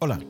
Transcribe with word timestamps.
Hola, 0.00 0.20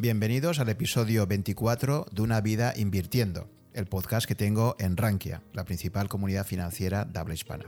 bienvenidos 0.00 0.58
al 0.58 0.70
episodio 0.70 1.26
24 1.26 2.06
de 2.10 2.22
Una 2.22 2.40
vida 2.40 2.72
invirtiendo, 2.74 3.46
el 3.74 3.84
podcast 3.84 4.26
que 4.26 4.34
tengo 4.34 4.74
en 4.78 4.96
Rankia, 4.96 5.42
la 5.52 5.66
principal 5.66 6.08
comunidad 6.08 6.46
financiera 6.46 7.04
de 7.04 7.18
habla 7.18 7.34
hispana. 7.34 7.66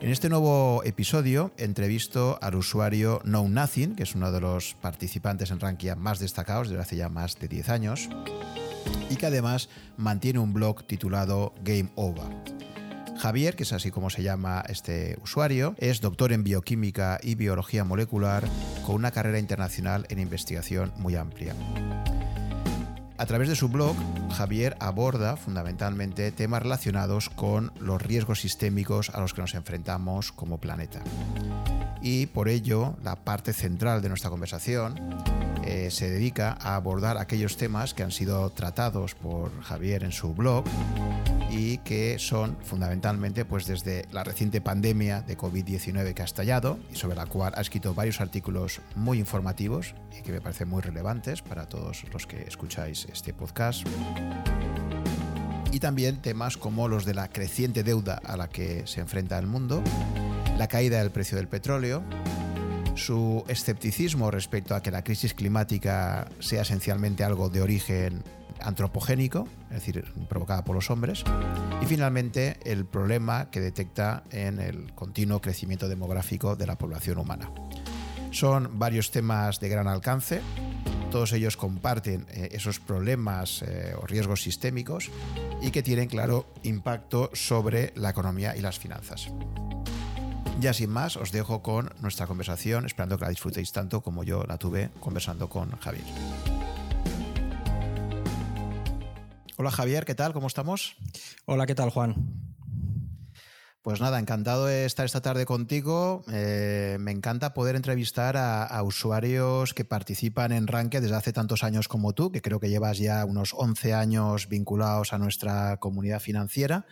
En 0.00 0.08
este 0.08 0.28
nuevo 0.28 0.82
episodio 0.84 1.50
entrevisto 1.56 2.38
al 2.40 2.54
usuario 2.54 3.18
Know 3.24 3.48
Nothing, 3.48 3.96
que 3.96 4.04
es 4.04 4.14
uno 4.14 4.30
de 4.30 4.40
los 4.40 4.76
participantes 4.80 5.50
en 5.50 5.58
Rankia 5.58 5.96
más 5.96 6.20
destacados 6.20 6.68
desde 6.68 6.82
hace 6.82 6.94
ya 6.94 7.08
más 7.08 7.40
de 7.40 7.48
10 7.48 7.70
años, 7.70 8.08
y 9.10 9.16
que 9.16 9.26
además 9.26 9.70
mantiene 9.96 10.38
un 10.38 10.52
blog 10.52 10.86
titulado 10.86 11.54
Game 11.64 11.90
Over. 11.96 12.28
Javier, 13.18 13.56
que 13.56 13.64
es 13.64 13.72
así 13.72 13.90
como 13.90 14.10
se 14.10 14.22
llama 14.22 14.62
este 14.68 15.18
usuario, 15.24 15.74
es 15.78 16.00
doctor 16.00 16.32
en 16.32 16.44
bioquímica 16.44 17.18
y 17.20 17.34
biología 17.34 17.82
molecular 17.82 18.48
con 18.88 18.96
una 18.96 19.10
carrera 19.10 19.38
internacional 19.38 20.06
en 20.08 20.18
investigación 20.18 20.94
muy 20.96 21.14
amplia. 21.14 21.52
A 23.18 23.26
través 23.26 23.50
de 23.50 23.54
su 23.54 23.68
blog, 23.68 23.94
Javier 24.32 24.78
aborda 24.80 25.36
fundamentalmente 25.36 26.32
temas 26.32 26.62
relacionados 26.62 27.28
con 27.28 27.70
los 27.78 28.00
riesgos 28.00 28.40
sistémicos 28.40 29.10
a 29.10 29.20
los 29.20 29.34
que 29.34 29.42
nos 29.42 29.54
enfrentamos 29.54 30.32
como 30.32 30.56
planeta. 30.56 31.02
Y 32.00 32.26
por 32.28 32.48
ello, 32.48 32.96
la 33.02 33.16
parte 33.16 33.52
central 33.52 34.00
de 34.00 34.08
nuestra 34.08 34.30
conversación 34.30 34.98
eh, 35.66 35.90
se 35.90 36.08
dedica 36.08 36.56
a 36.58 36.74
abordar 36.74 37.18
aquellos 37.18 37.58
temas 37.58 37.92
que 37.92 38.04
han 38.04 38.10
sido 38.10 38.48
tratados 38.48 39.14
por 39.14 39.50
Javier 39.60 40.02
en 40.02 40.12
su 40.12 40.32
blog 40.32 40.64
y 41.50 41.78
que 41.78 42.18
son 42.18 42.56
fundamentalmente 42.62 43.44
pues 43.44 43.66
desde 43.66 44.06
la 44.12 44.24
reciente 44.24 44.60
pandemia 44.60 45.22
de 45.22 45.36
COVID-19 45.36 46.14
que 46.14 46.22
ha 46.22 46.24
estallado 46.24 46.78
y 46.92 46.96
sobre 46.96 47.16
la 47.16 47.26
cual 47.26 47.52
ha 47.56 47.60
escrito 47.60 47.94
varios 47.94 48.20
artículos 48.20 48.80
muy 48.94 49.18
informativos 49.18 49.94
y 50.18 50.22
que 50.22 50.32
me 50.32 50.40
parecen 50.40 50.68
muy 50.68 50.82
relevantes 50.82 51.42
para 51.42 51.66
todos 51.66 52.04
los 52.12 52.26
que 52.26 52.42
escucháis 52.42 53.06
este 53.12 53.32
podcast. 53.32 53.86
Y 55.72 55.80
también 55.80 56.20
temas 56.20 56.56
como 56.56 56.88
los 56.88 57.04
de 57.04 57.14
la 57.14 57.28
creciente 57.28 57.82
deuda 57.82 58.20
a 58.24 58.36
la 58.36 58.48
que 58.48 58.86
se 58.86 59.00
enfrenta 59.00 59.38
el 59.38 59.46
mundo, 59.46 59.82
la 60.56 60.66
caída 60.66 60.98
del 60.98 61.10
precio 61.10 61.36
del 61.36 61.48
petróleo, 61.48 62.02
su 62.94 63.44
escepticismo 63.48 64.30
respecto 64.30 64.74
a 64.74 64.82
que 64.82 64.90
la 64.90 65.04
crisis 65.04 65.34
climática 65.34 66.28
sea 66.40 66.62
esencialmente 66.62 67.22
algo 67.22 67.48
de 67.48 67.62
origen 67.62 68.22
antropogénico, 68.62 69.46
es 69.70 69.76
decir, 69.76 70.04
provocada 70.28 70.64
por 70.64 70.74
los 70.74 70.90
hombres, 70.90 71.24
y 71.82 71.86
finalmente 71.86 72.58
el 72.64 72.84
problema 72.84 73.50
que 73.50 73.60
detecta 73.60 74.24
en 74.30 74.60
el 74.60 74.92
continuo 74.94 75.40
crecimiento 75.40 75.88
demográfico 75.88 76.56
de 76.56 76.66
la 76.66 76.78
población 76.78 77.18
humana. 77.18 77.50
Son 78.30 78.78
varios 78.78 79.10
temas 79.10 79.58
de 79.60 79.68
gran 79.68 79.88
alcance, 79.88 80.40
todos 81.10 81.32
ellos 81.32 81.56
comparten 81.56 82.26
eh, 82.30 82.50
esos 82.52 82.80
problemas 82.80 83.62
eh, 83.62 83.94
o 83.96 84.06
riesgos 84.06 84.42
sistémicos 84.42 85.10
y 85.62 85.70
que 85.70 85.82
tienen 85.82 86.08
claro 86.08 86.46
impacto 86.62 87.30
sobre 87.32 87.92
la 87.96 88.10
economía 88.10 88.56
y 88.56 88.60
las 88.60 88.78
finanzas. 88.78 89.30
Ya 90.60 90.74
sin 90.74 90.90
más, 90.90 91.16
os 91.16 91.30
dejo 91.30 91.62
con 91.62 91.90
nuestra 92.00 92.26
conversación, 92.26 92.84
esperando 92.84 93.16
que 93.16 93.24
la 93.24 93.30
disfrutéis 93.30 93.72
tanto 93.72 94.00
como 94.00 94.24
yo 94.24 94.44
la 94.44 94.58
tuve 94.58 94.90
conversando 95.00 95.48
con 95.48 95.70
Javier. 95.78 96.04
Hola 99.60 99.72
Javier, 99.72 100.04
¿qué 100.04 100.14
tal? 100.14 100.32
¿Cómo 100.32 100.46
estamos? 100.46 100.94
Hola, 101.44 101.66
¿qué 101.66 101.74
tal 101.74 101.90
Juan? 101.90 102.14
Pues 103.82 104.00
nada, 104.00 104.20
encantado 104.20 104.66
de 104.66 104.84
estar 104.84 105.04
esta 105.04 105.20
tarde 105.20 105.46
contigo. 105.46 106.22
Eh, 106.32 106.96
me 107.00 107.10
encanta 107.10 107.54
poder 107.54 107.74
entrevistar 107.74 108.36
a, 108.36 108.80
usuarios 108.84 109.74
que 109.74 109.84
participan 109.84 110.52
en 110.52 110.68
Rankia 110.68 111.00
desde 111.00 111.16
hace 111.16 111.32
tantos 111.32 111.64
años 111.64 111.88
como 111.88 112.12
tú, 112.12 112.30
que 112.30 112.40
creo 112.40 112.60
que 112.60 112.70
llevas 112.70 112.98
ya 112.98 113.24
unos 113.24 113.52
11 113.52 113.94
años 113.94 114.48
vinculados 114.48 115.12
a 115.12 115.18
nuestra 115.18 115.78
comunidad 115.78 116.20
financiera. 116.20 116.86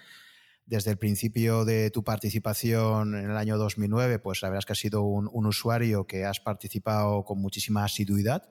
Desde 0.65 0.91
el 0.91 0.99
principio 0.99 1.65
de 1.65 1.93
tu 1.93 2.03
participación 2.03 3.15
en 3.15 3.31
el 3.31 3.37
año 3.37 3.59
2009, 3.59 4.19
pues 4.19 4.43
la 4.43 4.49
verdad 4.49 4.59
es 4.59 4.66
que 4.66 4.72
has 4.72 4.81
sido 4.81 5.03
un, 5.03 5.31
un 5.32 5.47
usuario 5.47 6.09
que 6.09 6.25
has 6.25 6.41
participado 6.41 7.22
con 7.22 7.41
muchísima 7.41 7.84
asiduidad 7.84 8.43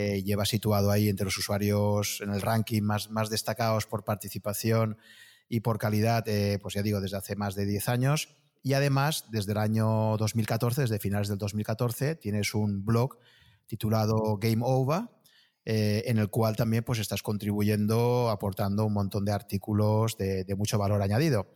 eh, 0.00 0.22
lleva 0.22 0.44
situado 0.44 0.92
ahí 0.92 1.08
entre 1.08 1.24
los 1.24 1.36
usuarios 1.38 2.20
en 2.20 2.30
el 2.30 2.40
ranking 2.40 2.82
más, 2.82 3.10
más 3.10 3.30
destacados 3.30 3.86
por 3.86 4.04
participación 4.04 4.96
y 5.48 5.58
por 5.58 5.78
calidad, 5.78 6.22
eh, 6.28 6.60
pues 6.62 6.74
ya 6.74 6.82
digo, 6.82 7.00
desde 7.00 7.16
hace 7.16 7.34
más 7.34 7.56
de 7.56 7.66
10 7.66 7.88
años. 7.88 8.28
Y 8.62 8.74
además, 8.74 9.24
desde 9.32 9.50
el 9.50 9.58
año 9.58 10.16
2014, 10.16 10.82
desde 10.82 11.00
finales 11.00 11.26
del 11.26 11.38
2014, 11.38 12.14
tienes 12.14 12.54
un 12.54 12.84
blog 12.84 13.18
titulado 13.66 14.38
Game 14.40 14.62
Over, 14.64 15.08
eh, 15.64 16.04
en 16.06 16.18
el 16.18 16.30
cual 16.30 16.54
también 16.54 16.84
pues, 16.84 17.00
estás 17.00 17.24
contribuyendo, 17.24 18.30
aportando 18.30 18.86
un 18.86 18.92
montón 18.92 19.24
de 19.24 19.32
artículos 19.32 20.16
de, 20.16 20.46
mucho 20.56 20.78
valor 20.78 21.02
añadido. 21.02 21.52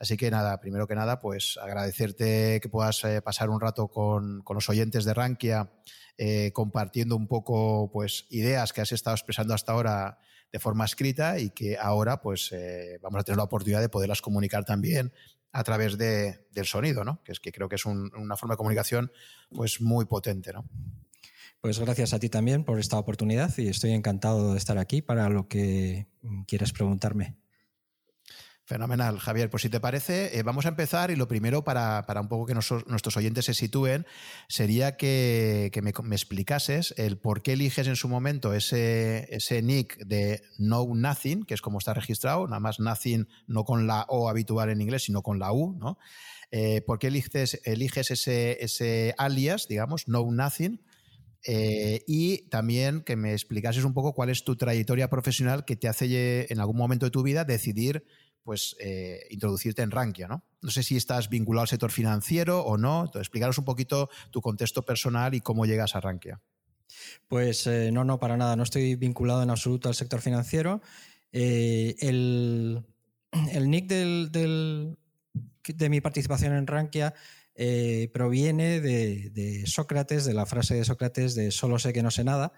Así 0.00 0.16
que 0.16 0.32
nada, 0.32 0.58
primero 0.58 0.88
que 0.88 0.96
nada, 0.96 1.20
pues 1.20 1.60
agradecerte 1.62 2.58
que 2.60 2.68
puedas 2.68 3.00
pasar 3.22 3.50
un 3.50 3.60
rato 3.60 3.86
con, 3.86 4.42
con, 4.42 4.56
los 4.56 4.68
oyentes 4.68 5.04
de 5.04 5.14
Rankia 5.14 5.70
eh, 6.18 6.52
compartiendo 6.52 7.16
un 7.16 7.26
poco 7.26 7.90
pues, 7.92 8.26
ideas 8.30 8.72
que 8.72 8.80
has 8.80 8.92
estado 8.92 9.16
expresando 9.16 9.54
hasta 9.54 9.72
ahora 9.72 10.18
de 10.52 10.58
forma 10.58 10.84
escrita 10.84 11.38
y 11.38 11.50
que 11.50 11.76
ahora 11.76 12.20
pues, 12.20 12.52
eh, 12.52 12.98
vamos 13.02 13.20
a 13.20 13.24
tener 13.24 13.38
la 13.38 13.44
oportunidad 13.44 13.80
de 13.80 13.88
poderlas 13.88 14.22
comunicar 14.22 14.64
también 14.64 15.12
a 15.52 15.64
través 15.64 15.98
de, 15.98 16.46
del 16.52 16.66
sonido, 16.66 17.04
¿no? 17.04 17.22
que 17.24 17.32
es 17.32 17.40
que 17.40 17.52
creo 17.52 17.68
que 17.68 17.76
es 17.76 17.84
una 17.86 18.36
forma 18.36 18.54
de 18.54 18.58
comunicación 18.58 19.12
pues, 19.50 19.80
muy 19.80 20.04
potente. 20.04 20.52
¿no? 20.52 20.64
Pues 21.60 21.78
gracias 21.78 22.12
a 22.12 22.18
ti 22.18 22.28
también 22.28 22.64
por 22.64 22.78
esta 22.78 22.98
oportunidad 22.98 23.56
y 23.58 23.68
estoy 23.68 23.92
encantado 23.92 24.52
de 24.52 24.58
estar 24.58 24.78
aquí 24.78 25.02
para 25.02 25.28
lo 25.28 25.48
que 25.48 26.08
quieras 26.46 26.72
preguntarme. 26.72 27.36
Fenomenal, 28.66 29.18
Javier. 29.18 29.50
Pues 29.50 29.62
si 29.62 29.68
te 29.68 29.78
parece, 29.78 30.38
eh, 30.38 30.42
vamos 30.42 30.64
a 30.64 30.70
empezar 30.70 31.10
y 31.10 31.16
lo 31.16 31.28
primero 31.28 31.64
para, 31.64 32.02
un 32.18 32.28
poco 32.28 32.46
que 32.46 32.54
nuestros 32.54 33.16
oyentes 33.18 33.44
se 33.44 33.52
sitúen 33.52 34.06
sería 34.48 34.96
que, 34.96 35.70
me, 35.82 35.90
explicases 36.14 36.94
el 36.96 37.18
por 37.18 37.42
qué 37.42 37.52
eliges 37.52 37.88
en 37.88 37.96
su 37.96 38.08
momento 38.08 38.54
ese, 38.54 39.28
ese 39.30 39.60
nick 39.60 39.98
de 40.06 40.40
Know 40.56 40.94
Nothing, 40.94 41.44
que 41.44 41.52
es 41.52 41.60
como 41.60 41.76
está 41.76 41.92
registrado, 41.92 42.46
nada 42.46 42.60
más 42.60 42.80
Nothing 42.80 43.28
no 43.46 43.64
con 43.64 43.86
la 43.86 44.06
O 44.08 44.30
habitual 44.30 44.70
en 44.70 44.80
inglés, 44.80 45.04
sino 45.04 45.20
con 45.20 45.38
la 45.38 45.52
U, 45.52 45.76
¿no? 45.78 45.98
Eh, 46.50 46.80
¿Por 46.86 46.98
qué 46.98 47.08
eliges, 47.08 47.60
eliges 47.64 48.10
ese, 48.10 48.64
ese 48.64 49.14
alias, 49.18 49.68
digamos, 49.68 50.04
Know 50.04 50.32
Nothing? 50.32 50.80
Eh, 51.46 52.02
y 52.06 52.48
también 52.48 53.02
que 53.02 53.16
me 53.16 53.32
explicases 53.32 53.84
un 53.84 53.92
poco 53.92 54.14
cuál 54.14 54.30
es 54.30 54.44
tu 54.44 54.56
trayectoria 54.56 55.10
profesional 55.10 55.66
que 55.66 55.76
te 55.76 55.88
hace 55.88 56.46
en 56.50 56.58
algún 56.60 56.78
momento 56.78 57.04
de 57.04 57.10
tu 57.10 57.22
vida 57.22 57.44
decidir 57.44 58.06
pues 58.44 58.76
eh, 58.78 59.26
introducirte 59.30 59.82
en 59.82 59.90
Rankia, 59.90 60.28
¿no? 60.28 60.44
No 60.60 60.70
sé 60.70 60.82
si 60.82 60.96
estás 60.96 61.30
vinculado 61.30 61.62
al 61.62 61.68
sector 61.68 61.90
financiero 61.90 62.60
o 62.60 62.76
no. 62.76 63.00
Entonces, 63.00 63.22
explicaros 63.22 63.58
un 63.58 63.64
poquito 63.64 64.10
tu 64.30 64.40
contexto 64.40 64.82
personal 64.82 65.34
y 65.34 65.40
cómo 65.40 65.66
llegas 65.66 65.96
a 65.96 66.00
Rankia. 66.00 66.40
Pues 67.26 67.66
eh, 67.66 67.90
no, 67.90 68.04
no, 68.04 68.20
para 68.20 68.36
nada. 68.36 68.54
No 68.54 68.62
estoy 68.62 68.94
vinculado 68.96 69.42
en 69.42 69.50
absoluto 69.50 69.88
al 69.88 69.94
sector 69.94 70.20
financiero. 70.20 70.82
Eh, 71.32 71.96
el, 72.00 72.84
nick 73.66 73.88
de 73.88 74.96
mi 75.88 76.00
participación 76.00 76.52
en 76.52 76.66
Rankia 76.66 77.14
proviene 78.12 78.80
de, 78.80 79.64
Sócrates, 79.66 80.26
de 80.26 80.34
la 80.34 80.44
frase 80.44 80.74
de 80.74 80.84
Sócrates 80.84 81.34
de 81.34 81.50
solo 81.50 81.78
sé 81.78 81.92
que 81.92 82.02
no 82.02 82.10
sé 82.10 82.24
nada, 82.24 82.52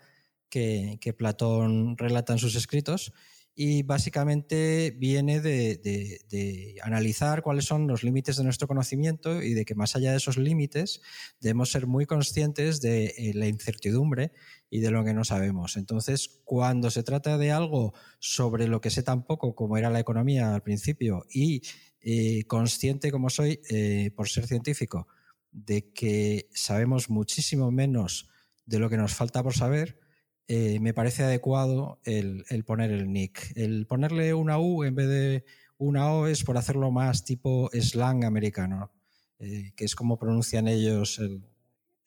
que, 0.49 0.99
que 1.01 1.13
Platón 1.13 1.97
relata 1.97 2.33
en 2.33 2.39
sus 2.41 2.57
escritos 2.57 3.13
y 3.59 3.83
básicamente 3.85 4.95
viene 4.99 5.41
de, 5.41 6.77
analizar 6.83 7.43
cuáles 7.43 7.65
son 7.65 7.87
los 7.87 8.05
límites 8.05 8.37
de 8.37 8.45
nuestro 8.45 8.69
conocimiento 8.69 9.43
y 9.43 9.55
de 9.55 9.65
que 9.65 9.75
más 9.75 9.97
allá 9.97 10.11
de 10.11 10.19
esos 10.19 10.37
límites 10.37 11.01
debemos 11.41 11.73
ser 11.73 11.87
muy 11.87 12.05
conscientes 12.05 12.83
de 12.83 13.07
eh, 13.17 13.33
la 13.35 13.49
incertidumbre 13.49 14.33
y 14.69 14.81
de 14.81 14.91
lo 14.91 15.03
que 15.05 15.15
no 15.15 15.25
sabemos. 15.25 15.79
Entonces, 15.79 16.43
cuando 16.45 16.91
se 16.91 17.03
trata 17.03 17.39
de 17.39 17.51
algo 17.51 17.95
sobre 18.19 18.69
lo 18.69 18.83
que 18.83 18.91
sé 18.91 19.03
tan 19.03 19.25
poco 19.25 19.55
como 19.55 19.79
era 19.79 19.89
la 19.89 20.01
economía 20.01 20.55
al 20.55 20.63
principio 20.63 21.25
y 21.33 21.63
eh, 22.03 22.45
consciente 22.47 23.11
como 23.11 23.31
soy 23.31 23.61
eh, 23.71 24.11
por 24.15 24.29
ser 24.29 24.47
científico 24.47 25.09
de 25.51 25.93
que 25.95 26.51
sabemos 26.53 27.09
muchísimo 27.09 27.71
menos 27.71 28.29
de 28.67 28.79
lo 28.81 28.91
que 28.91 28.99
nos 28.99 29.15
falta 29.15 29.43
por 29.43 29.55
saber, 29.55 29.99
eh, 30.49 30.79
me 30.81 30.95
parece 30.95 31.25
adecuado 31.25 32.01
el, 32.05 32.45
poner 32.65 32.93
el 32.93 33.13
nick. 33.13 33.53
El 33.57 33.87
ponerle 33.87 34.33
una 34.35 34.59
U 34.59 34.85
en 34.85 34.95
vez 34.95 35.09
de 35.09 35.45
una 35.79 36.13
O 36.13 36.27
es 36.27 36.45
por 36.45 36.57
hacerlo 36.57 36.91
más 36.91 37.25
tipo 37.25 37.69
slang 37.73 38.25
americano, 38.25 38.93
eh, 39.39 39.73
que 39.77 39.85
es 39.85 39.95
como 39.95 40.19
pronuncian 40.19 40.69
ellos 40.69 41.21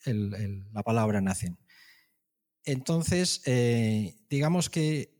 la 0.06 0.84
palabra 0.84 1.20
nacen. 1.22 1.58
Entonces, 2.64 3.42
eh, 3.46 4.16
digamos 4.30 4.70
que 4.70 5.14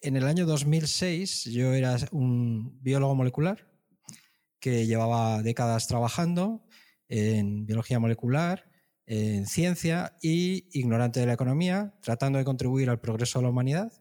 en 0.00 0.16
el 0.16 0.24
año 0.24 0.46
2006 0.46 1.44
yo 1.44 1.74
era 1.74 1.96
un 2.12 2.80
biólogo 2.82 3.14
molecular 3.14 3.68
que 4.60 4.86
llevaba 4.86 5.42
décadas 5.42 5.88
trabajando 5.88 6.64
en 7.08 7.66
biología 7.66 7.98
molecular 7.98 8.71
en 9.14 9.44
ciencia 9.44 10.16
y 10.22 10.68
ignorante 10.72 11.20
de 11.20 11.26
la 11.26 11.34
economía, 11.34 11.92
tratando 12.00 12.38
de 12.38 12.46
contribuir 12.46 12.88
al 12.88 12.98
progreso 12.98 13.38
de 13.38 13.42
la 13.42 13.50
humanidad, 13.50 13.92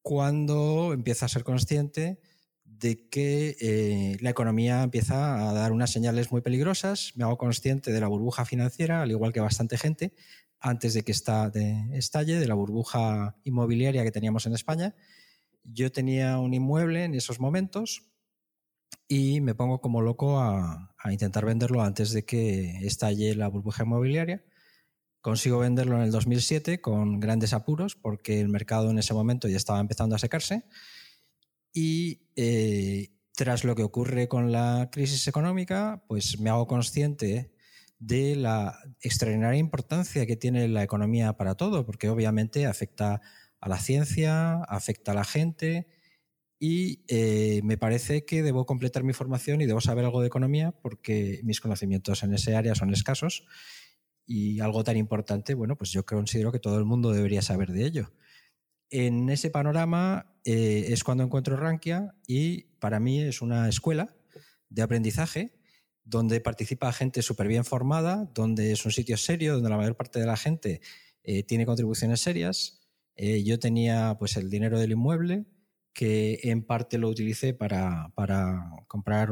cuando 0.00 0.92
empieza 0.92 1.26
a 1.26 1.28
ser 1.28 1.42
consciente 1.42 2.20
de 2.64 3.08
que 3.08 3.56
eh, 3.60 4.18
la 4.20 4.30
economía 4.30 4.84
empieza 4.84 5.48
a 5.48 5.52
dar 5.52 5.72
unas 5.72 5.90
señales 5.90 6.30
muy 6.30 6.40
peligrosas. 6.40 7.14
Me 7.16 7.24
hago 7.24 7.36
consciente 7.36 7.90
de 7.90 8.00
la 8.00 8.06
burbuja 8.06 8.44
financiera, 8.44 9.02
al 9.02 9.10
igual 9.10 9.32
que 9.32 9.40
bastante 9.40 9.76
gente, 9.76 10.14
antes 10.60 10.94
de 10.94 11.02
que 11.02 11.10
esta 11.10 11.50
estalle, 11.92 12.38
de 12.38 12.46
la 12.46 12.54
burbuja 12.54 13.34
inmobiliaria 13.42 14.04
que 14.04 14.12
teníamos 14.12 14.46
en 14.46 14.54
España. 14.54 14.94
Yo 15.64 15.90
tenía 15.90 16.38
un 16.38 16.54
inmueble 16.54 17.02
en 17.02 17.14
esos 17.14 17.40
momentos 17.40 18.11
y 19.08 19.40
me 19.40 19.54
pongo 19.54 19.80
como 19.80 20.00
loco 20.00 20.40
a, 20.40 20.88
intentar 21.10 21.44
venderlo 21.44 21.82
antes 21.82 22.12
de 22.12 22.24
que 22.24 22.86
estalle 22.86 23.34
la 23.34 23.48
burbuja 23.48 23.82
inmobiliaria. 23.82 24.44
Consigo 25.20 25.58
venderlo 25.58 25.96
en 25.96 26.02
el 26.02 26.10
2007 26.12 26.80
con 26.80 27.20
grandes 27.20 27.52
apuros 27.52 27.96
porque 27.96 28.40
el 28.40 28.48
mercado 28.48 28.90
en 28.90 28.98
ese 28.98 29.12
momento 29.12 29.48
ya 29.48 29.56
estaba 29.56 29.80
empezando 29.80 30.14
a 30.14 30.18
secarse 30.20 30.64
y 31.72 32.28
eh, 32.36 33.10
tras 33.34 33.64
lo 33.64 33.74
que 33.74 33.82
ocurre 33.82 34.28
con 34.28 34.52
la 34.52 34.90
crisis 34.92 35.26
económica, 35.26 36.04
pues 36.06 36.38
me 36.38 36.50
hago 36.50 36.66
consciente 36.66 37.52
de 37.98 38.36
la 38.36 38.78
extraordinaria 39.00 39.60
importancia 39.60 40.26
que 40.26 40.36
tiene 40.36 40.68
la 40.68 40.82
economía 40.82 41.34
para 41.34 41.54
todo, 41.54 41.86
porque 41.86 42.08
obviamente 42.08 42.66
afecta 42.66 43.20
a 43.60 43.68
la 43.68 43.78
ciencia, 43.78 44.62
afecta 44.64 45.12
a 45.12 45.14
la 45.14 45.24
gente, 45.24 45.86
y 46.64 47.02
eh, 47.08 47.60
me 47.64 47.76
parece 47.76 48.24
que 48.24 48.44
debo 48.44 48.66
completar 48.66 49.02
mi 49.02 49.12
formación 49.12 49.60
y 49.60 49.66
debo 49.66 49.80
saber 49.80 50.04
algo 50.04 50.20
de 50.20 50.28
economía 50.28 50.70
porque 50.70 51.40
mis 51.42 51.60
conocimientos 51.60 52.22
en 52.22 52.34
ese 52.34 52.54
área 52.54 52.76
son 52.76 52.92
escasos 52.92 53.44
y 54.26 54.60
algo 54.60 54.84
tan 54.84 54.96
importante, 54.96 55.54
bueno, 55.54 55.76
pues 55.76 55.90
yo 55.90 56.06
considero 56.06 56.52
que 56.52 56.60
todo 56.60 56.78
el 56.78 56.84
mundo 56.84 57.10
debería 57.10 57.42
saber 57.42 57.72
de 57.72 57.84
ello. 57.84 58.12
En 58.90 59.28
ese 59.28 59.50
panorama 59.50 60.36
eh, 60.44 60.86
es 60.90 61.02
cuando 61.02 61.24
encuentro 61.24 61.56
Rankia 61.56 62.14
y 62.28 62.76
para 62.78 63.00
mí 63.00 63.20
es 63.20 63.42
una 63.42 63.68
escuela 63.68 64.14
de 64.68 64.82
aprendizaje 64.82 65.58
donde 66.04 66.40
participa 66.40 66.92
gente 66.92 67.22
súper 67.22 67.48
bien 67.48 67.64
formada, 67.64 68.30
donde 68.36 68.70
es 68.70 68.86
un 68.86 68.92
sitio 68.92 69.16
serio, 69.16 69.54
donde 69.54 69.68
la 69.68 69.78
mayor 69.78 69.96
parte 69.96 70.20
de 70.20 70.26
la 70.26 70.36
gente 70.36 70.80
eh, 71.24 71.42
tiene 71.42 71.66
contribuciones 71.66 72.20
serias. 72.20 72.86
yo 73.16 73.58
tenía 73.58 74.14
pues 74.16 74.36
el 74.36 74.48
dinero 74.48 74.78
del 74.78 74.92
inmueble, 74.92 75.46
que 75.92 76.40
en 76.44 76.64
parte 76.64 76.98
lo 76.98 77.08
utilicé 77.08 77.54
para, 77.54 78.12
comprar 78.86 79.30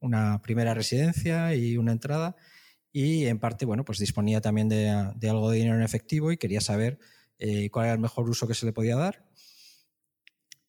una 0.00 0.42
primera 0.42 0.74
residencia 0.74 1.54
y 1.54 1.76
una 1.76 1.92
entrada 1.92 2.36
y 2.96 3.26
en 3.26 3.40
parte, 3.40 3.64
bueno, 3.66 3.84
pues 3.84 3.98
disponía 3.98 4.40
también 4.40 4.68
de, 4.68 4.88
algo 4.88 5.50
de 5.50 5.58
dinero 5.58 5.74
en 5.74 5.82
efectivo 5.82 6.30
y 6.30 6.36
quería 6.36 6.60
saber 6.60 7.00
eh, 7.40 7.68
cuál 7.70 7.86
era 7.86 7.94
el 7.94 8.00
mejor 8.00 8.30
uso 8.30 8.46
que 8.46 8.54
se 8.54 8.66
le 8.66 8.72
podía 8.72 8.94
dar. 8.94 9.26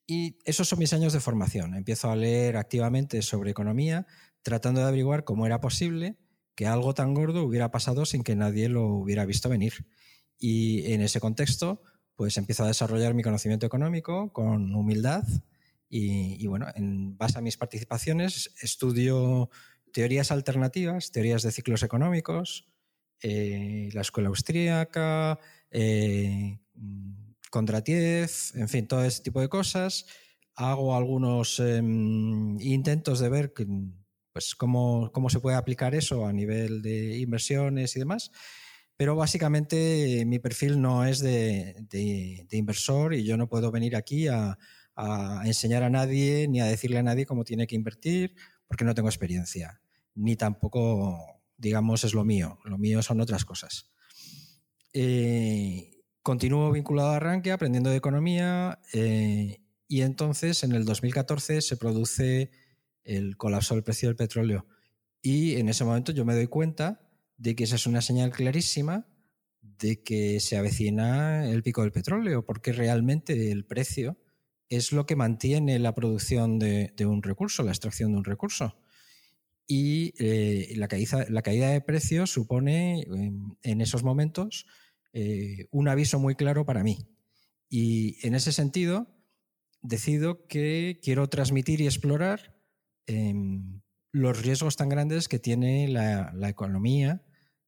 Y 0.08 0.40
esos 0.44 0.68
son 0.68 0.80
mis 0.80 0.92
años 0.92 1.14
de 1.14 1.20
formación. 1.20 1.76
Empiezo 1.76 2.10
a 2.10 2.16
leer 2.16 2.58
activamente 2.58 3.22
sobre 3.22 3.52
economía, 3.52 4.08
tratando 4.42 4.82
de 4.82 4.88
averiguar 4.88 5.24
cómo 5.24 5.46
era 5.46 5.62
posible 5.62 6.18
que 6.56 6.66
algo 6.66 6.96
tan 6.96 7.14
gordo 7.14 7.44
hubiera 7.44 7.70
pasado 7.70 8.06
sin 8.06 8.24
que 8.24 8.36
nadie 8.36 8.70
lo 8.70 8.88
hubiera 8.88 9.24
visto 9.26 9.48
venir. 9.48 9.86
Y 10.40 10.92
en 10.94 11.02
ese 11.02 11.20
contexto, 11.20 11.84
pues 12.16 12.38
empiezo 12.38 12.64
a 12.64 12.68
desarrollar 12.68 13.14
mi 13.14 13.24
conocimiento 13.24 13.66
económico 13.66 14.32
con 14.32 14.74
humildad 14.74 15.24
y, 15.90 16.46
bueno, 16.48 16.68
en 16.76 17.18
base 17.18 17.38
a 17.38 17.42
mis 17.42 17.58
participaciones 17.58 18.52
estudio 18.62 19.50
teorías 19.94 20.32
alternativas, 20.32 21.12
teorías 21.12 21.44
de 21.44 21.52
ciclos 21.52 21.84
económicos, 21.84 22.68
eh, 23.22 23.90
la 23.94 24.02
escuela 24.02 24.30
austríaca, 24.30 25.40
eh, 25.72 26.60
en 28.56 28.68
fin, 28.68 28.88
todo 28.88 29.06
ese 29.06 29.24
tipo 29.24 29.40
de 29.40 29.48
cosas. 29.48 30.06
Hago 30.56 30.96
algunos 30.96 31.60
em, 31.60 32.60
intentos 32.60 33.20
de 33.20 33.30
ver 33.30 33.54
pues, 34.34 34.56
cómo, 34.56 35.12
cómo 35.14 35.30
se 35.30 35.40
puede 35.40 35.56
aplicar 35.56 35.96
eso 35.96 36.26
a 36.26 36.34
nivel 36.34 36.82
de 36.82 37.18
inversiones 37.20 37.96
y 37.96 38.00
demás. 38.00 38.32
Pero 38.98 39.16
básicamente 39.16 40.24
mi 40.26 40.40
perfil 40.40 40.82
no 40.82 41.06
es 41.06 41.20
de, 41.20 42.48
inversor 42.52 43.14
y 43.14 43.24
yo 43.24 43.36
no 43.36 43.50
puedo 43.50 43.72
venir 43.72 43.96
aquí 43.96 44.28
a, 44.28 44.58
enseñar 45.44 45.84
a 45.84 45.90
nadie 45.90 46.48
ni 46.48 46.62
a 46.62 46.66
decirle 46.66 47.00
a 47.00 47.04
nadie 47.04 47.26
cómo 47.26 47.44
tiene 47.44 47.68
que 47.68 47.76
invertir 47.76 48.34
porque 48.68 48.86
no 48.86 48.96
tengo 48.96 49.10
experiencia. 49.10 49.82
Ni 50.14 50.38
tampoco, 50.38 51.42
digamos, 51.58 52.06
es 52.06 52.14
lo 52.14 52.24
mío. 52.24 52.60
Lo 52.64 52.78
mío 52.78 53.02
son 53.02 53.20
otras 53.20 53.44
cosas. 53.44 53.92
Eh, 54.94 56.02
continúo 56.22 56.72
vinculado 56.72 57.10
a 57.10 57.20
Rankia 57.20 57.56
aprendiendo 57.56 57.90
de 57.90 57.98
economía 57.98 58.80
eh, 58.94 59.60
y 59.90 60.02
entonces 60.02 60.64
en 60.64 60.72
el 60.72 60.86
2014 60.86 61.62
se 61.62 61.76
produce 61.76 62.52
el 63.04 63.36
colapso 63.36 63.76
del 63.76 63.84
precio 63.84 64.08
del 64.08 64.16
petróleo. 64.16 64.66
Y 65.22 65.56
en 65.58 65.68
ese 65.68 65.84
momento 65.84 66.14
yo 66.14 66.24
me 66.24 66.36
doy 66.36 66.48
cuenta 66.48 67.05
de 67.38 67.56
que 67.56 67.66
esa 67.66 67.76
es 67.76 67.88
una 67.88 68.02
señal 68.02 68.32
clarísima 68.32 69.08
de 69.62 70.02
que 70.04 70.40
se 70.40 70.58
avecina 70.58 71.50
el 71.50 71.64
pico 71.64 71.82
del 71.82 71.92
petróleo, 71.92 72.46
porque 72.46 72.72
realmente 72.72 73.52
el 73.52 73.66
precio 73.66 74.18
es 74.70 74.92
lo 74.92 75.06
que 75.06 75.16
mantiene 75.16 75.80
la 75.80 75.94
producción 75.94 76.60
de, 76.60 76.94
un 77.06 77.24
recurso, 77.24 77.64
la 77.64 77.72
extracción 77.72 78.12
de 78.12 78.18
un 78.18 78.24
recurso. 78.24 78.78
Y 79.68 80.14
eh, 80.20 80.74
la, 80.76 80.88
caída, 80.88 81.26
la, 81.30 81.42
caída, 81.42 81.70
de 81.70 81.82
precios 81.82 82.32
supone 82.32 83.08
en, 83.64 83.82
esos 83.82 84.04
momentos 84.04 84.68
eh, 85.14 85.68
un 85.72 85.88
aviso 85.88 86.20
muy 86.20 86.36
claro 86.36 86.66
para 86.66 86.84
mí. 86.84 87.08
Y 87.68 88.26
en 88.26 88.36
ese 88.36 88.52
sentido, 88.52 89.16
decido 89.82 90.48
que 90.48 91.00
quiero 91.02 91.28
transmitir 91.30 91.82
y 91.82 91.86
explorar 91.86 92.56
em, 93.08 93.82
los 94.12 94.42
riesgos 94.42 94.76
tan 94.76 94.90
grandes 94.90 95.28
que 95.28 95.40
tiene 95.40 95.88
la, 95.88 96.32
economía 96.48 97.25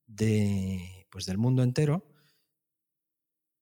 de, 0.07 1.07
pues 1.11 1.25
del 1.25 1.37
mundo 1.37 1.61
entero. 1.63 2.07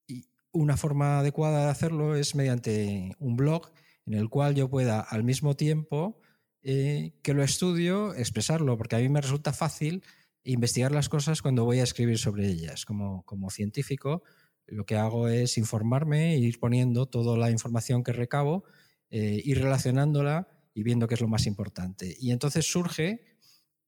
Y 0.08 0.30
una 0.52 0.78
forma 0.78 1.20
adecuada 1.20 1.66
de 1.66 1.72
hacerlo 1.72 2.16
es 2.16 2.36
mediante 2.36 3.16
un 3.20 3.36
blog 3.36 3.72
en 4.06 4.14
el 4.14 4.30
cual 4.30 4.56
yo 4.56 4.70
pueda 4.70 5.02
al 5.02 5.24
mismo 5.24 5.56
tiempo 5.56 6.20
eh, 6.62 7.14
que 7.22 7.34
lo 7.34 7.44
estudio 7.44 8.14
expresarlo, 8.16 8.78
porque 8.78 8.96
a 8.96 9.00
mí 9.00 9.10
me 9.10 9.22
resulta 9.22 9.54
fácil 9.54 10.04
investigar 10.44 10.92
las 10.92 11.10
cosas 11.10 11.42
cuando 11.42 11.66
voy 11.66 11.80
a 11.80 11.84
escribir 11.84 12.18
sobre 12.18 12.48
ellas. 12.48 12.86
Como, 12.86 13.24
como 13.24 13.50
científico, 13.50 14.24
lo 14.68 14.86
que 14.86 14.96
hago 14.96 15.28
es 15.28 15.58
informarme 15.58 16.38
ir 16.38 16.60
poniendo 16.60 17.08
toda 17.08 17.38
la 17.38 17.52
información 17.52 18.04
que 18.04 18.14
recabo 18.14 18.64
eh, 19.10 19.42
y 19.44 19.54
relacionándola 19.54 20.48
y 20.74 20.84
viendo 20.84 21.08
qué 21.08 21.16
es 21.16 21.22
lo 21.22 21.28
más 21.28 21.46
importante. 21.46 22.16
Y 22.20 22.32
entonces 22.32 22.66
surge 22.66 23.38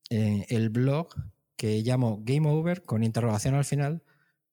eh, 0.09 0.45
el 0.49 0.69
blog 0.69 1.09
que 1.57 1.81
llamo 1.81 2.21
Game 2.23 2.47
Over 2.47 2.83
con 2.83 3.03
interrogación 3.03 3.55
al 3.55 3.65
final, 3.65 4.03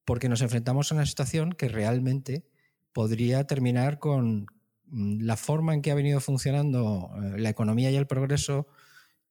porque 0.05 0.29
nos 0.29 0.41
enfrentamos 0.43 0.91
a 0.91 0.97
una 0.97 1.07
situación 1.07 1.53
que 1.53 1.69
realmente 1.69 2.45
podría 2.93 3.47
terminar 3.47 3.99
con 3.99 4.47
mm, 4.87 5.21
la 5.21 5.37
forma 5.37 5.75
en 5.75 5.83
que 5.83 5.91
ha 5.91 5.95
venido 5.95 6.21
funcionando 6.21 7.11
eh, 7.17 7.39
la 7.39 7.51
economía 7.51 7.91
y 7.91 7.97
el 7.97 8.07
progreso 8.07 8.67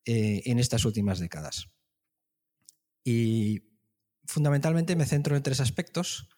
eh, 0.04 0.42
en 0.46 0.58
estas 0.58 0.84
últimas 0.84 1.18
décadas. 1.18 1.68
Y 3.02 3.64
fundamentalmente 4.24 4.96
me 4.96 5.06
centro 5.06 5.36
en 5.36 5.42
tres 5.42 5.60
aspectos. 5.60 6.28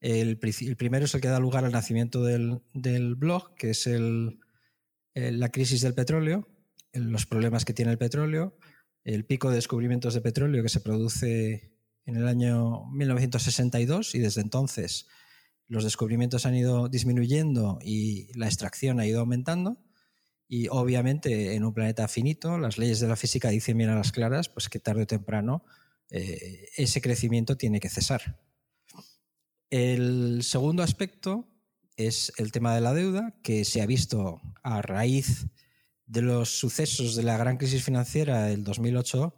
El, 0.00 0.38
primero 0.38 1.06
es 1.06 1.14
el 1.14 1.20
que 1.20 1.28
da 1.28 1.38
lugar 1.38 1.64
al 1.64 1.72
nacimiento 1.72 2.22
del, 2.22 2.60
blog, 3.16 3.54
que 3.54 3.70
es 3.70 3.86
el, 3.86 4.40
eh, 5.14 5.32
la 5.32 5.50
crisis 5.50 5.80
del 5.80 5.94
petróleo, 5.94 6.46
los 6.92 7.26
problemas 7.26 7.64
que 7.64 7.72
tiene 7.72 7.90
el 7.90 7.98
petróleo, 7.98 8.56
el 9.04 9.26
pico 9.26 9.50
de 9.50 9.56
descubrimientos 9.56 10.14
de 10.14 10.20
petróleo 10.20 10.62
que 10.62 10.68
se 10.68 10.80
produce 10.80 11.72
en 12.06 12.16
el 12.16 12.26
año 12.26 12.86
1962 12.90 14.14
y 14.14 14.18
desde 14.18 14.40
entonces 14.40 15.06
los 15.66 15.84
descubrimientos 15.84 16.46
han 16.46 16.54
ido 16.54 16.88
disminuyendo 16.88 17.78
y 17.82 18.28
la 18.38 18.46
extracción 18.46 19.00
ha 19.00 19.06
ido 19.06 19.20
aumentando. 19.20 19.78
Y 20.46 20.68
obviamente 20.68 21.54
en 21.54 21.64
un 21.64 21.72
planeta 21.72 22.06
finito, 22.06 22.58
las 22.58 22.76
leyes 22.76 23.00
de 23.00 23.08
la 23.08 23.16
física 23.16 23.48
dicen 23.48 23.78
bien 23.78 23.90
a 23.90 23.96
las 23.96 24.12
claras, 24.12 24.48
pues 24.48 24.68
que 24.68 24.78
tarde 24.78 25.02
o 25.02 25.06
temprano 25.06 25.64
eh, 26.10 26.68
ese 26.76 27.00
crecimiento 27.00 27.56
tiene 27.56 27.80
que 27.80 27.88
cesar. 27.88 28.40
El 29.70 30.42
segundo 30.42 30.82
aspecto 30.82 31.48
es 31.96 32.32
el 32.36 32.52
tema 32.52 32.74
de 32.74 32.80
la 32.80 32.92
deuda, 32.92 33.34
que 33.42 33.64
se 33.64 33.80
ha 33.80 33.86
visto 33.86 34.40
a 34.62 34.82
raíz 34.82 35.46
de 36.06 36.22
los 36.22 36.58
sucesos 36.58 37.16
de 37.16 37.22
la 37.22 37.36
gran 37.36 37.56
crisis 37.56 37.82
financiera 37.82 38.44
del 38.44 38.64
2008. 38.64 39.34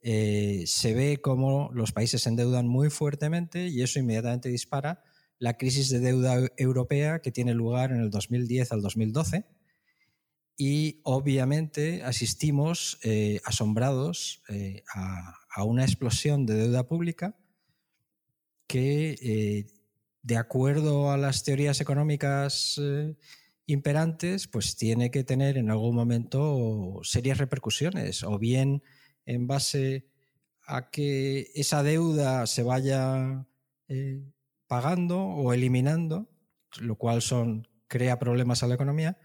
Eh, 0.00 0.64
se 0.66 0.94
ve 0.94 1.20
como 1.20 1.70
los 1.72 1.92
países 1.92 2.22
se 2.22 2.28
endeudan 2.28 2.68
muy 2.68 2.88
fuertemente 2.88 3.66
y 3.66 3.82
eso 3.82 3.98
inmediatamente 3.98 4.48
dispara 4.48 5.02
la 5.38 5.56
crisis 5.56 5.88
de 5.90 5.98
deuda 5.98 6.48
europea 6.56 7.20
que 7.20 7.32
tiene 7.32 7.52
lugar 7.52 7.90
en 7.90 8.00
el 8.00 8.10
2010 8.10 8.72
al 8.72 8.82
2012. 8.82 9.44
Y 10.56 11.00
obviamente 11.04 12.02
asistimos 12.02 12.98
eh, 13.04 13.40
asombrados 13.44 14.42
eh, 14.48 14.82
a, 14.92 15.34
a, 15.54 15.62
una 15.62 15.84
explosión 15.84 16.46
de 16.46 16.54
deuda 16.54 16.88
pública 16.88 17.36
que, 18.66 19.66
de 20.22 20.36
acuerdo 20.36 21.10
a 21.10 21.16
las 21.16 21.44
teorías 21.44 21.80
económicas 21.80 22.78
imperantes, 23.68 24.48
pues 24.48 24.76
tiene 24.76 25.10
que 25.10 25.24
tener 25.24 25.58
en 25.58 25.70
algún 25.70 25.94
momento 25.94 27.00
serias 27.02 27.36
repercusiones, 27.36 28.22
o 28.24 28.38
bien 28.38 28.82
en 29.26 29.46
base 29.46 30.06
a 30.66 30.90
que 30.90 31.50
esa 31.54 31.82
deuda 31.82 32.46
se 32.46 32.62
vaya 32.62 33.46
eh, 33.88 34.24
pagando 34.66 35.20
o 35.20 35.52
eliminando, 35.52 36.30
lo 36.80 36.96
cual 36.96 37.20
son, 37.20 37.68
crea 37.88 38.18
problemas 38.18 38.62
a 38.62 38.68
la 38.68 38.74
economía, 38.74 39.18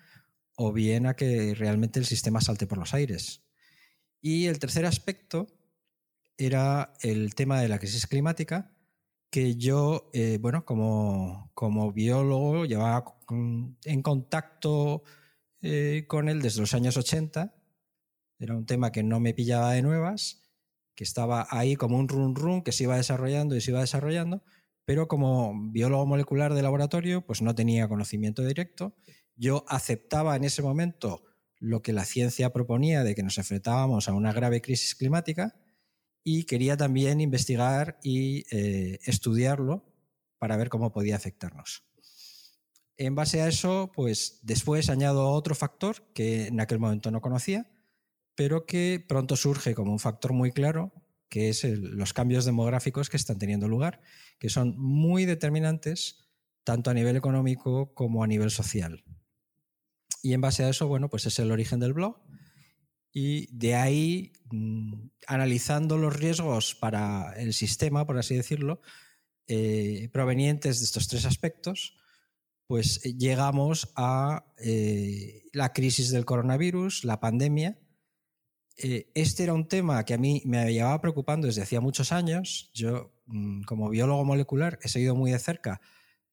o 0.57 0.73
bien 0.73 1.07
a 1.07 1.15
que 1.15 1.55
realmente 1.55 1.99
el 1.99 2.05
sistema 2.05 2.41
salte 2.41 2.67
por 2.67 2.77
los 2.77 2.93
aires. 2.93 3.45
Y 4.19 4.47
el 4.47 4.59
tercer 4.59 4.85
aspecto 4.85 5.47
era 6.37 6.93
el 6.99 7.33
tema 7.33 7.61
de 7.61 7.69
la 7.69 7.79
crisis 7.79 8.07
climática, 8.07 8.72
que 9.33 9.55
yo, 9.55 10.11
eh, 10.13 10.37
bueno, 10.39 10.63
como, 10.63 11.49
como, 11.55 11.91
biólogo, 11.91 12.65
llevaba 12.65 13.03
en 13.83 14.03
contacto 14.03 15.01
eh, 15.59 16.05
con 16.07 16.29
él 16.29 16.39
desde 16.39 16.61
los 16.61 16.75
años 16.75 16.97
80. 16.97 17.51
Era 18.37 18.55
un 18.55 18.67
tema 18.67 18.91
que 18.91 19.01
no 19.01 19.19
me 19.19 19.33
pillaba 19.33 19.71
de 19.71 19.81
nuevas, 19.81 20.43
que 20.93 21.03
estaba 21.03 21.47
ahí 21.49 21.75
como 21.75 21.97
un 21.97 22.09
run 22.09 22.35
run 22.35 22.61
que 22.61 22.71
se 22.71 22.83
iba 22.83 22.95
desarrollando 22.95 23.55
y 23.55 23.61
se 23.61 23.71
iba 23.71 23.79
desarrollando, 23.79 24.43
pero 24.85 25.07
como 25.07 25.71
biólogo 25.71 26.05
molecular 26.05 26.53
de 26.53 26.61
laboratorio, 26.61 27.25
pues 27.25 27.41
no 27.41 27.55
tenía 27.55 27.87
conocimiento 27.87 28.45
directo. 28.45 28.95
Yo 29.35 29.65
aceptaba 29.67 30.35
en 30.35 30.43
ese 30.43 30.61
momento 30.61 31.23
lo 31.57 31.81
que 31.81 31.91
la 31.91 32.05
ciencia 32.05 32.53
proponía 32.53 33.03
de 33.03 33.15
que 33.15 33.23
nos 33.23 33.39
enfrentábamos 33.39 34.07
a 34.07 34.13
una 34.13 34.31
grave 34.31 34.61
crisis 34.61 34.93
climática 34.93 35.55
y 36.23 36.43
quería 36.45 36.77
también 36.77 37.21
investigar 37.21 37.99
y 38.03 38.45
eh, 38.55 38.99
estudiarlo 39.05 39.85
para 40.37 40.57
ver 40.57 40.69
cómo 40.69 40.91
podía 40.91 41.15
afectarnos. 41.15 41.83
En 42.97 43.15
base 43.15 43.41
a 43.41 43.47
eso, 43.47 43.91
pues 43.93 44.39
después 44.43 44.89
añado 44.89 45.29
otro 45.29 45.55
factor 45.55 46.11
que 46.13 46.47
en 46.47 46.59
aquel 46.59 46.79
momento 46.79 47.11
no 47.11 47.21
conocía, 47.21 47.69
pero 48.35 48.65
que 48.65 49.03
pronto 49.07 49.35
surge 49.35 49.73
como 49.75 49.91
un 49.91 49.99
factor 49.99 50.33
muy 50.33 50.51
claro, 50.51 50.93
que 51.29 51.49
es 51.49 51.63
los 51.63 52.13
cambios 52.13 52.45
demográficos 52.45 53.09
que 53.09 53.17
están 53.17 53.39
teniendo 53.39 53.67
lugar, 53.67 54.01
que 54.39 54.49
son 54.49 54.77
muy 54.77 55.25
determinantes 55.25 56.29
tanto 56.63 56.91
a 56.91 56.93
nivel 56.93 57.15
económico 57.15 57.93
como 57.93 58.23
a 58.23 58.27
nivel 58.27 58.51
social. 58.51 59.03
Y 60.21 60.33
en 60.33 60.41
base 60.41 60.63
a 60.63 60.69
eso, 60.69 60.87
bueno, 60.87 61.09
pues 61.09 61.25
es 61.25 61.37
el 61.39 61.51
origen 61.51 61.79
del 61.79 61.93
blog. 61.93 62.21
Y 63.13 63.47
de 63.55 63.75
ahí, 63.75 64.33
mm, 64.51 64.93
analizando 65.27 65.97
los 65.97 66.15
riesgos 66.15 66.75
para 66.75 67.33
el 67.37 67.53
sistema, 67.53 68.05
por 68.05 68.17
así 68.17 68.35
decirlo, 68.35 68.81
eh, 69.47 70.09
provenientes 70.11 70.79
de 70.79 70.85
estos 70.85 71.07
tres 71.07 71.25
aspectos, 71.25 71.95
pues 72.67 73.05
eh, 73.05 73.15
llegamos 73.17 73.93
a 73.95 74.45
eh, 74.57 75.43
la 75.53 75.73
crisis 75.73 76.09
del 76.09 76.25
coronavirus, 76.25 77.03
la 77.03 77.19
pandemia, 77.19 77.77
eh, 78.77 79.11
este 79.13 79.43
era 79.43 79.53
un 79.53 79.67
tema 79.67 80.03
que 80.03 80.13
a 80.13 80.17
mí 80.17 80.41
me 80.45 80.71
llevaba 80.73 80.99
preocupando 80.99 81.47
desde 81.47 81.61
hacía 81.61 81.81
muchos 81.81 82.11
años. 82.11 82.71
Yo, 82.73 83.13
mm, 83.27 83.63
como 83.63 83.89
biólogo 83.89 84.25
molecular, 84.25 84.79
he 84.81 84.87
seguido 84.89 85.15
muy 85.15 85.31
de 85.31 85.39
cerca 85.39 85.81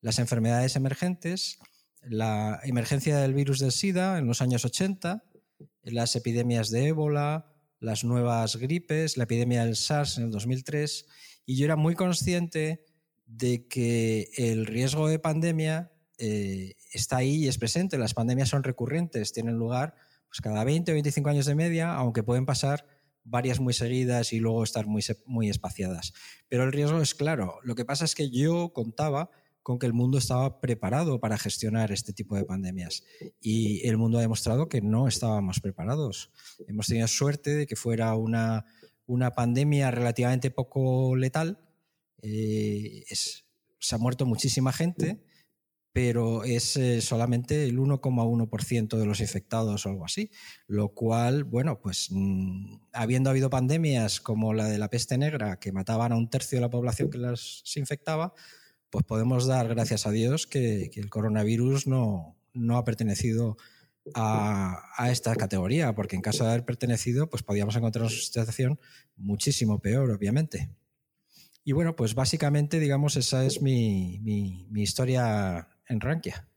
las 0.01 0.19
enfermedades 0.19 0.77
emergentes, 0.77 1.59
la 2.03 2.61
emergencia 2.65 3.19
del 3.19 3.35
virus 3.35 3.59
del 3.59 3.73
SIDA 3.73 4.19
en 4.19 4.27
los 4.27 4.41
años 4.41 4.65
80, 4.65 5.25
las 5.83 6.17
epidemias 6.17 6.71
de 6.71 6.89
ébola, 6.89 7.47
las 7.79 8.05
nuevas 8.05 8.57
gripes, 8.57 9.17
la 9.17 9.25
epidemia 9.25 9.65
del 9.65 9.77
SARS 9.77 10.19
en 10.19 10.25
el 10.25 10.31
2003, 10.31 11.07
y 11.47 11.57
yo 11.57 11.65
era 11.65 11.77
muy 11.77 11.95
consciente 11.95 12.85
de 13.27 13.67
que 13.67 14.31
el 14.37 14.67
riesgo 14.67 15.09
de 15.09 15.19
pandemia 15.19 15.93
eh, 16.19 16.75
está 16.93 17.19
ahí 17.19 17.45
y 17.45 17.49
es 17.49 17.59
presente. 17.59 17.97
Las 17.97 18.15
pandemias 18.15 18.49
son 18.49 18.63
recurrentes, 18.63 19.33
tienen 19.33 19.55
lugar 19.55 19.95
pues 20.29 20.41
cada 20.41 20.63
20 20.63 20.93
o 20.93 20.95
25 20.95 21.29
años 21.29 21.47
de 21.47 21.55
media, 21.55 21.95
aunque 21.95 22.23
pueden 22.23 22.47
pasar 22.47 22.87
varias 23.25 23.59
muy 23.61 23.73
seguidas 23.73 24.33
y 24.33 24.39
luego 24.39 24.63
estar 24.63 24.87
muy, 24.87 25.03
muy 25.27 25.49
espaciadas. 25.49 26.13
Pero 26.49 26.65
el 26.65 26.73
riesgo 26.73 27.01
es 27.01 27.15
claro. 27.15 27.59
Lo 27.63 27.75
que 27.75 27.85
pasa 27.85 28.05
es 28.05 28.15
que 28.15 28.31
yo 28.31 28.73
contaba 28.73 29.31
con 29.63 29.79
que 29.79 29.87
el 29.87 29.93
mundo 29.93 30.19
estaba 30.19 30.61
preparado 30.61 31.21
para 31.21 31.39
gestionar 31.39 31.93
este 31.93 32.13
tipo 32.13 32.37
de 32.37 32.45
pandemias. 32.45 33.05
Y 33.41 33.87
el 33.87 33.97
mundo 33.97 34.19
ha 34.19 34.23
demostrado 34.23 34.69
que 34.69 34.81
no 34.81 35.09
estábamos 35.09 35.61
preparados. 35.61 36.31
Hemos 36.67 36.87
tenido 36.87 37.09
suerte 37.09 37.55
de 37.55 37.67
que 37.67 37.77
fuera 37.77 38.15
una, 38.15 38.65
una 39.07 39.33
pandemia 39.33 39.91
relativamente 39.91 40.51
poco 40.51 41.17
letal. 41.17 41.59
Eh, 42.23 43.05
se 43.09 43.95
ha 43.95 43.99
muerto 43.99 44.27
muchísima 44.27 44.73
gente 44.73 45.21
pero 45.93 46.45
es 46.45 46.77
eh, 46.77 47.01
solamente 47.01 47.65
el 47.65 47.79
1,1% 47.79 48.97
de 48.97 49.07
los 49.07 49.21
infectados 49.21 49.85
o 49.85 49.89
algo 49.89 50.05
así. 50.05 50.31
Lo 50.67 50.91
cual, 50.91 51.45
bueno, 51.45 51.81
pues 51.81 52.09
mm, 52.11 52.77
habiendo 52.93 53.31
habido 53.31 53.51
pandemias 53.51 54.21
como 54.21 54.55
la 54.55 54.67
de 54.67 54.79
la 54.79 54.89
peste 54.89 55.19
negra, 55.19 55.59
que 55.59 55.73
mataban 55.73 56.13
a 56.13 56.17
un 56.17 56.31
tercio 56.31 56.57
de 56.57 56.63
la 56.63 56.71
población 56.71 57.11
que 57.11 57.19
las 57.19 57.63
infectaba, 57.75 58.35
pues 58.91 59.05
podemos 59.05 59.47
dar 59.47 59.69
gracias 59.69 60.07
a 60.07 60.11
Dios 60.11 60.47
que, 60.47 60.91
el 60.95 61.11
coronavirus 61.11 61.87
no, 61.87 62.37
no 62.53 62.77
ha 62.77 62.85
pertenecido 62.85 63.57
a, 64.15 64.83
a, 64.97 65.11
esta 65.11 65.35
categoría, 65.37 65.95
porque 65.95 66.17
en 66.17 66.23
caso 66.23 66.45
de 66.45 66.51
haber 66.51 66.65
pertenecido, 66.65 67.31
pues 67.31 67.43
podríamos 67.43 67.77
encontrar 67.77 68.05
una 68.05 68.11
situación 68.11 68.81
muchísimo 69.17 69.79
peor, 69.79 70.11
obviamente. 70.11 70.71
Y 71.65 71.73
bueno, 71.73 71.95
pues 71.95 72.15
básicamente, 72.15 72.81
digamos, 72.81 73.17
esa 73.17 73.45
es 73.45 73.63
mi, 73.63 74.19
mi, 74.23 74.67
mi 74.71 74.83
historia 74.83 75.69
en 75.89 76.01
Rankia. 76.01 76.50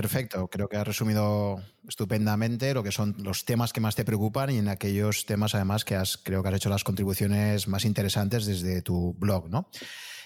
Perfecto, 0.00 0.48
creo 0.48 0.70
que 0.70 0.78
has 0.78 0.86
resumido 0.86 1.62
estupendamente 1.86 2.72
lo 2.72 2.82
que 2.82 2.92
son 2.92 3.14
los 3.18 3.44
temas 3.44 3.74
que 3.74 3.80
más 3.82 3.94
te 3.94 4.06
preocupan 4.06 4.48
y 4.48 4.56
en 4.56 4.68
aquellos 4.68 5.26
temas 5.26 5.54
además 5.54 5.84
que 5.84 5.96
has, 5.96 6.16
creo 6.16 6.42
que 6.42 6.48
has 6.48 6.54
hecho 6.54 6.70
las 6.70 6.82
contribuciones 6.82 7.68
más 7.68 7.84
interesantes 7.84 8.46
desde 8.46 8.80
tu 8.80 9.12
blog, 9.18 9.50
¿no? 9.50 9.68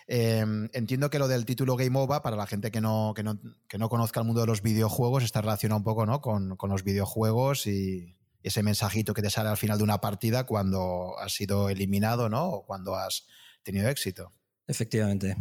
Em, 0.06 0.68
entiendo 0.72 1.10
que 1.10 1.18
lo 1.18 1.26
del 1.26 1.44
título 1.44 1.74
Game 1.74 1.98
Over, 1.98 2.22
para 2.22 2.36
la 2.36 2.46
gente 2.46 2.70
que 2.70 2.80
no, 2.80 3.12
que 3.16 3.24
no, 3.24 3.40
que 3.68 3.76
no 3.76 3.88
conozca 3.88 4.20
el 4.20 4.26
mundo 4.26 4.42
de 4.42 4.46
los 4.46 4.62
videojuegos, 4.62 5.24
está 5.24 5.40
relacionado 5.40 5.78
un 5.78 5.84
poco 5.84 6.06
¿no? 6.06 6.20
con, 6.20 6.54
con 6.54 6.70
los 6.70 6.84
videojuegos 6.84 7.66
y 7.66 8.16
ese 8.44 8.62
mensajito 8.62 9.14
que 9.14 9.22
te 9.22 9.30
sale 9.30 9.48
al 9.48 9.56
final 9.56 9.78
de 9.78 9.84
una 9.84 10.00
partida 10.00 10.44
cuando 10.44 11.18
has 11.18 11.32
sido 11.32 11.70
eliminado 11.70 12.28
¿no? 12.28 12.44
o 12.50 12.66
cuando 12.66 12.94
has 12.94 13.26
tenido 13.64 13.88
éxito. 13.88 14.32
Efectivamente. 14.68 15.36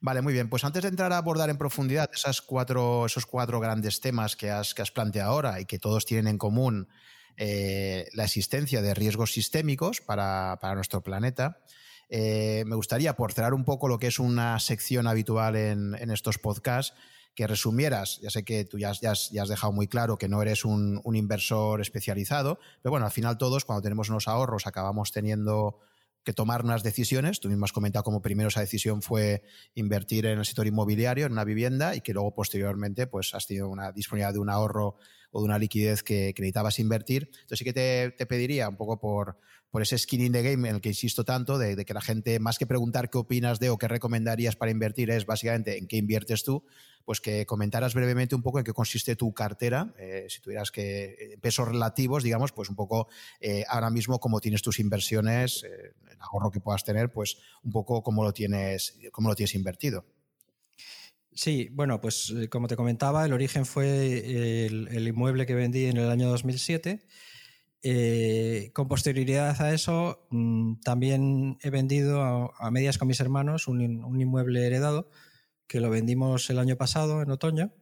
Vale, 0.00 0.22
muy 0.22 0.32
bien. 0.32 0.48
Pues 0.48 0.64
antes 0.64 0.82
de 0.82 0.88
entrar 0.88 1.12
a 1.12 1.18
abordar 1.18 1.50
en 1.50 1.58
profundidad 1.58 2.10
esas 2.14 2.40
cuatro, 2.40 3.04
esos 3.04 3.26
cuatro 3.26 3.60
grandes 3.60 4.00
temas 4.00 4.34
que 4.34 4.50
has, 4.50 4.72
que 4.74 4.80
has 4.80 4.90
planteado 4.90 5.32
ahora 5.32 5.60
y 5.60 5.66
que 5.66 5.78
todos 5.78 6.06
tienen 6.06 6.26
en 6.26 6.38
común 6.38 6.88
eh, 7.36 8.08
la 8.12 8.24
existencia 8.24 8.82
de 8.82 8.94
riesgos 8.94 9.32
sistémicos 9.32 10.00
para, 10.00 10.58
nuestro 10.74 11.02
planeta, 11.02 11.62
eh, 12.08 12.64
me 12.66 12.76
gustaría, 12.76 13.14
por 13.14 13.32
cerrar 13.32 13.54
un 13.54 13.64
poco 13.64 13.88
lo 13.88 13.98
que 13.98 14.08
es 14.08 14.18
una 14.18 14.58
sección 14.58 15.06
habitual 15.06 15.56
en, 15.56 15.94
estos 16.10 16.38
podcasts, 16.38 16.94
que 17.34 17.46
resumieras, 17.46 18.20
ya 18.20 18.28
sé 18.28 18.44
que 18.44 18.64
tú 18.64 18.78
ya, 18.78 18.92
ya, 18.92 19.12
has, 19.12 19.30
dejado 19.30 19.72
muy 19.72 19.86
claro 19.86 20.18
que 20.18 20.28
no 20.28 20.42
eres 20.42 20.66
un, 20.66 21.00
inversor 21.14 21.80
especializado, 21.80 22.58
pero 22.82 22.90
bueno, 22.90 23.06
al 23.06 23.12
final 23.12 23.38
todos 23.38 23.64
cuando 23.64 23.80
tenemos 23.80 24.10
unos 24.10 24.28
ahorros 24.28 24.66
acabamos 24.66 25.12
teniendo 25.12 25.78
que 26.24 26.32
tomar 26.32 26.64
unas 26.64 26.82
decisiones. 26.82 27.40
Tú 27.40 27.48
mismo 27.48 27.64
has 27.64 27.72
comentado 27.72 28.02
cómo 28.02 28.22
primero 28.22 28.48
esa 28.48 28.60
decisión 28.60 29.02
fue 29.02 29.42
invertir 29.74 30.26
en 30.26 30.38
el 30.38 30.44
sector 30.44 30.66
inmobiliario, 30.66 31.26
en 31.26 31.32
una 31.32 31.44
vivienda, 31.44 31.94
y 31.94 32.00
que 32.00 32.12
luego 32.12 32.34
posteriormente 32.34 33.06
pues, 33.06 33.34
has 33.34 33.46
tenido 33.46 33.68
una 33.68 33.92
disponibilidad 33.92 34.32
de 34.32 34.38
un 34.38 34.50
ahorro 34.50 34.96
o 35.32 35.40
de 35.40 35.44
una 35.44 35.58
liquidez 35.58 36.02
que, 36.02 36.34
necesitabas 36.36 36.78
invertir. 36.78 37.30
Entonces 37.32 37.58
sí 37.58 37.64
que 37.64 37.72
te, 37.72 38.10
te 38.10 38.26
pediría 38.26 38.68
un 38.68 38.76
poco 38.76 38.98
por, 38.98 39.38
por 39.70 39.82
ese 39.82 39.96
skin 39.98 40.20
in 40.20 40.32
the 40.32 40.42
game 40.42 40.68
en 40.68 40.76
el 40.76 40.80
que 40.80 40.88
insisto 40.88 41.24
tanto, 41.24 41.58
de, 41.58 41.84
que 41.84 41.94
la 41.94 42.00
gente, 42.00 42.38
más 42.40 42.58
que 42.58 42.66
preguntar 42.66 43.08
qué 43.08 43.18
opinas 43.18 43.60
de 43.60 43.70
o 43.70 43.78
qué 43.78 43.86
recomendarías 43.88 44.56
para 44.56 44.70
invertir, 44.70 45.10
es 45.10 45.26
básicamente 45.26 45.78
en 45.78 45.86
qué 45.86 45.96
inviertes 45.96 46.42
tú, 46.42 46.64
pues 47.04 47.20
que 47.20 47.46
comentaras 47.46 47.94
brevemente 47.94 48.34
un 48.34 48.42
poco 48.42 48.58
en 48.58 48.64
qué 48.64 48.72
consiste 48.72 49.14
tu 49.14 49.32
cartera, 49.32 49.94
eh, 49.98 50.26
si 50.28 50.40
tuvieras 50.40 50.70
que, 50.70 51.38
pesos 51.40 51.68
relativos, 51.68 52.22
digamos, 52.24 52.52
pues 52.52 52.68
un 52.68 52.76
poco 52.76 53.08
eh, 53.40 53.64
ahora 53.68 53.90
mismo 53.90 54.18
cómo 54.18 54.40
tienes 54.40 54.62
tus 54.62 54.80
inversiones, 54.80 55.62
eh, 55.62 55.92
el 56.10 56.18
ahorro 56.20 56.50
que 56.50 56.60
puedas 56.60 56.84
tener, 56.84 57.12
pues 57.12 57.38
un 57.62 57.70
poco 57.70 58.02
cómo 58.02 58.24
lo 58.24 58.32
tienes, 58.32 58.98
cómo 59.12 59.28
lo 59.28 59.36
tienes 59.36 59.54
invertido. 59.54 60.04
Sí, 61.32 61.68
bueno, 61.70 62.00
pues 62.00 62.34
como 62.50 62.66
te 62.66 62.74
comentaba, 62.74 63.24
el 63.24 63.32
origen 63.32 63.64
fue 63.64 64.66
el, 64.66 64.88
el 64.88 65.06
inmueble 65.06 65.46
que 65.46 65.54
vendí 65.54 65.86
en 65.86 65.96
el 65.96 66.10
año 66.10 66.28
2007 66.28 67.06
eh, 67.82 68.70
con 68.74 68.88
posterioridad 68.88 69.60
a 69.62 69.72
eso, 69.72 70.26
mm, 70.30 70.80
también 70.84 71.58
he 71.62 71.70
vendido 71.70 72.22
a, 72.22 72.70
medias 72.70 72.98
con 72.98 73.08
mis 73.08 73.20
hermanos 73.20 73.68
un, 73.68 73.80
inmueble 73.80 74.66
heredado 74.66 75.10
que 75.66 75.80
lo 75.80 75.88
vendimos 75.88 76.50
el 76.50 76.58
año 76.58 76.76
pasado, 76.76 77.22
en 77.22 77.30
otoño, 77.30 77.72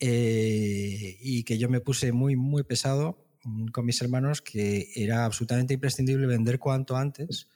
eh, 0.00 1.18
y 1.20 1.44
que 1.44 1.58
yo 1.58 1.68
me 1.68 1.80
puse 1.80 2.12
muy, 2.12 2.36
muy 2.36 2.64
pesado 2.64 3.24
mm, 3.44 3.68
con 3.68 3.84
mis 3.86 4.02
hermanos 4.02 4.42
que 4.42 4.88
era 4.96 5.24
absolutamente 5.24 5.74
imprescindible 5.74 6.26
vender 6.26 6.58
cuanto 6.58 6.96
antes, 6.96 7.48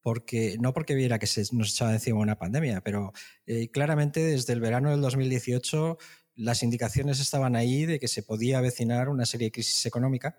porque 0.00 0.56
no 0.60 0.72
porque 0.72 0.94
viera 0.94 1.18
que 1.18 1.26
se 1.26 1.44
nos 1.52 1.72
echaba 1.72 1.92
encima 1.92 2.20
una 2.20 2.38
pandemia, 2.38 2.82
pero 2.82 3.12
eh, 3.46 3.68
claramente 3.70 4.20
desde 4.20 4.52
el 4.54 4.60
verano 4.60 4.90
del 4.90 5.00
2018 5.02 5.98
las 6.36 6.62
indicaciones 6.62 7.20
estaban 7.20 7.56
ahí 7.56 7.84
de 7.86 8.00
que 8.00 8.08
se 8.08 8.22
podía 8.22 8.58
avecinar 8.58 9.08
una 9.10 9.26
serie 9.26 9.48
de 9.48 9.52
crisis 9.52 9.84
económica 9.86 10.38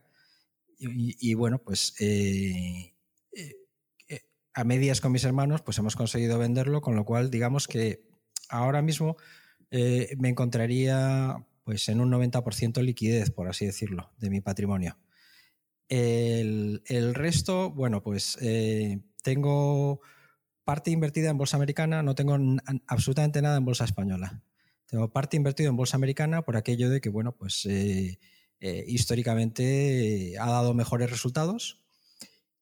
y, 0.80 1.34
bueno, 1.34 1.60
pues 1.60 1.96
eh, 2.00 2.94
eh, 3.32 4.22
a 4.54 4.64
medias 4.64 5.02
con 5.02 5.12
mis 5.12 5.24
hermanos 5.24 5.62
pues 5.62 5.78
hemos 5.78 5.96
conseguido 5.96 6.38
venderlo, 6.38 6.82
con 6.82 6.96
lo 6.96 7.06
cual 7.06 7.30
digamos 7.30 7.68
que 7.68 8.06
ahora 8.50 8.82
mismo 8.82 9.18
me 9.72 10.30
encontraría 10.30 11.44
pues 11.64 11.90
en 11.90 12.02
un 12.02 12.12
90% 12.12 12.82
liquidez, 12.82 13.32
por 13.32 13.48
así 13.48 13.66
decirlo, 13.66 14.12
de 14.20 14.30
mi 14.30 14.42
patrimonio. 14.42 14.98
El, 15.90 17.14
resto, 17.14 17.72
bueno, 17.72 18.02
pues 18.02 18.38
eh, 18.42 19.00
tengo 19.22 20.02
parte 20.64 20.92
invertida 20.92 21.30
en 21.30 21.38
bolsa 21.38 21.58
americana, 21.58 22.04
no 22.04 22.16
tengo 22.16 22.38
absolutamente 22.88 23.42
nada 23.42 23.58
en 23.58 23.66
bolsa 23.66 23.86
española. 23.86 24.42
Tengo 24.88 25.12
parte 25.12 25.38
invertida 25.38 25.70
en 25.70 25.76
bolsa 25.76 25.98
americana 25.98 26.42
por 26.42 26.58
aquello 26.58 26.90
de 26.90 27.02
que, 27.02 27.10
bueno, 27.10 27.36
pues 27.36 27.66
eh, 27.66 28.20
eh, 28.60 28.86
históricamente 28.88 30.36
ha 30.40 30.50
dado 30.50 30.74
mejores 30.74 31.10
resultados. 31.10 31.82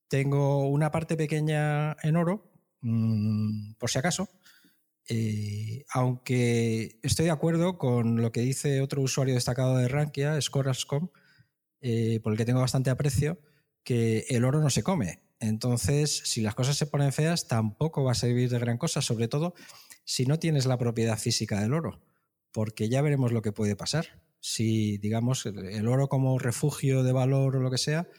Tengo 0.08 0.68
una 0.68 0.92
parte 0.92 1.16
pequeña 1.16 1.96
en 2.04 2.18
oro, 2.18 2.52
mm, 2.82 3.74
por 3.76 3.90
si 3.90 4.00
acaso, 4.00 4.30
eh, 5.08 5.84
aunque 5.94 7.00
estoy 7.04 7.26
de 7.26 7.32
acuerdo 7.32 7.78
con 7.78 8.22
lo 8.22 8.32
que 8.32 8.42
dice 8.42 8.82
otro 8.82 9.02
usuario 9.02 9.34
destacado 9.34 9.78
de 9.78 9.88
Rankia, 9.88 10.40
Scorascom, 10.42 11.10
eh, 11.82 12.20
por 12.22 12.34
el 12.34 12.38
que 12.38 12.46
tengo 12.46 12.62
bastante 12.62 12.90
aprecio, 12.90 13.40
que 13.84 14.26
el 14.30 14.46
oro 14.46 14.62
no 14.62 14.70
se 14.70 14.84
come. 14.84 15.22
Entonces, 15.40 16.22
si 16.26 16.42
las 16.42 16.56
cosas 16.56 16.78
se 16.78 16.86
ponen 16.86 17.12
feas, 17.12 17.48
tampoco 17.48 18.04
va 18.04 18.12
a 18.12 18.16
servir 18.16 18.50
de 18.50 18.60
gran 18.60 18.78
cosa, 18.78 19.02
sobre 19.02 19.28
todo 19.28 19.56
si 20.06 20.26
no 20.26 20.40
tienes 20.40 20.66
la 20.66 20.78
propiedad 20.78 21.18
física 21.18 21.60
del 21.60 21.74
oro, 21.74 22.00
porque 22.52 22.88
ya 22.90 23.02
veremos 23.02 23.32
lo 23.32 23.42
que 23.42 23.52
puede 23.52 23.76
pasar. 23.76 24.22
Si, 24.42 24.98
digamos, 24.98 25.46
el 25.46 25.88
oro 25.88 26.10
como 26.10 26.38
refugio 26.38 27.04
de 27.04 27.14
valor 27.14 27.56
o 27.56 27.62
lo 27.62 27.72
que 27.72 27.78
sea, 27.78 28.10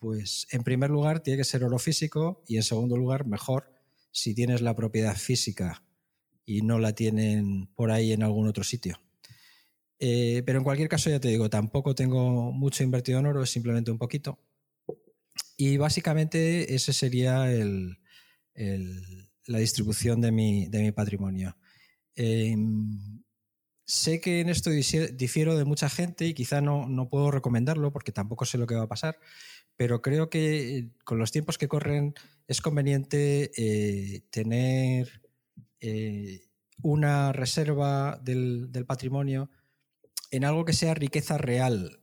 pues 0.00 0.46
en 0.50 0.62
primer 0.62 0.90
lugar 0.90 1.20
tiene 1.20 1.36
que 1.36 1.44
ser 1.44 1.62
oro 1.62 1.78
físico 1.78 2.42
y 2.48 2.56
en 2.56 2.62
segundo 2.62 2.96
lugar, 2.96 3.26
mejor, 3.26 3.70
si 4.10 4.34
tienes 4.34 4.62
la 4.62 4.74
propiedad 4.74 5.16
física 5.16 5.84
y 6.46 6.62
no 6.62 6.78
la 6.78 6.94
tienen 6.94 7.68
por 7.74 7.90
ahí 7.90 8.12
en 8.12 8.22
algún 8.22 8.48
otro 8.48 8.64
sitio. 8.64 9.00
Eh, 9.98 10.42
pero 10.46 10.58
en 10.58 10.64
cualquier 10.64 10.88
caso, 10.88 11.10
ya 11.10 11.20
te 11.20 11.28
digo, 11.28 11.50
tampoco 11.50 11.94
tengo 11.94 12.50
mucho 12.50 12.82
invertido 12.82 13.18
en 13.20 13.26
oro, 13.26 13.42
es 13.42 13.50
simplemente 13.50 13.90
un 13.90 13.98
poquito. 13.98 14.38
Y 15.56 15.76
básicamente 15.76 16.74
ese 16.74 16.94
sería 16.94 17.46
la 18.54 19.58
distribución 19.58 20.22
de 20.22 20.32
mi, 20.32 20.70
patrimonio. 20.92 21.56
Em, 22.14 23.22
sé 23.90 24.20
que 24.20 24.40
en 24.40 24.48
esto 24.48 24.70
difiero 24.70 25.58
de 25.58 25.64
mucha 25.64 25.90
gente 25.90 26.24
y 26.26 26.34
quizá 26.34 26.60
no, 26.60 26.88
no, 26.88 27.08
puedo 27.08 27.32
recomendarlo 27.32 27.92
porque 27.92 28.12
tampoco 28.12 28.44
sé 28.44 28.56
lo 28.56 28.68
que 28.68 28.76
va 28.76 28.84
a 28.84 28.88
pasar, 28.88 29.18
pero 29.76 30.00
creo 30.00 30.30
que 30.30 30.90
con 31.04 31.18
los 31.18 31.32
tiempos 31.32 31.58
que 31.58 31.66
corren 31.66 32.14
es 32.46 32.60
conveniente 32.60 33.50
eh, 33.56 34.22
tener 34.30 35.22
eh, 35.80 36.46
una 36.82 37.32
reserva 37.32 38.20
del, 38.22 38.70
patrimonio 38.86 39.50
en 40.30 40.44
algo 40.44 40.64
que 40.64 40.72
sea 40.72 40.94
riqueza 40.94 41.36
real. 41.36 42.00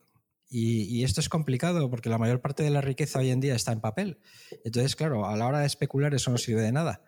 Y, 0.49 1.03
esto 1.03 1.21
es 1.21 1.29
complicado 1.29 1.89
porque 1.89 2.09
la 2.09 2.17
mayor 2.17 2.41
parte 2.41 2.63
de 2.63 2.69
la 2.69 2.81
riqueza 2.81 3.19
hoy 3.19 3.31
en 3.31 3.39
día 3.39 3.55
está 3.55 3.71
en 3.71 3.79
papel. 3.79 4.19
Entonces, 4.65 4.95
claro, 4.95 5.25
a 5.25 5.37
la 5.37 5.47
hora 5.47 5.59
de 5.59 5.67
especular 5.67 6.13
eso 6.13 6.31
no 6.31 6.37
sirve 6.37 6.61
de 6.61 6.71
nada. 6.71 7.01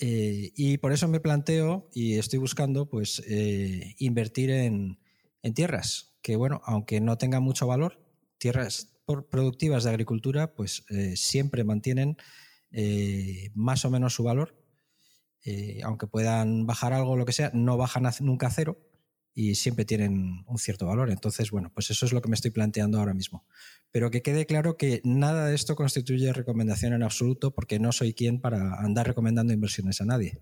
Eh, 0.00 0.52
y 0.56 0.78
por 0.78 0.92
eso 0.92 1.06
me 1.08 1.20
planteo 1.20 1.88
y 1.92 2.18
estoy 2.18 2.38
buscando 2.38 2.88
pues, 2.88 3.22
eh, 3.28 3.94
invertir 3.98 4.50
en, 4.50 4.98
tierras, 5.54 6.14
que 6.22 6.36
bueno, 6.36 6.62
aunque 6.64 7.00
no 7.00 7.18
tengan 7.18 7.42
mucho 7.42 7.66
valor, 7.66 8.00
tierras 8.38 8.96
productivas 9.04 9.84
de 9.84 9.90
agricultura, 9.90 10.54
pues 10.54 10.84
siempre 11.16 11.64
mantienen 11.64 12.16
más 13.54 13.84
o 13.84 13.90
menos 13.90 14.14
su 14.14 14.22
valor. 14.22 14.56
Eh, 15.44 15.80
aunque 15.84 16.06
puedan 16.06 16.66
bajar 16.66 16.94
algo 16.94 17.16
lo 17.16 17.26
que 17.26 17.32
sea, 17.32 17.50
no 17.52 17.76
bajan 17.76 18.08
nunca 18.20 18.46
a 18.46 18.50
cero 18.50 18.78
y 19.34 19.56
siempre 19.56 19.84
tienen 19.84 20.44
un 20.46 20.58
cierto 20.58 20.86
valor. 20.86 21.10
Entonces, 21.10 21.50
bueno, 21.50 21.70
pues 21.74 21.90
eso 21.90 22.06
es 22.06 22.12
lo 22.12 22.22
que 22.22 22.28
me 22.28 22.36
estoy 22.36 22.52
planteando 22.52 22.98
ahora 22.98 23.14
mismo. 23.14 23.44
Pero 23.90 24.10
que 24.10 24.22
quede 24.22 24.46
claro 24.46 24.76
que 24.76 25.00
nada 25.04 25.46
de 25.46 25.54
esto 25.54 25.74
constituye 25.74 26.32
recomendación 26.32 26.92
en 26.92 27.02
absoluto 27.02 27.52
porque 27.52 27.78
no 27.78 27.92
soy 27.92 28.14
quien 28.14 28.40
para 28.40 28.74
andar 28.80 29.06
recomendando 29.06 29.52
inversiones 29.52 30.00
a 30.00 30.04
nadie. 30.04 30.40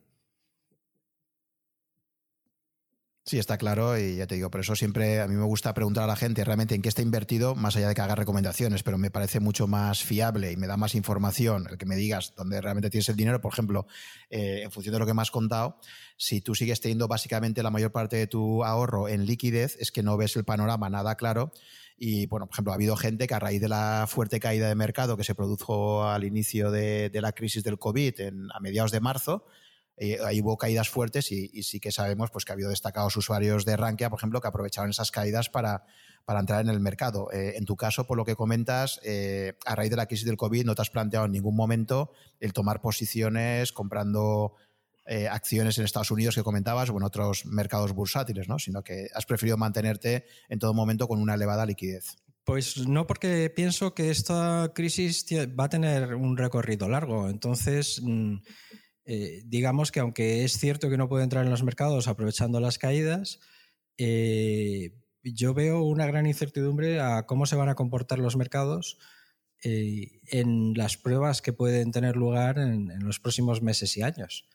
Sí, 3.24 3.38
está 3.38 3.56
claro 3.56 3.96
y 3.96 4.16
ya 4.16 4.26
te 4.26 4.34
digo, 4.34 4.50
por 4.50 4.60
eso 4.60 4.74
siempre 4.74 5.20
a 5.20 5.28
mí 5.28 5.36
me 5.36 5.44
gusta 5.44 5.72
preguntar 5.74 6.02
a 6.02 6.06
la 6.08 6.16
gente 6.16 6.44
realmente 6.44 6.74
en 6.74 6.82
qué 6.82 6.88
está 6.88 7.02
invertido, 7.02 7.54
más 7.54 7.76
allá 7.76 7.86
de 7.86 7.94
que 7.94 8.00
haga 8.00 8.16
recomendaciones, 8.16 8.82
pero 8.82 8.98
me 8.98 9.12
parece 9.12 9.38
mucho 9.38 9.68
más 9.68 10.02
fiable 10.02 10.50
y 10.50 10.56
me 10.56 10.66
da 10.66 10.76
más 10.76 10.96
información 10.96 11.68
el 11.70 11.78
que 11.78 11.86
me 11.86 11.94
digas 11.94 12.34
dónde 12.36 12.60
realmente 12.60 12.90
tienes 12.90 13.08
el 13.08 13.14
dinero. 13.14 13.40
Por 13.40 13.52
ejemplo, 13.52 13.86
eh, 14.28 14.62
en 14.64 14.72
función 14.72 14.92
de 14.94 14.98
lo 14.98 15.06
que 15.06 15.14
me 15.14 15.22
has 15.22 15.30
contado, 15.30 15.78
si 16.16 16.40
tú 16.40 16.56
sigues 16.56 16.80
teniendo 16.80 17.06
básicamente 17.06 17.62
la 17.62 17.70
mayor 17.70 17.92
parte 17.92 18.16
de 18.16 18.26
tu 18.26 18.64
ahorro 18.64 19.08
en 19.08 19.24
liquidez, 19.24 19.76
es 19.78 19.92
que 19.92 20.02
no 20.02 20.16
ves 20.16 20.34
el 20.34 20.42
panorama 20.42 20.90
nada 20.90 21.14
claro. 21.14 21.52
Y, 21.96 22.26
bueno, 22.26 22.46
por 22.46 22.54
ejemplo, 22.54 22.72
ha 22.72 22.74
habido 22.74 22.96
gente 22.96 23.28
que 23.28 23.34
a 23.34 23.38
raíz 23.38 23.60
de 23.60 23.68
la 23.68 24.06
fuerte 24.08 24.40
caída 24.40 24.66
de 24.66 24.74
mercado 24.74 25.16
que 25.16 25.22
se 25.22 25.36
produjo 25.36 26.08
al 26.08 26.24
inicio 26.24 26.72
de, 26.72 27.08
la 27.14 27.30
crisis 27.30 27.62
del 27.62 27.78
COVID 27.78 28.14
a 28.52 28.58
mediados 28.58 28.90
de 28.90 28.98
marzo, 28.98 29.46
eh, 30.04 30.18
ahí 30.26 30.40
hubo 30.40 30.56
caídas 30.56 30.88
fuertes 30.88 31.30
y, 31.30 31.62
sí 31.62 31.78
que 31.78 31.92
sabemos 31.92 32.32
pues, 32.32 32.44
que 32.44 32.50
ha 32.50 32.54
habido 32.54 32.70
destacados 32.70 33.16
usuarios 33.16 33.64
de 33.64 33.76
Rankia, 33.76 34.10
por 34.10 34.18
ejemplo, 34.18 34.40
que 34.40 34.48
aprovecharon 34.48 34.90
esas 34.90 35.12
caídas 35.12 35.48
para, 35.48 35.84
para 36.24 36.40
entrar 36.40 36.60
en 36.60 36.70
el 36.70 36.80
mercado. 36.80 37.30
Eh, 37.32 37.54
en 37.56 37.64
tu 37.66 37.76
caso, 37.76 38.04
por 38.04 38.16
lo 38.16 38.24
que 38.24 38.34
comentas, 38.34 38.98
eh, 39.04 39.56
a 39.64 39.76
raíz 39.76 39.90
de 39.90 39.96
la 39.96 40.06
crisis 40.06 40.26
del 40.26 40.36
COVID 40.36 40.64
no 40.64 40.74
te 40.74 40.82
has 40.82 40.90
planteado 40.90 41.26
en 41.26 41.30
ningún 41.30 41.54
momento 41.54 42.10
el 42.40 42.52
tomar 42.52 42.80
posiciones 42.80 43.70
comprando 43.70 44.56
acciones 45.30 45.76
en 45.78 45.84
Estados 45.84 46.12
Unidos 46.12 46.36
que 46.36 46.44
comentabas 46.44 46.88
o 46.88 46.96
en 46.96 47.02
otros 47.02 47.44
mercados 47.44 47.92
bursátiles, 47.92 48.48
¿no? 48.48 48.58
sino 48.60 48.82
que 48.82 49.08
has 49.12 49.26
preferido 49.26 49.56
mantenerte 49.56 50.24
en 50.48 50.60
todo 50.60 50.72
momento 50.74 51.06
con 51.06 51.20
una 51.20 51.34
elevada 51.34 51.66
liquidez. 51.66 52.16
Pues 52.44 52.88
no, 52.88 53.06
porque 53.06 53.50
pienso 53.50 53.94
que 53.94 54.10
esta 54.10 54.72
crisis 54.74 55.26
va 55.58 55.64
a 55.64 55.68
tener 55.68 56.14
un 56.14 56.36
recorrido 56.36 56.88
largo. 56.88 57.28
Entonces, 57.28 58.00
mm, 58.02 58.36
eh, 59.04 59.42
digamos 59.46 59.90
que 59.90 60.00
aunque 60.00 60.44
es 60.44 60.58
cierto 60.58 60.88
que 60.88 60.96
no 60.96 61.08
puedo 61.08 61.24
entrar 61.24 61.44
en 61.44 61.50
los 61.50 61.62
mercados 61.62 62.08
aprovechando 62.08 62.60
las 62.60 62.78
caídas, 62.78 63.40
eh, 63.98 64.94
yo 65.24 65.54
veo 65.54 65.82
una 65.82 66.06
gran 66.06 66.26
incertidumbre 66.26 67.00
a 67.00 67.26
cómo 67.26 67.46
se 67.46 67.56
van 67.56 67.68
a 67.68 67.74
comportar 67.74 68.18
los 68.18 68.36
mercados 68.36 68.98
eh, 69.64 70.20
en 70.26 70.74
las 70.74 70.96
pruebas 70.96 71.42
que 71.42 71.52
pueden 71.52 71.92
tener 71.92 72.16
lugar 72.16 72.58
en, 72.58 72.88
los 73.00 73.20
próximos 73.20 73.62
meses 73.62 73.96
y 73.96 74.02
años. 74.02 74.48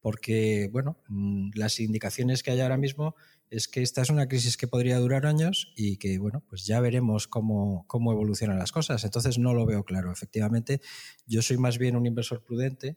Porque, 0.00 0.68
bueno, 0.72 0.98
mm, 1.08 1.50
las 1.54 1.80
indicaciones 1.80 2.42
que 2.42 2.50
hay 2.50 2.60
ahora 2.60 2.76
mismo 2.76 3.14
es 3.50 3.68
que 3.68 3.82
esta 3.82 4.02
es 4.02 4.10
una 4.10 4.28
crisis 4.28 4.56
que 4.56 4.66
podría 4.68 4.98
durar 4.98 5.26
años 5.26 5.72
y 5.76 5.96
que, 5.98 6.18
bueno, 6.18 6.42
pues 6.48 6.66
ya 6.66 6.80
veremos 6.80 7.26
cómo, 7.28 7.86
cómo 7.86 8.12
evolucionan 8.12 8.58
las 8.58 8.72
cosas. 8.72 9.04
Entonces 9.04 9.38
no 9.38 9.54
lo 9.54 9.66
veo 9.66 9.84
claro. 9.84 10.12
Efectivamente, 10.12 10.80
yo 11.26 11.42
soy 11.42 11.58
más 11.58 11.78
bien 11.78 11.96
un 11.96 12.06
inversor 12.06 12.42
prudente 12.42 12.96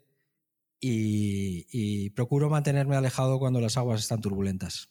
y, 0.80 2.10
procuro 2.12 2.50
mantenerme 2.50 2.96
alejado 2.96 3.40
cuando 3.40 3.62
las 3.62 3.78
aguas 3.78 4.02
están 4.02 4.22
turbulentas. 4.22 4.90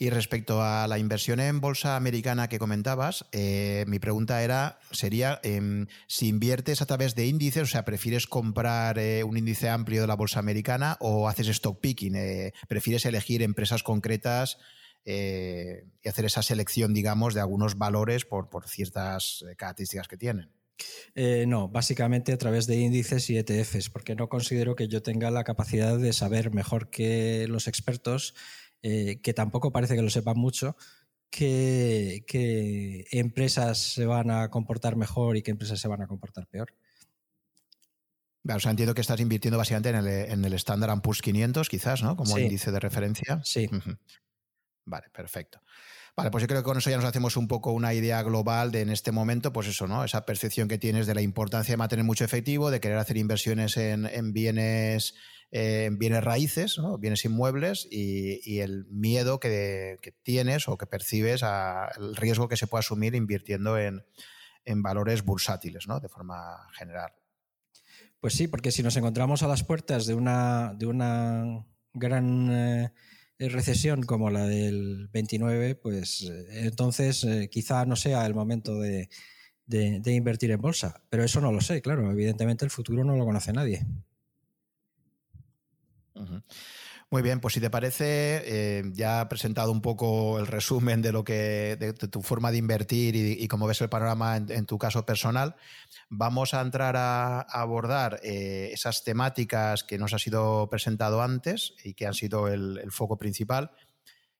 Y 0.00 0.10
respecto 0.10 0.62
a 0.62 0.86
la 0.86 1.00
inversión 1.00 1.40
en 1.40 1.60
bolsa 1.60 1.96
americana 1.96 2.48
que 2.48 2.60
comentabas, 2.60 3.26
eh, 3.32 3.84
mi 3.88 3.98
pregunta 3.98 4.44
era, 4.44 4.78
sería 4.92 5.40
em, 5.42 5.86
si 6.06 6.28
inviertes 6.28 6.80
a 6.80 6.86
través 6.86 7.16
de 7.16 7.26
índices, 7.26 7.64
o 7.64 7.66
sea, 7.66 7.84
prefieres 7.84 8.28
comprar 8.28 9.00
eh, 9.00 9.24
un 9.24 9.36
índice 9.36 9.68
amplio 9.68 10.02
de 10.02 10.06
la 10.06 10.14
bolsa 10.14 10.38
americana 10.38 10.96
o 11.00 11.28
haces 11.28 11.48
stock 11.48 11.80
picking, 11.80 12.14
eh, 12.14 12.52
prefieres 12.68 13.06
elegir 13.06 13.42
empresas 13.42 13.82
concretas 13.82 14.58
y 15.04 16.08
hacer 16.08 16.26
esa 16.26 16.42
selección, 16.42 16.92
digamos, 16.92 17.32
de 17.32 17.40
algunos 17.40 17.78
valores 17.78 18.26
por 18.26 18.68
ciertas 18.68 19.42
características 19.56 20.06
que 20.06 20.18
tienen. 20.18 20.57
Eh, 21.14 21.44
no, 21.46 21.68
básicamente 21.68 22.32
a 22.32 22.38
través 22.38 22.66
de 22.66 22.76
índices 22.76 23.28
y 23.30 23.38
ETFs, 23.38 23.90
porque 23.90 24.14
no 24.14 24.28
considero 24.28 24.74
que 24.76 24.88
yo 24.88 25.02
tenga 25.02 25.30
la 25.30 25.44
capacidad 25.44 25.98
de 25.98 26.12
saber 26.12 26.52
mejor 26.52 26.90
que 26.90 27.46
los 27.48 27.66
expertos, 27.68 28.34
eh, 28.82 29.20
que 29.22 29.34
tampoco 29.34 29.72
parece 29.72 29.96
que 29.96 30.02
lo 30.02 30.10
sepan 30.10 30.38
mucho, 30.38 30.76
qué, 31.30 32.24
empresas 33.10 33.78
se 33.78 34.06
van 34.06 34.30
a 34.30 34.48
comportar 34.50 34.96
mejor 34.96 35.36
y 35.36 35.42
qué 35.42 35.50
empresas 35.50 35.80
se 35.80 35.88
van 35.88 36.02
a 36.02 36.06
comportar 36.06 36.46
peor. 36.46 36.74
O 38.48 38.60
sea, 38.60 38.70
entiendo 38.70 38.94
que 38.94 39.02
estás 39.02 39.20
invirtiendo 39.20 39.58
básicamente 39.58 39.90
en 39.90 40.44
el, 40.44 40.52
Standard 40.54 41.02
Poor's 41.02 41.20
500, 41.20 41.68
quizás, 41.68 42.02
¿no? 42.02 42.16
Como 42.16 42.38
índice 42.38 42.70
de 42.72 42.80
referencia. 42.80 43.40
Sí. 43.44 43.68
Vale, 44.86 45.10
perfecto. 45.10 45.60
Vale, 46.18 46.32
pues 46.32 46.42
yo 46.42 46.48
creo 46.48 46.62
que 46.62 46.64
con 46.64 46.76
eso 46.76 46.90
ya 46.90 46.96
nos 46.96 47.04
hacemos 47.04 47.36
un 47.36 47.46
poco 47.46 47.70
una 47.70 47.94
idea 47.94 48.20
global 48.24 48.72
de 48.72 48.80
en 48.80 48.90
este 48.90 49.12
momento, 49.12 49.52
pues 49.52 49.68
eso, 49.68 49.86
¿no? 49.86 50.02
Esa 50.02 50.26
percepción 50.26 50.66
que 50.66 50.76
tienes 50.76 51.06
de 51.06 51.14
la 51.14 51.22
importancia 51.22 51.72
de 51.72 51.76
mantener 51.76 52.04
mucho 52.04 52.24
efectivo, 52.24 52.72
de 52.72 52.80
querer 52.80 52.98
hacer 52.98 53.16
inversiones 53.16 53.76
en, 53.76 54.32
bienes, 54.32 55.14
eh, 55.52 55.84
en 55.84 55.96
bienes 55.96 56.24
raíces, 56.24 56.76
¿no? 56.76 56.98
bienes 56.98 57.24
inmuebles, 57.24 57.86
y, 57.88 58.58
el 58.58 58.86
miedo 58.90 59.38
que, 59.38 59.96
tienes 60.24 60.66
o 60.66 60.76
que 60.76 60.86
percibes 60.86 61.44
al 61.44 62.16
riesgo 62.16 62.48
que 62.48 62.56
se 62.56 62.66
puede 62.66 62.80
asumir 62.80 63.14
invirtiendo 63.14 63.78
en, 63.78 64.02
valores 64.82 65.24
bursátiles, 65.24 65.86
¿no? 65.86 66.00
De 66.00 66.08
forma 66.08 66.66
general. 66.72 67.12
Pues 68.18 68.34
sí, 68.34 68.48
porque 68.48 68.72
si 68.72 68.82
nos 68.82 68.96
encontramos 68.96 69.44
a 69.44 69.46
las 69.46 69.62
puertas 69.62 70.04
de 70.06 70.14
una, 70.14 70.74
de 70.74 70.86
una 70.86 71.64
gran 71.92 72.50
eh, 72.50 72.92
recesión 73.38 74.02
como 74.02 74.30
la 74.30 74.46
del 74.46 75.08
29, 75.12 75.76
pues 75.76 76.22
eh, 76.22 76.66
entonces 76.66 77.22
eh, 77.24 77.48
quizá 77.50 77.86
no 77.86 77.94
sea 77.94 78.26
el 78.26 78.34
momento 78.34 78.80
de, 78.80 79.08
invertir 80.06 80.50
en 80.50 80.60
bolsa. 80.60 81.02
Pero 81.08 81.22
eso 81.24 81.40
no 81.40 81.52
lo 81.52 81.60
sé, 81.60 81.80
claro. 81.80 82.10
Evidentemente 82.10 82.64
el 82.64 82.70
futuro 82.70 83.04
no 83.04 83.16
lo 83.16 83.24
conoce 83.24 83.52
nadie. 83.52 83.86
Muy 87.10 87.22
bien, 87.22 87.40
pues 87.40 87.54
si 87.54 87.60
te 87.60 87.70
parece, 87.70 88.42
eh, 88.44 88.82
ya 88.92 89.22
he 89.22 89.26
presentado 89.26 89.72
un 89.72 89.80
poco 89.80 90.38
el 90.38 90.46
resumen 90.46 91.00
de 91.00 91.10
lo 91.10 91.24
que 91.24 91.76
de, 91.80 91.94
tu 91.94 92.20
forma 92.20 92.50
de 92.50 92.58
invertir 92.58 93.16
y, 93.16 93.48
cómo 93.48 93.66
ves 93.66 93.80
el 93.80 93.88
panorama 93.88 94.36
en, 94.36 94.66
tu 94.66 94.76
caso 94.76 95.06
personal. 95.06 95.56
Vamos 96.10 96.52
a 96.52 96.60
entrar 96.60 96.96
a, 96.98 97.40
abordar 97.40 98.20
eh, 98.22 98.68
esas 98.74 99.04
temáticas 99.04 99.84
que 99.84 99.96
nos 99.96 100.12
ha 100.12 100.18
sido 100.18 100.68
presentado 100.68 101.22
antes 101.22 101.72
y 101.82 101.94
que 101.94 102.06
han 102.06 102.12
sido 102.12 102.46
el, 102.48 102.78
foco 102.90 103.16
principal. 103.16 103.70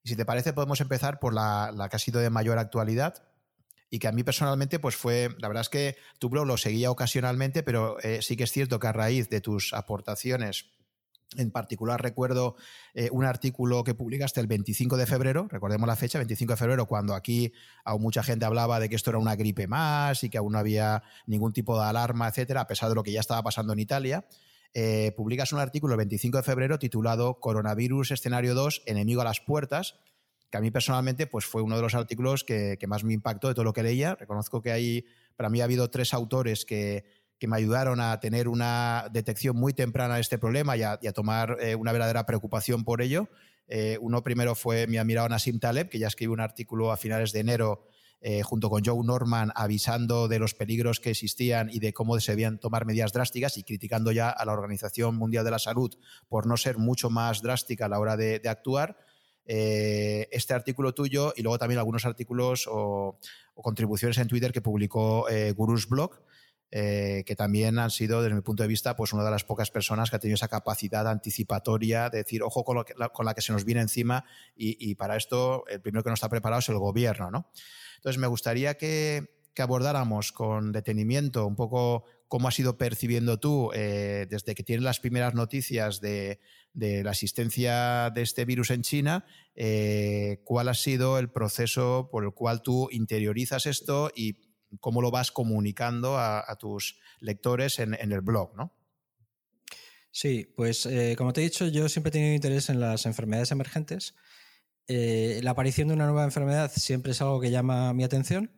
Y 0.02 0.10
si 0.10 0.16
te 0.16 0.26
parece, 0.26 0.52
podemos 0.52 0.82
empezar 0.82 1.20
por 1.20 1.32
la, 1.32 1.72
que 1.88 1.96
ha 1.96 1.98
sido 1.98 2.20
de 2.20 2.28
mayor 2.28 2.58
actualidad, 2.58 3.24
y 3.90 3.98
que 3.98 4.08
a 4.08 4.12
mí 4.12 4.22
personalmente 4.22 4.78
pues 4.78 4.94
fue, 4.94 5.30
la 5.38 5.48
verdad 5.48 5.62
es 5.62 5.70
que 5.70 5.96
tu 6.18 6.28
blog 6.28 6.46
lo 6.46 6.58
seguía 6.58 6.90
ocasionalmente, 6.90 7.62
pero 7.62 7.98
eh, 8.02 8.20
sí 8.20 8.36
que 8.36 8.44
es 8.44 8.52
cierto 8.52 8.78
que 8.78 8.86
a 8.86 8.92
raíz 8.92 9.30
de 9.30 9.40
tus 9.40 9.72
aportaciones 9.72 10.66
en 11.36 11.50
particular 11.50 12.02
recuerdo 12.02 12.56
eh, 12.94 13.08
un 13.12 13.24
artículo 13.24 13.84
que 13.84 13.94
publicaste 13.94 14.40
el 14.40 14.46
25 14.46 14.96
de 14.96 15.06
febrero, 15.06 15.46
recordemos 15.50 15.86
la 15.86 15.96
fecha, 15.96 16.18
25 16.18 16.54
de 16.54 16.56
febrero, 16.56 16.86
cuando 16.86 17.14
aquí 17.14 17.52
aún 17.84 18.02
mucha 18.02 18.22
gente 18.22 18.46
hablaba 18.46 18.80
de 18.80 18.88
que 18.88 18.96
esto 18.96 19.10
era 19.10 19.18
una 19.18 19.36
gripe 19.36 19.66
más 19.66 20.24
y 20.24 20.30
que 20.30 20.38
aún 20.38 20.52
no 20.52 20.58
había 20.58 21.02
ningún 21.26 21.52
tipo 21.52 21.78
de 21.78 21.86
alarma, 21.86 22.28
etcétera, 22.28 22.62
a 22.62 22.66
pesar 22.66 22.88
de 22.88 22.94
lo 22.94 23.02
que 23.02 23.12
ya 23.12 23.20
estaba 23.20 23.42
pasando 23.42 23.72
en 23.72 23.78
Italia. 23.78 24.26
Eh, 24.74 25.12
publicas 25.16 25.52
un 25.52 25.60
artículo 25.60 25.94
el 25.94 25.98
25 25.98 26.38
de 26.38 26.42
febrero 26.42 26.78
titulado 26.78 27.40
Coronavirus 27.40 28.10
escenario 28.12 28.54
2, 28.54 28.82
enemigo 28.86 29.20
a 29.20 29.24
las 29.24 29.40
puertas, 29.40 29.96
que 30.50 30.56
a 30.56 30.60
mí 30.60 30.70
personalmente 30.70 31.26
pues, 31.26 31.44
fue 31.44 31.62
uno 31.62 31.76
de 31.76 31.82
los 31.82 31.94
artículos 31.94 32.44
que, 32.44 32.76
que 32.80 32.86
más 32.86 33.04
me 33.04 33.12
impactó 33.12 33.48
de 33.48 33.54
todo 33.54 33.64
lo 33.64 33.72
que 33.74 33.82
leía. 33.82 34.14
Reconozco 34.14 34.62
que 34.62 34.72
hay, 34.72 35.04
para 35.36 35.50
mí 35.50 35.60
ha 35.60 35.64
habido 35.64 35.90
tres 35.90 36.14
autores 36.14 36.64
que 36.64 37.04
que 37.38 37.46
me 37.46 37.56
ayudaron 37.56 38.00
a 38.00 38.18
tener 38.20 38.48
una 38.48 39.08
detección 39.12 39.56
muy 39.56 39.72
temprana 39.72 40.16
de 40.16 40.20
este 40.20 40.38
problema 40.38 40.76
y 40.76 40.82
a, 40.82 40.98
tomar 41.14 41.56
eh, 41.60 41.74
una 41.76 41.92
verdadera 41.92 42.26
preocupación 42.26 42.84
por 42.84 43.00
ello. 43.00 43.28
Eh, 43.68 43.98
uno 44.00 44.22
primero 44.22 44.54
fue 44.54 44.86
mi 44.86 44.96
admirado 44.96 45.28
Nassim 45.28 45.60
Taleb, 45.60 45.88
que 45.88 45.98
ya 45.98 46.08
escribió 46.08 46.32
un 46.32 46.40
artículo 46.40 46.90
a 46.90 46.96
finales 46.96 47.32
de 47.32 47.40
enero 47.40 47.86
eh, 48.20 48.42
junto 48.42 48.68
con 48.68 48.84
Joe 48.84 49.04
Norman 49.04 49.52
avisando 49.54 50.26
de 50.26 50.40
los 50.40 50.54
peligros 50.54 50.98
que 50.98 51.10
existían 51.10 51.70
y 51.70 51.78
de 51.78 51.92
cómo 51.92 52.18
se 52.18 52.32
debían 52.32 52.58
tomar 52.58 52.84
medidas 52.84 53.12
drásticas 53.12 53.56
y 53.56 53.62
criticando 53.62 54.10
ya 54.10 54.30
a 54.30 54.44
la 54.44 54.52
Organización 54.52 55.14
Mundial 55.14 55.44
de 55.44 55.52
la 55.52 55.60
Salud 55.60 55.94
por 56.28 56.46
no 56.46 56.56
ser 56.56 56.78
mucho 56.78 57.10
más 57.10 57.42
drástica 57.42 57.84
a 57.84 57.88
la 57.88 58.00
hora 58.00 58.16
de, 58.16 58.40
actuar. 58.48 58.96
este 59.46 60.52
artículo 60.52 60.92
tuyo 60.92 61.32
y 61.36 61.42
luego 61.42 61.58
también 61.58 61.78
algunos 61.78 62.04
artículos 62.04 62.66
o, 62.66 63.18
o 63.54 63.62
contribuciones 63.62 64.18
en 64.18 64.26
Twitter 64.26 64.52
que 64.52 64.60
publicó 64.60 65.26
Gurus 65.54 65.88
Blog, 65.88 66.20
eh, 66.70 67.24
que 67.26 67.34
también 67.34 67.78
han 67.78 67.90
sido, 67.90 68.20
desde 68.20 68.34
mi 68.34 68.42
punto 68.42 68.62
de 68.62 68.68
vista, 68.68 68.94
pues 68.94 69.14
una 69.14 69.24
de 69.24 69.30
las 69.30 69.44
pocas 69.44 69.70
personas 69.70 70.10
que 70.10 70.16
ha 70.16 70.18
tenido 70.18 70.34
esa 70.34 70.48
capacidad 70.48 71.08
anticipatoria 71.08 72.10
de 72.10 72.18
decir, 72.18 72.42
ojo 72.42 72.62
con, 72.62 72.84
la, 72.96 73.34
que 73.34 73.40
se 73.40 73.52
nos 73.52 73.64
viene 73.64 73.80
encima 73.80 74.24
y, 74.54 74.94
para 74.96 75.16
esto 75.16 75.64
el 75.68 75.80
primero 75.80 76.04
que 76.04 76.10
no 76.10 76.14
está 76.14 76.28
preparado 76.28 76.60
es 76.60 76.68
el 76.68 76.78
gobierno. 76.78 77.30
¿no? 77.30 77.50
Entonces, 77.96 78.18
me 78.18 78.26
gustaría 78.26 78.76
que, 78.76 79.38
abordáramos 79.58 80.30
con 80.30 80.70
detenimiento 80.70 81.44
un 81.44 81.56
poco 81.56 82.04
cómo 82.28 82.46
has 82.46 82.56
ido 82.60 82.78
percibiendo 82.78 83.40
tú 83.40 83.72
eh, 83.74 84.28
desde 84.30 84.54
que 84.54 84.62
tienes 84.62 84.84
las 84.84 85.00
primeras 85.00 85.34
noticias 85.34 86.00
de, 86.00 86.38
la 86.74 87.10
existencia 87.10 88.10
de 88.10 88.22
este 88.22 88.44
virus 88.44 88.70
en 88.70 88.82
China, 88.82 89.24
eh, 89.56 90.42
cuál 90.44 90.68
ha 90.68 90.74
sido 90.74 91.18
el 91.18 91.28
proceso 91.32 92.08
por 92.12 92.22
el 92.22 92.30
cual 92.34 92.62
tú 92.62 92.88
interiorizas 92.92 93.66
esto 93.66 94.12
y 94.14 94.47
cómo 94.80 95.02
lo 95.02 95.10
vas 95.10 95.32
comunicando 95.32 96.18
a, 96.18 96.56
tus 96.58 96.98
lectores 97.20 97.78
en, 97.78 97.94
el 97.94 98.20
blog, 98.20 98.54
¿no? 98.56 98.74
Sí, 100.10 100.52
pues 100.56 100.86
eh, 100.86 101.14
como 101.16 101.32
te 101.32 101.40
he 101.40 101.44
dicho, 101.44 101.68
yo 101.68 101.88
siempre 101.88 102.08
he 102.08 102.12
tenido 102.12 102.34
interés 102.34 102.70
en 102.70 102.80
las 102.80 103.06
enfermedades 103.06 103.50
emergentes. 103.50 104.14
Eh, 104.86 105.40
la 105.42 105.50
aparición 105.50 105.88
de 105.88 105.94
una 105.94 106.06
nueva 106.06 106.24
enfermedad 106.24 106.72
siempre 106.74 107.12
es 107.12 107.20
algo 107.20 107.40
que 107.40 107.50
llama 107.50 107.92
mi 107.92 108.04
atención. 108.04 108.50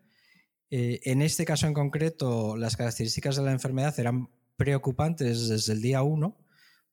Eh, 0.70 1.00
en 1.04 1.22
este 1.22 1.44
caso 1.44 1.66
en 1.66 1.74
concreto, 1.74 2.56
las 2.56 2.76
características 2.76 3.36
de 3.36 3.42
la 3.42 3.52
enfermedad 3.52 3.98
eran 3.98 4.30
preocupantes 4.56 5.48
desde 5.48 5.72
el 5.72 5.82
día 5.82 6.02
1, 6.02 6.38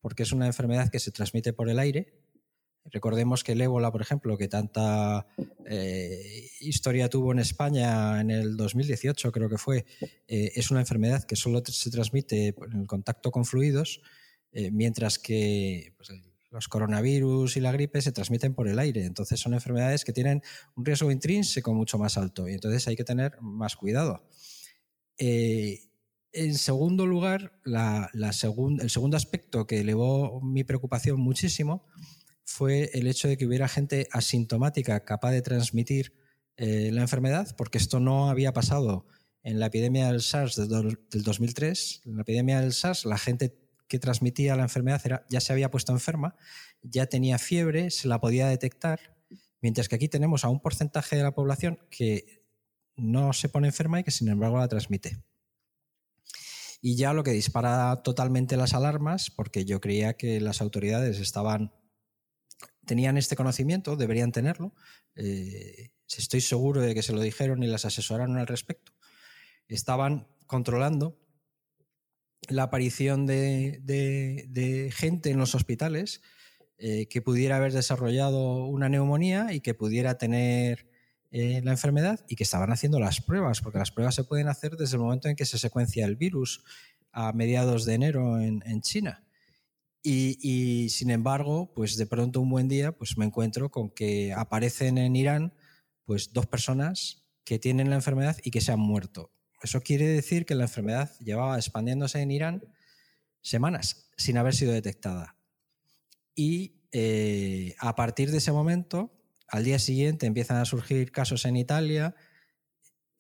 porque 0.02 0.24
es 0.24 0.32
una 0.32 0.48
enfermedad 0.48 0.90
que 0.90 1.00
se 1.00 1.12
transmite 1.12 1.54
por 1.54 1.70
el 1.70 1.80
aire 1.80 2.27
Recordemos 2.92 3.44
que 3.44 3.52
el 3.52 3.62
ébola, 3.62 3.92
por 3.92 4.02
ejemplo, 4.02 4.38
que 4.38 4.48
tanta 4.48 5.28
eh, 5.66 6.50
historia 6.62 7.10
tuvo 7.10 7.32
en 7.32 7.40
España 7.40 8.22
en 8.22 8.32
el 8.32 8.56
2018, 8.56 9.32
creo 9.32 9.50
que 9.50 9.58
fue, 9.58 9.86
eh, 10.28 10.52
es 10.56 10.72
una 10.72 10.80
enfermedad 10.80 11.24
que 11.24 11.36
solo 11.36 11.62
se 11.66 11.92
transmite 11.92 12.48
en 12.48 12.82
el 12.82 12.88
contacto 12.88 13.32
con 13.32 13.46
fluidos, 13.46 14.02
eh, 14.52 14.72
mientras 14.72 15.20
que 15.20 15.94
pues, 15.98 16.12
los 16.50 16.68
coronavirus 16.70 17.58
y 17.58 17.60
la 17.60 17.74
gripe 17.74 18.02
se 18.02 18.14
transmiten 18.14 18.54
por 18.54 18.70
el 18.70 18.80
aire. 18.80 19.04
Entonces 19.06 19.40
son 19.40 19.54
enfermedades 19.54 20.06
que 20.06 20.14
tienen 20.14 20.42
un 20.76 20.86
riesgo 20.86 21.12
intrínseco 21.12 21.74
mucho 21.74 21.98
más 21.98 22.18
alto 22.18 22.48
y 22.48 22.54
entonces 22.54 22.88
hay 22.88 22.96
que 22.96 23.04
tener 23.04 23.34
más 23.42 23.76
cuidado. 23.76 24.24
en 25.18 26.56
segundo 26.56 27.06
lugar, 27.06 27.60
el 27.66 28.90
segundo 28.90 29.18
aspecto 29.18 29.68
que 29.68 29.80
elevó 29.80 30.40
mi 30.42 30.64
preocupación 30.64 31.20
muchísimo 31.20 31.86
fue 32.48 32.90
el 32.94 33.08
hecho 33.08 33.28
de 33.28 33.38
que 33.38 33.46
hubiera 33.46 33.68
gente 33.68 34.08
asintomática 34.12 35.04
capaz 35.04 35.32
de 35.32 35.42
transmitir 35.42 36.14
eh, 36.56 36.90
la 36.94 37.02
enfermedad, 37.02 37.54
porque 37.58 37.78
esto 37.78 38.00
no 38.00 38.30
había 38.30 38.54
pasado 38.54 39.06
en 39.44 39.60
la 39.60 39.66
epidemia 39.66 40.08
del 40.08 40.22
SARS 40.22 40.56
del, 40.56 40.98
2003. 41.12 42.04
En 42.06 42.16
la 42.16 42.22
epidemia 42.22 42.62
del 42.62 42.72
SARS, 42.72 43.06
la 43.06 43.18
gente 43.18 43.60
que 43.90 44.00
transmitía 44.00 44.56
la 44.56 44.64
enfermedad 44.64 45.26
ya 45.30 45.42
se 45.42 45.52
había 45.52 45.70
puesto 45.70 45.92
enferma, 45.92 46.36
ya 46.82 47.06
tenía 47.08 47.38
fiebre, 47.38 47.92
se 47.92 48.08
la 48.08 48.22
podía 48.22 48.48
detectar, 48.48 49.18
mientras 49.62 49.90
que 49.90 49.96
aquí 49.96 50.08
tenemos 50.08 50.46
a 50.46 50.50
un 50.50 50.62
porcentaje 50.62 51.18
de 51.18 51.24
la 51.24 51.36
población 51.36 51.80
que 51.90 52.46
no 52.96 53.34
se 53.34 53.50
pone 53.50 53.68
enferma 53.68 54.00
y 54.00 54.04
que 54.04 54.12
sin 54.12 54.30
embargo 54.30 54.58
la 54.58 54.70
transmite. 54.70 55.22
Y 56.80 56.96
ya 56.96 57.12
lo 57.12 57.24
que 57.24 57.32
dispara 57.32 58.04
totalmente 58.04 58.56
las 58.56 58.74
alarmas, 58.74 59.32
porque 59.32 59.66
yo 59.66 59.82
creía 59.82 60.14
que 60.14 60.40
las 60.40 60.62
autoridades 60.62 61.20
estaban 61.20 61.74
tenían 62.88 63.18
este 63.18 63.36
conocimiento, 63.36 63.96
deberían 63.96 64.32
tenerlo. 64.32 64.74
Eh, 65.16 65.92
estoy 66.08 66.42
seguro 66.42 66.82
de 66.82 66.96
que 66.96 67.04
se 67.04 67.14
lo 67.14 67.22
dijeron 67.22 67.62
y 67.62 67.68
las 67.68 67.86
asesoraron 67.86 68.38
al 68.38 68.48
respecto. 68.48 68.94
Estaban 69.68 70.28
controlando 70.48 71.20
la 72.50 72.64
aparición 72.64 73.28
de, 73.28 74.92
gente 74.96 75.30
en 75.30 75.38
los 75.38 75.54
hospitales 75.54 76.22
eh, 76.80 77.08
que 77.08 77.22
pudiera 77.22 77.58
haber 77.58 77.74
desarrollado 77.74 78.66
una 78.66 78.90
neumonía 78.90 79.54
y 79.54 79.60
que 79.60 79.74
pudiera 79.74 80.18
tener 80.18 80.88
eh, 81.30 81.62
la 81.64 81.72
enfermedad 81.72 82.26
y 82.30 82.36
que 82.36 82.44
estaban 82.44 82.72
haciendo 82.72 83.00
las 83.00 83.20
pruebas, 83.22 83.62
porque 83.62 83.80
las 83.80 83.92
pruebas 83.92 84.16
se 84.16 84.24
pueden 84.24 84.48
hacer 84.48 84.78
desde 84.78 84.96
el 84.96 85.04
momento 85.04 85.28
en 85.28 85.36
que 85.36 85.46
se 85.46 85.58
secuencia 85.58 86.06
el 86.06 86.16
virus 86.16 86.64
a 87.12 87.34
mediados 87.34 87.86
de 87.86 87.94
enero 87.96 88.40
en 88.40 88.82
China. 88.82 89.27
Y, 90.04 90.88
sin 90.90 91.10
embargo, 91.10 91.74
pues 91.74 91.98
de 91.98 92.06
pronto 92.06 92.40
un 92.40 92.50
buen 92.50 92.70
día, 92.70 92.94
pues 92.94 93.18
me 93.18 93.26
encuentro 93.26 93.70
con 93.70 93.90
que 93.90 94.32
aparecen 94.34 94.98
en 94.98 95.16
Irán 95.16 95.54
pues 96.06 96.32
dos 96.32 96.46
personas 96.46 97.28
que 97.44 97.60
tienen 97.60 97.90
la 97.90 97.96
enfermedad 97.96 98.38
y 98.44 98.52
que 98.52 98.62
se 98.62 98.72
han 98.72 98.80
muerto. 98.80 99.32
Eso 99.62 99.82
quiere 99.82 100.08
decir 100.08 100.46
que 100.46 100.56
la 100.56 100.64
enfermedad 100.64 101.12
llevaba 101.20 101.58
expandiéndose 101.58 102.22
en 102.22 102.32
Irán 102.32 102.64
semanas 103.42 104.10
sin 104.16 104.38
haber 104.38 104.56
sido 104.56 104.72
detectada. 104.72 105.36
Y 106.36 106.84
eh, 106.92 107.76
a 107.80 107.96
partir 107.96 108.32
de 108.32 108.38
ese 108.38 108.52
momento, 108.52 109.12
al 109.48 109.64
día 109.64 109.80
siguiente 109.80 110.26
empiezan 110.26 110.58
a 110.58 110.66
surgir 110.66 111.12
casos 111.12 111.46
en 111.46 111.58
Italia. 111.58 112.16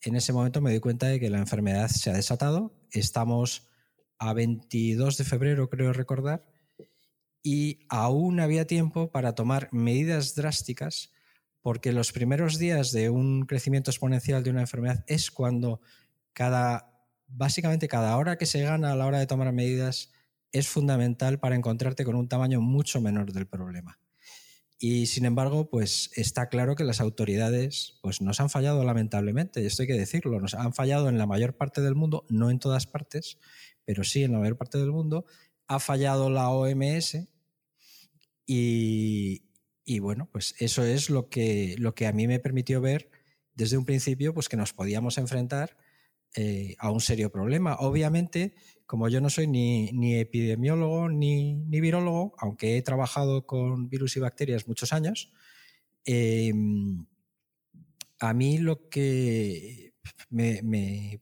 En 0.01 0.15
ese 0.15 0.33
momento 0.33 0.61
me 0.61 0.71
doy 0.71 0.79
cuenta 0.79 1.07
de 1.07 1.19
que 1.19 1.29
la 1.29 1.39
enfermedad 1.39 1.89
se 1.89 2.09
ha 2.09 2.13
desatado. 2.13 2.79
Estamos 2.91 3.67
a 4.19 4.33
22 4.33 5.17
de 5.17 5.23
febrero, 5.23 5.69
creo 5.69 5.93
recordar, 5.93 6.45
y 7.49 7.85
aún 7.87 8.41
había 8.41 8.67
tiempo 8.67 9.09
para 9.09 9.33
tomar 9.33 9.69
medidas 9.71 10.35
drásticas 10.35 11.13
porque 11.61 11.93
los 11.93 12.11
primeros 12.11 12.57
días 12.57 12.91
de 12.91 13.09
un 13.09 13.45
crecimiento 13.45 13.89
exponencial 13.89 14.43
de 14.43 14.49
una 14.49 14.59
enfermedad 14.59 15.05
es 15.07 15.31
cuando 15.31 15.79
cada, 16.33 16.91
básicamente 17.27 17.87
cada 17.87 18.17
hora 18.17 18.37
que 18.37 18.45
se 18.45 18.63
gana 18.63 18.91
a 18.91 18.97
la 18.97 19.05
hora 19.05 19.19
de 19.19 19.27
tomar 19.27 19.53
medidas 19.53 20.11
es 20.51 20.67
fundamental 20.67 21.39
para 21.39 21.55
encontrarte 21.55 22.03
con 22.03 22.15
un 22.15 22.27
tamaño 22.27 22.59
mucho 22.59 22.99
menor 22.99 23.31
del 23.31 23.47
problema. 23.47 23.97
Y 24.77 25.05
sin 25.05 25.23
embargo, 25.23 25.69
pues 25.69 26.11
está 26.17 26.49
claro 26.49 26.75
que 26.75 26.83
las 26.83 26.99
autoridades 26.99 27.97
pues, 28.01 28.19
nos 28.19 28.41
han 28.41 28.49
fallado 28.49 28.83
lamentablemente, 28.83 29.65
esto 29.65 29.83
hay 29.83 29.87
que 29.87 29.97
decirlo, 29.97 30.41
nos 30.41 30.53
han 30.53 30.73
fallado 30.73 31.07
en 31.07 31.17
la 31.17 31.27
mayor 31.27 31.55
parte 31.55 31.79
del 31.79 31.95
mundo, 31.95 32.25
no 32.27 32.51
en 32.51 32.59
todas 32.59 32.87
partes, 32.87 33.37
pero 33.85 34.03
sí 34.03 34.25
en 34.25 34.33
la 34.33 34.39
mayor 34.39 34.57
parte 34.57 34.79
del 34.79 34.91
mundo. 34.91 35.25
Ha 35.69 35.79
fallado 35.79 36.29
la 36.29 36.49
OMS 36.49 37.29
y, 38.47 39.99
bueno, 39.99 40.29
pues 40.31 40.55
eso 40.59 40.83
es 40.83 41.09
lo 41.09 41.29
que, 41.29 41.75
lo 41.77 41.93
que 41.93 42.07
a 42.07 42.13
mí 42.13 42.27
me 42.27 42.39
permitió 42.39 42.81
ver 42.81 43.11
desde 43.53 43.77
un 43.77 43.85
principio 43.85 44.33
pues 44.33 44.47
que 44.47 44.57
nos 44.57 44.73
podíamos 44.73 45.17
enfrentar 45.17 45.77
eh, 46.35 46.75
a 46.79 46.91
un 46.91 47.01
serio 47.01 47.31
problema. 47.31 47.75
Obviamente, 47.75 48.55
como 48.85 49.09
yo 49.09 49.19
no 49.19 49.29
soy 49.29 49.47
ni, 49.47 50.15
epidemiólogo 50.15 51.09
ni, 51.09 51.55
ni, 51.55 51.81
virólogo, 51.81 52.35
aunque 52.37 52.77
he 52.77 52.81
trabajado 52.81 53.45
con 53.45 53.89
virus 53.89 54.15
y 54.15 54.21
bacterias 54.21 54.67
muchos 54.67 54.93
años, 54.93 55.33
em, 56.05 57.05
a 58.19 58.33
mí 58.33 58.59
lo 58.59 58.89
que 58.89 59.93
me, 60.29 61.21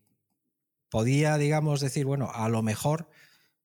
podía, 0.90 1.38
digamos, 1.38 1.82
decir, 1.82 2.06
bueno, 2.06 2.30
a 2.32 2.48
lo 2.50 2.62
mejor 2.62 3.10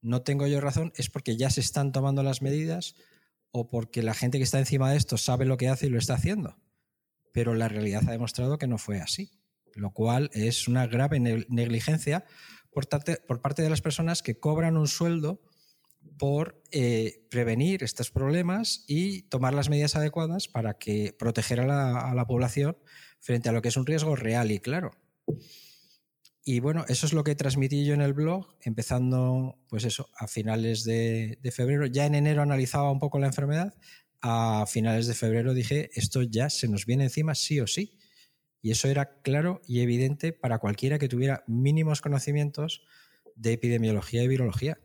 no 0.01 0.23
tengo 0.23 0.47
yo 0.47 0.61
razón, 0.61 0.93
es 0.97 1.11
porque 1.11 1.37
ya 1.37 1.51
se 1.51 1.61
están 1.61 1.93
tomando 1.93 2.23
las 2.23 2.43
medidas 2.43 2.95
o 3.53 3.69
porque 3.69 4.03
la 4.03 4.15
gente 4.15 4.39
que 4.39 4.45
está 4.45 4.59
encima 4.59 4.91
de 4.91 4.97
esto 4.97 5.17
sabe 5.17 5.45
lo 5.45 5.57
que 5.57 5.69
hace 5.69 5.87
y 5.87 5.91
lo 5.91 5.99
está 5.99 6.15
haciendo. 6.15 6.57
Pero 7.33 7.55
la 7.55 7.69
realidad 7.69 8.03
ha 8.07 8.13
demostrado 8.13 8.59
que 8.59 8.67
no 8.67 8.79
fue 8.79 9.01
así 9.01 9.31
lo 9.75 9.93
cual 9.93 10.31
es 10.33 10.69
una 10.69 10.87
grave 10.87 11.21
negligencia 11.21 12.25
por, 12.73 12.89
parte 12.89 13.63
de 13.63 13.71
las 13.71 13.81
personas 13.81 14.23
que 14.23 14.39
cobran 14.39 14.77
un 14.77 14.89
sueldo 14.89 15.43
por 16.19 16.63
eh, 16.71 17.27
prevenir 17.31 17.83
estos 17.83 18.11
problemas 18.11 18.85
y 18.87 19.23
tomar 19.23 19.55
las 19.55 19.69
medidas 19.69 19.97
adecuadas 19.97 20.49
para 20.49 20.75
que 20.75 21.15
proteger 21.19 21.61
a 21.61 22.15
la, 22.15 22.25
población 22.27 22.77
frente 23.21 23.49
a 23.49 23.53
lo 23.53 23.63
que 23.63 23.69
es 23.69 23.77
un 23.77 23.87
riesgo 23.87 24.17
real 24.17 24.51
y 24.51 24.61
claro. 24.61 24.93
Y 26.45 26.61
bueno, 26.61 26.85
eso 26.89 27.07
es 27.07 27.13
lo 27.13 27.23
que 27.23 27.35
transmití 27.35 27.85
yo 27.85 27.93
en 27.95 28.01
el 28.01 28.15
blog, 28.15 28.57
empezando, 28.63 29.59
pues 29.69 29.85
eso, 29.85 30.09
a 30.17 30.27
finales 30.27 30.85
de, 30.85 31.39
febrero. 31.53 31.87
Ya 31.87 32.07
en 32.07 32.15
enero 32.15 32.43
analizaba 32.43 32.91
un 32.91 32.99
poco 32.99 33.19
la 33.19 33.27
enfermedad. 33.27 33.75
A 34.23 34.65
finales 34.67 35.07
de 35.07 35.15
febrero 35.15 35.55
dije, 35.55 35.91
esto 35.95 36.23
ya 36.23 36.51
se 36.51 36.69
nos 36.69 36.87
viene 36.87 37.05
encima 37.05 37.35
sí 37.35 37.61
o 37.61 37.67
sí. 37.67 37.99
Y 38.63 38.71
eso 38.71 38.89
era 38.89 39.21
claro 39.23 39.61
y 39.67 39.81
evidente 39.81 40.33
para 40.33 40.59
cualquiera 40.59 40.99
que 40.99 41.09
tuviera 41.09 41.45
mínimos 41.47 42.01
conocimientos 42.01 42.83
de 43.37 43.53
epidemiología 43.53 44.23
y 44.23 44.29
virología. 44.29 44.79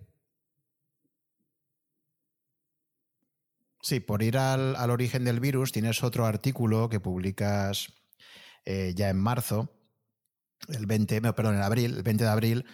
Sí, 3.81 3.99
por 3.99 4.23
ir 4.23 4.37
al, 4.37 4.89
origen 4.89 5.23
del 5.25 5.39
virus, 5.39 5.71
tienes 5.71 6.03
otro 6.03 6.25
artículo 6.25 6.89
que 6.89 6.99
publicas 6.99 7.93
eh, 8.65 8.93
ya 8.95 9.09
en 9.09 9.17
marzo, 9.17 9.75
el 10.69 10.85
20, 10.85 11.21
perdón, 11.33 11.55
en 11.55 11.61
abril, 11.61 11.95
el 11.97 12.03
20 12.03 12.23
de 12.23 12.29
abril, 12.29 12.65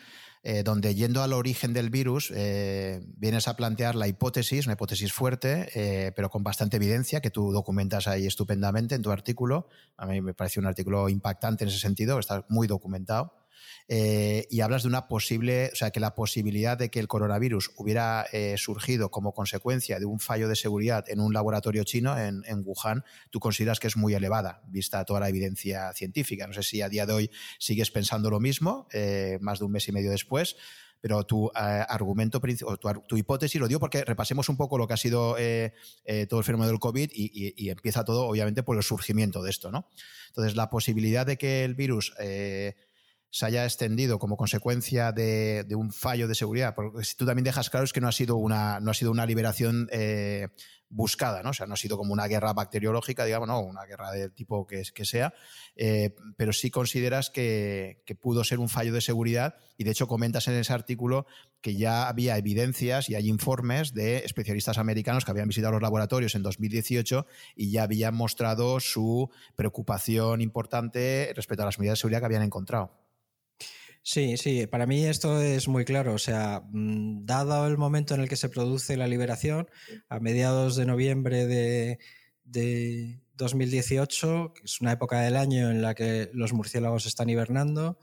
eh, 0.44 0.64
donde 0.64 0.96
yendo 0.96 1.22
al 1.22 1.34
origen 1.34 1.72
del 1.72 1.92
virus 1.92 2.32
eh, 2.36 3.04
vienes 3.18 3.48
a 3.48 3.56
plantear 3.56 3.94
la 3.94 4.08
hipótesis, 4.08 4.66
una 4.66 4.74
hipótesis 4.74 5.14
fuerte, 5.14 5.70
eh, 5.76 6.12
pero 6.16 6.32
con 6.32 6.44
bastante 6.44 6.78
evidencia, 6.78 7.22
que 7.22 7.30
tú 7.30 7.52
documentas 7.52 8.08
ahí 8.08 8.26
estupendamente 8.26 8.96
en 8.96 9.04
tu 9.04 9.12
artículo. 9.12 9.68
A 9.98 10.08
mí 10.08 10.20
me 10.20 10.34
parece 10.34 10.60
un 10.60 10.66
artículo 10.66 11.10
impactante 11.10 11.64
en 11.64 11.70
ese 11.70 11.78
sentido, 11.78 12.18
está 12.18 12.44
muy 12.50 12.66
documentado. 12.66 13.34
Eh, 13.94 14.48
y 14.50 14.62
hablas 14.62 14.84
de 14.84 14.88
una 14.88 15.10
posible, 15.10 15.70
o 15.74 15.76
sea, 15.76 15.92
que 15.92 16.00
la 16.00 16.16
posibilidad 16.16 16.78
de 16.78 16.90
que 16.90 17.02
el 17.02 17.10
coronavirus 17.10 17.72
hubiera 17.76 18.26
eh, 18.32 18.56
surgido 18.58 19.12
como 19.12 19.34
consecuencia 19.34 20.00
de 20.00 20.06
un 20.06 20.22
fallo 20.22 20.48
de 20.48 20.56
seguridad 20.56 21.04
en 21.10 21.20
un 21.20 21.34
laboratorio 21.34 21.84
chino 21.84 22.18
en, 22.18 22.42
Wuhan, 22.64 23.04
tú 23.32 23.42
consideras 23.42 23.82
que 23.82 23.88
es 23.88 23.98
muy 23.98 24.14
elevada, 24.14 24.62
vista 24.70 25.04
toda 25.04 25.20
la 25.20 25.28
evidencia 25.28 25.92
científica. 25.92 26.48
No 26.48 26.54
sé 26.54 26.64
si 26.64 26.82
a 26.82 26.88
día 26.88 27.06
de 27.06 27.12
hoy 27.12 27.32
sigues 27.60 27.92
pensando 27.92 28.30
lo 28.30 28.40
mismo, 28.40 28.88
eh, 28.94 29.40
más 29.42 29.60
de 29.60 29.66
un 29.66 29.74
mes 29.74 29.86
y 29.90 29.92
medio 29.92 30.12
después 30.12 30.56
pero 31.02 31.24
tu 31.24 31.50
argumento 31.56 32.40
o 32.64 32.78
tu, 32.78 33.18
hipótesis 33.18 33.60
lo 33.60 33.68
digo 33.68 33.80
porque 33.80 34.06
repasemos 34.06 34.50
un 34.50 34.56
poco 34.56 34.78
lo 34.78 34.86
que 34.88 34.94
ha 34.94 34.98
sido 34.98 35.32
todo 35.34 36.40
el 36.40 36.46
fenómeno 36.46 36.68
del 36.68 36.78
COVID 36.78 37.10
y, 37.12 37.56
y, 37.58 37.70
empieza 37.72 38.06
todo, 38.06 38.28
obviamente, 38.28 38.62
por 38.62 38.78
el 38.78 38.84
surgimiento 38.84 39.42
de 39.42 39.50
esto, 39.50 39.72
¿no? 39.72 39.90
Entonces, 40.28 40.56
la 40.56 40.70
posibilidad 40.70 41.26
de 41.26 41.40
que 41.40 41.64
el 41.64 41.74
virus 41.74 42.14
se 43.32 43.46
haya 43.46 43.64
extendido 43.64 44.20
como 44.20 44.38
consecuencia 44.38 45.12
de, 45.14 45.66
un 45.76 45.92
fallo 45.92 46.28
de 46.28 46.36
seguridad. 46.36 46.76
Porque 46.76 47.04
si 47.04 47.16
tú 47.16 47.26
también 47.26 47.46
dejas 47.46 47.70
claro 47.70 47.86
es 47.86 47.94
que 47.94 48.02
no 48.02 48.10
ha 48.10 48.12
sido 48.12 48.36
una, 48.36 48.80
no 48.82 48.92
ha 48.92 48.94
sido 48.94 49.10
una 49.10 49.26
liberación 49.26 49.88
eh, 49.92 50.50
buscada, 50.90 51.42
¿no? 51.42 51.52
O 51.52 51.54
sea, 51.54 51.66
no 51.66 51.74
ha 51.74 51.78
sido 51.78 51.98
como 51.98 52.12
una 52.12 52.28
guerra 52.28 52.52
bacteriológica, 52.52 53.24
digamos, 53.24 53.48
no, 53.48 53.62
una 53.62 53.86
guerra 53.86 54.12
del 54.12 54.34
tipo 54.34 54.68
que, 54.68 54.84
que 54.94 55.06
sea, 55.06 55.34
eh, 55.78 56.14
pero 56.36 56.52
sí 56.52 56.70
consideras 56.70 57.30
que, 57.30 58.04
pudo 58.22 58.44
ser 58.44 58.60
un 58.60 58.68
fallo 58.68 58.94
de 58.94 59.00
seguridad 59.00 59.56
y 59.78 59.86
de 59.86 59.92
hecho 59.92 60.08
comentas 60.08 60.48
en 60.50 60.56
ese 60.56 60.74
artículo 60.74 61.26
que 61.62 61.76
ya 61.76 62.10
había 62.10 62.38
evidencias 62.38 63.10
y 63.10 63.16
hay 63.16 63.30
informes 63.30 63.94
de 63.94 64.18
especialistas 64.18 64.78
americanos 64.78 65.24
que 65.24 65.32
habían 65.32 65.48
visitado 65.48 65.72
los 65.72 65.82
laboratorios 65.82 66.36
en 66.36 66.44
2018 66.44 67.26
y 67.56 67.72
ya 67.72 67.84
habían 67.84 68.14
mostrado 68.14 68.82
su 68.82 69.32
preocupación 69.56 70.42
importante 70.42 71.32
respecto 71.34 71.64
a 71.64 71.68
las 71.68 71.80
medidas 71.80 71.98
de 71.98 72.02
seguridad 72.02 72.20
que 72.20 72.26
habían 72.26 72.44
encontrado. 72.44 72.92
Sí, 74.04 74.36
sí, 74.38 74.66
para 74.66 74.88
mí 74.88 75.06
esto 75.06 75.40
es 75.42 75.68
muy 75.68 75.86
claro. 75.86 76.14
O 76.16 76.18
sea, 76.18 76.64
mm, 76.72 77.26
dado 77.26 77.68
el 77.68 77.78
momento 77.78 78.16
en 78.16 78.22
el 78.22 78.30
que 78.30 78.36
se 78.36 78.50
produce 78.50 78.98
la 78.98 79.08
liberación, 79.08 79.70
a 80.10 80.20
mediados 80.20 80.76
de 80.76 80.86
noviembre 80.86 81.46
de, 81.46 82.00
2018, 83.36 84.54
que 84.54 84.64
es 84.66 84.82
una 84.82 84.92
época 84.94 85.22
del 85.22 85.36
año 85.38 85.72
en 85.72 85.82
la 85.82 85.96
que 85.96 86.30
los 86.34 86.54
murciélagos 86.54 87.06
están 87.06 87.30
hibernando, 87.30 88.00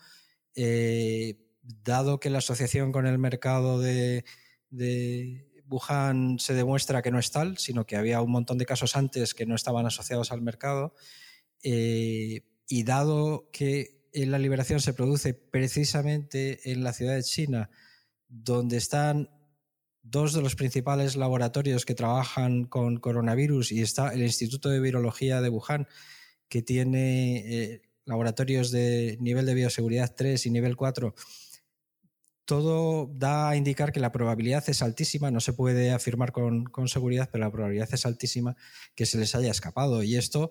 eh, 0.54 1.38
dado 1.62 2.18
que 2.18 2.30
la 2.30 2.38
asociación 2.38 2.92
con 2.92 3.06
el 3.06 3.18
mercado 3.18 3.80
de, 3.80 4.24
Wuhan 5.68 6.38
se 6.38 6.54
demuestra 6.54 7.02
que 7.02 7.11
no 7.11 7.18
es 7.18 7.30
tal, 7.30 7.58
sino 7.58 7.84
que 7.84 7.96
había 7.96 8.22
un 8.22 8.32
montón 8.32 8.58
de 8.58 8.66
casos 8.66 8.96
antes 8.96 9.34
que 9.34 9.46
no 9.46 9.54
estaban 9.54 9.87
asociados 9.87 10.32
al 10.32 10.42
mercado, 10.42 10.94
eh, 11.62 12.42
y 12.68 12.84
dado 12.84 13.50
que 13.52 13.97
la 14.12 14.38
liberación 14.38 14.81
se 14.81 14.94
produce 14.94 15.35
precisamente 15.35 16.71
en 16.71 16.83
la 16.83 16.92
ciudad 16.92 17.14
de 17.14 17.23
China, 17.23 17.71
donde 18.29 18.77
están 18.77 19.31
dos 20.03 20.33
de 20.33 20.42
los 20.42 20.55
principales 20.55 21.16
laboratorios 21.16 21.85
que 21.85 21.94
trabajan 21.94 22.64
con 22.64 22.99
coronavirus 22.99 23.73
y 23.73 23.83
está 23.83 24.12
el 24.12 24.23
Instituto 24.23 24.68
de 24.68 24.81
Virología 24.81 25.40
de 25.40 25.51
Wuhan, 25.51 25.87
que 26.49 26.62
tiene 26.62 27.37
eh, 27.38 27.83
laboratorios 28.05 28.71
de 28.71 29.18
nivel 29.21 29.47
de 29.47 29.55
bioseguridad 29.55 30.14
3 30.14 30.47
y 30.47 30.51
nivel 30.51 30.77
4, 30.77 31.14
todo 32.47 33.11
da 33.14 33.51
a 33.51 33.57
indicar 33.57 33.92
que 33.92 34.01
la 34.01 34.11
probabilidad 34.11 34.64
es 34.68 34.81
altísima, 34.81 35.31
no 35.31 35.40
se 35.40 35.53
puede 35.53 35.90
afirmar 35.90 36.33
con, 36.33 36.64
con, 36.64 36.88
seguridad, 36.88 37.29
pero 37.31 37.44
la 37.44 37.51
probabilidad 37.51 37.92
es 37.92 38.07
altísima 38.07 38.57
que 38.94 39.05
se 39.05 39.18
les 39.18 39.35
haya 39.35 39.51
escapado. 39.51 40.03
Y 40.03 40.16
esto 40.16 40.49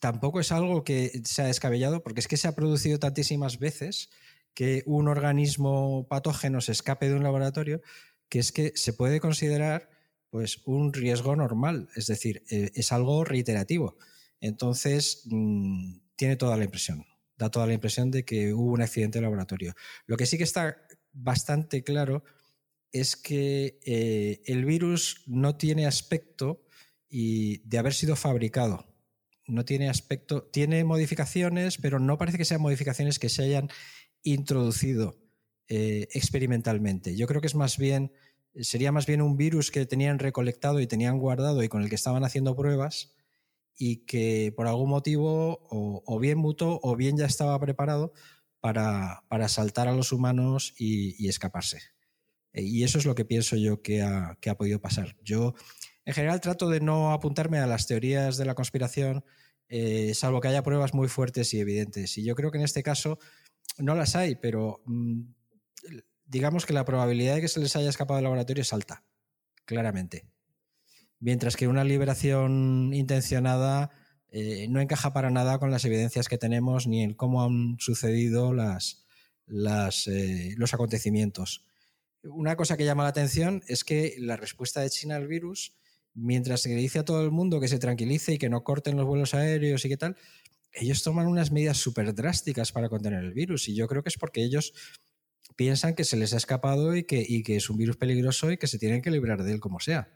tampoco 0.00 0.40
es 0.40 0.52
algo 0.52 0.84
que 0.84 1.22
se 1.24 1.42
ha 1.42 1.46
descabellado, 1.46 2.02
porque 2.02 2.20
es 2.20 2.28
que 2.28 2.36
se 2.36 2.48
ha 2.48 2.54
producido 2.54 2.98
tantísimas 2.98 3.58
veces 3.58 4.10
que 4.54 4.82
un 4.86 5.08
organismo 5.08 6.06
patógeno 6.08 6.60
se 6.60 6.72
escape 6.72 7.08
de 7.08 7.14
un 7.14 7.22
laboratorio, 7.22 7.82
que 8.28 8.38
es 8.38 8.52
que 8.52 8.72
se 8.74 8.92
puede 8.92 9.20
considerar 9.20 9.90
pues, 10.30 10.62
un 10.64 10.92
riesgo 10.92 11.36
normal, 11.36 11.88
es 11.94 12.06
decir, 12.06 12.42
eh, 12.50 12.70
es 12.74 12.92
algo 12.92 13.24
reiterativo. 13.24 13.96
Entonces, 14.40 15.22
mm, 15.26 15.98
tiene 16.16 16.36
toda 16.36 16.56
la 16.56 16.64
impresión, 16.64 17.04
da 17.36 17.50
toda 17.50 17.66
la 17.66 17.74
impresión 17.74 18.10
de 18.10 18.24
que 18.24 18.54
hubo 18.54 18.72
un 18.72 18.82
accidente 18.82 19.18
de 19.18 19.22
laboratorio. 19.22 19.74
Lo 20.06 20.16
que 20.16 20.26
sí 20.26 20.38
que 20.38 20.44
está 20.44 20.76
bastante 21.12 21.84
claro 21.84 22.24
es 22.92 23.16
que 23.16 23.78
eh, 23.84 24.42
el 24.46 24.64
virus 24.64 25.22
no 25.26 25.56
tiene 25.56 25.86
aspecto 25.86 26.64
y 27.08 27.58
de 27.68 27.78
haber 27.78 27.94
sido 27.94 28.16
fabricado 28.16 28.95
no 29.46 29.64
tiene 29.64 29.88
aspecto, 29.88 30.42
tiene 30.44 30.84
modificaciones, 30.84 31.78
pero 31.78 31.98
no 31.98 32.18
parece 32.18 32.38
que 32.38 32.44
sean 32.44 32.60
modificaciones 32.60 33.18
que 33.18 33.28
se 33.28 33.42
hayan 33.44 33.68
introducido 34.22 35.18
eh, 35.68 36.08
experimentalmente. 36.12 37.16
Yo 37.16 37.26
creo 37.26 37.40
que 37.40 37.46
es 37.46 37.54
más 37.54 37.78
bien, 37.78 38.12
sería 38.54 38.92
más 38.92 39.06
bien 39.06 39.22
un 39.22 39.36
virus 39.36 39.70
que 39.70 39.86
tenían 39.86 40.18
recolectado 40.18 40.80
y 40.80 40.86
tenían 40.86 41.18
guardado 41.18 41.62
y 41.62 41.68
con 41.68 41.82
el 41.82 41.88
que 41.88 41.94
estaban 41.94 42.24
haciendo 42.24 42.56
pruebas 42.56 43.14
y 43.78 44.06
que 44.06 44.52
por 44.56 44.66
algún 44.66 44.90
motivo 44.90 45.66
o, 45.70 46.18
bien 46.18 46.38
mutó 46.38 46.80
o 46.82 46.96
bien 46.96 47.16
ya 47.16 47.26
estaba 47.26 47.58
preparado 47.60 48.12
para, 48.60 49.22
para 49.28 49.48
saltar 49.48 49.88
a 49.88 49.92
los 49.92 50.12
humanos 50.12 50.74
y, 50.78 51.28
escaparse. 51.28 51.80
Eh, 52.52 52.62
y 52.62 52.84
eso 52.84 52.98
es 52.98 53.04
lo 53.04 53.14
que 53.14 53.24
pienso 53.24 53.56
yo 53.56 53.82
que 53.82 54.02
ha, 54.02 54.38
que 54.40 54.50
ha 54.50 54.56
podido 54.56 54.80
pasar. 54.80 55.16
Yo 55.22 55.54
en 56.06 56.14
general 56.14 56.40
trato 56.40 56.70
de 56.70 56.80
no 56.80 57.12
apuntarme 57.12 57.58
a 57.58 57.66
las 57.66 57.86
teorías 57.86 58.38
de 58.38 58.46
la 58.46 58.54
conspiración 58.54 59.22
eh, 59.68 60.14
salvo 60.14 60.40
que 60.40 60.48
haya 60.48 60.62
pruebas 60.62 60.94
muy 60.94 61.08
fuertes 61.08 61.52
y 61.52 61.60
evidentes. 61.60 62.16
Y 62.18 62.24
yo 62.24 62.34
creo 62.34 62.50
que 62.50 62.58
en 62.58 62.64
este 62.64 62.82
caso 62.82 63.18
no 63.78 63.94
las 63.94 64.16
hay, 64.16 64.36
pero 64.36 64.82
mm, 64.86 65.22
digamos 66.24 66.66
que 66.66 66.72
la 66.72 66.84
probabilidad 66.84 67.34
de 67.34 67.40
que 67.40 67.48
se 67.48 67.60
les 67.60 67.74
haya 67.76 67.90
escapado 67.90 68.16
del 68.16 68.24
laboratorio 68.24 68.62
es 68.62 68.72
alta, 68.72 69.04
claramente. 69.64 70.26
Mientras 71.18 71.56
que 71.56 71.66
una 71.66 71.84
liberación 71.84 72.92
intencionada 72.94 73.90
eh, 74.28 74.68
no 74.68 74.80
encaja 74.80 75.12
para 75.12 75.30
nada 75.30 75.58
con 75.58 75.70
las 75.70 75.84
evidencias 75.84 76.28
que 76.28 76.38
tenemos 76.38 76.86
ni 76.86 77.02
en 77.02 77.14
cómo 77.14 77.42
han 77.42 77.76
sucedido 77.78 78.54
eh, 78.54 80.54
los 80.56 80.74
acontecimientos. 80.74 81.64
Una 82.22 82.56
cosa 82.56 82.76
que 82.76 82.84
llama 82.84 83.04
la 83.04 83.10
atención 83.10 83.62
es 83.66 83.84
que 83.84 84.16
la 84.18 84.36
respuesta 84.36 84.80
de 84.80 84.90
China 84.90 85.16
al 85.16 85.26
virus, 85.26 85.76
mientras 86.16 86.62
se 86.62 86.74
dice 86.74 86.98
a 86.98 87.04
todo 87.04 87.22
el 87.22 87.30
mundo 87.30 87.60
que 87.60 87.68
se 87.68 87.78
tranquilice 87.78 88.32
y 88.34 88.38
que 88.38 88.48
no 88.48 88.64
corten 88.64 88.96
los 88.96 89.06
vuelos 89.06 89.34
aéreos 89.34 89.84
y 89.84 89.88
qué 89.88 89.96
tal, 89.96 90.16
ellos 90.72 91.04
toman 91.04 91.28
unas 91.28 91.52
medidas 91.52 91.76
súper 91.76 92.14
drásticas 92.14 92.72
para 92.72 92.88
contener 92.88 93.22
el 93.22 93.32
virus. 93.32 93.68
Y 93.68 93.76
yo 93.76 93.86
creo 93.86 94.02
que 94.02 94.08
es 94.08 94.18
porque 94.18 94.42
ellos 94.42 94.72
piensan 95.54 95.94
que 95.94 96.04
se 96.04 96.16
les 96.16 96.34
ha 96.34 96.38
escapado 96.38 96.96
y 96.96 97.04
que, 97.04 97.24
y 97.26 97.44
que 97.44 97.56
es 97.56 97.70
un 97.70 97.76
virus 97.76 97.96
peligroso 97.96 98.50
y 98.50 98.58
que 98.58 98.66
se 98.66 98.78
tienen 98.78 99.00
que 99.00 99.12
librar 99.12 99.44
de 99.44 99.52
él 99.52 99.60
como 99.60 99.78
sea. 99.78 100.08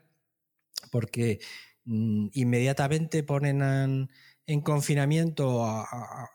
Porque 0.91 1.41
Mm, 1.85 2.29
inmediatamente 2.35 3.23
ponen 3.23 4.09
en, 4.47 4.61
confinamiento 4.61 5.65
a, 5.65 6.31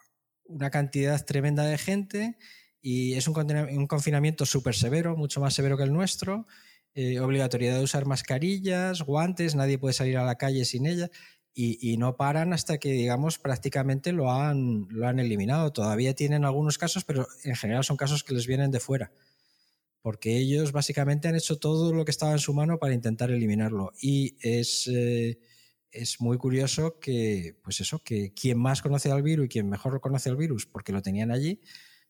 una 0.45 0.69
cantidad 0.69 1.23
tremenda 1.25 1.65
de 1.65 1.77
gente 1.77 2.37
y 2.81 3.13
es 3.13 3.27
un, 3.27 3.87
confinamiento 3.87 4.45
súper 4.45 4.75
severo, 4.75 5.15
mucho 5.15 5.39
más 5.41 5.53
severo 5.53 5.77
que 5.77 5.83
el 5.83 5.93
nuestro. 5.93 6.47
Eh, 6.95 7.19
obligatoriedad 7.19 7.77
de 7.77 7.83
usar 7.83 8.05
mascarillas, 8.05 9.01
guantes, 9.01 9.53
nadie 9.53 9.77
puede 9.77 9.93
salir 9.93 10.17
a 10.17 10.23
la 10.23 10.37
calle 10.37 10.65
sin 10.65 10.85
ellas 10.85 11.09
y, 11.53 11.95
no 11.97 12.17
paran 12.17 12.51
hasta 12.51 12.77
que, 12.79 12.91
digamos, 12.91 13.37
prácticamente 13.37 14.11
lo 14.11 14.31
han, 14.31 14.87
lo 14.89 15.07
han 15.07 15.19
eliminado. 15.19 15.71
Todavía 15.71 16.13
tienen 16.13 16.43
algunos 16.43 16.77
casos, 16.77 17.05
pero 17.05 17.27
en 17.43 17.55
general 17.55 17.83
son 17.83 17.95
casos 17.95 18.23
que 18.23 18.33
les 18.33 18.47
vienen 18.47 18.71
de 18.71 18.79
fuera 18.79 19.11
porque 20.05 20.37
ellos 20.37 20.71
básicamente 20.71 21.27
han 21.27 21.35
hecho 21.35 21.57
todo 21.57 21.91
lo 21.91 22.05
que 22.05 22.11
estaba 22.11 22.33
en 22.33 22.37
su 22.37 22.53
mano 22.53 22.77
para 22.77 22.93
intentar 22.93 23.31
eliminarlo. 23.31 23.91
Y 23.99 24.37
es, 24.39 24.87
eh, 24.87 25.39
es 25.89 26.21
muy 26.21 26.37
curioso 26.37 26.99
que, 26.99 27.57
pues 27.63 27.81
eso, 27.81 27.97
que 28.03 28.31
quien 28.31 28.59
más 28.59 28.83
conoce 28.83 29.11
al 29.11 29.23
virus 29.23 29.47
y 29.47 29.49
quien 29.49 29.67
mejor 29.67 29.99
conoce 30.01 30.29
al 30.29 30.37
virus, 30.37 30.67
porque 30.67 30.91
lo 30.91 31.01
tenían 31.01 31.31
allí, 31.31 31.59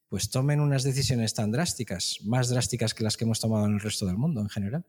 pues 0.09 0.29
tomen 0.29 0.59
unas 0.59 0.83
decisiones 0.83 1.33
tan 1.33 1.51
drásticas, 1.51 2.19
más 2.23 2.49
drásticas 2.49 2.93
que 2.93 3.03
las 3.03 3.17
que 3.17 3.23
hemos 3.23 3.39
tomado 3.39 3.65
en 3.65 3.73
el 3.73 3.79
resto 3.79 4.05
del 4.05 4.17
mundo 4.17 4.41
en 4.41 4.49
general. 4.49 4.85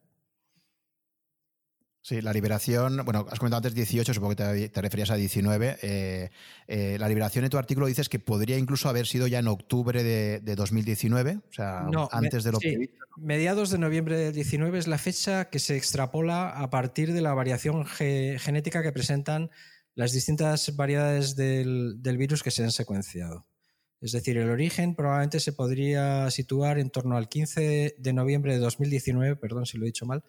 Sí, 2.06 2.20
la 2.20 2.32
liberación, 2.32 3.04
bueno, 3.04 3.26
has 3.28 3.40
comentado 3.40 3.56
antes 3.56 3.74
18, 3.74 4.14
supongo 4.14 4.36
que 4.36 4.68
te, 4.68 4.80
referías 4.80 5.10
a 5.10 5.16
19. 5.16 5.78
Eh, 5.82 6.30
eh, 6.68 6.96
la 7.00 7.08
liberación 7.08 7.44
en 7.44 7.50
tu 7.50 7.58
artículo 7.58 7.88
dices 7.88 8.08
que 8.08 8.20
podría 8.20 8.56
incluso 8.58 8.88
haber 8.88 9.08
sido 9.08 9.26
ya 9.26 9.40
en 9.40 9.48
octubre 9.48 10.04
de, 10.04 10.54
2019, 10.54 11.38
o 11.38 11.52
sea, 11.52 11.84
antes 12.12 12.44
de 12.44 12.52
lo 12.52 12.60
sí, 12.60 12.76
Mediados 13.16 13.70
de 13.70 13.78
noviembre 13.78 14.16
del 14.18 14.32
19 14.34 14.78
es 14.78 14.86
la 14.86 14.98
fecha 14.98 15.46
que 15.46 15.58
se 15.58 15.76
extrapola 15.76 16.50
a 16.50 16.70
partir 16.70 17.12
de 17.12 17.22
la 17.22 17.34
variación 17.34 17.84
genética 17.84 18.84
que 18.84 18.92
presentan 18.92 19.50
las 19.96 20.12
distintas 20.12 20.76
variedades 20.76 21.34
del, 21.34 22.00
del 22.02 22.18
virus 22.18 22.44
que 22.44 22.52
se 22.52 22.62
han 22.62 22.70
secuenciado. 22.70 23.48
Es 24.00 24.12
decir, 24.12 24.36
el 24.36 24.50
origen 24.50 24.94
probablemente 24.94 25.40
se 25.40 25.52
podría 25.52 26.30
situar 26.30 26.78
en 26.78 26.90
torno 26.90 27.16
al 27.16 27.28
15 27.28 27.96
de 27.98 28.12
noviembre 28.12 28.52
de 28.52 28.58
2019, 28.58 29.36
perdón 29.36 29.66
si 29.66 29.78
lo 29.78 29.84
he 29.84 29.86
dicho 29.86 30.06
mal, 30.06 30.22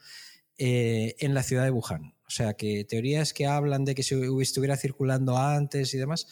eh, 0.57 1.15
en 1.19 1.33
la 1.33 1.43
ciudad 1.43 1.63
de 1.63 1.71
Wuhan. 1.71 2.15
O 2.25 2.29
sea 2.29 2.53
que 2.53 2.83
teorías 2.85 3.33
que 3.33 3.45
hablan 3.45 3.85
de 3.85 3.95
que 3.95 4.03
si 4.03 4.15
estuviera 4.41 4.75
circulando 4.77 5.37
antes 5.37 5.93
y 5.93 5.97
demás 5.97 6.27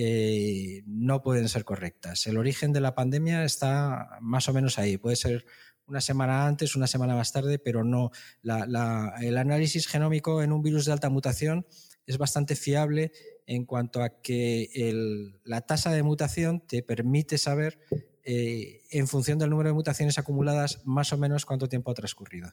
eh, 0.00 0.82
no 0.86 1.22
pueden 1.22 1.48
ser 1.48 1.64
correctas. 1.64 2.26
El 2.28 2.38
origen 2.38 2.72
de 2.72 2.80
la 2.80 2.94
pandemia 2.94 3.44
está 3.44 4.18
más 4.20 4.48
o 4.48 4.52
menos 4.52 4.78
ahí. 4.78 4.96
Puede 4.96 5.16
ser 5.16 5.44
una 5.86 6.00
semana 6.00 6.46
antes, 6.46 6.76
una 6.76 6.86
semana 6.86 7.16
más 7.16 7.32
tarde, 7.32 7.58
pero 7.58 7.82
no. 7.82 8.12
el 8.42 9.38
análisis 9.38 9.88
genómico 9.88 10.42
en 10.42 10.52
un 10.52 10.62
virus 10.62 10.84
de 10.84 10.92
alta 10.92 11.10
mutación 11.10 11.66
es 12.06 12.16
bastante 12.16 12.54
fiable 12.54 13.12
en 13.48 13.64
cuanto 13.64 14.02
a 14.02 14.20
que 14.20 14.68
la 15.42 15.62
tasa 15.62 15.90
de 15.90 16.02
mutación 16.02 16.60
te 16.60 16.82
permite 16.82 17.38
saber, 17.38 17.80
eh, 18.22 18.82
en 18.90 19.08
función 19.08 19.38
del 19.38 19.48
número 19.48 19.70
de 19.70 19.74
mutaciones 19.74 20.18
acumuladas, 20.18 20.82
más 20.84 21.14
o 21.14 21.16
menos 21.16 21.46
cuánto 21.46 21.66
tiempo 21.66 21.90
ha 21.90 21.94
transcurrido. 21.94 22.50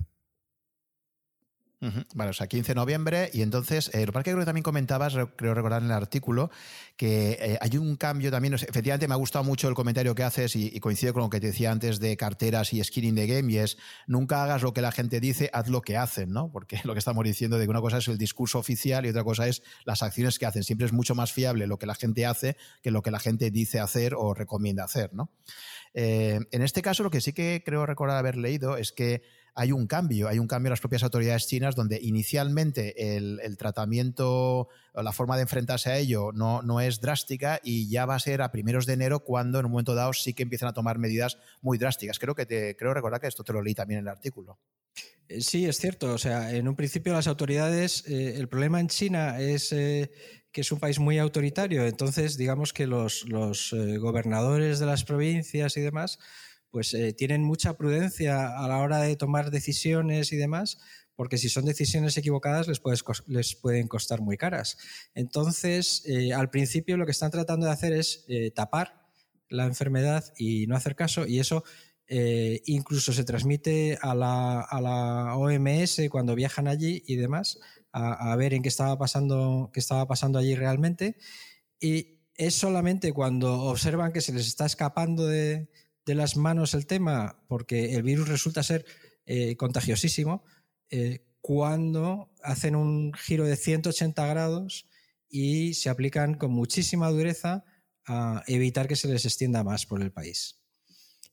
Vale, 2.15 2.31
o 2.31 2.33
sea, 2.33 2.47
15 2.47 2.71
de 2.71 2.75
noviembre. 2.75 3.29
Y 3.33 3.41
entonces, 3.41 3.91
eh, 3.93 4.05
lo 4.05 4.13
que 4.13 4.21
creo 4.23 4.39
que 4.39 4.45
también 4.45 4.63
comentabas, 4.63 5.15
creo 5.35 5.53
recordar 5.53 5.81
en 5.81 5.89
el 5.89 5.93
artículo, 5.93 6.49
que 6.97 7.37
eh, 7.39 7.57
hay 7.61 7.77
un 7.77 7.95
cambio 7.95 8.31
también. 8.31 8.53
efectivamente, 8.53 9.07
me 9.07 9.13
ha 9.13 9.17
gustado 9.17 9.43
mucho 9.43 9.67
el 9.67 9.75
comentario 9.75 10.15
que 10.15 10.23
haces 10.23 10.55
y, 10.55 10.79
coincide 10.79 11.13
con 11.13 11.23
lo 11.23 11.29
que 11.29 11.39
te 11.39 11.47
decía 11.47 11.71
antes 11.71 11.99
de 11.99 12.15
carteras 12.17 12.73
y 12.73 12.83
skinning 12.83 13.15
the 13.15 13.27
game. 13.27 13.51
Y 13.51 13.57
es: 13.57 13.77
nunca 14.07 14.43
hagas 14.43 14.61
lo 14.63 14.73
que 14.73 14.81
la 14.81 14.91
gente 14.91 15.19
dice, 15.19 15.49
haz 15.53 15.67
lo 15.67 15.81
que 15.81 15.97
hacen, 15.97 16.31
¿no? 16.31 16.51
Porque 16.51 16.79
lo 16.83 16.93
que 16.93 16.99
estamos 16.99 17.23
diciendo 17.23 17.57
de 17.57 17.65
que 17.65 17.69
una 17.69 17.81
cosa 17.81 17.97
es 17.97 18.07
el 18.07 18.17
discurso 18.17 18.59
oficial 18.59 19.05
y 19.05 19.09
otra 19.09 19.23
cosa 19.23 19.47
es 19.47 19.61
las 19.85 20.01
acciones 20.01 20.39
que 20.39 20.45
hacen. 20.45 20.63
Siempre 20.63 20.87
es 20.87 20.93
mucho 20.93 21.15
más 21.15 21.31
fiable 21.31 21.67
lo 21.67 21.77
que 21.77 21.85
la 21.85 21.95
gente 21.95 22.25
hace 22.25 22.57
que 22.81 22.91
lo 22.91 23.01
que 23.01 23.11
la 23.11 23.19
gente 23.19 23.51
dice 23.51 23.79
hacer 23.79 24.13
o 24.15 24.33
recomienda 24.33 24.83
hacer, 24.83 25.13
¿no? 25.13 25.31
Eh, 25.93 26.39
en 26.51 26.61
este 26.61 26.81
caso, 26.81 27.03
lo 27.03 27.09
que 27.09 27.21
sí 27.21 27.33
que 27.33 27.63
creo 27.65 27.85
recordar 27.85 28.17
haber 28.17 28.35
leído 28.35 28.77
es 28.77 28.91
que 28.91 29.23
hay 29.55 29.71
un 29.71 29.87
cambio, 29.87 30.27
hay 30.27 30.37
un 30.37 30.47
cambio 30.47 30.67
en 30.67 30.71
las 30.71 30.81
propias 30.81 31.03
autoridades 31.03 31.47
chinas 31.47 31.75
donde 31.75 31.97
inicialmente 32.01 33.15
el, 33.15 33.57
tratamiento 33.57 34.67
o 34.93 35.01
la 35.01 35.13
forma 35.13 35.37
de 35.37 35.43
enfrentarse 35.43 35.89
a 35.89 35.97
ello 35.97 36.31
no, 36.33 36.61
no, 36.61 36.81
es 36.81 36.99
drástica 36.99 37.61
y 37.63 37.89
ya 37.89 38.05
va 38.05 38.15
a 38.15 38.19
ser 38.19 38.41
a 38.41 38.51
primeros 38.51 38.85
de 38.85 38.93
enero 38.93 39.21
cuando 39.21 39.59
en 39.59 39.65
un 39.65 39.71
momento 39.71 39.95
dado 39.95 40.11
sí 40.11 40.33
que 40.33 40.43
empiezan 40.43 40.67
a 40.67 40.73
tomar 40.73 40.99
medidas 40.99 41.37
muy 41.61 41.77
drásticas. 41.77 42.19
Creo 42.19 42.35
que 42.35 42.45
te 42.45 42.75
creo 42.75 42.93
recordar 42.93 43.21
que 43.21 43.27
esto 43.27 43.45
te 43.45 43.53
lo 43.53 43.61
leí 43.61 43.73
también 43.73 43.99
en 43.99 44.05
el 44.05 44.09
artículo. 44.09 44.59
Eh, 45.29 45.39
sí, 45.39 45.65
es 45.65 45.77
cierto. 45.77 46.13
O 46.13 46.17
sea, 46.17 46.53
en 46.53 46.67
un 46.67 46.75
principio 46.75 47.13
las 47.13 47.27
autoridades, 47.27 48.03
eh, 48.07 48.35
el 48.35 48.49
problema 48.49 48.81
en 48.81 48.89
China 48.89 49.39
es 49.39 49.71
eh, 49.71 50.11
que 50.51 50.61
es 50.61 50.71
un 50.73 50.79
país 50.79 50.99
muy 50.99 51.17
autoritario. 51.17 51.85
Entonces, 51.85 52.35
digamos 52.35 52.73
que 52.73 52.87
los, 52.87 53.23
los 53.29 53.73
gobernadores 53.99 54.79
de 54.79 54.85
las 54.85 55.05
provincias 55.05 55.77
y 55.77 55.81
demás 55.81 56.19
pues 56.75 56.93
eh, 56.93 57.13
tienen 57.13 57.41
mucha 57.41 57.77
prudencia 57.77 58.49
a 58.49 58.67
la 58.67 58.79
hora 58.79 58.99
de 58.99 59.15
tomar 59.15 59.49
decisiones 59.49 60.33
y 60.33 60.35
demás, 60.35 60.77
porque 61.15 61.37
si 61.37 61.47
son 61.47 61.63
decisiones 61.63 62.17
equivocadas 62.17 62.67
les, 62.67 63.55
pueden 63.55 63.87
costar 63.87 64.19
muy 64.19 64.35
caras. 64.35 64.77
Entonces, 65.13 66.03
eh, 66.05 66.33
al 66.33 66.49
principio 66.49 66.97
lo 66.97 67.05
que 67.05 67.13
están 67.13 67.31
tratando 67.31 67.65
de 67.65 67.71
hacer 67.71 67.93
es 67.93 68.25
eh, 68.27 68.51
tapar 68.51 69.05
la 69.47 69.63
enfermedad 69.63 70.33
y 70.37 70.67
no 70.67 70.75
hacer 70.75 70.97
caso, 70.97 71.25
y 71.25 71.39
eso 71.39 71.63
incluso 72.65 73.13
se 73.13 73.23
transmite 73.23 73.97
a 74.01 74.13
la, 74.13 75.33
OMS 75.37 76.01
cuando 76.09 76.35
viajan 76.35 76.67
allí 76.67 77.03
y 77.07 77.15
demás, 77.15 77.57
a, 77.93 78.33
a 78.33 78.35
ver 78.35 78.53
en 78.53 78.61
qué 78.61 78.67
estaba, 78.67 78.97
pasando, 78.97 79.71
qué 79.73 79.79
estaba 79.79 80.05
pasando 80.07 80.39
allí 80.39 80.55
realmente. 80.55 81.15
Y 81.79 82.19
es 82.35 82.53
solamente 82.53 83.13
cuando 83.13 83.61
observan 83.61 84.11
que 84.11 84.19
se 84.19 84.33
les 84.33 84.45
está 84.45 84.65
escapando 84.65 85.25
de, 85.25 85.69
de 86.05 86.15
las 86.15 86.37
manos 86.37 86.73
el 86.73 86.85
tema, 86.85 87.43
porque 87.47 87.95
el 87.95 88.03
virus 88.03 88.27
resulta 88.27 88.63
ser 88.63 88.85
eh, 89.25 89.55
contagiosísimo, 89.57 90.43
eh, 90.89 91.25
cuando 91.41 92.31
hacen 92.43 92.75
un 92.75 93.13
giro 93.13 93.45
de 93.45 93.55
180 93.55 94.25
grados 94.27 94.87
y 95.29 95.73
se 95.73 95.89
aplican 95.89 96.35
con 96.35 96.51
muchísima 96.51 97.09
dureza 97.09 97.65
a 98.05 98.43
evitar 98.47 98.87
que 98.87 98.95
se 98.95 99.07
les 99.07 99.25
extienda 99.25 99.63
más 99.63 99.85
por 99.85 100.01
el 100.01 100.11
país. 100.11 100.61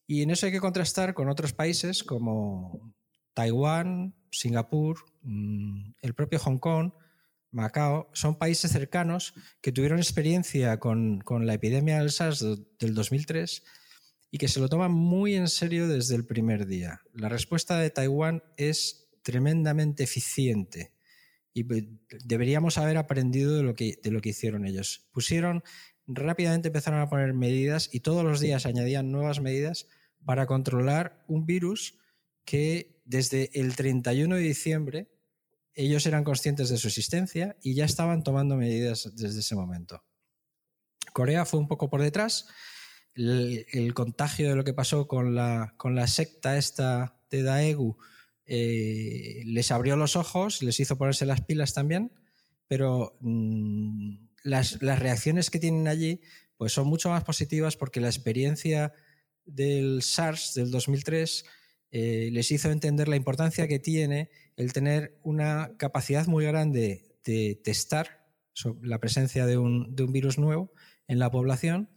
Y 0.06 0.22
en 0.22 0.30
eso 0.30 0.46
hay 0.46 0.52
que 0.52 0.60
contrastar 0.60 1.14
con 1.14 1.28
otros 1.28 1.52
países 1.52 2.02
como 2.02 2.94
Taiwán, 3.34 4.14
Singapur, 4.30 4.98
mm, 5.22 5.92
el 6.00 6.14
propio 6.14 6.38
Hong 6.40 6.58
Kong, 6.58 6.92
Macao, 7.50 8.10
son 8.14 8.38
países 8.38 8.72
cercanos 8.72 9.34
que 9.60 9.72
tuvieron 9.72 9.98
experiencia 9.98 10.78
con, 10.78 11.20
con 11.20 11.46
la 11.46 11.54
epidemia 11.54 11.98
del 11.98 12.10
SARS 12.10 12.40
del 12.78 12.94
2003 12.94 13.62
y 14.34 14.38
que 14.38 14.48
se 14.48 14.60
lo 14.60 14.68
toman 14.68 14.90
muy 14.90 15.34
en 15.34 15.46
serio 15.46 15.86
desde 15.86 16.16
el 16.16 16.24
primer 16.24 16.66
día. 16.66 17.02
La 17.12 17.28
respuesta 17.28 17.78
de 17.78 17.90
Taiwán 17.90 18.42
es 18.56 19.10
tremendamente 19.22 20.02
eficiente 20.02 20.94
y 21.52 21.66
deberíamos 22.24 22.78
haber 22.78 22.96
aprendido 22.96 23.54
de 23.54 23.62
lo 23.62 23.74
que, 23.74 23.98
de 24.02 24.10
lo 24.10 24.22
que 24.22 24.30
hicieron 24.30 24.64
ellos. 24.64 25.06
Pusieron, 25.12 25.62
rápidamente 26.06 26.68
empezaron 26.68 27.00
a 27.00 27.10
poner 27.10 27.34
medidas 27.34 27.90
y 27.92 28.00
todos 28.00 28.24
los 28.24 28.40
días 28.40 28.64
añadían 28.64 29.12
nuevas 29.12 29.40
medidas 29.40 29.86
para 30.24 30.46
controlar 30.46 31.22
un 31.28 31.44
virus 31.44 31.98
que 32.46 33.02
desde 33.04 33.50
el 33.52 33.76
31 33.76 34.36
de 34.36 34.42
diciembre 34.42 35.08
ellos 35.74 36.06
eran 36.06 36.24
conscientes 36.24 36.70
de 36.70 36.78
su 36.78 36.88
existencia 36.88 37.58
y 37.62 37.74
ya 37.74 37.84
estaban 37.84 38.22
tomando 38.22 38.56
medidas 38.56 39.10
desde 39.14 39.40
ese 39.40 39.54
momento. 39.54 40.02
Corea 41.12 41.44
fue 41.44 41.60
un 41.60 41.68
poco 41.68 41.90
por 41.90 42.00
detrás, 42.00 42.46
el, 43.14 43.94
contagio 43.94 44.48
de 44.48 44.56
lo 44.56 44.64
que 44.64 44.74
pasó 44.74 45.06
con 45.06 45.34
la, 45.34 45.74
con 45.76 45.94
la 45.94 46.06
secta 46.06 46.56
esta 46.56 47.16
de 47.30 47.42
Daegu 47.42 47.96
eh, 48.46 49.42
les 49.46 49.70
abrió 49.70 49.96
los 49.96 50.16
ojos, 50.16 50.62
les 50.62 50.80
hizo 50.80 50.96
ponerse 50.96 51.26
las 51.26 51.42
pilas 51.42 51.74
también, 51.74 52.12
pero 52.66 53.16
mm, 53.20 54.16
las, 54.44 54.80
reacciones 54.80 55.50
que 55.50 55.58
tienen 55.58 55.88
allí 55.88 56.20
pues 56.56 56.72
son 56.72 56.86
mucho 56.86 57.10
más 57.10 57.24
positivas 57.24 57.76
porque 57.76 58.00
la 58.00 58.08
experiencia 58.08 58.92
del 59.44 60.02
SARS 60.02 60.54
del 60.54 60.70
2003 60.70 61.44
eh, 61.90 62.30
les 62.32 62.50
hizo 62.50 62.70
entender 62.70 63.08
la 63.08 63.16
importancia 63.16 63.68
que 63.68 63.78
tiene 63.78 64.30
el 64.56 64.72
tener 64.72 65.18
una 65.22 65.72
capacidad 65.76 66.26
muy 66.26 66.44
grande 66.44 67.16
de 67.24 67.60
testar 67.62 68.26
la 68.82 68.98
presencia 68.98 69.46
de 69.46 69.58
un, 69.58 69.94
de 69.94 70.02
un 70.04 70.12
virus 70.12 70.38
nuevo 70.38 70.72
en 71.08 71.18
la 71.18 71.30
población 71.30 71.88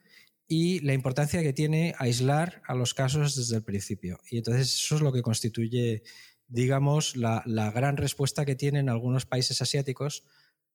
y 0.48 0.80
la 0.82 0.93
importancia 0.93 1.41
que 1.41 1.54
tiene 1.54 1.96
aislar 1.98 2.62
a 2.68 2.76
los 2.76 2.93
casos 2.93 3.36
desde 3.36 3.58
el 3.58 3.64
principio. 3.64 4.20
Y 4.30 4.38
entonces 4.38 4.74
eso 4.74 4.96
es 4.96 5.02
lo 5.02 5.12
que 5.12 5.22
constituye, 5.22 6.04
digamos, 6.48 7.16
la, 7.16 7.43
gran 7.74 7.98
respuesta 7.98 8.46
que 8.46 8.56
tienen 8.56 8.89
algunos 8.89 9.26
países 9.26 9.62
asiáticos 9.62 10.24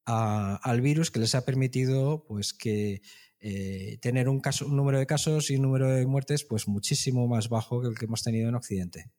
al 0.04 0.80
virus 0.80 1.10
que 1.10 1.20
les 1.20 1.34
ha 1.34 1.44
permitido 1.44 2.24
pues, 2.26 2.52
que, 2.52 3.02
eh, 3.38 3.98
tener 4.02 4.28
un, 4.28 4.40
caso, 4.40 4.66
un 4.66 4.76
número 4.76 4.98
de 4.98 5.06
casos 5.06 5.50
y 5.50 5.56
un 5.56 5.62
número 5.62 5.88
de 5.88 6.04
muertes 6.06 6.44
pues, 6.44 6.66
muchísimo 6.66 7.28
más 7.28 7.48
bajo 7.48 7.80
que 7.80 7.88
el 7.88 7.96
que 7.96 8.06
hemos 8.06 8.22
tenido 8.22 8.48
en 8.48 8.56
Occidente. 8.56 9.12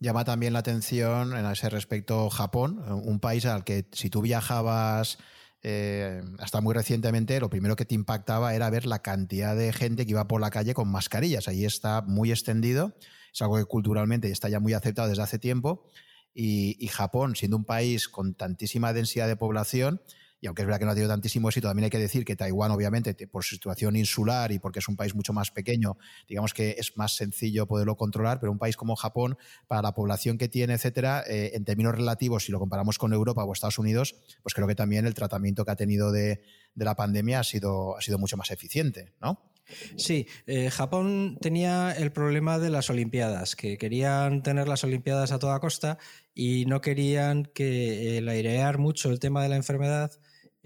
Llama 0.00 0.24
también 0.24 0.52
la 0.52 0.58
atención 0.60 1.36
en 1.36 1.46
ese 1.46 1.68
respecto 1.68 2.28
Japón, 2.28 2.78
un 3.04 3.20
país 3.20 3.46
al 3.46 3.64
que 3.64 3.86
si 3.92 4.10
tú 4.10 4.22
viajabas 4.22 5.18
eh, 5.64 6.22
hasta 6.38 6.60
muy 6.60 6.74
recientemente, 6.74 7.40
lo 7.40 7.50
primero 7.50 7.74
que 7.74 7.84
te 7.84 7.94
impactaba 7.94 8.54
era 8.54 8.70
ver 8.70 8.86
la 8.86 9.00
cantidad 9.00 9.56
de 9.56 9.72
gente 9.72 10.04
que 10.04 10.12
iba 10.12 10.28
por 10.28 10.40
la 10.40 10.50
calle 10.50 10.74
con 10.74 10.88
mascarillas. 10.88 11.48
Allí 11.48 11.64
está 11.64 12.02
muy 12.02 12.30
extendido, 12.30 12.94
es 13.32 13.42
algo 13.42 13.56
que 13.56 13.64
culturalmente 13.64 14.30
está 14.30 14.48
ya 14.48 14.60
muy 14.60 14.74
aceptado 14.74 15.08
desde 15.08 15.22
hace 15.22 15.38
tiempo. 15.38 15.88
y 16.36 16.88
Japón, 16.88 17.36
siendo 17.36 17.56
un 17.56 17.64
país 17.64 18.08
con 18.08 18.34
tantísima 18.34 18.92
densidad 18.92 19.28
de 19.28 19.36
población, 19.36 20.00
y 20.44 20.46
aunque 20.46 20.60
es 20.60 20.66
verdad 20.66 20.78
que 20.78 20.84
no 20.84 20.90
ha 20.90 20.94
tenido 20.94 21.10
tantísimo 21.10 21.48
éxito, 21.48 21.68
también 21.68 21.84
hay 21.84 21.90
que 21.90 21.98
decir 21.98 22.22
que 22.22 22.36
Taiwán, 22.36 22.70
obviamente, 22.70 23.14
por 23.26 23.42
su 23.42 23.54
situación 23.54 23.96
insular 23.96 24.52
y 24.52 24.58
porque 24.58 24.80
es 24.80 24.88
un 24.88 24.94
país 24.94 25.14
mucho 25.14 25.32
más 25.32 25.50
pequeño, 25.50 25.96
digamos 26.28 26.52
que 26.52 26.76
es 26.78 26.98
más 26.98 27.16
sencillo 27.16 27.66
poderlo 27.66 27.96
controlar, 27.96 28.40
pero 28.40 28.52
un 28.52 28.58
país 28.58 28.76
como 28.76 28.94
Japón, 28.94 29.38
para 29.66 29.80
la 29.80 29.94
población 29.94 30.36
que 30.36 30.50
tiene, 30.50 30.74
etcétera, 30.74 31.24
eh, 31.26 31.52
en 31.54 31.64
términos 31.64 31.94
relativos, 31.94 32.44
si 32.44 32.52
lo 32.52 32.58
comparamos 32.58 32.98
con 32.98 33.14
Europa 33.14 33.42
o 33.42 33.54
Estados 33.54 33.78
Unidos, 33.78 34.16
pues 34.42 34.54
creo 34.54 34.68
que 34.68 34.74
también 34.74 35.06
el 35.06 35.14
tratamiento 35.14 35.64
que 35.64 35.70
ha 35.70 35.76
tenido 35.76 36.12
de, 36.12 36.42
la 36.74 36.94
pandemia 36.94 37.40
ha 37.40 37.44
sido, 37.44 37.96
ha 37.96 38.02
sido 38.02 38.18
mucho 38.18 38.36
más 38.36 38.50
eficiente, 38.50 39.14
¿no? 39.22 39.50
Sí, 39.96 40.26
eh, 40.46 40.68
Japón 40.68 41.38
tenía 41.40 41.92
el 41.92 42.12
problema 42.12 42.58
de 42.58 42.68
las 42.68 42.90
Olimpiadas, 42.90 43.56
que 43.56 43.78
querían 43.78 44.42
tener 44.42 44.68
las 44.68 44.84
Olimpiadas 44.84 45.32
a 45.32 45.38
toda 45.38 45.58
costa 45.58 45.96
y 46.34 46.66
no 46.66 46.82
querían 46.82 47.46
que 47.46 48.18
el 48.18 48.28
airear 48.28 48.76
mucho 48.76 49.08
el 49.08 49.20
tema 49.20 49.42
de 49.42 49.48
la 49.48 49.56
enfermedad 49.56 50.12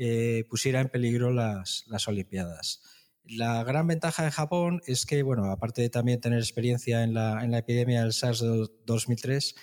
eh, 0.01 0.45
pusiera 0.49 0.81
en 0.81 0.89
peligro 0.89 1.33
las, 1.33 1.85
Olimpiadas. 2.07 2.83
La 3.25 3.65
gran 3.65 3.89
ventaja 3.89 4.25
de 4.25 4.31
Japón 4.31 4.81
es 4.87 5.05
que, 5.05 5.25
bueno, 5.25 5.47
aparte 5.51 5.83
de 5.83 5.91
también 5.91 6.21
tener 6.21 6.39
experiencia 6.39 7.03
en 7.03 7.15
la, 7.15 7.59
epidemia 7.59 8.03
del 8.03 8.13
SARS 8.13 8.41
de 8.41 8.69
2003, 8.87 9.57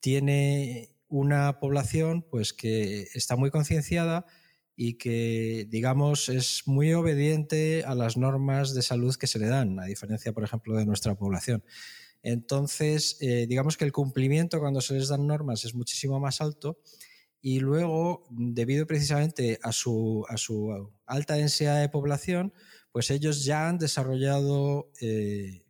tiene 0.00 0.90
una 1.06 1.60
población 1.60 2.26
pues, 2.28 2.52
que 2.52 3.06
está 3.14 3.36
muy 3.36 3.50
concienciada 3.50 4.26
y 4.74 4.94
que, 4.94 5.66
digamos, 5.70 6.28
es 6.28 6.64
muy 6.66 6.92
obediente 6.92 7.84
a 7.86 7.94
las 7.94 8.16
normas 8.16 8.74
de 8.74 8.82
salud 8.82 9.14
que 9.14 9.28
se 9.28 9.38
le 9.38 9.46
dan, 9.46 9.78
a 9.78 9.84
diferencia, 9.84 10.32
por 10.32 10.42
ejemplo, 10.42 10.76
de 10.76 10.84
nuestra 10.84 11.14
población. 11.14 11.62
Entonces, 12.22 13.18
eh, 13.20 13.46
digamos 13.48 13.76
que 13.76 13.84
el 13.84 13.92
cumplimiento 13.92 14.58
cuando 14.58 14.80
se 14.80 14.94
les 14.94 15.06
dan 15.06 15.28
normas 15.28 15.64
es 15.64 15.76
muchísimo 15.76 16.18
más 16.18 16.40
alto 16.40 16.80
y 17.40 17.60
luego, 17.60 18.26
debido 18.30 18.86
precisamente 18.86 19.58
a 19.62 19.72
su, 19.72 20.26
alta 21.06 21.34
densidad 21.34 21.80
de 21.80 21.88
población, 21.88 22.52
pues 22.92 23.10
ellos 23.10 23.44
ya 23.44 23.68
han 23.68 23.78
desarrollado 23.78 24.90
eh, 25.00 25.64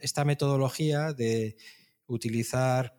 esta 0.00 0.24
metodología 0.24 1.12
de 1.12 1.56
utilizar 2.06 2.96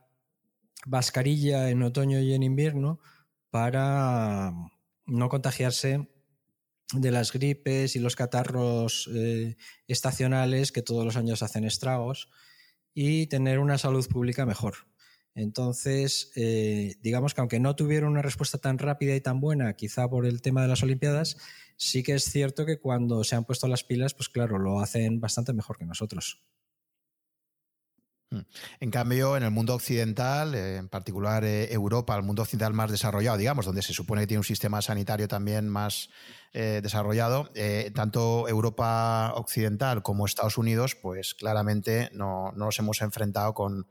mascarilla 0.86 1.70
en 1.70 1.84
otoño 1.84 2.20
y 2.20 2.34
en 2.34 2.44
invierno 2.44 3.00
para 3.50 4.54
no 5.06 5.30
contagiarse 5.30 6.08
de 6.94 7.12
las 7.12 7.32
gripes 7.32 7.96
y 7.96 8.00
los 8.00 8.16
catarros 8.16 9.10
eh, 9.14 9.56
estacionales 9.88 10.72
que 10.72 10.82
todos 10.82 11.04
los 11.04 11.16
años 11.16 11.42
hacen 11.42 11.64
estragos 11.64 12.30
y 12.94 13.28
tener 13.28 13.60
una 13.60 13.78
salud 13.78 14.08
pública 14.08 14.46
mejor. 14.46 14.76
Entonces, 15.36 16.32
eh, 16.36 16.96
digamos 17.02 17.34
que 17.34 17.42
aunque 17.42 17.60
no 17.60 17.76
tuvieron 17.76 18.12
una 18.12 18.22
respuesta 18.22 18.58
tan 18.58 18.78
rápida 18.78 19.16
y 19.16 19.22
tan 19.22 19.42
buena, 19.42 19.74
quizá 19.74 20.10
por 20.10 20.26
el 20.26 20.42
tema 20.42 20.62
de 20.62 20.70
las 20.70 20.82
Olimpiadas, 20.82 21.38
sí 21.76 22.04
que 22.04 22.14
es 22.14 22.24
cierto 22.24 22.66
que 22.66 22.80
cuando 22.80 23.22
se 23.26 23.36
han 23.36 23.44
puesto 23.44 23.68
las 23.68 23.84
pilas, 23.84 24.14
pues 24.14 24.30
claro, 24.30 24.58
lo 24.58 24.80
hacen 24.80 25.20
bastante 25.20 25.52
mejor 25.52 25.78
que 25.78 25.86
nosotros. 25.86 26.42
Hmm. 28.32 28.44
En 28.80 28.92
cambio, 28.92 29.36
en 29.36 29.44
el 29.44 29.52
mundo 29.52 29.76
occidental, 29.76 30.56
eh, 30.56 30.78
en 30.78 30.88
particular 30.88 31.44
eh, 31.44 31.72
Europa, 31.74 32.16
el 32.16 32.24
mundo 32.24 32.44
occidental 32.44 32.72
más 32.72 32.90
desarrollado, 32.90 33.38
digamos, 33.38 33.66
donde 33.66 33.82
se 33.82 33.94
supone 33.94 34.22
que 34.22 34.28
tiene 34.28 34.40
un 34.40 34.46
sistema 34.46 34.82
sanitario 34.82 35.28
también 35.28 35.68
más 35.68 36.10
desarrollado, 36.54 37.52
tanto 37.94 38.48
Europa 38.48 39.34
occidental 39.36 40.02
como 40.02 40.26
Estados 40.26 40.58
Unidos, 40.58 40.96
pues 40.96 41.34
claramente 41.34 42.10
no 42.14 42.54
nos 42.54 42.80
hemos 42.80 43.02
enfrentado 43.02 43.54
con, 43.54 43.88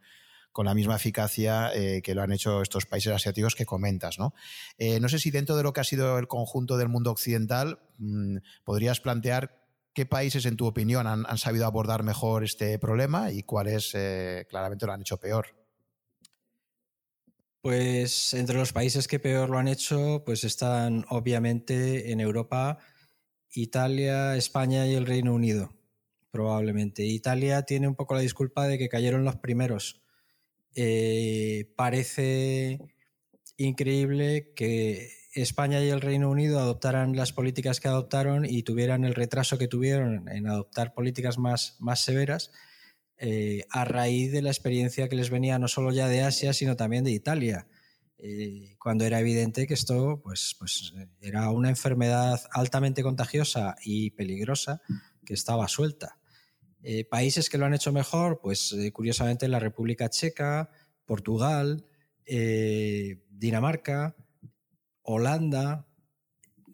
con 0.55 0.66
la 0.66 0.74
misma 0.74 0.94
eficacia 0.94 1.74
eh, 1.74 2.00
que 2.00 2.14
lo 2.14 2.22
han 2.22 2.30
hecho 2.30 2.62
estos 2.62 2.86
países 2.86 3.12
asiáticos 3.12 3.57
que 3.57 3.66
comentas. 3.66 4.20
¿no? 4.20 4.34
Eh, 4.78 5.00
no 5.00 5.09
sé 5.09 5.18
si 5.18 5.32
dentro 5.32 5.57
de 5.57 5.64
lo 5.64 5.72
que 5.72 5.80
ha 5.80 5.84
sido 5.84 6.16
el 6.16 6.28
conjunto 6.28 6.76
del 6.76 6.88
mundo 6.88 7.11
occidental 7.11 7.80
mm, 7.98 8.36
podrías 8.62 9.00
plantear 9.00 9.61
qué 9.92 10.07
países, 10.07 10.46
en 10.46 10.57
tu 10.57 10.66
opinión, 10.66 11.09
han, 11.09 11.38
sabido 11.38 11.66
abordar 11.66 12.05
mejor 12.05 12.44
este 12.44 12.78
problema 12.78 13.32
y 13.32 13.42
cuáles 13.42 13.90
eh, 13.94 14.46
claramente 14.48 14.86
lo 14.86 14.92
han 14.92 15.00
hecho 15.00 15.18
peor. 15.18 15.48
Pues 17.61 18.32
entre 18.34 18.57
los 18.57 18.72
países 18.72 19.09
que 19.09 19.18
peor 19.18 19.50
lo 19.50 19.59
han 19.59 19.66
hecho, 19.66 20.22
pues 20.24 20.44
están 20.44 21.05
obviamente 21.09 22.12
en 22.12 22.20
Europa 22.20 22.78
Italia, 23.50 24.36
España 24.36 24.86
y 24.86 24.94
el 24.94 25.07
Reino 25.07 25.34
Unido, 25.34 25.72
probablemente. 26.30 27.05
Italia 27.05 27.62
tiene 27.62 27.88
un 27.88 27.96
poco 27.96 28.14
la 28.14 28.20
disculpa 28.20 28.68
de 28.68 28.78
que 28.78 28.88
cayeron 28.88 29.24
los 29.24 29.36
primeros 29.36 30.03
eh, 30.75 31.72
parece 31.77 32.81
increíble 33.57 34.53
que 34.55 35.11
España 35.35 35.83
y 35.83 35.89
el 35.89 36.01
Reino 36.01 36.31
Unido 36.31 36.61
adoptaran 36.61 37.16
las 37.16 37.33
políticas 37.33 37.81
que 37.81 37.89
adoptaron 37.89 38.45
y 38.45 38.62
tuvieran 38.62 39.05
el 39.05 39.14
retraso 39.14 39.59
que 39.59 39.68
tuvieron 39.68 40.29
en 40.29 40.47
adoptar 40.47 40.95
políticas 40.95 41.39
más, 41.39 41.77
más 41.81 42.01
severas 42.01 42.53
eh, 43.16 43.64
a 43.70 43.85
raíz 43.85 44.33
de 44.33 44.43
la 44.43 44.51
experiencia 44.51 45.09
que 45.09 45.16
les 45.16 45.31
venía 45.31 45.59
no 45.59 45.68
solo 45.68 45.93
ya 45.93 46.09
de 46.09 46.22
Asia, 46.22 46.53
sino 46.53 46.77
también 46.77 47.05
de 47.05 47.12
Italia, 47.12 47.66
eh, 48.18 48.77
cuando 48.79 49.05
era 49.05 49.20
evidente 49.20 49.66
que 49.66 49.75
esto 49.75 50.20
pues, 50.22 50.57
pues, 50.59 50.93
era 51.20 51.51
una 51.51 51.68
enfermedad 51.68 52.41
altamente 52.53 53.03
contagiosa 53.03 53.77
y 53.85 54.11
peligrosa 54.11 54.83
que 55.25 55.35
estaba 55.35 55.68
suelta. 55.68 56.18
Eh, 56.87 57.07
países 57.07 57.49
que 57.49 57.57
lo 57.57 57.64
han 57.64 57.72
hecho 57.72 57.93
mejor, 57.93 58.41
pues 58.43 58.72
eh, 58.74 58.93
curiosamente 58.93 59.49
la 59.49 59.59
República 59.59 60.11
Checa, 60.11 60.68
Portugal, 61.07 61.87
eh, 62.26 63.24
Dinamarca, 63.30 64.14
Holanda. 65.01 65.89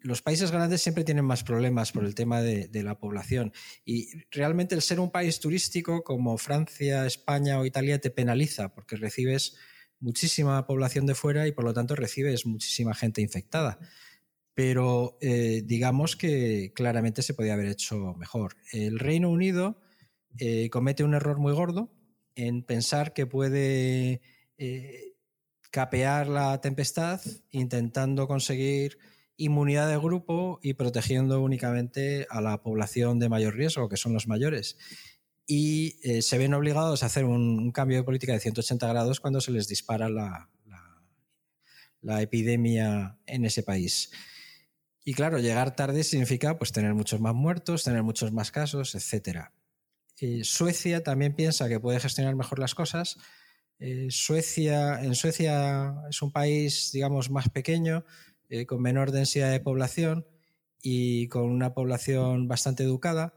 Los 0.01 0.21
países 0.21 0.51
grandes 0.51 0.81
siempre 0.81 1.05
tienen 1.05 1.23
más 1.23 1.45
problemas 1.45 1.93
por 1.93 2.03
el 2.03 2.13
tema 2.13 2.41
de, 2.41 2.83
la 2.83 2.99
población. 2.99 3.53
Y 3.85 4.09
realmente 4.31 4.75
el 4.75 4.81
ser 4.81 4.99
un 4.99 5.11
país 5.11 5.39
turístico 5.39 6.03
como 6.03 6.37
Francia, 6.37 7.05
España 7.05 7.57
o 7.57 7.65
Italia 7.65 8.01
te 8.01 8.09
penaliza 8.09 8.73
porque 8.73 8.97
recibes 8.97 9.55
muchísima 10.01 10.65
población 10.67 11.05
de 11.05 11.15
fuera 11.15 11.47
y 11.47 11.53
por 11.53 11.63
lo 11.63 11.73
tanto 11.73 11.95
recibes 11.95 12.45
muchísima 12.45 12.93
gente 12.95 13.21
infectada. 13.21 13.79
Pero 14.55 15.17
digamos 15.21 16.17
que 16.17 16.73
claramente 16.75 17.21
se 17.21 17.33
podía 17.33 17.53
haber 17.53 17.67
hecho 17.67 18.15
mejor. 18.15 18.57
El 18.73 18.99
Reino 18.99 19.29
Unido 19.29 19.79
eh, 20.37 20.69
comete 20.69 21.03
un 21.03 21.13
error 21.13 21.37
muy 21.37 21.53
gordo 21.53 21.91
en 22.35 22.63
pensar 22.63 23.13
que 23.13 23.25
puede 23.25 24.21
eh, 24.57 25.13
capear 25.71 26.27
la 26.27 26.59
tempestad 26.61 27.21
intentando 27.51 28.27
conseguir 28.27 28.97
inmunidad 29.37 29.89
de 29.89 29.97
grupo 29.97 30.59
y 30.61 30.73
protegiendo 30.73 31.41
únicamente 31.41 32.27
a 32.29 32.41
la 32.41 32.61
población 32.61 33.19
de 33.19 33.29
mayor 33.29 33.55
riesgo, 33.55 33.89
que 33.89 33.97
son 33.97 34.13
los 34.13 34.27
mayores. 34.27 34.77
Y 35.47 35.99
eh, 36.03 36.21
se 36.21 36.37
ven 36.37 36.53
obligados 36.53 37.03
a 37.03 37.07
hacer 37.07 37.25
un, 37.25 37.71
cambio 37.71 37.97
de 37.97 38.03
política 38.03 38.33
de 38.33 38.39
180 38.39 38.87
grados 38.87 39.19
cuando 39.19 39.41
se 39.41 39.51
les 39.51 39.67
dispara 39.67 40.09
la, 40.09 40.49
la 42.01 42.21
epidemia 42.21 43.17
en 43.25 43.45
ese 43.45 43.63
país. 43.63 44.11
Y 45.03 45.13
claro, 45.13 45.39
llegar 45.39 45.75
tarde 45.75 46.03
significa 46.03 46.57
pues, 46.57 46.71
tener 46.71 46.93
muchos 46.93 47.19
más 47.19 47.33
muertos, 47.33 47.83
tener 47.83 48.03
muchos 48.03 48.31
más 48.31 48.51
casos, 48.51 48.93
etcétera. 48.93 49.53
Eh, 50.21 50.43
Suecia 50.43 51.03
también 51.03 51.35
piensa 51.35 51.67
que 51.67 51.79
puede 51.79 51.99
gestionar 51.99 52.35
mejor 52.35 52.59
las 52.59 52.75
cosas. 52.75 53.17
Eh, 53.79 54.07
Suecia, 54.11 55.03
en 55.03 55.15
Suecia 55.15 55.95
es 56.09 56.21
un 56.21 56.31
país, 56.31 56.91
digamos, 56.93 57.31
más 57.31 57.49
pequeño, 57.49 58.05
con 58.67 58.81
menor 58.81 59.11
densidad 59.11 59.49
de 59.49 59.61
población 59.61 60.27
y 60.81 61.27
con 61.29 61.43
una 61.43 61.73
población 61.73 62.47
bastante 62.47 62.83
educada. 62.83 63.33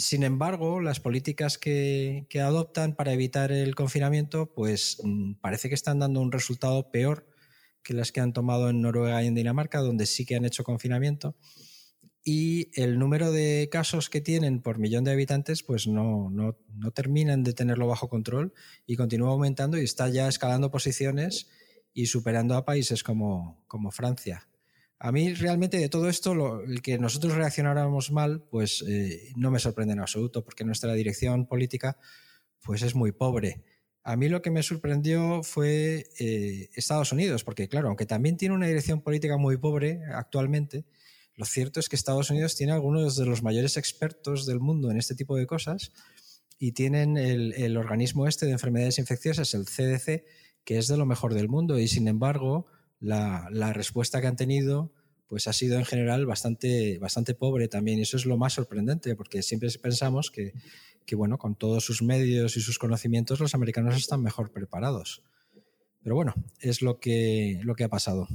sin 0.00 0.22
embargo, 0.22 0.80
las 0.80 1.00
políticas 1.00 1.58
que, 1.58 2.26
que, 2.30 2.40
adoptan 2.40 2.94
para 2.96 3.12
evitar 3.12 3.52
el 3.52 3.74
confinamiento, 3.74 4.52
pues 4.54 4.98
mm, 5.02 5.34
parece 5.40 5.68
que 5.68 5.74
están 5.74 5.98
dando 5.98 6.20
un 6.20 6.32
resultado 6.32 6.90
peor 6.90 7.28
que 7.86 7.94
las 7.94 8.10
que 8.12 8.20
han 8.20 8.32
tomado 8.32 8.68
en 8.68 8.82
Noruega 8.82 9.22
y 9.22 9.28
en 9.28 9.34
Dinamarca, 9.34 9.80
donde 9.80 10.06
sí 10.06 10.26
que 10.26 10.36
han 10.36 10.44
hecho 10.44 10.64
confinamiento. 10.64 11.36
Y 12.28 12.72
el 12.74 12.98
número 12.98 13.30
de 13.30 13.68
casos 13.70 14.10
que 14.10 14.20
tienen 14.20 14.60
por 14.60 14.80
millón 14.80 15.04
de 15.04 15.12
habitantes, 15.12 15.62
pues 15.62 15.86
no, 15.86 16.28
no, 16.28 16.58
no 16.74 16.90
terminan 16.90 17.44
de 17.44 17.52
tenerlo 17.52 17.86
bajo 17.86 18.08
control 18.08 18.52
y 18.84 18.96
continúa 18.96 19.30
aumentando 19.30 19.78
y 19.78 19.84
está 19.84 20.08
ya 20.08 20.26
escalando 20.26 20.72
posiciones 20.72 21.46
y 21.94 22.06
superando 22.06 22.56
a 22.56 22.64
países 22.64 23.04
como, 23.04 23.62
como 23.68 23.92
Francia. 23.92 24.48
A 24.98 25.12
mí 25.12 25.34
realmente 25.34 25.78
de 25.78 25.88
todo 25.88 26.08
esto, 26.08 26.34
lo, 26.34 26.64
el 26.64 26.82
que 26.82 26.98
nosotros 26.98 27.36
reaccionáramos 27.36 28.10
mal, 28.10 28.42
pues 28.50 28.82
eh, 28.88 29.30
no 29.36 29.52
me 29.52 29.60
sorprende 29.60 29.92
en 29.92 30.00
absoluto, 30.00 30.44
porque 30.44 30.64
nuestra 30.64 30.94
dirección 30.94 31.46
política 31.46 31.96
pues 32.60 32.82
es 32.82 32.96
muy 32.96 33.12
pobre. 33.12 33.62
A 34.02 34.16
mí 34.16 34.28
lo 34.28 34.42
que 34.42 34.50
me 34.50 34.64
sorprendió 34.64 35.44
fue 35.44 36.08
eh, 36.18 36.70
Estados 36.74 37.12
Unidos, 37.12 37.44
porque 37.44 37.68
claro, 37.68 37.86
aunque 37.86 38.04
también 38.04 38.36
tiene 38.36 38.56
una 38.56 38.66
dirección 38.66 39.00
política 39.00 39.36
muy 39.36 39.58
pobre 39.58 40.00
actualmente, 40.12 40.86
lo 41.36 41.44
cierto 41.44 41.80
es 41.80 41.88
que 41.88 41.96
Estados 41.96 42.30
Unidos 42.30 42.56
tiene 42.56 42.72
algunos 42.72 43.16
de 43.16 43.26
los 43.26 43.42
mayores 43.42 43.76
expertos 43.76 44.46
del 44.46 44.58
mundo 44.58 44.90
en 44.90 44.96
este 44.96 45.14
tipo 45.14 45.36
de 45.36 45.46
cosas 45.46 45.92
y 46.58 46.72
tienen 46.72 47.18
el, 47.18 47.76
organismo 47.76 48.26
este 48.26 48.46
de 48.46 48.52
enfermedades 48.52 48.98
infecciosas, 48.98 49.52
el 49.52 49.66
CDC, 49.66 50.24
que 50.64 50.78
es 50.78 50.88
de 50.88 50.96
lo 50.96 51.04
mejor 51.04 51.34
del 51.34 51.50
mundo 51.50 51.78
y 51.78 51.88
sin 51.88 52.08
embargo 52.08 52.66
la, 53.00 53.48
respuesta 53.74 54.22
que 54.22 54.26
han 54.26 54.36
tenido 54.36 54.92
pues 55.28 55.46
ha 55.46 55.52
sido 55.52 55.76
en 55.76 55.84
general 55.84 56.24
bastante, 56.24 56.98
bastante 56.98 57.34
pobre 57.34 57.68
también. 57.68 57.98
Y 57.98 58.02
eso 58.02 58.16
es 58.16 58.26
lo 58.26 58.36
más 58.36 58.52
sorprendente, 58.52 59.16
porque 59.16 59.42
siempre 59.42 59.68
pensamos 59.82 60.30
que, 60.30 60.52
que, 61.04 61.16
bueno, 61.16 61.36
con 61.36 61.56
todos 61.56 61.84
sus 61.84 62.00
medios 62.00 62.56
y 62.56 62.60
sus 62.60 62.78
conocimientos, 62.78 63.40
los 63.40 63.52
americanos 63.52 63.96
están 63.96 64.22
mejor 64.22 64.52
preparados. 64.52 65.24
Pero 66.00 66.14
bueno, 66.14 66.32
es 66.60 66.80
lo 66.80 67.00
que, 67.00 67.58
lo 67.64 67.74
que 67.74 67.82
ha 67.82 67.88
pasado. 67.88 68.28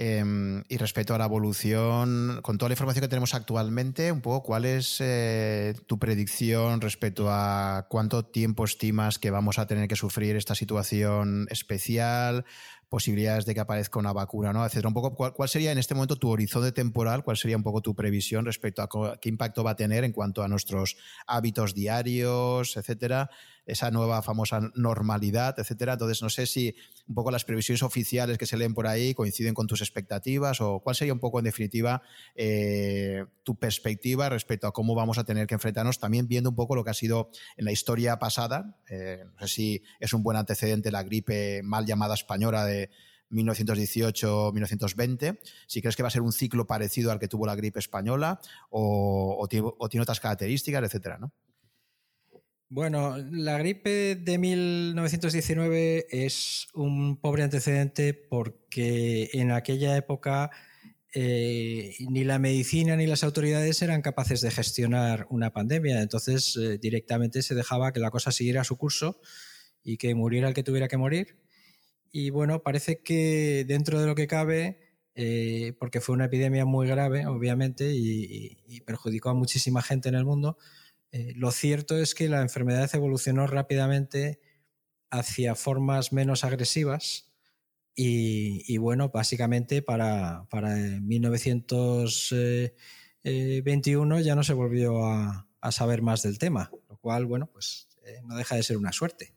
Em, 0.00 0.62
y 0.68 0.76
respecto 0.76 1.12
a 1.12 1.18
la 1.18 1.24
evolución, 1.24 2.38
con 2.42 2.56
toda 2.56 2.68
la 2.68 2.74
información 2.74 3.02
que 3.02 3.08
tenemos 3.08 3.34
actualmente, 3.34 4.12
un 4.12 4.20
poco 4.20 4.44
cuál 4.44 4.64
es 4.64 4.98
eh, 5.00 5.74
tu 5.88 5.98
predicción 5.98 6.80
respecto 6.80 7.26
a 7.28 7.88
cuánto 7.90 8.24
tiempo 8.24 8.64
estimas 8.64 9.18
que 9.18 9.32
vamos 9.32 9.58
a 9.58 9.66
tener 9.66 9.88
que 9.88 9.96
sufrir 9.96 10.36
esta 10.36 10.54
situación 10.54 11.48
especial, 11.50 12.44
posibilidades 12.88 13.44
de 13.44 13.54
que 13.54 13.60
aparezca 13.60 13.98
una 13.98 14.12
vacuna, 14.12 14.52
¿no? 14.52 14.64
Etcétera. 14.64 14.86
Un 14.86 14.94
poco, 14.94 15.34
¿cuál, 15.34 15.48
sería 15.48 15.72
en 15.72 15.78
este 15.78 15.96
momento 15.96 16.14
tu 16.14 16.30
horizonte 16.30 16.70
temporal? 16.70 17.24
¿Cuál 17.24 17.36
sería 17.36 17.56
un 17.56 17.64
poco 17.64 17.82
tu 17.82 17.96
previsión 17.96 18.44
respecto 18.44 18.82
a 18.82 19.18
qué 19.20 19.28
impacto 19.28 19.64
va 19.64 19.72
a 19.72 19.76
tener 19.76 20.04
en 20.04 20.12
cuanto 20.12 20.44
a 20.44 20.48
nuestros 20.48 20.96
hábitos 21.26 21.74
diarios, 21.74 22.76
etcétera? 22.76 23.30
Esa 23.68 23.90
nueva 23.90 24.22
famosa 24.22 24.60
normalidad, 24.74 25.54
etcétera. 25.58 25.92
Entonces, 25.92 26.22
no 26.22 26.30
sé 26.30 26.46
si 26.46 26.74
un 27.06 27.14
poco 27.14 27.30
las 27.30 27.44
previsiones 27.44 27.82
oficiales 27.82 28.38
que 28.38 28.46
se 28.46 28.56
leen 28.56 28.72
por 28.72 28.86
ahí 28.86 29.12
coinciden 29.12 29.52
con 29.52 29.66
tus 29.66 29.82
expectativas 29.82 30.62
o 30.62 30.80
cuál 30.80 30.96
sería 30.96 31.12
un 31.12 31.20
poco, 31.20 31.38
en 31.38 31.44
definitiva, 31.44 32.00
eh, 32.34 33.26
tu 33.44 33.56
perspectiva 33.56 34.30
respecto 34.30 34.66
a 34.66 34.72
cómo 34.72 34.94
vamos 34.94 35.18
a 35.18 35.24
tener 35.24 35.46
que 35.46 35.54
enfrentarnos, 35.54 36.00
también 36.00 36.26
viendo 36.26 36.48
un 36.48 36.56
poco 36.56 36.74
lo 36.74 36.82
que 36.82 36.90
ha 36.90 36.94
sido 36.94 37.28
en 37.58 37.66
la 37.66 37.72
historia 37.72 38.18
pasada. 38.18 38.78
Eh, 38.88 39.24
no 39.38 39.46
sé 39.46 39.54
si 39.54 39.82
es 40.00 40.14
un 40.14 40.22
buen 40.22 40.38
antecedente 40.38 40.90
la 40.90 41.02
gripe 41.02 41.60
mal 41.62 41.84
llamada 41.84 42.14
española 42.14 42.64
de 42.64 42.88
1918-1920, 43.30 45.40
si 45.66 45.82
crees 45.82 45.94
que 45.94 46.02
va 46.02 46.08
a 46.08 46.10
ser 46.10 46.22
un 46.22 46.32
ciclo 46.32 46.66
parecido 46.66 47.12
al 47.12 47.18
que 47.18 47.28
tuvo 47.28 47.44
la 47.44 47.54
gripe 47.54 47.80
española 47.80 48.40
o, 48.70 49.46
tiene, 49.50 49.68
o 49.76 49.88
tiene, 49.90 50.02
otras 50.02 50.20
características, 50.20 50.82
etcétera, 50.84 51.18
¿no? 51.18 51.34
Bueno, 52.70 53.16
la 53.30 53.56
gripe 53.56 54.14
de 54.14 54.36
1919 54.36 56.06
es 56.10 56.66
un 56.74 57.18
pobre 57.18 57.42
antecedente 57.42 58.12
porque 58.12 59.30
en 59.32 59.52
aquella 59.52 59.96
época 59.96 60.50
eh, 61.14 61.94
ni 62.10 62.24
la 62.24 62.38
medicina 62.38 62.94
ni 62.94 63.06
las 63.06 63.24
autoridades 63.24 63.80
eran 63.80 64.02
capaces 64.02 64.42
de 64.42 64.50
gestionar 64.50 65.26
una 65.30 65.50
pandemia. 65.54 66.02
Entonces 66.02 66.56
eh, 66.56 66.76
directamente 66.76 67.40
se 67.40 67.54
dejaba 67.54 67.90
que 67.92 68.00
la 68.00 68.10
cosa 68.10 68.32
siguiera 68.32 68.64
su 68.64 68.76
curso 68.76 69.18
y 69.82 69.96
que 69.96 70.14
muriera 70.14 70.48
el 70.48 70.54
que 70.54 70.62
tuviera 70.62 70.88
que 70.88 70.98
morir. 70.98 71.38
Y 72.12 72.28
bueno, 72.28 72.62
parece 72.62 73.02
que 73.02 73.64
dentro 73.66 73.98
de 73.98 74.06
lo 74.06 74.14
que 74.14 74.26
cabe, 74.26 74.78
eh, 75.14 75.72
porque 75.78 76.02
fue 76.02 76.14
una 76.14 76.26
epidemia 76.26 76.66
muy 76.66 76.86
grave, 76.86 77.26
obviamente, 77.26 77.92
y 77.94 78.80
perjudicó 78.82 79.30
a 79.30 79.34
muchísima 79.34 79.82
gente 79.82 80.10
en 80.10 80.16
el 80.16 80.26
mundo, 80.26 80.58
eh, 81.10 81.32
lo 81.36 81.50
cierto 81.50 81.96
es 81.96 82.14
que 82.14 82.28
la 82.28 82.42
enfermedad 82.42 82.94
evolucionó 82.94 83.46
rápidamente 83.46 84.40
hacia 85.10 85.54
formas 85.54 86.12
menos 86.12 86.44
agresivas 86.44 87.24
y, 88.00 88.78
bueno, 88.78 89.08
básicamente 89.08 89.82
para, 89.82 90.46
para 90.50 90.76
1921 90.76 92.72
eh, 93.24 94.22
ya 94.22 94.36
no 94.36 94.44
se 94.44 94.52
volvió 94.52 95.04
a, 95.04 95.48
saber 95.72 96.02
más 96.02 96.22
del 96.22 96.38
tema, 96.38 96.70
lo 96.88 96.96
cual, 96.98 97.26
bueno, 97.26 97.50
pues 97.52 97.88
eh, 98.06 98.20
no 98.24 98.36
deja 98.36 98.54
de 98.54 98.62
ser 98.62 98.76
una 98.76 98.92
suerte. 98.92 99.34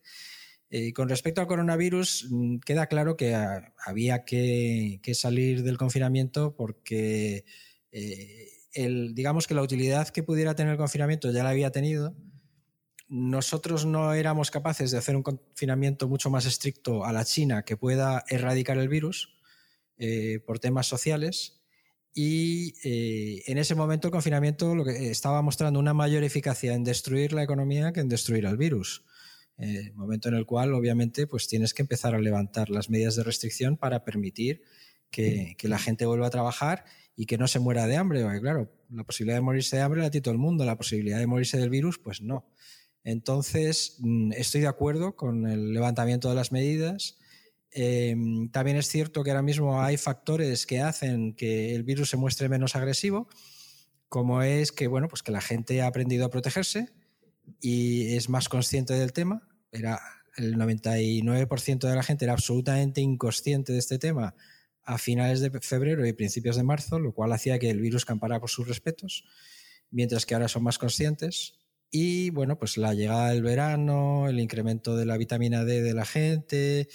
con 0.93 1.09
respecto 1.09 1.41
al 1.41 1.47
coronavirus, 1.47 2.27
mm, 2.29 2.59
queda 2.59 2.85
claro 2.85 3.17
que 3.17 3.35
había 3.83 4.25
que, 4.25 4.99
que, 5.01 5.15
salir 5.15 5.63
del 5.63 5.79
confinamiento 5.79 6.55
porque 6.55 7.45
digamos 8.73 9.47
que 9.47 9.53
la 9.53 9.61
utilidad 9.61 10.09
que 10.09 10.23
pudiera 10.23 10.55
tener 10.55 10.73
el 10.73 10.77
confinamiento 10.77 11.31
ya 11.31 11.43
la 11.43 11.49
había 11.49 11.71
tenido. 11.71 12.15
Nosotros 13.07 13.85
no 13.85 14.13
éramos 14.13 14.51
capaces 14.51 14.91
de 14.91 14.97
hacer 14.97 15.15
un 15.15 15.23
confinamiento 15.23 16.07
mucho 16.07 16.29
más 16.29 16.45
estricto 16.45 17.03
a 17.03 17.11
la 17.11 17.25
China 17.25 17.63
que 17.63 17.75
pueda 17.75 18.23
erradicar 18.29 18.77
el 18.77 18.87
virus 18.87 19.35
eh, 19.97 20.39
por 20.45 20.59
temas 20.59 20.87
sociales. 20.87 21.61
Y 22.13 22.73
eh, 22.83 23.43
en 23.47 23.57
ese 23.57 23.75
momento 23.75 24.07
el 24.07 24.11
confinamiento 24.11 24.75
lo 24.75 24.83
que 24.83 25.11
estaba 25.11 25.41
mostrando 25.41 25.79
una 25.79 25.93
mayor 25.93 26.23
eficacia 26.23 26.73
en 26.73 26.83
destruir 26.83 27.33
la 27.33 27.43
economía 27.43 27.91
que 27.91 27.99
en 27.99 28.09
destruir 28.09 28.47
al 28.47 28.57
virus. 28.57 29.03
Eh, 29.57 29.91
momento 29.93 30.29
en 30.29 30.35
el 30.35 30.45
cual, 30.45 30.73
obviamente, 30.73 31.27
pues 31.27 31.47
tienes 31.47 31.73
que 31.73 31.83
empezar 31.83 32.15
a 32.15 32.19
levantar 32.19 32.69
las 32.69 32.89
medidas 32.89 33.15
de 33.15 33.23
restricción 33.23 33.77
para 33.77 34.03
permitir 34.03 34.63
que, 35.11 35.55
la 35.63 35.77
gente 35.77 36.05
vuelva 36.05 36.27
a 36.27 36.31
trabajar 36.31 36.85
y 37.15 37.25
que 37.25 37.37
no 37.37 37.47
se 37.47 37.59
muera 37.59 37.85
de 37.85 37.97
hambre. 37.97 38.23
Porque, 38.23 38.41
claro, 38.41 38.71
la 38.89 39.03
posibilidad 39.03 39.37
de 39.37 39.41
morirse 39.41 39.75
de 39.75 39.83
hambre 39.83 40.01
la 40.01 40.09
tiene 40.09 40.23
todo 40.23 40.33
el 40.33 40.39
mundo, 40.39 40.65
la 40.65 40.77
posibilidad 40.77 41.19
de 41.19 41.27
morirse 41.27 41.57
del 41.57 41.69
virus, 41.69 41.99
pues 41.99 42.21
no. 42.21 42.47
Entonces, 43.03 43.97
mm, 43.99 44.31
estoy 44.33 44.61
de 44.61 44.67
acuerdo 44.67 45.15
con 45.15 45.47
el 45.47 45.73
levantamiento 45.73 46.29
de 46.29 46.35
las 46.35 46.51
medidas. 46.51 47.17
Em, 47.71 48.49
también 48.49 48.77
es 48.77 48.87
cierto 48.87 49.23
que 49.23 49.31
ahora 49.31 49.41
mismo 49.41 49.81
hay 49.81 49.97
factores 49.97 50.65
que 50.65 50.81
hacen 50.81 51.33
que 51.35 51.75
el 51.75 51.83
virus 51.83 52.09
se 52.09 52.17
muestre 52.17 52.49
menos 52.49 52.75
agresivo, 52.75 53.29
como 54.09 54.41
es 54.41 54.71
que, 54.71 54.87
bueno, 54.87 55.07
pues 55.07 55.23
que 55.23 55.31
la 55.31 55.41
gente 55.41 55.81
ha 55.81 55.87
aprendido 55.87 56.25
a 56.25 56.29
protegerse 56.29 56.89
y 57.61 58.15
es 58.15 58.29
más 58.29 58.49
consciente 58.49 58.93
del 58.93 59.13
tema. 59.13 59.47
Era, 59.71 60.01
el 60.37 60.57
99% 60.57 61.87
de 61.87 61.95
la 61.95 62.03
gente 62.03 62.25
era 62.25 62.33
absolutamente 62.33 63.01
inconsciente 63.01 63.73
de 63.73 63.79
este 63.79 63.99
tema 63.99 64.35
a 64.83 64.97
finales 64.97 65.39
de 65.39 65.51
febrero 65.59 66.05
y 66.05 66.13
principios 66.13 66.55
de 66.55 66.63
marzo, 66.63 66.99
lo 66.99 67.13
cual 67.13 67.31
hacía 67.31 67.59
que 67.59 67.69
el 67.69 67.79
virus 67.79 68.05
campara 68.05 68.39
por 68.39 68.49
sus 68.49 68.67
respetos, 68.67 69.25
mientras 69.89 70.25
que 70.25 70.33
ahora 70.33 70.47
son 70.47 70.63
más 70.63 70.77
conscientes. 70.77 71.59
Y 71.91 72.29
bueno, 72.29 72.57
pues 72.57 72.77
la 72.77 72.93
llegada 72.93 73.29
del 73.31 73.43
verano, 73.43 74.27
el 74.29 74.39
incremento 74.39 74.95
de 74.95 75.05
la 75.05 75.17
vitamina 75.17 75.65
D 75.65 75.81
de 75.81 75.93
la 75.93 76.05
gente, 76.05 76.87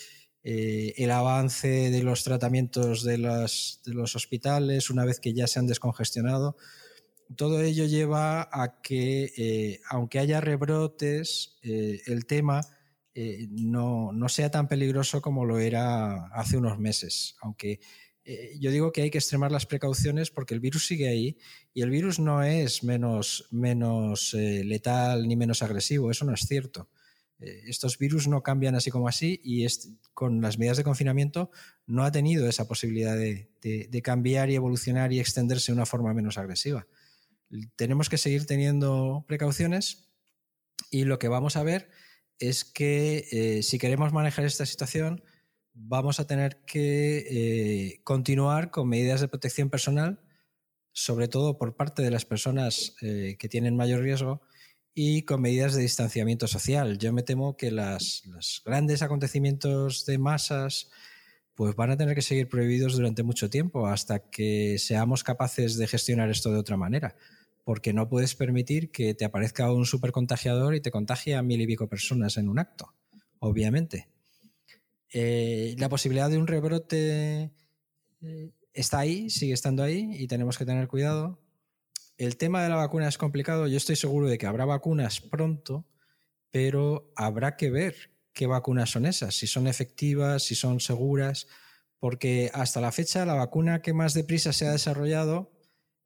eh, 0.42 0.94
el 0.96 1.10
avance 1.10 1.90
de 1.90 2.02
los 2.02 2.24
tratamientos 2.24 3.02
de, 3.02 3.18
de 3.18 3.94
los 3.94 4.16
hospitales 4.16 4.90
una 4.90 5.04
vez 5.04 5.20
que 5.20 5.34
ya 5.34 5.46
se 5.46 5.58
han 5.58 5.66
descongestionado, 5.66 6.56
todo 7.34 7.60
ello 7.60 7.86
lleva 7.86 8.48
a 8.52 8.80
que, 8.80 9.32
eh, 9.36 9.80
aunque 9.90 10.18
haya 10.18 10.40
rebrotes, 10.40 11.58
eh, 11.62 12.00
el 12.06 12.26
tema 12.26 12.60
eh, 13.18 13.48
no, 13.50 14.12
sea 14.28 14.50
tan 14.50 14.68
peligroso 14.68 15.22
como 15.22 15.46
lo 15.46 15.58
era 15.58 16.26
hace 16.34 16.58
unos 16.58 16.78
meses. 16.78 17.34
Aunque 17.40 17.80
eh, 18.26 18.58
yo 18.60 18.70
digo 18.70 18.92
que 18.92 19.00
hay 19.00 19.10
que 19.10 19.16
extremar 19.16 19.50
las 19.50 19.64
precauciones 19.64 20.30
porque 20.30 20.52
el 20.52 20.60
virus 20.60 20.86
sigue 20.86 21.08
ahí 21.08 21.38
y 21.72 21.80
el 21.80 21.88
virus 21.88 22.18
no 22.18 22.42
es 22.42 22.84
menos, 22.84 23.48
menos 23.50 24.34
eh, 24.34 24.62
letal 24.64 25.26
ni 25.26 25.34
menos 25.34 25.62
agresivo, 25.62 26.10
eso 26.10 26.26
no 26.26 26.34
es 26.34 26.42
cierto. 26.42 26.90
estos 27.38 27.96
virus 27.96 28.28
no 28.28 28.42
cambian 28.42 28.74
así 28.74 28.90
como 28.90 29.08
así 29.08 29.40
y 29.42 29.66
con 30.12 30.42
las 30.42 30.58
medidas 30.58 30.76
de 30.76 30.84
confinamiento 30.84 31.50
no 31.86 32.04
ha 32.04 32.12
tenido 32.12 32.46
esa 32.46 32.68
posibilidad 32.68 33.16
de, 33.16 33.48
de 33.62 34.02
cambiar 34.02 34.50
y 34.50 34.56
evolucionar 34.56 35.14
y 35.14 35.20
extenderse 35.20 35.72
de 35.72 35.76
una 35.76 35.86
forma 35.86 36.12
menos 36.12 36.36
agresiva. 36.36 36.86
Tenemos 37.76 38.10
que 38.10 38.18
seguir 38.18 38.44
teniendo 38.44 39.24
precauciones 39.26 40.10
y 40.90 41.04
lo 41.04 41.18
que 41.18 41.28
vamos 41.28 41.56
a 41.56 41.62
ver 41.62 41.88
es 42.38 42.64
que 42.64 43.26
eh, 43.30 43.62
si 43.62 43.78
queremos 43.78 44.12
manejar 44.12 44.44
esta 44.44 44.66
situación, 44.66 45.22
vamos 45.72 46.20
a 46.20 46.26
tener 46.26 46.64
que 46.64 47.18
eh, 47.28 48.00
continuar 48.04 48.70
con 48.70 48.88
medidas 48.88 49.20
de 49.20 49.28
protección 49.28 49.70
personal, 49.70 50.20
sobre 50.92 51.28
todo 51.28 51.58
por 51.58 51.76
parte 51.76 52.02
de 52.02 52.10
las 52.10 52.24
personas 52.24 52.96
eh, 53.02 53.36
que 53.38 53.48
tienen 53.48 53.76
mayor 53.76 54.00
riesgo 54.00 54.40
y 54.94 55.22
con 55.22 55.42
medidas 55.42 55.74
de 55.74 55.82
distanciamiento 55.82 56.46
social. 56.46 56.98
Yo 56.98 57.12
me 57.12 57.22
temo 57.22 57.56
que 57.56 57.70
los 57.70 58.62
grandes 58.64 59.02
acontecimientos 59.02 60.06
de 60.06 60.18
masas 60.18 60.90
pues 61.54 61.74
van 61.74 61.90
a 61.90 61.96
tener 61.96 62.14
que 62.14 62.22
seguir 62.22 62.48
prohibidos 62.48 62.96
durante 62.96 63.22
mucho 63.22 63.48
tiempo 63.48 63.86
hasta 63.86 64.30
que 64.30 64.78
seamos 64.78 65.24
capaces 65.24 65.76
de 65.76 65.86
gestionar 65.86 66.30
esto 66.30 66.50
de 66.50 66.58
otra 66.58 66.76
manera. 66.76 67.16
Porque 67.66 67.92
no 67.92 68.08
puedes 68.08 68.36
permitir 68.36 68.92
que 68.92 69.12
te 69.14 69.24
aparezca 69.24 69.72
un 69.72 69.86
supercontagiador 69.86 70.76
y 70.76 70.80
te 70.80 70.92
contagie 70.92 71.34
a 71.34 71.42
mil 71.42 71.60
y 71.60 71.66
pico 71.66 71.88
personas 71.88 72.36
en 72.36 72.48
un 72.48 72.60
acto, 72.60 72.94
obviamente. 73.40 74.06
Eh, 75.12 75.74
la 75.76 75.88
posibilidad 75.88 76.30
de 76.30 76.38
un 76.38 76.46
rebrote 76.46 77.50
eh, 78.22 78.52
está 78.72 79.00
ahí, 79.00 79.30
sigue 79.30 79.52
estando 79.52 79.82
ahí 79.82 80.10
y 80.14 80.28
tenemos 80.28 80.58
que 80.58 80.64
tener 80.64 80.86
cuidado. 80.86 81.40
El 82.18 82.36
tema 82.36 82.62
de 82.62 82.68
la 82.68 82.76
vacuna 82.76 83.08
es 83.08 83.18
complicado. 83.18 83.66
Yo 83.66 83.78
estoy 83.78 83.96
seguro 83.96 84.28
de 84.28 84.38
que 84.38 84.46
habrá 84.46 84.64
vacunas 84.64 85.20
pronto, 85.20 85.88
pero 86.52 87.12
habrá 87.16 87.56
que 87.56 87.70
ver 87.70 88.12
qué 88.32 88.46
vacunas 88.46 88.90
son 88.90 89.06
esas, 89.06 89.34
si 89.34 89.48
son 89.48 89.66
efectivas, 89.66 90.44
si 90.44 90.54
son 90.54 90.78
seguras, 90.78 91.48
porque 91.98 92.48
hasta 92.54 92.80
la 92.80 92.92
fecha 92.92 93.26
la 93.26 93.34
vacuna 93.34 93.82
que 93.82 93.92
más 93.92 94.14
deprisa 94.14 94.52
se 94.52 94.68
ha 94.68 94.70
desarrollado 94.70 95.50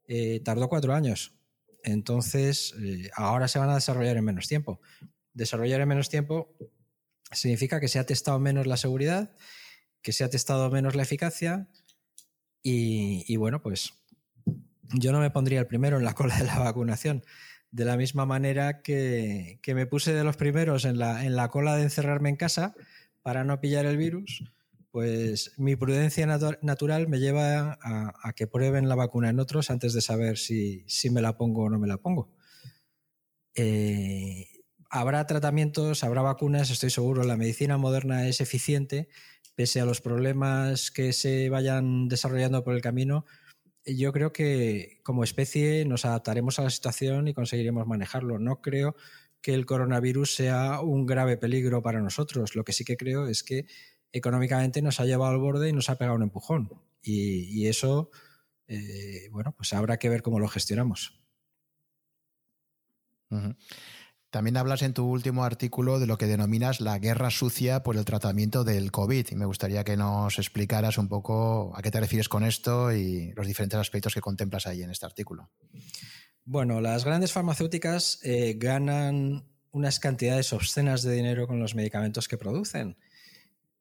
eh, 0.07 0.39
tardó 0.43 0.67
cuatro 0.69 0.95
años. 0.95 1.35
Entonces, 1.83 2.75
eh, 2.81 3.09
ahora 3.15 3.47
se 3.47 3.59
van 3.59 3.69
a 3.69 3.75
desarrollar 3.75 4.17
en 4.17 4.25
menos 4.25 4.47
tiempo. 4.47 4.81
Desarrollar 5.33 5.81
en 5.81 5.87
menos 5.87 6.09
tiempo 6.09 6.55
significa 7.31 7.79
que 7.79 7.87
se 7.87 7.99
ha 7.99 8.05
testado 8.05 8.39
menos 8.39 8.67
la 8.67 8.77
seguridad, 8.77 9.35
que 10.01 10.13
se 10.13 10.23
ha 10.23 10.29
testado 10.29 10.69
menos 10.69 10.95
la 10.95 11.03
eficacia 11.03 11.69
y, 12.61 13.23
y 13.27 13.37
bueno, 13.37 13.61
pues 13.61 13.93
yo 14.93 15.11
no 15.11 15.19
me 15.19 15.31
pondría 15.31 15.59
el 15.59 15.67
primero 15.67 15.97
en 15.97 16.03
la 16.03 16.13
cola 16.15 16.37
de 16.37 16.45
la 16.45 16.59
vacunación. 16.59 17.23
De 17.71 17.85
la 17.85 17.95
misma 17.95 18.25
manera 18.25 18.81
que, 18.81 19.59
me 19.65 19.85
puse 19.85 20.13
de 20.13 20.25
los 20.25 20.35
primeros 20.35 20.83
en 20.83 20.99
la, 20.99 21.25
en 21.25 21.37
la, 21.37 21.47
cola 21.47 21.77
de 21.77 21.83
encerrarme 21.83 22.29
en 22.29 22.35
casa 22.35 22.75
para 23.21 23.45
no 23.45 23.61
pillar 23.61 23.85
el 23.85 23.95
virus, 23.95 24.43
pues 24.91 25.53
mi 25.57 25.75
prudencia 25.77 26.27
natural 26.27 27.07
me 27.07 27.19
lleva 27.19 27.79
a, 27.81 28.33
que 28.33 28.47
prueben 28.47 28.89
la 28.89 28.95
vacuna 28.95 29.29
en 29.29 29.39
otros 29.39 29.69
antes 29.69 29.93
de 29.93 30.01
saber 30.01 30.37
si, 30.37 30.85
me 31.09 31.21
la 31.21 31.37
pongo 31.37 31.63
o 31.63 31.69
no 31.69 31.79
me 31.79 31.87
la 31.87 31.97
pongo. 31.97 32.29
Eh, 33.55 34.47
habrá 34.89 35.25
tratamientos, 35.25 36.03
habrá 36.03 36.21
vacunas, 36.21 36.69
estoy 36.69 36.89
seguro, 36.89 37.23
la 37.23 37.37
medicina 37.37 37.77
moderna 37.77 38.27
es 38.27 38.41
eficiente, 38.41 39.07
pese 39.55 39.79
a 39.79 39.85
los 39.85 40.01
problemas 40.01 40.91
que 40.91 41.13
se 41.13 41.49
vayan 41.49 42.09
desarrollando 42.09 42.63
por 42.63 42.75
el 42.75 42.81
camino, 42.81 43.25
yo 43.85 44.11
creo 44.11 44.31
que 44.31 44.99
como 45.03 45.23
especie 45.23 45.85
nos 45.85 46.05
adaptaremos 46.05 46.59
a 46.59 46.63
la 46.63 46.69
situación 46.69 47.27
y 47.27 47.33
conseguiremos 47.33 47.87
manejarlo. 47.87 48.37
No 48.39 48.61
creo 48.61 48.95
que 49.41 49.53
el 49.53 49.65
coronavirus 49.65 50.35
sea 50.35 50.81
un 50.81 51.05
grave 51.05 51.37
peligro 51.37 51.81
para 51.81 52.01
nosotros. 52.01 52.55
Lo 52.55 52.63
que 52.63 52.73
sí 52.73 52.85
que 52.85 52.97
creo 52.97 53.27
es 53.27 53.43
que 53.43 53.65
económicamente 54.11 54.81
nos 54.81 54.99
ha 54.99 55.05
llevado 55.05 55.31
al 55.31 55.39
borde 55.39 55.69
y 55.69 55.73
nos 55.73 55.89
ha 55.89 55.97
pegado 55.97 56.15
un 56.15 56.23
empujón. 56.23 56.69
Y, 57.03 57.67
eso, 57.67 58.11
eh, 58.67 59.27
bueno, 59.31 59.53
pues 59.55 59.73
habrá 59.73 59.97
que 59.97 60.09
ver 60.09 60.21
cómo 60.21 60.39
lo 60.39 60.47
gestionamos. 60.47 61.19
También 64.29 64.57
hablas 64.57 64.81
en 64.81 64.93
tu 64.93 65.05
último 65.05 65.43
artículo 65.43 65.99
de 65.99 66.07
lo 66.07 66.17
que 66.17 66.25
denominas 66.25 66.79
la 66.79 66.99
guerra 66.99 67.31
sucia 67.31 67.83
por 67.83 67.97
el 67.97 68.05
tratamiento 68.05 68.63
del 68.63 68.91
COVID 68.91 69.27
y 69.29 69.35
me 69.35 69.45
gustaría 69.45 69.83
que 69.83 69.97
nos 69.97 70.37
explicaras 70.37 70.97
un 70.97 71.09
poco 71.09 71.73
a 71.75 71.81
qué 71.81 71.91
te 71.91 71.99
refieres 71.99 72.29
con 72.29 72.45
esto 72.45 72.93
y 72.93 73.33
los 73.33 73.47
diferentes 73.47 73.79
aspectos 73.79 74.13
que 74.13 74.21
contemplas 74.21 74.67
ahí 74.67 74.83
en 74.83 74.91
este 74.91 75.05
artículo. 75.05 75.49
Bueno, 76.45 76.81
las 76.81 77.03
grandes 77.03 77.33
farmacéuticas 77.33 78.19
eh, 78.23 78.55
ganan 78.57 79.45
unas 79.71 79.99
cantidades 79.99 80.53
obscenas 80.53 81.03
de 81.03 81.13
dinero 81.13 81.47
con 81.47 81.59
los 81.59 81.75
medicamentos 81.75 82.27
que 82.27 82.37
producen 82.37 82.97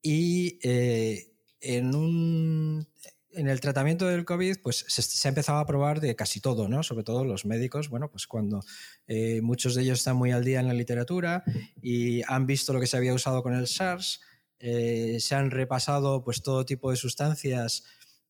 y 0.03 0.59
eh, 0.63 1.33
en 1.61 2.87
el 3.35 3.61
tratamiento 3.61 4.07
del 4.07 4.25
COVID, 4.25 4.59
pues 4.63 4.85
se, 4.89 5.29
ha 5.29 5.31
empezado 5.31 5.59
a 5.59 5.67
probar 5.67 6.01
de 6.01 6.17
casi 6.17 6.41
todo, 6.41 6.69
¿no? 6.69 6.83
Sobre 6.83 7.05
todo 7.05 7.25
los 7.25 7.45
médicos, 7.45 7.89
bueno, 7.89 8.11
pues 8.11 8.27
cuando 8.27 8.63
eh, 9.07 9.41
muchos 9.43 9.75
de 9.75 9.83
ellos 9.83 9.99
están 9.99 10.17
muy 10.17 10.33
al 10.33 10.45
día 10.45 10.61
en 10.61 10.69
la 10.69 10.75
literatura 10.75 11.45
y 11.81 12.23
han 12.27 12.47
visto 12.47 12.73
lo 12.73 12.81
que 12.81 12.87
se 12.87 12.97
había 12.97 13.15
usado 13.15 13.43
con 13.43 13.55
el 13.55 13.67
SARS, 13.67 14.21
eh, 14.59 15.19
se 15.21 15.35
han 15.35 15.51
repasado 15.51 16.23
pues 16.23 16.43
todo 16.43 16.67
tipo 16.67 16.91
de 16.91 16.97
sustancias 16.97 17.85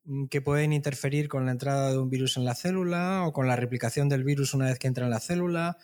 mm, 0.04 0.26
que 0.26 0.40
pueden 0.40 0.72
interferir 0.72 1.28
con 1.28 1.44
la 1.44 1.52
entrada 1.52 1.90
de 1.90 1.98
un 1.98 2.08
virus 2.08 2.36
en 2.36 2.44
la 2.44 2.54
célula 2.54 3.24
o 3.26 3.32
con 3.32 3.48
la 3.48 3.56
replicación 3.56 4.08
del 4.08 4.22
virus 4.22 4.54
una 4.54 4.66
vez 4.66 4.78
que 4.78 4.86
entra 4.86 5.06
en 5.06 5.10
la 5.10 5.18
célula 5.18 5.76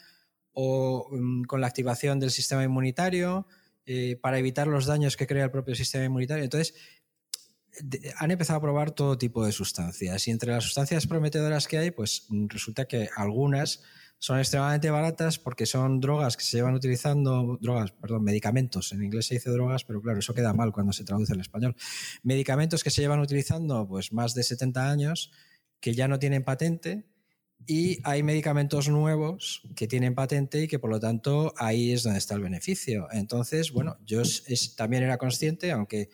o 0.53 1.09
mm, 1.11 1.45
con 1.45 1.61
la 1.61 1.67
activación 1.67 2.21
del 2.21 2.31
sistema 2.31 2.63
inmunitario 2.63 3.49
eh, 3.87 4.19
para 4.21 4.39
evitar 4.39 4.67
los 4.67 4.87
daños 4.87 5.17
que 5.17 5.27
crea 5.27 5.45
el 5.45 5.51
propio 5.51 5.75
sistema 5.75 6.05
inmunitario. 6.05 6.45
Entonces, 6.45 6.75
han 8.17 8.31
empezado 8.31 8.59
a 8.59 8.63
probar 8.63 8.91
todo 8.91 9.19
tipo 9.19 9.45
de 9.45 9.53
sustancias 9.53 10.27
y 10.29 10.31
entre 10.31 10.51
las 10.51 10.65
sustancias 10.65 11.07
prometedoras 11.07 11.69
que 11.69 11.79
hay, 11.79 11.91
pues 11.91 12.27
resulta 12.49 12.87
que 12.87 13.09
algunas 13.17 13.83
son 14.19 14.39
extremadamente 14.39 14.91
baratas 14.91 15.39
porque 15.39 15.67
son 15.67 16.01
drogas 16.01 16.37
que 16.37 16.45
se 16.45 16.57
llevan 16.57 16.75
utilizando, 16.75 17.59
drogas, 17.61 17.93
perdón, 17.93 18.25
medicamentos, 18.25 18.93
en 18.93 19.03
inglés 19.03 19.27
se 19.27 19.35
dice 19.35 19.51
drogas, 19.51 19.85
pero 19.85 20.01
claro, 20.01 20.19
eso 20.19 20.35
queda 20.35 20.55
mal 20.55 20.73
cuando 20.73 20.93
se 20.93 21.05
traduce 21.05 21.35
al 21.35 21.41
español. 21.41 21.77
Medicamentos 22.23 22.83
que 22.83 22.91
se 22.91 23.03
llevan 23.03 23.21
utilizando 23.21 23.87
pues 23.87 24.13
más 24.13 24.35
de 24.35 24.43
70 24.43 24.91
años, 24.91 25.31
que 25.81 25.95
ya 25.95 26.09
no 26.09 26.19
tienen 26.19 26.45
patente, 26.45 27.05
y 27.65 27.99
hay 28.05 28.23
medicamentos 28.23 28.89
nuevos 28.89 29.63
que 29.75 29.89
tienen 29.89 30.15
patente 30.15 30.63
y 30.63 30.69
que 30.69 30.79
por 30.79 30.91
lo 30.91 31.01
tanto 31.01 31.55
ahí 31.57 31.93
es 31.93 32.03
donde 32.03 32.19
está 32.19 32.35
el 32.35 32.43
beneficio. 32.43 33.09
Entonces, 33.11 33.73
bueno, 33.73 33.97
yo 34.05 34.23
también 34.77 35.03
era 35.03 35.19
consciente, 35.19 35.73
aunque 35.73 36.11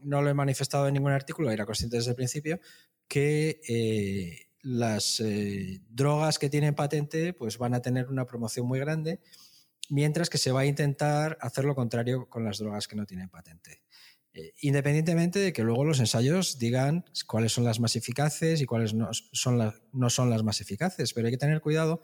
no 0.00 0.22
lo 0.22 0.30
he 0.30 0.34
manifestado 0.34 0.88
en 0.88 0.94
ningún 0.94 1.12
artículo, 1.12 1.50
era 1.50 1.66
consciente 1.66 1.96
desde 1.96 2.10
el 2.10 2.16
principio, 2.16 2.60
que 3.06 3.60
eh, 3.68 4.48
las 4.62 5.20
eh, 5.20 5.80
drogas 5.88 6.38
que 6.38 6.50
tienen 6.50 6.74
patente 6.74 7.32
pues 7.32 7.58
van 7.58 7.74
a 7.74 7.82
tener 7.82 8.08
una 8.08 8.26
promoción 8.26 8.66
muy 8.66 8.78
grande, 8.78 9.20
mientras 9.88 10.30
que 10.30 10.38
se 10.38 10.52
va 10.52 10.60
a 10.60 10.66
intentar 10.66 11.38
hacer 11.40 11.64
lo 11.64 11.74
contrario 11.74 12.28
con 12.28 12.44
las 12.44 12.58
drogas 12.58 12.86
que 12.86 12.96
no 12.96 13.06
tienen 13.06 13.28
patente. 13.28 13.82
Eh, 14.38 14.54
independientemente 14.60 15.40
de 15.40 15.52
que 15.52 15.64
luego 15.64 15.84
los 15.84 15.98
ensayos 15.98 16.60
digan 16.60 17.04
cuáles 17.26 17.50
son 17.50 17.64
las 17.64 17.80
más 17.80 17.96
eficaces 17.96 18.60
y 18.60 18.66
cuáles 18.66 18.94
no 18.94 19.08
son, 19.12 19.74
no 19.92 20.10
son 20.10 20.30
las 20.30 20.44
más 20.44 20.60
eficaces, 20.60 21.12
pero 21.12 21.26
hay 21.26 21.32
que 21.32 21.38
tener 21.38 21.60
cuidado 21.60 22.02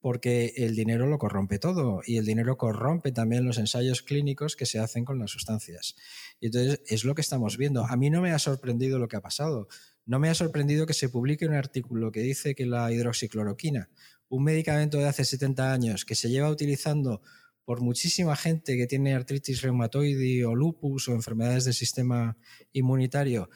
porque 0.00 0.54
el 0.56 0.74
dinero 0.74 1.06
lo 1.06 1.18
corrompe 1.18 1.60
todo 1.60 2.00
y 2.04 2.16
el 2.16 2.26
dinero 2.26 2.56
corrompe 2.56 3.12
también 3.12 3.44
los 3.44 3.58
ensayos 3.58 4.02
clínicos 4.02 4.56
que 4.56 4.66
se 4.66 4.80
hacen 4.80 5.04
con 5.04 5.20
las 5.20 5.30
sustancias. 5.30 5.94
Y 6.40 6.46
entonces 6.46 6.80
es 6.88 7.04
lo 7.04 7.14
que 7.14 7.20
estamos 7.20 7.56
viendo. 7.56 7.84
A 7.84 7.96
mí 7.96 8.10
no 8.10 8.22
me 8.22 8.32
ha 8.32 8.40
sorprendido 8.40 8.98
lo 8.98 9.06
que 9.06 9.16
ha 9.16 9.20
pasado. 9.20 9.68
No 10.04 10.18
me 10.18 10.30
ha 10.30 10.34
sorprendido 10.34 10.84
que 10.84 10.94
se 10.94 11.08
publique 11.08 11.46
un 11.46 11.54
artículo 11.54 12.10
que 12.10 12.20
dice 12.20 12.56
que 12.56 12.66
la 12.66 12.90
hidroxicloroquina, 12.90 13.88
un 14.28 14.42
medicamento 14.42 14.98
de 14.98 15.06
hace 15.06 15.24
70 15.24 15.72
años 15.72 16.04
que 16.04 16.16
se 16.16 16.28
lleva 16.28 16.50
utilizando 16.50 17.22
por 17.68 17.82
muchísima 17.82 18.34
gente 18.34 18.78
que 18.78 18.86
tiene 18.86 19.12
artritis 19.12 19.60
reumatoide 19.60 20.46
o 20.46 20.54
lupus 20.54 21.06
o 21.06 21.12
enfermedades 21.12 21.66
del 21.66 21.74
sistema 21.74 22.38
inmunitario, 22.72 23.50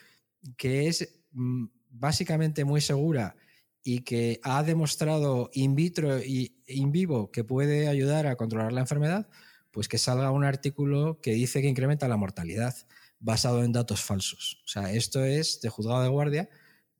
que 0.58 0.86
es 0.86 1.22
mm, 1.30 1.68
básicamente 1.88 2.66
muy 2.66 2.82
segura 2.82 3.36
y 3.82 4.00
que 4.00 4.38
ha 4.42 4.62
demostrado 4.64 5.48
in 5.54 5.74
vitro 5.74 6.18
y 6.18 6.60
in 6.66 6.92
vivo 6.92 7.30
que 7.30 7.42
puede 7.42 7.88
ayudar 7.88 8.26
a 8.26 8.36
controlar 8.36 8.74
la 8.74 8.82
enfermedad, 8.82 9.30
pues 9.70 9.88
que 9.88 9.96
salga 9.96 10.30
un 10.30 10.44
artículo 10.44 11.18
que 11.22 11.32
dice 11.32 11.62
que 11.62 11.68
incrementa 11.68 12.06
la 12.06 12.18
mortalidad 12.18 12.74
basado 13.18 13.64
en 13.64 13.72
datos 13.72 14.02
falsos. 14.02 14.60
O 14.66 14.68
sea, 14.68 14.92
esto 14.92 15.24
es 15.24 15.62
de 15.62 15.70
juzgado 15.70 16.02
de 16.02 16.10
guardia, 16.10 16.50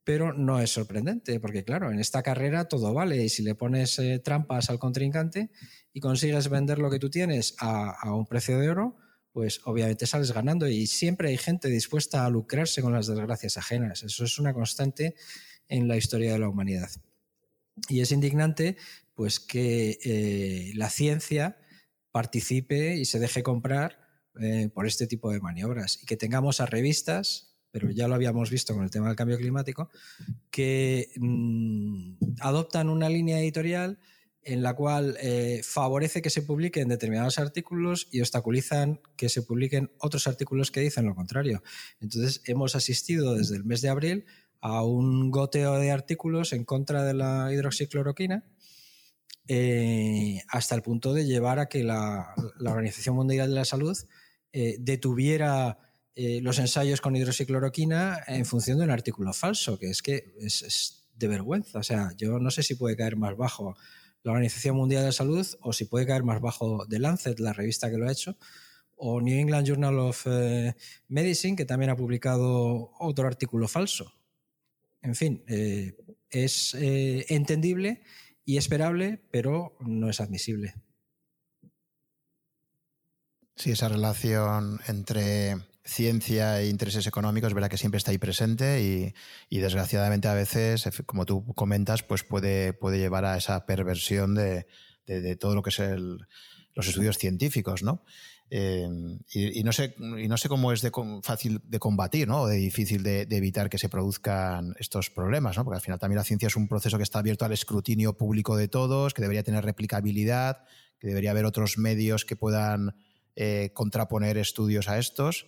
pero 0.05 0.33
no 0.33 0.61
es 0.61 0.71
sorprendente, 0.71 1.39
porque 1.39 1.65
claro, 1.65 1.91
en 1.93 2.01
esta 2.01 2.23
carrera 2.23 2.67
todo 2.67 2.93
vale 2.93 3.23
y 3.23 3.29
si 3.29 3.43
le 3.43 3.55
pones 3.55 3.99
eh, 3.99 4.19
trampas 4.19 4.71
al 4.71 4.79
contrincante 4.79 5.51
y 5.93 6.01
consigues 6.01 6.49
vender 6.49 6.79
lo 6.79 6.91
que 6.91 6.99
tú 6.99 7.11
tienes 7.11 7.55
a, 7.59 8.13
un 8.13 8.27
precio 8.27 8.59
de 8.59 8.69
oro, 8.69 8.97
pues 9.33 9.61
obviamente 9.65 10.07
sales 10.07 10.33
ganando 10.33 10.69
y 10.69 10.87
siempre 10.87 11.29
hay 11.29 11.39
gente 11.39 11.69
dispuesta 11.69 12.27
a 12.27 12.31
lucrarse 12.31 12.83
con 12.83 12.93
las 12.93 13.07
desgracias 13.07 13.57
ajenas. 13.57 14.03
Eso 14.03 14.25
es 14.25 14.39
una 14.39 14.53
constante 14.53 15.15
en 15.69 15.89
la 15.89 15.97
historia 15.97 16.33
de 16.33 16.39
la 16.39 16.49
humanidad. 16.49 16.91
Y 17.89 18.01
es 18.01 18.13
indignante 18.13 18.77
pues, 19.15 19.41
que 19.41 19.99
eh, 20.05 20.73
la 20.75 20.91
ciencia 20.91 21.57
participe 22.11 22.97
y 22.97 23.05
se 23.05 23.19
deje 23.19 23.43
comprar 23.43 23.99
eh, 24.41 24.69
por 24.73 24.87
este 24.87 25.07
tipo 25.07 25.31
de 25.31 25.41
maniobras 25.41 26.03
y 26.03 26.07
que 26.07 26.17
tengamos 26.17 26.61
a 26.61 26.67
revistas, 26.67 27.52
pero 27.73 27.91
ya 27.91 28.07
lo 28.07 28.15
habíamos 28.15 28.51
visto 28.51 28.75
con 28.75 28.85
el 28.85 28.91
tema 28.91 29.09
del 29.09 29.17
cambio 29.17 29.39
climático, 29.39 29.91
que 30.51 31.11
mm, 31.17 32.37
adoptan 32.41 32.89
una 32.89 33.09
línea 33.09 33.41
editorial 33.41 33.99
en 34.45 34.63
la 34.63 34.75
cual 34.75 35.17
eh, 35.21 35.63
favorece 35.65 36.21
que 36.21 36.31
se 36.31 36.43
publiquen 36.43 36.89
determinados 36.89 37.39
artículos 37.39 38.09
y 38.11 38.21
obstaculizan 38.21 39.01
que 39.17 39.29
se 39.29 39.43
publiquen 39.43 39.93
otros 39.99 40.27
artículos 40.27 40.71
que 40.71 40.81
dicen 40.81 41.07
lo 41.07 41.15
contrario. 41.15 41.63
Entonces, 42.01 42.43
hemos 42.47 42.75
asistido 42.77 43.35
desde 43.35 43.57
el 43.57 43.65
mes 43.65 43.83
de 43.83 43.89
abril 43.89 44.27
a 44.61 44.85
un 44.85 45.31
goteo 45.31 45.79
de 45.79 45.91
artículos 45.91 46.53
en 46.53 46.65
contra 46.65 47.05
de 47.05 47.15
la 47.15 47.53
hidroxicloroquina 47.53 48.45
eh, 49.49 50.41
hasta 50.49 50.75
el 50.75 50.83
punto 50.83 51.13
de 51.15 51.25
llevar 51.25 51.59
a 51.59 51.69
que 51.69 51.83
la, 51.83 52.35
Organización 52.61 53.17
Mundial 53.17 53.49
de 53.49 53.57
la 53.57 53.65
Salud 53.65 53.97
eh, 54.53 54.77
detuviera 54.79 55.79
los 56.15 56.59
ensayos 56.59 57.01
con 57.01 57.17
hidroxicloroquina 57.17 58.23
en 58.27 58.45
función 58.45 58.79
de 58.79 58.85
un 58.85 58.91
artículo 58.91 59.33
falso, 59.33 59.79
que 59.79 59.91
es 59.91 60.03
que 60.03 60.35
es 60.41 61.03
de 61.15 61.29
vergüenza. 61.29 61.79
O 61.79 61.83
sea, 61.83 62.13
yo 62.17 62.39
no 62.39 62.51
sé 62.51 62.63
si 62.63 62.75
puede 62.75 62.97
caer 62.97 63.17
más 63.17 63.37
bajo 63.37 63.77
la 64.23 64.33
Organización 64.33 64.77
Mundial 64.77 65.03
de 65.03 65.09
la 65.09 65.13
Salud 65.13 65.47
o 65.61 65.73
si 65.73 65.85
puede 65.85 66.07
caer 66.07 66.23
más 66.23 66.41
bajo 66.41 66.87
The 66.89 66.99
Lancet, 66.99 67.41
la 67.41 67.53
revista 67.53 67.91
que 67.91 67.99
lo 67.99 68.09
ha 68.09 68.13
hecho, 68.13 68.37
o 68.97 69.21
New 69.21 69.39
England 69.39 69.67
Journal 69.67 69.99
of 69.99 70.27
eh, 70.27 70.75
Medicine, 71.09 71.57
que 71.57 71.65
también 71.65 71.91
ha 71.91 71.97
publicado 71.97 72.93
otro 72.99 73.27
artículo 73.27 73.67
falso. 73.69 74.13
En 75.01 75.17
fin, 75.17 75.43
eh, 75.49 75.97
es 76.31 76.75
eh, 76.75 77.27
entendible 77.29 78.03
y 78.45 78.57
esperable, 78.57 79.21
pero 79.31 79.77
no 79.81 80.09
es 80.09 80.21
admisible. 80.21 80.75
Sí, 83.57 83.73
esa 83.73 83.89
relación 83.89 84.81
entre 84.87 85.57
ciencia 85.85 86.61
e 86.61 86.69
intereses 86.69 87.07
económicos, 87.07 87.55
verá 87.55 87.69
que 87.69 87.77
siempre 87.77 87.99
está 87.99 88.11
ahí 88.11 88.19
presente 88.19 88.83
y, 89.51 89.59
desgraciadamente 89.59 90.29
a 90.29 90.35
veces, 90.35 90.89
como 91.07 91.27
tú 91.27 91.45
comentas, 91.55 92.03
pues 92.03 92.23
puede, 92.23 92.73
puede 92.73 92.99
llevar 92.99 93.25
a 93.25 93.37
esa 93.37 93.67
perversión 93.67 94.35
de, 94.35 94.67
todo 95.41 95.55
lo 95.55 95.63
que 95.63 95.71
es 95.71 95.81
los 96.75 96.87
estudios 96.87 97.19
científicos, 97.19 97.83
¿no? 97.83 98.05
Eh, 98.55 98.87
y, 99.33 99.63
no 99.65 99.73
sé, 99.73 99.95
y 99.99 100.29
no 100.29 100.37
sé 100.37 100.49
cómo 100.49 100.73
es 100.73 100.83
de 100.83 100.93
fácil 101.23 101.63
de 101.65 101.79
combatir, 101.79 102.29
¿no? 102.29 102.43
O 102.43 102.47
de 102.47 102.57
difícil 102.57 103.03
de, 103.03 103.23
evitar 103.31 103.71
que 103.71 103.79
se 103.79 103.89
produzcan 103.89 104.75
estos 104.79 105.11
problemas, 105.11 105.57
¿no? 105.57 105.65
Porque 105.65 105.77
al 105.77 105.83
final 105.83 105.99
también 105.99 106.19
la 106.19 106.25
ciencia 106.25 106.49
es 106.49 106.57
un 106.57 106.69
proceso 106.69 106.99
que 106.99 107.03
está 107.03 107.19
abierto 107.19 107.45
al 107.45 107.53
escrutinio 107.53 108.17
público 108.17 108.57
de 108.57 108.69
todos, 108.69 109.15
que 109.15 109.23
debería 109.23 109.43
tener 109.43 109.65
replicabilidad, 109.65 110.65
que 110.99 111.09
debería 111.09 111.31
haber 111.31 111.47
otros 111.47 111.79
medios 111.79 112.25
que 112.27 112.37
puedan 112.37 112.95
eh, 113.37 113.71
contraponer 113.73 114.37
estudios 114.37 114.87
a 114.89 114.99
estos 114.99 115.47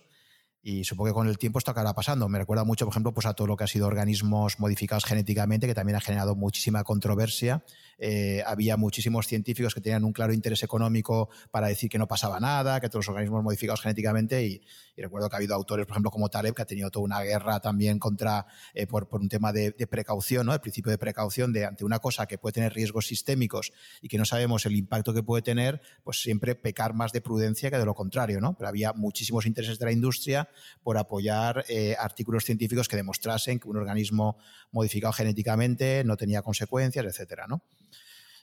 y 0.67 0.83
supongo 0.83 1.11
que 1.11 1.13
con 1.13 1.27
el 1.27 1.37
tiempo 1.37 1.59
esto 1.59 1.69
acabará 1.69 1.93
pasando. 1.93 2.27
Me 2.27 2.39
recuerda 2.39 2.63
mucho, 2.63 2.85
por 2.85 2.91
ejemplo, 2.91 3.13
pues 3.13 3.27
a 3.27 3.35
todo 3.35 3.45
lo 3.45 3.55
que 3.55 3.65
ha 3.65 3.67
sido 3.67 3.85
organismos 3.85 4.59
modificados 4.59 5.05
genéticamente, 5.05 5.67
que 5.67 5.75
también 5.75 5.95
ha 5.95 6.01
generado 6.01 6.35
muchísima 6.35 6.83
controversia. 6.83 7.63
Eh, 7.99 8.41
había 8.47 8.75
muchísimos 8.75 9.27
científicos 9.27 9.75
que 9.75 9.81
tenían 9.81 10.03
un 10.03 10.11
claro 10.11 10.33
interés 10.33 10.63
económico 10.63 11.29
para 11.51 11.67
decir 11.67 11.87
que 11.87 11.99
no 11.99 12.07
pasaba 12.07 12.39
nada, 12.39 12.79
que 12.81 12.89
todos 12.89 13.05
los 13.05 13.09
organismos 13.09 13.43
modificados 13.43 13.81
genéticamente, 13.81 14.43
y, 14.43 14.61
recuerdo 14.97 15.29
que 15.29 15.35
ha 15.35 15.37
habido 15.37 15.53
autores, 15.53 15.85
por 15.85 15.93
ejemplo, 15.93 16.09
como 16.09 16.29
Taleb, 16.29 16.55
que 16.55 16.63
ha 16.63 16.65
tenido 16.65 16.89
toda 16.89 17.05
una 17.05 17.21
guerra 17.21 17.59
también 17.59 17.99
contra, 17.99 18.47
eh, 18.73 18.87
por, 18.87 19.07
un 19.11 19.29
tema 19.29 19.53
de, 19.53 19.71
precaución, 19.87 20.47
¿no? 20.47 20.53
el 20.53 20.61
principio 20.61 20.89
de 20.89 20.97
precaución 20.97 21.53
de 21.53 21.65
ante 21.65 21.85
una 21.85 21.99
cosa 21.99 22.25
que 22.25 22.39
puede 22.39 22.53
tener 22.53 22.73
riesgos 22.73 23.05
sistémicos 23.05 23.71
y 24.01 24.07
que 24.07 24.17
no 24.17 24.25
sabemos 24.25 24.65
el 24.65 24.75
impacto 24.75 25.13
que 25.13 25.21
puede 25.21 25.43
tener, 25.43 25.79
pues 26.03 26.23
siempre 26.23 26.55
pecar 26.55 26.95
más 26.95 27.11
de 27.11 27.21
prudencia 27.21 27.69
que 27.69 27.77
de 27.77 27.85
lo 27.85 27.93
contrario, 27.93 28.41
¿no? 28.41 28.57
Pero 28.57 28.69
había 28.69 28.93
muchísimos 28.93 29.45
intereses 29.45 29.77
de 29.77 29.85
la 29.85 29.91
industria 29.91 30.49
por 30.83 30.97
apoyar 30.97 31.65
eh, 31.67 31.95
artículos 31.99 32.45
científicos 32.45 32.87
que 32.87 32.95
demostrasen 32.95 33.59
que 33.59 33.67
un 33.67 33.77
organismo 33.77 34.37
modificado 34.71 35.13
genéticamente 35.13 36.03
no 36.03 36.17
tenía 36.17 36.41
consecuencias, 36.41 37.05
etcétera, 37.05 37.45
¿no? 37.47 37.63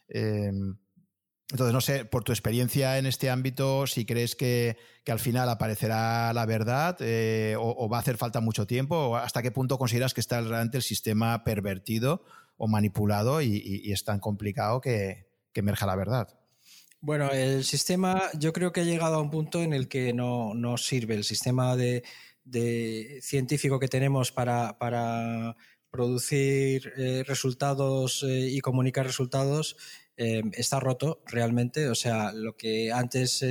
Em, 0.09 0.77
entonces, 1.51 1.75
no 1.75 1.83
sé, 1.83 2.07
por 2.07 2.25
tu 2.25 2.33
experiencia 2.33 2.97
en 2.97 3.05
este 3.05 3.29
ámbito, 3.29 3.87
si 3.87 4.07
crees 4.07 4.35
que, 4.35 4.79
al 5.07 5.19
final 5.19 5.51
aparecerá 5.51 6.33
la 6.33 6.47
verdad 6.47 6.97
eh, 7.01 7.57
o, 7.59 7.89
va 7.91 7.99
a 7.99 8.01
hacer 8.01 8.17
falta 8.17 8.41
mucho 8.41 8.67
tiempo, 8.67 8.97
o 8.97 9.17
hasta 9.17 9.43
qué 9.43 9.51
punto 9.51 9.77
consideras 9.77 10.15
que 10.15 10.21
está 10.23 10.41
realmente 10.41 10.79
el 10.79 10.83
sistema 10.83 11.45
pervertido 11.45 12.25
o 12.57 12.69
manipulado 12.69 13.43
y, 13.43 13.93
es 13.93 14.05
tan 14.05 14.19
complicado 14.19 14.81
que, 14.81 15.27
que 15.53 15.61
emerja 15.61 15.85
la 15.85 15.97
verdad. 15.97 16.42
Bueno, 17.05 17.33
el 17.33 17.65
sistema 17.65 18.31
yo 18.39 18.53
creo 18.53 18.71
que 18.71 18.83
ha 18.83 18.85
llegado 18.85 19.17
a 19.17 19.21
un 19.21 19.29
punto 19.29 19.61
en 19.61 19.73
el 19.73 19.89
que 19.89 20.13
no, 20.13 20.55
sirve. 20.77 21.17
El 21.17 21.25
sistema 21.25 21.77
de, 21.77 22.05
científico 23.21 23.81
que 23.81 23.89
tenemos 23.89 24.31
para, 24.31 24.77
producir 25.91 26.93
eh, 26.97 27.25
resultados 27.27 28.23
eh, 28.23 28.49
y 28.51 28.61
comunicar 28.61 29.05
resultados 29.05 29.77
eh, 30.17 30.43
está 30.53 30.79
roto 30.79 31.25
realmente. 31.27 31.89
O 31.89 31.97
sea, 31.97 32.33
lo 32.33 32.57
que 32.57 32.93
antes 32.93 33.45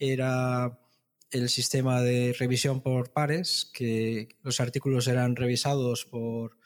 era 0.00 0.80
el 1.30 1.48
sistema 1.48 2.02
de 2.02 2.34
revisión 2.36 2.80
por 2.82 3.12
pares, 3.12 3.70
que 3.72 4.30
los 4.42 4.60
artículos 4.60 5.06
eran 5.06 5.36
revisados 5.36 6.06
por, 6.06 6.58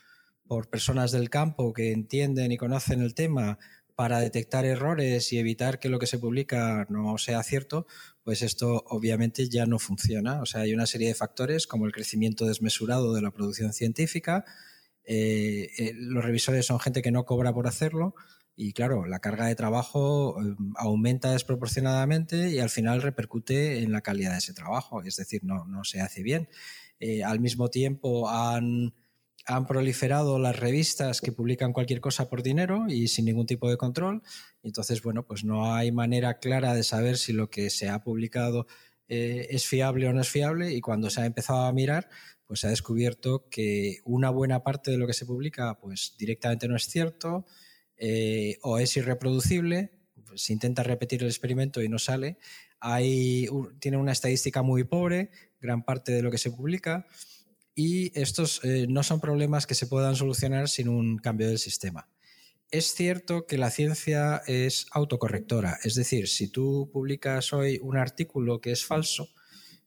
por 0.46 0.70
personas 0.70 1.12
del 1.12 1.28
campo 1.28 1.74
que 1.74 1.92
entienden 1.92 2.50
y 2.50 2.56
conocen 2.56 3.02
el 3.02 3.14
tema 3.14 3.58
para 3.94 4.20
detectar 4.20 4.64
errores 4.64 5.32
y 5.32 5.38
evitar 5.38 5.78
que 5.78 5.88
lo 5.88 5.98
que 5.98 6.06
se 6.06 6.18
publica 6.18 6.86
no 6.88 7.18
sea 7.18 7.42
cierto, 7.42 7.86
pues 8.22 8.42
esto 8.42 8.84
obviamente 8.88 9.48
ya 9.48 9.66
no 9.66 9.78
funciona. 9.78 10.40
O 10.40 10.46
sea, 10.46 10.62
hay 10.62 10.74
una 10.74 10.86
serie 10.86 11.08
de 11.08 11.14
factores 11.14 11.66
como 11.66 11.86
el 11.86 11.92
crecimiento 11.92 12.46
desmesurado 12.46 13.12
de 13.14 13.22
la 13.22 13.30
producción 13.30 13.72
científica. 13.72 14.44
Eh, 15.04 15.70
eh, 15.78 15.92
los 15.94 16.24
revisores 16.24 16.66
son 16.66 16.80
gente 16.80 17.02
que 17.02 17.10
no 17.10 17.24
cobra 17.24 17.52
por 17.52 17.66
hacerlo 17.66 18.14
y 18.54 18.72
claro, 18.72 19.06
la 19.06 19.18
carga 19.18 19.46
de 19.46 19.56
trabajo 19.56 20.40
eh, 20.40 20.54
aumenta 20.76 21.32
desproporcionadamente 21.32 22.50
y 22.50 22.58
al 22.60 22.70
final 22.70 23.02
repercute 23.02 23.82
en 23.82 23.92
la 23.92 24.02
calidad 24.02 24.32
de 24.32 24.38
ese 24.38 24.54
trabajo. 24.54 25.02
Es 25.02 25.16
decir, 25.16 25.42
no, 25.44 25.66
no 25.66 25.84
se 25.84 26.00
hace 26.00 26.22
bien. 26.22 26.48
al 27.24 27.40
mismo 27.40 27.68
tiempo 27.68 28.30
han 28.30 28.94
han 29.46 29.66
proliferado 29.66 30.38
las 30.38 30.58
revistas 30.58 31.20
que 31.20 31.32
publican 31.32 31.72
cualquier 31.72 32.00
cosa 32.00 32.28
por 32.28 32.42
dinero 32.42 32.86
y 32.88 33.08
sin 33.08 33.24
ningún 33.24 33.46
tipo 33.46 33.68
de 33.68 33.76
control. 33.76 34.22
Entonces, 34.62 35.02
bueno, 35.02 35.24
pues 35.26 35.44
no 35.44 35.74
hay 35.74 35.90
manera 35.90 36.38
clara 36.38 36.74
de 36.74 36.84
saber 36.84 37.18
si 37.18 37.32
lo 37.32 37.50
que 37.50 37.70
se 37.70 37.88
ha 37.88 38.02
publicado 38.02 38.66
eh, 39.08 39.48
es 39.50 39.66
fiable 39.66 40.08
o 40.08 40.12
no 40.12 40.20
es 40.20 40.28
fiable. 40.28 40.72
Y 40.72 40.80
cuando 40.80 41.10
se 41.10 41.20
ha 41.20 41.26
empezado 41.26 41.64
a 41.64 41.72
mirar, 41.72 42.08
pues 42.46 42.60
se 42.60 42.68
ha 42.68 42.70
descubierto 42.70 43.48
que 43.50 43.98
una 44.04 44.30
buena 44.30 44.62
parte 44.62 44.90
de 44.90 44.98
lo 44.98 45.06
que 45.06 45.14
se 45.14 45.26
publica, 45.26 45.78
pues 45.80 46.14
directamente 46.18 46.68
no 46.68 46.76
es 46.76 46.86
cierto 46.86 47.46
eh, 47.96 48.58
o 48.62 48.78
es 48.78 48.96
irreproducible. 48.96 49.92
Se 50.34 50.52
intenta 50.52 50.82
repetir 50.82 51.22
el 51.22 51.28
experimento 51.28 51.82
y 51.82 51.88
no 51.88 51.98
sale. 51.98 52.38
Hay, 52.78 53.48
tiene 53.80 53.96
una 53.96 54.12
estadística 54.12 54.62
muy 54.62 54.84
pobre, 54.84 55.30
gran 55.60 55.84
parte 55.84 56.12
de 56.12 56.22
lo 56.22 56.30
que 56.30 56.38
se 56.38 56.50
publica 56.50 57.06
y 57.74 58.18
estos 58.18 58.62
eh, 58.64 58.86
no 58.88 59.02
son 59.02 59.20
problemas 59.20 59.66
que 59.66 59.74
se 59.74 59.86
puedan 59.86 60.16
solucionar 60.16 60.68
sin 60.68 60.88
un 60.88 61.18
cambio 61.18 61.48
del 61.48 61.58
sistema. 61.58 62.08
Es 62.70 62.94
cierto 62.94 63.46
que 63.46 63.58
la 63.58 63.70
ciencia 63.70 64.42
es 64.46 64.86
autocorrectora, 64.92 65.78
es 65.84 65.94
decir, 65.94 66.28
si 66.28 66.48
tú 66.48 66.90
publicas 66.92 67.52
hoy 67.52 67.78
un 67.82 67.96
artículo 67.96 68.60
que 68.60 68.72
es 68.72 68.84
falso, 68.84 69.28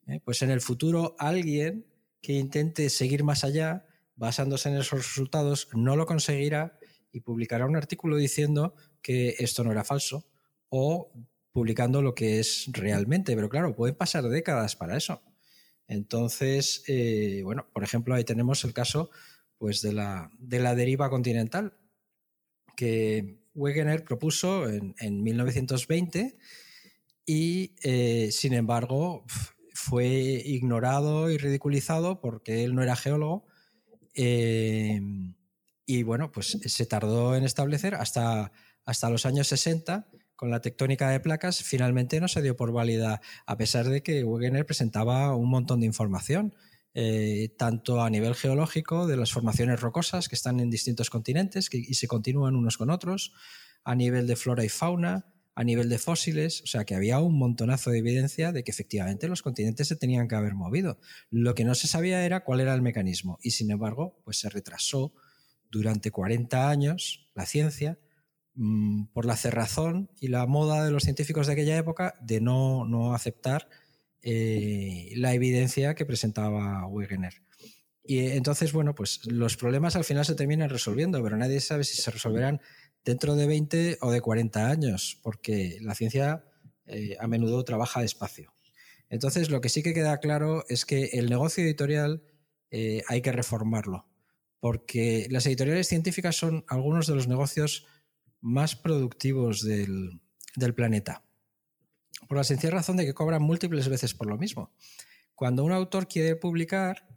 eh, 0.07 0.19
pues 0.23 0.41
en 0.41 0.51
el 0.51 0.61
futuro 0.61 1.15
alguien 1.17 1.86
que 2.21 2.33
intente 2.33 2.89
seguir 2.89 3.23
más 3.23 3.43
allá, 3.43 3.86
basándose 4.15 4.69
en 4.69 4.77
esos 4.77 4.99
resultados, 4.99 5.67
no 5.73 5.95
lo 5.95 6.05
conseguirá 6.05 6.77
y 7.11 7.21
publicará 7.21 7.65
un 7.65 7.75
artículo 7.75 8.17
diciendo 8.17 8.75
que 9.01 9.36
esto 9.39 9.63
no 9.63 9.71
era 9.71 9.83
falso 9.83 10.27
o 10.69 11.11
publicando 11.51 12.01
lo 12.01 12.13
que 12.13 12.39
es 12.39 12.67
realmente. 12.71 13.36
Pero 13.36 13.49
claro, 13.49 13.75
pueden 13.75 13.95
pasar 13.95 14.23
décadas 14.23 14.75
para 14.75 14.97
eso. 14.97 15.21
Entonces, 15.88 16.83
eh, 16.88 17.41
bueno, 17.43 17.67
por 17.73 17.83
ejemplo, 17.83 18.15
ahí 18.15 18.23
tenemos 18.23 18.63
el 18.63 18.73
caso 18.73 19.11
pues, 19.57 19.81
de, 19.81 19.93
la, 19.93 20.29
deriva 20.39 21.09
continental 21.09 21.77
que 22.75 23.39
Wegener 23.53 24.03
propuso 24.03 24.67
en, 24.69 25.23
1920 25.23 26.38
y, 27.25 27.75
eh, 27.83 28.29
sin 28.31 28.53
embargo, 28.53 29.25
fue 29.73 30.07
ignorado 30.45 31.29
y 31.29 31.38
ridiculizado 31.38 32.19
porque 32.19 32.63
él 32.63 32.75
no 32.75 32.83
era 32.83 32.95
geólogo. 32.95 33.45
Eh, 34.13 34.99
y 35.86 36.03
bueno, 36.03 36.31
pues 36.31 36.57
se 36.65 36.86
tardó 36.86 37.36
en 37.36 37.43
establecer 37.43 37.95
hasta, 37.95 38.51
hasta 38.86 39.09
los 39.09 39.25
años 39.25 39.47
60 39.47 40.09
con 40.36 40.49
la 40.49 40.61
tectónica 40.61 41.09
de 41.09 41.19
placas 41.19 41.63
finalmente 41.63 42.19
no 42.19 42.27
se 42.27 42.41
dio 42.41 42.55
por 42.55 42.71
válida, 42.71 43.21
a 43.45 43.57
pesar 43.57 43.89
de 43.89 44.03
que 44.03 44.23
Wegener 44.23 44.65
presentaba 44.65 45.36
un 45.36 45.49
montón 45.49 45.79
de 45.79 45.86
información, 45.86 46.53
eh, 46.93 47.53
tanto 47.57 48.01
a 48.01 48.09
nivel 48.09 48.36
geológico, 48.36 49.07
de 49.07 49.17
las 49.17 49.31
formaciones 49.31 49.81
rocosas 49.81 50.29
que 50.29 50.36
están 50.36 50.59
en 50.59 50.69
distintos 50.69 51.09
continentes 51.09 51.69
y 51.71 51.93
se 51.93 52.07
continúan 52.07 52.55
unos 52.55 52.77
con 52.77 52.89
otros, 52.89 53.33
a 53.83 53.95
nivel 53.95 54.27
de 54.27 54.36
flora 54.36 54.63
y 54.63 54.69
fauna, 54.69 55.25
a 55.55 55.63
nivel 55.63 55.88
de 55.88 55.97
fósiles, 55.97 56.61
o 56.63 56.67
sea 56.67 56.83
que 56.83 56.95
había 56.95 57.19
un 57.19 57.38
montonazo 57.38 57.89
de 57.89 57.99
evidencia 57.99 58.51
de 58.51 58.63
que 58.63 58.71
efectivamente 58.71 59.29
los 59.29 59.41
continentes 59.41 59.88
se 59.88 59.95
tenían 59.95 60.27
que 60.27 60.36
haber 60.36 60.53
movido. 60.53 60.99
Lo 61.29 61.55
que 61.55 61.63
no 61.63 61.75
se 61.75 61.88
sabía 61.88 62.25
era 62.25 62.43
cuál 62.43 62.59
era 62.59 62.73
el 62.73 62.81
mecanismo 62.81 63.39
y 63.41 63.51
sin 63.51 63.71
embargo, 63.71 64.19
pues 64.25 64.38
se 64.38 64.49
retrasó 64.49 65.13
durante 65.71 66.11
40 66.11 66.69
años 66.69 67.29
la 67.36 67.45
ciencia 67.45 67.97
mm, 68.56 69.06
por 69.14 69.26
la 69.26 69.38
cerrazón 69.38 70.10
y 70.20 70.28
la 70.28 70.45
moda 70.45 70.84
de 70.84 70.91
los 70.91 71.03
científicos 71.03 71.47
de 71.47 71.53
aquella 71.53 71.78
época 71.78 72.16
de 72.22 72.41
no, 72.41 72.86
no 72.86 73.14
aceptar 73.14 73.70
eh, 74.22 75.12
la 75.16 75.34
evidencia 75.34 75.93
que 75.93 76.06
presentaba 76.06 76.88
Wegener. 76.88 77.43
Y 78.03 78.20
entonces, 78.20 78.72
bueno, 78.72 78.93
pues 78.93 79.26
los 79.26 79.58
problemas 79.58 79.95
al 79.95 80.03
final 80.03 80.26
se 80.26 80.36
terminan 80.36 80.70
resolviendo, 80.70 81.22
pero 81.24 81.38
nadie 81.38 81.60
sabe 81.60 81.84
si 81.84 81.99
se 81.99 82.12
resolverán 82.12 82.62
dentro 83.03 83.36
de 83.36 83.47
20 83.47 83.97
o 84.01 84.12
de 84.12 84.22
40 84.22 84.70
años, 84.70 85.20
porque 85.24 85.78
la 85.82 85.95
ciencia 85.95 86.43
eh, 86.88 87.18
a 87.20 87.28
menudo 87.28 87.64
trabaja 87.64 88.01
despacio. 88.01 88.53
Entonces, 89.10 89.49
lo 89.49 89.62
que 89.62 89.70
sí 89.70 89.84
que 89.84 89.93
queda 89.93 90.20
claro 90.20 90.66
es 90.70 90.86
que 90.86 91.06
el 91.14 91.30
negocio 91.30 91.64
editorial 91.64 92.24
eh, 92.72 93.03
hay 93.08 93.22
que 93.22 93.32
reformarlo, 93.32 94.08
porque 94.60 95.28
las 95.30 95.45
editoriales 95.45 95.88
científicas 95.88 96.36
son 96.36 96.66
algunos 96.68 97.08
de 97.08 97.16
los 97.16 97.28
negocios 97.28 97.86
más 98.45 98.75
productivos 98.75 99.63
del, 99.63 100.21
del 100.55 100.73
planeta 100.73 101.25
por 102.27 102.37
la 102.37 102.43
sencilla 102.43 102.71
razón 102.71 102.97
de 102.97 103.05
que 103.05 103.13
cobran 103.13 103.41
múltiples 103.41 103.87
veces 103.87 104.13
por 104.13 104.27
lo 104.27 104.37
mismo. 104.37 104.71
Cuando 105.35 105.63
un 105.63 105.71
autor 105.71 106.07
quiere 106.07 106.35
publicar, 106.35 107.07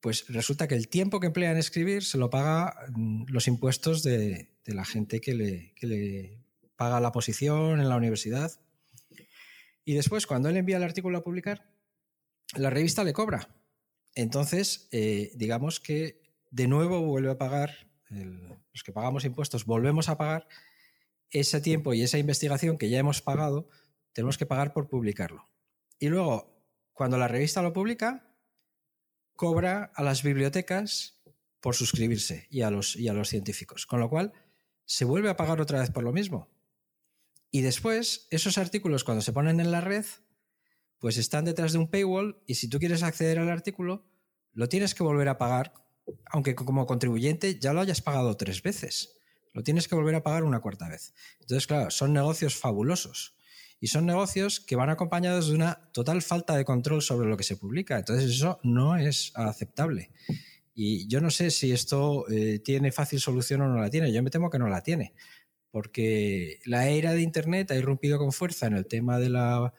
pues 0.00 0.26
resulta 0.28 0.68
que 0.68 0.76
el 0.76 0.88
tiempo 0.88 1.20
que 1.20 1.26
emplea 1.26 1.50
en 1.50 1.58
escribir 1.58 2.04
se 2.04 2.18
lo 2.18 2.30
paga 2.30 2.76
mm, 2.94 3.24
los 3.28 3.48
impuestos 3.48 4.02
de, 4.02 4.50
la 4.66 4.84
gente 4.84 5.20
que 5.20 5.34
le, 5.34 5.74
le, 5.80 6.38
paga 6.76 7.00
la 7.00 7.12
posición 7.12 7.80
en 7.80 7.88
la 7.88 7.96
universidad. 7.96 8.52
Y 9.84 9.94
después, 9.94 10.26
cuando 10.26 10.48
él 10.48 10.56
envía 10.56 10.78
el 10.78 10.82
artículo 10.82 11.18
a 11.18 11.24
publicar, 11.24 11.70
la 12.54 12.70
revista 12.70 13.04
le 13.04 13.12
cobra. 13.12 13.54
Entonces, 14.14 14.88
eh, 14.92 15.32
digamos 15.34 15.80
que 15.80 16.22
de 16.50 16.68
nuevo 16.68 17.02
vuelve 17.02 17.32
a 17.32 17.38
pagar, 17.38 17.90
los 18.08 18.82
que 18.82 18.92
pagamos 18.92 19.24
impuestos, 19.24 19.64
volvemos 19.64 20.08
a 20.08 20.18
pagar 20.18 20.46
ese 21.30 21.60
tiempo 21.60 21.94
y 21.94 22.02
esa 22.02 22.18
investigación 22.18 22.78
que 22.78 22.88
ya 22.88 22.98
hemos 22.98 23.22
pagado 23.22 23.68
tenemos 24.12 24.38
que 24.38 24.46
pagar 24.46 24.72
por 24.72 24.88
publicarlo. 24.88 25.48
Y 25.98 26.08
luego, 26.08 26.62
cuando 26.92 27.18
la 27.18 27.28
revista 27.28 27.62
lo 27.62 27.72
publica, 27.72 28.34
cobra 29.34 29.90
a 29.94 30.02
las 30.02 30.22
bibliotecas 30.22 31.20
por 31.60 31.74
suscribirse 31.74 32.46
y 32.50 32.62
a 32.62 32.70
los, 32.70 32.96
y 32.96 33.08
a 33.08 33.12
los 33.12 33.28
científicos. 33.28 33.86
Con 33.86 34.00
lo 34.00 34.08
cual, 34.08 34.32
se 34.84 35.04
vuelve 35.04 35.30
a 35.30 35.36
pagar 35.36 35.60
otra 35.60 35.80
vez 35.80 35.90
por 35.90 36.04
lo 36.04 36.12
mismo. 36.12 36.48
Y 37.50 37.62
después, 37.62 38.26
esos 38.30 38.58
artículos 38.58 39.04
cuando 39.04 39.22
se 39.22 39.32
ponen 39.32 39.60
en 39.60 39.70
la 39.70 39.80
red, 39.80 40.04
pues 40.98 41.16
están 41.16 41.44
detrás 41.44 41.72
de 41.72 41.78
un 41.78 41.88
paywall 41.88 42.42
y 42.46 42.56
si 42.56 42.68
tú 42.68 42.78
quieres 42.78 43.02
acceder 43.02 43.38
al 43.38 43.50
artículo, 43.50 44.04
lo 44.52 44.68
tienes 44.68 44.94
que 44.94 45.02
volver 45.02 45.28
a 45.28 45.38
pagar, 45.38 45.74
aunque 46.26 46.54
como 46.54 46.86
contribuyente 46.86 47.58
ya 47.58 47.72
lo 47.72 47.80
hayas 47.80 48.00
pagado 48.00 48.36
tres 48.36 48.62
veces. 48.62 49.16
Lo 49.52 49.62
tienes 49.62 49.86
que 49.86 49.94
volver 49.94 50.14
a 50.16 50.22
pagar 50.22 50.44
una 50.44 50.60
cuarta 50.60 50.88
vez. 50.88 51.14
Entonces, 51.40 51.66
claro, 51.66 51.90
son 51.90 52.12
negocios 52.12 52.56
fabulosos 52.56 53.36
y 53.80 53.86
son 53.88 54.06
negocios 54.06 54.60
que 54.60 54.76
van 54.76 54.90
acompañados 54.90 55.48
de 55.48 55.54
una 55.54 55.90
total 55.92 56.22
falta 56.22 56.56
de 56.56 56.64
control 56.64 57.02
sobre 57.02 57.28
lo 57.28 57.36
que 57.36 57.44
se 57.44 57.56
publica. 57.56 57.98
Entonces 57.98 58.30
eso 58.30 58.58
no 58.62 58.96
es 58.96 59.32
aceptable. 59.34 60.10
Y 60.74 61.06
yo 61.06 61.20
no 61.20 61.30
sé 61.30 61.50
si 61.50 61.70
esto 61.70 62.28
eh, 62.30 62.58
tiene 62.58 62.90
fácil 62.90 63.20
solución 63.20 63.60
o 63.60 63.68
no 63.68 63.80
la 63.80 63.90
tiene. 63.90 64.12
Yo 64.12 64.22
me 64.22 64.30
temo 64.30 64.50
que 64.50 64.58
no 64.58 64.68
la 64.68 64.82
tiene, 64.82 65.14
porque 65.70 66.58
la 66.64 66.88
era 66.88 67.12
de 67.12 67.22
Internet 67.22 67.70
ha 67.70 67.76
irrumpido 67.76 68.18
con 68.18 68.32
fuerza 68.32 68.66
en 68.66 68.74
el 68.74 68.86
tema 68.86 69.20
de 69.20 69.28
la, 69.28 69.72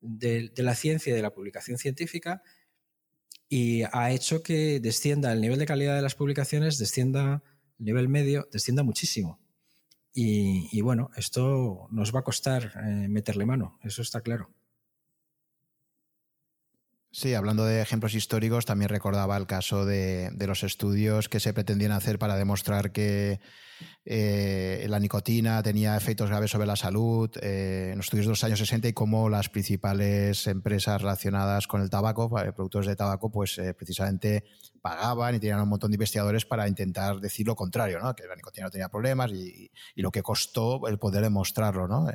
de, 0.00 0.50
de 0.50 0.62
la 0.62 0.74
ciencia 0.74 1.12
y 1.12 1.16
de 1.16 1.22
la 1.22 1.32
publicación 1.32 1.78
científica 1.78 2.42
y 3.54 3.82
ha 3.92 4.10
hecho 4.10 4.42
que 4.42 4.80
descienda 4.80 5.30
el 5.30 5.42
nivel 5.42 5.58
de 5.58 5.66
calidad 5.66 5.94
de 5.94 6.00
las 6.00 6.14
publicaciones, 6.14 6.78
descienda 6.78 7.42
el 7.78 7.84
nivel 7.84 8.08
medio, 8.08 8.48
descienda 8.50 8.82
muchísimo. 8.82 9.38
Y, 10.14 10.80
bueno, 10.80 11.10
esto 11.16 11.86
nos 11.90 12.14
va 12.14 12.20
a 12.20 12.24
costar 12.24 12.72
eh, 12.82 13.08
meterle 13.08 13.44
mano, 13.44 13.78
eso 13.82 14.00
está 14.00 14.22
claro. 14.22 14.48
Sí, 17.14 17.34
hablando 17.34 17.66
de 17.66 17.82
ejemplos 17.82 18.14
históricos, 18.14 18.64
también 18.64 18.88
recordaba 18.88 19.36
el 19.36 19.46
caso 19.46 19.84
de, 19.84 20.32
los 20.46 20.62
estudios 20.62 21.28
que 21.28 21.40
se 21.40 21.52
pretendían 21.52 21.92
hacer 21.92 22.18
para 22.18 22.36
demostrar 22.36 22.90
que 22.90 23.38
eh, 24.06 24.86
la 24.88 24.98
nicotina 24.98 25.62
tenía 25.62 25.94
efectos 25.94 26.30
graves 26.30 26.50
sobre 26.50 26.66
la 26.66 26.74
salud 26.74 27.30
eh, 27.42 27.90
en 27.92 27.98
los 27.98 28.06
estudios 28.06 28.26
de 28.26 28.30
los 28.30 28.44
años 28.44 28.60
60 28.60 28.88
y 28.88 28.92
cómo 28.94 29.28
las 29.28 29.50
principales 29.50 30.46
empresas 30.46 31.02
relacionadas 31.02 31.66
con 31.66 31.82
el 31.82 31.90
tabaco, 31.90 32.30
productores 32.30 32.86
de 32.86 32.96
tabaco, 32.96 33.30
pues 33.30 33.60
precisamente 33.76 34.44
pagaban 34.80 35.34
y 35.34 35.38
tenían 35.38 35.60
un 35.60 35.68
montón 35.68 35.90
de 35.90 35.96
investigadores 35.96 36.46
para 36.46 36.66
intentar 36.66 37.20
decir 37.20 37.46
lo 37.46 37.54
contrario, 37.54 38.00
¿no? 38.00 38.14
que 38.14 38.26
la 38.26 38.36
nicotina 38.36 38.68
no 38.68 38.70
tenía 38.70 38.88
problemas 38.88 39.30
y, 39.32 39.70
lo 39.96 40.10
que 40.10 40.22
costó 40.22 40.88
el 40.88 40.98
poder 40.98 41.24
demostrarlo. 41.24 41.86
¿no? 41.86 42.08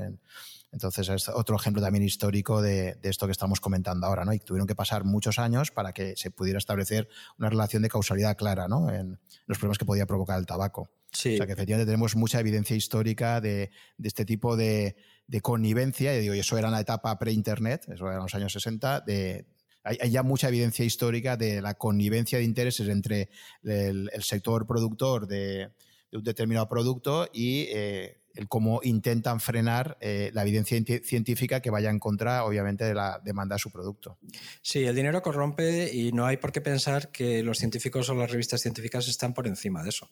Entonces 0.71 1.07
es 1.09 1.29
otro 1.29 1.55
ejemplo 1.55 1.81
también 1.81 2.03
histórico 2.03 2.61
de, 2.61 2.97
esto 3.03 3.25
que 3.25 3.31
estamos 3.31 3.59
comentando 3.59 4.05
ahora. 4.05 4.25
¿no? 4.25 4.33
Y 4.33 4.39
tuvieron 4.39 4.67
que 4.67 4.75
pasar 4.75 5.03
muchos 5.03 5.39
años 5.39 5.71
para 5.71 5.93
que 5.93 6.15
se 6.17 6.31
pudiera 6.31 6.59
establecer 6.59 7.07
una 7.37 7.49
relación 7.49 7.81
de 7.81 7.89
causalidad 7.89 8.35
clara 8.35 8.67
¿no? 8.67 8.91
en 8.91 9.19
los 9.45 9.57
problemas 9.57 9.77
que 9.77 9.85
podía 9.85 10.05
provocar 10.05 10.37
el 10.39 10.45
tabaco. 10.45 10.89
Sí. 11.11 11.35
O 11.35 11.37
sea 11.37 11.45
que 11.45 11.53
efectivamente 11.53 11.85
tenemos 11.85 12.15
mucha 12.15 12.39
evidencia 12.39 12.75
histórica 12.75 13.39
de, 13.39 13.71
este 14.03 14.25
tipo 14.25 14.57
de, 14.57 14.95
connivencia, 15.41 16.15
y 16.15 16.21
digo, 16.21 16.35
y 16.35 16.39
eso 16.39 16.57
era 16.57 16.67
en 16.67 16.73
la 16.73 16.81
etapa 16.81 17.17
pre-internet, 17.17 17.85
eso 17.87 18.05
era 18.05 18.15
en 18.15 18.23
los 18.23 18.35
años 18.35 18.51
60, 18.51 19.01
de, 19.01 19.47
hay, 19.83 20.11
ya 20.11 20.21
mucha 20.23 20.49
evidencia 20.49 20.83
histórica 20.83 21.37
de 21.37 21.61
la 21.61 21.75
connivencia 21.75 22.37
de 22.37 22.43
intereses 22.43 22.87
entre 22.89 23.29
el, 23.63 24.09
sector 24.21 24.67
productor 24.67 25.27
de, 25.27 25.71
un 26.11 26.23
determinado 26.23 26.67
producto 26.67 27.29
y 27.33 27.67
eh, 27.69 28.21
el 28.37 28.47
cómo 28.47 28.79
intentan 28.83 29.39
frenar 29.39 29.97
eh, 29.99 30.31
la 30.33 30.43
evidencia 30.43 30.79
científica 31.03 31.59
que 31.61 31.69
vaya 31.69 31.89
en 31.89 31.99
contra, 31.99 32.45
obviamente, 32.45 32.85
de 32.85 32.93
la 32.93 33.19
demanda 33.23 33.55
de 33.55 33.59
su 33.59 33.71
producto. 33.71 34.17
Sí, 34.61 34.85
el 34.85 34.95
dinero 34.95 35.21
corrompe 35.21 35.93
y 35.93 36.11
no 36.11 36.25
hay 36.25 36.37
por 36.37 36.51
qué 36.51 36.61
pensar 36.61 37.11
que 37.11 37.43
los 37.43 37.57
científicos 37.57 38.09
o 38.09 38.15
las 38.15 38.31
revistas 38.31 38.61
científicas 38.61 39.07
están 39.07 39.33
por 39.33 39.47
encima 39.47 39.83
de 39.83 39.89
eso. 39.89 40.09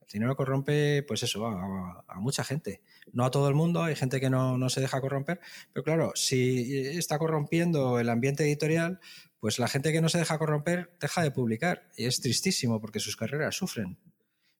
El 0.00 0.06
dinero 0.14 0.36
corrompe, 0.36 1.02
pues 1.02 1.22
eso, 1.22 1.46
a 1.46 2.20
mucha 2.20 2.44
gente 2.44 2.82
no 3.12 3.24
a 3.24 3.30
todo 3.30 3.48
el 3.48 3.54
mundo, 3.54 3.82
hay 3.82 3.96
gente 3.96 4.20
que 4.20 4.30
no, 4.30 4.68
se 4.68 4.80
deja 4.80 5.00
corromper, 5.00 5.40
pero 5.72 5.84
claro, 5.84 6.12
si 6.14 6.78
está 6.96 7.18
corrompiendo 7.18 7.98
el 7.98 8.08
ambiente 8.08 8.44
editorial, 8.44 9.00
pues 9.40 9.58
la 9.58 9.68
gente 9.68 9.92
que 9.92 10.00
no 10.00 10.08
se 10.08 10.18
deja 10.18 10.38
corromper 10.38 10.96
deja 11.00 11.22
de 11.22 11.32
publicar. 11.32 11.88
Y 11.96 12.06
es 12.06 12.20
tristísimo 12.20 12.80
porque 12.80 13.00
sus 13.00 13.16
carreras 13.16 13.56
sufren. 13.56 13.98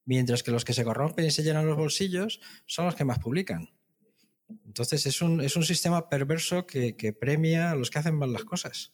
Mientras 0.04 0.42
que 0.42 0.50
los 0.50 0.64
que 0.64 0.72
se 0.72 0.84
corrompen 0.84 1.24
y 1.24 1.30
se 1.30 1.42
llenan 1.42 1.66
los 1.66 1.76
bolsillos 1.76 2.40
son 2.66 2.86
los 2.86 2.94
que 2.94 3.04
más 3.04 3.18
publican. 3.18 3.70
Entonces 4.66 5.06
es 5.06 5.22
un, 5.22 5.40
sistema 5.64 6.08
perverso 6.08 6.66
que, 6.66 7.16
premia 7.18 7.70
a 7.70 7.74
los 7.74 7.90
que 7.90 7.98
hacen 7.98 8.16
mal 8.16 8.32
las 8.32 8.44
cosas. 8.44 8.92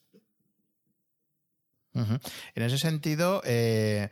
En 1.95 2.63
ese 2.63 2.79
sentido, 2.79 3.43
eh, 3.45 4.09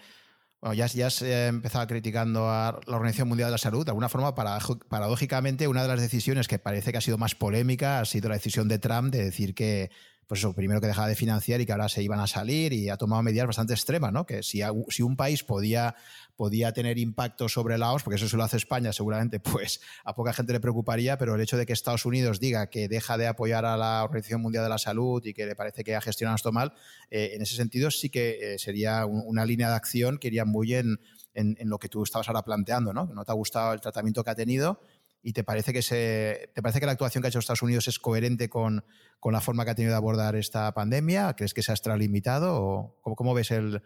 bueno, 0.60 0.74
ya, 0.74 0.86
ya 0.86 1.10
se 1.10 1.32
ha 1.32 1.46
empezado 1.48 1.86
criticando 1.86 2.48
a 2.48 2.80
la 2.86 2.96
Organización 2.96 3.28
Mundial 3.28 3.48
de 3.48 3.52
la 3.52 3.58
Salud. 3.58 3.84
De 3.84 3.90
alguna 3.90 4.08
forma, 4.08 4.34
paradójicamente, 4.34 5.68
una 5.68 5.82
de 5.82 5.88
las 5.88 6.00
decisiones 6.00 6.48
que 6.48 6.58
parece 6.58 6.90
que 6.90 6.98
ha 6.98 7.02
sido 7.02 7.18
más 7.18 7.34
polémica 7.34 8.00
ha 8.00 8.04
sido 8.04 8.28
la 8.28 8.34
decisión 8.34 8.66
de 8.66 8.78
Trump 8.78 9.12
de 9.12 9.24
decir 9.24 9.54
que 9.54 9.90
pues 10.26 10.40
eso, 10.40 10.52
primero 10.54 10.80
que 10.80 10.88
dejaba 10.88 11.08
de 11.08 11.14
financiar 11.14 11.60
y 11.60 11.66
que 11.66 11.72
ahora 11.72 11.88
se 11.88 12.02
iban 12.02 12.18
a 12.18 12.26
salir 12.26 12.72
y 12.72 12.88
ha 12.88 12.96
tomado 12.96 13.22
medidas 13.22 13.46
bastante 13.46 13.74
extremas, 13.74 14.12
¿no? 14.12 14.26
Que 14.26 14.42
si, 14.42 14.60
si 14.88 15.02
un 15.02 15.16
país 15.16 15.44
podía, 15.44 15.94
podía 16.34 16.72
tener 16.72 16.98
impacto 16.98 17.48
sobre 17.48 17.78
la 17.78 17.92
OMS, 17.92 18.02
porque 18.02 18.16
eso 18.16 18.28
se 18.28 18.36
lo 18.36 18.42
hace 18.42 18.56
España, 18.56 18.92
seguramente 18.92 19.38
pues 19.40 19.80
a 20.04 20.14
poca 20.14 20.32
gente 20.32 20.52
le 20.52 20.58
preocuparía, 20.58 21.16
pero 21.16 21.36
el 21.36 21.40
hecho 21.40 21.56
de 21.56 21.64
que 21.64 21.72
Estados 21.72 22.04
Unidos 22.06 22.40
diga 22.40 22.68
que 22.70 22.88
deja 22.88 23.16
de 23.18 23.28
apoyar 23.28 23.64
a 23.64 23.76
la 23.76 24.02
Organización 24.02 24.40
Mundial 24.40 24.64
de 24.64 24.70
la 24.70 24.78
Salud 24.78 25.24
y 25.24 25.32
que 25.32 25.46
le 25.46 25.54
parece 25.54 25.84
que 25.84 25.94
ha 25.94 26.00
gestionado 26.00 26.34
esto 26.34 26.50
mal, 26.50 26.72
eh, 27.10 27.30
en 27.34 27.42
ese 27.42 27.54
sentido 27.54 27.92
sí 27.92 28.10
que 28.10 28.54
eh, 28.54 28.58
sería 28.58 29.06
una 29.06 29.44
línea 29.44 29.68
de 29.68 29.76
acción 29.76 30.18
que 30.18 30.26
iría 30.26 30.44
muy 30.44 30.74
en, 30.74 30.98
en, 31.34 31.56
en, 31.60 31.68
lo 31.68 31.78
que 31.78 31.88
tú 31.88 32.02
estabas 32.02 32.28
ahora 32.28 32.42
planteando, 32.42 32.92
¿no? 32.92 33.06
No 33.06 33.24
te 33.24 33.30
ha 33.30 33.34
gustado 33.34 33.72
el 33.72 33.80
tratamiento 33.80 34.24
que 34.24 34.30
ha 34.30 34.34
tenido 34.34 34.80
y 35.26 35.32
te 35.32 35.42
parece 35.42 35.72
que 35.72 35.82
se 35.82 36.52
te 36.54 36.62
parece 36.62 36.78
que 36.78 36.86
la 36.86 36.92
actuación 36.92 37.20
que 37.20 37.26
ha 37.26 37.30
hecho 37.30 37.40
Estados 37.40 37.62
Unidos 37.62 37.88
es 37.88 37.98
coherente 37.98 38.48
con, 38.48 38.84
la 39.24 39.40
forma 39.40 39.64
que 39.64 39.72
ha 39.72 39.74
tenido 39.74 39.90
de 39.90 39.96
abordar 39.96 40.36
esta 40.36 40.72
pandemia? 40.72 41.34
¿Crees 41.34 41.52
que 41.52 41.64
se 41.64 41.72
ha 41.72 41.74
extralimitado 41.74 42.94
o 43.02 43.16
cómo, 43.16 43.34
ves 43.34 43.50
el, 43.50 43.82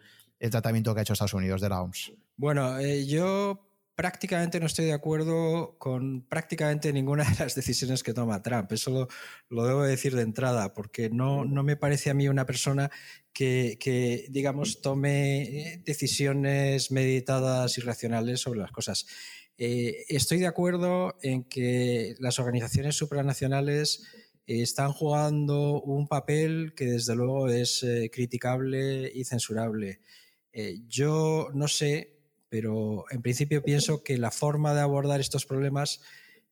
tratamiento 0.51 0.93
que 0.93 0.99
ha 0.99 1.01
hecho 1.01 1.13
Estados 1.13 1.33
Unidos 1.33 1.59
de 1.59 1.69
la 1.69 1.81
OMS? 1.81 2.13
Bueno, 2.37 2.77
eh, 2.77 3.07
yo 3.07 3.67
prácticamente 3.95 4.59
no 4.59 4.67
estoy 4.67 4.85
de 4.85 4.93
acuerdo 4.93 5.79
con 5.79 6.27
prácticamente 6.27 6.93
ninguna 6.93 7.23
de 7.23 7.35
las 7.39 7.55
decisiones 7.55 8.03
que 8.03 8.13
toma 8.13 8.43
Trump. 8.43 8.71
Eso 8.71 9.07
lo, 9.49 9.65
debo 9.65 9.81
decir 9.81 10.15
de 10.15 10.21
entrada, 10.21 10.75
porque 10.75 11.09
no, 11.09 11.43
no, 11.43 11.63
me 11.63 11.75
parece 11.75 12.11
a 12.11 12.13
mí 12.13 12.29
una 12.29 12.45
persona 12.45 12.91
que, 13.33 13.79
que, 13.79 14.27
digamos, 14.29 14.81
tome 14.83 15.41
eh, 15.41 15.83
decisiones 15.83 16.91
meditadas 16.91 17.79
y 17.79 17.81
racionales 17.81 18.41
sobre 18.41 18.59
las 18.59 18.71
cosas. 18.71 19.07
Eh, 19.63 20.05
estoy 20.09 20.39
de 20.39 20.47
acuerdo 20.47 21.19
en 21.21 21.43
que 21.43 22.15
las 22.17 22.39
organizaciones 22.39 22.95
supranacionales 22.95 24.07
eh, 24.47 24.63
están 24.63 24.91
jugando 24.91 25.79
un 25.83 26.07
papel 26.07 26.73
que 26.75 26.85
desde 26.85 27.15
luego 27.15 27.47
es 27.47 27.83
eh, 27.83 28.09
criticable 28.11 29.11
y 29.13 29.23
censurable. 29.23 30.01
yo 30.87 31.49
no 31.53 31.67
sé 31.67 32.17
pero 32.49 33.05
en 33.11 33.21
principio 33.21 33.61
pienso 33.61 34.03
que 34.03 34.17
la 34.17 34.31
forma 34.31 34.73
de 34.73 34.81
abordar 34.81 35.19
estos 35.19 35.45
problemas 35.45 36.01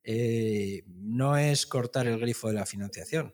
eh, 0.04 0.84
no 0.86 1.36
es 1.36 1.66
cortar 1.66 2.06
el 2.06 2.20
grifo 2.20 2.48
de 2.48 2.54
la 2.54 2.68
financiación. 2.68 3.34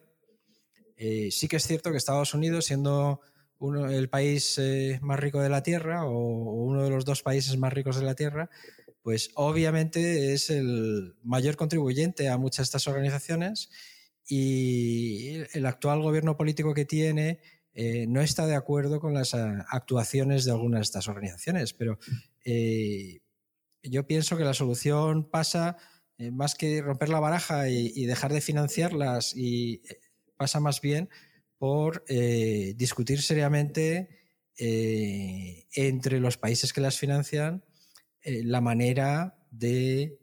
Sí 0.96 1.48
que 1.48 1.56
es 1.56 1.66
cierto 1.66 1.90
que 1.90 1.98
Estados 1.98 2.32
Unidos, 2.32 2.64
siendo 2.64 3.20
uno, 3.58 3.90
el 3.90 4.08
país 4.08 4.58
más 5.02 5.20
rico 5.20 5.40
de 5.40 5.50
la 5.50 5.62
Tierra 5.62 6.06
o, 6.06 6.64
uno 6.64 6.82
de 6.82 6.90
los 6.90 7.04
dos 7.04 7.22
países 7.22 7.58
más 7.58 7.72
ricos 7.74 8.00
de 8.00 8.06
la 8.06 8.14
Tierra, 8.14 8.50
pues 9.06 9.30
obviamente 9.34 10.32
es 10.32 10.50
el 10.50 11.14
mayor 11.22 11.54
contribuyente 11.54 12.28
a 12.28 12.38
muchas 12.38 12.64
de 12.64 12.64
estas 12.64 12.88
organizaciones 12.88 13.70
y 14.28 15.36
el 15.52 15.64
actual 15.64 16.02
gobierno 16.02 16.36
político 16.36 16.74
que 16.74 16.84
tiene 16.84 17.38
eh, 17.72 18.06
no 18.08 18.20
está 18.20 18.48
de 18.48 18.56
acuerdo 18.56 18.98
con 18.98 19.14
las 19.14 19.32
ah, 19.32 19.64
actuaciones 19.70 20.44
de 20.44 20.50
algunas 20.50 20.80
de 20.80 20.82
estas 20.82 21.06
organizaciones, 21.06 21.72
pero 21.72 22.00
eh, 22.44 23.20
yo 23.80 24.08
pienso 24.08 24.36
que 24.36 24.42
la 24.42 24.54
solución 24.54 25.30
pasa 25.30 25.76
más 26.32 26.56
que 26.56 26.82
romper 26.82 27.08
la 27.08 27.20
baraja 27.20 27.68
y, 27.68 28.06
dejar 28.06 28.32
de 28.32 28.40
financiarlas 28.40 29.34
y 29.36 29.82
pasa 30.36 30.58
más 30.58 30.80
bien 30.80 31.10
por 31.58 32.04
eh, 32.08 32.74
discutir 32.76 33.22
seriamente 33.22 34.08
eh, 34.58 35.68
entre 35.74 36.18
los 36.18 36.38
países 36.38 36.72
que 36.72 36.80
las 36.80 36.98
financian 36.98 37.62
eh, 38.26 38.42
la 38.44 38.60
manera 38.60 39.38
de 39.50 40.18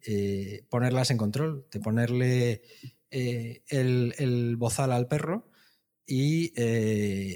ponerlas 0.69 1.09
en 1.09 1.17
control, 1.17 1.65
de 1.71 1.79
ponerle 1.79 2.61
el, 3.09 4.55
bozal 4.57 4.91
al 4.91 5.07
perro 5.07 5.49
y 6.05 6.53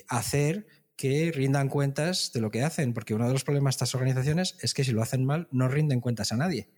hacer 0.07 0.67
que 0.95 1.31
rindan 1.31 1.69
cuentas 1.69 2.31
de 2.33 2.41
lo 2.41 2.51
que 2.51 2.61
hacen, 2.61 2.93
porque 2.93 3.15
uno 3.15 3.25
de 3.25 3.33
los 3.33 3.43
problemas 3.43 3.73
de 3.73 3.77
estas 3.77 3.95
organizaciones 3.95 4.57
es 4.61 4.75
que 4.75 4.83
si 4.83 4.91
lo 4.91 5.01
hacen 5.01 5.25
mal 5.25 5.47
no 5.51 5.67
rinden 5.69 6.01
cuentas 6.01 6.31
a 6.31 6.37
nadie. 6.37 6.69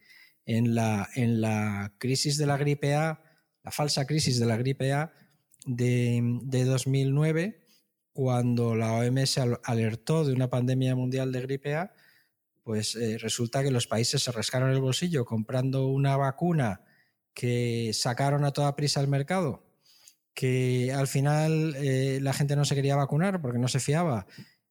En 0.46 0.74
la, 0.74 1.10
en 1.16 1.42
la 1.42 1.96
crisis 1.98 2.38
de 2.38 2.46
la 2.46 2.56
gripe 2.56 2.96
A, 2.96 3.22
la 3.64 3.72
falsa 3.72 4.06
crisis 4.06 4.40
de 4.40 4.46
la 4.46 4.56
gripe 4.58 4.94
A, 4.94 5.12
de, 5.66 6.66
2009, 6.66 7.60
cuando 8.12 8.76
la 8.76 8.94
OMS 8.94 9.38
alertó 9.64 10.26
de 10.26 10.34
una 10.34 10.50
pandemia 10.50 10.96
mundial 10.96 11.32
de 11.32 11.42
gripe 11.42 11.76
A, 11.76 11.94
pues 12.64 12.96
eh, 12.96 13.18
resulta 13.18 13.64
que 13.64 13.72
los 13.72 13.88
países 13.88 14.24
se 14.24 14.32
rascaron 14.32 14.72
el 14.72 14.82
bolsillo 14.82 15.26
comprando 15.26 15.88
una 15.88 16.18
vacuna 16.18 16.82
que 17.34 17.92
sacaron 17.94 18.44
a 18.44 18.52
toda 18.52 18.76
prisa 18.76 19.00
al 19.00 19.08
mercado, 19.08 19.64
que 20.34 20.92
al 20.94 21.08
final 21.08 21.76
eh, 21.78 22.20
la 22.22 22.34
gente 22.34 22.56
no 22.56 22.66
se 22.66 22.76
quería 22.76 22.96
vacunar 22.96 23.42
porque 23.42 23.60
no 23.60 23.68
se 23.68 23.80
fiaba, 23.80 24.28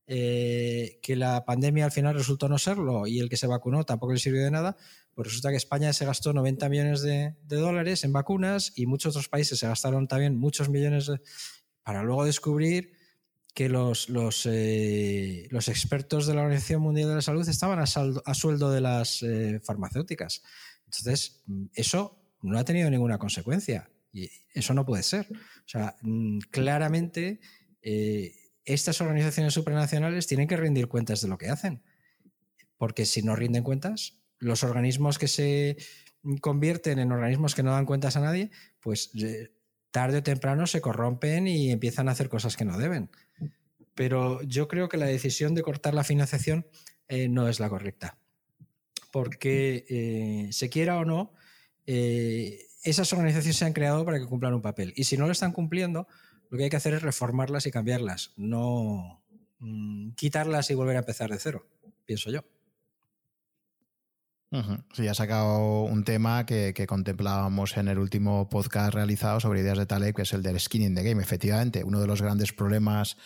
eh, 0.07 0.99
que 1.03 1.16
la 1.16 1.45
pandemia 1.45 1.84
al 1.84 1.93
final 1.93 2.14
resultó 2.14 2.49
no 2.49 2.57
serlo 2.59 3.07
y 3.07 3.20
el 3.20 3.28
que 3.28 3.36
se 3.36 3.47
vacunó 3.47 3.84
tampoco 3.84 4.14
le 4.14 4.18
sirvió 4.18 4.43
de 4.43 4.51
nada, 4.51 4.76
pues 5.14 5.28
resulta 5.28 5.51
que 5.51 5.57
España 5.57 5.93
se 5.93 6.07
gastó 6.07 6.32
90 6.32 6.68
millones 6.68 7.03
de, 7.03 7.34
dólares 7.47 8.05
en 8.05 8.12
vacunas 8.12 8.72
y 8.74 8.86
muchos 8.86 9.14
otros 9.14 9.28
países 9.28 9.59
se 9.59 9.66
gastaron 9.66 10.09
también 10.09 10.36
muchos 10.36 10.68
millones 10.68 11.11
para 11.82 12.03
luego 12.03 12.24
descubrir 12.24 12.93
que 13.55 13.68
los, 13.68 14.09
los, 14.09 14.46
eh, 14.46 15.49
los, 15.51 15.68
expertos 15.68 16.26
de 16.26 16.34
la 16.34 16.42
Organización 16.42 16.82
Mundial 16.82 17.09
de 17.09 17.16
la 17.16 17.22
Salud 17.22 17.49
estaban 17.49 17.78
a, 17.78 17.82
a 17.82 18.34
sueldo 18.34 18.70
de 18.70 18.80
las 18.80 19.22
eh, 19.22 19.61
farmacéuticas. 19.64 20.42
Entonces, 20.84 21.42
eso 21.74 22.18
no 22.42 22.59
ha 22.59 22.64
tenido 22.64 22.88
ninguna 22.90 23.18
consecuencia 23.18 23.90
y 24.12 24.30
eso 24.55 24.74
no 24.74 24.86
puede 24.86 25.03
ser. 25.03 25.26
O 25.30 25.68
sea, 25.68 25.96
mm, 26.03 26.38
claramente 26.51 27.40
eh, 27.82 28.34
estas 28.64 29.01
organizaciones 29.01 29.55
supranacionales 29.55 30.26
tienen 30.26 30.49
que 30.49 30.57
rendir 30.57 30.88
cuentas 30.88 31.20
de 31.20 31.28
lo 31.28 31.38
que 31.38 31.49
hacen, 31.49 31.82
porque 32.76 33.07
si 33.07 33.22
no 33.22 33.34
rinden 33.34 33.64
cuentas, 33.64 34.20
los 34.38 34.62
organismos 34.62 35.18
que 35.18 35.28
se 35.28 35.76
convierten 36.40 36.99
en 36.99 37.12
organismos 37.12 37.55
que 37.55 37.62
no 37.62 37.72
dan 37.72 37.86
cuentas 37.86 38.16
a 38.16 38.20
nadie, 38.20 38.51
pues 38.80 39.11
tarde 39.90 40.18
o 40.18 40.22
temprano 40.22 40.66
se 40.66 40.80
corrompen 40.80 41.46
y 41.49 41.70
empiezan 41.70 42.09
a 42.09 42.12
hacer 42.12 42.28
cosas 42.28 42.57
que 42.57 42.64
no 42.64 42.78
deben. 42.78 43.11
Pero 43.99 44.40
yo 44.42 44.68
creo 44.68 44.88
que 44.88 44.96
la 44.96 45.07
decisión 45.07 45.57
de 45.57 45.62
cortar 45.62 45.92
la 45.92 46.05
financiación 46.05 46.68
eh, 47.09 47.28
no 47.28 47.49
es 47.49 47.59
la 47.59 47.68
correcta. 47.68 48.16
Porque 49.11 49.84
eh, 49.88 50.53
se 50.53 50.68
quiera 50.68 50.99
o 50.99 51.05
no, 51.05 51.32
esas 51.84 53.12
organizaciones 53.12 53.57
se 53.57 53.64
han 53.64 53.72
creado 53.72 54.05
para 54.05 54.20
que 54.20 54.26
cumplan 54.26 54.55
un 54.55 54.62
papel. 54.62 54.92
Y 54.94 55.03
si 55.03 55.16
no 55.16 55.26
lo 55.26 55.32
están 55.32 55.51
cumpliendo, 55.51 56.07
lo 56.49 56.59
que 56.59 56.64
hay 56.64 56.70
que 56.70 56.76
hacer 56.76 56.94
es 56.94 57.03
reformarlas 57.03 57.66
y 57.66 57.72
cambiarlas, 57.72 58.34
no 58.36 59.20
mm, 59.59 60.11
quitarlas 60.12 60.70
y 60.70 60.74
volver 60.74 60.94
a 60.94 61.01
empezar 61.01 61.30
de 61.30 61.40
cero, 61.40 61.66
pienso 62.05 62.30
yo. 62.30 62.44
Sí, 64.94 65.07
ha 65.07 65.12
sacado 65.12 65.82
un 65.82 66.05
tema 66.05 66.46
que, 66.46 66.86
contemplábamos 66.88 67.76
en 67.76 67.88
el 67.88 67.99
último 67.99 68.49
podcast 68.49 68.94
realizado 68.94 69.40
sobre 69.40 69.61
ideas 69.61 69.76
de 69.76 69.84
Taleb, 69.84 70.14
que 70.14 70.22
es 70.22 70.32
el 70.32 70.42
del 70.42 70.59
skin 70.59 70.82
in 70.82 70.94
the 70.94 71.03
game. 71.03 71.22
Efectivamente, 71.22 71.84
uno 71.84 72.01
de 72.01 72.07
los 72.07 72.22
grandes 72.22 72.55
problemas 72.55 73.18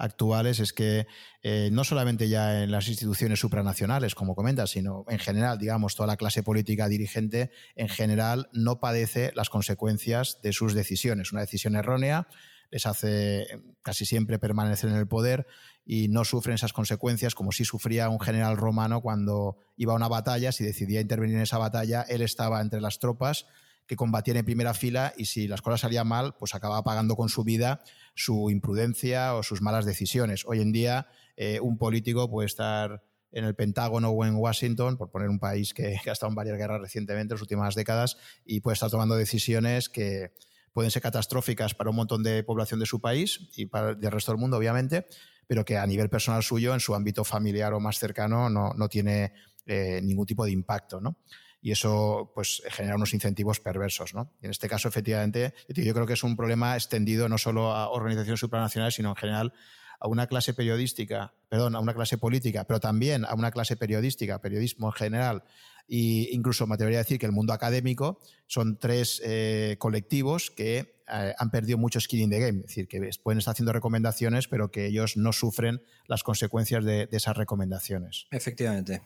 actuales 0.00 0.58
es 0.60 0.72
que 0.72 1.06
eh, 1.42 1.68
no 1.72 1.84
solamente 1.84 2.28
ya 2.28 2.62
en 2.62 2.72
las 2.72 2.88
instituciones 2.88 3.38
supranacionales, 3.38 4.14
como 4.14 4.34
comentas, 4.34 4.70
sino 4.70 5.04
en 5.08 5.18
general, 5.18 5.58
digamos, 5.58 5.94
toda 5.94 6.06
la 6.06 6.16
clase 6.16 6.42
política 6.42 6.88
dirigente 6.88 7.50
en 7.76 7.88
general 7.88 8.48
no 8.52 8.80
padece 8.80 9.32
las 9.34 9.50
consecuencias 9.50 10.40
de 10.42 10.52
sus 10.52 10.74
decisiones. 10.74 11.32
Una 11.32 11.42
decisión 11.42 11.76
errónea 11.76 12.26
les 12.70 12.86
hace 12.86 13.46
casi 13.82 14.06
siempre 14.06 14.38
permanecer 14.38 14.90
en 14.90 14.96
el 14.96 15.08
poder 15.08 15.46
y 15.84 16.08
no 16.08 16.24
sufren 16.24 16.54
esas 16.54 16.72
consecuencias 16.72 17.34
como 17.34 17.52
si 17.52 17.64
sufría 17.64 18.08
un 18.08 18.20
general 18.20 18.56
romano 18.56 19.00
cuando 19.00 19.58
iba 19.76 19.92
a 19.92 19.96
una 19.96 20.08
batalla, 20.08 20.52
si 20.52 20.64
decidía 20.64 21.00
intervenir 21.00 21.36
en 21.36 21.42
esa 21.42 21.58
batalla, 21.58 22.02
él 22.02 22.22
estaba 22.22 22.60
entre 22.60 22.80
las 22.80 22.98
tropas 22.98 23.46
que 23.90 23.96
combatían 23.96 24.36
en 24.36 24.44
primera 24.44 24.72
fila 24.72 25.12
y 25.16 25.24
si 25.24 25.48
las 25.48 25.62
cosas 25.62 25.80
salían 25.80 26.06
mal, 26.06 26.36
pues 26.38 26.54
acababa 26.54 26.84
pagando 26.84 27.16
con 27.16 27.28
su 27.28 27.42
vida 27.42 27.82
su 28.14 28.48
imprudencia 28.48 29.34
o 29.34 29.42
sus 29.42 29.62
malas 29.62 29.84
decisiones. 29.84 30.44
Hoy 30.46 30.60
en 30.60 30.70
día 30.70 31.08
eh, 31.36 31.58
un 31.58 31.76
político 31.76 32.30
puede 32.30 32.46
estar 32.46 33.02
en 33.32 33.44
el 33.44 33.56
Pentágono 33.56 34.10
o 34.10 34.24
en 34.24 34.36
Washington, 34.36 34.96
por 34.96 35.10
poner 35.10 35.28
un 35.28 35.40
país 35.40 35.74
que, 35.74 35.96
ha 36.06 36.12
estado 36.12 36.30
en 36.30 36.36
varias 36.36 36.56
guerras 36.56 36.80
recientemente, 36.80 37.32
en 37.32 37.34
las 37.34 37.42
últimas 37.42 37.74
décadas, 37.74 38.16
y 38.44 38.60
puede 38.60 38.74
estar 38.74 38.90
tomando 38.90 39.16
decisiones 39.16 39.88
que 39.88 40.34
pueden 40.72 40.92
ser 40.92 41.02
catastróficas 41.02 41.74
para 41.74 41.90
un 41.90 41.96
montón 41.96 42.22
de 42.22 42.44
población 42.44 42.78
de 42.78 42.86
su 42.86 43.00
país 43.00 43.50
y 43.56 43.66
para 43.66 43.90
el 43.90 44.02
resto 44.12 44.30
del 44.30 44.40
mundo, 44.40 44.56
obviamente, 44.56 45.08
pero 45.48 45.64
que 45.64 45.78
a 45.78 45.86
nivel 45.88 46.08
personal 46.08 46.44
suyo, 46.44 46.74
en 46.74 46.78
su 46.78 46.94
ámbito 46.94 47.24
familiar 47.24 47.74
o 47.74 47.80
más 47.80 47.98
cercano, 47.98 48.48
no, 48.48 48.72
no 48.72 48.88
tiene 48.88 49.32
eh, 49.66 50.00
ningún 50.00 50.26
tipo 50.26 50.44
de 50.44 50.52
impacto, 50.52 51.00
¿no? 51.00 51.16
Y 51.62 51.72
eso 51.72 52.32
pues, 52.34 52.62
genera 52.70 52.96
unos 52.96 53.12
incentivos 53.12 53.60
perversos. 53.60 54.14
¿no? 54.14 54.32
Y 54.40 54.46
en 54.46 54.50
este 54.50 54.68
caso, 54.68 54.88
efectivamente, 54.88 55.54
yo 55.68 55.92
creo 55.94 56.06
que 56.06 56.14
es 56.14 56.22
un 56.22 56.36
problema 56.36 56.74
extendido 56.74 57.28
no 57.28 57.38
solo 57.38 57.72
a 57.72 57.90
organizaciones 57.90 58.40
supranacionales, 58.40 58.94
sino 58.94 59.10
en 59.10 59.16
general 59.16 59.52
a 60.00 60.08
una 60.08 60.26
clase 60.26 60.54
periodística, 60.54 61.34
perdón, 61.48 61.76
a 61.76 61.80
una 61.80 61.92
clase 61.92 62.16
política, 62.16 62.64
pero 62.64 62.80
también 62.80 63.24
a 63.26 63.34
una 63.34 63.50
clase 63.50 63.76
periodística, 63.76 64.40
periodismo 64.40 64.88
en 64.88 64.92
general, 64.92 65.44
e 65.88 66.28
incluso 66.32 66.66
me 66.66 66.74
atrevería 66.74 67.00
a 67.00 67.02
decir 67.02 67.18
que 67.18 67.26
el 67.26 67.32
mundo 67.32 67.52
académico 67.52 68.20
son 68.46 68.78
tres 68.78 69.20
eh, 69.24 69.76
colectivos 69.78 70.50
que 70.50 71.02
eh, 71.12 71.34
han 71.36 71.50
perdido 71.50 71.76
mucho 71.78 72.00
skin 72.00 72.20
in 72.20 72.30
the 72.30 72.38
game, 72.38 72.60
es 72.60 72.66
decir, 72.68 72.88
que 72.88 73.10
pueden 73.22 73.38
estar 73.38 73.52
haciendo 73.52 73.72
recomendaciones, 73.72 74.48
pero 74.48 74.70
que 74.70 74.86
ellos 74.86 75.16
no 75.16 75.32
sufren 75.32 75.82
las 76.06 76.22
consecuencias 76.22 76.84
de, 76.84 77.08
esas 77.10 77.36
recomendaciones. 77.36 78.26
Efectivamente. 78.30 79.02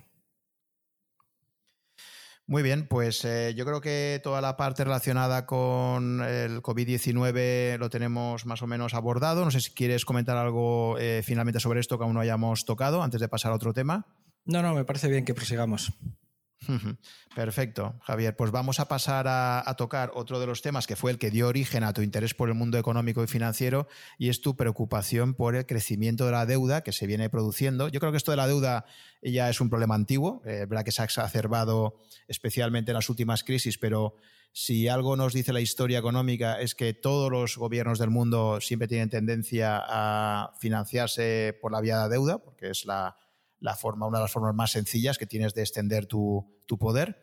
Muy 2.47 2.63
bien, 2.63 2.87
pues 2.89 3.25
eh, 3.25 3.55
yo 3.57 3.65
creo 3.65 3.81
que 3.81 4.21
toda 4.23 4.43
la 4.43 4.59
parte 4.59 4.85
relacionada 4.85 5.47
con 5.47 6.23
el 6.23 6.61
COVID-19 6.61 7.79
lo 7.79 7.89
tenemos 7.89 8.45
más 8.45 8.61
o 8.61 8.67
menos 8.67 8.93
abordado. 8.93 9.47
No 9.47 9.51
sé 9.51 9.61
si 9.61 9.73
quieres 9.73 10.05
comentar 10.05 10.37
algo 10.37 10.99
eh, 10.99 11.23
finalmente 11.25 11.59
sobre 11.59 11.81
esto 11.81 11.97
que 11.97 12.05
aún 12.05 12.13
no 12.13 12.21
hayamos 12.21 12.67
tocado 12.67 13.03
antes 13.03 13.23
de 13.23 13.29
pasar 13.29 13.53
a 13.53 13.55
otro 13.55 13.73
tema. 13.73 14.07
No, 14.45 14.61
no, 14.61 14.75
me 14.75 14.85
parece 14.85 15.09
bien 15.09 15.25
que 15.25 15.33
prosigamos. 15.33 15.95
Perfecto, 17.35 17.95
Javier. 18.03 18.37
Pues 18.37 18.51
vamos 18.51 18.81
a 18.81 18.89
pasar 18.89 19.27
a, 19.29 19.75
tocar 19.77 20.13
otro 20.15 20.39
de 20.41 20.47
los 20.47 20.63
temas 20.63 20.87
que 20.87 20.97
fue 20.97 21.11
el 21.11 21.19
que 21.19 21.31
dio 21.31 21.49
origen 21.49 21.83
a 21.85 21.93
tu 21.93 22.03
interés 22.03 22.35
por 22.35 22.49
el 22.49 22.55
mundo 22.55 22.79
económico 22.79 23.23
y 23.25 23.27
financiero 23.27 23.89
y 24.19 24.29
es 24.29 24.41
tu 24.41 24.57
preocupación 24.57 25.35
por 25.35 25.57
el 25.57 25.67
crecimiento 25.67 26.27
de 26.27 26.33
la 26.33 26.47
deuda 26.47 26.83
que 26.83 26.93
se 26.93 27.07
viene 27.07 27.29
produciendo. 27.31 27.89
Yo 27.89 28.01
creo 28.01 28.13
que 28.13 28.19
esto 28.19 28.31
de 28.31 28.37
la 28.37 28.47
deuda 28.47 28.85
ya 29.23 29.51
es 29.51 29.61
un 29.61 29.71
problema 29.71 29.95
antiguo, 29.95 30.43
eh, 30.45 30.67
verdad 30.69 30.85
que 30.85 30.93
se 30.93 31.03
ha 31.03 31.05
exacerbado 31.05 31.97
especialmente 32.29 32.93
en 32.93 32.97
las 32.97 33.09
últimas 33.09 33.43
crisis, 33.43 33.79
pero 33.79 34.15
si 34.53 34.87
algo 34.87 35.17
nos 35.17 35.33
dice 35.33 35.53
la 35.53 35.61
historia 35.61 35.99
económica 35.99 36.61
es 36.61 36.77
que 36.77 36.95
todos 36.95 37.29
los 37.29 37.57
gobiernos 37.57 37.99
del 37.99 38.11
mundo 38.11 38.61
siempre 38.61 38.87
tienen 38.87 39.11
tendencia 39.11 39.83
a 39.85 40.53
financiarse 40.61 41.59
por 41.61 41.73
la 41.73 41.81
vía 41.81 41.97
de 41.97 42.03
la 42.03 42.09
deuda, 42.09 42.39
porque 42.39 42.71
es 42.71 42.85
la 42.85 43.17
la 43.65 43.75
forma, 43.75 44.07
una 44.07 44.19
de 44.19 44.25
las 44.25 44.31
formas 44.31 44.55
más 44.55 44.73
sencillas 44.73 45.17
que 45.17 45.27
tienes 45.27 45.55
de 45.55 45.63
extender 45.63 46.05
tu, 46.05 46.47
poder. 46.79 47.23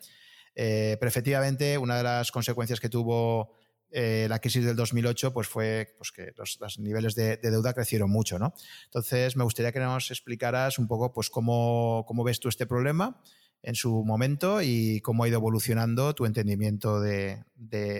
Eh, 0.55 0.97
pero 0.99 1.07
efectivamente, 1.07 1.77
una 1.77 1.97
de 1.97 2.03
las 2.03 2.31
consecuencias 2.31 2.79
que 2.79 2.89
tuvo 2.89 3.53
eh, 3.91 4.25
la 4.27 4.39
crisis 4.39 4.65
del 4.65 4.75
2008 4.75 5.33
pues 5.33 5.47
fue 5.47 5.93
pues 5.97 6.11
que 6.11 6.33
los, 6.35 6.79
niveles 6.79 7.13
de, 7.13 7.37
deuda 7.37 7.73
crecieron 7.73 8.09
mucho. 8.09 8.39
¿no? 8.39 8.55
Entonces, 8.85 9.35
me 9.35 9.43
gustaría 9.43 9.71
que 9.71 9.79
nos 9.79 10.09
explicaras 10.09 10.79
un 10.79 10.87
poco 10.87 11.13
pues, 11.13 11.29
cómo, 11.29 12.05
cómo 12.07 12.23
ves 12.23 12.39
tú 12.39 12.49
este 12.49 12.65
problema 12.65 13.21
en 13.63 13.75
su 13.75 14.03
momento 14.03 14.61
y 14.61 15.01
cómo 15.01 15.23
ha 15.23 15.27
ido 15.27 15.37
evolucionando 15.37 16.15
tu 16.15 16.25
entendimiento 16.25 16.99
de, 16.99 17.43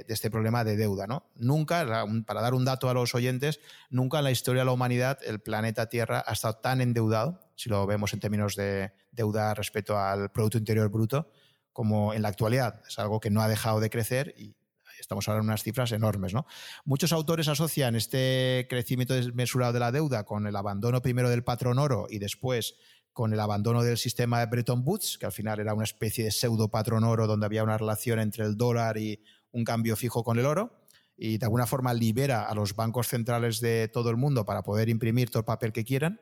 este 0.07 0.31
problema 0.31 0.63
de 0.63 0.75
deuda. 0.75 1.07
¿no? 1.07 1.25
Nunca, 1.35 2.05
para 2.25 2.41
dar 2.41 2.53
un 2.53 2.65
dato 2.65 2.89
a 2.89 2.93
los 2.93 3.13
oyentes, 3.13 3.59
nunca 3.89 4.19
en 4.19 4.23
la 4.23 4.31
historia 4.31 4.61
de 4.61 4.65
la 4.65 4.71
humanidad 4.71 5.19
el 5.23 5.39
planeta 5.39 5.87
Tierra 5.87 6.23
ha 6.25 6.33
estado 6.33 6.55
tan 6.55 6.81
endeudado, 6.81 7.39
si 7.55 7.69
lo 7.69 7.85
vemos 7.85 8.13
en 8.13 8.19
términos 8.19 8.55
de 8.55 8.91
deuda 9.11 9.53
respecto 9.53 9.97
al 9.99 10.31
Producto 10.31 10.57
Interior 10.57 10.89
Bruto, 10.89 11.31
como 11.73 12.13
en 12.13 12.23
la 12.23 12.29
actualidad. 12.29 12.81
Es 12.87 12.97
algo 12.97 13.19
que 13.19 13.29
no 13.29 13.41
ha 13.41 13.47
dejado 13.47 13.79
de 13.79 13.89
crecer 13.89 14.33
y 14.37 14.55
estamos 14.99 15.27
ahora 15.27 15.41
en 15.41 15.47
unas 15.47 15.63
cifras 15.63 15.91
enormes. 15.91 16.33
¿no? 16.33 16.45
Muchos 16.85 17.11
autores 17.11 17.47
asocian 17.47 17.95
este 17.95 18.67
crecimiento 18.69 19.13
desmesurado 19.13 19.73
de 19.73 19.79
la 19.79 19.91
deuda 19.91 20.23
con 20.23 20.47
el 20.47 20.55
abandono 20.55 21.01
primero 21.01 21.29
del 21.29 21.43
patrón 21.43 21.79
oro 21.79 22.07
y 22.09 22.19
después 22.19 22.75
con 23.13 23.33
el 23.33 23.39
abandono 23.39 23.83
del 23.83 23.97
sistema 23.97 24.39
de 24.39 24.45
Bretton 24.45 24.83
Woods, 24.85 25.17
que 25.17 25.25
al 25.25 25.31
final 25.31 25.59
era 25.59 25.73
una 25.73 25.83
especie 25.83 26.23
de 26.23 26.31
pseudo 26.31 26.69
patrón 26.69 27.03
oro 27.03 27.27
donde 27.27 27.45
había 27.45 27.63
una 27.63 27.77
relación 27.77 28.19
entre 28.19 28.45
el 28.45 28.55
dólar 28.55 28.97
y 28.97 29.21
un 29.51 29.65
cambio 29.65 29.95
fijo 29.95 30.23
con 30.23 30.39
el 30.39 30.45
oro, 30.45 30.81
y 31.17 31.37
de 31.37 31.45
alguna 31.45 31.67
forma 31.67 31.93
libera 31.93 32.43
a 32.43 32.55
los 32.55 32.75
bancos 32.75 33.07
centrales 33.07 33.59
de 33.59 33.89
todo 33.89 34.09
el 34.09 34.17
mundo 34.17 34.45
para 34.45 34.63
poder 34.63 34.89
imprimir 34.89 35.29
todo 35.29 35.39
el 35.39 35.45
papel 35.45 35.73
que 35.73 35.83
quieran. 35.83 36.21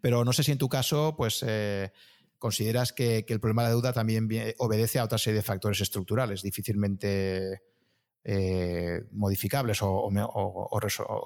Pero 0.00 0.24
no 0.24 0.32
sé 0.32 0.42
si 0.42 0.52
en 0.52 0.58
tu 0.58 0.68
caso, 0.68 1.14
pues 1.16 1.44
eh, 1.46 1.92
consideras 2.38 2.92
que, 2.92 3.24
el 3.28 3.40
problema 3.40 3.62
de 3.62 3.68
la 3.68 3.74
deuda 3.74 3.92
también 3.92 4.28
obedece 4.58 4.98
a 4.98 5.04
otra 5.04 5.18
serie 5.18 5.36
de 5.36 5.42
factores 5.42 5.80
estructurales, 5.80 6.42
difícilmente 6.42 7.62
eh, 8.24 9.02
modificables 9.12 9.78
o 9.82 10.10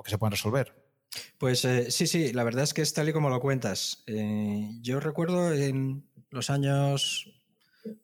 que 0.04 0.11
se 0.11 0.18
puedan 0.18 0.32
resolver. 0.32 0.88
Pues 1.38 1.64
eh, 1.64 1.90
sí, 1.90 2.06
sí, 2.06 2.32
la 2.32 2.44
verdad 2.44 2.64
es 2.64 2.74
que 2.74 2.82
es 2.82 2.92
tal 2.92 3.09
y 3.09 3.12
como 3.12 3.30
lo 3.30 3.40
cuentas. 3.40 4.02
Eh, 4.06 4.70
yo 4.80 5.00
recuerdo 5.00 5.52
en 5.52 6.04
los 6.30 6.50
años 6.50 7.32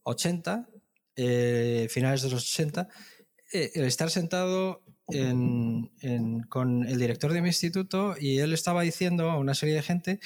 80, 0.02 0.68
eh, 1.16 1.88
finales 1.90 2.22
de 2.22 2.30
los 2.30 2.42
80, 2.52 2.88
el 3.52 3.84
estar 3.84 4.10
sentado 4.10 4.82
con 6.48 6.86
el 6.86 6.98
director 6.98 7.32
de 7.32 7.42
mi 7.42 7.48
instituto 7.48 8.14
y 8.18 8.38
él 8.38 8.52
estaba 8.52 8.82
diciendo 8.82 9.30
a 9.30 9.38
una 9.38 9.54
serie 9.54 9.74
de 9.74 9.82
gente 9.82 10.20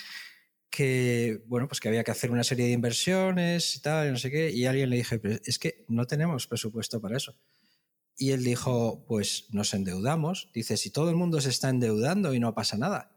que, 0.71 1.43
bueno, 1.47 1.69
pues 1.69 1.81
que 1.81 1.89
había 1.89 2.05
que 2.05 2.11
hacer 2.11 2.31
una 2.31 2.45
serie 2.45 2.67
de 2.67 2.73
inversiones 2.73 3.77
y 3.77 3.81
tal, 3.81 4.09
y 4.09 4.13
no 4.13 4.19
sé 4.19 4.31
qué, 4.31 4.51
y 4.51 4.67
alguien 4.67 4.91
le 4.91 4.97
dije, 4.97 5.21
es 5.45 5.59
que 5.59 5.85
no 5.89 6.07
tenemos 6.07 6.47
presupuesto 6.47 7.01
para 7.01 7.17
eso. 7.17 7.37
Y 8.19 8.33
él 8.33 8.43
dijo, 8.43 9.05
pues 9.07 9.47
nos 9.51 9.73
endeudamos. 9.73 10.51
Dice, 10.53 10.77
si 10.77 10.91
todo 10.91 11.09
el 11.09 11.17
mundo 11.17 11.41
se 11.41 11.51
está 11.51 11.71
endeudando 11.71 12.35
y 12.35 12.41
no 12.41 12.55
pasa 12.55 12.77
nada. 12.77 13.17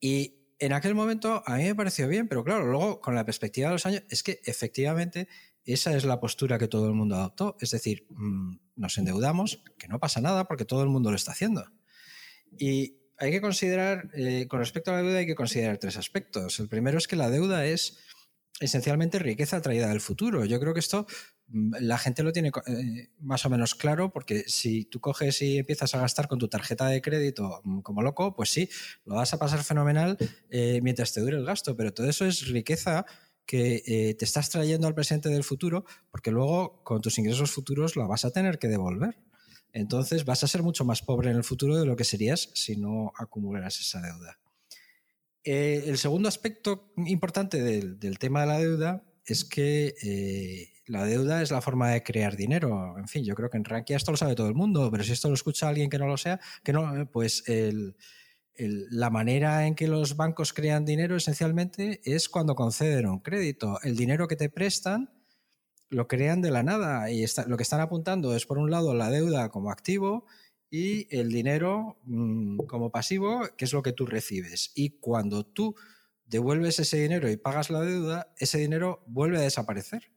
Y 0.00 0.42
en 0.58 0.72
aquel 0.72 0.94
momento 0.94 1.42
a 1.46 1.56
mí 1.56 1.64
me 1.64 1.74
pareció 1.74 2.08
bien, 2.08 2.26
pero 2.28 2.42
claro, 2.42 2.66
luego 2.66 3.00
con 3.00 3.14
la 3.14 3.24
perspectiva 3.24 3.68
de 3.68 3.74
los 3.74 3.86
años, 3.86 4.02
es 4.10 4.24
que 4.24 4.40
efectivamente 4.44 5.28
esa 5.64 5.96
es 5.96 6.04
la 6.04 6.18
postura 6.18 6.58
que 6.58 6.66
todo 6.66 6.88
el 6.88 6.94
mundo 6.94 7.14
adoptó. 7.14 7.56
Es 7.60 7.70
decir, 7.70 8.06
mm, 8.10 8.56
nos 8.74 8.98
endeudamos, 8.98 9.62
que 9.78 9.86
no 9.86 10.00
pasa 10.00 10.20
nada 10.20 10.48
porque 10.48 10.64
todo 10.64 10.82
el 10.82 10.88
mundo 10.88 11.10
lo 11.10 11.16
está 11.16 11.32
haciendo. 11.32 11.64
Y 12.58 12.98
hay 13.18 13.30
que 13.30 13.40
considerar, 13.40 14.10
eh, 14.14 14.46
con 14.48 14.58
respecto 14.58 14.90
a 14.90 14.94
la 14.94 15.02
deuda, 15.02 15.18
hay 15.18 15.26
que 15.26 15.36
considerar 15.36 15.78
tres 15.78 15.96
aspectos. 15.96 16.58
El 16.58 16.68
primero 16.68 16.98
es 16.98 17.06
que 17.06 17.14
la 17.14 17.30
deuda 17.30 17.64
es 17.66 17.98
esencialmente 18.60 19.18
riqueza 19.18 19.62
traída 19.62 19.88
del 19.88 20.00
futuro. 20.00 20.44
Yo 20.44 20.58
creo 20.58 20.74
que 20.74 20.80
esto 20.80 21.06
la 21.52 21.98
gente 21.98 22.22
lo 22.22 22.32
tiene 22.32 22.50
eh, 22.66 23.08
más 23.20 23.44
o 23.44 23.50
menos 23.50 23.74
claro 23.74 24.10
porque 24.10 24.44
si 24.46 24.84
tú 24.84 25.00
coges 25.00 25.42
y 25.42 25.58
empiezas 25.58 25.94
a 25.94 25.98
gastar 26.00 26.28
con 26.28 26.38
tu 26.38 26.48
tarjeta 26.48 26.86
de 26.86 27.02
crédito 27.02 27.60
mm, 27.64 27.80
como 27.80 28.02
loco, 28.02 28.34
pues 28.34 28.48
sí, 28.50 28.68
lo 29.04 29.16
vas 29.16 29.32
a 29.34 29.38
pasar 29.38 29.62
fenomenal 29.62 30.16
eh, 30.50 30.80
mientras 30.82 31.12
te 31.12 31.20
dure 31.20 31.36
el 31.36 31.44
gasto, 31.44 31.76
pero 31.76 31.92
todo 31.92 32.08
eso 32.08 32.24
es 32.24 32.48
riqueza 32.48 33.04
que 33.44 33.82
eh, 33.86 34.14
te 34.14 34.24
estás 34.24 34.50
trayendo 34.50 34.86
al 34.86 34.94
presente 34.94 35.28
del 35.28 35.44
futuro 35.44 35.84
porque 36.10 36.30
luego 36.30 36.82
con 36.84 37.02
tus 37.02 37.18
ingresos 37.18 37.50
futuros 37.50 37.96
la 37.96 38.06
vas 38.06 38.24
a 38.24 38.30
tener 38.30 38.58
que 38.58 38.68
devolver. 38.68 39.18
Entonces 39.74 40.24
vas 40.24 40.44
a 40.44 40.48
ser 40.48 40.62
mucho 40.62 40.84
más 40.84 41.02
pobre 41.02 41.30
en 41.30 41.36
el 41.36 41.44
futuro 41.44 41.78
de 41.78 41.86
lo 41.86 41.96
que 41.96 42.04
serías 42.04 42.50
si 42.54 42.76
no 42.76 43.12
acumularas 43.16 43.80
esa 43.80 44.00
deuda. 44.00 44.38
el 45.44 45.98
segundo 45.98 46.28
aspecto 46.28 46.92
importante 46.96 47.62
del, 47.62 47.98
del, 47.98 48.18
tema 48.18 48.42
de 48.42 48.46
la 48.46 48.58
deuda 48.58 49.04
es 49.24 49.44
que 49.44 49.94
la 50.86 51.04
deuda 51.04 51.42
es 51.42 51.50
la 51.50 51.60
forma 51.60 51.90
de 51.90 52.02
crear 52.02 52.36
dinero. 52.36 52.96
En 52.98 53.08
fin, 53.08 53.24
yo 53.24 53.34
creo 53.34 53.50
que 53.50 53.56
en 53.56 53.64
Rankia 53.64 53.96
esto 53.96 54.10
lo 54.10 54.16
sabe 54.16 54.34
todo 54.34 54.48
el 54.48 54.54
mundo, 54.54 54.90
pero 54.90 55.04
si 55.04 55.12
esto 55.12 55.28
lo 55.28 55.34
escucha 55.34 55.68
alguien 55.68 55.90
que 55.90 55.98
no 55.98 56.06
lo 56.06 56.16
sea, 56.16 56.40
que 56.64 56.72
no, 56.72 57.08
pues 57.10 57.44
la 58.56 59.10
manera 59.10 59.66
en 59.66 59.74
que 59.74 59.88
los 59.88 60.16
bancos 60.16 60.52
crean 60.52 60.84
dinero 60.84 61.16
esencialmente 61.16 62.00
es 62.04 62.28
cuando 62.28 62.54
conceden 62.54 63.06
un 63.06 63.20
crédito. 63.20 63.78
El 63.82 63.96
dinero 63.96 64.28
que 64.28 64.36
te 64.36 64.48
prestan 64.48 65.10
lo 65.88 66.08
crean 66.08 66.40
de 66.42 66.50
la 66.50 66.62
nada 66.62 67.10
y 67.10 67.24
lo 67.46 67.56
que 67.56 67.62
están 67.62 67.80
apuntando 67.80 68.34
es, 68.34 68.46
por 68.46 68.58
un 68.58 68.70
lado, 68.70 68.94
la 68.94 69.10
deuda 69.10 69.50
como 69.50 69.70
activo 69.70 70.26
y 70.70 71.06
el 71.16 71.30
dinero 71.30 71.98
mm, 72.04 72.58
como 72.66 72.90
pasivo, 72.90 73.42
que 73.56 73.66
es 73.66 73.72
lo 73.72 73.82
que 73.82 73.92
tú 73.92 74.06
recibes. 74.06 74.72
Y 74.74 74.98
cuando 75.00 75.44
tú 75.44 75.74
devuelves 76.24 76.78
ese 76.78 76.98
dinero 76.98 77.30
y 77.30 77.36
pagas 77.36 77.68
la 77.70 77.82
deuda, 77.82 78.32
ese 78.38 78.58
dinero 78.58 79.04
vuelve 79.06 79.38
a 79.38 79.42
desaparecer 79.42 80.11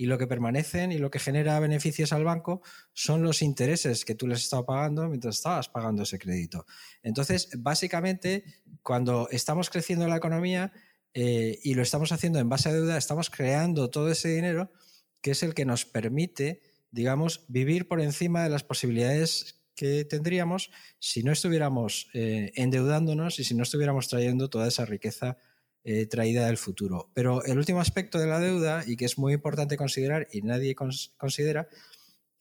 y 0.00 0.06
lo 0.06 0.16
que 0.16 0.26
permanecen 0.26 0.92
y 0.92 0.96
lo 0.96 1.10
que 1.10 1.18
genera 1.18 1.60
beneficios 1.60 2.14
al 2.14 2.24
banco 2.24 2.62
son 2.94 3.22
los 3.22 3.42
intereses 3.42 4.06
que 4.06 4.14
tú 4.14 4.26
les 4.26 4.40
estado 4.40 4.64
pagando 4.64 5.06
mientras 5.10 5.36
estabas 5.36 5.68
pagando 5.68 6.04
ese 6.04 6.18
crédito. 6.18 6.64
Entonces, 7.02 7.50
básicamente, 7.58 8.44
cuando 8.80 9.28
estamos 9.30 9.68
creciendo 9.68 10.08
la 10.08 10.16
economía 10.16 10.72
eh, 11.12 11.58
y 11.62 11.74
lo 11.74 11.82
estamos 11.82 12.12
haciendo 12.12 12.38
en 12.38 12.48
base 12.48 12.70
a 12.70 12.72
deuda, 12.72 12.96
estamos 12.96 13.28
creando 13.28 13.90
todo 13.90 14.10
ese 14.10 14.30
dinero 14.30 14.72
que 15.20 15.32
es 15.32 15.42
el 15.42 15.52
que 15.52 15.66
nos 15.66 15.84
permite, 15.84 16.62
digamos, 16.90 17.44
vivir 17.48 17.86
por 17.86 18.00
encima 18.00 18.42
de 18.42 18.48
las 18.48 18.64
posibilidades 18.64 19.60
que 19.74 20.06
tendríamos 20.06 20.70
si 20.98 21.22
no 21.22 21.30
estuviéramos 21.30 22.08
eh, 22.14 22.52
endeudándonos 22.54 23.38
y 23.38 23.44
si 23.44 23.54
no 23.54 23.64
estuviéramos 23.64 24.08
trayendo 24.08 24.48
toda 24.48 24.66
esa 24.66 24.86
riqueza 24.86 25.36
eh, 25.82 26.04
traída 26.04 26.46
del 26.46 26.58
futuro. 26.58 27.10
Pero 27.14 27.42
el 27.44 27.56
último 27.56 27.80
aspecto 27.80 28.18
de 28.18 28.26
la 28.26 28.38
deuda, 28.38 28.84
y 28.86 28.96
que 28.96 29.06
es 29.06 29.16
muy 29.16 29.32
importante 29.32 29.78
considerar 29.78 30.28
y 30.30 30.42
nadie 30.42 30.74
considera, 30.74 31.68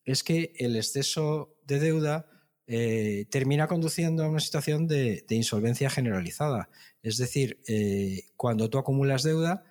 es 0.03 0.23
que 0.23 0.51
el 0.57 0.75
exceso 0.75 1.55
de 1.65 1.79
deuda 1.79 2.25
eh, 2.67 3.27
termina 3.31 3.67
conduciendo 3.67 4.25
a 4.25 4.29
una 4.29 4.41
situación 4.41 4.87
de, 4.87 5.25
insolvencia 5.29 5.89
generalizada. 5.89 6.69
Es 7.01 7.17
decir, 7.17 7.61
eh, 7.65 8.23
cuando 8.35 8.69
tú 8.69 8.77
acumulas 8.77 9.23
deuda, 9.23 9.63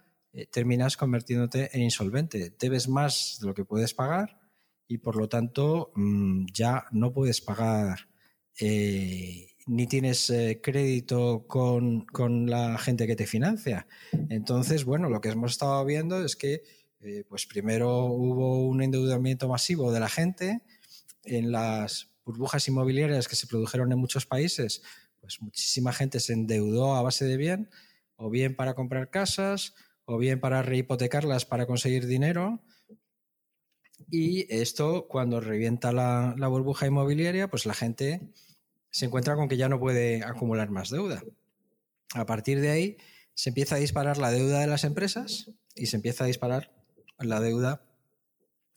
terminas 0.51 0.97
convirtiéndote 0.97 1.69
en 1.75 1.83
insolvente. 1.83 2.55
Debes 2.59 2.89
más 2.89 3.39
de 3.41 3.49
lo 3.49 3.55
que 3.55 3.67
puedes 3.67 3.93
pagar 3.93 4.39
y 4.87 4.99
por 4.99 5.17
lo 5.17 5.29
tanto 5.29 5.93
mm, 5.95 6.47
ya 6.55 6.87
no 6.93 7.13
puedes 7.13 7.43
pagar 7.43 8.09
ni 9.69 9.87
tienes 9.87 10.31
eh, 10.31 10.61
crédito 10.63 11.47
con, 11.47 12.07
la 12.47 12.79
gente 12.79 13.07
que 13.07 13.17
te 13.17 13.27
financia. 13.27 13.87
Entonces, 14.31 14.85
bueno, 14.85 15.11
lo 15.11 15.21
que 15.21 15.29
hemos 15.29 15.53
estado 15.53 15.85
viendo 15.85 16.25
es 16.25 16.37
que, 16.37 16.63
eh, 17.01 17.25
pues 17.29 17.47
primero 17.47 18.07
hubo 18.07 18.67
un 18.67 18.83
endeudamiento 18.83 19.47
masivo 19.47 19.93
de 19.93 20.01
la 20.01 20.09
gente 20.09 20.63
en 21.25 21.53
las 21.53 22.11
burbujas 22.25 22.67
inmobiliarias 22.67 23.29
que 23.29 23.37
se 23.37 23.47
produjeron 23.47 23.93
en 23.93 23.99
muchos 23.99 24.27
países, 24.27 24.83
pues 25.21 25.41
muchísima 25.43 25.93
gente 25.93 26.19
se 26.19 26.33
endeudó 26.33 26.97
a 26.97 27.03
base 27.03 27.27
de 27.27 27.37
bien, 27.37 27.71
o 28.17 28.31
bien 28.31 28.57
para 28.57 28.75
comprar 28.75 29.11
casas, 29.11 29.75
o 30.07 30.17
bien 30.17 30.41
para 30.41 30.63
rehipotecarlas 30.63 31.45
para 31.45 31.67
conseguir 31.67 32.07
dinero. 32.07 32.63
Y 34.11 34.47
esto, 34.55 35.07
cuando 35.09 35.41
revienta 35.41 35.93
la, 35.93 36.35
la 36.39 36.49
burbuja 36.49 36.87
inmobiliaria, 36.87 37.51
pues 37.51 37.67
la 37.67 37.75
gente 37.75 38.33
se 38.99 39.07
encuentra 39.07 39.37
con 39.37 39.49
que 39.49 39.57
ya 39.57 39.69
no 39.69 39.79
puede 39.79 40.25
acumular 40.25 40.71
más 40.71 40.91
deuda. 40.91 41.23
A 42.15 42.27
partir 42.27 42.61
de 42.61 42.71
ahí 42.71 42.97
se 43.33 43.51
empieza 43.51 43.77
a 43.77 43.79
disparar 43.79 44.19
la 44.19 44.33
deuda 44.33 44.59
de 44.59 44.67
las 44.67 44.83
empresas 44.83 45.53
y 45.77 45.87
se 45.87 45.95
empieza 45.95 46.25
a 46.25 46.27
disparar 46.27 46.73
la 47.21 47.41
deuda, 47.41 47.87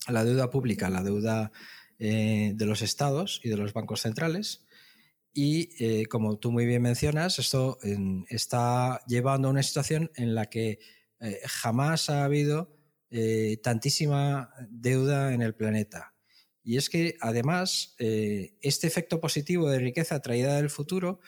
la 0.07 0.23
deuda 0.23 0.51
pública, 0.51 0.91
la 0.91 1.01
deuda 1.01 1.51
eh, 1.97 2.51
de 2.53 2.65
los 2.67 2.83
estados 2.83 3.41
y 3.43 3.49
de 3.49 3.57
los 3.57 3.73
bancos 3.73 4.01
centrales. 4.01 4.63
Y 5.33 5.69
eh, 5.83 6.05
como 6.05 6.37
tú 6.37 6.51
muy 6.51 6.67
bien 6.67 6.83
mencionas, 6.83 7.39
esto 7.39 7.79
está 8.29 9.01
llevando 9.07 9.47
a 9.47 9.51
una 9.51 9.63
situación 9.63 10.11
en 10.15 10.35
la 10.35 10.51
que 10.51 10.77
eh, 11.19 11.39
jamás 11.45 12.11
ha 12.11 12.23
habido 12.23 12.77
tantísima 13.61 14.53
deuda 14.69 15.33
en 15.33 15.41
el 15.41 15.53
planeta. 15.53 16.10
Y 16.63 16.77
es 16.77 16.89
que 16.89 17.15
además 17.21 17.95
eh, 17.99 18.55
este 18.61 18.87
efecto 18.87 19.19
positivo 19.19 19.69
de 19.69 19.79
riqueza 19.79 20.21
traída 20.21 20.55
del 20.55 20.69
futuro 20.69 21.19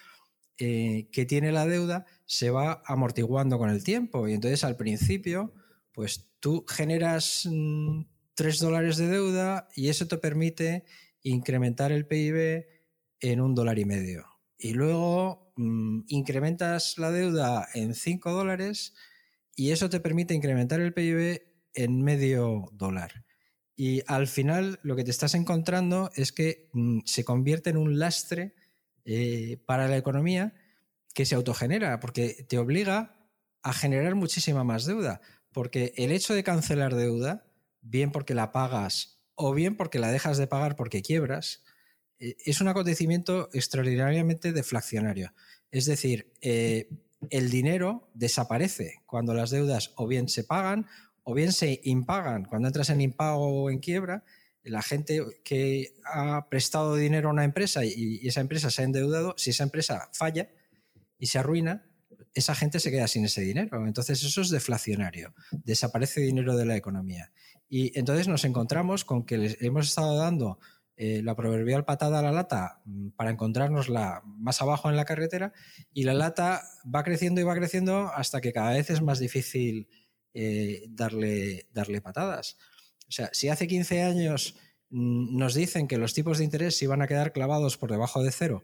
eh, 0.60 1.10
que 1.12 1.26
tiene 1.26 1.52
la 1.52 1.66
deuda 1.66 2.06
se 2.26 2.52
va 2.52 2.84
amortiguando 2.86 3.58
con 3.58 3.70
el 3.70 3.84
tiempo. 3.84 4.28
Y 4.28 4.34
entonces 4.34 4.64
al 4.64 4.78
principio, 4.78 5.54
pues 5.92 6.30
tú 6.40 6.66
generas 6.70 7.42
3 7.44 7.52
mm, 7.52 8.66
dólares 8.66 8.98
de 8.98 9.08
deuda 9.08 9.68
y 9.76 9.90
eso 9.90 10.08
te 10.08 10.18
permite 10.18 10.86
incrementar 11.24 11.92
el 11.92 12.06
PIB 12.06 12.68
en 13.20 13.42
un 13.42 13.56
dólar 13.56 13.80
y 13.80 13.86
medio. 13.86 14.28
Y 14.58 14.74
luego 14.74 15.52
mm, 15.56 16.02
incrementas 16.08 16.98
la 16.98 17.12
deuda 17.12 17.68
en 17.74 17.96
5 17.96 18.32
dólares 18.32 18.94
y 19.56 19.72
eso 19.72 19.90
te 19.90 20.00
permite 20.00 20.34
incrementar 20.34 20.82
el 20.82 20.94
PIB 20.94 21.42
en 21.74 22.04
medio 22.04 22.70
dólar. 22.74 23.26
Y 23.76 24.04
al 24.08 24.28
final 24.28 24.80
lo 24.84 24.96
que 24.96 25.04
te 25.04 25.12
estás 25.12 25.34
encontrando 25.34 26.12
es 26.16 26.32
que 26.32 26.70
mm, 26.74 27.00
se 27.06 27.26
convierte 27.26 27.70
en 27.70 27.78
un 27.78 28.00
lastre 28.00 28.56
eh, 29.06 29.58
para 29.66 29.88
la 29.88 29.98
economía 29.98 30.54
que 31.14 31.26
se 31.26 31.36
autogenera, 31.36 32.00
porque 32.00 32.46
te 32.48 32.58
obliga 32.58 33.18
a 33.62 33.74
generar 33.74 34.16
muchísima 34.16 34.64
más 34.64 34.86
deuda. 34.86 35.22
Porque 35.52 35.94
el 35.98 36.12
hecho 36.12 36.34
de 36.34 36.44
cancelar 36.44 36.96
deuda, 36.96 37.46
bien 37.82 38.12
porque 38.12 38.34
la 38.34 38.52
pagas 38.52 39.20
o 39.36 39.54
bien 39.54 39.76
porque 39.76 40.00
la 40.00 40.12
dejas 40.12 40.38
de 40.38 40.48
pagar 40.48 40.76
porque 40.76 41.02
quiebras, 41.02 41.64
eh, 42.20 42.36
es 42.46 42.62
un 42.62 42.68
acontecimiento 42.68 43.50
extraordinariamente 43.54 44.54
deflacionario. 44.54 45.34
Es 45.72 45.86
decir, 45.86 46.32
eh, 46.42 46.90
el 47.30 47.50
dinero 47.50 48.10
desaparece 48.14 49.02
cuando 49.06 49.34
las 49.34 49.50
deudas 49.50 49.92
o 49.96 50.08
bien 50.08 50.30
se 50.30 50.44
pagan 50.44 50.88
o 51.24 51.34
bien 51.34 51.52
se 51.52 51.82
impagan. 51.84 52.46
Cuando 52.46 52.68
entras 52.68 52.90
en 52.90 53.02
impago 53.02 53.64
o 53.64 53.70
en 53.70 53.80
quiebra, 53.80 54.24
la 54.64 54.82
gente 54.82 55.22
que 55.44 55.96
ha 56.06 56.48
prestado 56.50 56.96
dinero 56.96 57.30
a 57.30 57.34
una 57.34 57.44
empresa 57.44 57.84
y, 57.84 58.26
esa 58.28 58.42
empresa 58.42 58.70
se 58.70 58.82
ha 58.82 58.86
endeudado, 58.86 59.34
si 59.38 59.50
esa 59.50 59.64
empresa 59.64 60.10
falla 60.14 60.50
y 61.18 61.28
se 61.28 61.40
arruina, 61.40 61.86
esa 62.34 62.56
gente 62.56 62.80
se 62.80 62.92
queda 62.92 63.08
sin 63.08 63.26
ese 63.26 63.42
dinero. 63.42 63.86
Entonces 63.86 64.24
eso 64.24 64.42
es 64.42 64.50
deflacionario, 64.50 65.34
desaparece 65.52 66.22
dinero 66.22 66.56
de 66.56 66.66
la 66.66 66.76
economía. 66.76 67.32
Y 67.70 67.98
entonces 67.98 68.28
nos 68.28 68.46
encontramos 68.46 69.04
con 69.06 69.26
que 69.26 69.38
les 69.38 69.62
hemos 69.62 69.88
estado 69.88 70.18
dando 70.18 70.60
eh, 70.96 71.22
la 71.24 71.36
proverbial 71.36 71.86
patada 71.86 72.20
a 72.20 72.22
la 72.22 72.32
lata 72.32 72.82
mm, 72.86 73.10
para 73.10 73.32
encontrárnosla 73.32 74.22
más 74.26 74.62
abajo 74.62 74.92
en 74.92 74.96
la 74.96 75.06
carretera 75.06 75.52
y 75.92 76.04
la 76.04 76.14
lata 76.14 76.62
va 76.94 77.04
creciendo 77.04 77.42
y 77.42 77.44
va 77.44 77.56
creciendo 77.56 78.12
hasta 78.14 78.42
que 78.42 78.54
cada 78.54 78.74
vez 78.74 78.92
es 78.92 79.02
más 79.02 79.18
difícil 79.18 79.88
eh, 80.34 80.86
darle, 80.90 81.68
darle 81.74 82.02
patadas. 82.02 82.58
O 83.08 83.12
sea, 83.12 83.30
si 83.34 83.50
hace 83.50 83.68
15 83.68 84.02
años 84.02 84.56
mm, 84.90 85.38
nos 85.38 85.54
dicen 85.54 85.88
que 85.88 85.98
los 85.98 86.14
tipos 86.14 86.38
de 86.38 86.46
interés 86.46 86.82
iban 86.82 87.02
a 87.02 87.08
quedar 87.08 87.34
clavados 87.34 87.78
por 87.78 87.92
debajo 87.92 88.24
de 88.24 88.32
cero 88.32 88.64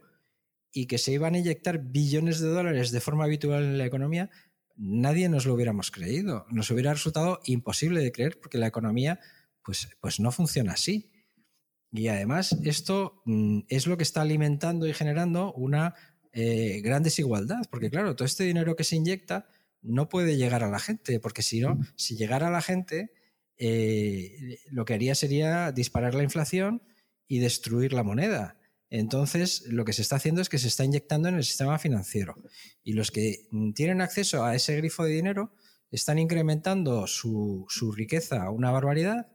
y 0.72 0.86
que 0.86 0.98
se 0.98 1.12
iban 1.12 1.34
a 1.34 1.38
inyectar 1.38 1.78
billones 1.78 2.40
de 2.40 2.48
dólares 2.48 2.90
de 2.90 3.00
forma 3.00 3.24
habitual 3.24 3.64
en 3.64 3.78
la 3.78 3.86
economía, 3.86 4.30
nadie 4.76 5.28
nos 5.28 5.46
lo 5.46 5.54
hubiéramos 5.54 5.90
creído. 5.90 6.46
Nos 6.50 6.70
hubiera 6.70 6.92
resultado 6.92 7.40
imposible 7.44 8.00
de 8.00 8.12
creer 8.12 8.38
porque 8.40 8.58
la 8.58 8.66
economía 8.66 9.20
pues, 9.64 9.88
pues 10.00 10.20
no 10.20 10.32
funciona 10.32 10.72
así. 10.72 11.10
Y 11.92 12.08
además 12.08 12.56
esto 12.64 13.22
mm, 13.24 13.60
es 13.68 13.86
lo 13.86 13.96
que 13.96 14.04
está 14.04 14.22
alimentando 14.22 14.86
y 14.86 14.94
generando 14.94 15.52
una 15.52 15.94
eh, 16.32 16.80
gran 16.82 17.02
desigualdad, 17.02 17.62
porque 17.70 17.90
claro, 17.90 18.14
todo 18.14 18.26
este 18.26 18.44
dinero 18.44 18.76
que 18.76 18.84
se 18.84 18.96
inyecta 18.96 19.48
no 19.82 20.08
puede 20.08 20.36
llegar 20.36 20.62
a 20.62 20.70
la 20.70 20.78
gente, 20.78 21.20
porque 21.20 21.42
si 21.42 21.60
no, 21.60 21.78
si 21.96 22.16
llegara 22.16 22.48
a 22.48 22.50
la 22.50 22.62
gente, 22.62 23.12
eh, 23.56 24.58
lo 24.70 24.84
que 24.84 24.94
haría 24.94 25.14
sería 25.14 25.72
disparar 25.72 26.14
la 26.14 26.22
inflación 26.22 26.82
y 27.26 27.38
destruir 27.38 27.92
la 27.92 28.02
moneda. 28.02 28.58
Entonces, 28.88 29.62
lo 29.68 29.84
que 29.84 29.92
se 29.92 30.02
está 30.02 30.16
haciendo 30.16 30.42
es 30.42 30.48
que 30.48 30.58
se 30.58 30.66
está 30.66 30.84
inyectando 30.84 31.28
en 31.28 31.36
el 31.36 31.44
sistema 31.44 31.78
financiero. 31.78 32.34
Y 32.82 32.94
los 32.94 33.10
que 33.10 33.46
tienen 33.74 34.00
acceso 34.00 34.44
a 34.44 34.56
ese 34.56 34.76
grifo 34.76 35.04
de 35.04 35.12
dinero 35.12 35.54
están 35.90 36.18
incrementando 36.18 37.06
su, 37.06 37.66
su 37.68 37.92
riqueza 37.92 38.42
a 38.42 38.50
una 38.50 38.70
barbaridad 38.70 39.28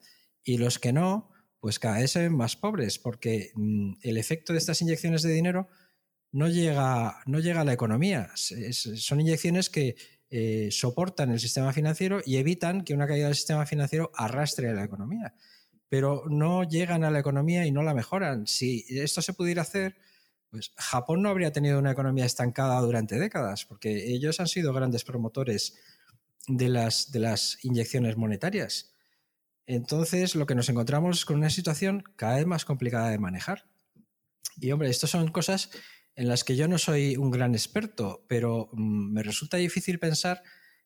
y 0.44 0.58
los 0.58 0.78
que 0.78 0.92
no, 0.92 1.32
pues 1.60 1.80
cada 1.80 2.00
vez 2.00 2.12
se 2.12 2.20
ven 2.20 2.36
más 2.36 2.56
pobres, 2.56 3.00
porque 3.00 3.52
mm, 3.56 3.94
el 4.02 4.18
efecto 4.18 4.54
de 4.54 4.60
estas 4.60 4.82
inyecciones 4.82 5.22
de 5.22 5.32
dinero 5.32 5.68
no 6.32 6.50
llega, 6.50 7.22
no 7.26 7.40
llega 7.40 7.62
a 7.62 7.64
la 7.64 7.74
economía. 7.74 8.30
son 8.36 9.22
inyecciones 9.22 9.70
que 9.70 9.96
eh, 10.38 10.68
soportan 10.70 11.32
el 11.32 11.40
sistema 11.40 11.72
financiero 11.72 12.20
y 12.26 12.36
evitan 12.36 12.84
que 12.84 12.94
una 12.94 13.08
caída 13.08 13.28
del 13.28 13.36
sistema 13.36 13.66
financiero 13.66 14.12
arrastre 14.14 14.70
a 14.70 14.74
la 14.74 14.84
economía. 14.84 15.34
Pero 15.88 16.24
no 16.28 16.66
llegan 16.66 17.06
a 17.06 17.10
la 17.10 17.20
economía 17.20 17.66
y 17.66 17.72
no 17.72 17.84
la 17.84 17.94
mejoran. 17.94 18.46
Si 18.46 18.84
esto 18.90 19.22
se 19.22 19.32
pudiera 19.32 19.62
hacer, 19.62 19.96
pues 20.50 20.74
Japón 20.76 21.22
no 21.22 21.30
habría 21.30 21.54
tenido 21.54 21.80
una 21.80 21.92
economía 21.92 22.26
estancada 22.26 22.82
durante 22.82 23.18
décadas, 23.18 23.64
porque 23.64 24.12
ellos 24.14 24.42
han 24.42 24.50
sido 24.50 24.74
grandes 24.74 25.06
promotores 25.06 25.76
de 26.50 26.68
las, 26.68 27.14
de 27.14 27.20
las 27.20 27.64
inyecciones 27.64 28.18
monetarias. 28.18 28.92
Entonces, 29.68 30.36
lo 30.36 30.46
que 30.46 30.56
nos 30.56 30.68
encontramos 30.68 31.20
es 31.20 31.26
con 31.26 31.38
una 31.38 31.50
situación 31.50 32.04
cada 32.18 32.36
vez 32.36 32.46
más 32.46 32.66
complicada 32.66 33.10
de 33.10 33.20
manejar. 33.20 33.70
Y 34.58 34.70
hombre, 34.74 34.90
estas 34.90 35.12
son 35.12 35.32
cosas 35.32 35.70
en 36.16 36.28
las 36.28 36.44
que 36.44 36.56
yo 36.56 36.68
no 36.68 36.78
soy 36.78 37.18
un 37.18 37.30
gran 37.30 37.54
experto, 37.54 38.26
pero 38.28 38.70
mm, 38.72 39.14
me 39.14 39.24
resulta 39.24 39.58
difícil 39.58 40.00
pensar 40.00 40.42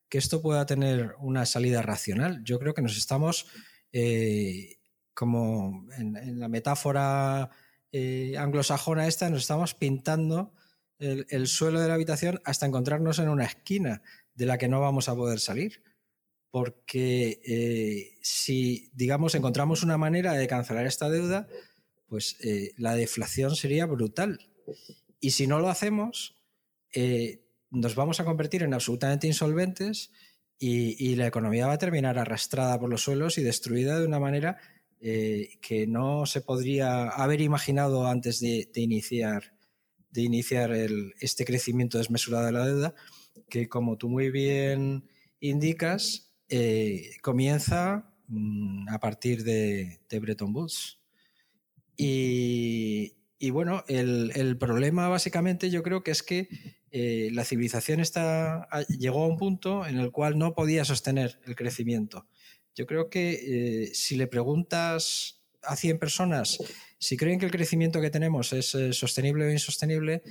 que 0.09 0.17
esto 0.17 0.41
pueda 0.41 0.65
tener 0.65 1.15
una 1.19 1.45
salida 1.45 1.81
racional. 1.81 2.43
Yo 2.43 2.59
creo 2.59 2.73
que 2.73 2.81
nos 2.81 2.97
estamos, 2.97 3.45
eh, 3.91 4.77
como 5.13 5.85
en, 5.97 6.39
la 6.39 6.47
metáfora 6.47 7.51
eh, 7.91 8.35
anglosajona 8.37 9.07
esta, 9.07 9.29
nos 9.29 9.41
estamos 9.41 9.75
pintando 9.75 10.53
el, 10.97 11.47
suelo 11.47 11.79
de 11.79 11.87
la 11.87 11.93
habitación 11.93 12.41
hasta 12.43 12.65
encontrarnos 12.65 13.19
en 13.19 13.29
una 13.29 13.45
esquina 13.45 14.01
de 14.33 14.45
la 14.45 14.57
que 14.57 14.67
no 14.67 14.81
vamos 14.81 15.07
a 15.07 15.15
poder 15.15 15.39
salir. 15.39 15.83
Porque 16.51 17.39
eh, 17.45 18.17
si, 18.21 18.89
digamos, 18.93 19.35
encontramos 19.35 19.83
una 19.83 19.99
manera 19.99 20.33
de 20.33 20.47
cancelar 20.47 20.87
esta 20.87 21.07
deuda, 21.07 21.47
pues 22.07 22.37
la 22.75 22.95
deflación 22.95 23.55
sería 23.55 23.85
brutal. 23.85 24.39
Y 25.19 25.31
si 25.31 25.47
no 25.47 25.59
lo 25.59 25.69
hacemos, 25.69 26.37
eh, 26.93 27.43
nos 27.71 27.95
vamos 27.95 28.19
a 28.19 28.25
convertir 28.25 28.63
en 28.63 28.73
absolutamente 28.73 29.27
insolventes 29.27 30.11
y, 30.57 31.15
la 31.15 31.27
economía 31.27 31.67
va 31.67 31.73
a 31.73 31.77
terminar 31.77 32.17
arrastrada 32.19 32.77
por 32.79 32.89
los 32.89 33.03
suelos 33.03 33.37
y 33.37 33.43
destruida 33.43 33.97
de 33.97 34.05
una 34.05 34.19
manera 34.19 34.57
eh, 34.99 35.57
que 35.61 35.87
no 35.87 36.25
se 36.25 36.41
podría 36.41 37.07
haber 37.09 37.39
imaginado 37.39 38.07
antes 38.07 38.41
de, 38.41 38.69
iniciar, 38.75 39.53
de 40.09 40.21
iniciar 40.23 40.71
este 41.21 41.45
crecimiento 41.45 41.97
desmesurado 41.97 42.45
de 42.45 42.51
la 42.51 42.65
deuda, 42.65 42.95
que 43.49 43.69
como 43.69 43.97
tú 43.97 44.09
muy 44.09 44.31
bien 44.31 45.07
indicas, 45.39 46.33
eh, 46.49 47.11
comienza 47.21 48.13
mm, 48.27 48.89
a 48.89 48.99
partir 48.99 49.45
de, 49.45 50.01
de 50.09 50.19
Bretton 50.19 50.53
Woods. 50.53 50.99
Y, 51.95 53.18
y 53.39 53.51
bueno, 53.51 53.85
el, 53.87 54.57
problema 54.57 55.07
básicamente 55.07 55.69
yo 55.69 55.81
creo 55.81 56.03
que 56.03 56.11
es 56.11 56.23
que 56.23 56.49
eh, 56.91 57.29
la 57.31 57.45
civilización 57.45 58.01
está, 58.01 58.67
llegó 58.89 59.23
a 59.23 59.27
un 59.27 59.37
punto 59.37 59.87
en 59.87 59.97
el 59.97 60.11
cual 60.11 60.37
no 60.37 60.53
podía 60.53 60.83
sostener 60.83 61.39
el 61.45 61.55
crecimiento. 61.55 62.27
Yo 62.75 62.85
creo 62.85 63.09
que 63.09 63.31
eh, 63.31 63.91
si 63.93 64.17
le 64.17 64.27
preguntas 64.27 65.41
a 65.63 65.75
100 65.75 65.99
personas 65.99 66.59
si 66.97 67.15
creen 67.15 67.39
que 67.39 67.45
el 67.45 67.51
crecimiento 67.51 68.01
que 68.01 68.09
tenemos 68.09 68.51
es 68.51 68.75
eh, 68.75 68.91
sostenible 68.91 69.45
o 69.45 69.51
insostenible, 69.51 70.21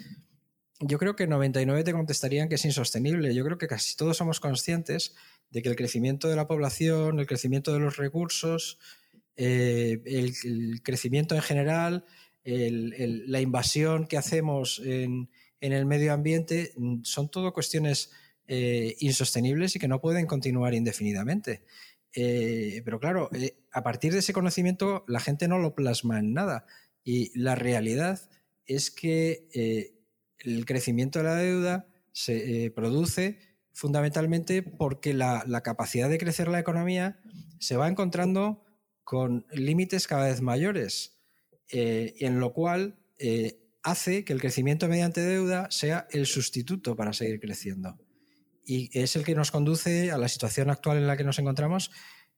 yo 0.80 0.98
creo 0.98 1.16
que 1.16 1.26
99 1.26 1.82
te 1.82 1.92
contestarían 1.92 2.50
que 2.50 2.56
es 2.56 2.64
insostenible. 2.66 3.34
Yo 3.34 3.42
creo 3.42 3.56
que 3.56 3.66
casi 3.66 3.96
todos 3.96 4.18
somos 4.18 4.38
conscientes 4.38 5.14
de 5.50 5.62
que 5.62 5.70
el 5.70 5.76
crecimiento 5.76 6.28
de 6.28 6.36
la 6.36 6.46
población, 6.46 7.18
el 7.18 7.26
crecimiento 7.26 7.72
de 7.72 7.80
los 7.80 7.96
recursos, 7.96 8.78
el, 9.34 10.80
crecimiento 10.82 11.34
en 11.34 11.42
general, 11.42 12.04
la 12.48 13.40
invasión 13.40 14.06
que 14.06 14.16
hacemos 14.16 14.80
en, 14.84 15.28
el 15.60 15.86
medio 15.86 16.12
ambiente, 16.12 16.72
mm, 16.76 17.02
son 17.02 17.30
todo 17.30 17.52
cuestiones 17.52 18.10
eh, 18.46 18.96
insostenibles 19.00 19.76
y 19.76 19.78
que 19.78 19.88
no 19.88 20.00
pueden 20.00 20.26
continuar 20.26 20.72
indefinidamente. 20.74 21.64
Eh, 22.14 22.80
pero 22.84 22.98
claro, 23.00 23.28
eh, 23.34 23.58
a 23.72 23.82
partir 23.82 24.12
de 24.12 24.20
ese 24.20 24.32
conocimiento 24.32 25.04
la 25.08 25.20
gente 25.20 25.48
no 25.48 25.58
lo 25.58 25.74
plasma 25.74 26.18
en 26.18 26.32
nada. 26.32 26.66
Y 27.04 27.38
la 27.38 27.54
realidad 27.54 28.20
es 28.66 28.90
que 28.90 29.94
el 30.40 30.66
crecimiento 30.66 31.18
de 31.18 31.24
la 31.24 31.36
deuda 31.36 31.88
se 32.12 32.70
produce 32.74 33.38
fundamentalmente 33.72 34.62
porque 34.62 35.14
la, 35.14 35.42
la, 35.46 35.62
capacidad 35.62 36.10
de 36.10 36.18
crecer 36.18 36.48
la 36.48 36.58
economía 36.58 37.20
se 37.60 37.76
va 37.76 37.88
encontrando 37.88 38.64
con 39.04 39.46
límites 39.52 40.06
cada 40.06 40.26
vez 40.26 40.42
mayores. 40.42 41.17
Eh, 41.70 42.14
en 42.20 42.40
lo 42.40 42.52
cual 42.52 42.98
eh, 43.18 43.60
hace 43.82 44.24
que 44.24 44.32
el 44.32 44.40
crecimiento 44.40 44.88
mediante 44.88 45.20
deuda 45.20 45.70
sea 45.70 46.06
el 46.10 46.26
sustituto 46.26 46.96
para 46.96 47.12
seguir 47.12 47.40
creciendo. 47.40 47.98
Y 48.64 48.90
es 48.98 49.16
el 49.16 49.24
que 49.24 49.34
nos 49.34 49.50
conduce 49.50 50.10
a 50.10 50.18
la 50.18 50.28
situación 50.28 50.70
actual 50.70 50.98
en 50.98 51.06
la 51.06 51.16
que 51.16 51.24
nos 51.24 51.38
encontramos, 51.38 51.90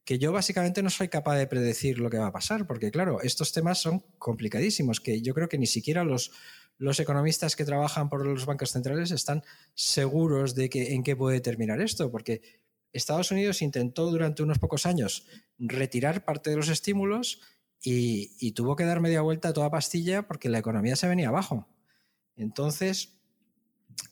que 0.05 0.19
yo 0.19 0.33
básicamente 0.33 0.83
no 0.83 0.91
soy 0.91 1.09
capaz 1.09 1.37
de 1.37 1.47
predecir 1.47 1.99
lo 1.99 2.11
que 2.11 2.19
va 2.19 2.29
a 2.29 2.33
pasar, 2.33 2.67
porque 2.67 2.91
claro, 2.91 3.21
estos 3.23 3.53
temas 3.53 3.79
son 3.79 4.05
complicadísimos, 4.19 5.01
que 5.01 5.23
yo 5.23 5.35
creo 5.35 5.49
que 5.49 5.59
ni 5.59 5.67
siquiera 5.67 6.05
los, 6.05 6.33
los 6.79 6.99
economistas 6.99 7.57
que 7.57 7.65
trabajan 7.65 8.09
por 8.09 8.25
los 8.25 8.47
bancos 8.47 8.71
centrales 8.71 9.11
están 9.11 9.43
seguros 9.75 10.55
de 10.55 10.71
que, 10.71 10.95
en 10.95 11.03
qué 11.03 11.15
puede 11.15 11.41
terminar 11.41 11.81
esto, 11.81 12.11
porque 12.11 12.43
Estados 12.93 13.31
Unidos 13.31 13.63
intentó 13.63 14.11
durante 14.11 14.43
unos 14.43 14.59
pocos 14.59 14.87
años 14.87 15.27
retirar 15.59 16.25
parte 16.25 16.51
de 16.51 16.57
los 16.57 16.69
estímulos 16.69 17.41
y, 17.83 18.53
tuvo 18.53 18.77
que 18.77 18.85
dar 18.85 19.01
media 19.01 19.23
vuelta 19.23 19.49
a 19.49 19.53
toda 19.53 19.71
pastilla 19.71 20.27
porque 20.27 20.49
la 20.49 20.59
economía 20.59 20.97
se 20.97 21.09
venía 21.09 21.29
abajo. 21.29 21.69
Entonces, 22.37 23.19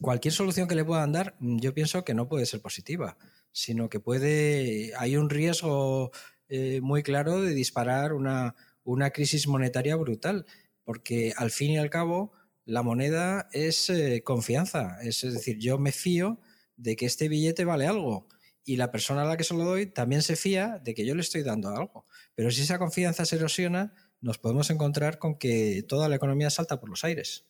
cualquier 0.00 0.32
solución 0.32 0.68
que 0.68 0.74
le 0.74 0.84
puedan 0.84 1.12
dar, 1.12 1.36
yo 1.40 1.74
pienso 1.74 2.04
que 2.04 2.14
no 2.14 2.28
puede 2.28 2.46
ser 2.46 2.60
positiva. 2.62 3.16
sino 3.52 3.88
que 3.88 3.98
puede, 3.98 4.92
hay 4.98 5.16
un 5.16 5.30
riesgo 5.30 6.12
eh, 6.48 6.80
muy 6.80 7.02
claro 7.02 7.40
de 7.40 7.54
disparar 7.54 8.12
una, 8.12 8.54
una, 8.84 9.10
crisis 9.10 9.48
monetaria 9.48 9.96
brutal, 9.96 10.46
porque 10.84 11.32
al 11.36 11.50
fin 11.50 11.72
y 11.72 11.78
al 11.78 11.90
cabo 11.90 12.32
la 12.66 12.82
moneda 12.82 13.48
es 13.52 13.90
eh, 13.90 14.22
confianza, 14.22 14.98
es, 15.02 15.22
decir, 15.22 15.58
yo 15.58 15.78
me 15.78 15.92
fío 15.92 16.38
de 16.76 16.94
que 16.94 17.06
este 17.06 17.28
billete 17.28 17.64
vale 17.64 17.86
algo 17.86 18.28
y 18.68 18.76
la 18.76 18.92
persona 18.92 19.22
a 19.22 19.24
la 19.24 19.38
que 19.38 19.44
se 19.44 19.54
lo 19.54 19.64
doy 19.64 19.86
también 19.86 20.20
se 20.20 20.36
fía 20.36 20.78
de 20.84 20.92
que 20.92 21.06
yo 21.06 21.14
le 21.14 21.22
estoy 21.22 21.42
dando 21.42 21.70
algo. 21.70 22.04
Pero 22.34 22.50
si 22.50 22.60
esa 22.60 22.78
confianza 22.78 23.24
se 23.24 23.36
erosiona, 23.36 23.94
nos 24.20 24.36
podemos 24.36 24.68
encontrar 24.68 25.18
con 25.18 25.38
que 25.38 25.82
toda 25.88 26.06
la 26.10 26.16
economía 26.16 26.50
salta 26.50 26.78
por 26.78 26.90
los 26.90 27.02
aires. 27.02 27.46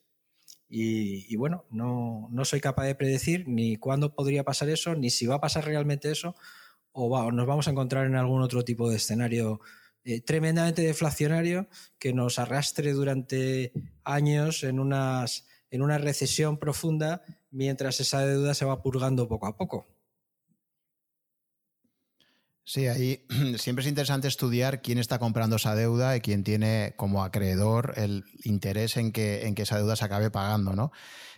Y, 0.68 1.34
bueno, 1.34 1.64
no, 1.70 2.30
soy 2.44 2.60
capaz 2.60 2.84
de 2.84 2.94
predecir 2.94 3.48
ni 3.48 3.78
cuándo 3.78 4.14
podría 4.14 4.44
pasar 4.44 4.68
eso, 4.68 4.94
ni 4.94 5.10
si 5.10 5.26
va 5.26 5.36
a 5.36 5.40
pasar 5.40 5.64
realmente 5.64 6.08
eso, 6.08 6.36
o, 6.92 7.32
nos 7.32 7.46
vamos 7.48 7.66
a 7.66 7.72
encontrar 7.72 8.06
en 8.06 8.14
algún 8.14 8.40
otro 8.40 8.62
tipo 8.62 8.88
de 8.88 8.98
escenario 8.98 9.60
eh, 10.04 10.20
tremendamente 10.20 10.82
deflacionario 10.82 11.68
que 11.98 12.12
nos 12.12 12.38
arrastre 12.38 12.92
durante 12.92 13.72
años 14.04 14.62
en, 14.62 14.78
unas, 14.78 15.48
en 15.72 15.82
una 15.82 15.98
recesión 15.98 16.58
profunda 16.58 17.22
mientras 17.50 17.98
esa 17.98 18.24
deuda 18.24 18.54
se 18.54 18.66
va 18.66 18.82
purgando 18.82 19.26
poco 19.26 19.46
a 19.48 19.56
poco. 19.56 19.97
Sí, 22.68 22.86
ahí 22.86 23.24
siempre 23.56 23.82
es 23.82 23.88
interesante 23.88 24.28
estudiar 24.28 24.82
quién 24.82 24.98
está 24.98 25.18
comprando 25.18 25.56
esa 25.56 25.74
deuda 25.74 26.14
y 26.18 26.20
quién 26.20 26.44
tiene 26.44 26.92
como 26.98 27.24
acreedor 27.24 27.94
el 27.96 28.24
interés 28.44 28.98
en 28.98 29.10
que, 29.10 29.46
en 29.46 29.54
que 29.54 29.62
esa 29.62 29.78
deuda 29.78 29.96
se 29.96 30.04
acabe 30.04 30.30
pagando, 30.30 30.74
¿no? 30.74 30.92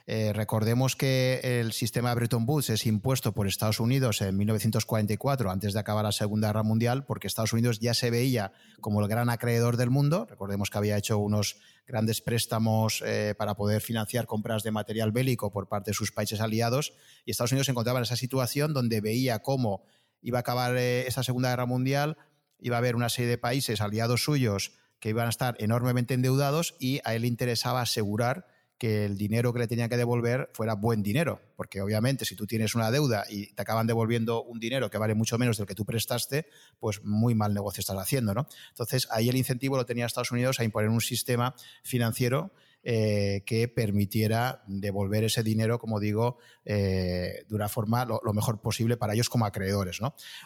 Eh, 0.09 0.32
recordemos 0.32 0.97
que 0.97 1.39
el 1.40 1.70
sistema 1.70 2.09
de 2.09 2.16
Bretton 2.16 2.44
Woods 2.48 2.70
es 2.70 2.85
impuesto 2.85 3.31
por 3.32 3.47
Estados 3.47 3.78
Unidos 3.78 4.23
en 4.23 4.36
1944, 4.36 5.52
antes 5.52 5.73
de 5.73 5.78
acabar 5.78 6.05
la 6.05 6.11
Segunda 6.11 6.48
Guerra 6.48 6.65
Mundial, 6.65 7.05
porque 7.05 7.28
Estados 7.28 7.52
Unidos 7.52 7.78
ya 7.78 7.94
se 7.94 8.11
veía 8.11 8.51
como 8.81 9.01
el 9.01 9.07
gran 9.07 9.31
acreedor 9.31 9.77
del 9.77 9.90
mundo. 9.90 10.27
Recordemos 10.28 10.69
que 10.69 10.78
había 10.78 10.97
hecho 10.97 11.19
unos 11.19 11.59
grandes 11.86 12.20
préstamos 12.20 13.05
eh, 13.07 13.36
para 13.39 13.55
poder 13.55 13.82
financiar 13.82 14.27
compras 14.27 14.65
de 14.65 14.73
material 14.73 15.12
bélico 15.12 15.52
por 15.52 15.69
parte 15.69 15.93
de 15.93 15.94
sus 15.94 16.11
países 16.11 16.40
aliados, 16.40 16.93
y 17.24 17.31
Estados 17.31 17.52
Unidos 17.52 17.66
se 17.66 17.70
encontraba 17.70 18.01
en 18.01 18.05
esa 18.05 18.16
situación 18.16 18.74
donde 18.74 19.01
veía 19.01 19.39
cómo 19.39 19.85
iba 20.22 20.38
a 20.38 20.40
acabar 20.40 20.76
eh, 20.76 21.06
esa 21.06 21.22
Segunda 21.22 21.51
Guerra 21.51 21.66
Mundial, 21.66 22.16
iba 22.59 22.76
a 22.76 22.78
haber 22.78 22.97
una 22.97 23.09
serie 23.09 23.30
de 23.30 23.38
países 23.38 23.80
aliados 23.80 24.24
suyos 24.24 24.72
que 24.98 25.09
iban 25.09 25.26
a 25.26 25.30
estar 25.30 25.56
enormemente 25.59 26.14
endeudados 26.14 26.74
y 26.78 27.01
a 27.05 27.14
él 27.14 27.22
le 27.22 27.28
interesaba 27.28 27.80
asegurar 27.80 28.47
que 28.80 29.05
el 29.05 29.18
dinero 29.18 29.52
que 29.52 29.59
le 29.59 29.68
tenían 29.68 29.90
que 29.90 29.98
devolver 29.98 30.48
fuera 30.55 30.74
buen 30.74 31.02
dinero, 31.02 31.42
porque 31.55 31.82
obviamente 31.82 32.24
si 32.24 32.34
tú 32.34 32.47
tienes 32.47 32.74
una 32.74 32.90
deuda 32.90 33.26
y 33.28 33.52
te 33.52 33.60
acaban 33.60 33.86
devolviendo 33.86 34.42
un 34.42 34.59
dinero 34.59 34.88
que 34.88 34.97
vale 34.97 35.14
mucho 35.14 35.36
menos 35.36 35.59
del 35.59 35.66
que 35.66 35.74
tú 35.74 35.84
prestaste, 35.84 36.47
pues 36.78 37.05
muy 37.05 37.34
mal 37.34 37.52
negocio 37.52 37.80
estás 37.80 37.98
haciendo, 37.98 38.32
¿no? 38.32 38.47
Entonces 38.70 39.06
ahí 39.10 39.28
el 39.28 39.36
incentivo 39.36 39.76
lo 39.76 39.84
tenía 39.84 40.06
Estados 40.06 40.32
Unidos 40.32 40.60
a 40.60 40.64
imponer 40.64 40.88
un 40.88 41.02
sistema 41.02 41.55
financiero 41.82 42.52
eh, 42.82 43.43
que 43.44 43.69
permitiera 43.69 44.62
devolver 44.66 45.24
ese 45.24 45.43
dinero, 45.43 45.78
como 45.78 46.01
digo, 46.01 46.39
eh, 46.65 47.44
de 47.47 47.55
una 47.55 47.69
forma 47.69 48.07
lo, 48.07 48.32
mejor 48.32 48.62
posible 48.62 48.97
para 48.97 49.12
ellos 49.12 49.28
como 49.28 49.44
acreedores. 49.44 50.01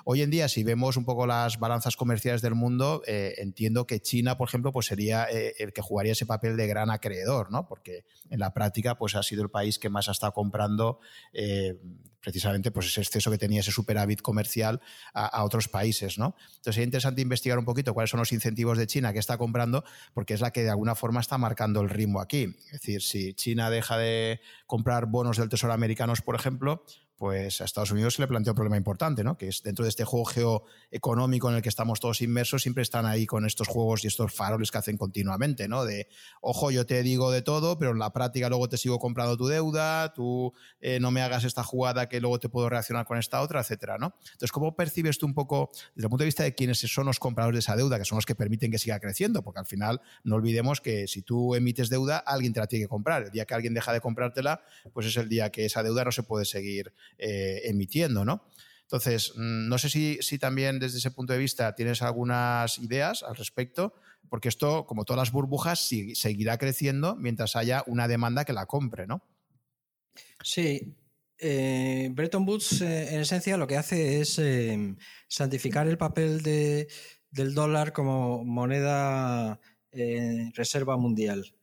Hoy 0.05 0.23
en 0.23 0.31
día, 0.31 0.49
si 0.49 0.65
vemos 0.65 0.97
un 0.97 1.05
poco 1.05 1.29
las 1.29 1.61
balanzas 1.61 1.97
comerciales 1.97 2.43
del 2.43 2.57
mundo, 2.57 3.03
eh, 3.07 3.35
entiendo 3.39 3.87
que 3.87 4.01
China, 4.01 4.37
por 4.37 4.49
ejemplo, 4.49 4.73
pues 4.73 4.87
sería 4.87 5.25
el 5.25 5.73
que 5.73 5.81
jugaría 5.81 6.13
ese 6.13 6.27
papel 6.27 6.57
de 6.57 6.67
gran 6.67 6.91
acreedor, 6.91 7.53
¿no? 7.53 7.69
porque 7.69 8.05
en 8.31 8.41
la 8.41 8.53
práctica 8.53 8.99
pues, 8.99 9.15
ha 9.15 9.23
sido 9.23 9.45
el 9.45 9.51
país 9.51 9.79
que 9.79 9.89
más 9.89 10.09
ha 10.09 10.13
estado 10.13 10.33
comprando 10.33 10.99
precisamente 12.25 12.71
pues 12.71 12.87
ese 12.87 13.03
exceso 13.03 13.31
que 13.31 13.37
tenía 13.37 13.61
ese 13.61 13.71
superávit 13.71 14.23
comercial 14.23 14.81
a, 15.13 15.45
otros 15.45 15.69
países. 15.69 16.17
Entonces 16.17 16.79
es 16.79 16.85
interesante 16.85 17.21
investigar 17.21 17.59
un 17.59 17.67
poquito 17.67 17.93
cuáles 17.93 18.11
son 18.11 18.19
los 18.19 18.33
incentivos 18.33 18.79
de 18.79 18.87
China 18.87 19.13
que 19.13 19.19
está 19.19 19.37
comprando, 19.37 19.85
porque 20.15 20.33
es 20.33 20.41
la 20.41 20.51
que 20.51 20.63
de 20.63 20.71
alguna 20.71 20.95
forma 20.95 21.21
está 21.21 21.37
marcando 21.37 21.83
el 21.83 21.91
ritmo 21.91 22.21
aquí. 22.25 22.57
Es 22.67 22.73
decir, 22.73 23.03
si 23.03 23.35
China 23.35 23.71
deja 23.71 23.97
de 23.97 24.41
comprar 24.67 25.07
bonos 25.07 25.37
del 25.37 25.49
Tesoro 25.49 25.73
americanos, 25.73 26.21
por 26.21 26.35
ejemplo, 26.35 26.85
pues 27.17 27.61
a 27.61 27.65
Estados 27.65 27.91
Unidos 27.93 28.15
se 28.15 28.23
le 28.23 28.29
plantea 28.29 28.53
un 28.53 28.57
problema 28.57 28.77
importante, 28.77 29.23
¿no? 29.23 29.39
Que 29.39 29.49
es 29.49 29.63
dentro 29.63 29.85
de 29.85 29.89
este 29.89 30.05
juego 30.05 30.25
geoeconómico 30.25 31.49
en 31.49 31.57
el 31.57 31.63
que 31.63 31.69
estamos 31.69 32.01
todos 32.01 32.21
inmersos, 32.23 32.63
siempre 32.63 32.83
están 32.83 33.07
ahí 33.07 33.27
con 33.27 33.47
estos 33.47 33.69
juegos 33.69 34.05
y 34.05 34.09
estos 34.09 34.33
faroles 34.33 34.71
que 34.71 34.79
hacen 34.79 34.97
continuamente, 34.97 35.69
¿no? 35.69 35.85
De, 35.85 36.09
ojo, 36.41 36.71
yo 36.71 36.87
te 36.87 37.03
digo 37.03 37.31
de 37.31 37.43
todo, 37.43 37.79
pero 37.79 37.93
en 37.93 37.99
la 37.99 38.13
práctica 38.13 38.49
luego 38.49 38.69
te 38.69 38.77
sigo 38.77 38.99
comprando 38.99 39.37
tu 39.37 39.47
deuda, 39.47 40.13
tú 40.13 40.53
eh, 40.81 40.99
no 41.01 41.11
me 41.11 41.23
hagas 41.23 41.45
esta 41.45 41.63
jugada 41.63 42.09
que 42.09 42.21
luego 42.21 42.41
te 42.41 42.49
puedo 42.49 42.69
reaccionar 42.69 43.07
con 43.07 43.19
esta 43.19 43.41
otra, 43.41 43.61
etcétera, 43.61 43.97
¿no? 43.99 44.15
Entonces, 44.25 44.53
¿cómo 44.53 44.75
percibes 44.75 45.19
tú 45.19 45.27
un 45.27 45.35
poco, 45.35 45.71
desde 45.95 46.07
el 46.07 46.11
punto 46.11 46.23
de 46.23 46.27
vista 46.27 46.43
de 46.43 46.55
quiénes 46.55 46.79
son 46.81 47.07
los 47.07 47.19
compradores 47.21 47.57
de 47.57 47.61
esa 47.61 47.77
deuda, 47.77 47.99
que 47.99 48.05
son 48.05 48.17
los 48.17 48.27
que 48.27 48.35
permiten 48.35 48.71
que 48.71 48.79
siga 48.79 48.99
creciendo? 48.99 49.43
Porque 49.43 49.61
al 49.61 49.67
final 49.67 50.01
no 50.25 50.37
olvidemos 50.37 50.81
que 50.81 51.07
si 51.07 51.23
tú 51.23 51.55
emites 51.55 51.89
deuda, 51.89 52.19
alguien 52.19 52.53
te 52.53 52.61
la 52.61 52.67
tiene 52.67 52.85
que 52.85 52.89
comprar. 52.89 53.25
El 53.25 53.31
día 53.31 53.45
que 53.45 53.55
alguien 53.55 53.75
deja 53.75 53.93
de 53.93 54.01
comprártela, 54.01 54.63
pues 54.93 55.07
es 55.07 55.17
el 55.17 55.29
día 55.29 55.51
que 55.51 55.65
esa 55.65 55.83
deuda 55.83 56.05
no 56.05 56.13
se 56.13 56.23
puede 56.23 56.45
seguir 56.45 56.93
eh, 57.19 57.63
emitiendo, 57.65 58.25
¿no? 58.25 58.49
Entonces, 58.83 59.33
mm, 59.37 59.69
no 59.69 59.79
sé 59.79 59.89
si, 59.89 60.19
si, 60.21 60.39
también 60.39 60.79
desde 60.79 60.99
ese 60.99 61.11
punto 61.11 61.33
de 61.33 61.39
vista 61.39 61.75
tienes 61.75 62.03
algunas 62.03 62.79
ideas 62.79 63.23
al 63.23 63.37
respecto, 63.37 63.95
porque 64.29 64.49
esto, 64.49 64.87
como 64.87 65.05
todas 65.05 65.19
las 65.19 65.33
burbujas, 65.33 65.81
seguirá 66.15 66.59
creciendo 66.59 67.17
mientras 67.17 67.57
haya 67.57 67.83
una 67.87 68.09
demanda 68.09 68.45
que 68.45 68.53
la 68.53 68.67
compre, 68.67 69.07
¿no? 69.07 69.23
Sí. 70.43 70.97
Eh, 71.39 72.09
Bretton 72.13 72.47
Woods, 72.49 72.81
eh, 72.83 73.15
en 73.15 73.21
esencia, 73.21 73.57
lo 73.57 73.67
que 73.67 73.77
hace 73.77 74.21
es 74.21 74.41
santificar 75.29 75.89
el 75.89 75.99
papel 75.99 76.43
del 76.43 77.55
dólar 77.55 77.93
como 77.93 78.45
moneda 78.45 79.61
reserva 80.55 80.97
mundial. 80.97 81.55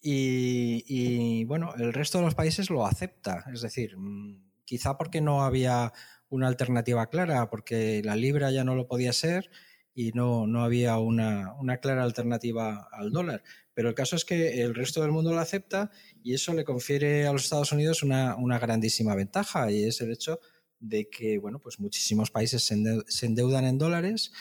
Y, 0.00 0.84
y, 0.86 1.44
bueno, 1.46 1.74
el 1.76 1.92
resto 1.92 2.18
de 2.18 2.24
los 2.24 2.34
países 2.36 2.70
lo 2.70 2.86
acepta. 2.86 3.44
Es 3.52 3.60
decir, 3.60 3.96
mm, 3.96 4.45
quizá 4.66 4.98
porque 4.98 5.22
no 5.22 5.42
había 5.42 5.94
una 6.28 6.48
alternativa 6.48 7.08
clara, 7.08 7.48
porque 7.48 8.02
la 8.04 8.16
libra 8.16 8.50
ya 8.50 8.64
no 8.64 8.74
lo 8.74 8.86
podía 8.86 9.12
ser 9.12 9.50
y 9.94 10.12
no, 10.12 10.46
no 10.46 10.62
había 10.62 10.98
una, 10.98 11.54
clara 11.80 12.02
alternativa 12.02 12.86
al 12.92 13.12
dólar. 13.12 13.42
Pero 13.72 13.88
el 13.88 13.94
caso 13.94 14.16
es 14.16 14.26
que 14.26 14.60
el 14.62 14.74
resto 14.74 15.00
del 15.00 15.12
mundo 15.12 15.32
lo 15.32 15.40
acepta 15.40 15.90
y 16.22 16.34
eso 16.34 16.52
le 16.52 16.64
confiere 16.64 17.26
a 17.26 17.32
los 17.32 17.44
Estados 17.44 17.72
Unidos 17.72 18.02
una, 18.02 18.58
grandísima 18.58 19.14
ventaja 19.14 19.70
y 19.70 19.84
es 19.84 20.00
el 20.02 20.12
hecho 20.12 20.40
de 20.78 21.08
que 21.08 21.38
bueno, 21.38 21.58
pues 21.60 21.80
muchísimos 21.80 22.30
países 22.30 22.62
se 22.62 23.26
endeudan 23.26 23.64
en 23.64 23.78
dólares 23.78 24.32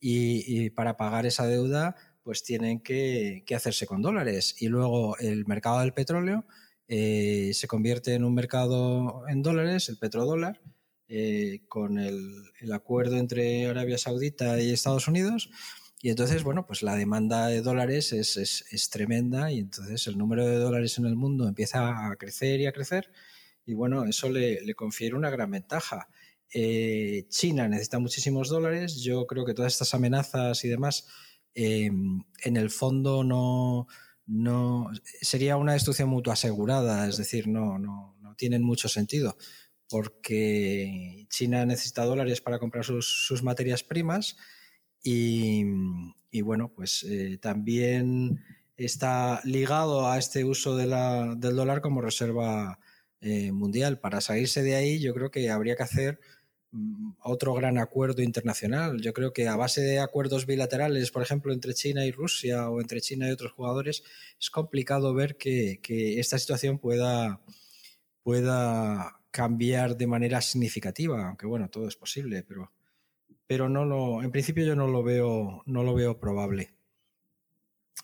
y, 0.00 0.70
para 0.70 0.96
pagar 0.96 1.26
esa 1.26 1.46
deuda 1.46 1.94
pues 2.22 2.42
tienen 2.44 2.80
que, 2.80 3.42
que 3.46 3.54
hacerse 3.54 3.84
con 3.84 4.00
dólares. 4.00 4.54
Y 4.60 4.68
luego 4.68 5.18
el 5.18 5.44
mercado 5.46 5.80
del 5.80 5.92
petróleo 5.92 6.46
eh, 6.94 7.54
se 7.54 7.68
convierte 7.68 8.12
en 8.12 8.22
un 8.22 8.34
mercado 8.34 9.26
en 9.26 9.42
dólares, 9.42 9.88
el 9.88 9.96
petrodólar, 9.96 10.60
eh, 11.08 11.62
con 11.66 11.98
el, 11.98 12.52
acuerdo 12.70 13.16
entre 13.16 13.66
Arabia 13.66 13.96
Saudita 13.96 14.60
y 14.60 14.74
Estados 14.74 15.08
Unidos. 15.08 15.48
Y 16.02 16.10
entonces, 16.10 16.42
bueno, 16.42 16.66
pues 16.66 16.82
la 16.82 16.94
demanda 16.94 17.46
de 17.46 17.62
dólares 17.62 18.12
es, 18.12 18.90
tremenda 18.90 19.50
y 19.50 19.60
entonces 19.60 20.06
el 20.06 20.18
número 20.18 20.46
de 20.46 20.56
dólares 20.56 20.98
en 20.98 21.06
el 21.06 21.16
mundo 21.16 21.48
empieza 21.48 22.10
a 22.10 22.16
crecer 22.16 22.60
y 22.60 22.66
a 22.66 22.72
crecer. 22.72 23.10
Y 23.64 23.72
bueno, 23.72 24.04
eso 24.04 24.28
le, 24.28 24.74
confiere 24.74 25.16
una 25.16 25.30
gran 25.30 25.50
ventaja. 25.50 26.10
Eh, 26.52 27.24
China 27.30 27.68
necesita 27.68 28.00
muchísimos 28.00 28.50
dólares. 28.50 28.96
Yo 28.96 29.26
creo 29.26 29.46
que 29.46 29.54
todas 29.54 29.72
estas 29.72 29.94
amenazas 29.94 30.62
y 30.62 30.68
demás, 30.68 31.06
en 31.54 32.26
el 32.44 32.68
fondo 32.68 33.24
no, 33.24 33.86
no 34.26 34.90
sería 35.20 35.56
una 35.56 35.72
destrucción 35.72 36.08
mutua 36.08 36.34
asegurada, 36.34 37.08
es 37.08 37.16
decir, 37.16 37.48
no, 37.48 37.78
no, 37.78 38.16
no 38.20 38.34
tienen 38.36 38.62
mucho 38.62 38.88
sentido, 38.88 39.36
porque 39.88 41.26
China 41.28 41.66
necesita 41.66 42.04
dólares 42.04 42.40
para 42.40 42.58
comprar 42.58 42.84
sus, 42.84 43.42
materias 43.42 43.82
primas 43.82 44.36
y, 45.02 45.64
bueno, 46.42 46.72
pues 46.74 47.04
eh, 47.08 47.38
también 47.40 48.42
está 48.76 49.40
ligado 49.44 50.08
a 50.08 50.18
este 50.18 50.44
uso 50.44 50.76
del 50.76 50.90
dólar 51.38 51.82
como 51.82 52.00
reserva 52.00 52.78
eh, 53.20 53.52
mundial. 53.52 54.00
Para 54.00 54.20
salirse 54.20 54.62
de 54.62 54.76
ahí, 54.76 54.98
yo 54.98 55.12
creo 55.12 55.30
que 55.30 55.50
habría 55.50 55.76
que 55.76 55.82
hacer 55.82 56.20
otro 57.20 57.54
gran 57.54 57.78
acuerdo 57.78 58.22
internacional. 58.22 59.00
Yo 59.00 59.12
creo 59.12 59.32
que 59.32 59.46
a 59.48 59.56
base 59.56 59.82
de 59.82 60.00
acuerdos 60.00 60.46
bilaterales, 60.46 61.10
por 61.10 61.22
ejemplo, 61.22 61.52
entre 61.52 61.74
China 61.74 62.06
y 62.06 62.10
Rusia 62.10 62.70
o 62.70 62.80
entre 62.80 63.00
China 63.00 63.28
y 63.28 63.32
otros 63.32 63.52
jugadores, 63.52 64.02
es 64.40 64.50
complicado 64.50 65.12
ver 65.14 65.36
que, 65.36 65.80
esta 66.18 66.38
situación 66.38 66.78
pueda, 66.78 67.40
pueda 68.22 69.20
cambiar 69.30 69.96
de 69.96 70.06
manera 70.06 70.40
significativa, 70.40 71.28
aunque 71.28 71.46
bueno, 71.46 71.68
todo 71.68 71.88
es 71.88 71.96
posible, 71.96 72.42
pero, 72.42 72.72
pero 73.46 73.68
no 73.68 73.84
lo, 73.84 74.22
en 74.22 74.30
principio 74.30 74.64
yo 74.64 74.74
no 74.74 74.88
lo 74.88 75.02
veo, 75.02 75.62
no 75.66 75.82
lo 75.82 75.94
veo 75.94 76.18
probable. 76.18 76.74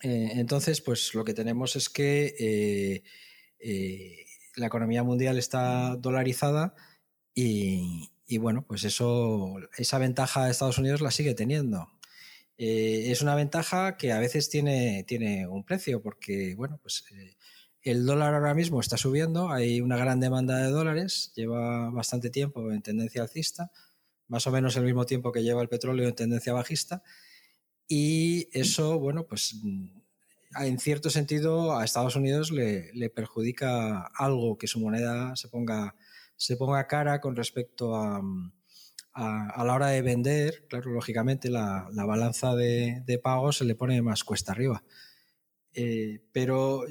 Eh, 0.02 0.32
entonces, 0.34 0.80
pues 0.80 1.14
lo 1.14 1.24
que 1.24 1.34
tenemos 1.34 1.74
es 1.74 1.88
que 1.88 2.34
eh, 2.38 3.02
eh, 3.58 4.26
la 4.56 4.66
economía 4.66 5.02
mundial 5.02 5.38
está 5.38 5.96
dolarizada 5.96 6.74
y, 7.34 8.10
y 8.28 8.38
bueno, 8.38 8.64
pues 8.66 8.84
eso, 8.84 9.56
esa 9.76 9.98
ventaja 9.98 10.44
de 10.44 10.50
Estados 10.50 10.78
Unidos 10.78 11.00
la 11.00 11.10
sigue 11.10 11.34
teniendo. 11.34 11.88
Eh, 12.58 13.10
es 13.10 13.22
una 13.22 13.34
ventaja 13.34 13.96
que 13.96 14.12
a 14.12 14.20
veces 14.20 14.50
tiene, 14.50 15.04
tiene 15.04 15.46
un 15.48 15.64
precio, 15.64 16.02
porque 16.02 16.54
bueno, 16.54 16.78
pues 16.82 17.04
eh, 17.10 17.36
el 17.82 18.04
dólar 18.04 18.34
ahora 18.34 18.54
mismo 18.54 18.80
está 18.80 18.96
subiendo, 18.96 19.50
hay 19.50 19.80
una 19.80 19.96
gran 19.96 20.20
demanda 20.20 20.58
de 20.58 20.70
dólares, 20.70 21.32
lleva 21.36 21.90
bastante 21.90 22.30
tiempo 22.30 22.70
en 22.70 22.82
tendencia 22.82 23.22
alcista, 23.22 23.72
más 24.26 24.46
o 24.46 24.50
menos 24.50 24.76
el 24.76 24.84
mismo 24.84 25.06
tiempo 25.06 25.32
que 25.32 25.42
lleva 25.42 25.62
el 25.62 25.68
petróleo 25.68 26.06
en 26.08 26.14
tendencia 26.14 26.52
bajista, 26.52 27.02
y 27.88 28.48
eso, 28.52 28.98
bueno, 28.98 29.26
pues 29.26 29.56
en 30.56 30.78
cierto 30.78 31.10
sentido 31.10 31.78
a 31.78 31.84
Estados 31.84 32.16
Unidos 32.16 32.50
le, 32.50 33.10
perjudica 33.10 34.10
algo 34.14 34.58
que 34.58 34.66
su 34.66 34.80
moneda 34.80 35.34
se 35.36 35.48
ponga, 35.48 35.94
se 36.38 36.56
ponga 36.56 36.86
cara 36.86 37.20
con 37.20 37.36
respecto 37.36 37.94
a, 37.96 38.22
a, 39.12 39.64
la 39.64 39.74
hora 39.74 39.88
de 39.88 40.02
vender, 40.02 40.66
claro, 40.68 40.92
lógicamente 40.92 41.50
la, 41.50 41.88
balanza 41.92 42.54
de, 42.54 43.02
de, 43.04 43.18
pago 43.18 43.52
se 43.52 43.64
le 43.64 43.74
pone 43.74 44.00
más 44.00 44.22
cuesta 44.22 44.52
arriba. 44.52 44.84
Eh, 45.74 46.20
pero 46.32 46.84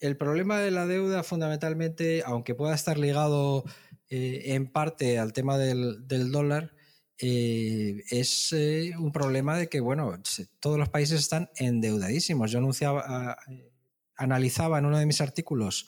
el 0.00 0.16
problema 0.16 0.60
de 0.60 0.70
la 0.70 0.86
deuda 0.86 1.24
fundamentalmente, 1.24 2.22
aunque 2.24 2.54
pueda 2.54 2.74
estar 2.74 2.98
ligado 2.98 3.64
eh, 4.08 4.54
en 4.54 4.70
parte 4.70 5.18
al 5.18 5.32
tema 5.32 5.58
del, 5.58 6.06
dólar, 6.06 6.72
eh, 7.18 8.02
es 8.10 8.52
un 8.98 9.10
problema 9.12 9.56
de 9.56 9.68
que, 9.68 9.80
bueno, 9.80 10.20
todos 10.60 10.78
los 10.78 10.88
países 10.88 11.20
están 11.20 11.50
endeudadísimos. 11.56 12.52
Yo 12.52 12.58
anunciaba, 12.58 13.36
analizaba 14.16 14.78
en 14.78 14.86
uno 14.86 14.98
de 14.98 15.06
mis 15.06 15.20
artículos 15.20 15.86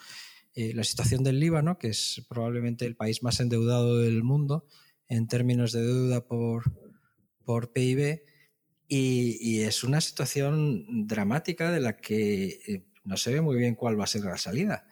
la 0.55 0.85
situación 0.85 1.25
del 1.25 1.41
Líbano, 1.41 1.79
que 1.79 1.89
es 1.89 2.25
probablemente 2.29 2.87
el 2.87 2.97
país 2.97 3.23
más 3.23 3.41
endeudado 3.41 3.99
del 3.99 4.23
mundo, 4.23 4.67
en 5.09 5.27
términos 5.27 5.73
de 5.73 5.83
deuda 5.83 6.27
por, 6.27 6.65
por 7.45 7.73
PIB 7.73 8.23
y, 8.89 9.61
es 9.63 9.85
una 9.85 10.01
situación 10.01 11.07
dramática 11.07 11.73
de 11.73 11.81
la 11.81 11.97
que 11.97 12.61
eh, 12.67 12.87
no 13.05 13.17
se 13.17 13.33
ve 13.33 13.41
muy 13.41 13.57
bien 13.57 13.75
cuál 13.75 13.99
va 13.99 14.05
a 14.05 14.09
ser 14.09 14.23
la 14.23 14.39
salida. 14.39 14.87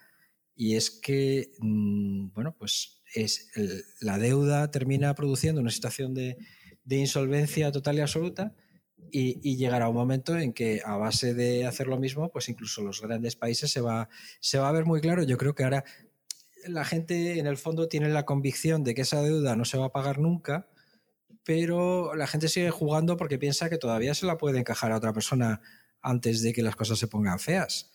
Y 0.55 0.77
es 0.77 0.91
que, 0.91 1.53
mm, 1.61 2.33
bueno, 2.33 2.57
pues 2.59 3.03
es 3.15 3.51
la 4.01 4.19
deuda 4.19 4.71
termina 4.71 5.15
produciendo 5.15 5.61
una 5.61 5.71
situación 5.71 6.15
de, 6.15 6.37
insolvencia 6.89 7.71
total 7.71 7.99
y 7.99 8.01
absoluta 8.01 8.55
y, 9.13 9.57
llegará 9.57 9.89
un 9.89 9.95
momento 9.95 10.39
en 10.39 10.53
que 10.53 10.81
a 10.85 10.97
base 10.97 11.35
de 11.35 11.67
hacer 11.67 11.87
lo 11.87 11.99
mismo, 11.99 12.31
pues 12.31 12.49
incluso 12.49 12.83
los 12.83 13.03
grandes 13.03 13.37
países 13.37 13.71
se 13.71 13.81
va, 13.81 14.09
se 14.41 14.59
va 14.59 14.69
a 14.69 14.73
ver 14.73 14.87
muy 14.87 15.01
claro. 15.01 15.23
Yo 15.23 15.37
creo 15.37 15.55
que 15.55 15.65
ahora 15.65 15.85
la 16.67 16.85
gente 16.85 17.39
en 17.39 17.47
el 17.47 17.59
fondo 17.59 17.89
tiene 17.89 18.09
la 18.09 18.25
convicción 18.25 18.85
de 18.85 18.95
que 18.95 19.03
esa 19.03 19.23
deuda 19.23 19.55
no 19.55 19.65
se 19.65 19.77
va 19.77 19.87
a 19.87 19.93
pagar 19.93 20.19
nunca, 20.19 20.69
pero 21.45 22.15
la 22.15 22.27
gente 22.27 22.49
sigue 22.49 22.71
jugando 22.71 23.17
porque 23.17 23.39
piensa 23.39 23.69
que 23.69 23.79
todavía 23.79 24.15
se 24.15 24.27
la 24.27 24.39
puede 24.39 24.59
encajar 24.59 24.93
a 24.93 24.97
otra 24.97 25.13
persona 25.13 25.61
antes 26.01 26.43
de 26.43 26.53
que 26.53 26.63
las 26.63 26.77
cosas 26.77 26.99
se 26.99 27.09
pongan 27.09 27.39
feas. 27.39 27.93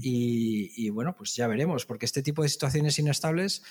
Y, 0.00 0.90
bueno, 0.90 1.16
pues 1.16 1.34
ya 1.34 1.48
veremos, 1.48 1.84
porque 1.84 2.06
este 2.06 2.22
tipo 2.22 2.44
de 2.44 2.48
situaciones 2.48 3.00
inestables, 3.00 3.64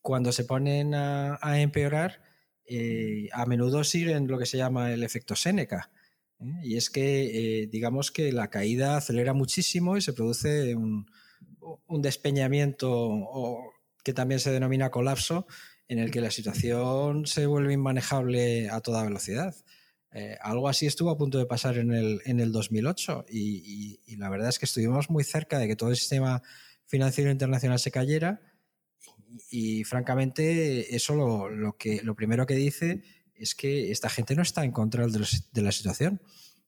cuando 0.00 0.32
se 0.32 0.44
ponen 0.44 0.94
a, 0.94 1.60
empeorar, 1.60 2.22
eh, 2.64 3.28
a 3.32 3.44
menudo 3.44 3.84
siguen 3.84 4.26
lo 4.26 4.38
que 4.38 4.46
se 4.46 4.56
llama 4.56 4.92
el 4.92 5.02
efecto 5.02 5.36
Séneca. 5.36 5.90
¿Eh? 6.40 6.60
Y 6.62 6.76
es 6.76 6.90
que, 6.90 7.62
eh, 7.62 7.66
digamos 7.66 8.10
que 8.10 8.32
la 8.32 8.48
caída 8.48 8.96
acelera 8.96 9.32
muchísimo 9.32 9.96
y 9.96 10.02
se 10.02 10.12
produce 10.12 10.74
un, 10.74 11.06
despeñamiento 11.88 13.72
que 14.02 14.12
también 14.12 14.38
se 14.40 14.50
denomina 14.50 14.90
colapso, 14.90 15.46
en 15.88 15.98
el 15.98 16.10
que 16.10 16.20
la 16.20 16.30
situación 16.30 17.26
se 17.26 17.46
vuelve 17.46 17.72
inmanejable 17.72 18.68
a 18.68 18.80
toda 18.80 19.04
velocidad. 19.04 19.54
Eh, 20.12 20.36
algo 20.42 20.68
así 20.68 20.86
estuvo 20.86 21.10
a 21.10 21.18
punto 21.18 21.38
de 21.38 21.46
pasar 21.46 21.76
en 21.78 21.92
el, 21.92 22.20
en 22.24 22.40
el 22.40 22.52
2008 22.52 23.26
y, 23.28 23.98
la 24.16 24.28
verdad 24.28 24.48
es 24.48 24.58
que 24.58 24.66
estuvimos 24.66 25.10
muy 25.10 25.24
cerca 25.24 25.58
de 25.58 25.66
que 25.66 25.76
todo 25.76 25.90
el 25.90 25.96
sistema 25.96 26.42
financiero 26.84 27.30
internacional 27.30 27.78
se 27.78 27.90
cayera 27.90 28.40
y, 29.50 29.84
francamente 29.84 30.94
eso 30.94 31.14
lo, 31.14 31.48
lo 31.50 32.14
primero 32.14 32.46
que 32.46 32.54
dice 32.54 33.02
es 33.36 33.54
que 33.54 33.90
esta 33.90 34.08
gente 34.08 34.34
no 34.34 34.42
está 34.42 34.64
en 34.64 34.72
control 34.72 35.12
de, 35.12 35.62
la 35.62 35.72
situación. 35.72 36.20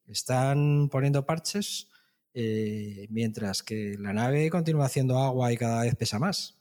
Están 0.07 0.89
poniendo 0.91 1.27
parches 1.27 1.89
eh, 2.35 3.07
mientras 3.11 3.63
que 3.63 3.97
la 3.99 4.13
nave 4.13 4.51
continúa 4.51 4.87
haciendo 4.87 5.19
agua 5.19 5.53
y 5.53 5.57
cada 5.57 5.83
vez 5.83 5.95
pesa 5.95 6.19
más. 6.19 6.59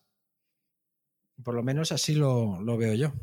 Por 1.43 1.53
lo 1.53 1.63
menos 1.63 1.91
así 1.91 2.15
lo, 2.15 2.59
veo 2.77 2.93
yo. 2.93 3.13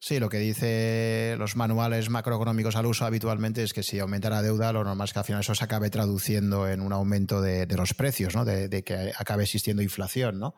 Sí, 0.00 0.20
lo 0.20 0.28
que 0.28 0.38
dice 0.38 1.34
los 1.38 1.56
manuales 1.56 2.08
macroeconómicos 2.08 2.76
al 2.76 2.86
uso 2.86 3.04
habitualmente 3.04 3.64
es 3.64 3.72
que 3.72 3.82
si 3.82 3.98
aumenta 3.98 4.30
la 4.30 4.42
deuda, 4.42 4.72
lo 4.72 4.84
normal 4.84 5.06
es 5.06 5.12
que 5.12 5.18
al 5.18 5.24
final 5.24 5.40
eso 5.40 5.56
se 5.56 5.64
acabe 5.64 5.90
traduciendo 5.90 6.68
en 6.68 6.82
un 6.82 6.92
aumento 6.92 7.42
de, 7.42 7.66
los 7.76 7.94
precios, 7.94 8.36
¿no? 8.36 8.44
de, 8.44 8.84
que 8.84 9.12
acabe 9.18 9.42
existiendo 9.42 9.82
inflación. 9.82 10.38
¿no? 10.38 10.54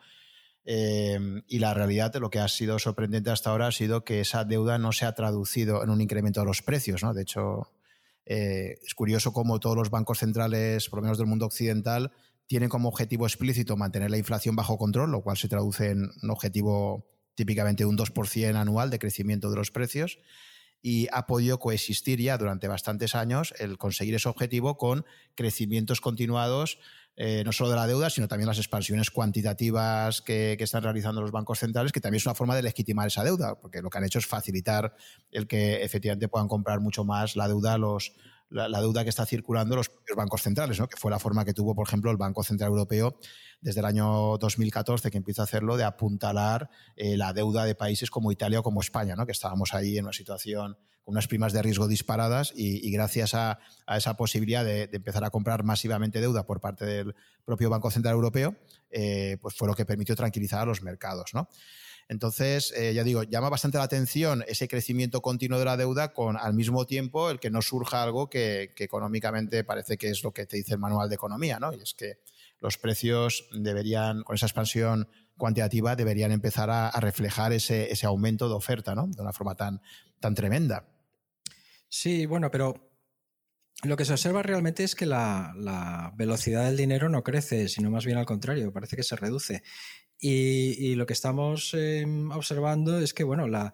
Em, 0.64 1.42
y 1.48 1.58
la 1.58 1.74
realidad, 1.74 2.14
lo 2.16 2.30
que 2.30 2.38
ha 2.38 2.48
sido 2.48 2.78
sorprendente 2.78 3.30
hasta 3.30 3.50
ahora 3.50 3.68
ha 3.68 3.72
sido 3.72 4.04
que 4.04 4.20
esa 4.20 4.44
deuda 4.44 4.78
no 4.78 4.92
se 4.92 5.06
ha 5.06 5.14
traducido 5.14 5.82
en 5.82 5.90
un 5.90 6.00
incremento 6.00 6.40
de 6.40 6.46
los 6.46 6.62
precios. 6.62 7.02
¿no? 7.02 7.14
De 7.14 7.22
hecho, 7.22 7.72
eh, 8.26 8.78
es 8.84 8.94
curioso 8.94 9.32
cómo 9.32 9.58
todos 9.58 9.76
los 9.76 9.90
bancos 9.90 10.18
centrales, 10.18 10.88
por 10.88 10.98
lo 10.98 11.02
menos 11.02 11.18
del 11.18 11.26
mundo 11.26 11.46
occidental, 11.46 12.12
tienen 12.46 12.68
como 12.68 12.88
objetivo 12.88 13.26
explícito 13.26 13.76
mantener 13.76 14.10
la 14.10 14.18
inflación 14.18 14.56
bajo 14.56 14.76
control, 14.76 15.10
lo 15.10 15.22
cual 15.22 15.36
se 15.36 15.48
traduce 15.48 15.90
en 15.90 16.10
un 16.22 16.30
objetivo 16.30 17.06
típicamente 17.34 17.84
de 17.84 17.86
un 17.86 17.96
2% 17.96 18.54
anual 18.56 18.90
de 18.90 18.98
crecimiento 18.98 19.50
de 19.50 19.56
los 19.56 19.70
precios 19.70 20.18
y 20.82 21.08
ha 21.12 21.26
podido 21.26 21.58
coexistir 21.58 22.20
ya 22.20 22.38
durante 22.38 22.68
bastantes 22.68 23.14
años 23.14 23.54
el 23.58 23.78
conseguir 23.78 24.14
ese 24.14 24.28
objetivo 24.28 24.78
con 24.78 25.04
crecimientos 25.34 26.00
continuados, 26.00 26.78
eh, 27.16 27.42
no 27.44 27.52
solo 27.52 27.70
de 27.70 27.76
la 27.76 27.86
deuda, 27.86 28.08
sino 28.08 28.28
también 28.28 28.48
las 28.48 28.58
expansiones 28.58 29.10
cuantitativas 29.10 30.22
que, 30.22 30.56
están 30.58 30.82
realizando 30.82 31.20
los 31.20 31.32
bancos 31.32 31.58
centrales, 31.58 31.92
que 31.92 32.00
también 32.00 32.18
es 32.18 32.26
una 32.26 32.34
forma 32.34 32.56
de 32.56 32.62
legitimar 32.62 33.08
esa 33.08 33.24
deuda, 33.24 33.60
porque 33.60 33.82
lo 33.82 33.90
que 33.90 33.98
han 33.98 34.04
hecho 34.04 34.18
es 34.18 34.26
facilitar 34.26 34.94
el 35.30 35.46
que 35.46 35.82
efectivamente 35.82 36.28
puedan 36.28 36.48
comprar 36.48 36.80
mucho 36.80 37.04
más 37.04 37.36
la 37.36 37.48
deuda 37.48 37.76
los, 37.78 38.12
la, 38.50 38.80
deuda 38.80 39.04
que 39.04 39.10
está 39.10 39.26
circulando 39.26 39.76
los 39.76 39.90
bancos 40.16 40.42
centrales, 40.42 40.78
¿no? 40.78 40.88
que 40.88 40.96
fue 40.96 41.10
la 41.10 41.18
forma 41.18 41.44
que 41.44 41.54
tuvo, 41.54 41.74
por 41.74 41.86
ejemplo, 41.86 42.10
el 42.10 42.16
Banco 42.16 42.42
Central 42.42 42.70
Europeo 42.70 43.18
desde 43.60 43.80
el 43.80 43.86
año 43.86 44.38
2014, 44.38 45.10
que 45.10 45.18
empieza 45.18 45.42
a 45.42 45.44
hacerlo, 45.44 45.76
de 45.76 45.84
apuntalar 45.84 46.70
eh, 46.96 47.16
la 47.16 47.32
deuda 47.32 47.64
de 47.64 47.74
países 47.74 48.10
como 48.10 48.32
Italia 48.32 48.60
o 48.60 48.62
como 48.62 48.80
España, 48.80 49.14
¿no? 49.14 49.26
que 49.26 49.32
estábamos 49.32 49.74
ahí 49.74 49.98
en 49.98 50.04
una 50.04 50.12
situación 50.12 50.76
unas 51.10 51.26
primas 51.26 51.52
de 51.52 51.62
riesgo 51.62 51.88
disparadas 51.88 52.52
y, 52.54 52.90
gracias 52.90 53.34
a, 53.34 53.58
esa 53.88 54.16
posibilidad 54.16 54.64
de, 54.64 54.88
empezar 54.92 55.24
a 55.24 55.30
comprar 55.30 55.64
masivamente 55.64 56.20
deuda 56.20 56.46
por 56.46 56.60
parte 56.60 56.86
del 56.86 57.14
propio 57.44 57.68
Banco 57.68 57.90
Central 57.90 58.14
Europeo, 58.14 58.56
eh, 58.90 59.36
pues 59.42 59.54
fue 59.54 59.68
lo 59.68 59.74
que 59.74 59.84
permitió 59.84 60.16
tranquilizar 60.16 60.60
a 60.60 60.66
los 60.66 60.82
mercados. 60.82 61.34
¿no? 61.34 61.48
Entonces, 62.10 62.72
eh, 62.76 62.92
ya 62.92 63.04
digo, 63.04 63.22
llama 63.22 63.50
bastante 63.50 63.78
la 63.78 63.84
atención 63.84 64.44
ese 64.48 64.66
crecimiento 64.66 65.22
continuo 65.22 65.60
de 65.60 65.64
la 65.64 65.76
deuda 65.76 66.12
con 66.12 66.36
al 66.36 66.54
mismo 66.54 66.84
tiempo 66.84 67.30
el 67.30 67.38
que 67.38 67.50
no 67.50 67.62
surja 67.62 68.02
algo 68.02 68.28
que, 68.28 68.72
económicamente 68.78 69.62
parece 69.62 69.96
que 69.96 70.08
es 70.08 70.24
lo 70.24 70.32
que 70.32 70.44
te 70.44 70.56
dice 70.56 70.74
el 70.74 70.80
manual 70.80 71.08
de 71.08 71.14
economía, 71.14 71.60
¿no? 71.60 71.72
Y 71.72 71.80
es 71.80 71.94
que 71.94 72.18
los 72.58 72.78
precios 72.78 73.48
deberían, 73.52 74.24
con 74.24 74.34
esa 74.34 74.46
expansión 74.46 75.08
cuantitativa, 75.36 75.94
deberían 75.94 76.32
empezar 76.32 76.68
a, 76.70 76.90
reflejar 76.98 77.52
ese, 77.52 77.88
aumento 78.04 78.48
de 78.48 78.54
oferta, 78.54 78.96
¿no? 78.96 79.06
De 79.06 79.22
una 79.22 79.32
forma 79.32 79.54
tan, 79.54 79.80
tan 80.18 80.34
tremenda. 80.34 80.88
Sí, 81.90 82.24
bueno, 82.24 82.50
pero 82.52 82.90
lo 83.82 83.96
que 83.96 84.04
se 84.04 84.12
observa 84.12 84.42
realmente 84.42 84.84
es 84.84 84.94
que 84.94 85.06
la, 85.06 86.12
velocidad 86.16 86.64
del 86.66 86.76
dinero 86.76 87.08
no 87.08 87.24
crece, 87.24 87.68
sino 87.68 87.90
más 87.90 88.06
bien 88.06 88.16
al 88.16 88.26
contrario, 88.26 88.72
parece 88.72 88.96
que 88.96 89.02
se 89.02 89.16
reduce. 89.16 89.62
Y, 90.18 90.94
lo 90.94 91.06
que 91.06 91.14
estamos 91.14 91.74
em, 91.74 92.30
observando 92.30 93.00
es 93.00 93.12
que, 93.12 93.24
bueno, 93.24 93.48
la, 93.48 93.72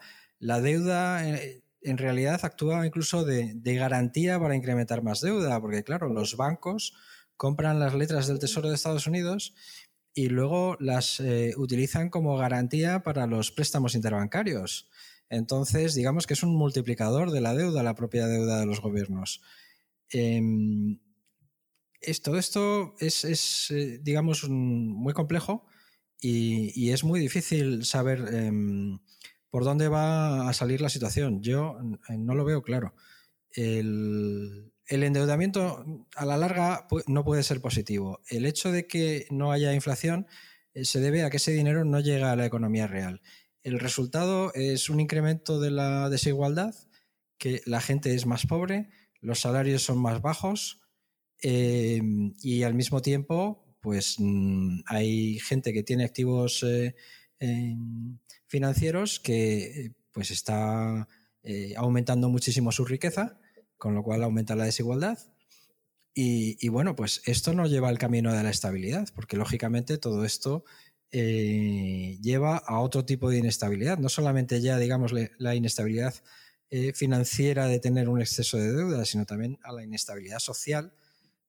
deuda 0.61 1.29
eh, 1.29 1.63
en 1.83 1.99
realidad 1.99 2.41
actúa 2.43 2.87
incluso 2.87 3.25
de, 3.25 3.55
garantía 3.77 4.41
para 4.41 4.57
incrementar 4.57 5.03
más 5.03 5.21
deuda, 5.21 5.61
porque 5.61 5.85
claro, 5.85 6.09
los 6.09 6.37
bancos 6.37 6.95
compran 7.37 7.81
las 7.81 7.95
letras 7.95 8.29
del 8.29 8.39
Tesoro 8.39 8.69
de 8.71 8.77
Estados 8.77 9.07
Unidos 9.07 9.55
y 10.15 10.29
luego 10.31 10.77
las 10.81 11.21
eh, 11.21 11.53
utilizan 11.59 12.09
como 12.09 12.37
garantía 12.39 13.03
para 13.03 13.27
los 13.27 13.53
préstamos 13.53 13.95
interbancarios. 13.95 14.89
Entonces, 15.29 15.95
digamos 15.95 16.27
que 16.27 16.35
es 16.35 16.43
un 16.43 16.55
multiplicador 16.57 17.31
de 17.31 17.41
la 17.41 17.55
deuda, 17.55 17.83
la 17.83 17.95
propia 17.95 18.27
deuda 18.27 18.61
de 18.61 18.67
los 18.67 18.81
gobiernos. 18.81 19.41
Em, 20.11 20.99
esto, 22.01 22.37
esto 22.37 22.95
es, 23.01 23.71
eh, 23.71 23.99
digamos, 24.03 24.49
muy 24.49 25.13
complejo 25.13 25.67
y, 26.21 26.91
es 26.91 27.05
muy 27.05 27.21
difícil 27.21 27.85
saber 27.85 28.21
em, 28.33 28.99
por 29.51 29.65
dónde 29.65 29.89
va 29.89 30.49
a 30.49 30.53
salir 30.53 30.81
la 30.81 30.89
situación. 30.89 31.43
Yo 31.43 31.79
eh, 32.09 32.17
no 32.19 32.35
lo 32.35 32.45
veo 32.45 32.63
claro. 32.63 32.95
El, 33.51 34.73
endeudamiento 34.89 35.85
a 36.15 36.25
la 36.27 36.37
larga 36.37 36.87
no 37.07 37.25
puede 37.25 37.43
ser 37.43 37.61
positivo. 37.61 38.21
El 38.29 38.47
hecho 38.47 38.71
de 38.71 38.87
que 38.87 39.27
no 39.31 39.51
haya 39.51 39.75
inflación 39.75 40.27
eh, 40.75 40.85
se 40.85 41.01
debe 41.01 41.25
a 41.25 41.31
que 41.31 41.39
ese 41.39 41.53
dinero 41.53 41.85
no 41.85 42.01
llega 42.01 42.33
a 42.33 42.37
la 42.37 42.47
economía 42.47 42.87
real. 42.87 43.21
El 43.67 43.81
resultado 43.81 44.55
es 44.55 44.91
un 44.91 45.01
incremento 45.01 45.59
de 45.59 45.73
la 45.73 46.09
desigualdad, 46.09 46.73
que 47.37 47.63
la 47.67 47.81
gente 47.81 48.15
es 48.15 48.25
más 48.25 48.47
pobre, 48.47 48.91
los 49.21 49.41
salarios 49.41 49.83
son 49.83 49.99
más 49.99 50.23
bajos 50.23 50.83
eh, 51.43 52.01
y 52.41 52.63
al 52.63 52.75
mismo 52.75 53.03
tiempo, 53.03 53.77
pues 53.81 54.21
mm, 54.21 54.83
hay 54.87 55.41
gente 55.41 55.73
que 55.73 55.83
tiene 55.83 56.05
activos 56.05 56.63
eh, 56.63 56.95
financieros 58.47 59.19
que 59.19 59.97
pues 60.13 60.31
está 60.31 61.09
aumentando 61.77 62.29
muchísimo 62.29 62.71
su 62.71 62.85
riqueza, 62.85 63.41
con 63.79 63.97
lo 63.97 64.05
cual 64.05 64.23
aumenta 64.23 64.55
la 64.55 64.67
desigualdad. 64.67 65.19
Y, 66.19 66.69
bueno, 66.69 66.97
pues 66.97 67.21
esto 67.27 67.53
no 67.53 67.67
lleva 67.67 67.91
al 67.91 67.99
camino 67.99 68.33
de 68.33 68.43
la 68.43 68.49
estabilidad, 68.49 69.07
porque 69.15 69.37
lógicamente 69.37 69.99
todo 69.99 70.25
esto 70.25 70.65
eh, 71.13 72.19
lleva 72.21 72.57
a 72.59 72.81
otro 72.81 73.05
tipo 73.05 73.31
de 73.31 73.39
inestabilidad, 73.39 73.99
no 73.99 74.09
solamente 74.09 74.61
ya, 74.61 74.79
digamos, 74.79 75.13
la 75.39 75.55
inestabilidad 75.55 76.15
eh, 76.69 76.93
financiera 76.93 77.69
de 77.69 77.79
tener 77.79 78.09
un 78.09 78.21
exceso 78.21 78.57
de 78.59 78.73
deuda, 78.73 79.05
sino 79.05 79.25
también 79.25 79.57
a 79.63 79.73
la 79.73 79.85
inestabilidad 79.85 80.41
social 80.41 80.93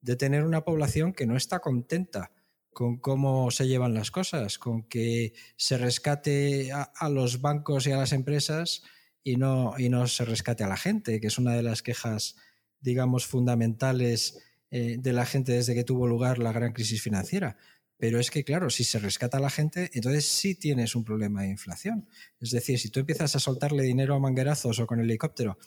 de 0.00 0.14
tener 0.14 0.44
una 0.44 0.64
población 0.64 1.12
que 1.12 1.26
no 1.26 1.36
está 1.36 1.58
contenta 1.58 2.30
con 2.72 2.98
cómo 2.98 3.50
se 3.50 3.66
llevan 3.66 3.94
las 3.94 4.12
cosas, 4.12 4.58
con 4.58 4.84
que 4.84 5.32
se 5.56 5.76
rescate 5.76 6.70
a, 6.72 7.08
los 7.08 7.40
bancos 7.40 7.88
y 7.88 7.90
a 7.90 7.96
las 7.96 8.12
empresas 8.12 8.84
y 9.24 9.36
no, 9.36 9.74
y 9.76 9.88
no 9.88 10.06
se 10.06 10.24
rescate 10.24 10.62
a 10.62 10.68
la 10.68 10.76
gente, 10.76 11.20
que 11.20 11.26
es 11.26 11.38
una 11.38 11.54
de 11.54 11.64
las 11.64 11.82
quejas, 11.82 12.36
digamos, 12.80 13.26
fundamentales 13.26 14.38
eh, 14.70 14.98
de 15.00 15.12
la 15.12 15.26
gente 15.26 15.50
desde 15.50 15.74
que 15.74 15.82
tuvo 15.82 16.06
lugar 16.06 16.38
la 16.38 16.52
gran 16.52 16.72
crisis 16.72 17.02
financiera. 17.02 17.56
Pero 17.98 18.18
es 18.20 18.30
que, 18.30 18.44
claro, 18.44 18.70
si 18.70 18.84
se 18.84 18.98
rescata 18.98 19.36
a 19.36 19.40
la 19.40 19.50
gente, 19.50 19.90
entonces 19.92 20.24
sí 20.24 20.54
tienes 20.54 20.94
un 20.94 21.04
problema 21.04 21.42
de 21.42 21.48
inflación. 21.48 22.08
Es 22.40 22.50
decir, 22.50 22.78
si 22.78 22.90
tú 22.90 23.00
empiezas 23.00 23.36
a 23.36 23.40
soltarle 23.40 23.82
dinero 23.82 24.14
a 24.14 24.20
manguerazos 24.20 24.78
o 24.78 24.86
con 24.86 25.00
helicóptero 25.00 25.58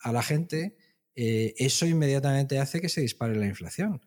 a 0.00 0.12
la 0.12 0.22
gente, 0.22 0.76
eh, 1.14 1.54
eso 1.56 1.86
inmediatamente 1.86 2.58
hace 2.58 2.80
que 2.80 2.88
se 2.88 3.00
dispare 3.00 3.36
la 3.36 3.46
inflación. 3.46 4.00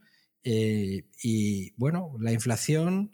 Eh, 0.43 1.07
y 1.23 1.71
bueno, 1.77 2.15
la 2.19 2.31
inflación 2.31 3.11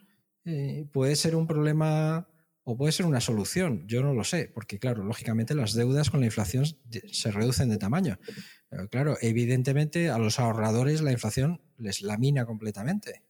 puede 0.92 1.16
ser 1.16 1.34
un 1.34 1.48
problema 1.48 2.28
o 2.62 2.76
puede 2.76 2.92
ser 2.92 3.04
una 3.04 3.20
solución, 3.20 3.84
yo 3.88 4.00
no 4.00 4.14
lo 4.14 4.22
sé, 4.22 4.48
porque 4.54 4.78
claro, 4.78 5.02
lógicamente 5.02 5.56
las 5.56 5.74
deudas 5.74 6.08
con 6.08 6.20
la 6.20 6.26
inflación 6.26 6.64
se 7.10 7.32
reducen 7.32 7.68
de 7.68 7.78
tamaño 7.78 8.16
claro, 8.90 9.16
evidentemente 9.20 10.10
a 10.10 10.18
los 10.18 10.38
ahorradores 10.38 11.00
la 11.00 11.12
inflación 11.12 11.60
les 11.78 12.02
lamina 12.02 12.46
completamente. 12.46 13.22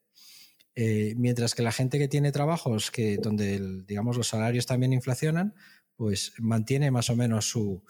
Eh, 0.78 1.14
mientras 1.16 1.54
que 1.54 1.62
la 1.62 1.72
gente 1.72 1.98
que 1.98 2.06
tiene 2.06 2.32
trabajos 2.32 2.90
que 2.90 3.16
donde 3.16 3.82
digamos 3.86 4.18
los 4.18 4.28
salarios 4.28 4.66
también 4.66 4.92
inflacionan, 4.92 5.54
pues 5.96 6.34
mantiene 6.38 6.90
más 6.90 7.08
o 7.08 7.16
menos 7.16 7.48
su, 7.48 7.82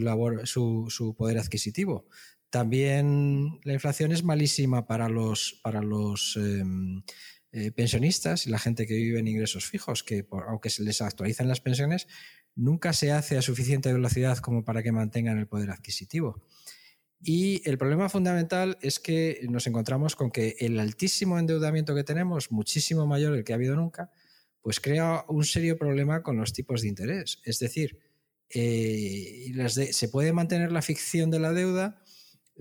labor, 0.00 0.46
su, 0.46 1.14
poder 1.18 1.38
adquisitivo. 1.38 2.06
También 2.48 3.58
la 3.64 3.72
inflación 3.72 4.12
es 4.12 4.22
malísima 4.22 4.86
para 4.86 5.08
los, 5.08 5.60
para 5.62 5.82
los 5.82 6.36
em, 6.36 7.02
eh, 7.50 7.72
pensionistas 7.72 8.46
y 8.46 8.50
la 8.50 8.60
gente 8.60 8.86
que 8.86 8.94
vive 8.94 9.18
en 9.18 9.26
ingresos 9.26 9.64
fijos, 9.66 10.04
que 10.04 10.24
aunque 10.46 10.70
se 10.70 10.84
les 10.84 11.02
actualizan 11.02 11.48
las 11.48 11.60
pensiones, 11.60 12.06
nunca 12.54 12.92
se 12.92 13.10
hace 13.10 13.38
a 13.38 13.42
suficiente 13.42 13.92
velocidad 13.92 14.38
como 14.38 14.64
para 14.64 14.84
que 14.84 14.92
mantengan 14.92 15.38
el 15.38 15.48
poder 15.48 15.70
adquisitivo. 15.70 16.44
Y 17.22 17.68
el 17.68 17.76
problema 17.76 18.08
fundamental 18.08 18.78
es 18.80 18.98
que 18.98 19.46
nos 19.48 19.66
encontramos 19.66 20.16
con 20.16 20.30
que 20.30 20.56
el 20.60 20.80
altísimo 20.80 21.38
endeudamiento 21.38 21.94
que 21.94 22.04
tenemos, 22.04 22.50
muchísimo 22.50 23.06
mayor 23.06 23.34
del 23.34 23.44
que 23.44 23.52
ha 23.52 23.56
habido 23.56 23.76
nunca, 23.76 24.10
pues 24.62 24.80
crea 24.80 25.24
un 25.28 25.44
serio 25.44 25.76
problema 25.76 26.22
con 26.22 26.36
los 26.36 26.52
tipos 26.52 26.82
de 26.82 26.88
interés. 26.88 27.40
Es 27.44 27.58
decir, 27.58 27.98
eh, 28.48 29.52
se 29.92 30.08
puede 30.08 30.32
mantener 30.32 30.72
la 30.72 30.82
ficción 30.82 31.30
de 31.30 31.40
la 31.40 31.52
deuda 31.52 32.02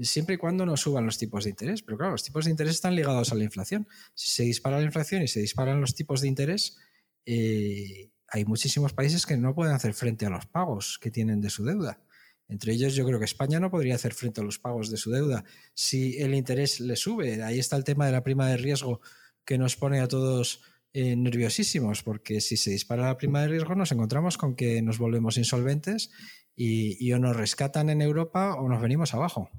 siempre 0.01 0.35
y 0.35 0.37
cuando 0.37 0.65
no 0.65 0.77
suban 0.77 1.05
los 1.05 1.17
tipos 1.17 1.45
de 1.45 1.51
interés. 1.51 1.81
Pero 1.81 1.97
claro, 1.97 2.11
los 2.13 2.23
tipos 2.23 2.45
de 2.45 2.51
interés 2.51 2.75
están 2.75 2.95
ligados 2.95 3.31
a 3.31 3.35
la 3.35 3.43
inflación. 3.43 3.87
Si 4.13 4.31
se 4.31 4.43
dispara 4.43 4.79
la 4.79 4.85
inflación 4.85 5.23
y 5.23 5.27
se 5.27 5.39
disparan 5.39 5.81
los 5.81 5.95
tipos 5.95 6.21
de 6.21 6.27
interés, 6.27 6.77
eh, 7.25 8.11
hay 8.27 8.45
muchísimos 8.45 8.93
países 8.93 9.25
que 9.25 9.37
no 9.37 9.55
pueden 9.55 9.73
hacer 9.73 9.93
frente 9.93 10.25
a 10.25 10.29
los 10.29 10.45
pagos 10.45 10.99
que 11.01 11.11
tienen 11.11 11.41
de 11.41 11.49
su 11.49 11.65
deuda. 11.65 12.01
Entre 12.49 12.73
ellos, 12.73 12.95
yo 12.95 13.05
creo 13.05 13.19
que 13.19 13.25
España 13.25 13.59
no 13.59 13.69
podría 13.69 13.95
hacer 13.95 14.13
frente 14.15 14.41
a 14.41 14.43
los 14.43 14.57
pagos 14.57 14.89
de 14.89 14.97
su 14.97 15.11
deuda 15.11 15.45
si 15.75 16.17
el 16.17 16.33
interés 16.33 16.79
le 16.79 16.95
sube. 16.95 17.43
Ahí 17.43 17.59
está 17.59 17.77
el 17.77 17.83
tema 17.83 18.07
de 18.07 18.11
la 18.11 18.23
prima 18.23 18.47
de 18.47 18.57
riesgo 18.57 19.01
que 19.45 19.59
nos 19.59 19.75
pone 19.75 19.99
a 19.99 20.07
todos 20.07 20.61
eh, 20.91 21.15
nerviosísimos, 21.15 22.01
porque 22.01 22.41
si 22.41 22.57
se 22.57 22.71
dispara 22.71 23.05
la 23.05 23.17
prima 23.17 23.41
de 23.41 23.49
riesgo 23.49 23.75
nos 23.75 23.91
encontramos 23.91 24.39
con 24.39 24.55
que 24.55 24.81
nos 24.81 24.97
volvemos 24.97 25.37
insolventes 25.37 26.09
y, 26.55 27.11
o 27.13 27.19
nos 27.19 27.37
rescatan 27.37 27.91
en 27.91 28.01
Europa 28.01 28.55
o 28.55 28.67
nos 28.67 28.81
venimos 28.81 29.13
abajo. 29.13 29.51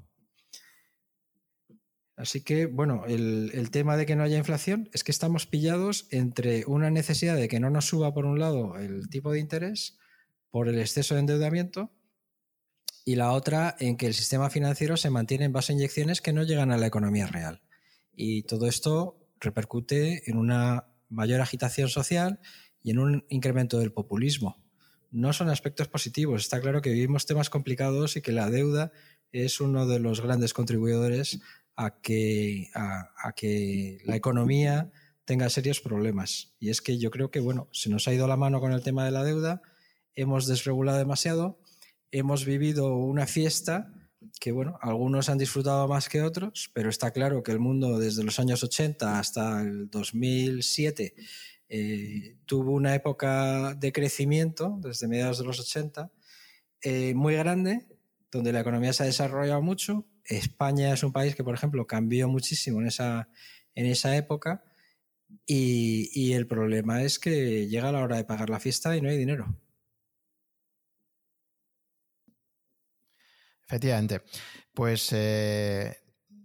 Así 2.17 2.43
que, 2.43 2.65
bueno, 2.65 3.05
el, 3.07 3.51
el, 3.53 3.71
tema 3.71 3.95
de 3.95 4.05
que 4.05 4.17
no 4.17 4.23
haya 4.23 4.37
inflación 4.37 4.89
es 4.93 5.03
que 5.03 5.11
estamos 5.11 5.47
pillados 5.47 6.07
entre 6.11 6.65
una 6.67 6.91
necesidad 6.91 7.37
de 7.37 7.47
que 7.47 7.61
no 7.61 7.69
nos 7.69 7.85
suba, 7.85 8.13
por 8.13 8.25
un 8.25 8.37
lado, 8.37 8.77
el 8.77 9.09
tipo 9.09 9.31
de 9.31 9.39
interés 9.39 9.97
por 10.51 10.67
el 10.67 10.77
exceso 10.77 11.15
de 11.15 11.21
endeudamiento 11.21 11.91
y 13.11 13.15
la 13.15 13.33
otra 13.33 13.75
en 13.77 13.97
que 13.97 14.07
el 14.07 14.13
sistema 14.13 14.49
financiero 14.49 14.95
se 14.95 15.09
mantiene 15.09 15.43
en 15.43 15.51
base 15.51 15.73
a 15.73 15.75
inyecciones 15.75 16.21
que 16.21 16.31
no 16.31 16.43
llegan 16.43 16.71
a 16.71 16.77
la 16.77 16.87
economía 16.87 17.27
real. 17.27 17.61
Y 18.15 18.43
todo 18.43 18.67
esto 18.67 19.17
repercute 19.41 20.29
en 20.29 20.37
una 20.37 20.85
mayor 21.09 21.41
agitación 21.41 21.89
social 21.89 22.39
y 22.81 22.91
en 22.91 22.99
un 22.99 23.25
incremento 23.27 23.79
del 23.79 23.91
populismo. 23.91 24.63
No 25.11 25.33
son 25.33 25.49
aspectos 25.49 25.89
positivos. 25.89 26.41
Está 26.41 26.61
claro 26.61 26.81
que 26.81 26.91
vivimos 26.91 27.25
temas 27.25 27.49
complicados 27.49 28.15
y 28.15 28.21
que 28.21 28.31
la 28.31 28.49
deuda 28.49 28.93
es 29.33 29.59
uno 29.59 29.87
de 29.87 29.99
los 29.99 30.21
grandes 30.21 30.53
contribuidores 30.53 31.41
a 31.75 31.99
que, 31.99 32.69
a, 32.73 33.33
que 33.35 33.97
la 34.05 34.15
economía 34.15 34.89
tenga 35.25 35.49
serios 35.49 35.81
problemas. 35.81 36.55
Y 36.59 36.69
es 36.69 36.81
que 36.81 36.97
yo 36.97 37.11
creo 37.11 37.29
que, 37.29 37.41
bueno, 37.41 37.67
se 37.73 37.89
nos 37.89 38.07
ha 38.07 38.13
ido 38.13 38.25
la 38.25 38.37
mano 38.37 38.61
con 38.61 38.71
el 38.71 38.83
tema 38.83 39.03
de 39.03 39.11
la 39.11 39.25
deuda, 39.25 39.61
hemos 40.15 40.47
desregulado 40.47 40.97
demasiado 40.97 41.59
hemos 42.11 42.45
vivido 42.45 42.95
una 42.95 43.25
fiesta 43.25 43.93
que, 44.39 44.51
bueno, 44.51 44.77
algunos 44.81 45.29
han 45.29 45.37
disfrutado 45.37 45.87
más 45.87 46.09
que 46.09 46.21
otros, 46.21 46.69
pero 46.73 46.89
está 46.89 47.11
claro 47.11 47.41
que 47.43 47.51
el 47.51 47.59
mundo 47.59 47.99
desde 47.99 48.23
los 48.23 48.39
años 48.39 48.63
80 48.63 49.19
hasta 49.19 49.61
el 49.61 49.89
2007 49.89 51.15
eh, 51.69 52.37
tuvo 52.45 52.73
una 52.73 52.93
época 52.93 53.73
de 53.75 53.91
crecimiento, 53.91 54.77
desde 54.81 55.07
mediados 55.07 55.39
de 55.39 55.45
los 55.45 55.59
80, 55.59 56.11
eh, 56.83 57.13
muy 57.15 57.35
grande, 57.35 57.87
donde 58.31 58.53
la 58.53 58.61
economía 58.61 58.93
se 58.93 59.03
ha 59.03 59.05
desarrollado 59.07 59.61
mucho. 59.61 60.05
España 60.25 60.93
es 60.93 61.03
un 61.03 61.11
país 61.11 61.35
que, 61.35 61.43
por 61.43 61.55
ejemplo, 61.55 61.87
cambió 61.87 62.27
muchísimo 62.29 62.81
en 62.81 62.87
esa, 62.87 63.29
en 63.75 63.85
esa 63.85 64.15
época. 64.15 64.63
y 65.45 66.33
el 66.33 66.45
problema 66.47 67.03
es 67.03 67.17
que 67.19 67.67
llega 67.67 67.91
la 67.91 68.03
hora 68.03 68.17
de 68.17 68.25
pagar 68.25 68.49
la 68.49 68.59
fiesta 68.59 68.95
y 68.97 69.01
no 69.01 69.09
hay 69.09 69.17
dinero. 69.17 69.55
Efectivamente. 73.71 74.21
Pues 74.73 75.11
eh, 75.13 75.95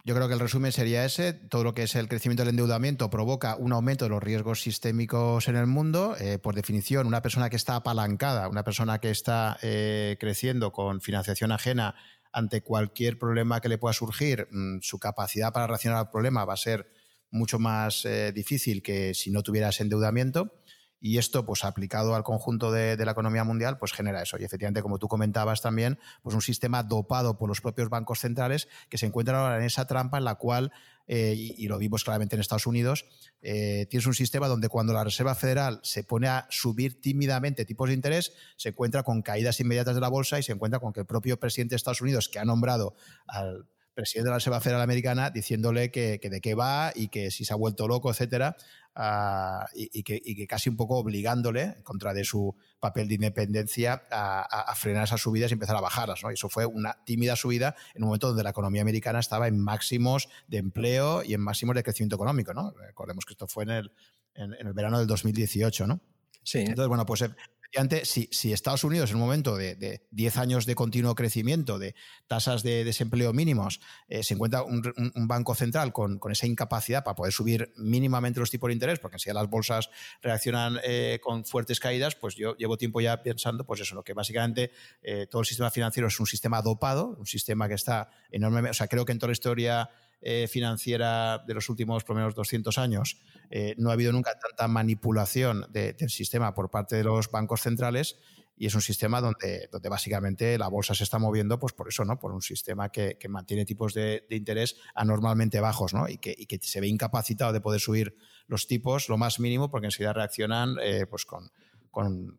yo 0.05 0.15
creo 0.15 0.29
que 0.29 0.35
el 0.35 0.41
resumen 0.41 0.71
sería 0.71 1.05
ese. 1.05 1.33
Todo 1.33 1.65
lo 1.65 1.75
que 1.75 1.83
es 1.83 1.97
el 1.97 2.07
crecimiento 2.07 2.45
del 2.45 2.51
endeudamiento 2.51 3.11
provoca 3.11 3.57
un 3.57 3.73
aumento 3.73 4.05
de 4.05 4.11
los 4.11 4.23
riesgos 4.23 4.61
sistémicos 4.61 5.49
en 5.49 5.57
el 5.57 5.67
mundo. 5.67 6.17
Eh, 6.21 6.39
por 6.39 6.55
definición, 6.55 7.09
una 7.09 7.23
persona 7.23 7.51
que 7.51 7.57
está 7.57 7.75
apalancada, 7.75 8.49
una 8.49 8.63
persona 8.63 9.01
que 9.01 9.11
está 9.11 9.59
eh, 9.61 10.17
creciendo 10.21 10.71
con 10.71 11.01
financiación 11.01 11.51
ajena 11.51 11.97
ante 12.33 12.61
cualquier 12.61 13.19
problema 13.19 13.61
que 13.61 13.69
le 13.69 13.79
pueda 13.79 13.93
surgir, 13.93 14.47
mm, 14.49 14.79
su 14.83 15.01
capacidad 15.01 15.53
para 15.53 15.67
reaccionar 15.67 15.99
al 15.99 16.11
problema 16.11 16.45
va 16.45 16.53
a 16.53 16.59
ser 16.59 16.89
mucho 17.33 17.59
más 17.59 18.07
difícil 18.33 18.83
que 18.85 19.13
si 19.13 19.33
no 19.33 19.43
tuviera 19.43 19.71
ese 19.71 19.83
endeudamiento. 19.83 20.63
Y 21.01 21.19
esto, 21.19 21.45
pues 21.45 21.65
aplicado 21.65 22.15
al 22.15 22.23
conjunto 22.23 22.73
de, 22.73 22.97
la 22.97 23.13
economía 23.13 23.45
mundial, 23.45 23.79
pues 23.79 23.93
genera 23.93 24.23
eso. 24.23 24.39
Y 24.39 24.45
efectivamente, 24.45 24.83
como 24.83 24.99
tú 24.99 25.09
comentabas 25.09 25.61
también, 25.61 25.99
pues 26.23 26.35
un 26.35 26.43
sistema 26.43 26.83
dopado 26.83 27.39
por 27.39 27.49
los 27.49 27.61
propios 27.61 27.89
bancos 27.91 28.21
centrales 28.21 28.69
que 28.89 28.99
se 28.99 29.07
encuentran 29.07 29.39
ahora 29.39 29.59
en 29.59 29.65
esa 29.65 29.87
trampa 29.87 30.19
en 30.19 30.25
la 30.25 30.37
cual, 30.37 30.73
eh, 31.07 31.35
y, 31.37 31.69
lo 31.69 31.79
vimos 31.79 32.03
claramente 32.03 32.35
en 32.35 32.41
Estados 32.41 32.67
Unidos, 32.67 33.05
eh, 33.43 33.87
tienes 33.91 34.07
un 34.07 34.15
sistema 34.15 34.49
donde 34.49 34.69
cuando 34.69 34.93
la 34.93 35.05
Reserva 35.05 35.35
Federal 35.35 35.81
se 35.83 36.03
pone 36.03 36.29
a 36.29 36.47
subir 36.51 37.01
tímidamente 37.01 37.65
tipos 37.65 37.89
de 37.89 37.95
interés, 37.95 38.33
se 38.57 38.71
encuentra 38.71 39.03
con 39.03 39.23
caídas 39.23 39.61
inmediatas 39.61 39.95
de 39.95 40.01
la 40.01 40.09
bolsa 40.09 40.39
y 40.39 40.43
se 40.43 40.53
encuentra 40.53 40.81
con 40.81 40.93
que 40.93 41.01
el 41.01 41.07
propio 41.07 41.39
presidente 41.39 41.75
de 41.75 41.77
Estados 41.77 42.01
Unidos, 42.01 42.29
que 42.29 42.39
ha 42.39 42.45
nombrado 42.45 42.97
al 43.27 43.67
presidente 43.97 44.27
de 44.27 44.31
la 44.31 44.37
Reserva 44.37 44.61
Federal 44.61 44.83
Americana 44.83 45.31
diciéndole 45.31 45.91
que, 45.91 46.21
de 46.23 46.41
qué 46.41 46.55
va 46.55 46.93
y 46.95 47.09
que 47.09 47.31
si 47.31 47.45
se 47.45 47.53
ha 47.55 47.57
vuelto 47.57 47.89
loco, 47.89 48.11
etcétera, 48.11 48.57
ah, 48.95 49.67
y, 49.75 50.03
que, 50.03 50.47
casi 50.47 50.69
un 50.69 50.77
poco 50.77 50.99
obligándole, 50.99 51.63
en 51.63 51.83
contra 51.83 52.13
de 52.13 52.23
su 52.23 52.55
papel 52.79 53.09
de 53.09 53.15
independencia, 53.15 54.03
a, 54.11 54.75
frenar 54.77 55.05
esas 55.05 55.21
subidas 55.21 55.51
y 55.51 55.55
empezar 55.55 55.77
a 55.77 55.81
bajarlas. 55.81 56.23
¿no? 56.23 56.31
Y 56.31 56.35
eso 56.35 56.49
fue 56.51 56.67
una 56.67 56.99
tímida 57.05 57.35
subida 57.35 57.75
en 57.95 58.03
un 58.03 58.09
momento 58.09 58.29
donde 58.29 58.45
la 58.45 58.51
economía 58.51 58.83
americana 58.83 59.19
estaba 59.19 59.49
en 59.49 59.59
máximos 59.59 60.29
de 60.47 60.59
empleo 60.59 61.25
y 61.25 61.33
en 61.33 61.41
máximos 61.41 61.75
de 61.75 61.83
crecimiento 61.83 62.17
económico. 62.17 62.53
¿no? 62.53 62.73
Recordemos 62.73 63.25
que 63.25 63.33
esto 63.33 63.49
fue 63.49 63.65
en 63.65 63.71
el, 63.71 63.93
en, 64.35 64.53
el 64.53 64.75
verano 64.75 64.99
del 64.99 65.07
2018. 65.07 65.87
¿no? 65.87 66.01
Sí. 66.43 66.59
Entonces, 66.59 66.89
bueno, 66.89 67.07
pues 67.07 67.25
si, 68.05 68.53
Estados 68.53 68.85
Unidos 68.85 69.11
en 69.11 69.17
un 69.17 69.23
momento 69.23 69.57
de, 69.57 70.07
10 70.11 70.37
años 70.39 70.67
de 70.67 70.75
continuo 70.75 71.15
crecimiento, 71.15 71.79
de 71.79 71.95
tasas 72.27 72.63
de 72.63 72.85
desempleo 72.85 73.33
mínimos, 73.33 73.81
eh, 74.09 74.23
se 74.23 74.35
encuentra 74.35 74.63
un, 74.63 74.83
banco 75.27 75.55
central 75.55 75.93
con, 75.93 76.21
esa 76.31 76.47
incapacidad 76.47 77.05
para 77.05 77.15
poder 77.15 77.33
subir 77.33 77.73
mínimamente 77.77 78.41
los 78.41 78.51
tipos 78.51 78.69
de 78.69 78.75
interés, 78.75 78.99
porque 78.99 79.19
si 79.19 79.33
las 79.33 79.49
bolsas 79.49 79.91
reaccionan 80.23 80.79
eh, 80.85 81.21
con 81.23 81.45
fuertes 81.45 81.81
caídas, 81.81 82.15
pues 82.15 82.35
yo 82.35 82.57
llevo 82.57 82.77
tiempo 82.77 83.01
ya 83.01 83.23
pensando, 83.23 83.65
pues 83.65 83.81
eso, 83.81 83.95
lo 83.95 84.05
que 84.05 84.13
básicamente 84.15 84.71
eh, 85.03 85.27
todo 85.31 85.41
el 85.41 85.47
sistema 85.47 85.71
financiero 85.71 86.09
es 86.09 86.19
un 86.19 86.27
sistema 86.27 86.63
dopado, 86.63 87.17
un 87.19 87.27
sistema 87.27 87.69
que 87.69 87.75
está 87.75 88.11
enormemente, 88.31 88.71
o 88.71 88.75
sea, 88.75 88.89
creo 88.89 89.05
que 89.05 89.13
en 89.13 89.19
toda 89.19 89.29
la 89.29 89.33
historia 89.35 89.91
eh, 90.21 90.49
financiera 90.49 91.39
de 91.47 91.55
los 91.55 91.69
últimos 91.69 92.05
por 92.05 92.17
lo 92.17 92.21
menos 92.21 92.35
200 92.35 92.79
años, 92.79 93.21
eh, 93.51 93.75
no 93.79 93.91
ha 93.91 93.93
habido 93.93 94.13
nunca 94.13 94.39
tanta 94.39 94.69
manipulación 94.69 95.67
del 95.71 96.11
sistema 96.11 96.55
por 96.55 96.71
parte 96.71 96.97
de 96.97 97.05
los 97.05 97.31
bancos 97.31 97.63
centrales 97.63 98.17
y 98.59 98.67
es 98.67 98.75
un 98.75 98.81
sistema 98.81 99.21
donde, 99.21 99.69
donde 99.71 99.89
básicamente 99.89 100.57
la 100.57 100.69
bolsa 100.69 100.95
se 100.95 101.05
está 101.05 101.19
moviendo 101.19 101.59
pues 101.59 101.75
por 101.75 101.89
eso, 101.89 102.05
¿no? 102.05 102.19
Por 102.19 102.33
un 102.33 102.41
sistema 102.41 102.89
que, 102.91 103.19
mantiene 103.29 103.67
tipos 103.67 103.93
de, 103.93 104.27
interés 104.31 104.77
anormalmente 104.95 105.61
bajos, 105.61 105.93
¿no? 105.93 106.09
Y 106.09 106.17
que, 106.17 106.59
se 106.63 106.81
ve 106.81 106.89
incapacitado 106.89 107.53
de 107.53 107.61
poder 107.61 107.81
subir 107.81 108.17
los 108.47 108.67
tipos 108.67 109.09
lo 109.09 109.19
más 109.19 109.39
mínimo 109.41 109.71
porque 109.71 109.89
enseguida 109.89 110.15
reaccionan 110.15 110.77
eh, 110.81 111.07
pues 111.07 111.27
con, 111.27 111.51
con, 111.91 112.35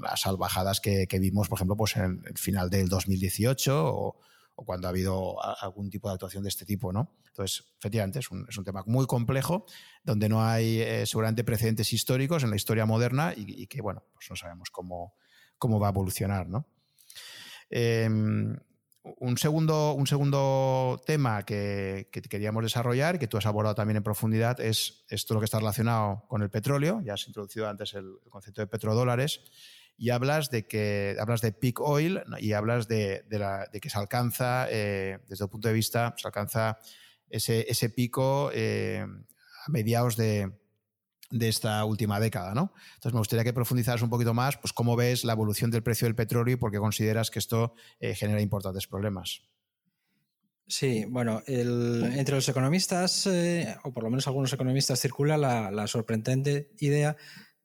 las 0.00 0.20
salvajadas 0.20 0.80
que, 0.80 1.06
vimos, 1.20 1.48
por 1.48 1.58
ejemplo, 1.58 1.76
pues 1.76 1.96
en 1.96 2.22
el 2.26 2.38
final 2.38 2.70
del 2.70 2.88
2018 2.88 3.94
o, 3.94 4.16
o 4.60 4.64
cuando 4.64 4.88
ha 4.88 4.90
habido 4.90 5.36
algún 5.62 5.88
tipo 5.88 6.08
de 6.08 6.14
actuación 6.14 6.42
de 6.42 6.48
este 6.48 6.66
tipo, 6.66 6.92
¿no? 6.92 7.14
Entonces, 7.28 7.64
efectivamente, 7.78 8.18
es 8.18 8.28
un, 8.32 8.64
tema 8.64 8.82
muy 8.86 9.06
complejo, 9.06 9.66
donde 10.02 10.28
no 10.28 10.44
hay 10.44 10.80
eh, 10.80 11.06
seguramente 11.06 11.44
precedentes 11.44 11.92
históricos 11.92 12.42
en 12.42 12.50
la 12.50 12.56
historia 12.56 12.84
moderna 12.84 13.32
y, 13.36 13.68
que, 13.68 13.80
bueno, 13.80 14.02
pues 14.12 14.26
no 14.30 14.34
sabemos 14.34 14.70
cómo, 14.70 15.14
cómo 15.58 15.78
va 15.78 15.86
a 15.86 15.90
evolucionar, 15.90 16.48
¿no? 16.48 16.66
Em, 17.70 18.56
un, 19.04 19.38
segundo, 19.38 19.92
un 19.92 20.08
segundo 20.08 21.00
tema 21.06 21.44
que, 21.44 22.08
queríamos 22.10 22.64
desarrollar, 22.64 23.20
que 23.20 23.28
tú 23.28 23.36
has 23.36 23.46
abordado 23.46 23.76
también 23.76 23.98
en 23.98 24.02
profundidad, 24.02 24.58
es 24.58 25.04
esto 25.08 25.34
lo 25.34 25.40
que 25.40 25.44
está 25.44 25.60
relacionado 25.60 26.24
con 26.26 26.42
el 26.42 26.50
petróleo. 26.50 27.00
Ya 27.04 27.14
has 27.14 27.28
introducido 27.28 27.68
antes 27.68 27.94
el 27.94 28.18
concepto 28.28 28.60
de 28.60 28.66
petrodólares 28.66 29.40
y 29.98 30.10
hablas 30.10 30.50
de 30.50 30.66
que 30.66 31.16
hablas 31.18 31.40
de 31.40 31.52
peak 31.52 31.80
oil 31.80 32.22
y 32.38 32.52
hablas 32.52 32.86
de, 32.86 33.24
que 33.82 33.90
se 33.90 33.98
alcanza, 33.98 34.68
eh, 34.70 35.18
desde 35.28 35.44
el 35.44 35.50
punto 35.50 35.66
de 35.66 35.74
vista, 35.74 36.14
se 36.16 36.28
alcanza 36.28 36.78
ese, 37.28 37.66
ese 37.68 37.90
pico 37.90 38.50
eh, 38.54 39.04
a 39.04 39.70
mediados 39.70 40.16
de, 40.16 40.52
esta 41.30 41.84
última 41.84 42.20
década, 42.20 42.54
¿no? 42.54 42.72
Entonces 42.94 43.12
me 43.12 43.18
gustaría 43.18 43.44
que 43.44 43.52
profundizaras 43.52 44.00
un 44.00 44.08
poquito 44.08 44.32
más, 44.32 44.56
pues 44.56 44.72
cómo 44.72 44.96
ves 44.96 45.24
la 45.24 45.32
evolución 45.32 45.70
del 45.70 45.82
precio 45.82 46.06
del 46.06 46.14
petróleo 46.14 46.54
y 46.54 46.56
por 46.56 46.70
qué 46.70 46.78
consideras 46.78 47.30
que 47.30 47.40
esto 47.40 47.74
eh, 47.98 48.14
genera 48.14 48.40
importantes 48.40 48.86
problemas. 48.86 49.42
Sí, 50.68 51.06
bueno, 51.06 51.42
entre 51.46 52.34
los 52.34 52.48
economistas, 52.48 53.26
o 53.84 53.92
por 53.92 54.04
lo 54.04 54.10
menos 54.10 54.26
algunos 54.26 54.52
economistas, 54.52 55.00
circula 55.00 55.38
la, 55.38 55.70
la 55.70 55.86
sorprendente 55.86 56.70
idea 56.78 57.16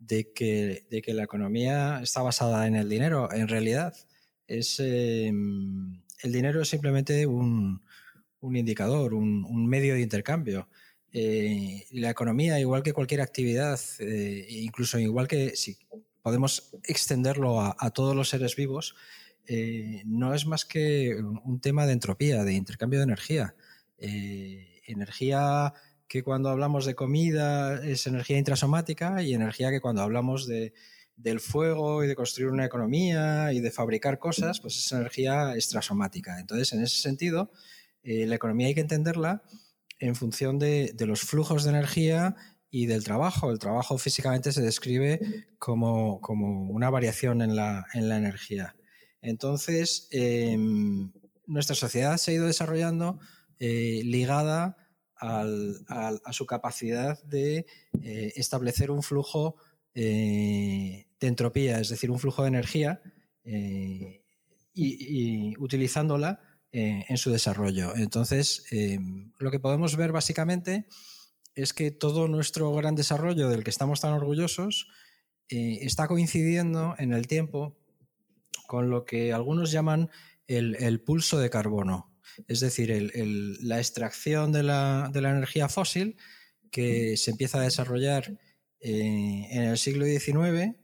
de 0.08 0.32
que, 0.34 0.86
de 0.90 1.02
que 1.02 1.14
la 1.14 1.24
economía 1.24 2.00
está 2.02 2.22
basada 2.22 2.68
en 2.68 2.76
el 2.76 2.90
dinero. 2.90 3.32
En 3.32 3.48
realidad, 3.48 3.96
es, 4.48 4.80
em, 4.80 6.02
el 6.22 6.32
dinero 6.32 6.62
es 6.62 6.70
simplemente 6.70 7.26
un, 7.26 7.82
un 8.44 8.56
indicador, 8.56 9.14
un, 9.14 9.68
medio 9.68 9.96
de 9.96 10.02
intercambio. 10.02 10.68
Eh, 11.12 11.86
la 11.92 12.10
economía, 12.10 12.60
igual 12.60 12.84
que 12.84 12.94
cualquier 12.94 13.22
actividad, 13.22 13.80
eh, 14.00 14.46
incluso 14.50 15.00
igual 15.00 15.28
que 15.28 15.56
si 15.56 15.78
podemos 16.22 16.72
extenderlo 16.84 17.62
a, 17.62 17.90
todos 17.92 18.16
los 18.16 18.30
seres 18.30 18.56
vivos, 18.56 18.96
eh, 19.46 20.04
no 20.06 20.34
es 20.34 20.46
más 20.46 20.66
que 20.66 21.16
un 21.44 21.60
tema 21.60 21.86
de 21.86 21.94
entropía, 21.94 22.44
de 22.44 22.54
intercambio 22.54 23.00
de 23.00 23.04
energía. 23.04 23.56
energía 24.86 25.74
que 26.14 26.22
cuando 26.22 26.50
hablamos 26.50 26.86
de 26.86 26.94
comida 26.94 27.84
es 27.84 28.06
energía 28.06 28.38
intrasomática 28.38 29.24
y 29.24 29.34
energía 29.34 29.72
que 29.72 29.82
cuando 29.82 30.04
hablamos 30.04 30.46
de, 30.46 30.76
del 31.16 31.40
fuego 31.40 32.04
y 32.04 32.08
de 32.08 32.14
construir 32.14 32.52
una 32.52 32.66
economía 32.66 33.52
y 33.52 33.62
de 33.62 33.72
fabricar 33.72 34.20
cosas, 34.20 34.60
pues 34.60 34.78
es 34.78 34.92
energía 34.92 35.56
extrasomática. 35.56 36.40
Entonces, 36.40 36.72
en 36.72 36.84
ese 36.84 37.02
sentido, 37.02 37.52
eh, 38.04 38.28
la 38.28 38.36
economía 38.36 38.68
hay 38.68 38.76
que 38.76 38.82
entenderla 38.82 39.42
en 39.98 40.14
función 40.14 40.60
de, 40.60 40.94
los 41.00 41.22
flujos 41.22 41.64
de 41.64 41.72
energía 41.72 42.36
y 42.70 42.86
del 42.86 43.04
trabajo. 43.04 43.50
El 43.50 43.58
trabajo 43.58 43.98
físicamente 43.98 44.52
se 44.52 44.62
describe 44.62 45.20
como, 45.58 46.20
una 46.70 46.92
variación 46.92 47.42
en 47.42 47.56
la, 47.56 47.88
energía. 47.92 48.76
Entonces, 49.20 50.10
em, 50.12 51.12
nuestra 51.48 51.76
sociedad 51.76 52.18
se 52.18 52.30
ha 52.30 52.34
ido 52.36 52.46
desarrollando 52.46 53.20
eh, 53.58 54.04
ligada 54.06 54.78
a 55.24 56.34
su 56.34 56.46
capacidad 56.46 57.22
de 57.24 57.66
eh, 58.02 58.34
establecer 58.36 58.92
un 58.92 59.04
flujo 59.04 59.56
eh, 59.96 61.08
de 61.20 61.28
entropía, 61.28 61.80
es 61.80 61.90
decir, 61.90 62.12
un 62.12 62.20
flujo 62.20 62.42
de 62.42 62.50
energía 62.50 63.02
eh, 63.46 64.22
y, 64.74 65.58
utilizándola 65.58 66.40
en 66.76 67.18
su 67.18 67.30
desarrollo. 67.30 67.96
Entonces, 67.96 68.66
lo 69.38 69.52
que 69.52 69.60
podemos 69.60 69.96
ver 69.96 70.12
básicamente 70.12 70.88
es 71.54 71.72
que 71.72 71.92
todo 71.92 72.28
nuestro 72.28 72.74
gran 72.74 72.96
desarrollo 72.96 73.48
del 73.48 73.64
que 73.64 73.70
estamos 73.70 74.02
tan 74.02 74.14
orgullosos 74.14 74.88
está 75.48 76.08
coincidiendo 76.08 76.96
en 76.98 77.14
el 77.14 77.28
tiempo 77.28 77.78
con 78.66 78.90
lo 78.90 79.06
que 79.06 79.34
algunos 79.34 79.72
llaman 79.72 80.10
el 80.48 81.00
pulso 81.00 81.38
de 81.38 81.52
carbono 81.52 82.13
es 82.48 82.60
decir, 82.60 83.12
la 83.62 83.78
extracción 83.80 84.52
de 84.52 84.64
la, 84.64 85.12
energía 85.14 85.70
fósil 85.70 86.18
que 86.72 87.18
se 87.18 87.32
empieza 87.32 87.60
a 87.60 87.64
desarrollar 87.64 88.38
eh, 88.80 89.48
en 89.52 89.64
el 89.64 89.78
siglo 89.78 90.06
XIX 90.06 90.76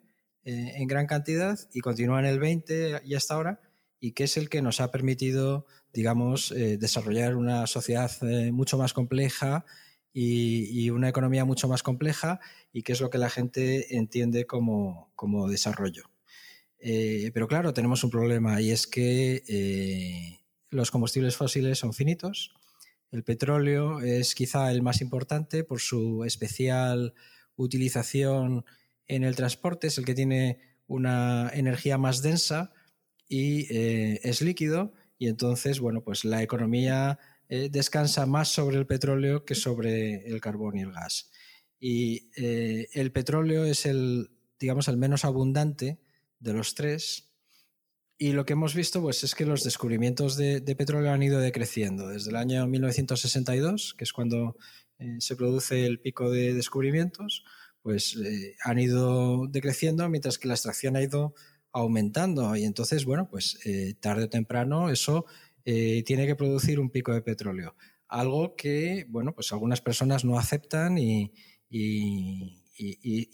eh, 0.45 0.73
en 0.75 0.87
gran 0.87 1.07
cantidad 1.07 1.59
y 1.73 1.81
continúa 1.81 2.19
en 2.19 2.25
el 2.25 2.37
XX 2.37 3.05
y 3.05 3.15
hasta 3.15 3.33
ahora, 3.33 3.59
y 3.99 4.13
que 4.13 4.23
es 4.23 4.37
el 4.37 4.49
que 4.49 4.61
nos 4.61 4.79
ha 4.79 4.91
permitido, 4.91 5.65
digamos, 5.91 6.51
eh, 6.51 6.77
desarrollar 6.77 7.35
una 7.35 7.67
sociedad 7.67 8.11
mucho 8.51 8.77
más 8.77 8.93
compleja 8.93 9.65
y, 10.13 10.89
una 10.89 11.09
economía 11.09 11.45
mucho 11.45 11.67
más 11.67 11.83
compleja, 11.83 12.39
y 12.73 12.83
que 12.83 12.93
es 12.93 13.01
lo 13.01 13.09
que 13.09 13.17
la 13.17 13.29
gente 13.29 13.95
entiende 13.95 14.45
como, 14.45 15.11
como 15.15 15.47
desarrollo. 15.47 16.09
pero 17.33 17.47
claro, 17.47 17.73
tenemos 17.73 18.03
un 18.03 18.09
problema 18.09 18.61
y 18.61 18.71
es 18.71 18.87
que 18.87 20.38
los 20.69 20.91
combustibles 20.91 21.35
fósiles 21.35 21.79
son 21.79 21.93
finitos. 21.93 22.53
El 23.11 23.23
petróleo 23.23 24.01
es 24.01 24.35
quizá 24.35 24.71
el 24.71 24.81
más 24.81 25.01
importante 25.01 25.63
por 25.63 25.79
su 25.79 26.23
especial 26.25 27.13
utilización 27.55 28.65
en 29.07 29.23
el 29.23 29.35
transporte, 29.35 29.87
es 29.87 29.97
el 29.97 30.05
que 30.05 30.13
tiene 30.13 30.59
una 30.87 31.49
energía 31.53 31.97
más 31.97 32.21
densa 32.21 32.71
y 33.27 33.73
eh, 33.75 34.19
es 34.23 34.41
líquido 34.41 34.93
y 35.17 35.27
entonces, 35.27 35.79
bueno, 35.79 36.01
pues 36.01 36.23
la 36.23 36.41
economía 36.41 37.19
eh, 37.49 37.69
descansa 37.69 38.25
más 38.25 38.47
sobre 38.47 38.77
el 38.77 38.85
petróleo 38.85 39.43
que 39.43 39.55
sobre 39.55 40.27
el 40.27 40.39
carbón 40.39 40.77
y 40.77 40.81
el 40.81 40.91
gas. 40.91 41.31
Y 41.79 42.29
eh, 42.37 42.87
el 42.93 43.11
petróleo 43.11 43.65
es 43.65 43.85
el, 43.85 44.31
digamos, 44.59 44.87
el 44.87 44.97
menos 44.97 45.25
abundante 45.25 45.99
de 46.39 46.53
los 46.53 46.75
tres 46.75 47.28
y 48.21 48.33
lo 48.33 48.45
que 48.45 48.51
hemos 48.51 48.75
visto 48.75 49.01
pues, 49.01 49.23
es 49.23 49.33
que 49.33 49.45
los 49.45 49.63
descubrimientos 49.63 50.35
de, 50.35 50.61
petróleo 50.77 51.13
han 51.13 51.23
ido 51.23 51.39
decreciendo. 51.39 52.09
Desde 52.09 52.31
el 52.31 52.35
año 52.35 52.67
1962, 52.67 53.95
que 53.97 54.03
es 54.03 54.11
cuando 54.11 54.57
eh, 54.97 55.15
se 55.19 55.37
produce 55.37 55.85
el 55.85 56.01
pico 56.01 56.29
de 56.29 56.53
descubrimientos, 56.53 57.45
pues 57.81 58.17
eh, 58.17 58.57
han 58.65 58.77
ido 58.77 59.47
decreciendo 59.47 60.09
mientras 60.09 60.37
que 60.37 60.49
la 60.49 60.55
extracción 60.55 60.97
ha 60.97 61.01
ido 61.01 61.33
aumentando. 61.71 62.57
Y 62.57 62.65
entonces, 62.65 63.05
bueno, 63.05 63.29
pues 63.29 63.57
eh, 63.65 63.93
tarde 64.01 64.25
o 64.25 64.29
temprano 64.29 64.89
eso 64.89 65.25
tiene 65.63 66.25
que 66.25 66.35
producir 66.35 66.79
un 66.79 66.89
pico 66.89 67.13
de 67.13 67.21
petróleo. 67.21 67.75
Algo 68.07 68.55
que, 68.55 69.05
bueno, 69.07 69.35
pues 69.35 69.53
algunas 69.53 69.81
personas 69.81 70.25
no 70.25 70.39
aceptan 70.39 70.97
y, 70.97 71.31
y, 71.69 72.58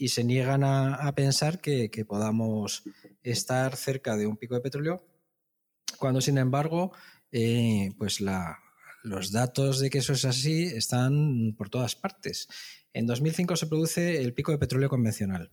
se 0.07 0.23
niegan 0.23 0.63
a, 0.63 1.13
pensar 1.15 1.61
que, 1.61 2.05
podamos 2.07 2.83
estar 3.23 3.75
cerca 3.75 4.17
de 4.17 4.25
un 4.25 4.37
pico 4.37 4.55
de 4.55 4.61
petróleo, 4.61 5.05
cuando 5.99 6.19
sin 6.21 6.37
embargo, 6.37 6.91
eh, 7.31 7.91
pues 7.97 8.21
los 8.21 9.31
datos 9.31 9.79
de 9.79 9.89
que 9.89 9.99
eso 9.99 10.13
es 10.13 10.25
así 10.25 10.63
están 10.63 11.53
por 11.57 11.69
todas 11.69 11.95
partes. 11.95 12.47
En 12.93 13.05
2005 13.05 13.55
se 13.55 13.67
produce 13.67 14.21
el 14.21 14.33
pico 14.33 14.51
de 14.51 14.57
petróleo 14.57 14.89
convencional. 14.89 15.51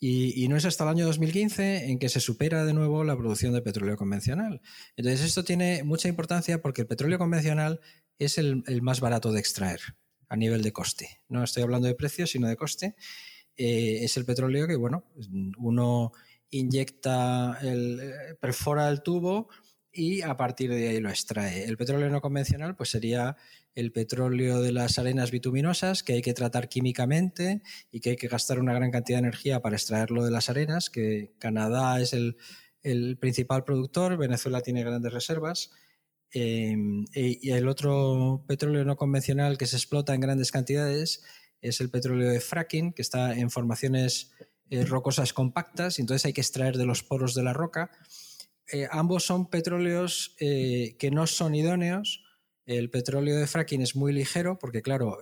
Y, 0.00 0.46
no 0.46 0.56
es 0.56 0.64
hasta 0.64 0.84
el 0.84 0.90
año 0.90 1.06
2015 1.06 1.90
en 1.90 1.98
que 1.98 2.08
se 2.08 2.20
supera 2.20 2.64
de 2.64 2.72
nuevo 2.72 3.02
la 3.02 3.16
producción 3.16 3.52
de 3.52 3.62
petróleo 3.62 3.96
convencional. 3.96 4.60
Entonces 4.96 5.26
esto 5.26 5.42
tiene 5.42 5.82
mucha 5.82 6.08
importancia 6.08 6.62
porque 6.62 6.82
el 6.82 6.86
petróleo 6.86 7.18
convencional 7.18 7.80
es 8.20 8.38
el 8.38 8.62
más 8.80 9.00
barato 9.00 9.32
de 9.32 9.40
extraer 9.40 9.80
a 10.28 10.36
nivel 10.36 10.62
de 10.62 10.72
coste. 10.72 11.20
No 11.28 11.42
estoy 11.44 11.62
hablando 11.62 11.88
de 11.88 11.94
precio, 11.94 12.26
sino 12.26 12.48
de 12.48 12.56
coste. 12.56 12.96
eh, 13.56 14.04
es 14.04 14.16
el 14.16 14.24
petróleo 14.24 14.66
que, 14.66 14.76
bueno, 14.76 15.04
uno 15.58 16.12
inyecta, 16.50 17.58
el, 17.62 18.00
eh, 18.00 18.34
perfora 18.40 18.88
el 18.88 19.02
tubo 19.02 19.48
y 19.92 20.22
a 20.22 20.36
partir 20.36 20.70
de 20.70 20.88
ahí 20.88 21.00
lo 21.00 21.10
extrae. 21.10 21.64
El 21.64 21.76
petróleo 21.76 22.08
no 22.10 22.20
convencional 22.20 22.76
pues 22.76 22.90
sería 22.90 23.36
el 23.74 23.92
petróleo 23.92 24.60
de 24.60 24.72
las 24.72 24.98
arenas 24.98 25.30
bituminosas 25.30 26.02
que 26.02 26.14
hay 26.14 26.22
que 26.22 26.34
tratar 26.34 26.68
químicamente 26.68 27.62
y 27.90 28.00
que 28.00 28.10
hay 28.10 28.16
que 28.16 28.28
gastar 28.28 28.58
una 28.58 28.74
gran 28.74 28.90
cantidad 28.90 29.18
de 29.18 29.28
energía 29.28 29.60
para 29.60 29.76
extraerlo 29.76 30.24
de 30.24 30.30
las 30.30 30.50
arenas, 30.50 30.90
que 30.90 31.32
Canadá 31.38 32.00
es 32.00 32.12
el, 32.12 32.36
principal 33.18 33.64
productor, 33.64 34.16
Venezuela 34.16 34.62
tiene 34.62 34.82
grandes 34.82 35.12
reservas. 35.12 35.70
Em, 36.32 37.04
y 37.14 37.50
el 37.50 37.68
otro 37.68 38.44
petróleo 38.46 38.84
no 38.84 38.96
convencional 38.96 39.56
que 39.56 39.66
se 39.66 39.76
explota 39.76 40.14
en 40.14 40.20
grandes 40.20 40.52
cantidades 40.52 41.22
es 41.60 41.80
el 41.80 41.90
petróleo 41.90 42.30
de 42.30 42.40
fracking, 42.40 42.92
que 42.92 43.02
está 43.02 43.34
en 43.34 43.50
formaciones 43.50 44.32
eh, 44.70 44.84
rocosas 44.84 45.32
compactas, 45.32 45.98
y 45.98 46.02
entonces 46.02 46.26
hay 46.26 46.32
que 46.32 46.40
extraer 46.40 46.76
de 46.76 46.86
los 46.86 47.02
poros 47.02 47.34
de 47.34 47.42
la 47.42 47.52
roca. 47.52 47.90
Eh, 48.70 48.86
ambos 48.90 49.24
son 49.24 49.48
petróleos 49.48 50.36
eh, 50.40 50.96
que 50.98 51.10
no 51.10 51.26
son 51.26 51.54
idóneos. 51.54 52.24
El 52.66 52.90
petróleo 52.90 53.38
de 53.38 53.46
fracking 53.46 53.80
es 53.80 53.96
muy 53.96 54.12
ligero 54.12 54.58
porque, 54.58 54.82
claro, 54.82 55.18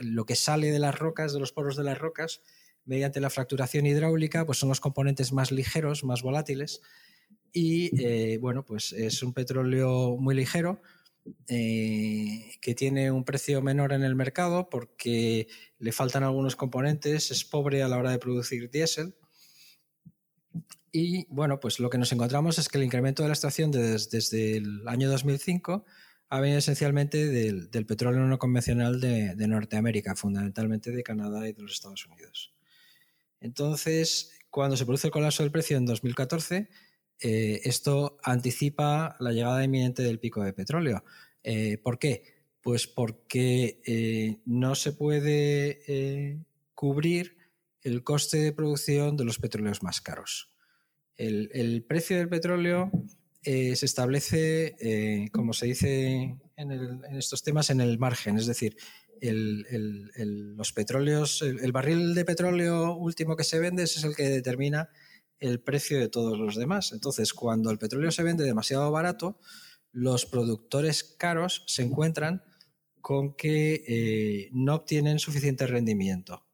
lo 0.00 0.26
que 0.26 0.34
sale 0.34 0.72
de 0.72 0.80
las 0.80 0.98
rocas, 0.98 1.32
de 1.32 1.38
los 1.38 1.52
poros 1.52 1.76
de 1.76 1.84
las 1.84 1.96
rocas, 1.96 2.40
mediante 2.84 3.20
la 3.20 3.30
fracturación 3.30 3.86
hidráulica, 3.86 4.44
pues 4.44 4.58
son 4.58 4.68
los 4.68 4.80
componentes 4.80 5.32
más 5.32 5.52
ligeros, 5.52 6.02
más 6.02 6.22
volátiles. 6.22 6.80
Y 7.52 8.36
bueno, 8.38 8.64
pues 8.64 8.92
es 8.92 9.22
un 9.22 9.32
petróleo 9.32 10.16
muy 10.18 10.34
ligero, 10.34 10.80
eh, 11.46 12.52
que 12.60 12.74
tiene 12.74 13.10
un 13.10 13.24
precio 13.24 13.60
menor 13.62 13.92
en 13.92 14.02
el 14.02 14.14
mercado 14.14 14.68
porque 14.70 15.48
le 15.78 15.92
faltan 15.92 16.22
algunos 16.22 16.56
componentes, 16.56 17.30
es 17.30 17.44
pobre 17.44 17.82
a 17.82 17.88
la 17.88 17.98
hora 17.98 18.10
de 18.10 18.18
producir 18.18 18.70
diésel. 18.70 19.14
Y 20.92 21.26
bueno, 21.28 21.60
pues 21.60 21.80
lo 21.80 21.90
que 21.90 21.98
nos 21.98 22.12
encontramos 22.12 22.58
es 22.58 22.68
que 22.68 22.78
el 22.78 22.84
incremento 22.84 23.22
de 23.22 23.28
la 23.28 23.34
extracción 23.34 23.70
desde 23.70 24.56
el 24.56 24.86
año 24.88 25.10
2005 25.10 25.84
ha 26.30 26.40
venido 26.40 26.58
esencialmente 26.58 27.26
del, 27.26 27.86
petróleo 27.86 28.20
no 28.26 28.38
convencional 28.38 29.00
de, 29.00 29.34
Norteamérica, 29.46 30.14
fundamentalmente 30.14 30.90
de 30.90 31.02
Canadá 31.02 31.48
y 31.48 31.52
de 31.52 31.62
los 31.62 31.72
Estados 31.72 32.06
Unidos. 32.06 32.54
Entonces, 33.40 34.32
cuando 34.50 34.76
se 34.76 34.84
produce 34.84 35.06
el 35.06 35.12
colapso 35.12 35.42
del 35.42 35.52
precio 35.52 35.76
en 35.76 35.86
2014, 35.86 36.68
eh, 37.20 37.60
esto 37.64 38.18
anticipa 38.22 39.16
la 39.18 39.32
llegada 39.32 39.64
inminente 39.64 40.02
del 40.02 40.20
pico 40.20 40.42
de 40.42 40.52
petróleo. 40.52 41.04
Eh, 41.42 41.78
¿Por 41.78 41.98
qué? 41.98 42.22
Pues 42.60 42.86
porque 42.86 43.80
eh, 43.84 44.40
no 44.44 44.74
se 44.74 44.92
puede 44.92 46.44
cubrir 46.74 47.36
el 47.82 48.02
coste 48.04 48.38
de 48.38 48.52
producción 48.52 49.16
de 49.16 49.24
los 49.24 49.38
petróleos 49.38 49.82
más 49.82 50.00
caros. 50.00 50.52
El, 51.16 51.84
precio 51.88 52.16
del 52.18 52.28
petróleo 52.28 52.92
se 53.42 53.72
establece, 53.72 54.76
como 55.32 55.52
se 55.52 55.66
dice 55.66 56.36
en, 56.56 57.04
estos 57.16 57.42
temas, 57.42 57.70
en 57.70 57.80
el 57.80 57.98
margen, 57.98 58.36
es 58.36 58.46
decir, 58.46 58.76
los 59.20 60.72
petróleos, 60.72 61.42
el, 61.42 61.72
barril 61.72 62.14
de 62.14 62.24
petróleo 62.24 62.94
último 62.94 63.36
que 63.36 63.44
se 63.44 63.58
vende 63.58 63.84
es 63.84 64.04
el 64.04 64.14
que 64.14 64.28
determina 64.28 64.90
el 65.40 65.60
precio 65.60 65.98
de 65.98 66.08
todos 66.08 66.38
los 66.38 66.56
demás. 66.56 66.92
Entonces, 66.92 67.32
cuando 67.32 67.70
el 67.70 67.78
petróleo 67.78 68.10
se 68.10 68.22
vende 68.22 68.44
demasiado 68.44 68.90
barato, 68.90 69.38
los 69.92 70.26
productores 70.26 71.02
caros 71.04 71.64
se 71.66 71.82
encuentran 71.82 72.42
con 73.00 73.34
que 73.34 73.84
eh, 73.86 74.50
no 74.52 74.74
obtienen 74.74 75.18
suficiente 75.18 75.66
rendimiento. 75.66 76.44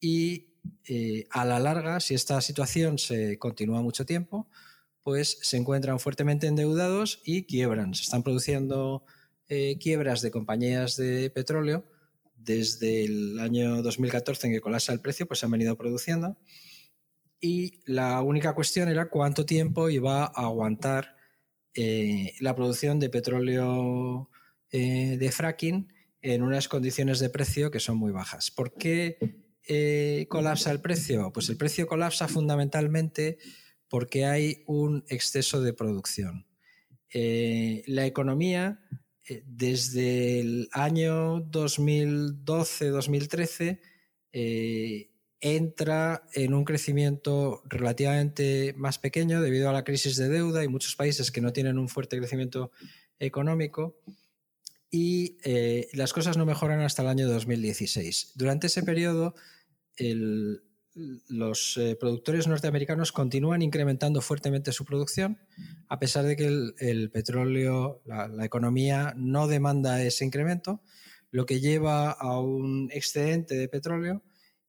Y 0.00 0.56
eh, 0.88 1.26
a 1.30 1.44
la 1.44 1.58
larga, 1.58 2.00
si 2.00 2.14
esta 2.14 2.40
situación 2.40 2.98
se 2.98 3.38
continúa 3.38 3.82
mucho 3.82 4.06
tiempo, 4.06 4.48
pues 5.02 5.38
se 5.42 5.56
encuentran 5.56 5.98
fuertemente 5.98 6.46
endeudados 6.46 7.20
y 7.24 7.44
quiebran. 7.44 7.94
Se 7.94 8.02
están 8.02 8.22
produciendo 8.22 9.04
eh, 9.48 9.76
quiebras 9.78 10.22
de 10.22 10.30
compañías 10.30 10.96
de 10.96 11.28
petróleo 11.30 11.84
desde 12.36 13.04
el 13.04 13.38
año 13.38 13.82
2014 13.82 14.46
en 14.46 14.52
que 14.54 14.60
colapsa 14.60 14.92
el 14.92 15.00
precio, 15.00 15.26
pues 15.26 15.40
se 15.40 15.46
han 15.46 15.52
venido 15.52 15.76
produciendo 15.76 16.36
y 17.42 17.82
la 17.86 18.22
única 18.22 18.54
cuestión 18.54 18.88
era 18.88 19.10
cuánto 19.10 19.44
tiempo 19.44 19.90
iba 19.90 20.26
a 20.26 20.44
aguantar 20.44 21.16
eh, 21.74 22.34
la 22.38 22.54
producción 22.54 23.00
de 23.00 23.10
petróleo 23.10 24.30
eh, 24.70 25.16
de 25.18 25.32
fracking 25.32 25.92
en 26.20 26.42
unas 26.42 26.68
condiciones 26.68 27.18
de 27.18 27.30
precio 27.30 27.72
que 27.72 27.80
son 27.80 27.96
muy 27.96 28.12
bajas. 28.12 28.52
¿Por 28.52 28.74
qué 28.74 29.18
eh, 29.66 30.26
colapsa 30.28 30.70
el 30.70 30.80
precio? 30.80 31.32
Pues 31.32 31.48
el 31.48 31.56
precio 31.56 31.88
colapsa 31.88 32.28
fundamentalmente 32.28 33.38
porque 33.88 34.24
hay 34.24 34.62
un 34.68 35.04
exceso 35.08 35.60
de 35.60 35.72
producción. 35.72 36.46
la 37.12 38.06
economía, 38.06 38.80
desde 39.44 40.38
el 40.40 40.68
año 40.72 41.44
2012-2013, 41.50 43.80
entra 45.42 46.22
en 46.34 46.54
un 46.54 46.64
crecimiento 46.64 47.62
relativamente 47.64 48.74
más 48.76 48.98
pequeño 48.98 49.42
debido 49.42 49.68
a 49.68 49.72
la 49.72 49.82
crisis 49.82 50.16
de 50.16 50.28
deuda 50.28 50.62
y 50.62 50.68
muchos 50.68 50.94
países 50.94 51.32
que 51.32 51.40
no 51.40 51.52
tienen 51.52 51.78
un 51.78 51.88
fuerte 51.88 52.16
crecimiento 52.16 52.70
económico 53.18 53.98
y 54.88 55.38
eh, 55.42 55.88
las 55.94 56.12
cosas 56.12 56.36
no 56.36 56.46
mejoran 56.46 56.80
hasta 56.80 57.02
el 57.02 57.08
año 57.08 57.26
2016. 57.26 58.32
Durante 58.36 58.68
ese 58.68 58.84
periodo, 58.84 59.34
los 61.28 61.76
eh, 61.76 61.96
productores 61.98 62.46
norteamericanos 62.46 63.10
continúan 63.10 63.62
incrementando 63.62 64.20
fuertemente 64.20 64.70
su 64.70 64.84
producción, 64.84 65.40
a 65.88 65.98
pesar 65.98 66.24
de 66.24 66.36
que 66.36 66.46
el, 66.46 67.10
petróleo, 67.10 68.00
la, 68.04 68.44
economía 68.44 69.12
no 69.16 69.48
demanda 69.48 70.02
ese 70.02 70.24
incremento, 70.24 70.82
lo 71.30 71.46
que 71.46 71.60
lleva 71.60 72.12
a 72.12 72.38
un 72.38 72.90
excedente 72.92 73.56
de 73.56 73.68
petróleo 73.68 74.22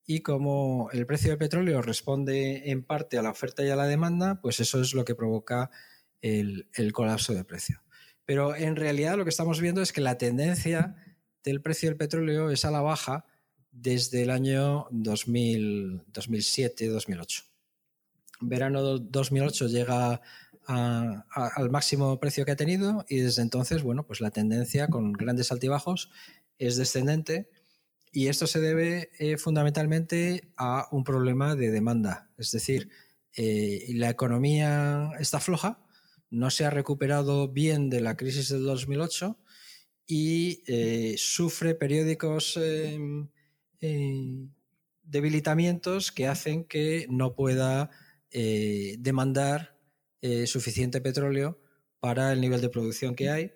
y 0.05 0.21
como 0.21 0.89
el 0.91 1.05
precio 1.05 1.29
del 1.29 1.37
petróleo 1.37 1.81
responde 1.81 2.71
en 2.71 2.83
parte 2.83 3.17
a 3.17 3.21
la 3.21 3.31
oferta 3.31 3.63
y 3.63 3.69
a 3.69 3.75
la 3.75 3.87
demanda, 3.87 4.41
pues 4.41 4.59
eso 4.59 4.81
es 4.81 4.93
lo 4.93 5.05
que 5.05 5.15
provoca 5.15 5.71
el, 6.21 6.67
colapso 6.93 7.33
de 7.33 7.45
precio. 7.45 7.81
Pero 8.25 8.55
en 8.55 8.75
realidad 8.75 9.17
lo 9.17 9.23
que 9.23 9.29
estamos 9.29 9.61
viendo 9.61 9.81
es 9.81 9.93
que 9.93 10.01
la 10.01 10.17
tendencia 10.17 10.95
del 11.43 11.61
precio 11.61 11.89
del 11.89 11.97
petróleo 11.97 12.49
es 12.49 12.65
a 12.65 12.71
la 12.71 12.81
baja 12.81 13.25
desde 13.71 14.23
el 14.23 14.29
año 14.29 14.89
2007-2008. 14.91 17.45
Verano 18.41 18.99
2008 18.99 19.67
llega 19.67 20.21
al 20.65 21.69
máximo 21.69 22.19
precio 22.19 22.43
que 22.45 22.51
ha 22.51 22.55
tenido 22.55 23.05
y 23.09 23.17
desde 23.17 23.41
entonces, 23.41 23.83
bueno, 23.83 24.05
pues 24.05 24.21
la 24.21 24.31
tendencia 24.31 24.87
con 24.87 25.11
grandes 25.13 25.51
altibajos 25.51 26.09
es 26.57 26.77
descendente 26.77 27.49
y 28.13 28.27
esto 28.27 28.45
se 28.45 28.61
debe 28.61 29.09
eh, 29.17 29.37
fundamentalmente 29.37 30.51
a 30.55 30.87
un 30.91 31.03
problema 31.03 31.55
de 31.55 31.71
demanda. 31.71 32.29
Es 32.37 32.51
decir, 32.51 32.89
eh, 33.35 33.87
la 33.89 34.11
economía 34.11 35.09
está 35.19 35.39
floja, 35.39 35.83
no 36.29 36.51
se 36.51 36.63
ha 36.63 36.69
recuperado 36.69 37.47
bien 37.47 37.89
de 37.89 38.01
la 38.01 38.15
crisis 38.15 38.49
del 38.49 38.65
2008 38.65 39.39
y 40.05 40.61
eh, 40.67 41.15
sufre 41.17 41.73
periódicos 41.73 42.57
em, 42.57 43.29
debilitamientos 45.01 46.11
que 46.11 46.27
hacen 46.27 46.65
que 46.65 47.07
no 47.09 47.35
pueda 47.35 47.89
demandar 48.31 49.77
suficiente 50.45 51.01
petróleo 51.01 51.61
para 51.99 52.31
el 52.31 52.41
nivel 52.41 52.61
de 52.61 52.69
producción 52.69 53.13
que 53.13 53.29
hay 53.29 53.51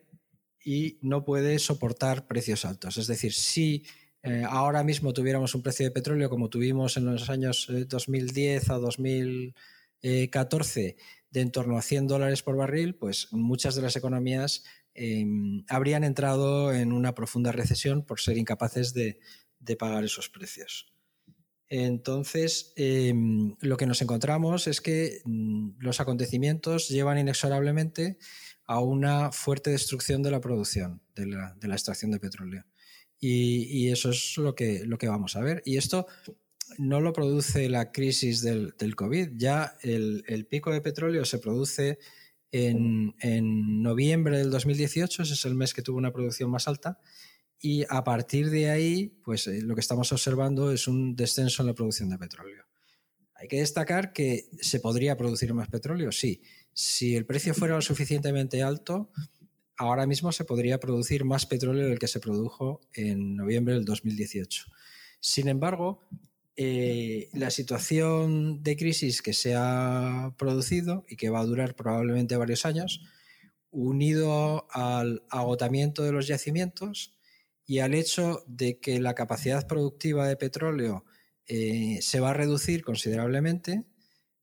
y 0.64 1.00
no 1.02 1.24
puede 1.24 1.58
soportar 1.58 2.28
precios 2.28 2.66
altos. 2.66 2.98
Es 2.98 3.08
decir, 3.08 3.34
si 3.34 3.86
eh, 4.28 4.44
ahora 4.46 4.84
mismo 4.84 5.14
tuviéramos 5.14 5.56
un 5.56 5.62
precio 5.62 5.86
de 5.86 5.92
petróleo 5.92 6.30
como 6.30 6.50
tuvimos 6.50 6.98
en 6.98 7.06
los 7.06 7.30
años 7.30 7.68
2010 7.70 8.70
eh, 8.70 8.74
a 8.74 8.78
2014 8.78 10.98
de 11.30 11.42
en 11.42 11.52
torno 11.52 11.78
a 11.78 11.82
100 11.82 12.08
dólares 12.08 12.44
por 12.44 12.58
barril, 12.58 12.96
pues 12.96 13.30
muchas 13.32 13.76
de 13.76 13.84
las 13.84 13.96
economías 13.96 14.66
em, 14.94 15.64
habrían 15.70 16.04
entrado 16.04 16.74
en 16.74 16.92
una 16.92 17.16
profunda 17.16 17.54
recesión 17.54 18.06
por 18.06 18.20
ser 18.20 18.38
incapaces 18.38 18.94
de, 18.94 19.22
pagar 19.80 20.04
esos 20.04 20.28
precios. 20.30 20.94
Entonces, 21.70 22.74
em, 22.76 23.56
lo 23.62 23.78
que 23.78 23.86
nos 23.86 24.02
encontramos 24.02 24.68
es 24.68 24.82
que 24.82 25.22
mm, 25.24 25.78
los 25.80 26.02
acontecimientos 26.02 26.90
llevan 26.90 27.18
inexorablemente 27.18 28.18
a 28.66 28.82
una 28.82 29.32
fuerte 29.32 29.70
destrucción 29.70 30.22
de 30.22 30.32
la 30.32 30.42
producción, 30.42 31.02
de 31.16 31.28
la 31.28 31.76
extracción 31.76 32.12
de 32.12 32.20
petróleo. 32.20 32.66
Y, 33.20 33.90
eso 33.90 34.12
es 34.12 34.38
lo 34.38 34.54
que, 34.54 34.86
lo 34.86 34.98
que 34.98 35.08
vamos 35.08 35.36
a 35.36 35.42
ver. 35.42 35.64
Y 35.66 35.78
esto 35.78 36.08
no 36.78 37.02
lo 37.02 37.14
produce 37.14 37.70
la 37.70 37.92
crisis 37.92 38.42
del, 38.42 38.76
del 38.78 38.96
COVID. 38.96 39.32
Ya 39.36 39.76
el, 39.82 40.24
el, 40.28 40.46
pico 40.46 40.72
de 40.72 40.82
petróleo 40.82 41.26
se 41.26 41.40
produce 41.40 41.98
en, 42.52 43.16
en, 43.20 43.82
noviembre 43.82 44.38
del 44.38 44.52
2018, 44.52 45.24
ese 45.24 45.34
es 45.34 45.46
el 45.46 45.56
mes 45.56 45.74
que 45.74 45.82
tuvo 45.82 45.98
una 45.98 46.14
producción 46.14 46.52
más 46.52 46.68
alta. 46.68 47.00
y 47.60 47.86
a 47.90 48.04
partir 48.04 48.52
de 48.52 48.70
ahí, 48.70 49.20
pues 49.24 49.48
lo 49.48 49.74
que 49.74 49.82
estamos 49.82 50.12
observando 50.12 50.72
es 50.72 50.88
un 50.88 51.16
descenso 51.16 51.64
en 51.64 51.68
la 51.68 51.74
producción 51.74 52.10
de 52.10 52.20
petróleo. 52.20 52.66
Hay 53.40 53.48
que 53.48 53.60
destacar 53.60 54.14
que 54.14 54.50
se 54.62 54.80
podría 54.80 55.16
producir 55.16 55.54
más 55.54 55.68
petróleo, 55.70 56.12
sí. 56.12 56.42
Si 56.74 57.16
el 57.16 57.26
precio 57.26 57.54
fuera 57.54 57.76
lo 57.76 57.82
suficientemente 57.82 58.64
alto, 58.64 59.12
ahora 59.78 60.08
mismo 60.08 60.32
se 60.32 60.46
podría 60.46 60.80
producir 60.80 61.24
más 61.26 61.46
petróleo 61.46 61.88
del 61.88 62.00
que 62.00 62.08
se 62.08 62.20
produjo 62.20 62.82
en 62.94 63.36
noviembre 63.36 63.76
del 63.76 63.86
2018. 63.86 64.66
Sin 65.20 65.48
embargo, 65.48 66.02
eh, 66.56 67.30
la 67.34 67.52
situación 67.52 68.64
de 68.64 68.76
crisis 68.76 69.22
que 69.22 69.34
se 69.34 69.54
ha 69.56 70.34
producido 70.38 71.06
y 71.08 71.16
que 71.16 71.30
va 71.30 71.40
a 71.40 71.46
durar 71.46 71.76
probablemente 71.76 72.36
varios 72.36 72.66
años, 72.66 73.02
unido 73.70 74.68
al 74.72 75.24
agotamiento 75.30 76.04
de 76.04 76.12
los 76.12 76.28
yacimientos 76.28 77.16
y 77.68 77.80
al 77.80 77.94
hecho 77.94 78.44
de 78.48 78.80
que 78.80 79.00
la 79.00 79.14
capacidad 79.14 79.68
productiva 79.68 80.28
de 80.28 80.36
petróleo 80.36 81.06
eh, 81.46 82.00
se 82.02 82.20
va 82.20 82.32
a 82.32 82.34
reducir 82.34 82.84
considerablemente, 82.84 83.84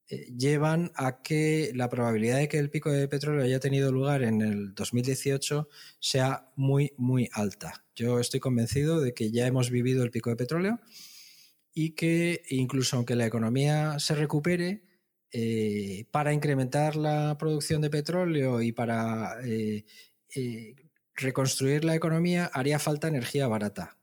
llevan 0.08 0.92
a 0.94 1.22
que 1.22 1.72
la 1.74 1.88
probabilidad 1.88 2.38
de 2.38 2.48
que 2.48 2.58
el 2.58 2.70
pico 2.70 2.90
de 2.90 3.08
petróleo 3.08 3.44
haya 3.44 3.60
tenido 3.60 3.90
lugar 3.90 4.22
en 4.22 4.42
el 4.42 4.74
2018 4.74 5.68
sea 5.98 6.50
muy, 6.56 6.92
muy 6.96 7.30
alta. 7.32 7.84
Yo 7.96 8.20
estoy 8.20 8.40
convencido 8.40 9.00
de 9.00 9.14
que 9.14 9.30
ya 9.30 9.46
hemos 9.46 9.70
vivido 9.70 10.04
el 10.04 10.10
pico 10.10 10.30
de 10.30 10.36
petróleo 10.36 10.80
y 11.72 11.90
que 11.90 12.42
incluso 12.50 12.96
aunque 12.96 13.16
la 13.16 13.26
economía 13.26 13.98
se 13.98 14.14
recupere, 14.14 14.82
eh, 15.36 16.06
para 16.12 16.32
incrementar 16.32 16.94
la 16.94 17.36
producción 17.38 17.82
de 17.82 17.90
petróleo 17.90 18.62
y 18.62 18.70
para 18.70 19.36
reconstruir 21.16 21.84
la 21.84 21.96
economía 21.96 22.48
haría 22.52 22.78
falta 22.78 23.08
energía 23.08 23.48
barata. 23.48 23.98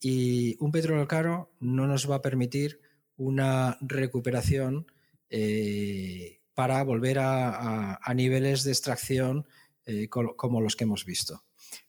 Y 0.00 0.56
un 0.60 0.70
petróleo 0.70 1.08
caro 1.08 1.52
no 1.58 1.88
nos 1.88 2.08
va 2.08 2.16
a 2.16 2.22
permitir 2.22 2.80
una 3.16 3.78
recuperación 3.80 4.86
eh, 5.30 6.40
para 6.54 6.82
volver 6.84 7.18
a, 7.20 7.98
niveles 8.14 8.64
de 8.64 8.72
extracción 8.72 9.46
eh, 9.86 10.08
como 10.08 10.60
los 10.60 10.76
que 10.76 10.84
hemos 10.84 11.04
visto. 11.04 11.44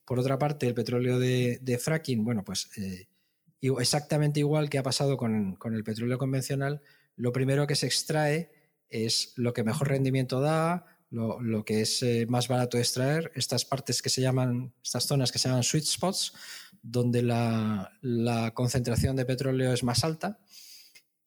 Por 0.05 0.19
otra 0.19 0.39
parte, 0.39 0.67
el 0.67 0.73
petróleo 0.73 1.19
de, 1.19 1.79
fracking, 1.81 2.23
bueno, 2.23 2.43
pues 2.43 2.69
eh, 2.77 3.07
exactamente 3.61 4.39
igual 4.39 4.69
que 4.69 4.77
ha 4.77 4.83
pasado 4.83 5.17
con, 5.17 5.57
el 5.73 5.83
petróleo 5.83 6.17
convencional, 6.17 6.81
lo 7.15 7.33
primero 7.33 7.67
que 7.67 7.75
se 7.75 7.87
extrae 7.87 8.51
es 8.89 9.33
lo 9.35 9.53
que 9.53 9.63
mejor 9.63 9.89
rendimiento 9.89 10.39
da, 10.39 10.85
lo, 11.09 11.41
lo 11.41 11.65
que 11.65 11.81
es 11.81 12.05
más 12.29 12.47
barato 12.47 12.77
de 12.77 12.83
extraer, 12.83 13.31
estas 13.35 13.65
partes 13.65 14.01
que 14.01 14.09
se 14.09 14.21
llaman, 14.21 14.73
estas 14.81 15.05
zonas 15.05 15.31
que 15.31 15.39
se 15.39 15.49
llaman 15.49 15.63
sweet 15.63 15.83
spots, 15.83 16.33
donde 16.81 17.21
la, 17.21 18.51
concentración 18.53 19.15
de 19.15 19.25
petróleo 19.25 19.73
es 19.73 19.83
más 19.83 20.03
alta 20.03 20.39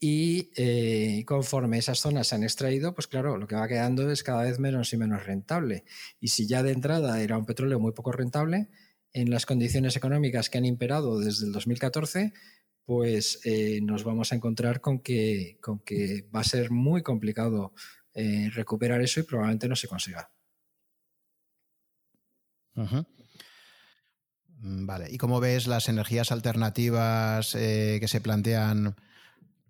y 0.01 0.51
eh, 0.57 1.25
conforme 1.25 1.79
esas 1.79 2.01
zonas 2.01 2.29
se 2.29 2.35
han 2.35 2.43
extraído, 2.43 2.95
pues 2.95 3.07
claro, 3.07 3.39
lo 3.39 3.47
que 3.47 3.55
va 3.55 3.69
quedando 3.69 4.11
es 4.11 4.23
cada 4.23 4.43
vez 4.43 4.59
menos 4.59 4.93
y 4.93 4.97
menos 4.97 5.25
rentable. 5.25 5.85
Y 6.21 6.29
si 6.29 6.47
ya 6.47 6.63
de 6.63 6.73
entrada 6.73 7.23
era 7.23 7.39
un 7.39 7.47
petróleo 7.47 7.81
muy 7.81 7.93
poco 7.93 8.13
rentable, 8.13 8.69
en 9.13 9.31
las 9.31 9.47
condiciones 9.47 9.97
económicas 9.97 10.51
que 10.51 10.59
han 10.59 10.65
imperado 10.65 11.21
desde 11.21 11.47
el 11.47 11.53
2014, 11.53 12.33
pues 12.85 13.41
eh, 13.45 13.81
nos 13.83 14.05
vamos 14.05 14.33
a 14.33 14.35
encontrar 14.35 14.81
con 14.81 14.99
que, 14.99 15.59
con 15.63 15.79
que 15.79 16.29
va 16.35 16.41
a 16.41 16.45
ser 16.45 16.71
muy 16.71 17.03
complicado 17.03 17.73
eh, 18.13 18.51
recuperar 18.53 19.01
eso 19.01 19.21
y 19.21 19.23
probablemente 19.23 19.69
no 19.69 19.77
se 19.77 19.89
consiga. 19.89 20.31
Mm, 24.59 24.85
vale. 24.85 25.07
¿Y 25.11 25.17
cómo 25.17 25.39
ves 25.39 25.69
las 25.69 25.89
energías 25.89 26.33
alternativas 26.33 27.53
que 27.53 28.07
se 28.07 28.21
plantean 28.21 28.97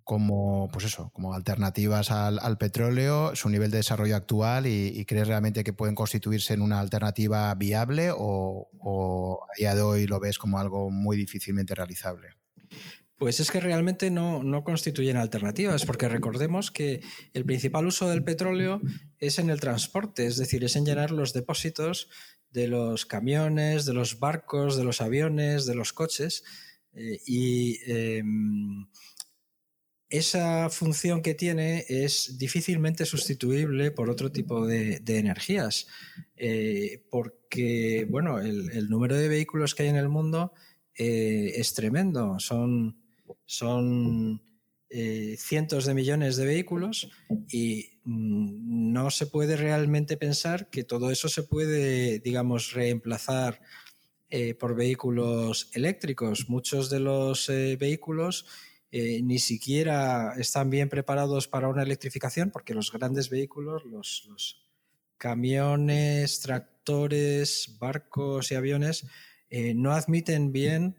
como, 0.04 0.68
pues 0.70 0.84
eso, 0.84 1.10
como 1.14 1.34
alternativas 1.34 2.10
al, 2.10 2.58
petróleo, 2.58 3.34
su 3.34 3.48
nivel 3.48 3.70
de 3.70 3.78
desarrollo 3.78 4.16
actual 4.16 4.66
y, 4.66 5.04
crees 5.06 5.28
realmente 5.28 5.64
que 5.64 5.72
pueden 5.72 5.94
constituirse 5.94 6.52
en 6.54 6.62
una 6.62 6.78
alternativa 6.78 7.54
viable 7.54 8.10
o, 8.14 9.40
a 9.50 9.58
día 9.58 9.74
de 9.74 9.82
hoy 9.82 10.06
lo 10.06 10.20
ves 10.20 10.38
como 10.38 10.58
algo 10.58 10.90
muy 10.90 11.16
difícilmente 11.16 11.74
realizable? 11.74 12.28
Pues 13.16 13.40
es 13.40 13.50
que 13.50 13.60
realmente 13.60 14.10
no, 14.10 14.42
no, 14.42 14.62
constituyen 14.62 15.16
alternativas, 15.16 15.86
porque 15.86 16.08
recordemos 16.08 16.70
que 16.70 17.00
el 17.32 17.44
principal 17.44 17.86
uso 17.86 18.08
del 18.08 18.24
petróleo 18.24 18.82
es 19.18 19.38
en 19.38 19.48
el 19.48 19.60
transporte, 19.60 20.26
es 20.26 20.36
decir, 20.36 20.64
es 20.64 20.76
en 20.76 20.84
llenar 20.84 21.12
los 21.12 21.32
depósitos 21.32 22.08
de 22.50 22.68
los 22.68 23.06
camiones, 23.06 23.84
de 23.84 23.94
los 23.94 24.20
barcos, 24.20 24.76
de 24.76 24.84
los 24.84 25.00
aviones, 25.00 25.64
de 25.64 25.74
los 25.74 25.92
coches. 25.92 26.44
Eh, 26.92 27.18
y 27.26 27.78
em, 27.90 28.86
esa 30.16 30.70
función 30.70 31.22
que 31.22 31.34
tiene 31.34 31.84
es 31.88 32.38
difícilmente 32.38 33.06
sustituible 33.06 33.90
por 33.90 34.10
otro 34.10 34.30
tipo 34.32 34.66
de, 34.66 35.02
energías, 35.06 35.86
eh, 36.36 37.04
porque 37.10 38.06
bueno, 38.08 38.40
el, 38.40 38.88
número 38.88 39.16
de 39.16 39.28
vehículos 39.28 39.74
que 39.74 39.84
hay 39.84 39.88
en 39.88 39.96
el 39.96 40.08
mundo 40.08 40.52
eh, 40.96 41.52
es 41.56 41.74
tremendo. 41.74 42.38
Son, 42.38 42.96
son 43.44 44.42
cientos 45.36 45.86
de 45.86 45.94
millones 45.94 46.36
de 46.36 46.46
vehículos 46.46 47.10
y 47.50 47.94
Mm, 48.04 48.92
no 48.92 49.10
se 49.10 49.26
puede 49.26 49.56
realmente 49.56 50.16
pensar 50.16 50.68
que 50.68 50.84
todo 50.84 51.10
eso 51.10 51.28
se 51.28 51.42
puede, 51.42 52.18
digamos, 52.18 52.72
reemplazar 52.72 53.60
eh, 54.30 54.54
por 54.54 54.74
vehículos 54.74 55.70
eléctricos. 55.72 56.48
Muchos 56.48 56.90
de 56.90 57.00
los 57.00 57.48
eh, 57.48 57.76
vehículos 57.80 58.46
eh, 58.96 59.22
ni 59.22 59.40
siquiera 59.40 60.34
están 60.36 60.70
bien 60.70 60.88
preparados 60.88 61.48
para 61.48 61.68
una 61.68 61.82
electrificación 61.82 62.50
porque 62.50 62.74
los 62.74 62.92
grandes 62.92 63.28
vehículos, 63.28 63.84
los, 63.84 64.60
camiones, 65.18 66.40
tractores, 66.40 67.76
barcos 67.80 68.52
y 68.52 68.56
aviones 68.56 69.06
no 69.74 69.92
admiten 69.92 70.52
bien 70.52 70.96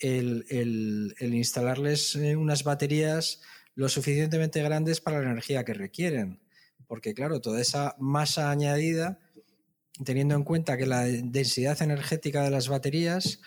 el 0.00 1.14
instalarles 1.20 2.14
unas 2.16 2.64
baterías 2.64 3.40
lo 3.78 3.88
suficientemente 3.88 4.60
grandes 4.60 5.00
para 5.00 5.20
la 5.20 5.30
energía 5.30 5.64
que 5.64 5.72
requieren. 5.72 6.40
Porque 6.88 7.14
claro, 7.14 7.40
toda 7.40 7.60
esa 7.60 7.94
masa 8.00 8.50
añadida, 8.50 9.20
teniendo 10.04 10.34
en 10.34 10.42
cuenta 10.42 10.76
que 10.76 10.84
la 10.84 11.04
densidad 11.04 11.80
energética 11.80 12.42
de 12.42 12.50
las 12.50 12.68
baterías 12.68 13.40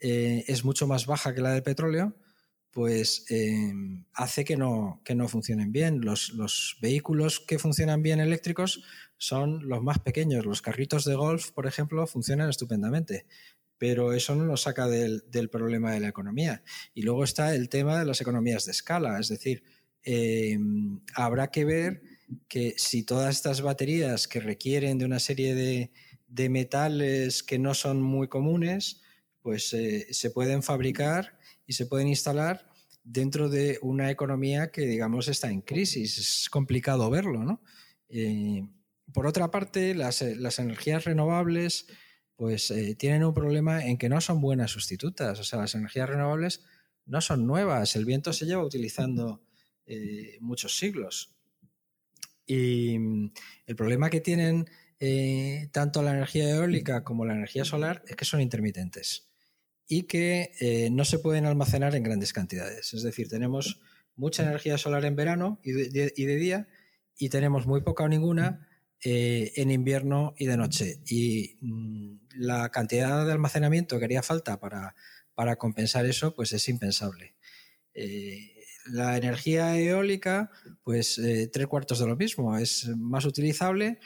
eh, 0.00 0.42
es 0.48 0.64
mucho 0.64 0.86
más 0.86 1.04
baja 1.04 1.34
que 1.34 1.42
la 1.42 1.52
del 1.52 1.62
petróleo, 1.62 2.16
pues 2.74 3.24
eh, 3.30 3.72
hace 4.14 4.44
que 4.44 4.56
no, 4.56 5.00
que 5.04 5.14
no 5.14 5.28
funcionen 5.28 5.70
bien. 5.70 6.00
Los, 6.00 6.30
los, 6.30 6.76
vehículos 6.82 7.38
que 7.38 7.60
funcionan 7.60 8.02
bien 8.02 8.18
eléctricos 8.18 8.82
son 9.16 9.68
los 9.68 9.80
más 9.80 10.00
pequeños. 10.00 10.44
Los 10.44 10.60
carritos 10.60 11.04
de 11.04 11.14
golf, 11.14 11.52
por 11.52 11.68
ejemplo, 11.68 12.04
funcionan 12.08 12.50
estupendamente. 12.50 13.26
Pero 13.78 14.12
eso 14.12 14.34
no 14.34 14.44
nos 14.44 14.62
saca 14.62 14.88
del, 14.88 15.22
del 15.30 15.50
problema 15.50 15.92
de 15.92 16.00
la 16.00 16.08
economía. 16.08 16.64
Y 16.94 17.02
luego 17.02 17.22
está 17.22 17.54
el 17.54 17.68
tema 17.68 17.96
de 17.98 18.06
las 18.06 18.20
economías 18.20 18.64
de 18.64 18.72
escala. 18.72 19.20
Es 19.20 19.28
decir, 19.28 19.62
eh, 20.02 20.58
habrá 21.14 21.52
que 21.52 21.64
ver 21.64 22.02
que 22.48 22.74
si 22.76 23.04
todas 23.04 23.36
estas 23.36 23.62
baterías 23.62 24.26
que 24.26 24.40
requieren 24.40 24.98
de 24.98 25.04
una 25.04 25.20
serie 25.20 25.54
de, 25.54 25.90
metales 26.48 27.44
que 27.44 27.60
no 27.60 27.74
son 27.74 28.02
muy 28.02 28.26
comunes, 28.26 29.00
pues 29.42 29.72
eh, 29.74 30.08
se 30.10 30.30
pueden 30.30 30.64
fabricar 30.64 31.38
y 31.66 31.74
se 31.74 31.86
pueden 31.86 32.08
instalar 32.08 32.68
dentro 33.02 33.48
de 33.48 33.78
una 33.82 34.10
economía 34.10 34.70
que, 34.70 34.82
digamos, 34.82 35.28
está 35.28 35.50
en 35.50 35.60
crisis. 35.60 36.18
Es 36.18 36.50
complicado 36.50 37.10
verlo, 37.10 37.44
¿no? 37.44 37.62
Eh, 38.08 38.66
por 39.12 39.26
otra 39.26 39.50
parte, 39.50 39.94
las, 39.94 40.22
energías 40.22 41.04
renovables 41.04 41.86
pues 42.36 42.70
eh, 42.70 42.96
tienen 42.96 43.24
un 43.24 43.32
problema 43.32 43.84
en 43.86 43.96
que 43.96 44.08
no 44.08 44.20
son 44.20 44.40
buenas 44.40 44.70
sustitutas. 44.70 45.38
O 45.38 45.44
sea, 45.44 45.60
las 45.60 45.74
energías 45.74 46.08
renovables 46.08 46.64
no 47.06 47.20
son 47.20 47.46
nuevas. 47.46 47.94
El 47.94 48.04
viento 48.04 48.32
se 48.32 48.46
lleva 48.46 48.64
utilizando 48.64 49.42
muchos 50.40 50.78
siglos. 50.78 51.34
Y 52.46 52.98
mm, 52.98 53.32
el 53.66 53.76
problema 53.76 54.10
que 54.10 54.20
tienen 54.20 54.66
eh, 55.00 55.68
tanto 55.72 56.02
la 56.02 56.12
energía 56.12 56.48
eólica 56.48 57.04
como 57.04 57.24
la 57.24 57.34
energía 57.34 57.64
solar 57.64 58.02
es 58.06 58.16
que 58.16 58.24
son 58.24 58.40
intermitentes 58.40 59.28
y 59.86 60.04
que 60.04 60.52
eh, 60.60 60.90
no 60.90 61.04
se 61.04 61.18
pueden 61.18 61.46
almacenar 61.46 61.94
en 61.94 62.02
grandes 62.02 62.32
cantidades. 62.32 62.94
Es 62.94 63.02
decir, 63.02 63.28
tenemos 63.28 63.80
mucha 64.16 64.42
energía 64.42 64.78
solar 64.78 65.04
en 65.04 65.16
verano 65.16 65.60
y 65.62 65.72
de, 65.72 66.36
día 66.36 66.68
y 67.18 67.28
tenemos 67.28 67.66
muy 67.66 67.82
poca 67.82 68.04
o 68.04 68.08
ninguna 68.08 68.68
eh, 69.04 69.52
en 69.56 69.70
invierno 69.70 70.34
y 70.38 70.46
de 70.46 70.56
noche. 70.56 71.00
Y 71.06 71.58
mm, 71.60 72.16
la 72.36 72.70
cantidad 72.70 73.26
de 73.26 73.32
almacenamiento 73.32 73.98
que 73.98 74.04
haría 74.04 74.22
falta 74.22 74.58
para, 74.60 74.94
para 75.34 75.56
compensar 75.56 76.06
eso, 76.06 76.34
pues 76.34 76.52
es 76.52 76.68
impensable 76.68 77.34
la 78.86 79.16
energía 79.16 79.78
eólica, 79.78 80.50
pues 80.82 81.18
eh, 81.18 81.48
tres 81.52 81.66
cuartos 81.66 81.98
de 81.98 82.06
lo 82.06 82.16
mismo, 82.16 82.56
es 82.58 82.88
más 82.96 83.24
utilizable, 83.24 83.98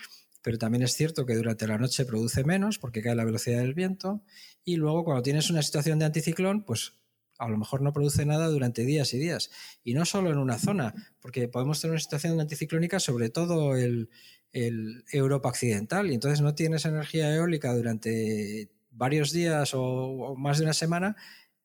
pero 0.43 0.59
también 0.59 0.83
es 0.83 0.95
cierto 0.95 1.27
que 1.27 1.35
durante 1.35 1.67
la 1.67 1.79
noche 1.79 2.05
produce 2.05 2.45
menos 2.45 2.79
porque 2.79 3.03
cae 3.03 3.15
la 3.15 3.25
velocidad 3.25 3.59
del 3.59 3.75
viento 3.75 4.23
y 4.69 4.77
luego 4.77 5.03
cuando 5.03 5.23
tienes 5.23 5.49
una 5.49 5.63
situación 5.63 5.99
de 5.99 6.05
anticiclón, 6.05 6.63
pues 6.63 6.93
a 7.39 7.49
lo 7.49 7.57
mejor 7.57 7.81
no 7.81 7.95
produce 7.95 8.27
nada 8.27 8.49
durante 8.49 8.85
días 8.85 9.15
y 9.15 9.19
días. 9.19 9.51
Y 9.83 9.95
no 9.95 10.05
solo 10.05 10.31
en 10.31 10.37
una 10.37 10.59
zona, 10.59 10.93
porque 11.23 11.49
podemos 11.49 11.81
tener 11.81 11.93
una 11.93 12.01
situación 12.01 12.39
anticiclónica 12.39 13.01
sobre 13.01 13.31
todo 13.31 13.77
el, 13.77 14.11
Europa 14.53 15.49
occidental 15.49 16.11
y 16.11 16.15
entonces 16.15 16.43
no 16.43 16.55
tienes 16.55 16.85
energía 16.85 17.35
eólica 17.35 17.75
durante 17.75 18.71
varios 18.91 19.33
días 19.33 19.73
o, 19.73 20.35
más 20.37 20.59
de 20.59 20.65
una 20.65 20.75
semana 20.75 21.17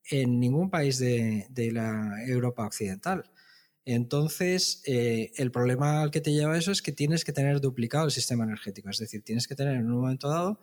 en 0.10 0.40
ningún 0.40 0.70
país 0.70 0.98
de, 0.98 1.72
la 1.74 2.24
Europa 2.26 2.66
occidental. 2.66 3.32
Entonces, 3.84 4.82
eh, 4.86 5.32
el 5.36 5.52
problema 5.52 6.04
al 6.04 6.12
que 6.12 6.22
te 6.22 6.32
lleva 6.32 6.58
eso 6.58 6.72
es 6.72 6.82
que 6.82 6.94
tienes 6.94 7.26
que 7.26 7.34
tener 7.34 7.60
duplicado 7.60 8.06
el 8.06 8.12
sistema 8.12 8.46
energético, 8.46 8.90
es 8.90 9.00
decir, 9.00 9.24
tienes 9.24 9.46
que 9.46 9.56
tener 9.56 9.76
en 9.76 9.92
un 9.92 10.00
momento 10.00 10.30
dado 10.30 10.62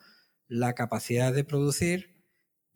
la 0.49 0.75
capacidad 0.75 1.35
de 1.35 1.45
producir 1.45 2.20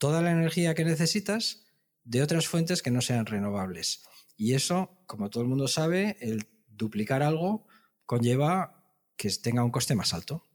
toda 0.04 0.20
la 0.20 0.32
energía 0.32 0.74
que 0.74 0.84
necesitas 0.84 1.64
de 2.04 2.22
otras 2.22 2.46
fuentes 2.46 2.82
que 2.82 2.90
no 2.90 3.00
sean 3.00 3.24
renovables. 3.24 4.02
Y 4.36 4.52
eso, 4.52 5.02
como 5.06 5.30
todo 5.30 5.42
el 5.42 5.48
mundo 5.48 5.66
sabe, 5.66 6.18
el 6.20 6.46
duplicar 6.68 7.22
algo 7.22 7.66
conlleva 8.04 8.84
que 9.16 9.30
tenga 9.30 9.64
un 9.64 9.70
coste 9.70 9.94
más 9.94 10.12
alto. 10.12 10.46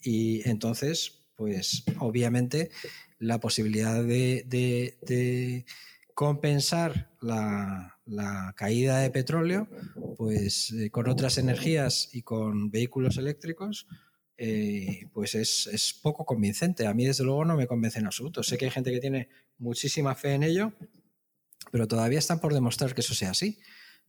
Y 0.00 0.48
entonces, 0.50 1.22
pues 1.36 1.84
obviamente 2.00 2.72
la 3.20 3.38
posibilidad 3.38 4.02
de, 4.02 5.64
compensar 6.12 7.14
la, 7.20 8.00
caída 8.56 8.98
de 8.98 9.10
petróleo, 9.10 9.68
pues 10.16 10.72
eh, 10.72 10.90
con 10.90 11.08
otras 11.08 11.38
energías 11.38 12.08
y 12.12 12.22
con 12.22 12.72
vehículos 12.72 13.16
eléctricos, 13.16 13.86
eh, 14.44 15.06
pues 15.12 15.36
es, 15.36 16.00
poco 16.02 16.26
convincente. 16.26 16.88
A 16.88 16.94
mí, 16.94 17.06
desde 17.06 17.22
luego, 17.22 17.44
no 17.44 17.56
me 17.56 17.68
convence 17.68 18.00
en 18.00 18.06
absoluto. 18.06 18.42
Sé 18.42 18.58
que 18.58 18.64
hay 18.64 18.72
gente 18.72 18.90
que 18.90 18.98
tiene 18.98 19.28
muchísima 19.56 20.16
fe 20.16 20.34
en 20.34 20.42
ello, 20.42 20.72
pero 21.70 21.86
todavía 21.86 22.18
están 22.18 22.40
por 22.40 22.52
demostrar 22.52 22.92
que 22.92 23.02
eso 23.02 23.14
sea 23.14 23.30
así, 23.30 23.60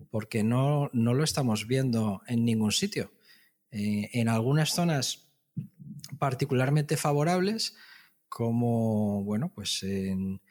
porque 0.10 0.44
no, 0.44 0.90
no 0.92 1.14
lo 1.14 1.24
estamos 1.24 1.68
viendo 1.68 2.24
en 2.26 2.46
ningún 2.46 2.72
sitio. 2.72 3.14
Eh, 3.70 4.10
en 4.14 4.28
algunas 4.28 4.74
zonas 4.74 5.30
particularmente 6.18 6.98
favorables, 6.98 7.76
como 8.28 9.24
bueno, 9.24 9.52
pues 9.54 9.84
en, 9.84 10.42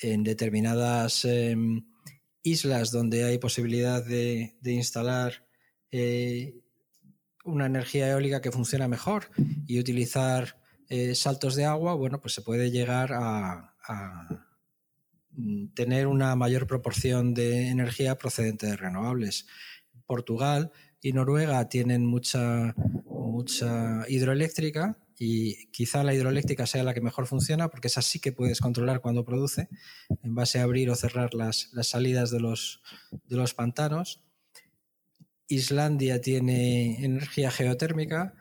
determinadas 0.00 1.26
em, 1.26 1.84
islas 2.42 2.90
donde 2.90 3.24
hay 3.24 3.36
posibilidad 3.36 4.02
de, 4.02 4.56
instalar 4.64 5.46
eh, 5.90 6.54
una 7.46 7.66
energía 7.66 8.10
eólica 8.10 8.40
que 8.40 8.52
funciona 8.52 8.88
mejor 8.88 9.30
y 9.66 9.78
utilizar 9.78 10.58
eh, 10.88 11.14
saltos 11.14 11.54
de 11.56 11.64
agua, 11.64 11.94
bueno, 11.94 12.20
pues 12.20 12.34
se 12.34 12.42
puede 12.42 12.70
llegar 12.70 13.12
a, 13.12 13.74
mm, 15.30 15.68
tener 15.74 16.06
una 16.06 16.34
mayor 16.36 16.66
proporción 16.66 17.34
de 17.34 17.68
energía 17.68 18.16
procedente 18.18 18.66
de 18.66 18.76
renovables. 18.76 19.46
Portugal 20.06 20.70
y 21.00 21.12
Noruega 21.12 21.68
tienen 21.68 22.06
mucha, 22.06 22.74
mucha 23.06 24.04
hidroeléctrica 24.08 24.98
y 25.18 25.66
quizá 25.68 26.04
la 26.04 26.14
hidroeléctrica 26.14 26.66
sea 26.66 26.84
la 26.84 26.94
que 26.94 27.00
mejor 27.00 27.26
funciona 27.26 27.68
porque 27.68 27.88
es 27.88 27.98
así 27.98 28.20
que 28.20 28.32
puedes 28.32 28.60
controlar 28.60 29.00
cuando 29.00 29.24
produce 29.24 29.68
en 30.22 30.34
base 30.34 30.58
a 30.58 30.64
abrir 30.64 30.90
o 30.90 30.94
cerrar 30.94 31.34
las, 31.34 31.70
las 31.72 31.88
salidas 31.88 32.30
de 32.30 32.40
los, 32.40 32.82
de 33.26 33.36
los 33.36 33.54
pantanos 33.54 34.20
Islandia 35.48 36.20
tiene 36.20 37.04
energía 37.04 37.50
geotérmica, 37.50 38.34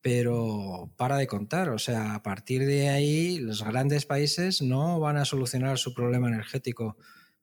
pero 0.00 0.92
para 0.96 1.16
de 1.16 1.26
contar. 1.26 1.70
O 1.70 1.78
sea, 1.78 2.14
a 2.14 2.22
partir 2.22 2.64
de 2.66 2.88
ahí, 2.88 3.38
los 3.38 3.64
grandes 3.64 4.06
países 4.06 4.62
no 4.62 5.00
van 5.00 5.16
a 5.16 5.24
solucionar 5.24 5.78
su 5.78 5.94
problema 5.94 6.28
energético 6.28 6.96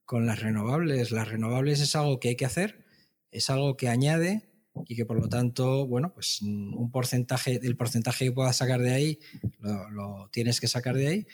con 0.05 0.25
las 0.25 0.39
renovables. 0.39 1.11
Las 1.11 1.27
renovables 1.27 1.81
es 1.81 1.95
algo 1.95 2.19
que 2.19 2.29
hay 2.29 2.35
que 2.35 2.45
hacer, 2.45 2.85
es 3.31 3.49
algo 3.49 3.75
que 3.75 3.89
añade 3.89 4.49
y 4.87 4.95
que 4.95 5.05
por 5.05 5.19
lo 5.19 5.29
tanto, 5.29 5.87
bueno, 5.87 6.13
pues 6.13 6.41
un 6.41 6.91
porcentaje, 6.91 7.59
el 7.63 7.77
porcentaje 7.77 8.25
que 8.25 8.31
puedas 8.31 8.57
sacar 8.57 8.81
de 8.81 8.93
ahí, 8.93 9.19
lo, 9.91 10.29
tienes 10.31 10.59
que 10.59 10.67
sacar 10.67 10.95
de 10.95 11.07
ahí, 11.07 11.27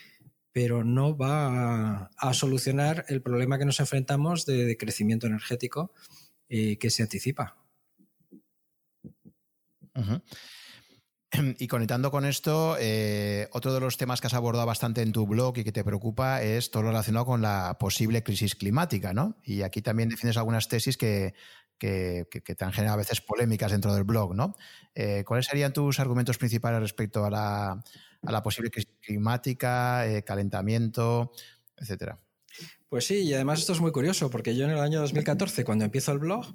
pero 0.52 0.84
no 0.84 1.16
va 1.16 2.10
a, 2.16 2.34
solucionar 2.34 3.04
el 3.08 3.22
problema 3.22 3.58
que 3.58 3.64
nos 3.64 3.80
enfrentamos 3.80 4.46
de, 4.46 4.76
crecimiento 4.76 5.26
energético 5.26 5.92
eh, 6.54 6.76
que 6.76 6.90
se 6.90 7.02
anticipa. 7.02 7.56
Y 11.58 11.66
conectando 11.66 12.10
con 12.10 12.26
esto, 12.26 12.76
eh, 12.78 13.48
otro 13.52 13.72
de 13.72 13.80
los 13.80 13.96
temas 13.96 14.20
que 14.20 14.26
has 14.26 14.34
abordado 14.34 14.66
bastante 14.66 15.00
en 15.00 15.12
tu 15.12 15.26
blog 15.26 15.56
y 15.56 15.64
que 15.64 15.72
te 15.72 15.82
preocupa 15.82 16.42
es 16.42 16.70
todo 16.70 16.82
lo 16.82 16.90
relacionado 16.90 17.24
con 17.24 17.40
la 17.40 17.78
posible 17.80 18.22
crisis 18.22 18.54
climática, 18.54 19.14
¿no? 19.14 19.40
Y 19.42 19.62
aquí 19.62 19.80
también 19.80 20.10
defiendes 20.10 20.36
algunas 20.36 20.68
tesis 20.68 20.98
que, 20.98 21.32
que, 21.78 22.26
te 22.30 22.64
han 22.66 22.72
generado 22.72 22.96
a 22.96 22.98
veces 22.98 23.22
polémicas 23.22 23.72
dentro 23.72 23.94
del 23.94 24.04
blog, 24.04 24.34
¿no? 24.34 24.54
Eh, 24.94 25.24
¿Cuáles 25.26 25.46
serían 25.46 25.72
tus 25.72 26.00
argumentos 26.00 26.36
principales 26.36 26.80
respecto 26.80 27.24
a 27.24 27.30
la, 27.30 28.42
posible 28.42 28.70
crisis 28.70 28.92
climática, 29.00 30.04
calentamiento, 30.26 31.32
etcétera? 31.78 32.20
Pues 32.88 33.06
sí, 33.06 33.22
y 33.22 33.34
además 33.34 33.60
esto 33.60 33.72
es 33.72 33.80
muy 33.80 33.92
curioso, 33.92 34.30
porque 34.30 34.54
yo 34.54 34.64
en 34.64 34.70
el 34.70 34.80
año 34.80 35.00
2014, 35.00 35.64
cuando 35.64 35.84
empiezo 35.84 36.12
el 36.12 36.18
blog, 36.18 36.54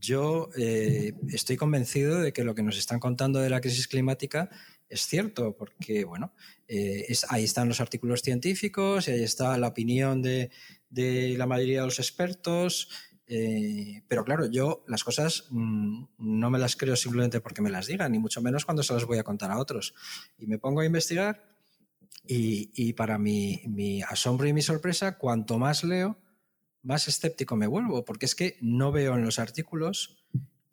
yo 0.00 0.48
eh, 0.56 1.12
estoy 1.28 1.56
convencido 1.56 2.20
de 2.20 2.32
que 2.32 2.44
lo 2.44 2.54
que 2.54 2.62
nos 2.62 2.78
están 2.78 3.00
contando 3.00 3.40
de 3.40 3.50
la 3.50 3.60
crisis 3.60 3.86
climática 3.86 4.50
es 4.88 5.06
cierto, 5.06 5.56
porque 5.56 6.04
bueno, 6.04 6.32
eh, 6.66 7.06
ahí 7.28 7.44
están 7.44 7.68
los 7.68 7.80
artículos 7.80 8.22
científicos 8.22 9.06
y 9.06 9.12
ahí 9.12 9.22
está 9.22 9.56
la 9.56 9.68
opinión 9.68 10.20
de, 10.20 10.50
la 10.90 11.46
mayoría 11.46 11.80
de 11.80 11.86
los 11.86 11.98
expertos. 12.00 12.88
Eh, 13.26 14.02
pero 14.08 14.24
claro, 14.24 14.50
yo 14.50 14.84
las 14.88 15.04
cosas 15.04 15.44
mm, 15.50 16.04
no 16.18 16.50
me 16.50 16.58
las 16.58 16.74
creo 16.74 16.96
simplemente 16.96 17.40
porque 17.40 17.62
me 17.62 17.70
las 17.70 17.86
digan, 17.86 18.10
ni 18.10 18.18
mucho 18.18 18.42
menos 18.42 18.64
cuando 18.64 18.82
se 18.82 18.92
las 18.92 19.04
voy 19.04 19.18
a 19.18 19.22
contar 19.22 19.52
a 19.52 19.58
otros. 19.58 19.94
Y 20.36 20.46
me 20.46 20.58
pongo 20.58 20.80
a 20.80 20.86
investigar 20.86 21.49
y, 22.26 22.92
para 22.92 23.18
mi, 23.18 24.02
asombro 24.08 24.46
y 24.46 24.52
mi 24.52 24.62
sorpresa, 24.62 25.18
cuanto 25.18 25.58
más 25.58 25.84
leo, 25.84 26.18
más 26.82 27.08
escéptico 27.08 27.56
me 27.56 27.66
vuelvo, 27.66 28.04
porque 28.04 28.26
es 28.26 28.34
que 28.34 28.56
no 28.60 28.92
veo 28.92 29.14
en 29.16 29.24
los 29.24 29.38
artículos 29.38 30.24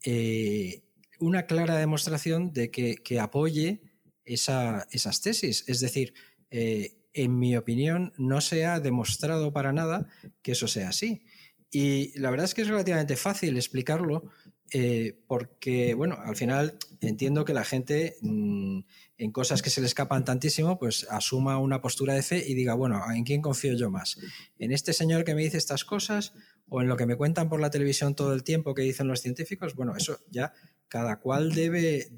eh, 0.05 0.83
una 1.19 1.47
clara 1.47 1.77
demostración 1.77 2.53
de 2.53 2.69
que, 2.71 3.19
apoye 3.19 3.81
esas 4.23 5.21
tesis. 5.21 5.63
Es 5.67 5.79
decir, 5.79 6.13
eh, 6.51 6.97
en 7.13 7.39
mi 7.39 7.57
opinión, 7.57 8.13
no 8.17 8.41
se 8.41 8.65
ha 8.65 8.79
demostrado 8.79 9.51
para 9.51 9.73
nada 9.73 10.07
que 10.41 10.51
eso 10.51 10.67
sea 10.67 10.89
así. 10.89 11.23
Y 11.71 12.17
la 12.19 12.29
verdad 12.29 12.45
es 12.45 12.53
que 12.53 12.61
es 12.61 12.67
relativamente 12.67 13.17
fácil 13.17 13.57
explicarlo 13.57 14.29
eh, 14.71 15.17
porque, 15.27 15.93
bueno, 15.93 16.17
al 16.23 16.35
final 16.35 16.77
entiendo 17.01 17.45
que 17.45 17.53
la 17.53 17.63
gente 17.63 18.17
mm, 18.21 18.79
en 19.17 19.31
cosas 19.31 19.61
que 19.61 19.69
se 19.69 19.81
le 19.81 19.87
escapan 19.87 20.25
tantísimo, 20.25 20.77
pues 20.77 21.07
asuma 21.09 21.57
una 21.57 21.81
postura 21.81 22.13
de 22.13 22.21
fe 22.21 22.43
y 22.45 22.53
diga, 22.53 22.73
bueno, 22.73 23.01
¿en 23.13 23.23
quién 23.23 23.41
confío 23.41 23.73
yo 23.73 23.89
más? 23.89 24.17
¿En 24.59 24.71
este 24.71 24.93
señor 24.93 25.23
que 25.23 25.35
me 25.35 25.43
dice 25.43 25.57
estas 25.57 25.85
cosas 25.85 26.33
o 26.67 26.81
en 26.81 26.87
lo 26.87 26.97
que 26.97 27.05
me 27.05 27.15
cuentan 27.15 27.49
por 27.49 27.61
la 27.61 27.71
televisión 27.71 28.15
todo 28.15 28.33
el 28.33 28.43
tiempo 28.43 28.73
que 28.73 28.81
dicen 28.81 29.07
los 29.07 29.21
científicos? 29.21 29.73
Bueno, 29.75 29.95
eso 29.95 30.19
ya 30.29 30.53
cada 30.89 31.19
cual 31.19 31.53
debe, 31.53 32.09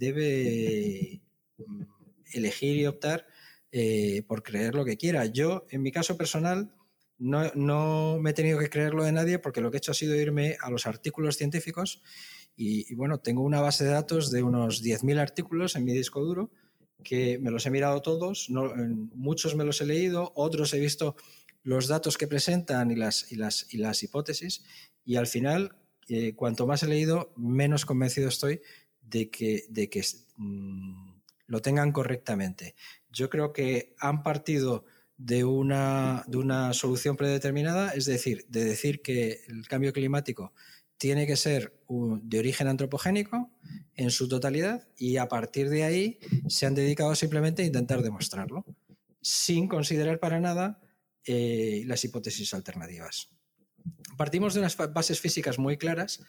mm, 1.58 1.84
elegir 2.34 2.78
y 2.78 2.86
optar 2.88 3.28
eh, 3.72 4.24
por 4.28 4.42
creer 4.44 4.74
lo 4.74 4.86
que 4.86 4.98
quiera. 4.98 5.26
Yo, 5.26 5.68
en 5.70 5.84
mi 5.84 5.92
caso 5.92 6.18
personal, 6.18 6.74
no, 7.20 7.52
no 7.54 8.18
me 8.20 8.32
he 8.32 8.34
tenido 8.34 8.58
que 8.58 8.70
creerlo 8.70 9.04
de 9.04 9.12
nadie 9.12 9.40
porque 9.40 9.62
lo 9.62 9.70
que 9.70 9.78
he 9.78 9.80
hecho 9.80 9.92
ha 9.92 9.96
sido 9.96 10.16
irme 10.16 10.58
a 10.62 10.70
los 10.70 10.88
artículos 10.88 11.38
científicos 11.38 12.02
y, 12.62 12.94
bueno, 12.94 13.20
tengo 13.20 13.42
una 13.42 13.62
base 13.62 13.86
de 13.86 13.92
datos 13.92 14.32
de 14.32 14.44
unos 14.44 14.84
10.000 14.84 15.18
artículos 15.18 15.78
en 15.78 15.86
mi 15.86 15.94
disco 15.94 16.20
duro 16.20 16.52
que 17.06 17.40
me 17.40 17.52
los 17.52 17.66
he 17.66 17.72
mirado 17.72 18.02
todos, 18.02 18.50
muchos 18.50 19.56
me 19.56 19.64
los 19.64 19.80
he 19.80 19.86
leído, 19.86 20.34
otros 20.36 20.74
he 20.74 20.80
visto 20.82 21.16
los 21.64 21.88
datos 21.88 22.18
que 22.18 22.28
presentan 22.28 22.92
y 22.92 22.98
las, 22.98 23.32
y 23.32 23.38
las, 23.38 23.74
y 23.74 23.78
las 23.78 24.04
hipótesis 24.04 24.66
y 25.06 25.16
al 25.16 25.28
final, 25.28 25.78
eh, 26.10 26.36
cuanto 26.36 26.68
más 26.68 26.84
he 26.84 26.88
leído, 26.88 27.32
menos 27.38 27.86
convencido 27.86 28.28
estoy 28.28 28.60
de 29.02 29.30
que, 29.30 29.64
de 29.70 29.90
que 29.90 30.04
mm, 30.36 31.14
lo 31.48 31.62
tengan 31.62 31.94
correctamente. 31.94 32.76
Yo 33.10 33.30
creo 33.30 33.54
que 33.54 33.96
han 34.00 34.22
partido 34.22 34.84
de 35.16 35.46
una, 35.46 36.26
de 36.28 36.36
una 36.36 36.74
solución 36.74 37.16
predeterminada, 37.16 37.92
es 37.92 38.04
decir, 38.04 38.46
de 38.50 38.66
decir 38.66 39.02
que 39.02 39.46
el 39.48 39.66
cambio 39.70 39.94
climático 39.94 40.52
tiene 41.00 41.26
que 41.26 41.38
ser 41.38 41.74
de 41.88 42.40
origen 42.40 42.68
antropogénico 42.68 43.50
en 43.96 44.12
su 44.12 44.28
totalidad 44.28 44.88
y 44.98 45.16
a 45.18 45.28
partir 45.28 45.70
de 45.70 45.84
ahí 45.84 46.20
se 46.48 46.66
han 46.66 46.76
dedicado 46.76 47.16
simplemente 47.16 47.64
a 47.64 47.66
intentar 47.66 48.04
demostrarlo, 48.04 48.66
sin 49.22 49.68
considerar 49.68 50.20
para 50.20 50.42
nada 50.42 50.82
eh, 51.24 51.84
las 51.88 52.04
hipótesis 52.04 52.54
alternativas. 52.54 53.30
Partimos 54.18 54.54
de 54.54 54.60
unas 54.60 54.76
bases 54.76 55.22
físicas 55.22 55.58
muy 55.58 55.78
claras 55.78 56.22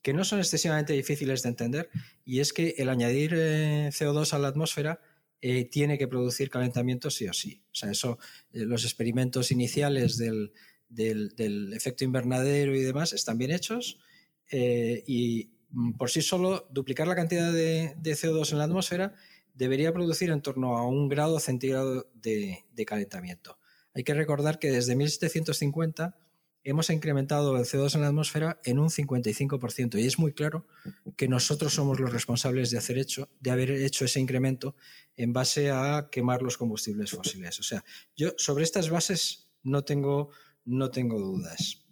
que 0.00 0.14
no 0.14 0.24
son 0.24 0.38
excesivamente 0.38 0.94
difíciles 0.94 1.42
de 1.42 1.50
entender 1.50 1.90
y 2.24 2.40
es 2.40 2.54
que 2.54 2.76
el 2.78 2.88
añadir 2.88 3.34
eh, 3.36 3.90
CO2 3.92 4.32
a 4.32 4.38
la 4.38 4.48
atmósfera 4.48 5.00
eh, 5.42 5.66
tiene 5.66 5.98
que 5.98 6.08
producir 6.08 6.48
calentamiento 6.48 7.10
sí 7.10 7.28
o 7.28 7.34
sí. 7.34 7.62
O 7.70 7.74
sea, 7.74 7.90
eso, 7.90 8.18
los 8.52 8.84
experimentos 8.84 9.52
iniciales 9.52 10.16
del, 10.16 10.52
efecto 10.96 12.04
invernadero 12.04 12.74
y 12.74 12.82
demás 12.82 13.12
están 13.12 13.38
bien 13.38 13.50
hechos 13.50 13.98
y 14.50 15.50
mm, 15.70 15.92
por 15.92 16.10
sí 16.10 16.22
solo 16.22 16.66
duplicar 16.70 17.06
la 17.06 17.16
cantidad 17.16 17.52
de, 17.52 17.94
CO2 18.02 18.52
en 18.52 18.58
la 18.58 18.64
atmósfera 18.64 19.14
debería 19.54 19.92
producir 19.92 20.30
en 20.30 20.40
torno 20.40 20.76
a 20.78 20.86
un 20.86 21.08
grado 21.08 21.40
centígrado 21.40 22.08
de, 22.14 22.64
de 22.72 22.84
calentamiento. 22.86 23.58
Hay 23.94 24.04
que 24.04 24.14
recordar 24.14 24.58
que 24.58 24.70
desde 24.70 24.94
1750 24.94 26.16
hemos 26.70 26.90
incrementado 26.90 27.56
el 27.56 27.64
CO2 27.64 27.94
en 27.94 28.02
la 28.02 28.08
atmósfera 28.08 28.60
en 28.64 28.78
un 28.78 28.90
55%. 28.90 29.98
Y 29.98 30.06
es 30.06 30.18
muy 30.18 30.32
claro 30.32 30.66
que 31.16 31.26
nosotros 31.26 31.72
somos 31.72 31.98
los 31.98 32.12
responsables 32.12 32.70
de, 32.70 32.78
hacer 32.78 32.98
hecho, 32.98 33.30
de 33.40 33.50
haber 33.50 33.70
hecho 33.70 34.04
ese 34.04 34.20
incremento 34.20 34.76
en 35.16 35.32
base 35.32 35.70
a 35.70 36.08
quemar 36.12 36.42
los 36.42 36.58
combustibles 36.58 37.10
fósiles. 37.10 37.58
O 37.58 37.62
sea, 37.62 37.84
yo 38.16 38.34
sobre 38.36 38.64
estas 38.64 38.90
bases 38.90 39.50
no 39.62 39.82
tengo, 39.82 40.30
no 40.64 40.90
tengo 40.90 41.18
dudas. 41.18 41.86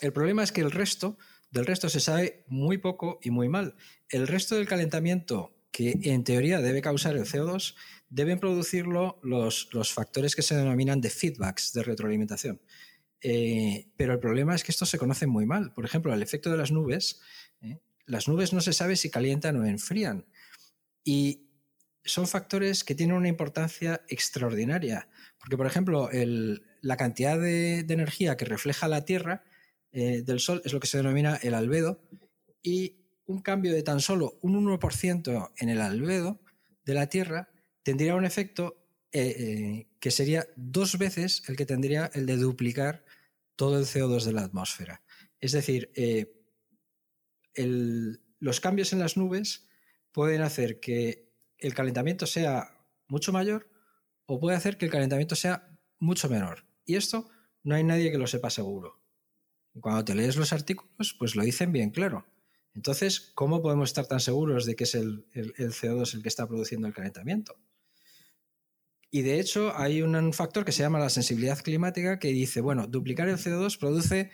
El 0.00 0.12
problema 0.12 0.42
es 0.42 0.52
que 0.52 0.60
el 0.60 0.70
resto, 0.70 1.18
del 1.50 1.66
resto 1.66 1.88
se 1.88 2.00
sabe 2.00 2.44
muy 2.48 2.78
poco 2.78 3.18
y 3.22 3.30
muy 3.30 3.48
mal. 3.48 3.76
El 4.08 4.26
resto 4.26 4.56
del 4.56 4.66
calentamiento 4.66 5.54
que 5.70 5.98
en 6.02 6.24
teoría 6.24 6.60
debe 6.60 6.82
causar 6.82 7.16
el 7.16 7.24
CO2, 7.24 7.74
deben 8.08 8.40
producirlo 8.40 9.20
los, 9.22 9.68
los 9.72 9.92
factores 9.92 10.34
que 10.34 10.42
se 10.42 10.56
denominan 10.56 11.00
de 11.00 11.10
feedbacks, 11.10 11.72
de 11.72 11.82
retroalimentación. 11.82 12.60
Eh, 13.22 13.88
pero 13.96 14.14
el 14.14 14.18
problema 14.18 14.54
es 14.54 14.64
que 14.64 14.72
esto 14.72 14.86
se 14.86 14.98
conoce 14.98 15.26
muy 15.26 15.46
mal. 15.46 15.72
Por 15.72 15.84
ejemplo, 15.84 16.12
el 16.12 16.22
efecto 16.22 16.50
de 16.50 16.56
las 16.56 16.72
nubes. 16.72 17.20
¿eh? 17.62 17.78
Las 18.06 18.28
nubes 18.28 18.52
no 18.52 18.60
se 18.60 18.72
sabe 18.72 18.96
si 18.96 19.10
calientan 19.10 19.56
o 19.56 19.64
enfrían. 19.64 20.26
Y 21.04 21.46
son 22.04 22.26
factores 22.26 22.82
que 22.82 22.94
tienen 22.94 23.16
una 23.16 23.28
importancia 23.28 24.02
extraordinaria. 24.08 25.08
Porque, 25.38 25.56
por 25.56 25.66
ejemplo, 25.66 26.10
la 26.80 26.96
cantidad 26.96 27.38
de, 27.38 27.80
energía 27.80 28.36
que 28.36 28.44
refleja 28.44 28.88
la 28.88 29.04
Tierra 29.04 29.44
eh, 29.92 30.22
del 30.22 30.40
Sol 30.40 30.62
es 30.64 30.72
lo 30.72 30.80
que 30.80 30.86
se 30.86 30.98
denomina 30.98 31.36
el 31.36 31.54
albedo. 31.54 32.02
Y 32.62 32.96
un 33.26 33.40
cambio 33.42 33.72
de 33.72 33.82
tan 33.82 34.00
solo 34.00 34.38
un 34.42 34.54
1% 34.66 35.52
en 35.56 35.68
el 35.68 35.80
albedo 35.80 36.40
de 36.84 36.94
la 36.94 37.08
Tierra 37.08 37.50
tendría 37.82 38.16
un 38.16 38.24
efecto 38.24 38.76
que 39.12 40.10
sería 40.12 40.46
dos 40.54 40.96
veces 40.96 41.42
el 41.48 41.56
que 41.56 41.66
tendría 41.66 42.12
el 42.14 42.26
de 42.26 42.36
duplicar 42.36 43.04
todo 43.60 43.78
el 43.78 43.84
CO2 43.84 44.24
de 44.24 44.32
la 44.32 44.42
atmósfera. 44.42 45.02
Es 45.38 45.52
decir, 45.52 45.92
eh, 45.94 46.32
los 47.54 48.60
cambios 48.60 48.94
en 48.94 49.00
las 49.00 49.18
nubes 49.18 49.68
pueden 50.12 50.40
hacer 50.40 50.80
que 50.80 51.30
el 51.58 51.74
calentamiento 51.74 52.26
sea 52.26 52.72
mucho 53.06 53.32
mayor 53.32 53.68
o 54.24 54.40
puede 54.40 54.56
hacer 54.56 54.78
que 54.78 54.86
el 54.86 54.90
calentamiento 54.90 55.34
sea 55.34 55.68
mucho 55.98 56.30
menor. 56.30 56.64
Y 56.90 56.96
esto 56.96 57.28
no 57.62 57.76
hay 57.76 57.84
nadie 57.84 58.10
que 58.10 58.18
lo 58.18 58.26
sepa 58.26 58.50
seguro. 58.50 59.00
cuando 59.80 60.04
te 60.04 60.16
lees 60.16 60.36
los 60.36 60.52
artículos, 60.52 61.14
pues 61.18 61.36
lo 61.36 61.44
dicen 61.44 61.70
bien 61.72 61.90
claro. 61.90 62.26
Entonces, 62.74 63.32
¿cómo 63.34 63.62
podemos 63.62 63.90
estar 63.90 64.06
tan 64.06 64.18
seguros 64.18 64.66
de 64.66 64.74
que 64.74 64.84
es 64.84 64.94
el 64.96 65.24
CO2 65.32 66.14
el 66.14 66.22
que 66.22 66.28
está 66.28 66.48
produciendo 66.48 66.88
el 66.88 66.94
calentamiento? 66.94 67.56
Y 69.10 69.22
de 69.22 69.40
hecho 69.40 69.76
hay 69.76 70.02
un 70.02 70.32
factor 70.32 70.64
que 70.64 70.72
se 70.72 70.82
llama 70.82 70.98
la 70.98 71.10
sensibilidad 71.10 71.58
climática 71.60 72.18
que 72.18 72.28
dice, 72.28 72.60
bueno, 72.60 72.86
duplicar 72.86 73.28
el 73.28 73.38
CO2 73.38 73.78
produce 73.78 74.30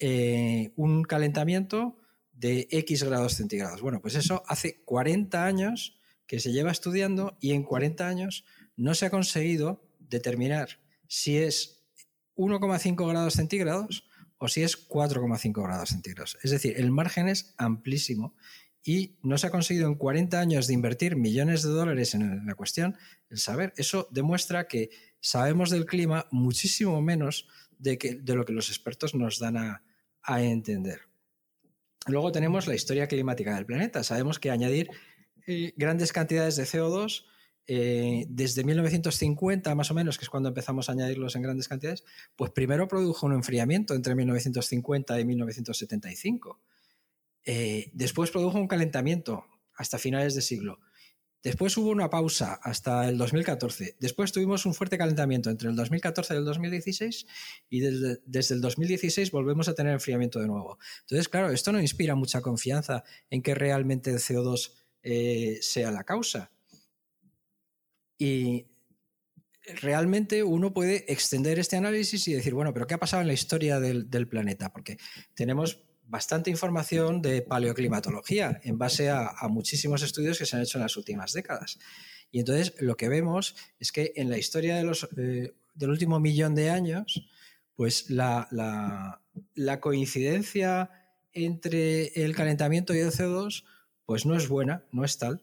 eh, 0.00 0.72
un 0.76 1.04
calentamiento 1.04 1.98
de 2.32 2.66
X 2.70 3.04
grados 3.04 3.34
centígrados. 3.34 3.82
Bueno, 3.82 4.00
pues 4.00 4.16
eso 4.16 4.42
hace 4.46 4.82
40 4.84 5.44
años 5.44 5.96
que 6.26 6.40
se 6.40 6.52
lleva 6.52 6.72
estudiando 6.72 7.36
y 7.40 7.52
en 7.52 7.62
40 7.62 8.08
años 8.08 8.44
no 8.76 8.94
se 8.94 9.06
ha 9.06 9.10
conseguido 9.10 9.84
determinar 9.98 10.80
si 11.06 11.36
es 11.36 11.79
1,5 12.40 13.08
grados 13.08 13.34
centígrados 13.34 14.08
o 14.38 14.48
si 14.48 14.62
es 14.62 14.88
4,5 14.88 15.62
grados 15.62 15.90
centígrados. 15.90 16.38
Es 16.42 16.50
decir, 16.50 16.74
el 16.78 16.90
margen 16.90 17.28
es 17.28 17.54
amplísimo 17.58 18.34
y 18.82 19.18
no 19.22 19.36
se 19.36 19.46
ha 19.46 19.50
conseguido 19.50 19.86
en 19.86 19.94
40 19.94 20.40
años 20.40 20.66
de 20.66 20.72
invertir 20.72 21.16
millones 21.16 21.62
de 21.62 21.68
dólares 21.68 22.14
en 22.14 22.46
la 22.46 22.54
cuestión 22.54 22.96
el 23.28 23.38
saber. 23.38 23.74
Eso 23.76 24.08
demuestra 24.10 24.66
que 24.66 24.88
sabemos 25.20 25.68
del 25.68 25.84
clima 25.84 26.26
muchísimo 26.30 27.00
menos 27.02 27.46
de, 27.78 27.98
que, 27.98 28.14
de 28.14 28.34
lo 28.34 28.46
que 28.46 28.54
los 28.54 28.70
expertos 28.70 29.14
nos 29.14 29.38
dan 29.38 29.56
a, 29.56 29.82
entender. 30.38 31.00
Luego 32.06 32.30
tenemos 32.30 32.68
la 32.68 32.74
historia 32.76 33.08
climática 33.08 33.56
del 33.56 33.66
planeta. 33.66 34.04
Sabemos 34.04 34.38
que 34.38 34.50
añadir 34.50 34.88
eh, 35.46 35.72
grandes 35.76 36.12
cantidades 36.12 36.54
de 36.54 36.62
CO2 36.62 37.24
eh, 37.72 38.26
desde 38.28 38.64
1950 38.64 39.72
más 39.76 39.92
o 39.92 39.94
menos, 39.94 40.18
que 40.18 40.24
es 40.24 40.28
cuando 40.28 40.48
empezamos 40.48 40.88
a 40.88 40.92
añadirlos 40.92 41.36
en 41.36 41.42
grandes 41.42 41.68
cantidades, 41.68 42.02
pues 42.34 42.50
primero 42.50 42.88
produjo 42.88 43.26
un 43.26 43.32
enfriamiento 43.32 43.94
entre 43.94 44.16
1950 44.16 45.20
y 45.20 45.24
1975. 45.24 46.60
Eh, 47.44 47.92
después 47.94 48.32
produjo 48.32 48.58
un 48.58 48.66
calentamiento 48.66 49.44
hasta 49.76 49.98
finales 49.98 50.34
de 50.34 50.42
siglo. 50.42 50.80
Después 51.44 51.76
hubo 51.76 51.90
una 51.90 52.10
pausa 52.10 52.54
hasta 52.60 53.08
el 53.08 53.16
2014. 53.16 53.98
Después 54.00 54.32
tuvimos 54.32 54.66
un 54.66 54.74
fuerte 54.74 54.98
calentamiento 54.98 55.48
entre 55.48 55.68
el 55.68 55.76
2014 55.76 56.34
y 56.34 56.36
el 56.38 56.44
2016 56.44 57.26
y 57.68 57.78
desde, 57.78 58.54
el 58.54 58.60
2016 58.60 59.30
volvemos 59.30 59.68
a 59.68 59.76
tener 59.76 59.92
enfriamiento 59.92 60.40
de 60.40 60.48
nuevo. 60.48 60.76
Entonces, 61.02 61.28
claro, 61.28 61.52
esto 61.52 61.70
no 61.70 61.80
inspira 61.80 62.16
mucha 62.16 62.40
confianza 62.40 63.04
en 63.30 63.42
que 63.42 63.54
realmente 63.54 64.10
el 64.10 64.18
CO2 64.18 64.72
eh, 65.04 65.60
sea 65.62 65.92
la 65.92 66.02
causa. 66.02 66.50
Y 68.20 68.66
realmente 69.80 70.42
uno 70.42 70.74
puede 70.74 71.10
extender 71.10 71.58
este 71.58 71.76
análisis 71.76 72.28
y 72.28 72.34
decir, 72.34 72.52
bueno, 72.52 72.74
pero 72.74 72.86
¿qué 72.86 72.94
ha 72.94 72.98
pasado 72.98 73.22
en 73.22 73.28
la 73.28 73.32
historia 73.32 73.80
del, 73.80 74.10
del 74.10 74.28
planeta? 74.28 74.70
Porque 74.72 74.98
tenemos 75.34 75.80
bastante 76.10 76.50
información 76.50 77.22
de 77.22 77.40
paleoclimatología 77.40 78.60
en 78.64 78.76
base 78.76 79.08
a, 79.08 79.32
muchísimos 79.48 80.02
estudios 80.02 80.38
que 80.38 80.44
se 80.44 80.56
han 80.56 80.62
hecho 80.62 80.76
en 80.76 80.82
las 80.82 80.96
últimas 80.96 81.32
décadas. 81.32 81.78
Y 82.30 82.40
entonces 82.40 82.74
lo 82.80 82.96
que 82.96 83.08
vemos 83.08 83.56
es 83.78 83.90
que 83.90 84.12
en 84.16 84.28
la 84.28 84.36
historia 84.36 84.76
de 84.76 84.84
los, 84.84 85.08
eh, 85.16 85.54
del 85.74 85.90
último 85.90 86.20
millón 86.20 86.54
de 86.54 86.68
años, 86.68 87.26
pues 87.74 88.10
la, 88.10 89.22
coincidencia 89.80 90.90
entre 91.32 92.08
el 92.22 92.34
calentamiento 92.34 92.94
y 92.94 92.98
el 92.98 93.12
CO2 93.12 93.64
pues 94.04 94.26
no 94.26 94.36
es 94.36 94.48
buena, 94.48 94.84
no 94.90 95.04
es 95.04 95.16
tal. 95.16 95.40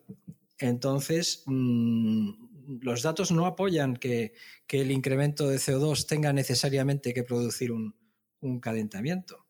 Entonces, 0.59 1.43
mm, 1.45 2.46
los 2.67 3.01
datos 3.01 3.31
no 3.31 3.45
apoyan 3.45 3.95
que, 3.95 4.33
el 4.67 4.91
incremento 4.91 5.47
de 5.47 5.57
CO2 5.57 6.05
tenga 6.05 6.33
necesariamente 6.33 7.13
que 7.13 7.23
producir 7.23 7.71
un 7.71 8.59
calentamiento. 8.59 9.47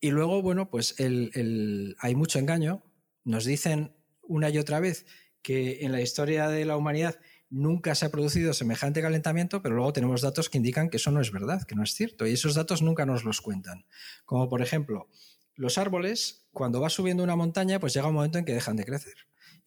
Y 0.00 0.10
luego, 0.10 0.42
bueno, 0.42 0.70
pues 0.70 0.94
hay 0.98 2.14
mucho 2.14 2.38
engaño. 2.38 2.84
Nos 3.24 3.44
dicen 3.44 3.96
una 4.22 4.50
y 4.50 4.58
otra 4.58 4.80
vez 4.80 5.06
que 5.42 5.84
en 5.84 5.92
la 5.92 6.00
historia 6.00 6.48
de 6.48 6.64
la 6.64 6.76
humanidad 6.76 7.18
nunca 7.50 7.94
se 7.94 8.06
ha 8.06 8.10
producido 8.10 8.52
semejante 8.52 9.00
calentamiento, 9.02 9.62
pero 9.62 9.74
luego 9.74 9.92
tenemos 9.92 10.20
datos 10.20 10.50
que 10.50 10.58
indican 10.58 10.90
que 10.90 10.98
eso 10.98 11.10
no 11.10 11.20
es 11.20 11.32
verdad, 11.32 11.62
que 11.66 11.74
no 11.74 11.82
es 11.82 11.94
cierto. 11.94 12.26
Y 12.26 12.32
esos 12.32 12.54
datos 12.54 12.82
nunca 12.82 13.06
nos 13.06 13.24
los 13.24 13.40
cuentan. 13.40 13.86
Como 14.24 14.48
por 14.48 14.62
ejemplo, 14.62 15.08
los 15.54 15.78
árboles, 15.78 16.46
cuando 16.52 16.80
va 16.80 16.90
subiendo 16.90 17.24
una 17.24 17.36
montaña, 17.36 17.80
pues 17.80 17.94
llega 17.94 18.08
un 18.08 18.14
momento 18.14 18.38
en 18.38 18.44
que 18.44 18.54
dejan 18.54 18.76
de 18.76 18.84
crecer. 18.84 19.14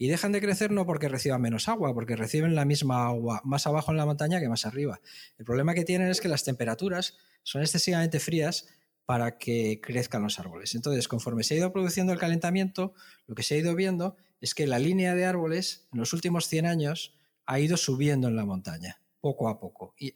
Y 0.02 0.07
dejan 0.07 0.32
de 0.32 0.41
crecer 0.41 0.72
no 0.72 0.88
porque 0.88 1.10
reciban 1.10 1.44
menos 1.44 1.69
agua, 1.69 1.94
porque 1.94 2.15
reciben 2.15 2.56
la 2.56 2.65
misma 2.65 3.06
agua 3.06 3.40
más 3.44 3.68
abajo 3.68 3.91
en 3.91 3.98
la 3.98 4.06
montaña 4.07 4.40
que 4.40 4.49
más 4.49 4.65
arriba. 4.65 4.99
El 5.38 5.45
problema 5.45 5.76
que 5.76 5.84
tienen 5.84 6.07
es 6.07 6.19
que 6.19 6.28
las 6.28 6.44
temperaturas 6.44 7.19
son 7.44 7.61
excesivamente 7.61 8.19
frías 8.19 8.65
para 9.06 9.38
que 9.38 9.80
crezcan 9.80 10.23
los 10.23 10.40
árboles. 10.40 10.73
Entonces, 10.73 11.07
conforme 11.07 11.44
se 11.44 11.53
ha 11.53 11.57
ido 11.57 11.72
produciendo 11.72 12.14
el 12.14 12.18
calentamiento, 12.18 12.95
lo 13.28 13.36
que 13.36 13.44
se 13.44 13.53
ha 13.53 13.57
ido 13.60 13.76
viendo 13.76 14.18
es 14.40 14.56
que 14.56 14.65
la 14.65 14.80
línea 14.80 15.14
de 15.14 15.26
árboles 15.26 15.88
en 15.94 15.99
los 15.99 16.14
últimos 16.14 16.48
100 16.48 16.65
años 16.65 17.14
ha 17.45 17.60
ido 17.60 17.78
subiendo 17.78 18.28
en 18.28 18.36
la 18.36 18.44
montaña, 18.44 18.99
poco 19.19 19.49
a 19.49 19.60
poco, 19.60 19.94
y 19.99 20.15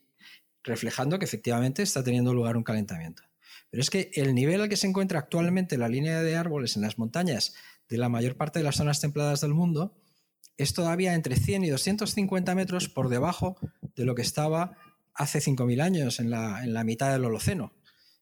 reflejando 0.64 1.20
que 1.20 1.26
efectivamente 1.26 1.84
está 1.84 2.04
teniendo 2.04 2.34
lugar 2.34 2.58
un 2.58 2.64
calentamiento. 2.64 3.22
Pero 3.70 3.82
es 3.82 3.92
que 3.92 4.10
el 4.16 4.34
nivel 4.34 4.62
al 4.62 4.70
que 4.70 4.78
se 4.78 4.88
encuentra 4.88 5.20
actualmente 5.20 5.78
la 5.78 5.90
línea 5.90 6.24
de 6.24 6.36
árboles 6.38 6.76
en 6.76 6.82
las 6.82 6.98
montañas 6.98 7.54
de 7.90 7.98
la 7.98 8.10
mayor 8.10 8.36
parte 8.38 8.60
de 8.60 8.66
las 8.66 8.76
zonas 8.76 9.02
templadas 9.02 9.42
del 9.42 9.54
mundo 9.54 9.96
es 10.58 10.74
todavía 10.74 11.14
entre 11.14 11.36
100 11.36 11.66
y 11.66 11.70
250 11.70 12.56
metros 12.56 12.90
por 12.90 13.10
debajo 13.10 13.58
de 13.96 14.06
lo 14.06 14.16
que 14.16 14.22
estaba 14.22 14.78
hace 15.14 15.40
5.000 15.40 15.82
años 15.82 16.20
en 16.20 16.30
la, 16.30 16.64
en 16.64 16.74
la 16.74 16.84
mitad 16.84 17.12
del 17.12 17.26
Holoceno. 17.26 17.74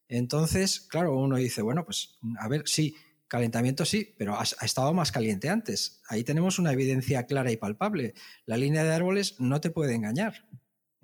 Entonces, 0.07 0.81
claro, 0.81 1.17
uno 1.17 1.37
dice, 1.37 1.61
bueno, 1.61 1.85
pues 1.85 2.17
a 2.39 2.47
ver, 2.47 2.63
sí, 2.65 2.95
calentamiento 3.33 3.83
sí, 3.83 4.13
pero 4.15 4.39
ha, 4.39 4.43
estado 4.43 4.93
más 4.93 5.11
caliente 5.11 5.49
antes. 5.49 6.01
Ahí 6.07 6.23
tenemos 6.23 6.59
una 6.59 6.71
evidencia 6.71 7.25
clara 7.25 7.51
y 7.51 7.57
palpable. 7.57 8.13
La 8.45 8.57
línea 8.57 8.83
de 8.83 8.93
árboles 8.93 9.39
no 9.39 9.59
te 9.59 9.71
puede 9.71 9.95
engañar. 9.95 10.47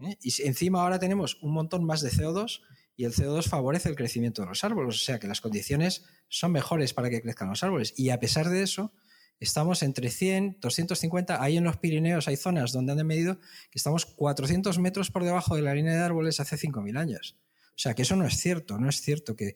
¿eh? 0.03 0.15
Y 0.21 0.43
encima 0.43 0.83
ahora 0.83 0.99
tenemos 0.99 1.39
un 1.41 1.53
montón 1.53 1.85
más 1.85 2.01
de 2.01 2.11
CO2 2.11 2.61
y 2.99 3.05
el 3.05 3.13
CO2 3.13 3.47
favorece 3.47 3.87
el 3.87 3.95
crecimiento 3.95 4.41
de 4.41 4.49
los 4.49 4.65
árboles, 4.65 4.93
o 4.93 4.99
sea 4.99 5.19
que 5.19 5.27
las 5.29 5.39
condiciones 5.39 6.03
son 6.27 6.51
mejores 6.51 6.93
para 6.93 7.09
que 7.09 7.21
crezcan 7.21 7.47
los 7.47 7.63
árboles. 7.63 7.93
Y 7.95 8.09
a 8.09 8.19
pesar 8.19 8.49
de 8.49 8.61
eso, 8.61 8.91
estamos 9.39 9.83
entre 9.83 10.09
100, 10.09 10.57
250, 10.59 11.41
ahí 11.41 11.55
en 11.55 11.63
los 11.63 11.77
Pirineos 11.77 12.27
hay 12.27 12.35
zonas 12.35 12.73
donde 12.73 12.91
han 12.91 13.07
medido 13.07 13.39
que 13.71 13.77
estamos 13.79 14.05
400 14.05 14.79
metros 14.79 15.11
por 15.11 15.23
debajo 15.23 15.55
de 15.55 15.61
la 15.61 15.73
línea 15.73 15.93
de 15.93 16.01
árboles 16.01 16.41
hace 16.41 16.57
5.000 16.57 16.99
años. 16.99 17.37
O 17.69 17.81
sea, 17.81 17.93
que 17.93 18.01
eso 18.01 18.17
no 18.17 18.25
es 18.25 18.35
cierto, 18.35 18.77
no 18.77 18.89
es 18.89 18.99
cierto 18.99 19.37
que, 19.37 19.55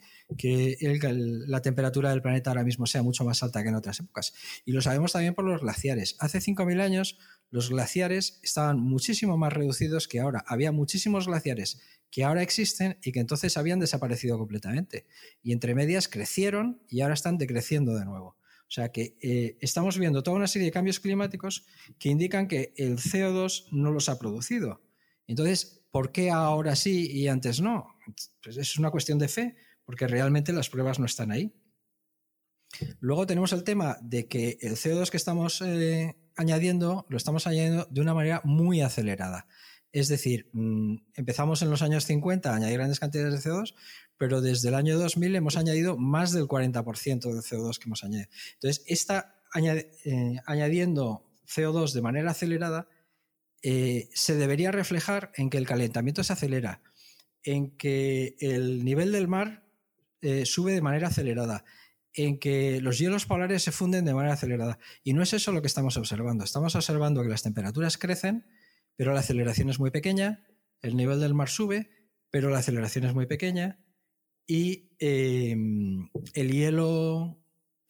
la 1.46 1.62
temperatura 1.62 2.12
del 2.12 2.22
planeta 2.22 2.50
ahora 2.50 2.64
mismo 2.64 2.86
sea 2.86 3.04
mucho 3.04 3.26
más 3.26 3.44
alta 3.44 3.62
que 3.62 3.68
en 3.68 3.76
otras 3.76 4.00
épocas. 4.00 4.34
Y 4.64 4.72
lo 4.72 4.82
sabemos 4.82 5.12
también 5.12 5.36
por 5.36 5.44
los 5.44 5.60
glaciares. 5.60 6.16
Hace 6.20 6.40
5.000 6.40 6.80
años 6.80 7.18
los 7.50 7.70
glaciares 7.70 8.40
estaban 8.42 8.80
muchísimo 8.80 9.38
más 9.38 9.52
reducidos 9.52 10.08
que 10.08 10.22
ahora. 10.22 10.46
Había 10.48 10.72
muchísimos 10.72 11.28
glaciares 11.28 11.82
que 12.14 12.24
ahora 12.24 12.44
existen 12.44 13.00
y 13.02 13.12
que 13.12 13.20
entonces 13.20 13.58
habían 13.58 13.80
desaparecido 13.80 14.38
completamente. 14.38 15.08
Y 15.42 15.52
entre 15.52 15.74
medias 15.74 16.08
crecieron 16.08 16.80
y 16.88 17.02
ahora 17.02 17.16
están 17.16 17.40
decreciendo 17.40 17.96
de 17.96 18.06
nuevo. 18.06 18.38
O 18.68 18.72
sea 18.72 18.92
que 18.92 19.18
eh, 19.20 19.58
estamos 19.62 19.98
viendo 19.98 20.22
toda 20.22 20.38
una 20.38 20.46
serie 20.46 20.68
de 20.68 20.72
cambios 20.72 21.00
climáticos 21.00 21.66
que 21.98 22.10
indican 22.10 22.48
que 22.48 22.72
el 22.78 22.98
CO2 22.98 23.66
no 23.72 23.92
los 23.92 24.10
ha 24.10 24.20
producido. 24.20 24.84
Entonces, 25.26 25.82
¿por 25.90 26.12
qué 26.12 26.30
ahora 26.30 26.76
sí 26.76 27.10
y 27.12 27.30
antes 27.30 27.62
no? 27.62 27.88
Pues 28.44 28.58
es 28.58 28.78
una 28.78 28.92
cuestión 28.92 29.18
de 29.18 29.28
fe, 29.28 29.56
porque 29.84 30.06
realmente 30.06 30.54
las 30.54 30.70
pruebas 30.70 31.00
no 31.00 31.08
están 31.08 31.32
ahí. 31.32 31.52
Luego 33.00 33.26
tenemos 33.26 33.54
el 33.54 33.64
tema 33.64 33.98
de 34.04 34.28
que 34.28 34.60
el 34.62 34.74
CO2 34.74 35.10
que 35.10 35.18
estamos 35.18 35.64
eh, 35.64 36.16
añadiendo 36.36 37.08
lo 37.10 37.18
estamos 37.18 37.48
añadiendo 37.48 37.88
de 37.90 38.02
una 38.02 38.14
manera 38.14 38.42
muy 38.44 38.82
acelerada. 38.82 39.48
Es 39.94 40.08
decir, 40.08 40.50
mm, 40.54 40.96
empezamos 41.14 41.62
en 41.62 41.70
los 41.70 41.84
años 41.84 42.06
50 42.06 42.52
a 42.52 42.56
añadir 42.56 42.80
grandes 42.80 43.00
cantidades 43.00 43.32
de 43.32 43.50
CO2, 43.50 43.76
pero 44.18 44.42
desde 44.42 44.70
el 44.70 44.76
año 44.76 44.98
2000 44.98 45.36
hemos 45.36 45.56
añadido 45.56 45.98
más 45.98 46.34
del 46.34 46.48
40% 46.48 47.32
de 47.32 47.42
CO2 47.42 47.78
que 47.78 47.86
hemos 47.86 48.04
añadido. 48.04 48.30
Entonces, 48.56 48.84
esta 48.88 49.40
eh, 49.56 50.36
añadiendo 50.48 51.30
CO2 51.48 51.94
de 51.94 52.02
manera 52.02 52.32
acelerada 52.32 52.88
eh, 53.62 54.10
se 54.16 54.36
debería 54.36 54.72
reflejar 54.72 55.32
en 55.36 55.52
que 55.52 55.60
el 55.60 55.68
calentamiento 55.68 56.24
se 56.24 56.34
acelera, 56.34 56.82
en 57.44 57.78
que 57.78 58.36
el 58.40 58.84
nivel 58.84 59.12
del 59.12 59.28
mar 59.28 59.64
eh, 60.22 60.48
sube 60.48 60.74
de 60.74 60.82
manera 60.82 61.10
acelerada, 61.10 61.66
en 62.14 62.40
que 62.40 62.82
los 62.82 62.98
hielos 62.98 63.28
polares 63.28 63.62
se 63.62 63.72
funden 63.72 64.06
de 64.06 64.16
manera 64.16 64.34
acelerada. 64.34 64.80
Y 65.04 65.14
no 65.14 65.22
es 65.22 65.34
eso 65.34 65.52
lo 65.52 65.62
que 65.62 65.68
estamos 65.68 65.98
observando. 65.98 66.44
Estamos 66.44 66.76
observando 66.76 67.22
que 67.22 67.30
las 67.30 67.44
temperaturas 67.44 68.00
crecen 68.00 68.48
pero 68.96 69.14
la 69.14 69.22
aceleración 69.22 69.70
es 69.70 69.80
muy 69.80 69.92
pequeña, 69.92 70.46
el 70.82 70.96
nivel 70.96 71.20
del 71.20 71.34
mar 71.34 71.50
sube, 71.50 71.90
pero 72.30 72.50
la 72.50 72.60
aceleración 72.60 73.06
es 73.06 73.14
muy 73.14 73.26
pequeña 73.26 73.80
y 74.46 74.92
em, 75.00 76.10
el 76.34 76.52
hielo 76.52 77.40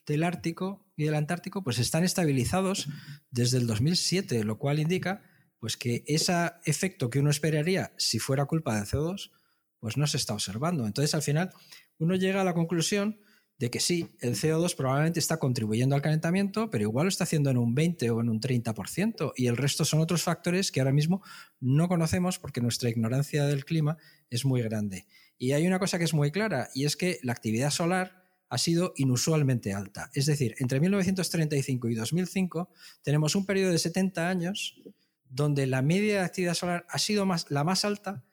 del 0.06 0.24
Ártico 0.24 0.92
y 0.96 1.06
del 1.06 1.16
Antártico 1.16 1.64
pues 1.64 1.80
están 1.80 2.04
estabilizados 2.04 2.88
desde 3.32 3.58
el 3.58 3.68
2007, 3.68 4.44
lo 4.44 4.60
cual 4.60 4.80
indica 4.80 5.24
pues 5.60 5.78
que 5.78 6.04
ese 6.08 6.52
efecto 6.66 7.10
que 7.10 7.20
uno 7.20 7.30
esperaría 7.30 7.94
si 7.98 8.20
fuera 8.20 8.46
culpa 8.46 8.76
del 8.76 8.86
CO2 8.86 9.32
pues 9.80 9.98
no 9.98 10.08
se 10.08 10.18
está 10.18 10.34
observando. 10.34 10.86
Entonces 10.86 11.16
al 11.16 11.22
final 11.22 11.52
uno 11.98 12.16
llega 12.16 12.42
a 12.42 12.46
la 12.46 12.54
conclusión 12.54 13.20
de 13.58 13.70
que 13.70 13.80
sí, 13.80 14.10
el 14.20 14.36
CO2 14.36 14.76
probablemente 14.76 15.20
está 15.20 15.38
contribuyendo 15.38 15.96
al 15.96 16.02
calentamiento, 16.02 16.70
pero 16.70 16.84
igual 16.84 17.06
lo 17.06 17.10
está 17.10 17.24
haciendo 17.24 17.50
en 17.50 17.58
un 17.58 17.76
20 17.76 18.10
o 18.10 18.22
en 18.22 18.30
un 18.30 18.42
30%, 18.42 19.34
y 19.36 19.48
el 19.48 19.58
resto 19.58 19.86
son 19.86 20.02
otros 20.02 20.24
factores 20.24 20.72
que 20.72 20.82
ahora 20.82 20.92
mismo 20.92 21.24
no 21.60 21.88
conocemos 21.88 22.40
porque 22.40 22.62
nuestra 22.62 22.90
ignorancia 22.90 23.46
del 23.46 23.66
clima 23.66 23.98
es 24.30 24.44
muy 24.44 24.62
grande. 24.62 25.06
Y 25.38 25.52
hay 25.52 25.68
una 25.68 25.80
cosa 25.80 25.98
que 25.98 26.06
es 26.06 26.14
muy 26.14 26.32
clara, 26.32 26.70
y 26.74 26.86
es 26.86 26.98
que 26.98 27.20
la 27.24 27.34
actividad 27.34 27.70
solar 27.70 28.24
ha 28.50 28.58
sido 28.58 28.94
inusualmente 28.98 29.74
alta. 29.74 30.12
Es 30.14 30.28
decir, 30.28 30.56
entre 30.60 30.80
1935 30.80 31.90
y 31.90 31.96
2005 31.96 32.70
tenemos 33.02 33.36
un 33.36 33.46
periodo 33.46 33.72
de 33.72 33.80
70 33.80 34.30
años 34.30 34.80
donde 35.28 35.66
la 35.66 35.82
media 35.82 36.20
de 36.20 36.26
actividad 36.26 36.54
solar 36.54 36.86
ha 36.90 37.00
sido 37.00 37.26
más, 37.26 37.50
la 37.50 37.64
más 37.64 37.84
alta 37.84 38.24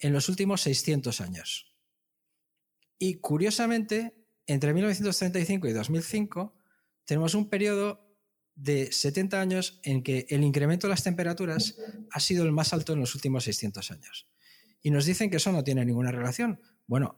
en 0.00 0.12
los 0.12 0.28
últimos 0.28 0.62
600 0.62 1.20
años. 1.20 1.72
Y 2.98 3.20
curiosamente, 3.20 4.19
entre 4.52 4.74
1935 4.74 5.68
y 5.68 5.72
2005 5.72 6.54
tenemos 7.04 7.34
un 7.34 7.48
periodo 7.48 8.10
de 8.54 8.92
70 8.92 9.40
años 9.40 9.80
en 9.84 10.02
que 10.02 10.26
el 10.28 10.42
incremento 10.42 10.86
de 10.86 10.90
las 10.90 11.04
temperaturas 11.04 11.76
ha 12.10 12.20
sido 12.20 12.44
el 12.44 12.52
más 12.52 12.72
alto 12.72 12.92
en 12.92 13.00
los 13.00 13.14
últimos 13.14 13.44
600 13.44 13.90
años. 13.90 14.28
Y 14.82 14.90
nos 14.90 15.06
dicen 15.06 15.30
que 15.30 15.36
eso 15.36 15.52
no 15.52 15.62
tiene 15.62 15.84
ninguna 15.84 16.10
relación. 16.10 16.60
Bueno, 16.86 17.16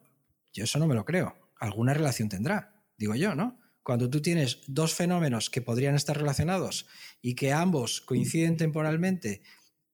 yo 0.53 0.65
eso 0.65 0.79
no 0.79 0.87
me 0.87 0.95
lo 0.95 1.05
creo. 1.05 1.35
Alguna 1.59 1.95
relación 1.95 2.29
tendrá, 2.29 2.85
digo 2.99 3.15
yo, 3.15 3.35
¿no? 3.35 3.59
Cuando 3.83 4.11
tú 4.11 4.21
tienes 4.21 4.61
dos 4.69 4.95
fenómenos 4.95 5.51
que 5.51 5.63
podrían 5.63 5.95
estar 5.95 6.17
relacionados 6.17 6.87
y 7.21 7.35
que 7.35 7.53
ambos 7.53 8.01
coinciden 8.01 8.57
temporalmente 8.57 9.43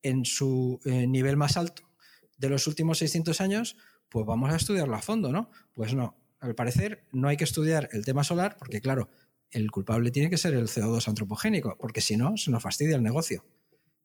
en 0.02 0.24
su 0.24 0.81
eh, 0.85 1.06
nivel 1.06 1.36
más 1.36 1.56
alto 1.56 1.89
de 2.36 2.48
los 2.48 2.66
últimos 2.66 2.98
600 2.98 3.40
años, 3.40 3.77
pues 4.09 4.27
vamos 4.27 4.52
a 4.52 4.56
estudiarlo 4.56 4.94
a 4.94 5.02
fondo, 5.02 5.32
¿no? 5.32 5.51
Pues 5.73 5.94
no, 5.94 6.16
al 6.40 6.55
parecer, 6.55 7.05
no 7.12 7.28
hay 7.28 7.36
que 7.36 7.44
estudiar 7.44 7.89
el 7.93 8.05
tema 8.05 8.24
solar 8.24 8.56
porque, 8.59 8.81
claro, 8.81 9.09
el 9.51 9.70
culpable 9.70 10.10
tiene 10.10 10.31
que 10.31 10.39
ser 10.39 10.55
el 10.55 10.69
CO2 10.69 11.09
antropogénico, 11.09 11.77
porque 11.78 12.01
si 12.01 12.16
no, 12.16 12.36
se 12.36 12.51
nos 12.51 12.62
fastidia 12.62 12.97
el 12.97 13.02
negocio. 13.02 13.44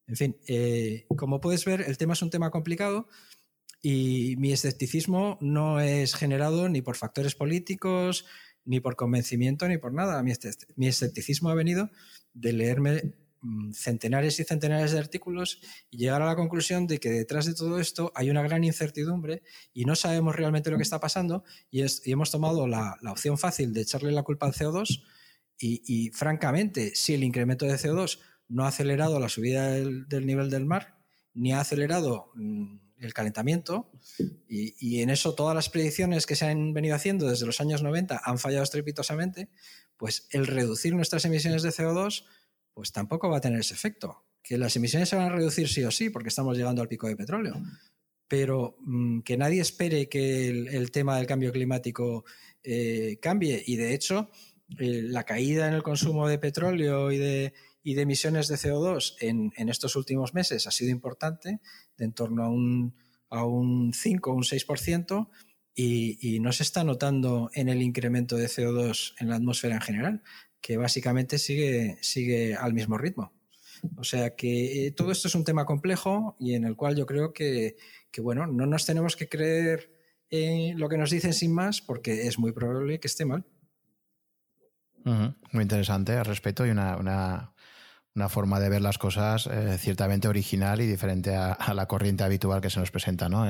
En 0.08 0.16
fin, 0.16 0.38
eh, 0.48 1.06
como 1.16 1.42
puedes 1.42 1.66
ver, 1.66 1.82
el 1.82 1.98
tema 1.98 2.14
es 2.14 2.22
un 2.22 2.30
tema 2.30 2.50
complicado 2.50 3.08
y 3.82 4.36
mi 4.38 4.52
escepticismo 4.52 5.38
no 5.42 5.80
es 5.80 6.16
generado 6.16 6.70
ni 6.70 6.82
por 6.82 6.96
factores 6.96 7.36
políticos, 7.36 8.26
ni 8.66 8.80
por 8.80 8.96
convencimiento, 8.96 9.68
ni 9.68 9.78
por 9.78 9.94
nada. 9.94 10.24
mi 10.24 10.88
escepticismo 10.88 11.50
ha 11.50 11.56
venido 11.56 11.90
de 12.34 12.54
leerme 12.54 13.14
centenares 13.74 14.40
y 14.40 14.44
centenares 14.44 14.92
de 14.92 15.00
artículos 15.00 15.60
y 15.90 15.98
llegar 15.98 16.22
a 16.22 16.26
la 16.26 16.36
conclusión 16.36 16.88
de 16.88 17.00
que 17.00 17.10
detrás 17.10 17.46
de 17.46 17.54
todo 17.54 17.80
esto 17.80 18.12
hay 18.16 18.30
una 18.30 18.42
gran 18.42 18.64
incertidumbre 18.64 19.44
y 19.74 19.86
no 19.86 19.96
sabemos 19.96 20.36
realmente 20.36 20.72
lo 20.72 20.78
que 20.78 20.84
está 20.84 21.00
pasando 21.00 21.44
y, 21.70 21.84
hemos 22.06 22.32
tomado 22.32 22.68
la, 22.68 22.98
opción 23.10 23.38
fácil 23.38 23.74
de 23.74 23.82
echarle 23.82 24.12
la 24.12 24.24
culpa 24.24 24.46
al 24.46 24.54
CO2 24.54 25.04
y, 25.60 26.10
francamente, 26.14 26.94
si 26.94 27.14
el 27.14 27.24
incremento 27.24 27.66
de 27.66 27.76
CO2 27.76 28.20
no 28.50 28.66
ha 28.66 28.68
acelerado 28.68 29.20
la 29.20 29.30
subida 29.30 29.72
del, 29.72 30.26
nivel 30.26 30.50
del 30.50 30.66
mar, 30.66 30.98
ni 31.34 31.54
ha 31.54 31.62
acelerado 31.62 32.32
mm, 32.36 32.80
el 32.98 33.14
calentamiento, 33.14 33.90
y, 34.48 34.76
y, 34.78 35.02
en 35.02 35.10
eso 35.10 35.36
todas 35.36 35.56
las 35.56 35.70
predicciones 35.70 36.26
que 36.26 36.36
se 36.36 36.48
han 36.48 36.74
venido 36.74 36.96
haciendo 36.96 37.30
desde 37.30 37.46
los 37.46 37.62
años 37.62 37.82
90 37.82 38.22
han 38.26 38.40
fallado 38.40 38.64
estrepitosamente, 38.64 39.50
pues 39.96 40.28
el 40.32 40.48
reducir 40.48 40.96
nuestras 40.96 41.24
emisiones 41.24 41.62
de 41.62 41.70
CO2 41.70 42.26
pues 42.74 42.92
tampoco 42.92 43.30
va 43.30 43.38
a 43.38 43.42
tener 43.42 43.60
ese 43.60 43.74
efecto. 43.74 44.26
Que 44.42 44.58
las 44.58 44.76
emisiones 44.76 45.10
se 45.10 45.16
van 45.16 45.32
a 45.32 45.36
reducir 45.36 45.70
sí 45.70 45.84
o 45.84 45.92
sí, 45.92 46.10
porque 46.10 46.30
estamos 46.30 46.58
llegando 46.58 46.82
al 46.82 46.88
pico 46.88 47.08
de 47.08 47.16
petróleo. 47.16 47.62
Pero 48.28 48.78
mm, 48.82 49.22
que 49.22 49.38
nadie 49.38 49.62
espere 49.62 50.10
que 50.10 50.50
el, 50.50 50.92
tema 50.92 51.18
del 51.18 51.28
cambio 51.28 51.52
climático 51.52 52.26
eh, 52.64 53.20
cambie. 53.22 53.64
Y 53.66 53.78
de 53.78 53.94
hecho, 53.94 54.30
eh, 54.80 55.02
la 55.04 55.24
caída 55.24 55.68
en 55.68 55.74
el 55.74 55.84
consumo 55.84 56.28
de 56.28 56.40
petróleo 56.40 57.12
y 57.12 57.18
de, 57.18 57.54
emisiones 57.84 58.48
de 58.48 58.56
CO2 58.56 59.16
en, 59.20 59.70
estos 59.70 59.96
últimos 59.96 60.34
meses 60.34 60.68
ha 60.68 60.72
sido 60.72 60.92
importante, 60.92 61.60
de 61.98 62.06
en 62.06 62.14
torno 62.14 62.44
a 62.44 62.50
un, 62.50 62.96
a 63.30 63.46
un 63.46 63.94
5 63.94 64.32
o 64.32 64.34
un 64.34 64.44
6%, 64.44 65.30
y, 65.76 66.36
y, 66.36 66.40
no 66.40 66.52
se 66.52 66.62
está 66.62 66.84
notando 66.84 67.50
en 67.54 67.68
el 67.68 67.82
incremento 67.82 68.36
de 68.36 68.46
CO2 68.46 69.16
en 69.20 69.30
la 69.30 69.38
atmósfera 69.38 69.74
en 69.76 69.82
general 69.82 70.24
que 70.64 70.78
básicamente 70.78 71.38
sigue, 71.38 71.98
sigue 72.02 72.56
al 72.56 72.74
mismo 72.74 72.98
ritmo. 72.98 73.34
O 73.98 74.06
sea 74.06 74.34
que 74.34 74.88
eh, 74.88 74.92
todo 74.92 75.12
esto 75.12 75.28
es 75.28 75.36
un 75.36 75.44
tema 75.44 75.66
complejo 75.66 76.38
y 76.40 76.56
en 76.56 76.64
el 76.64 76.78
cual 76.78 76.96
yo 76.96 77.06
creo 77.06 77.34
que, 77.34 77.76
bueno, 78.20 78.48
no 78.48 78.66
nos 78.66 78.86
tenemos 78.86 79.18
que 79.18 79.28
creer 79.28 79.92
en 80.30 80.80
lo 80.80 80.88
que 80.88 80.98
nos 80.98 81.12
dicen 81.12 81.34
sin 81.34 81.54
más 81.54 81.82
porque 81.82 82.28
es 82.28 82.40
muy 82.40 82.54
probable 82.54 83.00
que 83.02 83.08
esté 83.08 83.26
mal. 83.26 83.46
Muy 85.04 85.64
interesante 85.64 86.14
al 86.14 86.24
respecto 86.24 86.66
y 86.66 86.70
una, 86.70 87.52
forma 88.30 88.62
de 88.62 88.70
ver 88.70 88.82
las 88.82 88.98
cosas 88.98 89.48
eh, 89.48 89.78
ciertamente 89.78 90.30
original 90.30 90.80
y 90.80 90.88
diferente 90.88 91.36
a, 91.36 91.74
la 91.74 91.88
corriente 91.90 92.24
habitual 92.24 92.62
que 92.62 92.70
se 92.70 92.80
nos 92.80 92.90
presenta 92.90 93.28
¿no? 93.28 93.44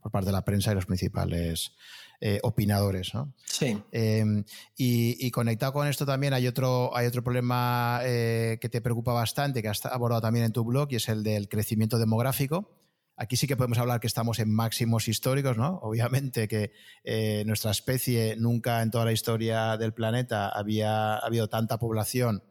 por 0.00 0.12
parte 0.12 0.26
de 0.26 0.32
la 0.32 0.44
prensa 0.44 0.70
y 0.70 0.76
los 0.76 0.86
principales 0.86 1.72
eh, 2.20 2.40
opinadores. 2.42 3.14
¿no? 3.14 3.34
Sí. 3.44 3.82
Em, 3.92 4.44
y, 4.76 5.30
conectado 5.30 5.72
con 5.72 5.86
esto 5.86 6.06
también 6.06 6.32
hay 6.32 6.46
otro, 6.46 6.96
hay 6.96 7.06
otro 7.06 7.22
problema 7.22 8.00
eh, 8.04 8.58
que 8.60 8.68
te 8.68 8.80
preocupa 8.80 9.12
bastante, 9.12 9.62
que 9.62 9.68
has 9.68 9.84
abordado 9.86 10.22
también 10.22 10.46
en 10.46 10.52
tu 10.52 10.64
blog, 10.64 10.88
y 10.90 10.96
es 10.96 11.08
el 11.08 11.22
del 11.22 11.48
crecimiento 11.48 11.98
demográfico. 11.98 12.76
Aquí 13.18 13.36
sí 13.36 13.46
que 13.46 13.56
podemos 13.56 13.78
hablar 13.78 14.00
que 14.00 14.06
estamos 14.06 14.38
en 14.38 14.54
máximos 14.54 15.08
históricos, 15.08 15.56
¿no? 15.56 15.78
Obviamente 15.82 16.48
que 16.48 16.72
eh, 17.02 17.44
nuestra 17.46 17.70
especie 17.70 18.36
nunca 18.36 18.82
en 18.82 18.90
toda 18.90 19.06
la 19.06 19.12
historia 19.12 19.78
del 19.78 19.94
planeta 19.94 20.50
había 20.50 21.16
habido 21.16 21.48
tanta 21.48 21.78
población 21.78 22.42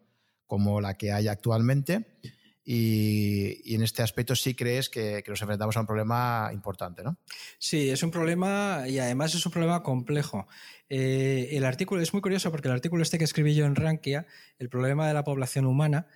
como 0.48 0.82
la 0.82 0.96
que 0.98 1.12
hay 1.12 1.28
actualmente. 1.28 2.20
Y, 2.66 3.76
en 3.76 3.84
este 3.84 4.02
aspecto 4.02 4.36
sí 4.36 4.56
crees 4.56 4.90
que, 4.90 5.24
nos 5.28 5.42
enfrentamos 5.42 5.78
a 5.78 5.82
un 5.82 5.86
problema 5.86 6.50
importante, 6.52 7.04
¿no? 7.04 7.18
Sí, 7.60 7.90
es 7.90 8.02
un 8.02 8.10
problema 8.10 8.86
y 8.88 8.98
además 8.98 9.36
es 9.36 9.46
un 9.46 9.52
problema 9.52 9.84
complejo. 9.84 10.48
Eh, 10.90 11.50
el 11.52 11.64
artículo 11.64 12.02
es 12.02 12.12
muy 12.12 12.22
curioso 12.22 12.50
porque 12.52 12.68
el 12.68 12.74
artículo 12.74 13.04
este 13.04 13.20
que 13.20 13.24
escribí 13.24 13.54
yo 13.54 13.66
en 13.66 13.76
Rankia, 13.76 14.26
el 14.58 14.70
problema 14.70 15.08
de 15.08 15.14
la 15.14 15.24
población 15.24 15.68
humana, 15.68 16.08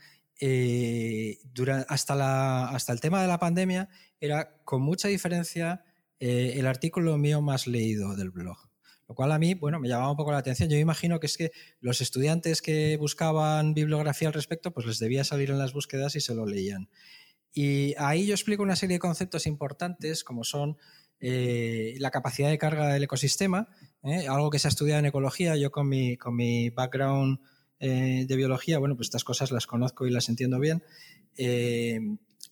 eh, 0.41 1.37
hasta 1.87 2.93
el 2.93 2.99
tema 2.99 3.21
de 3.21 3.27
la 3.27 3.39
pandemia, 3.39 3.89
era 4.19 4.57
con 4.63 4.81
mucha 4.81 5.07
diferencia 5.07 5.83
eh, 6.19 6.53
el 6.55 6.65
artículo 6.65 7.17
mío 7.17 7.41
más 7.41 7.67
leído 7.67 8.15
del 8.15 8.31
blog. 8.31 8.68
Lo 9.09 9.15
cual 9.15 9.31
a 9.31 9.39
mí, 9.39 9.55
bueno, 9.55 9.79
me 9.79 9.89
llamaba 9.89 10.11
un 10.11 10.17
poco 10.17 10.31
la 10.31 10.37
atención. 10.37 10.69
Yo 10.69 10.77
imagino 10.77 11.19
que 11.19 11.25
es 11.25 11.35
que 11.35 11.51
los 11.81 11.99
estudiantes 11.99 12.61
que 12.61 12.95
buscaban 12.97 13.73
bibliografía 13.73 14.27
al 14.27 14.35
respecto, 14.35 14.71
pues 14.71 14.85
les 14.85 14.99
debía 14.99 15.23
salir 15.23 15.49
en 15.49 15.57
las 15.57 15.73
búsquedas 15.73 16.15
y 16.15 16.21
se 16.21 16.35
lo 16.35 16.45
leían. 16.45 16.89
Y 17.51 17.95
ahí 17.97 18.27
yo 18.27 18.35
explico 18.35 18.61
una 18.61 18.75
serie 18.75 18.97
de 18.97 18.99
conceptos 18.99 19.47
importantes, 19.47 20.23
como 20.23 20.43
son 20.43 20.77
eh, 21.19 21.95
la 21.97 22.11
capacidad 22.11 22.49
de 22.49 22.59
carga 22.59 22.93
del 22.93 23.01
ecosistema, 23.01 23.67
¿eh? 24.03 24.27
algo 24.27 24.51
que 24.51 24.59
se 24.59 24.67
ha 24.67 24.69
estudiado 24.69 24.99
en 24.99 25.07
ecología. 25.07 25.55
Yo 25.55 25.71
con 25.71 25.89
mi, 25.89 26.15
con 26.15 26.35
mi 26.35 26.69
background 26.69 27.39
eh, 27.79 28.25
de 28.27 28.35
biología, 28.35 28.77
bueno, 28.77 28.95
pues 28.95 29.07
estas 29.07 29.23
cosas 29.23 29.49
las 29.49 29.65
conozco 29.65 30.05
y 30.05 30.11
las 30.11 30.29
entiendo 30.29 30.59
bien. 30.59 30.83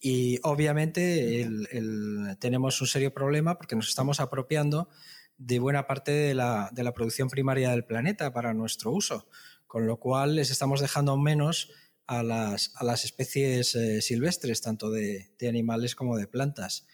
y 0.02 0.40
obviamente 0.42 1.48
tenemos 2.40 2.82
un 2.82 2.88
serio 2.88 3.14
problema 3.14 3.60
porque 3.60 3.76
nos 3.76 3.90
estamos 3.90 4.20
apropiando 4.20 4.90
de 5.38 5.60
buena 5.60 5.86
parte 5.88 6.12
de 6.12 6.34
la, 6.34 6.94
producción 6.96 7.30
primaria 7.30 7.72
del 7.72 7.86
planeta 7.86 8.34
para 8.34 8.54
nuestro 8.54 8.92
uso, 8.92 9.28
con 9.68 9.86
lo 9.86 10.00
cual 10.00 10.36
les 10.36 10.50
estamos 10.50 10.82
dejando 10.82 11.18
menos 11.18 11.72
a 12.08 12.24
las, 12.24 13.06
especies 13.06 13.76
eh, 13.76 14.02
silvestres, 14.02 14.62
tanto 14.62 14.90
de, 14.90 15.30
animales 15.48 15.96
como 15.96 16.18
de 16.18 16.28
plantas. 16.28 16.88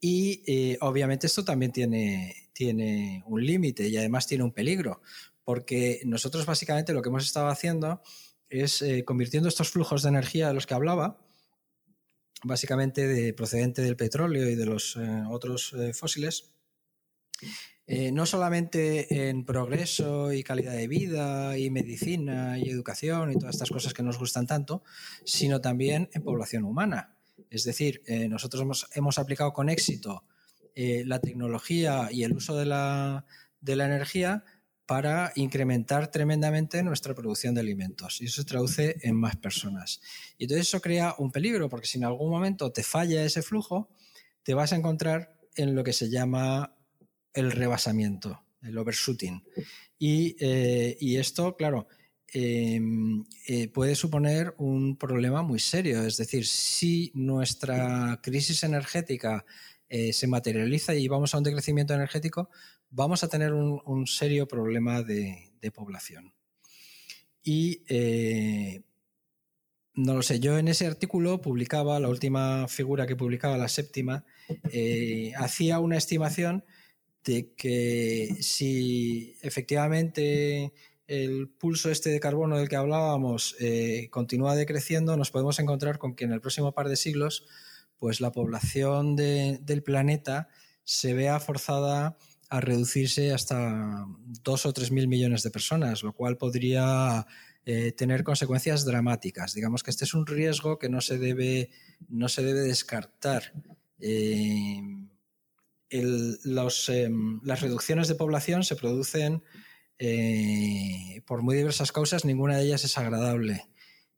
Y 0.00 0.42
eh, 0.46 0.78
obviamente 0.82 1.26
esto 1.26 1.44
también 1.44 1.72
tiene, 1.72 2.50
tiene 2.52 3.22
un 3.26 3.44
límite 3.44 3.88
y 3.88 3.96
además 3.96 4.26
tiene 4.26 4.44
un 4.44 4.52
peligro, 4.52 5.00
porque 5.44 6.02
nosotros 6.04 6.46
básicamente 6.46 6.92
lo 6.92 7.02
que 7.02 7.08
hemos 7.08 7.24
estado 7.24 7.48
haciendo 7.48 8.02
es 8.50 8.82
eh, 8.82 9.04
convirtiendo 9.04 9.48
estos 9.48 9.70
flujos 9.70 10.02
de 10.02 10.10
energía 10.10 10.48
de 10.48 10.54
los 10.54 10.66
que 10.66 10.74
hablaba, 10.74 11.26
básicamente 12.44 13.08
de, 13.08 13.32
procedente 13.32 13.80
del 13.80 13.96
petróleo 13.96 14.48
y 14.48 14.54
de 14.54 14.66
los 14.66 14.98
otros 15.30 15.74
fósiles, 15.94 16.53
eh, 17.86 18.12
no 18.12 18.24
solamente 18.24 19.28
en 19.28 19.44
progreso 19.44 20.32
y 20.32 20.42
calidad 20.42 20.72
de 20.72 20.88
vida 20.88 21.58
y 21.58 21.68
medicina 21.70 22.58
y 22.58 22.70
educación 22.70 23.30
y 23.30 23.34
todas 23.36 23.56
estas 23.56 23.68
cosas 23.68 23.92
que 23.92 24.02
nos 24.02 24.18
gustan 24.18 24.46
tanto, 24.46 24.82
sino 25.24 25.60
también 25.60 26.08
en 26.14 26.22
población 26.22 26.64
humana. 26.64 27.16
Es 27.50 27.64
decir, 27.64 28.02
eh, 28.06 28.28
nosotros 28.28 28.88
hemos, 28.94 29.18
aplicado 29.18 29.52
con 29.52 29.68
éxito 29.68 30.24
eh, 30.74 31.04
la 31.06 31.20
tecnología 31.20 32.08
y 32.10 32.24
el 32.24 32.32
uso 32.32 32.56
de 32.56 32.64
la, 32.64 33.26
de 33.60 33.76
la 33.76 33.84
energía 33.84 34.44
para 34.86 35.32
incrementar 35.34 36.10
tremendamente 36.10 36.82
nuestra 36.82 37.14
producción 37.14 37.54
de 37.54 37.60
alimentos 37.60 38.20
y 38.20 38.26
eso 38.26 38.42
se 38.42 38.48
traduce 38.48 38.96
en 39.02 39.16
más 39.16 39.36
personas. 39.36 40.00
Y 40.38 40.44
entonces 40.44 40.68
eso 40.68 40.80
crea 40.80 41.14
un 41.18 41.30
peligro 41.30 41.68
porque 41.68 41.86
si 41.86 41.98
en 41.98 42.04
algún 42.04 42.30
momento 42.30 42.72
te 42.72 42.82
falla 42.82 43.24
ese 43.24 43.42
flujo, 43.42 43.90
te 44.42 44.54
vas 44.54 44.72
a 44.72 44.76
encontrar 44.76 45.36
en 45.56 45.74
lo 45.74 45.84
que 45.84 45.92
se 45.92 46.10
llama 46.10 46.73
el 47.34 47.50
rebasamiento, 47.50 48.40
el 48.62 48.78
overshooting. 48.78 49.42
Y, 49.98 50.36
eh, 50.40 50.96
esto, 51.18 51.56
claro, 51.56 51.86
em, 52.32 53.24
eh, 53.46 53.68
puede 53.68 53.94
suponer 53.94 54.54
un 54.58 54.96
problema 54.96 55.42
muy 55.42 55.58
serio. 55.58 56.02
Es 56.04 56.16
decir, 56.16 56.46
si 56.46 57.12
nuestra 57.14 58.20
crisis 58.22 58.62
energética 58.64 59.44
eh, 59.88 60.12
se 60.12 60.26
materializa 60.26 60.94
y 60.94 61.06
vamos 61.08 61.34
a 61.34 61.38
un 61.38 61.44
decrecimiento 61.44 61.94
energético, 61.94 62.50
vamos 62.90 63.22
a 63.22 63.28
tener 63.28 63.52
un, 63.52 64.06
serio 64.06 64.48
problema 64.48 65.02
de, 65.02 65.50
población. 65.74 66.34
Y 67.42 67.82
no 69.94 70.14
lo 70.14 70.22
sé, 70.22 70.40
yo 70.40 70.58
en 70.58 70.68
ese 70.68 70.86
artículo 70.86 71.40
publicaba, 71.40 71.98
la 72.00 72.08
última 72.08 72.68
figura 72.68 73.06
que 73.06 73.16
publicaba, 73.16 73.56
la 73.56 73.68
séptima, 73.68 74.26
hacía 75.38 75.78
una 75.80 75.96
estimación 75.96 76.64
de 77.24 77.52
que 77.54 78.36
si 78.40 79.36
efectivamente 79.40 80.72
el 81.06 81.48
pulso 81.48 81.90
este 81.90 82.10
de 82.10 82.20
carbono 82.20 82.56
del 82.56 82.68
que 82.68 82.76
hablábamos 82.76 83.56
eh, 83.60 84.08
continúa 84.10 84.54
decreciendo, 84.54 85.16
nos 85.16 85.30
podemos 85.30 85.58
encontrar 85.58 85.98
con 85.98 86.14
que 86.14 86.24
en 86.24 86.32
el 86.32 86.40
próximo 86.40 86.72
par 86.72 86.88
de 86.88 86.96
siglos, 86.96 87.46
pues 87.98 88.20
la 88.20 88.32
población 88.32 89.16
del 89.16 89.82
planeta 89.82 90.48
se 90.84 91.14
vea 91.14 91.40
forzada 91.40 92.16
a 92.48 92.60
reducirse 92.60 93.32
hasta 93.32 94.06
dos 94.42 94.66
o 94.66 94.72
tres 94.72 94.90
mil 94.90 95.08
millones 95.08 95.42
de 95.42 95.50
personas, 95.50 96.02
lo 96.02 96.12
cual 96.12 96.36
podría 96.36 97.26
eh, 97.64 97.92
tener 97.92 98.24
consecuencias 98.24 98.84
dramáticas. 98.84 99.54
Digamos 99.54 99.82
que 99.82 99.90
este 99.90 100.04
es 100.04 100.14
un 100.14 100.26
riesgo 100.26 100.78
que 100.78 100.88
no 100.88 101.00
se 101.00 101.18
debe, 101.18 101.70
no 102.08 102.28
se 102.28 102.42
debe 102.42 102.60
descartar. 102.60 103.52
Eh, 103.98 104.80
Em, 105.90 107.40
las 107.44 107.60
reducciones 107.60 108.08
de 108.08 108.14
población 108.14 108.64
se 108.64 108.76
producen 108.76 109.42
eh, 109.98 111.22
por 111.26 111.42
muy 111.42 111.56
diversas 111.56 111.92
causas, 111.92 112.24
ninguna 112.24 112.56
de 112.56 112.64
ellas 112.64 112.84
es 112.84 112.98
agradable. 112.98 113.64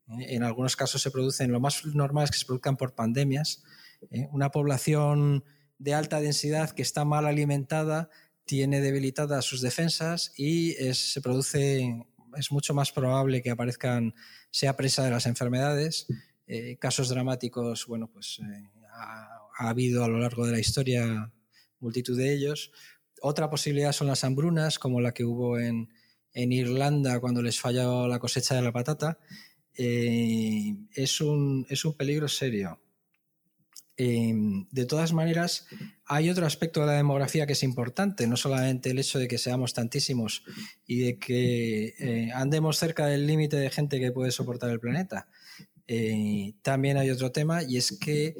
¿eh? 0.09 0.35
en 0.35 0.43
algunos 0.43 0.75
casos 0.75 1.01
se 1.01 1.11
producen, 1.11 1.51
lo 1.51 1.59
más 1.59 1.85
normal 1.85 2.23
es 2.25 2.31
que 2.31 2.39
se 2.39 2.45
produzcan 2.45 2.77
por 2.77 2.95
pandemias. 2.95 3.63
¿eh? 4.11 4.27
una 4.31 4.51
población 4.51 5.43
de 5.77 5.93
alta 5.93 6.19
densidad 6.19 6.71
que 6.71 6.81
está 6.81 7.05
mal 7.05 7.25
alimentada 7.25 8.09
tiene 8.45 8.81
debilitadas 8.81 9.45
sus 9.45 9.61
defensas 9.61 10.31
y 10.37 10.73
se 10.93 11.21
produce, 11.21 12.05
es 12.37 12.51
mucho 12.51 12.73
más 12.73 12.91
probable 12.91 13.41
que 13.41 13.51
aparezcan, 13.51 14.15
sea 14.49 14.77
presa 14.77 15.03
de 15.03 15.11
las 15.11 15.25
enfermedades. 15.25 16.07
casos 16.79 17.09
dramáticos, 17.09 17.85
bueno, 17.87 18.09
pues 18.09 18.39
ha, 18.93 19.69
habido 19.69 20.05
a 20.05 20.07
lo 20.07 20.19
largo 20.19 20.45
de 20.45 20.53
la 20.53 20.59
historia 20.59 21.29
multitud 21.79 22.17
de 22.17 22.33
ellos. 22.33 22.71
Otra 23.21 23.49
posibilidad 23.49 23.91
son 23.91 24.07
las 24.07 24.23
hambrunas, 24.23 24.79
como 24.79 25.01
la 25.01 25.13
que 25.13 25.23
hubo 25.23 25.59
en, 25.59 25.89
Irlanda 26.33 27.19
cuando 27.19 27.41
les 27.41 27.59
falló 27.59 28.07
la 28.07 28.19
cosecha 28.19 28.53
de 28.53 28.61
la 28.61 28.71
patata. 28.71 29.17
Eh, 29.75 30.75
es, 30.93 31.19
un, 31.19 31.65
es, 31.67 31.83
un, 31.83 31.95
peligro 31.95 32.27
serio. 32.27 32.79
Eh, 33.95 34.35
de 34.69 34.85
todas 34.85 35.13
maneras, 35.13 35.65
hay 36.05 36.29
otro 36.29 36.45
aspecto 36.45 36.81
de 36.81 36.85
la 36.85 36.93
demografía 36.93 37.47
que 37.47 37.53
es 37.53 37.63
importante, 37.63 38.27
no 38.27 38.37
solamente 38.37 38.91
el 38.91 38.99
hecho 38.99 39.17
de 39.17 39.27
que 39.27 39.39
seamos 39.39 39.73
tantísimos 39.73 40.43
y 40.85 40.99
de 40.99 41.17
que 41.17 41.95
eh, 41.97 42.29
andemos 42.35 42.77
cerca 42.77 43.07
del 43.07 43.25
límite 43.25 43.57
de 43.57 43.71
gente 43.71 43.99
que 43.99 44.11
puede 44.11 44.29
soportar 44.29 44.69
el 44.69 44.79
planeta. 44.79 45.27
también 46.61 46.97
hay 46.97 47.09
otro 47.09 47.31
tema 47.31 47.63
y 47.63 47.77
es 47.77 47.97
que 47.97 48.35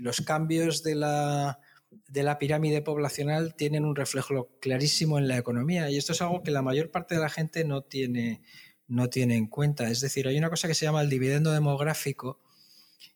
los 0.00 0.22
cambios 0.22 0.82
de 0.82 0.94
la, 0.94 1.60
de 2.06 2.22
la 2.22 2.38
pirámide 2.38 2.82
poblacional 2.82 3.54
tienen 3.54 3.84
un 3.84 3.96
reflejo 3.96 4.48
clarísimo 4.60 5.18
en 5.18 5.28
la 5.28 5.36
economía 5.36 5.90
y 5.90 5.96
esto 5.96 6.12
es 6.12 6.22
algo 6.22 6.42
que 6.42 6.50
la 6.50 6.62
mayor 6.62 6.90
parte 6.90 7.14
de 7.14 7.20
la 7.20 7.28
gente 7.28 7.64
no 7.64 7.82
tiene, 7.82 8.42
no 8.86 9.08
tiene 9.08 9.36
en 9.36 9.46
cuenta. 9.46 9.90
Es 9.90 10.00
decir, 10.00 10.28
hay 10.28 10.38
una 10.38 10.50
cosa 10.50 10.68
que 10.68 10.74
se 10.74 10.86
llama 10.86 11.02
el 11.02 11.10
dividendo 11.10 11.52
demográfico 11.52 12.40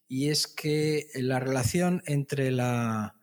y 0.09 0.29
es 0.29 0.47
que 0.47 1.07
la 1.15 1.41
relación 1.41 2.03
entre 2.07 2.51
la, 2.51 3.17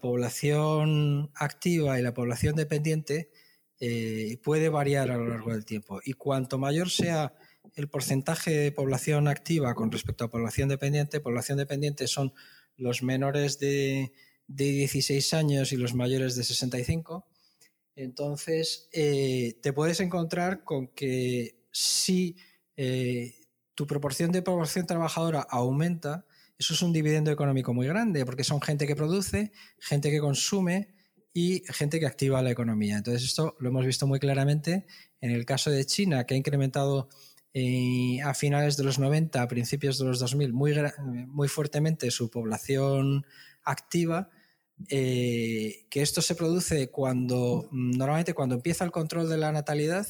población 0.00 1.30
activa 1.34 1.98
y 1.98 2.02
la 2.02 2.14
población 2.14 2.56
dependiente 2.56 3.30
eh, 3.78 4.38
puede 4.42 4.68
variar 4.70 5.10
a 5.10 5.18
lo 5.18 5.28
largo 5.28 5.52
del 5.52 5.64
tiempo 5.64 6.00
y 6.04 6.14
cuanto 6.14 6.58
mayor 6.58 6.88
sea 6.90 7.34
el 7.74 7.88
porcentaje 7.88 8.50
de 8.50 8.72
población 8.72 9.28
activa 9.28 9.74
con 9.74 9.92
respecto 9.92 10.24
a 10.24 10.30
población 10.30 10.68
dependiente, 10.68 11.20
población 11.20 11.58
dependiente 11.58 12.06
son 12.06 12.32
los 12.76 13.02
menores 13.02 13.58
de 13.58 14.12
de 14.48 14.64
16 14.64 15.34
años 15.34 15.72
y 15.72 15.76
los 15.76 15.94
mayores 15.94 16.36
de 16.36 16.44
65. 16.44 17.26
Entonces, 17.96 18.88
eh, 18.92 19.58
te 19.62 19.72
puedes 19.72 20.00
encontrar 20.00 20.64
con 20.64 20.88
que 20.88 21.64
si 21.72 22.36
eh, 22.76 23.34
tu 23.74 23.86
proporción 23.86 24.32
de 24.32 24.42
población 24.42 24.86
trabajadora 24.86 25.46
aumenta, 25.48 26.26
eso 26.58 26.74
es 26.74 26.82
un 26.82 26.92
dividendo 26.92 27.30
económico 27.30 27.74
muy 27.74 27.86
grande, 27.86 28.24
porque 28.24 28.44
son 28.44 28.60
gente 28.60 28.86
que 28.86 28.96
produce, 28.96 29.52
gente 29.78 30.10
que 30.10 30.20
consume 30.20 30.94
y 31.32 31.62
gente 31.68 32.00
que 32.00 32.06
activa 32.06 32.42
la 32.42 32.50
economía. 32.50 32.98
Entonces, 32.98 33.24
esto 33.24 33.56
lo 33.60 33.68
hemos 33.68 33.84
visto 33.84 34.06
muy 34.06 34.18
claramente 34.18 34.86
en 35.20 35.30
el 35.30 35.44
caso 35.44 35.70
de 35.70 35.84
China, 35.84 36.24
que 36.24 36.34
ha 36.34 36.36
incrementado 36.36 37.08
eh, 37.52 38.20
a 38.22 38.34
finales 38.34 38.76
de 38.76 38.84
los 38.84 38.98
90, 38.98 39.40
a 39.40 39.48
principios 39.48 39.98
de 39.98 40.04
los 40.04 40.18
2000, 40.18 40.52
muy, 40.52 40.74
muy 41.26 41.48
fuertemente 41.48 42.10
su 42.10 42.30
población 42.30 43.26
activa 43.64 44.30
eh, 44.88 45.86
que 45.90 46.02
esto 46.02 46.20
se 46.20 46.34
produce 46.34 46.90
cuando 46.90 47.68
normalmente 47.72 48.34
cuando 48.34 48.56
empieza 48.56 48.84
el 48.84 48.90
control 48.90 49.28
de 49.28 49.38
la 49.38 49.50
natalidad 49.50 50.06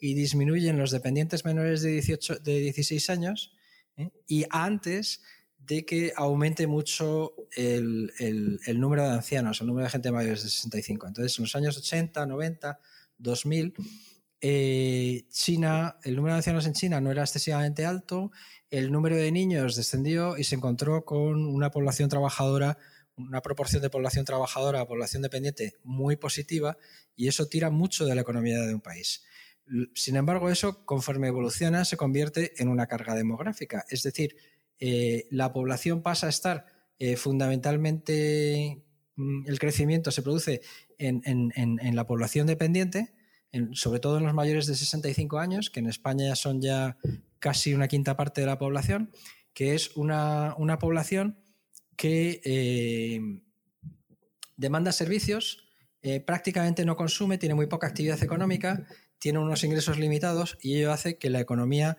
y 0.00 0.14
disminuyen 0.14 0.78
los 0.78 0.90
dependientes 0.90 1.44
menores 1.44 1.82
de, 1.82 1.92
18, 1.92 2.36
de 2.40 2.60
16 2.60 3.10
años 3.10 3.54
y 4.26 4.44
antes 4.50 5.22
de 5.58 5.84
que 5.84 6.12
aumente 6.16 6.66
mucho 6.66 7.34
el, 7.56 8.12
número 8.74 9.04
de 9.04 9.14
ancianos, 9.14 9.60
el 9.60 9.68
número 9.68 9.84
de 9.84 9.90
gente 9.90 10.10
mayores 10.10 10.42
de 10.42 10.50
65. 10.50 11.06
Entonces, 11.06 11.38
en 11.38 11.44
los 11.44 11.56
años 11.56 11.78
80, 11.78 12.26
90, 12.26 12.80
2000, 13.18 13.74
China, 15.30 15.98
el 16.02 16.16
número 16.16 16.34
de 16.34 16.38
ancianos 16.38 16.66
en 16.66 16.72
China 16.72 17.00
no 17.00 17.12
era 17.12 17.22
excesivamente 17.22 17.86
alto, 17.86 18.32
el 18.70 18.90
número 18.90 19.16
de 19.16 19.30
niños 19.30 19.76
descendió 19.76 20.36
y 20.36 20.44
se 20.44 20.56
encontró 20.56 21.04
con 21.04 21.44
una 21.46 21.70
población 21.70 22.08
trabajadora, 22.08 22.78
una 23.16 23.42
proporción 23.42 23.82
de 23.82 23.90
población 23.90 24.24
trabajadora 24.24 24.80
a 24.80 24.86
población 24.86 25.22
dependiente 25.22 25.74
muy 25.84 26.16
positiva 26.16 26.78
y 27.14 27.28
eso 27.28 27.46
tira 27.46 27.70
mucho 27.70 28.06
de 28.06 28.14
la 28.14 28.22
economía 28.22 28.60
de 28.60 28.74
un 28.74 28.80
país. 28.80 29.24
Sin 29.94 30.16
embargo, 30.16 30.50
eso, 30.50 30.84
conforme 30.84 31.28
evoluciona, 31.28 31.84
se 31.84 31.96
convierte 31.96 32.60
en 32.60 32.68
una 32.68 32.86
carga 32.86 33.14
demográfica. 33.14 33.84
Es 33.88 34.02
decir, 34.02 34.36
eh, 34.78 35.28
la 35.30 35.52
población 35.52 36.02
pasa 36.02 36.26
a 36.26 36.30
estar 36.30 36.66
eh, 36.98 37.16
fundamentalmente, 37.16 38.82
mm, 39.16 39.48
el 39.48 39.58
crecimiento 39.58 40.10
se 40.10 40.22
produce 40.22 40.60
en, 40.98 41.96
la 41.96 42.06
población 42.06 42.46
dependiente, 42.46 43.12
sobre 43.72 44.00
todo 44.00 44.18
en 44.18 44.24
los 44.24 44.34
mayores 44.34 44.66
de 44.66 44.74
65 44.74 45.38
años, 45.38 45.68
que 45.70 45.80
en 45.80 45.88
España 45.88 46.34
son 46.36 46.60
ya 46.62 46.96
casi 47.38 47.74
una 47.74 47.88
quinta 47.88 48.16
parte 48.16 48.40
de 48.40 48.46
la 48.46 48.58
población, 48.58 49.10
que 49.52 49.74
es 49.74 49.96
una, 49.96 50.54
población 50.80 51.41
que 51.96 52.40
eh, 52.44 53.20
demanda 54.56 54.92
servicios, 54.92 55.68
prácticamente 56.26 56.84
no 56.84 56.96
consume, 56.96 57.38
tiene 57.38 57.54
muy 57.54 57.66
poca 57.66 57.86
actividad 57.86 58.20
económica, 58.24 58.88
tiene 59.20 59.38
unos 59.38 59.62
ingresos 59.62 59.98
limitados 59.98 60.58
y 60.60 60.76
ello 60.78 60.92
hace 60.92 61.16
que 61.16 61.30
la 61.30 61.38
economía 61.38 61.96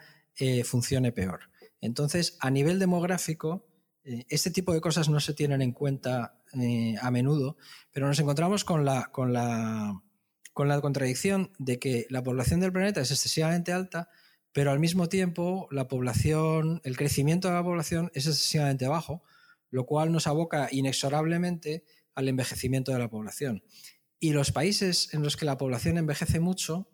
funcione 0.66 1.14
peor. 1.14 1.50
Entonces, 1.80 2.38
a 2.42 2.50
nivel 2.50 2.80
demográfico, 2.80 3.66
eh, 4.06 4.26
este 4.30 4.52
tipo 4.52 4.74
de 4.74 4.82
cosas 4.82 5.10
no 5.10 5.20
se 5.20 5.34
tienen 5.34 5.62
en 5.62 5.72
cuenta 5.72 6.40
eh, 6.60 6.96
a 7.02 7.10
menudo, 7.12 7.58
pero 7.92 8.08
nos 8.08 8.20
encontramos 8.20 8.64
con 8.64 8.86
la, 8.86 9.10
con, 9.12 9.34
la, 9.34 10.02
con 10.52 10.68
la 10.68 10.82
contradicción 10.82 11.52
de 11.58 11.80
que 11.80 12.06
la 12.10 12.24
población 12.24 12.60
del 12.60 12.74
planeta 12.74 13.02
es 13.02 13.12
excesivamente 13.12 13.72
alta, 13.72 14.10
pero 14.52 14.72
al 14.72 14.80
mismo 14.80 15.10
tiempo 15.10 15.68
la 15.72 15.88
población, 15.88 16.82
el 16.84 16.98
crecimiento 16.98 17.48
de 17.48 17.56
la 17.56 17.64
población 17.64 18.12
es 18.14 18.28
excesivamente 18.28 18.88
bajo, 18.88 19.24
lo 19.74 19.88
cual 19.88 20.12
nos 20.12 20.28
aboca 20.28 20.68
inexorablemente 20.72 21.84
al 22.14 22.28
envejecimiento 22.28 22.92
de 22.92 23.00
la 23.00 23.10
población. 23.10 23.64
Y 24.20 24.32
los 24.32 24.52
países 24.52 25.12
en 25.16 25.24
los 25.24 25.36
que 25.36 25.46
la 25.46 25.58
población 25.58 25.98
envejece 25.98 26.40
mucho 26.40 26.92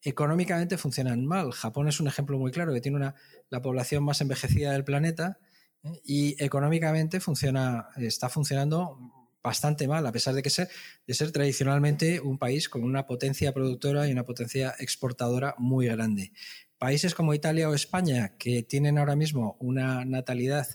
económicamente 0.00 0.78
funcionan 0.78 1.26
mal. 1.26 1.50
Japón 1.50 1.88
es 1.88 1.98
un 1.98 2.06
ejemplo 2.06 2.38
muy 2.38 2.52
claro 2.52 2.72
que 2.72 2.80
tiene 2.80 2.98
una, 2.98 3.16
la 3.50 3.60
población 3.60 4.04
más 4.04 4.20
envejecida 4.20 4.70
del 4.70 4.84
planeta 4.84 5.40
¿eh? 5.82 6.00
y 6.04 6.42
económicamente 6.42 7.18
funciona, 7.18 7.88
está 7.96 8.28
funcionando 8.28 8.96
bastante 9.42 9.88
mal, 9.88 10.06
a 10.06 10.12
pesar 10.12 10.34
de, 10.34 10.42
que 10.42 10.50
ser, 10.50 10.68
de 11.08 11.14
ser 11.14 11.32
tradicionalmente 11.32 12.20
un 12.20 12.38
país 12.38 12.68
con 12.68 12.84
una 12.84 13.06
potencia 13.06 13.52
productora 13.52 14.06
y 14.06 14.12
una 14.12 14.24
potencia 14.24 14.76
exportadora 14.78 15.56
muy 15.58 15.86
grande. 15.86 16.32
Países 16.78 17.12
como 17.12 17.34
Italia 17.34 17.68
o 17.68 17.74
España, 17.74 18.36
que 18.38 18.62
tienen 18.62 18.98
ahora 18.98 19.16
mismo 19.16 19.56
una 19.58 20.04
natalidad 20.04 20.68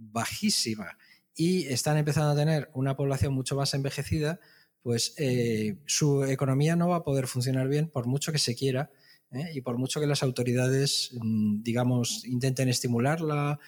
bajísima 0.00 0.96
y 1.36 1.66
están 1.66 1.96
empezando 1.96 2.30
a 2.30 2.36
tener 2.36 2.70
una 2.74 2.96
población 2.96 3.32
mucho 3.32 3.54
más 3.54 3.72
envejecida, 3.74 4.40
pues 4.82 5.14
eh, 5.18 5.76
su 5.86 6.24
economía 6.24 6.74
no 6.76 6.88
va 6.88 6.96
a 6.96 7.04
poder 7.04 7.26
funcionar 7.26 7.68
bien 7.68 7.88
por 7.88 8.06
mucho 8.06 8.32
que 8.32 8.38
se 8.38 8.54
quiera 8.54 8.90
¿eh? 9.30 9.50
y 9.54 9.60
por 9.60 9.78
mucho 9.78 10.00
que 10.00 10.06
las 10.06 10.22
autoridades, 10.22 11.10
mm, 11.20 11.62
digamos, 11.62 12.24
intenten 12.24 12.68
estimularla 12.68 13.58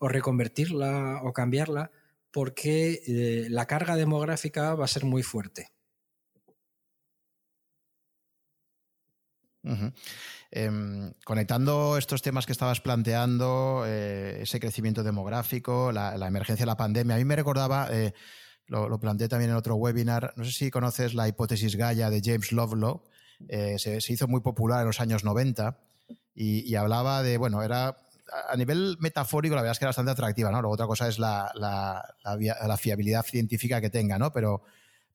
o 0.00 0.08
reconvertirla 0.08 1.20
o 1.22 1.32
cambiarla, 1.32 1.90
porque 2.30 3.02
eh, 3.06 3.46
la 3.48 3.66
carga 3.66 3.96
demográfica 3.96 4.74
va 4.74 4.84
a 4.84 4.88
ser 4.88 5.04
muy 5.04 5.22
fuerte. 5.22 5.70
Em, 10.50 11.12
conectando 11.24 11.98
estos 11.98 12.22
temas 12.22 12.46
que 12.46 12.52
estabas 12.52 12.80
planteando, 12.80 13.84
ese 13.86 14.60
crecimiento 14.60 15.02
demográfico, 15.02 15.92
la, 15.92 16.16
la, 16.16 16.26
emergencia 16.28 16.64
de 16.64 16.70
la 16.70 16.76
pandemia, 16.76 17.16
a 17.16 17.18
mí 17.18 17.24
me 17.24 17.36
recordaba 17.36 17.90
lo, 18.68 18.98
planteé 18.98 19.28
también 19.28 19.50
en 19.50 19.56
otro 19.56 19.76
webinar. 19.76 20.32
No 20.36 20.44
sé 20.44 20.52
si 20.52 20.70
conoces 20.70 21.14
la 21.14 21.28
hipótesis 21.28 21.76
Gaia 21.76 22.10
de 22.10 22.20
James 22.22 22.52
Lovelock. 22.52 23.04
Eh, 23.48 23.76
se, 23.78 23.98
hizo 24.12 24.28
muy 24.28 24.40
popular 24.40 24.80
en 24.80 24.86
los 24.86 25.00
años 25.00 25.24
90 25.24 25.78
y, 26.34 26.74
hablaba 26.74 27.22
de, 27.22 27.38
bueno, 27.38 27.62
era 27.62 27.96
a 28.48 28.56
nivel 28.56 28.96
metafórico, 28.98 29.54
la 29.54 29.62
verdad 29.62 29.72
es 29.72 29.78
que 29.78 29.84
era 29.84 29.90
bastante 29.90 30.10
atractiva, 30.10 30.50
¿no? 30.50 30.60
Luego 30.60 30.74
otra 30.74 30.86
cosa 30.86 31.08
es 31.08 31.18
la, 31.18 31.50
la, 31.54 32.76
fiabilidad 32.76 33.24
científica 33.24 33.80
que 33.80 33.88
tenga, 33.88 34.18
¿no? 34.18 34.32
Pero, 34.32 34.62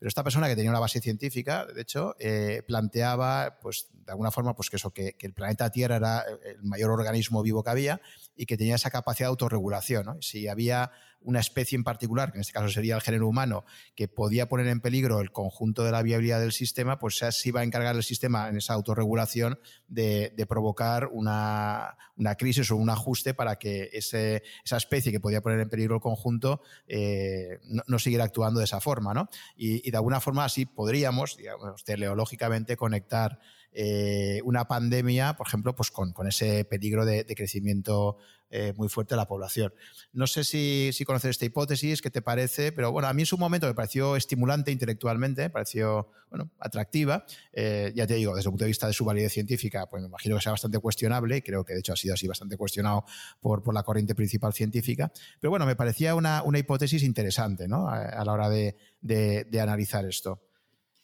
pero 0.02 0.08
esta 0.08 0.24
persona 0.24 0.48
que 0.48 0.56
tenía 0.56 0.72
una 0.72 0.80
base 0.80 1.00
científica, 1.00 1.68
de 1.68 1.80
hecho, 1.84 2.16
eh, 2.18 2.64
planteaba, 2.66 3.60
pues, 3.62 3.88
de 3.94 4.12
alguna 4.12 4.32
forma, 4.32 4.56
pues 4.56 4.72
que 4.72 4.78
eso, 4.78 4.90
que, 4.90 5.16
el 5.20 5.34
planeta 5.34 5.70
Tierra 5.70 5.98
era 5.98 6.26
el 6.44 6.64
mayor 6.64 6.90
organismo 6.90 7.44
vivo 7.44 7.64
que 7.64 7.70
había 7.70 8.02
y 8.36 8.48
que 8.48 8.58
tenía 8.58 8.74
esa 8.74 8.90
capacidad 8.90 9.28
de 9.28 9.30
autorregulación. 9.30 10.20
Si 10.24 10.48
había 10.48 10.90
una 11.24 11.40
especie 11.40 11.76
en 11.76 11.84
particular, 11.84 12.32
que 12.32 12.38
en 12.38 12.42
este 12.42 12.54
caso 12.54 12.70
sería 12.70 12.96
el 12.96 13.02
género 13.02 13.28
humano, 13.28 13.64
que 13.96 14.08
podía 14.08 14.50
poner 14.50 14.68
en 14.68 14.82
peligro 14.82 15.22
el 15.22 15.32
conjunto 15.32 15.84
de 15.84 15.92
la 15.92 16.02
viabilidad 16.02 16.40
del 16.40 16.52
sistema, 16.52 17.00
pues 17.00 17.18
se 17.18 17.50
iba 17.50 17.62
a 17.62 17.64
encargar 17.64 17.96
el 17.96 18.04
sistema 18.04 18.50
en 18.50 18.58
esa 18.58 18.74
autorregulación 18.74 19.60
de, 19.88 20.34
provocar 20.48 21.08
una, 21.12 21.98
crisis 22.38 22.72
o 22.72 22.76
un 22.76 22.90
ajuste 22.90 23.34
para 23.34 23.58
que 23.58 23.90
esa 23.94 24.78
especie 24.78 25.12
que 25.12 25.20
podía 25.20 25.42
poner 25.42 25.60
en 25.60 25.70
peligro 25.70 25.96
el 25.96 26.02
conjunto 26.02 26.62
eh, 26.88 27.60
no, 27.88 28.00
siguiera 28.00 28.26
actuando 28.26 28.60
de 28.60 28.66
esa 28.66 28.82
forma. 28.82 29.14
¿no? 29.14 29.30
Y, 29.56 29.88
y, 29.88 29.92
de 29.92 29.98
alguna 29.98 30.20
forma 30.20 30.46
así 30.46 30.66
podríamos, 30.66 31.38
digamos, 31.38 31.84
teleológicamente 31.84 32.76
conectar 32.76 33.40
eh, 33.74 34.42
una 34.44 34.66
pandemia, 34.66 35.36
por 35.38 35.48
ejemplo, 35.48 35.74
pues 35.76 35.92
con, 35.92 36.14
ese 36.28 36.66
peligro 36.66 37.06
de, 37.06 37.26
crecimiento 37.36 38.18
eh, 38.52 38.74
muy 38.76 38.90
fuerte 38.90 39.16
la 39.16 39.28
población. 39.28 39.74
No 40.14 40.28
sé 40.28 40.44
si, 40.44 40.92
si, 40.94 41.06
conoces 41.06 41.32
esta 41.32 41.46
hipótesis, 41.46 42.02
qué 42.02 42.12
te 42.12 42.22
parece, 42.22 42.72
pero 42.72 42.92
bueno, 42.92 43.08
a 43.08 43.14
mí 43.14 43.22
en 43.22 43.26
su 43.26 43.38
momento 43.38 43.66
me 43.66 43.74
pareció 43.74 44.18
estimulante 44.18 44.72
intelectualmente, 44.72 45.44
me 45.44 45.50
pareció 45.50 46.12
bueno, 46.30 46.52
atractiva. 46.60 47.26
Eh, 47.54 47.94
ya 47.96 48.06
te 48.06 48.16
digo, 48.16 48.36
desde 48.36 48.50
el 48.50 48.52
punto 48.52 48.66
de 48.66 48.70
vista 48.70 48.88
de 48.88 48.94
su 48.94 49.06
validez 49.06 49.32
científica, 49.32 49.90
pues 49.90 50.02
me 50.02 50.08
imagino 50.08 50.36
que 50.36 50.42
sea 50.42 50.52
bastante 50.52 50.80
cuestionable 50.80 51.38
y 51.38 51.42
creo 51.42 51.64
que 51.64 51.74
de 51.74 51.80
hecho 51.80 51.94
ha 51.94 51.98
sido 51.98 52.14
así 52.14 52.28
bastante 52.28 52.58
cuestionado 52.58 53.06
por, 53.40 53.64
por 53.64 53.74
la 53.74 53.84
corriente 53.84 54.16
principal 54.16 54.54
científica. 54.54 55.12
Pero 55.40 55.50
bueno, 55.50 55.66
me 55.66 55.78
parecía 55.78 56.14
una, 56.14 56.44
una 56.44 56.60
hipótesis 56.60 57.04
interesante 57.04 57.68
¿no? 57.68 57.88
a, 57.88 58.24
la 58.24 58.32
hora 58.34 58.50
de, 58.50 58.76
de 59.02 59.62
analizar 59.62 60.06
esto. 60.06 60.42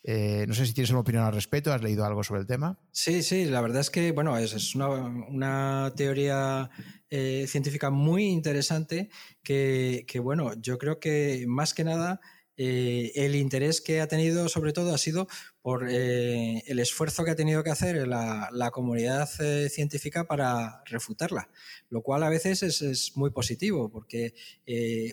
Eh, 0.03 0.45
no 0.47 0.53
sé 0.53 0.65
si 0.65 0.73
tienes 0.73 0.91
una 0.91 1.01
opinión 1.01 1.23
al 1.23 1.33
respecto, 1.33 1.73
¿has 1.73 1.81
leído 1.81 2.05
algo 2.05 2.23
sobre 2.23 2.41
el 2.41 2.47
tema? 2.47 2.79
Sí, 2.91 3.23
sí, 3.23 3.45
la 3.45 3.61
verdad 3.61 3.81
es 3.81 3.89
que, 3.89 4.11
bueno, 4.11 4.37
es, 4.37 4.73
una, 4.75 5.93
teoría 5.95 6.69
eh, 7.09 7.45
científica 7.47 7.89
muy 7.89 8.25
interesante 8.25 9.09
que, 9.43 10.05
bueno, 10.23 10.53
yo 10.61 10.77
creo 10.77 10.99
que 10.99 11.45
más 11.47 11.73
que 11.73 11.83
nada 11.83 12.21
eh, 12.55 13.11
el 13.15 13.35
interés 13.35 13.81
que 13.81 14.01
ha 14.01 14.07
tenido 14.07 14.49
sobre 14.49 14.73
todo 14.73 14.91
ha 14.91 14.97
sido 14.97 15.27
por 15.61 15.87
el 15.89 16.79
esfuerzo 16.79 17.23
que 17.23 17.31
ha 17.31 17.35
tenido 17.35 17.63
que 17.63 17.69
hacer 17.69 18.07
la, 18.07 18.71
comunidad 18.71 19.29
científica 19.69 20.25
para 20.25 20.81
refutarla, 20.85 21.49
lo 21.89 22.01
cual 22.01 22.23
a 22.23 22.29
veces 22.29 22.63
es, 22.63 22.81
es 22.81 23.17
muy 23.17 23.29
positivo 23.31 23.91
porque 23.91 24.33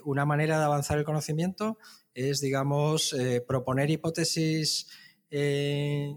una 0.04 0.24
manera 0.24 0.58
de 0.58 0.64
avanzar 0.64 0.98
el 0.98 1.04
conocimiento 1.04 1.78
es, 2.14 2.40
digamos, 2.40 3.12
eh, 3.12 3.40
proponer 3.46 3.90
hipótesis 3.90 4.88
eh, 5.30 6.16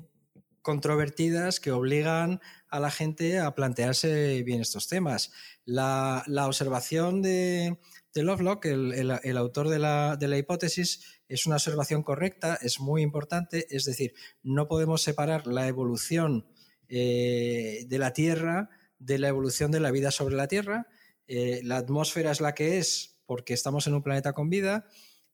controvertidas 0.61 1.60
que 1.60 1.72
obligan 1.72 2.40
a 2.69 2.80
la 2.80 2.91
gente 2.91 3.40
a 3.40 3.56
plantearse 3.56 4.44
bien 4.44 4.61
estos 4.61 4.88
temas. 4.88 5.32
La, 5.65 6.24
observación 6.45 7.22
de, 7.22 7.78
Lovelock, 8.14 8.65
el, 8.65 9.38
autor 9.38 9.69
de 9.69 9.80
la, 9.80 10.38
hipótesis, 10.38 11.22
es 11.28 11.45
una 11.45 11.56
observación 11.56 12.03
correcta, 12.03 12.57
es 12.61 12.80
muy 12.80 13.02
importante, 13.02 13.68
es 13.69 13.86
decir, 13.86 14.14
no 14.44 14.68
podemos 14.68 15.02
separar 15.02 15.48
la 15.48 15.68
evolución 15.68 16.48
eh, 16.90 17.86
de 17.88 17.99
la 17.99 18.14
Tierra 18.14 18.69
de 18.99 19.19
la 19.19 19.28
evolución 19.28 19.69
de 19.69 19.80
la 19.80 19.91
vida 19.91 20.10
sobre 20.10 20.36
la 20.36 20.48
Tierra. 20.48 20.88
la 21.28 21.78
atmósfera 21.78 22.32
es 22.32 22.41
la 22.41 22.56
que 22.56 22.80
es 22.80 23.19
porque 23.28 23.53
estamos 23.53 23.86
en 23.86 23.94
un 23.94 24.02
planeta 24.02 24.34
con 24.34 24.49
vida 24.49 24.88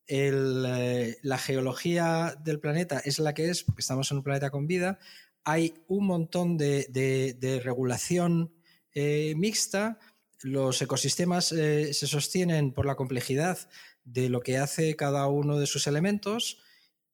eh, 0.07 1.17
la 1.21 1.37
geología 1.37 2.35
del 2.43 2.59
planeta 2.59 2.99
es 2.99 3.19
la 3.19 3.33
que 3.33 3.49
es, 3.49 3.63
porque 3.63 3.81
estamos 3.81 4.11
en 4.11 4.17
un 4.17 4.23
planeta 4.23 4.49
con 4.49 4.67
vida, 4.67 4.99
hay 5.43 5.73
un 5.87 6.05
montón 6.05 6.57
de, 6.57 7.61
regulación 7.63 8.53
eh, 8.93 9.33
mixta, 9.37 9.99
los 10.41 10.81
ecosistemas 10.81 11.51
eh, 11.53 11.93
se 11.93 12.07
sostienen 12.07 12.73
por 12.73 12.85
la 12.85 12.95
complejidad 12.95 13.57
de 14.03 14.29
lo 14.29 14.41
que 14.41 14.57
hace 14.57 14.95
cada 14.95 15.27
uno 15.27 15.57
de 15.57 15.67
sus 15.67 15.87
elementos 15.87 16.61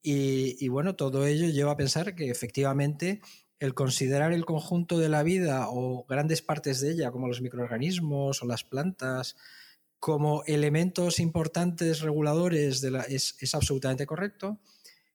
y, 0.02 0.66
bueno, 0.68 0.96
todo 0.96 1.26
ello 1.26 1.48
lleva 1.48 1.72
a 1.72 1.76
pensar 1.76 2.14
que 2.14 2.30
efectivamente 2.30 3.20
el 3.58 3.74
considerar 3.74 4.32
el 4.32 4.46
conjunto 4.46 4.98
de 4.98 5.10
la 5.10 5.22
vida 5.22 5.66
o 5.68 6.06
grandes 6.08 6.40
partes 6.40 6.80
de 6.80 6.92
ella, 6.92 7.10
como 7.10 7.28
los 7.28 7.42
microorganismos 7.42 8.42
o 8.42 8.46
las 8.46 8.64
plantas, 8.64 9.36
como 10.00 10.42
elementos 10.46 11.20
importantes 11.20 12.00
reguladores 12.00 12.82
es, 12.82 13.54
absolutamente 13.54 14.06
correcto. 14.06 14.58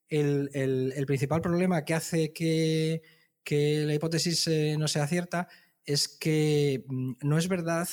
El, 0.08 1.04
principal 1.08 1.42
problema 1.42 1.84
que 1.84 1.96
hace 1.96 2.32
que, 2.32 3.02
la 3.50 3.94
hipótesis 3.94 4.48
eh, 4.48 4.76
no 4.78 4.88
sea 4.88 5.08
cierta 5.08 5.48
es 5.86 6.08
que 6.08 6.86
mm, 6.88 7.14
no 7.22 7.38
es 7.38 7.48
verdad 7.48 7.88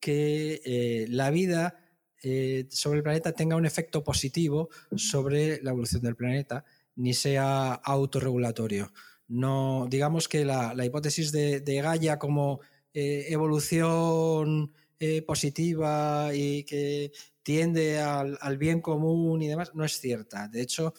que 0.00 0.60
eh, 0.64 1.06
la 1.08 1.30
vida 1.30 1.78
eh, 2.22 2.66
sobre 2.70 2.98
el 2.98 3.04
planeta 3.04 3.32
tenga 3.32 3.56
un 3.56 3.66
efecto 3.66 4.02
positivo 4.02 4.68
sobre 4.96 5.62
la 5.62 5.70
evolución 5.70 6.02
del 6.02 6.16
planeta, 6.16 6.64
ni 6.96 7.14
sea 7.14 7.74
autorregulatorio. 7.74 8.92
No, 9.28 9.86
digamos 9.88 10.28
que 10.28 10.44
la, 10.44 10.74
hipótesis 10.84 11.30
de, 11.32 11.62
Gaia 11.82 12.18
como 12.18 12.60
evolución 12.92 14.72
eh, 15.06 15.20
positiva 15.20 16.30
y 16.32 16.64
que 16.64 17.12
tiende 17.42 18.00
al, 18.00 18.56
bien 18.56 18.80
común 18.80 19.42
y 19.42 19.48
demás, 19.48 19.72
no 19.74 19.84
es 19.84 20.00
cierta. 20.00 20.48
De 20.48 20.62
hecho, 20.62 20.94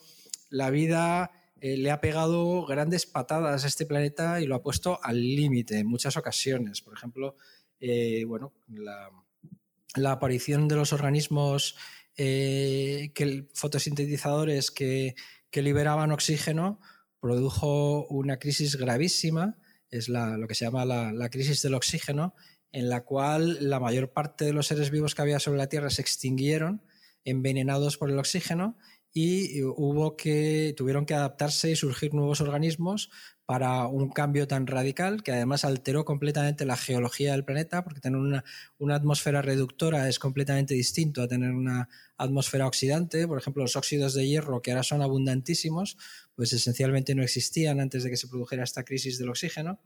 la 0.51 0.69
vida 0.69 1.31
eh, 1.59 1.75
le 1.75 1.89
ha 1.89 2.01
pegado 2.01 2.67
grandes 2.67 3.07
patadas 3.07 3.63
a 3.63 3.67
este 3.67 3.87
planeta 3.87 4.41
y 4.41 4.45
lo 4.45 4.53
ha 4.53 4.61
puesto 4.61 4.99
al 5.01 5.19
límite 5.19 5.79
en 5.79 5.87
muchas 5.87 6.17
ocasiones. 6.17 6.83
Por 6.83 6.93
ejemplo, 6.93 7.35
eh, 7.79 8.25
bueno, 8.27 8.53
la, 8.67 10.11
aparición 10.11 10.67
de 10.67 10.75
los 10.75 10.93
organismos 10.93 11.75
que, 12.15 13.47
fotosintetizadores 13.55 14.69
que, 14.69 15.15
liberaban 15.51 16.11
oxígeno 16.11 16.79
produjo 17.19 18.05
una 18.07 18.37
crisis 18.37 18.75
gravísima, 18.75 19.57
es 19.89 20.09
lo 20.09 20.47
que 20.47 20.53
se 20.53 20.65
llama 20.65 20.85
la 20.85 21.29
crisis 21.31 21.63
del 21.63 21.73
oxígeno, 21.73 22.35
en 22.75 22.89
la 22.89 23.05
cual 23.05 23.57
la 23.61 23.79
mayor 23.79 24.11
parte 24.11 24.43
de 24.43 24.51
los 24.51 24.67
seres 24.67 24.91
vivos 24.91 25.15
que 25.15 25.21
había 25.21 25.39
sobre 25.39 25.59
la 25.59 25.69
Tierra 25.69 25.89
se 25.89 26.01
extinguieron 26.01 26.81
envenenados 27.23 27.97
por 27.97 28.11
el 28.11 28.19
oxígeno 28.19 28.77
y 29.13 29.63
hubo 29.63 30.17
que 30.17 30.73
tuvieron 30.75 31.05
que 31.05 31.13
adaptarse 31.13 31.71
y 31.71 31.77
surgir 31.77 32.13
nuevos 32.13 32.41
organismos 32.41 33.09
para 33.45 33.87
un 33.87 34.09
cambio 34.09 34.45
tan 34.45 34.67
radical 34.67 35.23
que 35.23 35.31
además 35.31 35.63
alteró 35.63 36.03
completamente 36.03 36.65
la 36.65 36.75
geología 36.75 37.31
del 37.31 37.45
planeta 37.45 37.81
porque 37.85 38.01
tener 38.01 38.19
una, 38.19 38.43
una, 38.77 38.95
atmósfera 38.95 39.41
reductora 39.41 40.09
es 40.09 40.19
completamente 40.19 40.73
distinto 40.73 41.21
a 41.21 41.29
tener 41.29 41.51
una 41.51 41.87
atmósfera 42.17 42.67
oxidante. 42.67 43.25
Por 43.25 43.37
ejemplo 43.37 43.63
los 43.63 43.77
óxidos 43.77 44.15
de 44.15 44.27
hierro 44.27 44.61
que 44.61 44.71
ahora 44.71 44.83
son 44.83 45.01
abundantísimos 45.01 45.95
pues 46.35 46.51
esencialmente 46.51 47.15
no 47.15 47.23
existían 47.23 47.79
antes 47.79 48.03
de 48.03 48.09
que 48.09 48.17
se 48.17 48.27
produjera 48.27 48.65
esta 48.65 48.83
crisis 48.83 49.17
del 49.17 49.29
oxígeno. 49.29 49.79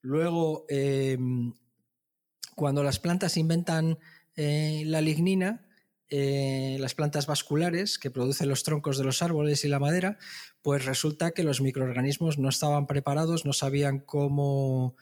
Luego 0.00 0.64
em, 0.70 1.52
cuando 2.58 2.82
las 2.82 2.98
plantas 2.98 3.36
inventan 3.36 4.00
eh, 4.34 4.82
la 4.84 5.00
lignina, 5.00 5.64
eh, 6.08 6.76
las 6.80 6.92
plantas 6.92 7.28
vasculares 7.28 8.00
que 8.00 8.10
producen 8.10 8.48
los 8.48 8.64
troncos 8.64 8.98
de 8.98 9.04
los 9.04 9.22
árboles 9.22 9.64
y 9.64 9.68
la 9.68 9.78
madera, 9.78 10.18
pues 10.60 10.84
resulta 10.84 11.30
que 11.30 11.44
los 11.44 11.60
microorganismos 11.60 12.36
no 12.36 12.48
estaban 12.48 12.88
preparados, 12.88 13.44
no 13.44 13.52
sabían 13.52 14.00
cómo, 14.00 14.96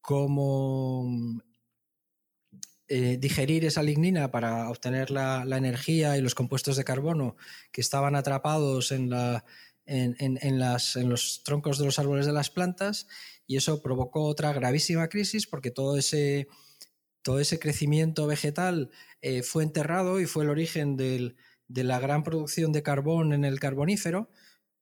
cómo 0.00 1.40
eh, 2.88 3.18
digerir 3.20 3.64
esa 3.64 3.84
lignina 3.84 4.32
para 4.32 4.68
obtener 4.68 5.12
la, 5.12 5.44
energía 5.56 6.18
y 6.18 6.22
los 6.22 6.34
compuestos 6.34 6.76
de 6.76 6.82
carbono 6.82 7.36
que 7.70 7.82
estaban 7.82 8.16
atrapados 8.16 8.90
en, 8.90 9.10
la, 9.10 9.44
en, 9.86 10.58
las, 10.58 10.96
en 10.96 11.08
los 11.08 11.44
troncos 11.44 11.78
de 11.78 11.84
los 11.84 12.00
árboles 12.00 12.26
de 12.26 12.32
las 12.32 12.50
plantas 12.50 13.06
y 13.46 13.56
eso 13.56 13.80
provocó 13.80 14.24
otra 14.24 14.52
gravísima 14.52 15.08
crisis 15.08 15.46
porque 15.46 15.70
todo 15.70 15.96
ese 15.96 16.48
todo 17.22 17.40
ese 17.40 17.58
crecimiento 17.58 18.26
vegetal 18.26 18.90
eh, 19.20 19.42
fue 19.42 19.62
enterrado 19.62 20.20
y 20.20 20.26
fue 20.26 20.44
el 20.44 20.50
origen 20.50 20.96
de 20.96 21.34
la 21.68 22.00
gran 22.00 22.22
producción 22.22 22.72
de 22.72 22.82
carbón 22.82 23.32
en 23.32 23.44
el 23.44 23.60
carbonífero, 23.60 24.30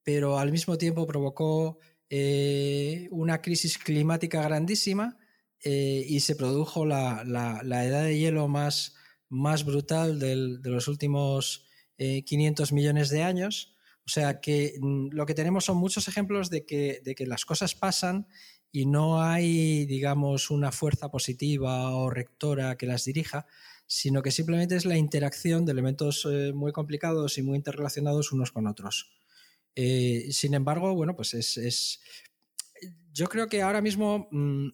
pero 0.03 0.39
al 0.39 0.53
mismo 0.53 0.79
tiempo 0.79 1.07
provocó 1.07 1.79
eh, 2.11 3.09
una 3.11 3.43
crisis 3.43 3.79
climática 3.79 4.43
grandísima 4.43 5.19
eh, 5.65 6.05
y 6.09 6.21
se 6.21 6.37
produjo 6.37 6.87
la, 6.87 7.23
edad 7.23 8.05
de 8.05 8.19
hielo 8.19 8.49
más, 8.49 8.95
más 9.29 9.65
brutal 9.65 10.19
de 10.19 10.37
los 10.63 10.89
últimos 10.89 11.65
500 11.97 12.73
millones 12.73 13.11
de 13.11 13.25
años. 13.25 13.75
O 14.07 14.11
sea 14.11 14.41
que 14.41 14.75
mm, 14.81 15.09
lo 15.11 15.27
que 15.27 15.35
tenemos 15.35 15.65
son 15.65 15.77
muchos 15.77 16.09
ejemplos 16.09 16.49
de 16.49 16.65
que, 16.65 17.03
de 17.05 17.15
que 17.15 17.27
las 17.27 17.45
cosas 17.45 17.75
pasan 17.75 18.27
y 18.71 18.87
no 18.87 19.23
hay, 19.23 19.87
digamos, 19.87 20.51
una 20.51 20.73
fuerza 20.73 21.11
positiva 21.11 21.95
o 21.95 22.11
rectora 22.11 22.77
que 22.77 22.87
las 22.87 23.05
dirija, 23.05 23.47
sino 23.87 24.23
que 24.23 24.31
simplemente 24.31 24.77
es 24.77 24.85
la 24.85 24.99
interacción 24.99 25.65
de 25.65 25.73
elementos 25.73 26.27
eh, 26.31 26.53
muy 26.55 26.73
complicados 26.73 27.39
y 27.39 27.43
muy 27.43 27.57
interrelacionados 27.57 28.33
unos 28.33 28.53
con 28.53 28.67
otros. 28.67 29.11
Eh, 29.75 30.29
sin 30.31 30.55
embargo, 30.55 30.95
bueno, 30.95 31.17
pues 31.17 31.35
es, 31.35 32.01
Yo 33.13 33.27
creo 33.29 33.49
que 33.49 33.63
ahora 33.63 33.81
mismo 33.81 34.29
mm, 34.31 34.69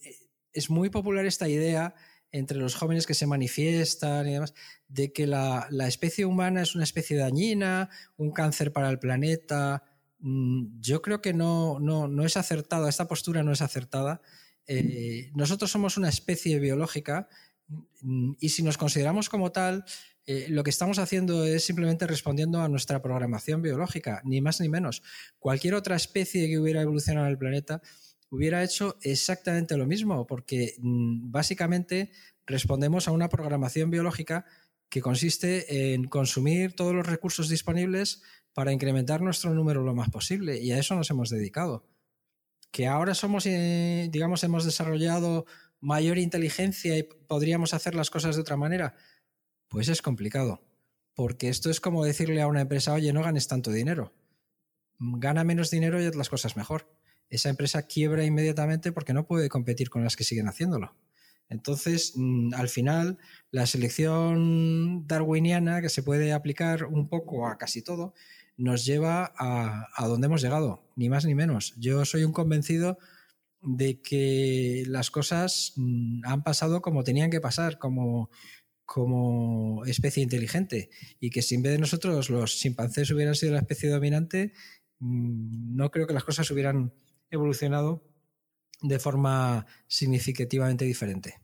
es 0.53 0.71
muy 0.71 0.91
popular 0.91 1.27
esta 1.27 1.49
idea 1.49 1.95
entre 2.33 2.59
los 2.59 2.75
jóvenes 2.75 3.07
que 3.07 3.15
se 3.15 3.29
manifiestan 3.29 4.27
y 4.29 4.33
demás, 4.33 4.55
de 4.89 5.13
que 5.13 5.29
la, 5.29 5.69
la 5.71 5.87
especie 5.87 6.25
humana 6.25 6.63
es 6.63 6.75
una 6.75 6.83
especie 6.83 7.17
dañina, 7.17 7.91
un 8.17 8.33
cáncer 8.33 8.73
para 8.73 8.91
el 8.91 8.99
planeta, 8.99 9.85
yo 10.81 11.03
creo 11.03 11.21
que 11.21 11.35
no, 11.35 11.79
no, 11.79 12.25
es 12.25 12.37
acertada, 12.37 12.89
esta 12.89 13.07
postura 13.07 13.43
no 13.43 13.53
es 13.53 13.61
acertada. 13.61 14.23
Eh, 14.67 15.31
nosotros 15.35 15.71
somos 15.71 15.99
una 15.99 16.09
especie 16.09 16.59
biológica 16.59 17.29
mm, 18.01 18.33
y 18.41 18.49
si 18.49 18.63
nos 18.63 18.79
consideramos 18.79 19.29
como 19.29 19.53
tal, 19.53 19.85
eh, 20.27 20.47
lo 20.49 20.65
que 20.65 20.71
estamos 20.71 20.99
haciendo 20.99 21.45
es 21.45 21.67
simplemente 21.67 22.07
respondiendo 22.07 22.63
a 22.63 22.69
nuestra 22.69 23.03
programación 23.03 23.61
biológica, 23.61 24.23
ni 24.25 24.41
más 24.41 24.63
ni 24.63 24.71
menos. 24.71 25.03
Cualquier 25.39 25.75
otra 25.75 25.97
especie 25.97 26.49
que 26.49 26.59
hubiera 26.59 26.81
evolucionado 26.81 27.27
en 27.27 27.33
el 27.33 27.39
planeta 27.39 27.83
hubiera 28.31 28.65
hecho 28.65 28.97
exactamente 29.03 29.77
lo 29.77 29.87
mismo, 29.87 30.27
porque 30.27 30.77
mm, 30.79 31.31
básicamente 31.31 32.13
respondemos 32.47 33.09
a 33.09 33.13
una 33.13 33.29
programación 33.29 33.91
biológica 33.91 34.47
que 34.89 35.03
consiste 35.03 35.93
en 35.93 36.05
consumir 36.05 36.75
todos 36.75 36.95
los 36.95 37.07
recursos 37.07 37.51
disponibles 37.51 38.23
para 38.55 38.73
incrementar 38.73 39.21
nuestro 39.21 39.53
número 39.53 39.83
lo 39.83 39.95
más 39.95 40.09
posible 40.11 40.59
y 40.59 40.73
a 40.73 40.79
eso 40.79 40.95
nos 40.95 41.11
hemos 41.11 41.29
dedicado. 41.29 41.87
Que 42.71 42.87
ahora 42.87 43.15
somos, 43.15 43.47
eh, 43.47 44.09
digamos, 44.11 44.43
hemos 44.45 44.65
desarrollado 44.65 45.45
mayor 45.81 46.19
inteligencia 46.19 46.97
y 46.97 47.03
podríamos 47.03 47.75
hacer 47.75 47.95
las 47.95 48.11
cosas 48.11 48.37
de 48.37 48.41
otra 48.41 48.57
manera, 48.57 48.95
pues 49.69 49.89
es 49.89 50.01
complicado. 50.01 50.63
Porque 51.15 51.49
esto 51.49 51.71
es 51.71 51.81
como 51.81 52.05
decirle 52.05 52.41
a 52.43 52.49
una 52.49 52.63
empresa, 52.63 52.93
oye, 52.93 53.13
no 53.13 53.23
ganes 53.23 53.47
tanto 53.47 53.71
dinero. 53.71 54.13
Gana 54.99 55.45
menos 55.45 55.71
dinero 55.71 56.03
y 56.03 56.07
haz 56.07 56.17
las 56.17 56.29
cosas 56.29 56.57
mejor. 56.57 56.91
Esa 57.29 57.51
empresa 57.51 57.87
quiebra 57.87 58.25
inmediatamente 58.25 58.93
porque 58.93 59.13
no 59.13 59.27
puede 59.27 59.49
competir 59.49 59.91
con 59.91 60.03
las 60.03 60.17
que 60.17 60.25
siguen 60.25 60.49
haciéndolo. 60.49 60.97
Entonces, 61.49 62.13
mm, 62.17 62.55
al 62.55 62.69
final, 62.69 63.19
la 63.51 63.67
selección 63.67 65.07
darwiniana, 65.07 65.81
que 65.83 65.89
se 65.89 66.03
puede 66.03 66.33
aplicar 66.33 66.87
un 66.87 67.09
poco 67.09 67.47
a 67.47 67.59
casi 67.59 67.83
todo, 67.83 68.15
nos 68.57 68.85
lleva 68.85 69.33
a, 69.37 70.07
donde 70.07 70.27
hemos 70.27 70.43
llegado, 70.43 70.89
ni 70.97 71.09
más 71.09 71.25
ni 71.25 71.35
menos. 71.35 71.75
Yo 71.77 72.05
soy 72.05 72.25
un 72.25 72.33
convencido 72.33 72.99
de 73.61 74.01
que 74.01 74.85
las 74.87 75.11
cosas 75.11 75.73
mm, 75.77 76.23
han 76.25 76.43
pasado 76.43 76.83
como 76.83 77.05
tenían 77.05 77.31
que 77.31 77.41
pasar, 77.41 77.79
como, 77.79 78.31
como 78.85 79.85
especie 79.87 80.23
inteligente, 80.23 80.91
y 81.21 81.31
que 81.31 81.43
si 81.43 81.55
en 81.55 81.63
vez 81.63 81.73
de 81.73 81.79
nosotros 81.79 82.31
los 82.31 82.57
chimpancés 82.57 83.11
hubieran 83.11 83.35
sido 83.35 83.53
la 83.53 83.61
especie 83.61 83.89
dominante, 83.89 84.53
mm, 84.99 85.77
no 85.77 85.91
creo 85.91 86.07
que 86.07 86.15
las 86.15 86.25
cosas 86.25 86.51
hubieran 86.51 86.93
evolucionado 87.31 88.05
de 88.83 88.99
forma 88.99 89.67
significativamente 89.89 90.85
diferente. 90.85 91.41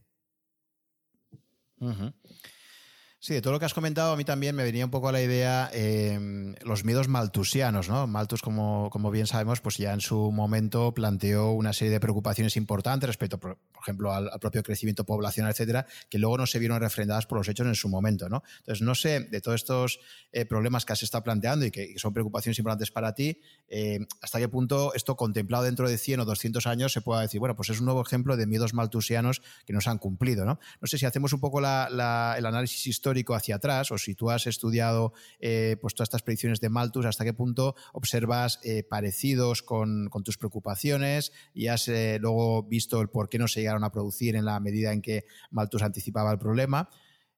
Sí, 3.22 3.34
de 3.34 3.42
todo 3.42 3.52
lo 3.52 3.59
que 3.59 3.66
has 3.66 3.74
comentado, 3.74 4.14
a 4.14 4.16
mí 4.16 4.24
también 4.24 4.56
me 4.56 4.62
venía 4.62 4.82
un 4.82 4.90
poco 4.90 5.10
a 5.10 5.12
la 5.12 5.20
idea 5.20 5.68
em, 5.74 6.55
los 6.62 6.86
miedos 6.86 7.06
maltusianos, 7.06 7.86
¿no? 7.86 8.06
Malthus, 8.06 8.40
como, 8.40 8.88
como, 8.88 9.10
bien 9.10 9.26
sabemos, 9.26 9.60
pues 9.60 9.76
ya 9.76 9.92
en 9.92 10.01
su 10.01 10.32
momento 10.32 10.94
planteó 10.94 11.51
una 11.51 11.74
serie 11.74 11.92
de 11.92 12.01
preocupaciones 12.01 12.56
importantes 12.56 13.06
respecto, 13.06 13.38
por, 13.38 13.59
ejemplo, 13.82 14.10
al, 14.14 14.30
propio 14.40 14.62
crecimiento 14.62 15.05
poblacional, 15.05 15.52
etcétera, 15.52 15.84
que 16.09 16.18
luego 16.18 16.38
no 16.38 16.47
se 16.47 16.59
vieron 16.59 16.80
refrendadas 16.80 17.26
por 17.26 17.36
los 17.36 17.47
hechos 17.47 17.66
en 17.66 17.74
su 17.74 17.90
momento. 17.90 18.30
¿no? 18.30 18.42
Entonces, 18.60 18.80
no 18.80 18.94
sé, 18.94 19.20
de 19.20 19.42
todos 19.42 19.56
estos 19.56 20.01
eh, 20.32 20.47
problemas 20.47 20.86
que 20.86 20.94
has 20.94 21.02
estado 21.02 21.22
planteando 21.22 21.66
y 21.66 21.70
que, 21.70 21.92
son 21.98 22.14
preocupaciones 22.14 22.59
importantes 22.59 22.90
para 22.90 23.14
ti, 23.14 23.38
eh, 23.68 23.98
hasta 24.22 24.38
qué 24.38 24.48
punto 24.48 24.94
esto 24.94 25.16
contemplado 25.16 25.64
dentro 25.64 25.90
de 25.90 25.98
100 25.98 26.20
o 26.20 26.24
200 26.24 26.66
años 26.66 26.94
se 26.94 27.02
pueda 27.02 27.20
decir, 27.20 27.38
bueno, 27.38 27.55
pues 27.55 27.68
es 27.68 27.80
un 27.80 27.84
nuevo 27.84 28.01
ejemplo 28.01 28.38
de 28.38 28.47
miedos 28.47 28.72
maltusianos 28.72 29.42
que 29.66 29.74
nos 29.74 29.88
han 29.88 29.98
cumplido. 29.98 30.47
No, 30.47 30.59
no 30.80 30.86
sé 30.86 30.97
si 30.97 31.05
hacemos 31.05 31.34
un 31.34 31.40
poco 31.40 31.59
el 31.59 31.66
análisis 31.66 32.86
histórico 32.86 33.10
hacia 33.35 33.57
atrás 33.57 33.91
o 33.93 33.99
si 33.99 34.15
tú 34.15 34.31
has 34.31 34.47
estudiado 34.47 35.12
eh, 35.39 35.77
pues 35.81 35.95
todas 35.95 36.09
estas 36.09 36.23
predicciones 36.23 36.61
de 36.61 36.69
Malthus, 36.69 37.07
hasta 37.07 37.24
qué 37.24 37.32
punto 37.32 37.74
observas 37.93 38.61
parecidos 38.89 39.62
con, 39.62 40.09
con, 40.09 40.23
tus 40.23 40.39
preocupaciones 40.39 41.32
y 41.55 41.69
has 41.69 41.89
luego 42.20 42.62
visto 42.62 43.01
el 43.01 43.09
por 43.09 43.28
qué 43.28 43.39
no 43.39 43.49
se 43.49 43.61
llegaron 43.61 43.85
a 43.85 43.93
producir 43.93 44.37
en 44.37 44.45
la 44.45 44.61
medida 44.61 44.93
en 44.93 45.03
que 45.03 45.24
Malthus 45.51 45.82
anticipaba 45.82 46.32
el 46.32 46.39
problema. 46.39 46.89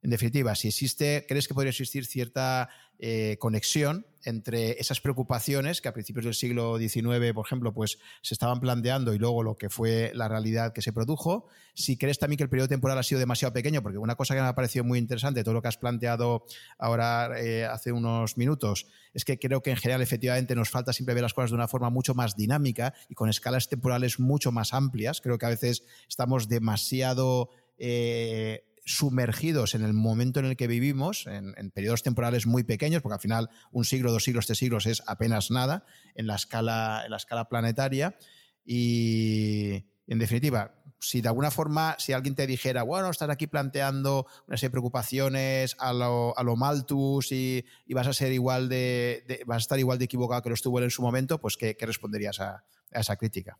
En 0.02 0.10
definitiva, 0.10 0.56
si 0.56 0.68
existe, 0.68 1.24
¿crees 1.28 1.46
que 1.46 1.54
podría 1.54 1.70
existir 1.70 2.04
cierta 2.06 2.68
eh, 3.04 3.36
conexión 3.40 4.06
entre 4.24 4.80
esas 4.80 5.00
preocupaciones 5.00 5.80
que 5.80 5.88
a 5.88 5.92
principios 5.92 6.24
del 6.24 6.34
siglo 6.34 6.78
XIX, 6.78 7.32
por 7.34 7.44
ejemplo, 7.44 7.74
pues 7.74 7.98
se 8.20 8.32
estaban 8.32 8.60
planteando 8.60 9.12
y 9.12 9.18
luego 9.18 9.42
lo 9.42 9.56
que 9.56 9.70
fue 9.70 10.12
la 10.14 10.28
realidad 10.28 10.72
que 10.72 10.82
se 10.82 10.92
produjo? 10.92 11.48
Si 11.74 11.96
crees 11.96 12.20
también 12.20 12.36
que 12.36 12.44
el 12.44 12.48
periodo 12.48 12.68
temporal 12.68 12.96
ha 12.96 13.02
sido 13.02 13.18
demasiado 13.18 13.52
pequeño, 13.52 13.82
porque 13.82 13.98
una 13.98 14.14
cosa 14.14 14.36
que 14.36 14.40
me 14.40 14.46
ha 14.46 14.54
parecido 14.54 14.84
muy 14.84 15.00
interesante, 15.00 15.42
todo 15.42 15.52
lo 15.52 15.62
que 15.62 15.66
has 15.66 15.78
planteado 15.78 16.44
ahora 16.78 17.32
eh, 17.40 17.64
hace 17.64 17.90
unos 17.90 18.36
minutos, 18.36 18.86
es 19.14 19.24
que 19.24 19.36
creo 19.36 19.64
que 19.64 19.70
en 19.70 19.78
general 19.78 20.00
efectivamente 20.00 20.54
nos 20.54 20.70
falta 20.70 20.92
siempre 20.92 21.16
ver 21.16 21.22
las 21.22 21.34
cosas 21.34 21.50
de 21.50 21.56
una 21.56 21.66
forma 21.66 21.90
mucho 21.90 22.14
más 22.14 22.36
dinámica 22.36 22.94
y 23.08 23.16
con 23.16 23.28
escalas 23.28 23.68
temporales 23.68 24.20
mucho 24.20 24.52
más 24.52 24.74
amplias. 24.74 25.20
Creo 25.20 25.38
que 25.38 25.46
a 25.46 25.50
veces 25.50 25.82
estamos 26.08 26.48
demasiado... 26.48 27.50
Eh, 27.78 28.64
sumergidos 28.84 29.74
en 29.74 29.82
el 29.82 29.92
momento 29.92 30.40
en 30.40 30.46
el 30.46 30.56
que 30.56 30.66
vivimos, 30.66 31.26
en, 31.26 31.70
periodos 31.70 32.02
temporales 32.02 32.46
muy 32.46 32.64
pequeños, 32.64 33.02
porque 33.02 33.14
al 33.14 33.20
final 33.20 33.50
un 33.70 33.84
siglo, 33.84 34.12
dos 34.12 34.24
siglos, 34.24 34.46
tres 34.46 34.58
siglos 34.58 34.86
es 34.86 35.02
apenas 35.06 35.50
nada 35.50 35.84
en 36.14 36.26
la 36.26 36.36
escala, 36.36 37.02
en 37.04 37.10
la 37.10 37.16
escala 37.16 37.48
planetaria. 37.48 38.16
Y 38.64 39.84
en 40.06 40.18
definitiva, 40.18 40.74
si 40.98 41.20
de 41.20 41.28
alguna 41.28 41.50
forma, 41.50 41.96
si 41.98 42.12
alguien 42.12 42.34
te 42.34 42.46
dijera, 42.46 42.82
bueno, 42.82 43.10
estás 43.10 43.30
aquí 43.30 43.46
planteando 43.46 44.26
una 44.46 44.56
preocupaciones 44.70 45.76
a 45.78 45.92
lo, 45.92 46.36
a 46.36 46.42
lo 46.42 46.56
Malthus 46.56 47.32
y, 47.32 47.64
vas 47.88 48.06
a 48.06 48.12
ser 48.12 48.32
igual 48.32 48.68
de, 48.68 49.42
vas 49.46 49.56
a 49.56 49.58
estar 49.58 49.78
igual 49.78 49.98
de 49.98 50.04
equivocado 50.04 50.42
que 50.42 50.48
lo 50.48 50.54
estuvo 50.54 50.80
en 50.80 50.90
su 50.90 51.02
momento, 51.02 51.40
pues 51.40 51.56
¿qué, 51.56 51.76
responderías 51.80 52.40
a, 52.40 52.64
a 52.92 53.00
esa 53.00 53.16
crítica? 53.16 53.58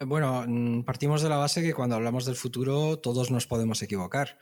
Bueno, 0.00 0.44
mm, 0.46 0.84
partimos 0.84 1.22
de 1.22 1.28
la 1.28 1.38
base 1.38 1.60
que 1.60 1.74
cuando 1.74 1.96
hablamos 1.96 2.24
del 2.24 2.36
futuro 2.36 2.98
todos 3.00 3.32
nos 3.32 3.48
podemos 3.48 3.82
equivocar. 3.82 4.38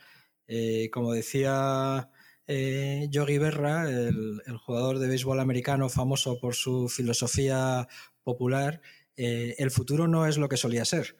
Eh, 0.47 0.89
como 0.91 1.13
decía 1.13 2.11
eh, 2.45 3.07
Yogi 3.09 3.39
Berra, 3.39 3.89
el, 3.89 4.39
jugador 4.59 4.99
de 4.99 5.07
béisbol 5.07 5.39
americano 5.39 5.89
famoso 5.89 6.39
por 6.39 6.53
su 6.53 6.89
filosofía 6.89 7.87
popular, 8.23 8.81
eh, 9.15 9.55
el 9.57 9.71
futuro 9.71 10.07
no 10.07 10.27
es 10.27 10.37
lo 10.37 10.47
que 10.47 10.57
solía 10.57 10.85
ser. 10.85 11.17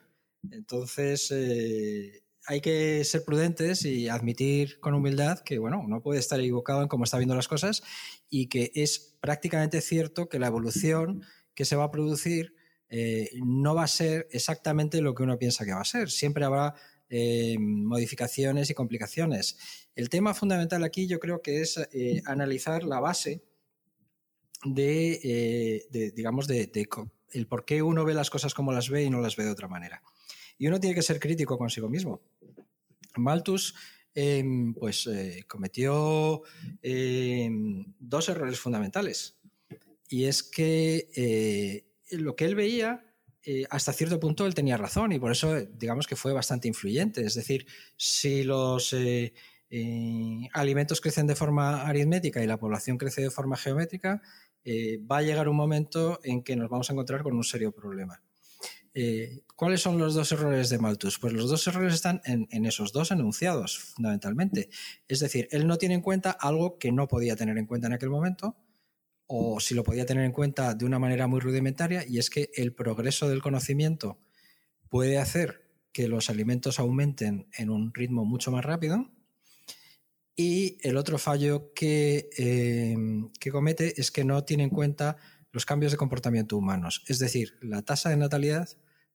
Entonces, 0.52 1.32
hay 2.46 2.60
que 2.60 3.04
ser 3.04 3.24
prudentes 3.24 3.84
y 3.84 4.08
admitir 4.08 4.78
con 4.78 4.94
humildad 4.94 5.40
que, 5.40 5.58
bueno, 5.58 5.80
uno 5.84 6.00
puede 6.00 6.20
estar 6.20 6.38
equivocado 6.38 6.82
en 6.82 6.88
cómo 6.88 7.04
está 7.04 7.18
viendo 7.18 7.34
las 7.34 7.48
cosas 7.48 7.82
y 8.30 8.48
que 8.48 8.70
es 8.76 9.16
prácticamente 9.20 9.80
cierto 9.80 10.28
que 10.28 10.38
la 10.38 10.46
evolución 10.46 11.24
que 11.54 11.64
se 11.64 11.74
va 11.74 11.84
a 11.84 11.90
producir 11.90 12.54
eh, 12.90 13.30
no 13.44 13.74
va 13.74 13.84
a 13.84 13.88
ser 13.88 14.28
exactamente 14.30 15.02
lo 15.02 15.14
que 15.14 15.22
uno 15.22 15.38
piensa 15.38 15.64
que 15.64 15.74
va 15.74 15.80
a 15.80 15.84
ser. 15.84 16.10
Siempre 16.10 16.44
habrá 16.44 16.74
eh, 17.10 17.56
modificaciones 17.58 18.70
y 18.70 18.74
complicaciones. 18.74 19.58
El 19.94 20.08
tema 20.08 20.34
fundamental 20.34 20.84
aquí 20.84 21.06
yo 21.06 21.18
creo 21.18 21.42
que 21.42 21.60
es 21.60 21.78
eh, 21.92 22.22
analizar 22.24 22.84
la 22.84 23.00
base 23.00 23.42
de, 24.64 25.86
digamos, 26.14 26.48
de, 26.48 26.70
el 27.32 27.46
por 27.46 27.64
qué 27.64 27.82
uno 27.82 28.04
ve 28.04 28.14
las 28.14 28.30
cosas 28.30 28.54
como 28.54 28.72
las 28.72 28.88
ve 28.88 29.04
y 29.04 29.10
no 29.10 29.20
las 29.20 29.36
ve 29.36 29.44
de 29.44 29.50
otra 29.50 29.68
manera. 29.68 30.02
Y 30.56 30.66
uno 30.66 30.80
tiene 30.80 30.94
que 30.94 31.02
ser 31.02 31.20
crítico 31.20 31.58
consigo 31.58 31.88
mismo. 31.88 32.22
Malthus 33.16 33.74
em, 34.14 34.74
pues 34.74 35.08
cometió 35.46 36.42
em, 36.82 37.84
dos 38.00 38.28
errores 38.28 38.58
fundamentales. 38.58 39.36
Y 40.08 40.24
es 40.24 40.42
que 40.42 41.86
lo 42.10 42.36
que 42.36 42.44
él 42.44 42.54
veía, 42.54 43.04
eh, 43.44 43.64
hasta 43.70 43.92
cierto 43.92 44.18
punto 44.18 44.46
él 44.46 44.54
tenía 44.54 44.76
razón 44.76 45.12
y 45.12 45.18
por 45.18 45.30
eso 45.30 45.54
digamos 45.60 46.06
que 46.06 46.16
fue 46.16 46.32
bastante 46.32 46.68
influyente. 46.68 47.24
Es 47.24 47.34
decir, 47.34 47.66
si 47.96 48.42
los 48.42 48.92
eh, 48.92 49.32
eh, 49.70 50.48
alimentos 50.52 51.00
crecen 51.00 51.26
de 51.26 51.36
forma 51.36 51.82
aritmética 51.86 52.42
y 52.42 52.46
la 52.46 52.58
población 52.58 52.98
crece 52.98 53.22
de 53.22 53.30
forma 53.30 53.56
geométrica, 53.56 54.22
va 55.10 55.18
a 55.18 55.22
llegar 55.22 55.48
un 55.48 55.56
momento 55.56 56.20
en 56.22 56.42
que 56.42 56.54
nos 56.54 56.68
vamos 56.68 56.90
a 56.90 56.92
encontrar 56.92 57.22
con 57.22 57.34
un 57.34 57.44
serio 57.44 57.72
problema. 57.72 58.22
¿Cuáles 59.56 59.80
son 59.80 59.96
los 59.96 60.12
dos 60.12 60.30
errores 60.32 60.68
de 60.68 60.78
Malthus? 60.78 61.18
Pues 61.18 61.32
los 61.32 61.48
dos 61.48 61.66
errores 61.68 61.94
están 61.94 62.20
en, 62.26 62.66
esos 62.66 62.92
dos 62.92 63.10
enunciados, 63.10 63.78
fundamentalmente. 63.78 64.68
Es 65.06 65.20
decir, 65.20 65.48
él 65.52 65.66
no 65.66 65.78
tiene 65.78 65.94
en 65.94 66.02
cuenta 66.02 66.32
algo 66.32 66.78
que 66.78 66.92
no 66.92 67.08
podía 67.08 67.34
tener 67.34 67.56
en 67.56 67.64
cuenta 67.64 67.86
en 67.86 67.94
aquel 67.94 68.10
momento, 68.10 68.56
o 69.28 69.60
si 69.60 69.74
lo 69.74 69.84
podía 69.84 70.06
tener 70.06 70.24
en 70.24 70.32
cuenta 70.32 70.74
de 70.74 70.86
una 70.86 70.98
manera 70.98 71.26
muy 71.26 71.38
rudimentaria, 71.38 72.04
y 72.06 72.18
es 72.18 72.30
que 72.30 72.50
el 72.54 72.74
progreso 72.74 73.28
del 73.28 73.42
conocimiento 73.42 74.18
puede 74.88 75.18
hacer 75.18 75.68
que 75.92 76.08
los 76.08 76.30
alimentos 76.30 76.78
aumenten 76.78 77.46
en 77.56 77.70
un 77.70 77.92
ritmo 77.92 78.24
mucho 78.24 78.50
más 78.50 78.64
rápido. 78.64 79.10
Y 80.34 80.78
el 80.80 80.96
otro 80.96 81.18
fallo 81.18 81.72
que, 81.74 82.30
em, 82.38 83.30
que 83.38 83.50
comete 83.50 84.00
es 84.00 84.10
que 84.10 84.24
no 84.24 84.44
tiene 84.44 84.62
en 84.64 84.70
cuenta 84.70 85.16
los 85.52 85.66
cambios 85.66 85.92
de 85.92 85.98
comportamiento 85.98 86.56
humanos. 86.56 87.04
Es 87.06 87.18
decir, 87.18 87.58
la 87.60 87.82
tasa 87.82 88.08
de 88.10 88.16
natalidad 88.16 88.68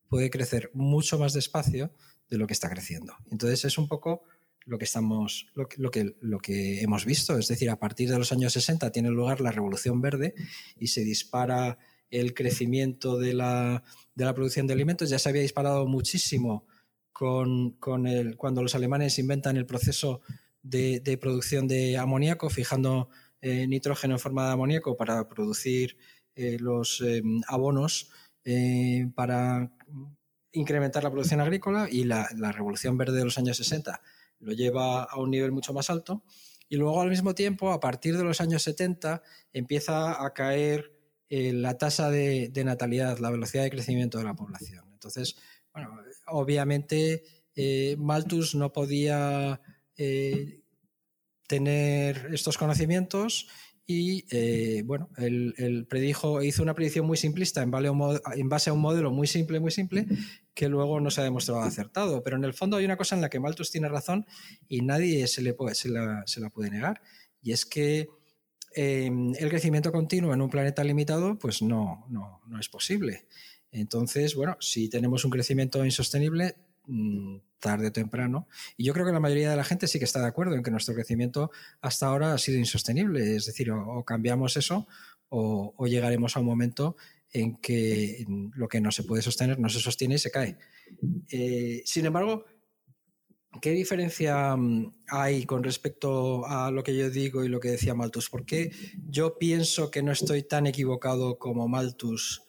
puede 0.08 0.30
crecer 0.30 0.70
mucho 0.74 1.18
más 1.18 1.32
despacio 1.32 1.92
de 2.28 2.38
lo 2.38 2.46
que 2.46 2.52
está 2.52 2.70
creciendo. 2.70 3.16
Entonces 3.30 3.64
es 3.64 3.78
un 3.78 3.88
poco 3.88 4.22
lo 4.66 4.78
que 4.78 4.84
estamos, 4.84 5.46
lo 5.54 5.68
que, 5.68 6.14
lo 6.20 6.38
que, 6.38 6.80
hemos 6.80 7.04
visto. 7.04 7.38
Es 7.38 7.48
decir, 7.48 7.70
a 7.70 7.78
partir 7.78 8.10
de 8.10 8.18
los 8.18 8.32
años 8.32 8.52
60 8.54 8.90
tiene 8.92 9.10
lugar 9.10 9.40
la 9.40 9.52
Revolución 9.52 10.00
Verde 10.00 10.34
y 10.78 10.88
se 10.88 11.04
dispara 11.04 11.78
el 12.10 12.34
crecimiento 12.34 13.18
de 13.18 13.34
la, 13.34 13.82
producción 14.16 14.66
de 14.66 14.72
alimentos. 14.72 15.10
Ya 15.10 15.18
se 15.18 15.28
había 15.28 15.42
disparado 15.42 15.86
muchísimo 15.86 16.66
con, 17.12 17.76
el, 18.06 18.36
cuando 18.36 18.62
los 18.62 18.74
alemanes 18.74 19.18
inventan 19.18 19.56
el 19.56 19.66
proceso 19.66 20.20
de, 20.62 21.18
producción 21.20 21.68
de 21.68 21.98
amoníaco, 21.98 22.48
fijando 22.48 23.10
eh, 23.40 23.66
nitrógeno 23.66 24.14
en 24.14 24.20
forma 24.20 24.46
de 24.46 24.52
amoníaco 24.52 24.96
para 24.96 25.28
producir 25.28 25.96
eh, 26.34 26.56
los 26.58 27.02
eh, 27.02 27.22
abonos 27.46 28.10
para 29.14 29.72
incrementar 30.52 31.02
la 31.02 31.10
producción 31.10 31.40
agrícola 31.40 31.88
y 31.90 32.04
la, 32.04 32.28
la, 32.36 32.52
Revolución 32.52 32.98
Verde 32.98 33.16
de 33.16 33.24
los 33.24 33.38
años 33.38 33.56
60 33.56 34.02
lo 34.40 34.52
lleva 34.52 35.04
a 35.04 35.18
un 35.18 35.30
nivel 35.30 35.52
mucho 35.52 35.72
más 35.72 35.90
alto. 35.90 36.22
Y 36.68 36.76
luego 36.76 37.00
al 37.00 37.10
mismo 37.10 37.34
tiempo, 37.34 37.72
a 37.72 37.80
partir 37.80 38.16
de 38.16 38.24
los 38.24 38.40
años 38.40 38.62
70, 38.62 39.22
empieza 39.52 40.24
a 40.24 40.32
caer 40.32 40.92
eh, 41.28 41.52
la 41.52 41.78
tasa 41.78 42.10
de, 42.10 42.50
natalidad, 42.64 43.18
la 43.18 43.30
velocidad 43.30 43.64
de 43.64 43.70
crecimiento 43.70 44.18
de 44.18 44.24
la 44.24 44.34
población. 44.34 44.84
Entonces, 44.92 45.36
bueno, 45.72 46.00
obviamente 46.26 47.24
eh, 47.54 47.96
Malthus 47.98 48.54
no 48.54 48.72
podía 48.72 49.60
eh, 49.96 50.62
tener 51.46 52.30
estos 52.32 52.58
conocimientos 52.58 53.48
y 53.86 54.24
eh, 54.30 54.82
bueno, 54.84 55.10
él, 55.18 55.86
predijo, 55.88 56.42
hizo 56.42 56.62
una 56.62 56.74
predicción 56.74 57.06
muy 57.06 57.18
simplista 57.18 57.62
en, 57.62 57.70
base 57.70 58.70
a 58.70 58.72
un 58.72 58.80
modelo 58.80 59.10
muy 59.10 59.26
simple, 59.26 59.60
muy 59.60 59.70
simple, 59.70 60.06
que 60.54 60.68
luego 60.68 61.00
no 61.00 61.10
se 61.10 61.20
ha 61.20 61.24
demostrado 61.24 61.60
acertado. 61.60 62.22
Pero 62.22 62.36
en 62.36 62.44
el 62.44 62.54
fondo 62.54 62.78
hay 62.78 62.86
una 62.86 62.96
cosa 62.96 63.14
en 63.14 63.20
la 63.20 63.28
que 63.28 63.40
Malthus 63.40 63.70
tiene 63.70 63.88
razón 63.88 64.26
y 64.68 64.80
nadie 64.80 65.26
se, 65.26 65.42
le 65.42 65.52
puede, 65.52 65.74
se, 65.74 65.90
la, 65.90 66.24
puede 66.52 66.70
negar, 66.70 67.02
y 67.42 67.52
es 67.52 67.66
que 67.66 68.08
em, 68.74 69.34
el 69.38 69.50
crecimiento 69.50 69.92
continuo 69.92 70.32
en 70.32 70.40
un 70.40 70.48
planeta 70.48 70.82
limitado 70.82 71.38
pues 71.38 71.60
no, 71.60 72.06
no, 72.08 72.40
no 72.46 72.58
es 72.58 72.68
posible. 72.70 73.26
Entonces, 73.70 74.34
bueno, 74.34 74.56
si 74.60 74.88
tenemos 74.88 75.24
un 75.24 75.32
crecimiento 75.32 75.84
insostenible, 75.84 76.54
tarde 77.64 77.88
o 77.88 77.92
temprano. 77.92 78.46
Y 78.76 78.84
yo 78.84 78.92
creo 78.92 79.06
que 79.06 79.12
la 79.12 79.20
mayoría 79.20 79.50
de 79.50 79.56
la 79.56 79.64
gente 79.64 79.88
sí 79.88 79.98
que 79.98 80.04
está 80.04 80.20
de 80.20 80.26
acuerdo 80.26 80.54
en 80.54 80.62
que 80.62 80.70
nuestro 80.70 80.94
crecimiento 80.94 81.50
hasta 81.80 82.06
ahora 82.06 82.34
ha 82.34 82.38
sido 82.38 82.58
insostenible. 82.58 83.36
Es 83.36 83.46
decir, 83.46 83.70
o, 83.70 84.04
cambiamos 84.04 84.56
eso 84.56 84.86
o, 85.30 85.86
llegaremos 85.86 86.36
a 86.36 86.40
un 86.40 86.46
momento 86.46 86.96
en 87.32 87.56
que 87.56 88.24
lo 88.54 88.68
que 88.68 88.80
no 88.80 88.92
se 88.92 89.02
puede 89.02 89.22
sostener 89.22 89.58
no 89.58 89.68
se 89.68 89.80
sostiene 89.80 90.16
y 90.16 90.18
se 90.18 90.30
cae. 90.30 90.58
Eh, 91.30 91.82
sin 91.84 92.06
embargo, 92.06 92.44
¿qué 93.60 93.70
diferencia 93.70 94.54
mm, 94.54 94.94
hay 95.08 95.44
con 95.44 95.64
respecto 95.64 96.46
a 96.46 96.70
lo 96.70 96.84
que 96.84 96.96
yo 96.96 97.10
digo 97.10 97.44
y 97.44 97.48
lo 97.48 97.60
que 97.60 97.70
decía 97.70 97.94
Malthus? 97.94 98.28
¿Por 98.28 98.44
qué 98.44 98.70
yo 99.08 99.38
pienso 99.38 99.90
que 99.90 100.02
no 100.02 100.12
estoy 100.12 100.42
tan 100.42 100.66
equivocado 100.66 101.38
como 101.38 101.66
Malthus 101.66 102.43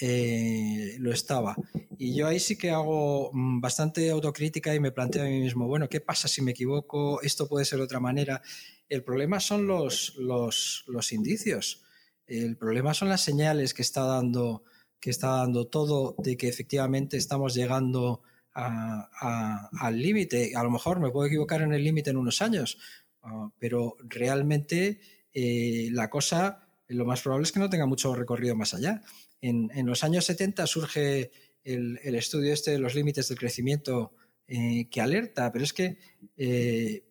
eh, 0.00 0.96
lo 0.98 1.12
estaba. 1.12 1.56
Y 1.98 2.14
yo 2.16 2.26
ahí 2.26 2.40
sí 2.40 2.56
que 2.56 2.70
hago 2.70 3.30
mm, 3.32 3.60
bastante 3.60 4.10
autocrítica 4.10 4.74
y 4.74 4.80
me 4.80 4.92
planteo 4.92 5.22
a 5.22 5.26
mí 5.26 5.40
mismo, 5.40 5.66
bueno, 5.66 5.88
¿qué 5.88 6.00
pasa 6.00 6.28
si 6.28 6.42
me 6.42 6.52
equivoco? 6.52 7.22
Esto 7.22 7.48
puede 7.48 7.64
ser 7.64 7.78
de 7.78 7.84
otra 7.84 8.00
manera. 8.00 8.42
El 8.88 9.02
problema 9.02 9.40
son 9.40 9.66
los, 9.66 10.14
los, 10.16 10.84
los 10.86 11.12
indicios. 11.12 11.82
El 12.26 12.56
problema 12.56 12.94
son 12.94 13.08
las 13.08 13.22
señales 13.22 13.74
que 13.74 13.82
está 13.82 14.04
dando 14.04 14.64
que 15.04 15.10
está 15.10 15.28
dando 15.36 15.66
todo 15.66 16.14
de 16.16 16.38
que 16.38 16.48
efectivamente 16.48 17.18
estamos 17.18 17.54
llegando 17.54 18.22
al 18.54 20.00
límite. 20.00 20.56
A 20.56 20.62
lo 20.62 20.70
mejor 20.70 20.98
me 20.98 21.10
puedo 21.10 21.26
equivocar 21.26 21.60
en 21.60 21.74
el 21.74 21.84
límite 21.84 22.08
en 22.08 22.16
unos 22.16 22.40
años, 22.40 22.78
ah, 23.22 23.50
pero 23.58 23.96
realmente 23.98 25.00
eh, 25.34 25.90
la 25.92 26.08
cosa, 26.08 26.70
lo 26.88 27.04
más 27.04 27.20
probable 27.20 27.44
es 27.44 27.52
que 27.52 27.60
no 27.60 27.68
tenga 27.68 27.84
mucho 27.84 28.14
recorrido 28.14 28.56
más 28.56 28.72
allá. 28.72 29.02
En, 29.46 29.86
los 29.86 30.04
años 30.04 30.24
70 30.24 30.66
surge 30.66 31.30
el, 31.64 32.14
estudio 32.14 32.50
este 32.50 32.70
de 32.70 32.78
los 32.78 32.94
límites 32.94 33.28
del 33.28 33.38
crecimiento 33.38 34.14
eh, 34.48 34.88
que 34.90 35.02
alerta, 35.02 35.52
pero 35.52 35.64
es 35.64 35.74
que 35.74 35.98
eh, 36.38 37.04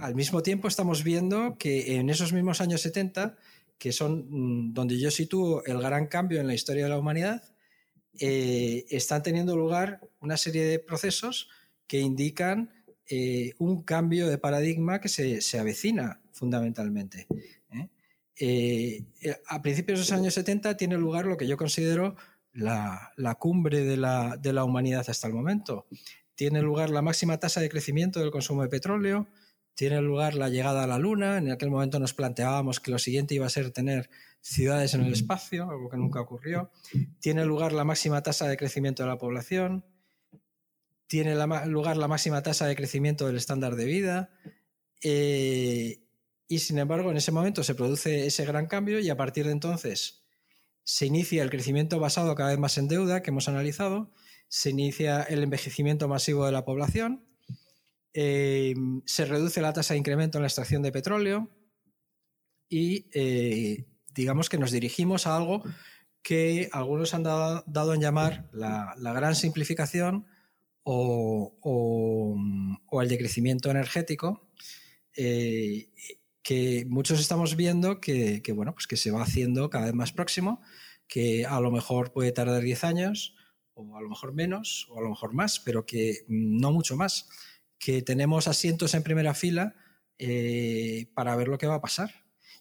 al 0.00 0.14
mismo 0.14 0.42
tiempo 0.42 0.68
estamos 0.68 1.02
viendo 1.02 1.56
que 1.56 1.96
en 1.96 2.10
esos 2.10 2.34
mismos 2.34 2.60
años 2.60 2.82
70 2.82 3.38
que 3.78 3.90
son 3.90 4.26
mm, 4.28 4.74
donde 4.74 4.98
yo 4.98 5.10
sitúo 5.10 5.64
el 5.64 5.80
gran 5.80 6.08
cambio 6.08 6.40
en 6.40 6.46
la 6.46 6.54
historia 6.54 6.84
de 6.84 6.90
la 6.90 6.98
humanidad, 6.98 7.42
eh, 8.20 8.84
están 8.90 9.22
teniendo 9.22 9.56
lugar 9.56 10.00
una 10.20 10.36
serie 10.36 10.64
de 10.64 10.78
procesos 10.78 11.48
que 11.86 12.00
indican 12.00 12.70
un 13.58 13.84
cambio 13.84 14.26
de 14.26 14.36
paradigma 14.36 15.00
que 15.00 15.08
se, 15.08 15.58
avecina 15.60 16.20
fundamentalmente. 16.32 17.28
¿Eh? 18.38 19.04
a 19.48 19.62
principios 19.62 19.98
de 19.98 20.02
los 20.02 20.12
años 20.12 20.34
70 20.34 20.76
tiene 20.76 20.96
lugar 20.96 21.26
lo 21.26 21.36
que 21.36 21.46
yo 21.46 21.56
considero 21.56 22.16
la, 22.52 23.12
cumbre 23.38 23.84
de 23.84 23.96
la, 23.96 24.36
de 24.36 24.52
la, 24.52 24.64
humanidad 24.64 25.04
hasta 25.08 25.26
el 25.26 25.34
momento. 25.34 25.86
Tiene 26.34 26.62
lugar 26.62 26.90
la 26.90 27.02
máxima 27.02 27.38
tasa 27.38 27.60
de 27.60 27.68
crecimiento 27.68 28.20
del 28.20 28.30
consumo 28.30 28.62
de 28.62 28.68
petróleo, 28.68 29.26
tiene 29.76 30.00
lugar 30.00 30.34
la 30.34 30.48
llegada 30.48 30.84
a 30.84 30.86
la 30.86 30.98
Luna. 30.98 31.36
En 31.36 31.50
aquel 31.50 31.70
momento 31.70 31.98
nos 31.98 32.14
planteábamos 32.14 32.80
que 32.80 32.90
lo 32.90 32.98
siguiente 32.98 33.34
iba 33.34 33.44
a 33.44 33.50
ser 33.50 33.70
tener 33.72 34.08
ciudades 34.40 34.94
en 34.94 35.02
el 35.02 35.12
espacio, 35.12 35.70
algo 35.70 35.90
que 35.90 35.98
nunca 35.98 36.18
ocurrió. 36.18 36.70
Tiene 37.20 37.44
lugar 37.44 37.72
la 37.72 37.84
máxima 37.84 38.22
tasa 38.22 38.48
de 38.48 38.56
crecimiento 38.56 39.02
de 39.02 39.10
la 39.10 39.18
población. 39.18 39.84
Tiene 41.08 41.36
lugar 41.66 41.98
la 41.98 42.08
máxima 42.08 42.42
tasa 42.42 42.66
de 42.66 42.74
crecimiento 42.74 43.26
del 43.26 43.36
estándar 43.36 43.76
de 43.76 43.84
vida. 43.84 44.30
Eh, 45.02 46.05
y 46.48 46.60
sin 46.60 46.78
embargo, 46.78 47.10
en 47.10 47.16
ese 47.16 47.32
momento 47.32 47.62
se 47.64 47.74
produce 47.74 48.26
ese 48.26 48.44
gran 48.44 48.66
cambio 48.66 49.00
y 49.00 49.10
a 49.10 49.16
partir 49.16 49.46
de 49.46 49.52
entonces 49.52 50.24
se 50.84 51.06
inicia 51.06 51.42
el 51.42 51.50
crecimiento 51.50 51.98
basado 51.98 52.34
cada 52.34 52.50
vez 52.50 52.58
más 52.58 52.78
en 52.78 52.88
deuda 52.88 53.22
que 53.22 53.30
hemos 53.30 53.48
analizado, 53.48 54.12
se 54.48 54.70
inicia 54.70 55.22
el 55.22 55.42
envejecimiento 55.42 56.06
masivo 56.06 56.46
de 56.46 56.52
la 56.52 56.64
población 56.64 57.26
Em, 58.18 59.02
se 59.04 59.26
reduce 59.26 59.60
la 59.60 59.74
tasa 59.74 59.92
de 59.92 59.98
incremento 59.98 60.38
en 60.38 60.42
la 60.42 60.48
extracción 60.48 60.80
de 60.80 60.90
petróleo 60.90 61.50
y 62.66 63.10
eh, 63.12 63.84
digamos 64.14 64.48
que 64.48 64.56
nos 64.56 64.70
dirigimos 64.70 65.26
a 65.26 65.36
algo 65.36 65.62
que 66.22 66.70
algunos 66.72 67.12
han 67.12 67.24
dado, 67.24 67.92
en 67.92 68.00
llamar 68.00 68.48
la, 68.54 68.94
gran 68.96 69.34
simplificación 69.34 70.26
o, 70.82 72.38
el 73.02 73.08
decrecimiento 73.10 73.70
energético, 73.70 74.48
eh, 75.14 75.90
que 76.46 76.86
muchos 76.88 77.18
estamos 77.18 77.56
viendo 77.56 78.00
que, 78.00 78.40
bueno, 78.54 78.72
pues 78.72 78.86
que 78.86 78.96
se 78.96 79.10
va 79.10 79.20
haciendo 79.20 79.68
cada 79.68 79.86
vez 79.86 79.94
más 79.94 80.12
próximo, 80.12 80.62
que 81.08 81.44
a 81.44 81.58
lo 81.58 81.72
mejor 81.72 82.12
puede 82.12 82.30
tardar 82.30 82.62
10 82.62 82.84
años, 82.84 83.34
o 83.74 83.96
a 83.96 84.00
lo 84.00 84.08
mejor 84.08 84.32
menos, 84.32 84.86
o 84.90 85.00
a 85.00 85.02
lo 85.02 85.08
mejor 85.08 85.34
más, 85.34 85.58
pero 85.58 85.86
que 85.86 86.24
no 86.28 86.70
mucho 86.70 86.94
más 86.96 87.28
que 87.80 88.00
tenemos 88.00 88.46
asientos 88.46 88.94
en 88.94 89.02
primera 89.02 89.34
fila 89.34 89.74
eh, 90.20 91.10
para 91.14 91.34
ver 91.34 91.48
lo 91.48 91.58
que 91.58 91.66
va 91.66 91.74
a 91.74 91.80
pasar 91.80 92.14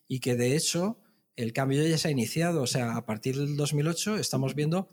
y 0.07 0.19
que 0.19 0.35
de 0.35 0.55
hecho 0.55 0.99
el 1.35 1.53
cambio 1.53 1.85
ya 1.85 1.99
se 1.99 2.07
ha 2.07 2.11
iniciado. 2.11 2.63
O 2.63 2.67
sea, 2.67 2.97
a 2.97 3.05
partir 3.05 3.37
del 3.37 3.55
2008 3.55 4.17
estamos 4.17 4.55
viendo 4.55 4.89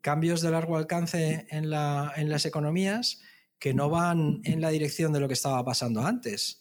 cambios 0.00 0.40
de 0.40 0.50
largo 0.50 0.76
alcance 0.76 1.46
en, 1.48 1.70
las 1.70 2.44
economías 2.44 3.20
que 3.60 3.72
no 3.72 3.88
van 3.88 4.40
en 4.42 4.60
la 4.60 4.70
dirección 4.70 5.12
de 5.12 5.20
lo 5.20 5.28
que 5.28 5.34
estaba 5.34 5.64
pasando 5.64 6.00
antes. 6.04 6.60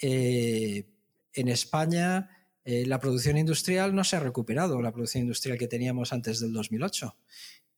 Eh, 0.00 0.92
en 1.36 1.48
España 1.48 2.28
eh, 2.64 2.84
la 2.84 2.98
producción 2.98 3.38
industrial 3.38 3.94
no 3.94 4.02
se 4.02 4.16
ha 4.16 4.20
recuperado, 4.20 4.82
la 4.82 4.92
producción 4.92 5.22
industrial 5.22 5.56
que 5.56 5.68
teníamos 5.68 6.12
antes 6.12 6.40
del 6.40 6.52
2008. 6.52 7.16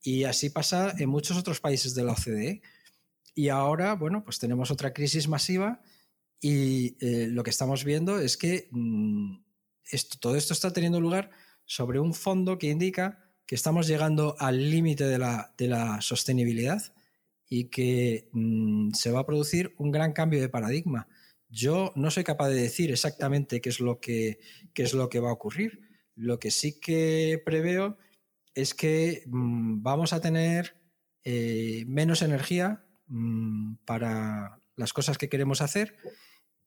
Y 0.01 0.23
así 0.23 0.49
pasa 0.49 0.95
en 0.97 1.09
muchos 1.09 1.37
otros 1.37 1.59
países 1.59 1.93
de 1.93 2.03
la 2.03 2.13
OCDE. 2.13 2.63
Y 3.35 3.49
ahora, 3.49 3.93
bueno, 3.93 4.23
pues 4.23 4.39
tenemos 4.39 4.71
otra 4.71 4.91
crisis 4.91 5.27
masiva 5.27 5.81
y 6.41 6.97
eh, 7.05 7.27
lo 7.27 7.43
que 7.43 7.51
estamos 7.51 7.83
viendo 7.83 8.19
es 8.19 8.35
que 8.35 8.67
mm, 8.71 9.35
todo 10.19 10.35
esto 10.35 10.53
está 10.53 10.71
teniendo 10.71 10.99
lugar 10.99 11.29
sobre 11.65 11.99
un 11.99 12.13
fondo 12.13 12.57
que 12.57 12.67
indica 12.67 13.29
que 13.45 13.55
estamos 13.55 13.87
llegando 13.87 14.35
al 14.39 14.69
límite 14.69 15.05
de 15.05 15.17
la, 15.17 15.97
sostenibilidad 16.01 16.81
y 17.47 17.65
que 17.65 18.29
mm, 18.31 18.93
se 18.93 19.11
va 19.11 19.21
a 19.21 19.25
producir 19.25 19.75
un 19.77 19.91
gran 19.91 20.13
cambio 20.13 20.41
de 20.41 20.49
paradigma. 20.49 21.07
Yo 21.49 21.91
no 21.95 22.11
soy 22.11 22.23
capaz 22.23 22.49
de 22.49 22.61
decir 22.61 22.91
exactamente 22.91 23.59
qué 23.59 23.69
es 23.69 23.79
lo 23.79 23.99
que, 23.99 24.39
es 24.75 24.93
lo 24.93 25.09
que 25.09 25.19
va 25.19 25.29
a 25.29 25.33
ocurrir. 25.33 25.81
Lo 26.15 26.39
que 26.39 26.51
sí 26.51 26.79
que 26.79 27.41
preveo 27.43 27.97
es 28.53 28.73
que 28.73 29.23
mm, 29.27 29.81
vamos 29.81 30.13
a 30.13 30.21
tener 30.21 30.75
eh, 31.23 31.83
menos 31.87 32.21
energía 32.21 32.85
Mm, 33.09 33.77
para 33.85 34.61
las 34.75 34.93
cosas 34.93 35.17
que 35.17 35.29
queremos 35.29 35.61
hacer 35.61 35.95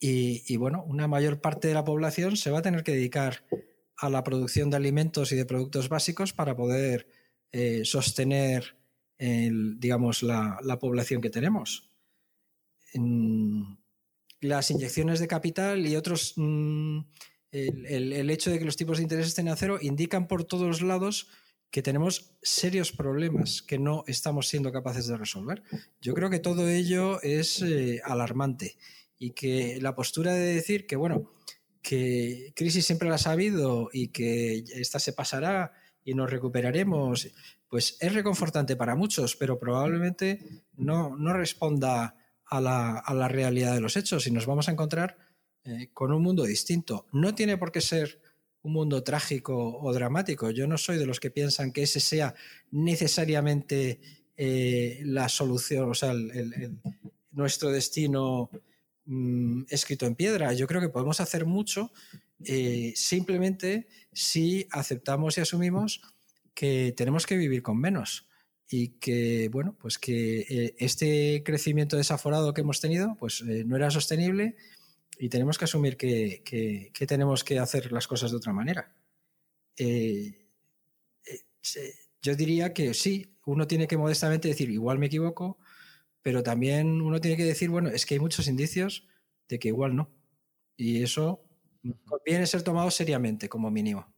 y, 0.00 0.56
bueno, 0.56 0.82
una 0.84 1.06
mayor 1.06 1.40
parte 1.40 1.68
de 1.68 1.74
la 1.74 1.84
población 1.84 2.36
se 2.36 2.50
va 2.50 2.58
a 2.58 2.62
tener 2.62 2.82
que 2.82 2.90
dedicar 2.90 3.44
a 3.96 4.10
la 4.10 4.24
producción 4.24 4.68
de 4.68 4.76
alimentos 4.76 5.30
y 5.30 5.36
de 5.36 5.46
productos 5.46 5.88
básicos 5.88 6.32
para 6.32 6.56
poder 6.56 7.06
eh, 7.52 7.84
sostener 7.84 8.76
digamos, 9.18 10.24
la, 10.24 10.58
población 10.80 11.20
que 11.20 11.30
tenemos. 11.30 11.88
Las 14.42 14.70
inyecciones 14.70 15.20
de 15.20 15.28
capital 15.28 15.86
y 15.86 15.96
otros, 15.96 16.34
mm, 16.36 16.98
el, 17.52 18.12
el, 18.12 18.30
hecho 18.30 18.50
de 18.50 18.58
que 18.58 18.64
los 18.64 18.76
tipos 18.76 18.98
de 18.98 19.04
interés 19.04 19.28
estén 19.28 19.48
a 19.48 19.56
cero 19.56 19.78
indican 19.80 20.26
por 20.26 20.44
todos 20.44 20.82
lados 20.82 21.28
que 21.70 21.82
tenemos 21.82 22.34
serios 22.42 22.92
problemas 22.92 23.62
que 23.62 23.78
no 23.78 24.04
estamos 24.06 24.48
siendo 24.48 24.72
capaces 24.72 25.06
de 25.06 25.16
resolver. 25.16 25.62
Yo 26.02 26.12
creo 26.12 26.28
que 26.28 26.38
todo 26.38 26.68
ello 26.68 27.22
es 27.22 27.62
eh, 27.62 28.02
alarmante 28.04 28.76
y 29.18 29.30
que 29.30 29.78
la 29.80 29.94
postura 29.94 30.34
de 30.34 30.54
decir 30.54 30.86
que, 30.86 30.96
bueno, 30.96 31.30
que 31.80 32.52
crisis 32.54 32.84
siempre 32.84 33.08
la 33.08 33.18
ha 33.24 33.30
habido 33.30 33.88
y 33.92 34.08
que 34.08 34.64
esta 34.74 34.98
se 34.98 35.14
pasará 35.14 35.72
y 36.04 36.14
nos 36.14 36.30
recuperaremos, 36.30 37.28
pues 37.68 37.96
es 38.00 38.12
reconfortante 38.12 38.76
para 38.76 38.94
muchos, 38.94 39.36
pero 39.36 39.58
probablemente 39.58 40.40
no, 40.76 41.16
no 41.16 41.32
responda 41.32 42.16
a 42.52 43.14
la, 43.14 43.28
realidad 43.28 43.74
de 43.74 43.80
los 43.80 43.96
hechos 43.96 44.26
y 44.26 44.30
nos 44.30 44.44
vamos 44.44 44.68
a 44.68 44.72
encontrar 44.72 45.16
eh, 45.64 45.88
con 45.94 46.12
un 46.12 46.22
mundo 46.22 46.44
distinto. 46.44 47.06
No 47.12 47.34
tiene 47.34 47.56
por 47.56 47.72
qué 47.72 47.80
ser 47.80 48.20
un 48.62 48.74
mundo 48.74 49.02
trágico 49.02 49.78
o 49.80 49.92
dramático. 49.92 50.50
Yo 50.50 50.66
no 50.66 50.76
soy 50.76 50.98
de 50.98 51.06
los 51.06 51.18
que 51.18 51.30
piensan 51.30 51.72
que 51.72 51.82
ese 51.82 51.98
sea 51.98 52.34
necesariamente 52.70 54.00
eh, 54.36 55.00
la 55.04 55.28
solución, 55.30 55.90
o 55.90 55.94
sea, 55.94 56.12
nuestro 57.30 57.70
destino 57.70 58.50
mm, 59.06 59.62
escrito 59.70 60.06
en 60.06 60.14
piedra. 60.14 60.52
Yo 60.52 60.66
creo 60.66 60.82
que 60.82 60.90
podemos 60.90 61.20
hacer 61.20 61.46
mucho 61.46 61.90
eh, 62.44 62.92
simplemente 62.96 63.88
si 64.12 64.66
aceptamos 64.70 65.38
y 65.38 65.40
asumimos 65.40 66.02
que 66.54 66.92
tenemos 66.94 67.26
que 67.26 67.38
vivir 67.38 67.62
con 67.62 67.78
menos 67.78 68.26
y 68.68 68.88
que 68.98 69.48
bueno 69.50 69.76
pues 69.78 69.98
que 69.98 70.40
eh, 70.40 70.74
este 70.78 71.42
crecimiento 71.44 71.96
desaforado 71.96 72.54
que 72.54 72.62
hemos 72.62 72.80
tenido 72.80 73.16
pues 73.18 73.42
no 73.42 73.76
era 73.76 73.90
sostenible 73.90 74.56
y 75.18 75.28
tenemos 75.28 75.56
que 75.56 75.66
asumir 75.66 75.96
que, 75.96 76.92
tenemos 77.06 77.44
que 77.44 77.60
hacer 77.60 77.92
las 77.92 78.08
cosas 78.08 78.32
de 78.32 78.36
otra 78.36 78.52
manera. 78.52 78.92
Eh, 79.76 80.48
eh, 81.24 81.94
yo 82.20 82.34
diría 82.34 82.72
que 82.72 82.92
sí, 82.92 83.36
uno 83.46 83.68
tiene 83.68 83.86
que 83.86 83.96
modestamente 83.96 84.48
decir, 84.48 84.70
igual 84.70 84.98
me 84.98 85.06
equivoco, 85.06 85.58
pero 86.22 86.42
también 86.42 87.00
uno 87.00 87.20
tiene 87.20 87.36
que 87.36 87.44
decir, 87.44 87.70
bueno, 87.70 87.88
es 87.88 88.04
que 88.04 88.14
hay 88.14 88.20
muchos 88.20 88.48
indicios 88.48 89.06
de 89.48 89.60
que 89.60 89.68
igual 89.68 89.94
no. 89.94 90.10
Y 90.76 91.04
eso 91.04 91.44
conviene 92.04 92.46
ser 92.46 92.62
tomado 92.62 92.90
seriamente, 92.90 93.48
como 93.48 93.70
mínimo. 93.70 94.11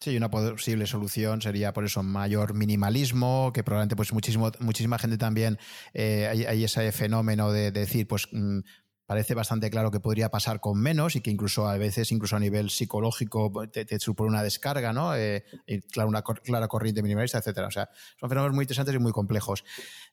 Sí, 0.00 0.16
una 0.16 0.30
posible 0.30 0.86
solución 0.86 1.42
sería 1.42 1.72
por 1.72 1.84
eso 1.84 2.04
mayor 2.04 2.54
minimalismo, 2.54 3.52
que 3.52 3.64
probablemente 3.64 3.96
pues 3.96 4.12
muchísimo, 4.12 4.52
muchísima 4.60 4.96
gente 4.96 5.18
también 5.18 5.58
eh, 5.92 6.46
hay, 6.46 6.62
ese 6.62 6.92
fenómeno 6.92 7.50
de, 7.50 7.72
decir, 7.72 8.06
pues 8.06 8.28
mm, 8.30 8.60
parece 9.06 9.34
bastante 9.34 9.70
claro 9.70 9.90
que 9.90 9.98
podría 9.98 10.30
pasar 10.30 10.60
con 10.60 10.80
menos 10.80 11.16
y 11.16 11.20
que 11.20 11.32
incluso 11.32 11.66
a 11.66 11.76
veces, 11.78 12.12
incluso 12.12 12.36
a 12.36 12.38
nivel 12.38 12.70
psicológico, 12.70 13.50
te, 13.72 13.98
supone 13.98 14.30
una 14.30 14.44
descarga, 14.44 14.92
¿no? 14.92 15.16
Eh, 15.16 15.44
y 15.66 15.80
claro, 15.80 16.08
una 16.08 16.22
clara 16.22 16.68
corriente 16.68 17.02
minimalista, 17.02 17.38
etcétera. 17.38 17.66
O 17.66 17.72
sea, 17.72 17.90
son 18.20 18.28
fenómenos 18.28 18.54
muy 18.54 18.62
interesantes 18.62 18.94
y 18.94 18.98
muy 19.00 19.10
complejos. 19.10 19.64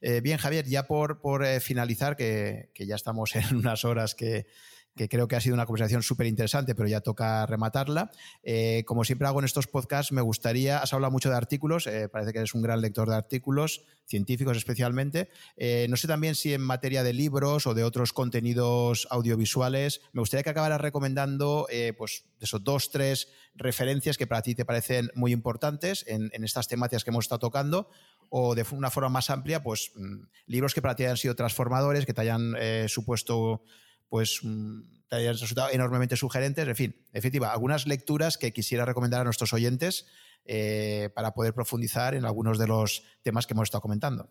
Eh, 0.01 0.19
bien, 0.19 0.39
Javier, 0.39 0.65
ya 0.65 0.87
por, 0.87 1.21
por 1.21 1.45
finalizar, 1.61 2.15
que, 2.15 2.71
que, 2.73 2.87
ya 2.87 2.95
estamos 2.95 3.35
en 3.35 3.55
unas 3.55 3.85
horas 3.85 4.15
que, 4.15 4.47
que 4.95 5.09
creo 5.09 5.27
que 5.27 5.35
ha 5.35 5.41
sido 5.41 5.55
una 5.55 5.65
conversación 5.65 6.03
súper 6.03 6.27
interesante, 6.27 6.73
pero 6.73 6.87
ya 6.87 7.01
toca 7.01 7.45
rematarla. 7.45 8.11
Eh, 8.43 8.83
como 8.85 9.03
siempre 9.03 9.27
hago 9.27 9.39
en 9.39 9.45
estos 9.45 9.67
podcasts, 9.67 10.11
me 10.13 10.21
gustaría, 10.21 10.79
has 10.79 10.93
hablado 10.93 11.11
mucho 11.11 11.29
de 11.29 11.35
artículos, 11.35 11.85
eh, 11.87 12.07
parece 12.07 12.31
que 12.31 12.39
eres 12.39 12.53
un 12.53 12.61
gran 12.61 12.79
lector 12.81 13.09
de 13.09 13.15
artículos, 13.15 13.83
científicos 14.05 14.55
especialmente. 14.55 15.29
Eh, 15.57 15.87
no 15.89 15.97
sé 15.97 16.07
también 16.07 16.35
si 16.35 16.53
en 16.53 16.61
materia 16.61 17.03
de 17.03 17.11
libros 17.11 17.67
o 17.67 17.73
de 17.73 17.83
otros 17.83 18.13
contenidos 18.13 19.07
audiovisuales, 19.11 20.01
me 20.13 20.21
gustaría 20.21 20.43
que 20.43 20.51
acabaras 20.51 20.79
recomendando 20.79 21.67
pues, 21.97 22.23
esos 22.39 22.63
dos, 22.63 22.89
tres 22.91 23.27
referencias 23.55 24.17
que 24.17 24.27
para 24.27 24.41
ti 24.41 24.55
te 24.55 24.65
parecen 24.65 25.09
muy 25.13 25.33
importantes 25.33 26.05
en, 26.07 26.29
en 26.33 26.43
estas 26.43 26.67
temáticas 26.67 27.03
que 27.03 27.09
hemos 27.09 27.25
estado 27.25 27.39
tocando 27.39 27.89
o 28.29 28.55
de 28.55 28.65
una 28.71 28.89
forma 28.89 29.09
más 29.09 29.29
amplia, 29.29 29.61
pues 29.61 29.91
mm, 29.95 30.23
libros 30.47 30.73
que 30.73 30.81
para 30.81 30.95
ti 30.95 31.03
hayan 31.03 31.17
sido 31.17 31.35
transformadores, 31.35 32.05
que 32.05 32.13
te 32.13 32.21
hayan 32.21 32.55
supuesto 32.87 33.63
pues 34.09 34.39
mm, 34.43 34.81
te 35.07 35.15
hayan 35.17 35.37
resultado 35.37 35.69
enormemente 35.71 36.15
sugerentes. 36.15 36.67
En 36.67 36.75
fin, 36.75 36.95
efectiva, 37.13 37.51
algunas 37.51 37.87
lecturas 37.87 38.37
que 38.37 38.53
quisiera 38.53 38.85
recomendar 38.85 39.21
a 39.21 39.23
nuestros 39.23 39.53
oyentes 39.53 40.05
eh, 40.47 41.09
para 41.15 41.33
poder 41.33 41.55
profundizar 41.55 42.13
en 42.13 42.23
algunos 42.23 42.59
de 42.59 42.67
los 42.67 43.03
temas 43.23 43.47
que 43.47 43.53
hemos 43.53 43.65
estado 43.65 43.81
comentando. 43.81 44.29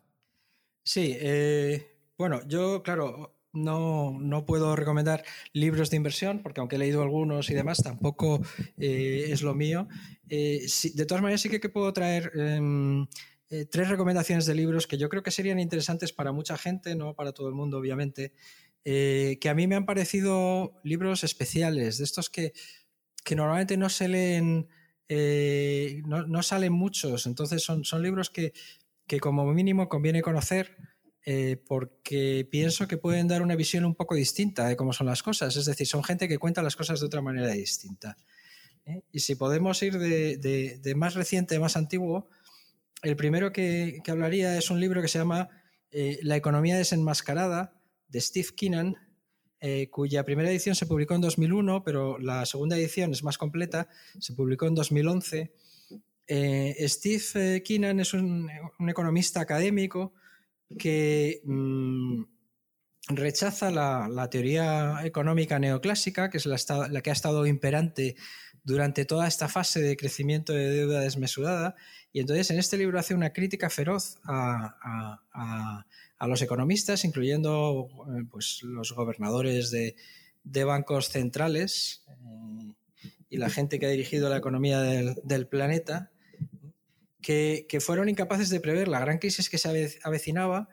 Sí, 0.85 1.17
eh, 1.19 1.99
bueno, 2.17 2.41
yo, 2.47 2.85
claro, 2.85 3.41
no, 3.53 4.17
no, 4.20 4.47
puedo 4.47 4.77
recomendar 4.77 5.25
libros 5.53 5.91
de 5.91 5.97
inversión, 5.97 6.41
porque 6.41 6.61
aunque 6.61 6.77
he 6.77 6.78
leído 6.78 7.03
algunos 7.03 7.51
y 7.51 7.55
demás, 7.55 7.83
tampoco 7.83 8.41
eh, 8.78 9.27
es 9.31 9.43
lo 9.43 9.55
mío. 9.55 9.89
de 10.28 11.07
todas 11.07 11.23
maneras, 11.23 11.41
sí 11.41 11.49
que, 11.49 11.69
puedo 11.69 11.93
traer 11.93 12.31
em, 12.36 13.07
tres 13.49 13.89
recomendaciones 13.89 14.47
de 14.47 14.55
libros 14.55 14.86
que 14.86 14.99
yo 14.99 15.09
creo 15.09 15.25
que 15.25 15.33
serían 15.33 15.59
interesantes 15.59 16.12
para 16.12 16.31
mucha 16.31 16.57
gente, 16.57 16.94
no 16.94 17.15
para 17.15 17.33
todo 17.33 17.49
el 17.49 17.55
mundo, 17.55 17.78
obviamente. 17.78 18.33
Eh, 18.85 19.39
que 19.41 19.49
a 19.49 19.55
mí 19.55 19.67
me 19.67 19.77
han 19.77 19.87
parecido 19.87 20.79
libros 20.85 21.25
especiales, 21.25 21.99
de 21.99 22.05
estos 22.05 22.29
que, 22.29 22.53
normalmente 23.35 23.79
no 23.79 23.89
se 23.89 24.09
leen, 24.09 24.69
eh, 25.09 26.03
no, 26.07 26.43
salen 26.43 26.75
muchos, 26.75 27.27
entonces 27.27 27.63
son, 27.63 27.85
son 27.85 28.03
libros 28.03 28.29
que, 28.29 28.53
como 29.21 29.51
mínimo 29.53 29.89
conviene 29.89 30.23
conocer 30.23 30.77
eh, 31.25 31.57
porque 31.67 32.47
pienso 32.51 32.87
que 32.87 32.99
pueden 32.99 33.29
dar 33.29 33.41
una 33.41 33.57
visión 33.57 33.87
un 33.87 33.95
poco 33.95 34.15
distinta 34.15 34.67
de 34.67 34.77
cómo 34.77 34.93
son 34.93 35.07
las 35.07 35.23
cosas, 35.23 35.57
es 35.57 35.65
decir, 35.65 35.87
son 35.87 36.05
gente 36.05 36.29
que 36.29 36.39
cuenta 36.39 36.63
las 36.63 36.77
cosas 36.77 37.01
de 37.01 37.07
otra 37.07 37.23
manera 37.23 37.49
distinta. 37.49 38.19
Y 39.11 39.21
si 39.21 39.35
podemos 39.35 39.83
ir 39.83 39.99
de, 39.99 40.95
más 40.95 41.15
reciente 41.15 41.59
más 41.59 41.79
antiguo, 41.79 42.29
el 43.03 43.17
primero 43.17 43.51
que, 43.51 44.01
que, 44.05 44.11
hablaría 44.11 44.59
es 44.59 44.69
un 44.71 44.79
libro 44.79 45.01
que 45.01 45.09
se 45.09 45.19
llama 45.19 45.49
La 45.91 46.37
economía 46.37 46.77
desenmascarada, 46.77 47.74
de 48.08 48.20
Steve 48.20 48.49
Keenan, 48.57 48.97
eh, 49.60 49.89
cuya 49.91 50.24
primera 50.24 50.50
edición 50.50 50.74
se 50.74 50.86
publicó 50.86 51.15
en 51.15 51.23
2001, 51.23 51.83
pero 51.84 52.18
la 52.18 52.44
segunda 52.44 52.76
edición 52.76 53.12
es 53.12 53.23
más 53.23 53.39
completa, 53.39 53.89
se 54.18 54.34
publicó 54.34 54.66
en 54.66 54.74
2011. 54.74 55.55
Eh, 56.26 56.89
Steve 56.89 57.24
eh, 57.57 57.62
Keenan 57.62 58.00
es 58.00 58.12
un, 58.15 58.50
economista 58.89 59.41
académico 59.41 60.12
que 60.78 61.41
mm, 61.44 62.24
rechaza 63.08 63.70
la, 63.70 64.28
teoría 64.31 65.00
económica 65.05 65.58
neoclásica, 65.58 66.31
que 66.31 66.39
es 66.39 66.47
la, 66.47 67.00
que 67.02 67.10
ha 67.10 67.12
estado 67.15 67.47
imperante 67.47 68.16
durante 68.62 69.05
toda 69.05 69.26
esta 69.26 69.49
fase 69.49 69.81
de 69.81 69.97
crecimiento 69.97 70.52
de 70.52 70.70
deuda 70.70 71.00
desmesurada, 71.00 71.74
y 72.12 72.20
entonces 72.20 72.50
en 72.50 72.58
este 72.58 72.76
libro 72.76 72.99
hace 72.99 73.15
una 73.15 73.33
crítica 73.33 73.70
feroz 73.70 74.18
a 74.24 75.24
a 75.34 75.86
los 76.26 76.43
economistas, 76.43 77.05
incluyendo 77.05 77.89
eh, 78.09 78.25
pues, 78.31 78.60
los 78.62 78.93
gobernadores 78.93 79.70
de, 79.70 79.94
bancos 80.65 81.09
centrales 81.09 82.05
eh, 82.09 82.73
y 83.31 83.36
la 83.36 83.51
gente 83.51 83.78
que 83.78 83.86
ha 83.86 83.91
dirigido 83.91 84.28
la 84.28 84.36
economía 84.36 84.81
del, 84.81 85.47
planeta, 85.47 86.10
que, 87.20 87.67
fueron 87.81 88.09
incapaces 88.09 88.51
de 88.51 88.60
prever 88.60 88.89
la 88.89 89.01
gran 89.01 89.18
crisis 89.18 89.49
que 89.49 89.59
se 89.59 89.99
avecinaba, 90.02 90.68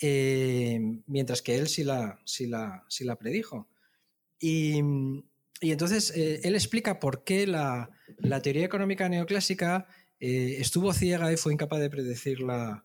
eh, 0.00 0.80
mientras 1.06 1.40
que 1.40 1.56
él 1.56 1.68
sí 1.68 1.84
la, 1.84 2.20
la, 2.40 2.84
la 3.00 3.16
predijo. 3.16 3.68
Y, 4.38 4.80
entonces 5.60 6.10
él 6.14 6.54
explica 6.54 6.98
por 7.00 7.24
qué 7.24 7.46
la, 7.46 7.90
teoría 8.42 8.66
económica 8.66 9.08
neoclásica 9.08 9.86
estuvo 10.18 10.92
ciega 10.92 11.32
y 11.32 11.36
fue 11.36 11.54
incapaz 11.54 11.80
de 11.80 11.88
predecir 11.88 12.40
la, 12.40 12.84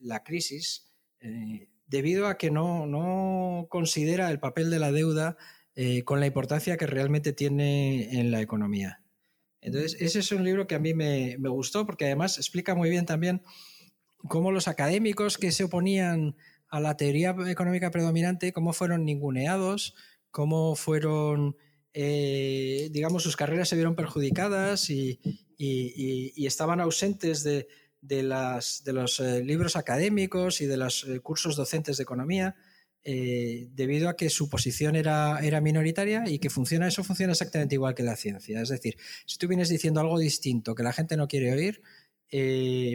la 0.00 0.22
crisis 0.22 0.89
eh, 1.20 1.68
debido 1.86 2.26
a 2.28 2.38
que 2.38 2.50
no, 2.50 3.66
considera 3.68 4.30
el 4.30 4.40
papel 4.40 4.70
de 4.70 4.78
la 4.78 4.92
deuda 4.92 5.36
eh, 5.74 6.02
con 6.04 6.20
la 6.20 6.26
importancia 6.26 6.76
que 6.76 6.86
realmente 6.86 7.32
tiene 7.32 8.20
en 8.20 8.30
la 8.30 8.40
economía. 8.40 9.02
Entonces, 9.60 9.96
ese 10.00 10.20
es 10.20 10.32
un 10.32 10.44
libro 10.44 10.66
que 10.66 10.74
a 10.74 10.78
mí 10.78 10.94
me, 10.94 11.36
gustó 11.36 11.84
porque 11.84 12.06
además 12.06 12.38
explica 12.38 12.74
muy 12.74 12.88
bien 12.90 13.06
también 13.06 13.42
cómo 14.28 14.52
los 14.52 14.68
académicos 14.68 15.36
que 15.36 15.52
se 15.52 15.64
oponían 15.64 16.36
a 16.68 16.80
la 16.80 16.96
teoría 16.96 17.34
económica 17.48 17.90
predominante, 17.90 18.52
cómo 18.52 18.72
fueron 18.72 19.04
ninguneados, 19.04 19.94
cómo 20.30 20.76
fueron, 20.76 21.56
eh, 21.92 22.88
digamos, 22.92 23.22
sus 23.22 23.36
carreras 23.36 23.68
se 23.68 23.76
vieron 23.76 23.96
perjudicadas 23.96 24.88
y 24.88 25.18
estaban 26.36 26.80
ausentes 26.80 27.42
de, 27.42 27.66
de, 28.00 28.22
las, 28.22 28.82
de 28.84 28.92
los 28.92 29.20
eh, 29.20 29.42
libros 29.42 29.76
académicos 29.76 30.60
y 30.60 30.66
de 30.66 30.76
los 30.76 31.04
eh, 31.04 31.20
cursos 31.20 31.56
docentes 31.56 31.96
de 31.96 32.02
economía, 32.02 32.56
eh, 33.02 33.68
debido 33.72 34.08
a 34.08 34.16
que 34.16 34.28
su 34.28 34.48
posición 34.48 34.94
era, 34.94 35.38
minoritaria 35.62 36.24
y 36.26 36.38
que 36.38 36.50
funciona, 36.50 36.86
eso 36.86 37.04
funciona 37.04 37.32
exactamente 37.32 37.74
igual 37.74 37.94
que 37.94 38.02
la 38.02 38.16
ciencia. 38.16 38.60
Es 38.60 38.68
decir, 38.68 38.96
si 39.26 39.38
tú 39.38 39.48
vienes 39.48 39.68
diciendo 39.68 40.00
algo 40.00 40.18
distinto 40.18 40.74
que 40.74 40.82
la 40.82 40.92
gente 40.92 41.16
no 41.16 41.28
quiere 41.28 41.52
oír, 41.52 41.82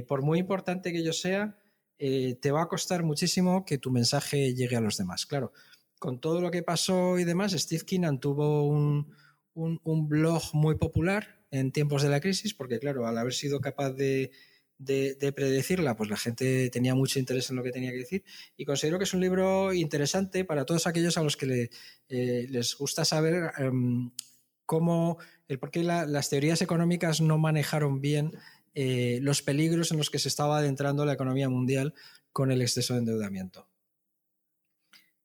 por 0.08 0.22
muy 0.22 0.40
importante 0.40 0.92
que 0.92 1.00
ello 1.00 1.12
sea, 1.12 1.58
te 1.98 2.52
va 2.52 2.62
a 2.62 2.68
costar 2.68 3.04
muchísimo 3.04 3.66
que 3.66 3.80
tu 3.80 3.92
mensaje 3.92 4.54
llegue 4.54 4.76
a 4.76 4.82
los 4.82 4.98
demás. 4.98 5.26
Claro, 5.26 5.52
con 5.98 6.22
todo 6.22 6.40
lo 6.40 6.52
que 6.52 6.62
pasó 6.62 7.18
y 7.18 7.24
demás, 7.24 7.54
Steve 7.54 7.84
Keenan 7.84 8.20
tuvo 8.20 8.68
un, 8.68 9.12
un 9.56 10.08
blog 10.08 10.44
muy 10.54 10.76
popular 10.76 11.42
en 11.50 11.72
tiempos 11.72 12.04
de 12.04 12.10
la 12.10 12.22
crisis, 12.22 12.54
porque 12.54 12.80
claro, 12.80 13.08
al 13.08 13.18
haber 13.18 13.34
sido 13.34 13.60
capaz 13.60 13.92
de 13.92 14.32
de, 14.78 15.34
predecirla, 15.36 15.96
pues 15.96 16.10
la 16.10 16.18
gente 16.18 16.70
tenía 16.70 16.96
mucho 16.96 17.20
interés 17.20 17.50
en 17.50 17.56
lo 17.56 17.64
que 17.64 17.72
tenía 17.72 17.92
que 17.92 18.00
decir 18.00 18.24
y 18.58 18.66
considero 18.66 18.98
que 18.98 19.06
es 19.06 19.14
un 19.14 19.22
libro 19.22 19.74
interesante 19.74 20.44
para 20.46 20.66
todos 20.66 20.88
aquellos 20.88 21.18
a 21.18 21.24
los 21.24 21.38
que 21.38 21.70
eh, 22.10 22.48
les 22.50 22.76
gusta 22.76 23.06
saber 23.06 23.52
em, 23.58 24.12
cómo, 24.66 25.18
el 25.48 25.60
por 25.60 25.72
qué 25.72 25.84
las 25.84 26.30
teorías 26.30 26.62
económicas 26.62 27.22
no 27.22 27.38
manejaron 27.38 28.02
bien 28.02 28.34
eh, 28.74 29.20
los 29.22 29.42
peligros 29.42 29.92
en 29.92 29.98
los 29.98 30.10
que 30.10 30.20
se 30.20 30.28
estaba 30.28 30.58
adentrando 30.58 31.06
la 31.06 31.14
economía 31.14 31.50
mundial 31.50 31.94
con 32.32 32.52
el 32.52 32.62
exceso 32.62 32.94
de 32.94 33.00
endeudamiento. 33.00 33.70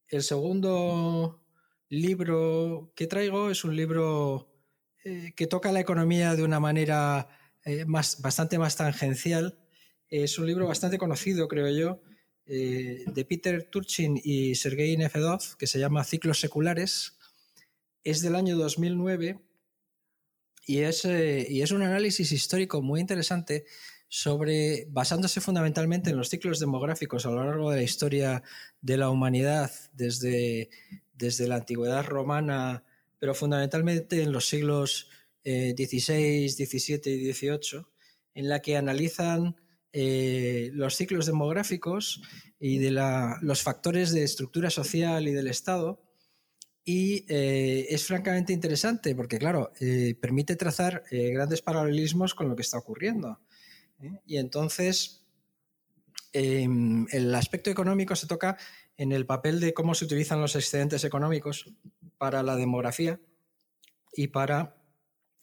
El 0.07 0.23
segundo 0.23 1.41
libro 1.89 2.93
que 2.95 3.09
traigo 3.09 3.51
es 3.51 3.65
un 3.65 3.75
libro 3.75 4.53
eh, 5.05 5.33
que 5.35 5.49
toca 5.49 5.73
la 5.73 5.81
economía 5.81 6.37
de 6.37 6.45
una 6.45 6.61
manera 6.61 7.29
eh, 7.65 7.85
más, 7.85 8.21
bastante 8.21 8.59
más 8.59 8.77
tangencial. 8.77 9.59
Es 10.09 10.39
un 10.39 10.47
libro 10.47 10.67
bastante 10.67 10.99
conocido, 10.99 11.49
creo 11.49 11.69
yo, 11.71 12.03
eh, 12.47 13.05
de 13.07 13.25
Peter 13.25 13.69
Turchin 13.71 14.21
y 14.23 14.55
Sergei 14.55 14.97
Nefedov, 14.97 15.57
que 15.57 15.67
se 15.67 15.79
llama 15.79 16.05
Ciclos 16.05 16.41
Seculares. 16.41 17.17
Es 18.03 18.23
del 18.23 18.35
año 18.35 18.57
2009 18.57 19.39
y 20.67 20.79
es, 20.81 21.05
eh, 21.05 21.47
y 21.49 21.63
es 21.63 21.71
un 21.71 21.83
análisis 21.83 22.33
histórico 22.33 22.83
muy 22.83 23.01
interesante 23.01 23.65
sobre, 24.09 24.87
basándose 24.91 25.41
fundamentalmente 25.41 26.11
en 26.11 26.17
los 26.17 26.29
ciclos 26.29 26.59
demográficos 26.59 27.27
a 27.27 27.31
lo 27.31 27.45
largo 27.45 27.71
de 27.71 27.77
la 27.77 27.83
historia 27.83 28.43
de 28.81 28.97
la 28.97 29.11
humanidad, 29.11 29.71
desde, 29.93 30.71
desde 31.13 31.47
la 31.47 31.57
antigüedad 31.57 32.05
romana, 32.05 32.85
pero 33.19 33.35
fundamentalmente 33.35 34.23
en 34.23 34.33
los 34.33 34.49
siglos 34.49 35.09
16, 35.45 36.57
17 36.57 37.11
y 37.11 37.17
18, 37.19 37.91
en 38.35 38.49
la 38.49 38.61
que 38.61 38.77
analizan 38.77 39.57
eh, 39.93 40.71
los 40.73 40.95
ciclos 40.95 41.27
demográficos 41.27 42.23
y 42.61 42.79
de 42.79 42.93
los 42.93 43.63
factores 43.63 44.13
de 44.13 44.23
estructura 44.23 44.71
social 44.71 45.27
y 45.27 45.33
del 45.33 45.49
Estado. 45.49 46.03
Y 46.85 47.27
eh, 47.29 47.87
es 47.91 48.07
francamente 48.07 48.53
interesante 48.53 49.15
porque, 49.15 49.39
claro, 49.39 49.73
eh, 49.81 50.15
permite 50.21 50.57
trazar 50.57 51.05
grandes 51.11 51.63
paralelismos 51.63 52.35
con 52.35 52.49
lo 52.49 52.57
que 52.57 52.63
está 52.63 52.79
ocurriendo. 52.79 53.41
Y 54.27 54.39
entonces, 54.39 55.27
em, 56.33 57.07
el 57.11 57.35
aspecto 57.35 57.71
económico 57.71 58.17
se 58.17 58.27
toca 58.27 58.57
en 58.97 59.13
el 59.13 59.27
papel 59.27 59.61
de 59.61 59.75
cómo 59.75 59.95
se 59.95 60.05
utilizan 60.05 60.41
los 60.41 60.57
excedentes 60.57 61.05
económicos 61.05 61.71
para 62.17 62.43
la 62.43 62.57
demografía 62.57 63.21
y 64.15 64.29
para 64.29 64.80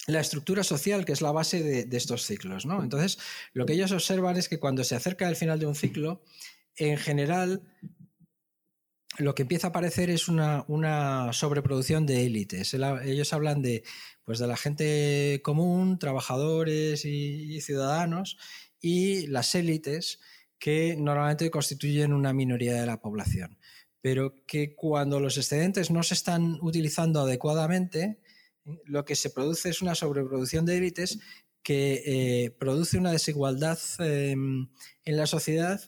la 0.06 0.22
estructura 0.22 0.64
social, 0.64 1.04
que 1.04 1.12
es 1.12 1.22
la 1.22 1.32
base 1.32 1.64
de, 1.64 1.98
estos 1.98 2.26
ciclos. 2.26 2.66
¿no? 2.66 2.84
Entonces, 2.84 3.18
lo 3.54 3.66
que 3.66 3.74
ellos 3.74 3.92
observan 3.92 4.38
es 4.38 4.48
que 4.48 4.60
cuando 4.60 4.84
se 4.84 4.96
acerca 4.96 5.28
el 5.28 5.36
final 5.36 5.60
de 5.60 5.66
un 5.66 5.76
ciclo, 5.76 6.24
en 6.76 6.98
general, 6.98 7.64
lo 9.18 9.34
que 9.34 9.42
empieza 9.42 9.68
a 9.68 9.70
aparecer 9.72 10.10
es 10.10 10.28
una, 10.28 10.64
sobreproducción 11.34 12.06
de 12.06 12.26
élites. 12.26 12.74
Ellos 12.74 13.34
hablan 13.34 13.62
de, 13.62 13.84
pues, 14.24 14.40
de 14.40 14.48
la 14.48 14.58
gente 14.58 15.42
común, 15.44 16.00
trabajadores 16.00 17.04
y, 17.06 17.60
ciudadanos, 17.62 18.38
y 18.80 19.28
las 19.28 19.56
élites 19.56 20.20
que 20.60 20.96
normalmente 20.98 21.52
constituyen 21.52 22.14
una 22.14 22.34
minoría 22.34 22.80
de 22.80 22.86
la 22.86 23.02
población. 23.02 23.58
Pero 24.02 24.36
que 24.46 24.76
cuando 24.76 25.20
los 25.20 25.38
excedentes 25.38 25.90
no 25.92 26.04
se 26.04 26.14
están 26.14 26.60
utilizando 26.62 27.22
adecuadamente, 27.22 28.20
lo 28.86 29.06
que 29.06 29.16
se 29.16 29.30
produce 29.30 29.70
es 29.70 29.82
una 29.82 29.96
sobreproducción 29.96 30.66
de 30.66 30.78
élites 30.78 31.20
que 31.64 32.04
eh, 32.06 32.52
produce 32.52 32.98
una 32.98 33.12
desigualdad 33.12 33.80
em, 34.00 34.70
en 35.04 35.18
la 35.18 35.28
sociedad 35.28 35.82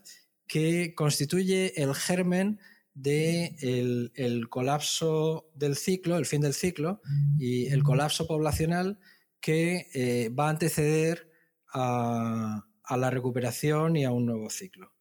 que 0.47 0.93
constituye 0.95 1.81
el 1.81 1.93
germen 1.95 2.59
del 2.93 4.11
de 4.11 4.11
el 4.15 4.49
colapso 4.49 5.49
del 5.53 5.77
ciclo, 5.77 6.17
el 6.17 6.25
fin 6.25 6.41
del 6.41 6.53
ciclo 6.53 7.01
y 7.37 7.67
el 7.67 7.83
colapso 7.83 8.27
poblacional 8.27 8.99
que 9.39 9.87
eh, 9.93 10.29
va 10.29 10.47
a 10.47 10.49
anteceder 10.49 11.31
a, 11.73 12.65
la 12.89 13.09
recuperación 13.09 13.95
y 13.95 14.03
a 14.03 14.11
un 14.11 14.25
nuevo 14.25 14.49
ciclo. 14.49 14.93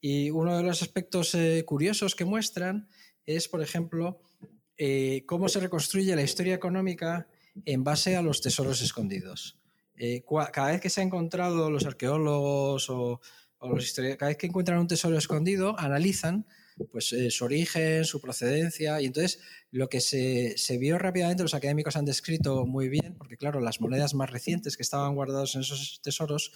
Y 0.00 0.30
uno 0.30 0.56
de 0.56 0.64
los 0.64 0.82
aspectos 0.82 1.34
eh, 1.34 1.64
curiosos 1.64 2.14
que 2.14 2.24
muestran 2.24 2.88
es, 3.24 3.48
por 3.48 3.62
ejemplo, 3.62 4.20
eh, 4.78 5.24
cómo 5.26 5.48
se 5.48 5.60
reconstruye 5.60 6.14
la 6.16 6.22
historia 6.22 6.54
económica 6.54 7.28
en 7.64 7.84
base 7.84 8.16
a 8.16 8.22
los 8.22 8.40
tesoros 8.40 8.82
escondidos. 8.82 9.58
cada 10.52 10.72
vez 10.72 10.80
que 10.80 10.90
se 10.90 11.00
han 11.00 11.06
encontrado 11.06 11.70
los 11.70 11.86
arqueólogos 11.86 12.90
o, 12.90 13.20
o 13.58 13.68
los 13.68 13.84
historiadores, 13.84 14.18
cada 14.18 14.30
vez 14.30 14.38
que 14.38 14.46
encuentran 14.46 14.78
un 14.78 14.86
tesoro 14.86 15.16
escondido, 15.16 15.78
analizan 15.78 16.46
pues, 16.90 17.12
eh, 17.12 17.30
su 17.30 17.44
origen, 17.44 18.04
su 18.04 18.20
procedencia. 18.20 19.00
Y 19.00 19.06
entonces 19.06 19.40
lo 19.70 19.88
que 19.88 20.00
se, 20.00 20.78
vio 20.78 20.98
rápidamente, 20.98 21.42
los 21.42 21.54
académicos 21.54 21.96
han 21.96 22.04
descrito 22.04 22.66
muy 22.66 22.88
bien, 22.88 23.14
porque 23.16 23.36
claro, 23.36 23.60
las 23.60 23.80
monedas 23.80 24.14
más 24.14 24.30
recientes 24.30 24.76
que 24.76 24.82
estaban 24.82 25.14
guardadas 25.14 25.54
en 25.54 25.62
esos 25.62 26.00
tesoros 26.02 26.52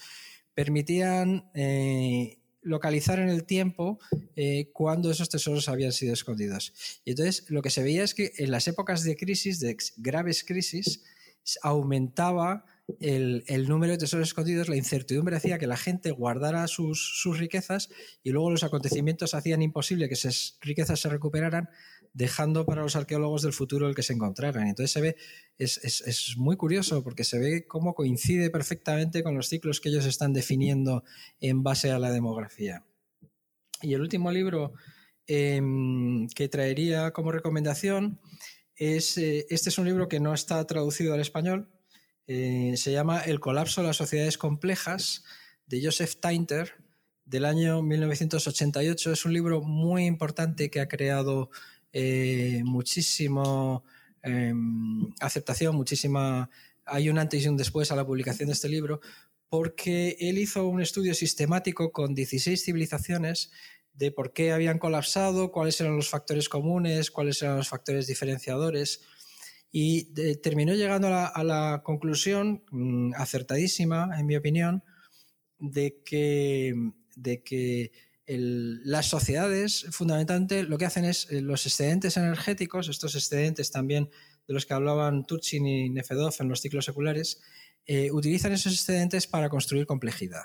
permitían 0.54 1.50
eh, 1.54 2.38
localizar 2.62 3.18
en 3.18 3.28
el 3.28 3.44
tiempo 3.44 3.98
eh, 4.36 4.70
cuando 4.72 5.10
esos 5.10 5.28
tesoros 5.28 5.68
habían 5.68 5.92
sido 5.92 6.12
escondidos. 6.12 6.72
Y 7.04 7.10
entonces 7.10 7.44
lo 7.48 7.62
que 7.62 7.70
se 7.70 7.82
veía 7.82 8.04
es 8.04 8.14
que 8.14 8.32
en 8.38 8.50
las 8.50 8.68
épocas 8.68 9.02
de 9.02 9.16
crisis, 9.16 9.60
de 9.60 9.76
graves 9.96 10.44
crisis, 10.44 11.02
aumentaba 11.62 12.64
el, 12.98 13.68
número 13.68 13.92
de 13.92 13.98
tesoros 13.98 14.28
escondidos, 14.28 14.68
la 14.68 14.76
incertidumbre 14.76 15.36
hacía 15.36 15.58
que 15.58 15.66
la 15.66 15.76
gente 15.76 16.10
guardara 16.10 16.66
sus, 16.66 17.22
riquezas 17.38 17.88
y 18.22 18.30
luego 18.30 18.50
los 18.50 18.64
acontecimientos 18.64 19.34
hacían 19.34 19.62
imposible 19.62 20.08
que 20.08 20.14
esas 20.14 20.58
riquezas 20.60 21.00
se 21.00 21.08
recuperaran, 21.08 21.68
dejando 22.12 22.66
para 22.66 22.82
los 22.82 22.96
arqueólogos 22.96 23.42
del 23.42 23.52
futuro 23.52 23.88
el 23.88 23.94
que 23.94 24.02
se 24.02 24.12
encontraran. 24.12 24.66
Entonces 24.66 24.90
se 24.90 25.00
ve, 25.00 25.16
es, 25.58 26.34
muy 26.36 26.56
curioso 26.56 27.02
porque 27.04 27.24
se 27.24 27.38
ve 27.38 27.66
cómo 27.66 27.94
coincide 27.94 28.50
perfectamente 28.50 29.22
con 29.22 29.34
los 29.34 29.48
ciclos 29.48 29.80
que 29.80 29.90
ellos 29.90 30.06
están 30.06 30.32
definiendo 30.32 31.04
en 31.40 31.62
base 31.62 31.90
a 31.90 31.98
la 31.98 32.10
demografía. 32.10 32.84
Y 33.82 33.94
el 33.94 34.00
último 34.00 34.30
libro 34.30 34.74
em, 35.26 36.28
que 36.28 36.48
traería 36.48 37.12
como 37.12 37.32
recomendación 37.32 38.20
es, 38.76 39.16
eh, 39.18 39.46
este 39.50 39.68
es 39.68 39.78
un 39.78 39.86
libro 39.86 40.08
que 40.08 40.20
no 40.20 40.34
está 40.34 40.66
traducido 40.66 41.14
al 41.14 41.20
español, 41.20 41.70
eh, 42.26 42.74
se 42.76 42.92
llama 42.92 43.20
El 43.20 43.40
colapso 43.40 43.80
de 43.80 43.88
las 43.88 43.96
sociedades 43.96 44.38
complejas 44.38 45.24
de 45.66 45.84
Joseph 45.84 46.16
Tainter 46.20 46.74
del 47.24 47.44
año 47.44 47.82
1988. 47.82 49.12
Es 49.12 49.24
un 49.24 49.32
libro 49.32 49.62
muy 49.62 50.04
importante 50.06 50.70
que 50.70 50.80
ha 50.80 50.88
creado 50.88 51.50
eh, 51.92 52.62
muchísimo 52.64 53.84
em, 54.22 55.12
aceptación, 55.20 55.76
muchísima... 55.76 56.50
Hay 56.86 57.08
un 57.08 57.18
antes 57.18 57.44
y 57.44 57.48
un 57.48 57.56
después 57.56 57.92
a 57.92 57.96
la 57.96 58.04
publicación 58.04 58.48
de 58.48 58.54
este 58.54 58.68
libro 58.68 59.00
porque 59.50 60.16
él 60.20 60.38
hizo 60.38 60.66
un 60.68 60.80
estudio 60.80 61.12
sistemático 61.12 61.90
con 61.92 62.14
16 62.14 62.64
civilizaciones 62.64 63.50
de 63.92 64.12
por 64.12 64.32
qué 64.32 64.52
habían 64.52 64.78
colapsado, 64.78 65.50
cuáles 65.50 65.80
eran 65.80 65.96
los 65.96 66.08
factores 66.08 66.48
comunes, 66.48 67.10
cuáles 67.10 67.42
eran 67.42 67.56
los 67.56 67.68
factores 67.68 68.06
diferenciadores. 68.06 69.02
Y 69.72 70.08
eh, 70.20 70.36
terminó 70.36 70.74
llegando 70.74 71.08
a 71.08 71.44
la, 71.44 71.82
conclusión, 71.84 72.62
mm, 72.70 73.14
acertadísima, 73.16 74.08
en 74.18 74.26
mi 74.26 74.36
opinión, 74.36 74.84
de 75.58 76.00
que, 76.04 76.72
de 77.16 77.42
que 77.42 77.92
las 78.38 79.06
sociedades 79.06 79.86
fundamentalmente 79.90 80.62
lo 80.62 80.78
que 80.78 80.86
hacen 80.86 81.04
es 81.04 81.26
eh, 81.30 81.40
los 81.40 81.66
excedentes 81.66 82.16
energéticos, 82.16 82.88
estos 82.88 83.14
excedentes 83.14 83.70
también 83.70 84.10
de 84.46 84.54
los 84.54 84.66
que 84.66 84.74
hablaban 84.74 85.26
Turchin 85.26 85.66
y 85.66 85.90
Nefedov 85.90 86.34
en 86.38 86.48
los 86.48 86.60
ciclos 86.60 86.84
seculares, 86.84 87.40
eh, 87.86 88.10
utilizan 88.12 88.52
esos 88.52 88.72
excedentes 88.72 89.26
para 89.26 89.48
construir 89.48 89.86
complejidad. 89.86 90.44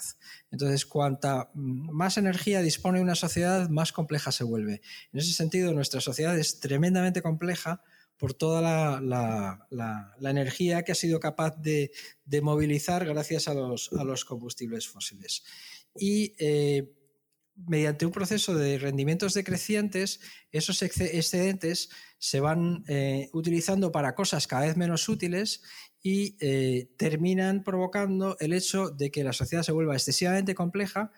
Entonces, 0.52 0.86
cuanta 0.86 1.52
más 1.54 2.18
energía 2.18 2.62
dispone 2.62 3.02
una 3.02 3.14
sociedad, 3.14 3.70
más 3.70 3.92
compleja 3.92 4.32
se 4.32 4.44
vuelve. 4.44 4.82
En 5.12 5.20
ese 5.20 5.34
sentido, 5.34 5.74
nuestra 5.74 6.02
sociedad 6.02 6.38
es 6.40 6.60
tremendamente 6.60 7.22
compleja 7.22 7.84
por 8.18 8.34
toda 8.34 8.62
la, 9.02 9.68
energía 10.22 10.84
que 10.84 10.94
ha 10.94 10.96
sido 10.96 11.20
capaz 11.20 11.56
de, 11.58 11.92
movilizar 12.42 13.06
gracias 13.06 13.48
a 13.48 13.54
los, 13.54 14.26
combustibles 14.26 14.88
fósiles. 14.88 15.44
Y 15.94 16.34
eh, 16.40 16.94
mediante 17.56 18.06
un 18.06 18.12
proceso 18.12 18.56
de 18.56 18.78
rendimientos 18.78 19.34
decrecientes, 19.34 20.20
esos 20.52 20.82
excedentes 20.82 21.90
se 22.18 22.40
van 22.40 22.84
eh, 22.88 23.30
utilizando 23.34 23.92
para 23.92 24.16
cosas 24.16 24.48
cada 24.48 24.66
vez 24.66 24.78
menos 24.78 25.08
útiles 25.08 25.62
y 26.02 26.38
eh, 26.40 26.92
terminan 26.98 27.64
provocando 27.64 28.38
el 28.40 28.54
hecho 28.54 28.90
de 28.90 29.10
que 29.10 29.24
la 29.24 29.34
sociedad 29.34 29.64
se 29.64 29.72
vuelva 29.72 29.96
excesivamente 29.96 30.54
compleja, 30.54 31.12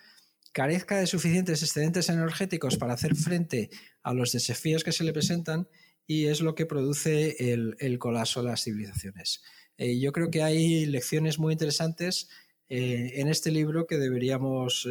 carezca 0.54 0.98
de 0.98 1.08
suficientes 1.08 1.62
excedentes 1.62 2.10
energéticos 2.10 2.78
para 2.78 2.94
hacer 2.94 3.16
frente 3.16 3.70
a 4.04 4.14
los 4.14 4.32
desafíos 4.32 4.84
que 4.84 4.92
se 4.92 5.04
le 5.04 5.14
presentan 5.14 5.68
y 6.06 6.28
es 6.28 6.40
lo 6.40 6.56
que 6.56 6.66
produce 6.66 7.54
el, 7.54 8.00
colapso 8.00 8.42
de 8.42 8.50
las 8.50 8.64
civilizaciones. 8.64 9.42
Eh, 9.78 10.00
yo 10.00 10.12
creo 10.12 10.32
que 10.32 10.42
hay 10.42 10.86
lecciones 10.86 11.38
muy 11.38 11.52
interesantes 11.52 12.30
eh, 12.70 13.14
en 13.16 13.28
este 13.28 13.52
libro 13.52 13.88
que 13.88 13.98
deberíamos 13.98 14.88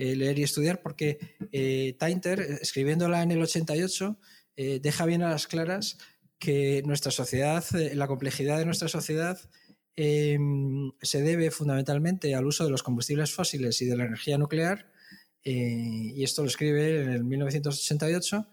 em, 0.00 0.18
leer 0.18 0.38
y 0.38 0.42
estudiar 0.42 0.82
porque 0.82 1.18
Tainter, 1.98 2.40
escribiéndola 2.60 3.22
en 3.22 3.30
el 3.32 3.42
88, 3.42 4.18
deja 4.56 5.06
bien 5.06 5.22
a 5.22 5.30
las 5.30 5.46
claras 5.46 5.96
que 6.40 6.82
nuestra 6.86 7.12
sociedad, 7.12 7.62
eh, 7.76 7.94
la 7.94 8.08
complejidad 8.08 8.58
de 8.58 8.64
nuestra 8.64 8.88
sociedad 8.88 9.38
em, 9.94 10.90
se 11.02 11.20
debe 11.20 11.50
fundamentalmente 11.50 12.34
al 12.34 12.46
uso 12.46 12.64
de 12.64 12.70
los 12.70 12.82
combustibles 12.82 13.32
fósiles 13.32 13.80
y 13.82 13.86
de 13.86 13.96
la 13.96 14.06
energía 14.06 14.38
nuclear, 14.38 14.90
eh, 15.44 16.12
y 16.14 16.24
esto 16.24 16.42
lo 16.42 16.48
escribe 16.48 17.02
en 17.02 17.10
el 17.10 17.24
1988, 17.24 18.48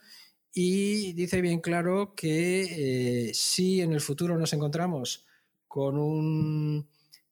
y 0.53 1.13
dice 1.13 1.39
bien 1.39 1.61
claro 1.61 2.13
que 2.13 3.29
eh, 3.29 3.33
si 3.33 3.81
en 3.81 3.93
el 3.93 4.01
futuro 4.01 4.37
nos 4.37 4.51
encontramos 4.51 5.25
con 5.67 5.97
un, 5.97 6.89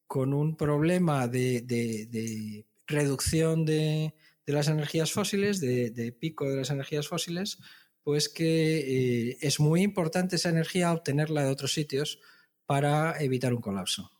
con 0.07 0.33
un 0.33 0.55
problema 0.55 1.27
de, 1.27 2.65
reducción 2.87 3.65
de, 3.65 4.15
las 4.45 4.67
energías 4.67 5.11
fósiles, 5.11 5.59
de 5.59 6.15
pico 6.19 6.49
de 6.49 6.57
las 6.57 6.69
energías 6.69 7.07
fósiles, 7.07 7.59
pues 8.05 8.29
que 8.29 9.31
eh, 9.31 9.37
es 9.41 9.59
muy 9.59 9.81
importante 9.81 10.35
esa 10.35 10.49
energía 10.49 10.93
obtenerla 10.93 11.43
de 11.43 11.49
otros 11.49 11.73
sitios 11.73 12.19
para 12.67 13.19
evitar 13.19 13.51
un 13.51 13.61
colapso. 13.61 14.11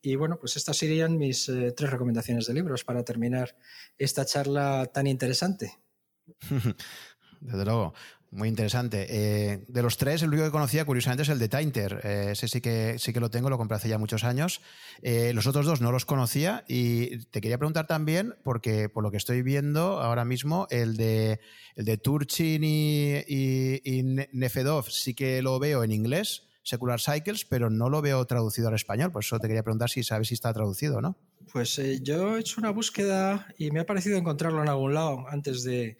Y 0.00 0.16
bueno, 0.16 0.38
pues 0.40 0.56
estas 0.56 0.78
serían 0.78 1.18
mis 1.18 1.46
eh, 1.50 1.72
tres 1.76 1.90
recomendaciones 1.90 2.46
de 2.46 2.54
libros 2.54 2.82
para 2.84 3.04
terminar 3.04 3.54
esta 3.98 4.24
charla 4.24 4.90
tan 4.94 5.06
interesante. 5.06 5.78
Desde 7.40 7.64
luego. 7.66 7.92
Muy 8.32 8.48
interesante. 8.48 9.06
Eh, 9.08 9.64
de 9.66 9.82
los 9.82 9.96
tres, 9.96 10.22
el 10.22 10.28
único 10.28 10.44
que 10.44 10.52
conocía, 10.52 10.84
curiosamente, 10.84 11.24
es 11.24 11.28
el 11.30 11.40
de 11.40 11.48
Tainter. 11.48 12.00
Eh, 12.04 12.28
ese 12.30 12.46
sí 12.46 12.60
que, 12.60 12.96
sí 12.98 13.12
que 13.12 13.18
lo 13.18 13.28
tengo, 13.28 13.50
lo 13.50 13.58
compré 13.58 13.76
hace 13.76 13.88
ya 13.88 13.98
muchos 13.98 14.22
años. 14.22 14.60
Eh, 15.02 15.32
los 15.34 15.48
otros 15.48 15.66
dos 15.66 15.80
no 15.80 15.90
los 15.90 16.04
conocía 16.04 16.64
y 16.68 17.18
te 17.26 17.40
quería 17.40 17.58
preguntar 17.58 17.88
también, 17.88 18.36
porque 18.44 18.88
por 18.88 19.02
lo 19.02 19.10
que 19.10 19.16
estoy 19.16 19.42
viendo 19.42 20.00
ahora 20.00 20.24
mismo, 20.24 20.68
el 20.70 20.96
de, 20.96 21.40
el 21.74 21.84
de 21.84 21.98
Turchin 21.98 22.62
y, 22.62 23.16
y, 23.26 24.02
Nefedov 24.32 24.88
sí 24.90 25.14
que 25.14 25.42
lo 25.42 25.58
veo 25.58 25.82
en 25.82 25.90
inglés, 25.90 26.44
Secular 26.62 27.00
Cycles, 27.00 27.44
pero 27.44 27.68
no 27.68 27.88
lo 27.88 28.00
veo 28.00 28.24
traducido 28.26 28.68
al 28.68 28.74
español. 28.74 29.10
Por 29.10 29.24
eso 29.24 29.40
te 29.40 29.48
quería 29.48 29.64
preguntar 29.64 29.90
si 29.90 30.04
sabes 30.04 30.28
si 30.28 30.34
está 30.34 30.52
traducido 30.52 30.98
o 30.98 31.00
no. 31.00 31.16
Pues 31.52 31.78
eh, 31.78 32.00
yo 32.00 32.36
he 32.36 32.40
hecho 32.40 32.60
una 32.60 32.70
búsqueda 32.70 33.48
y 33.58 33.70
me 33.70 33.80
ha 33.80 33.86
parecido 33.86 34.16
encontrarlo 34.16 34.62
en 34.62 34.68
algún 34.68 34.94
lado 34.94 35.26
antes 35.28 35.64
de, 35.64 35.98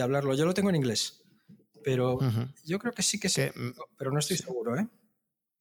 hablarlo. 0.00 0.34
Yo 0.34 0.44
lo 0.44 0.54
tengo 0.54 0.70
en 0.70 0.76
inglés, 0.76 1.23
pero 1.84 2.18
yo 2.64 2.78
creo 2.78 2.92
que 2.92 3.02
sí 3.02 3.20
que 3.20 3.28
sí, 3.28 3.42
mm, 3.42 3.70
pero 3.96 4.10
no 4.10 4.18
estoy 4.18 4.36
seguro, 4.36 4.78
¿eh? 4.78 4.88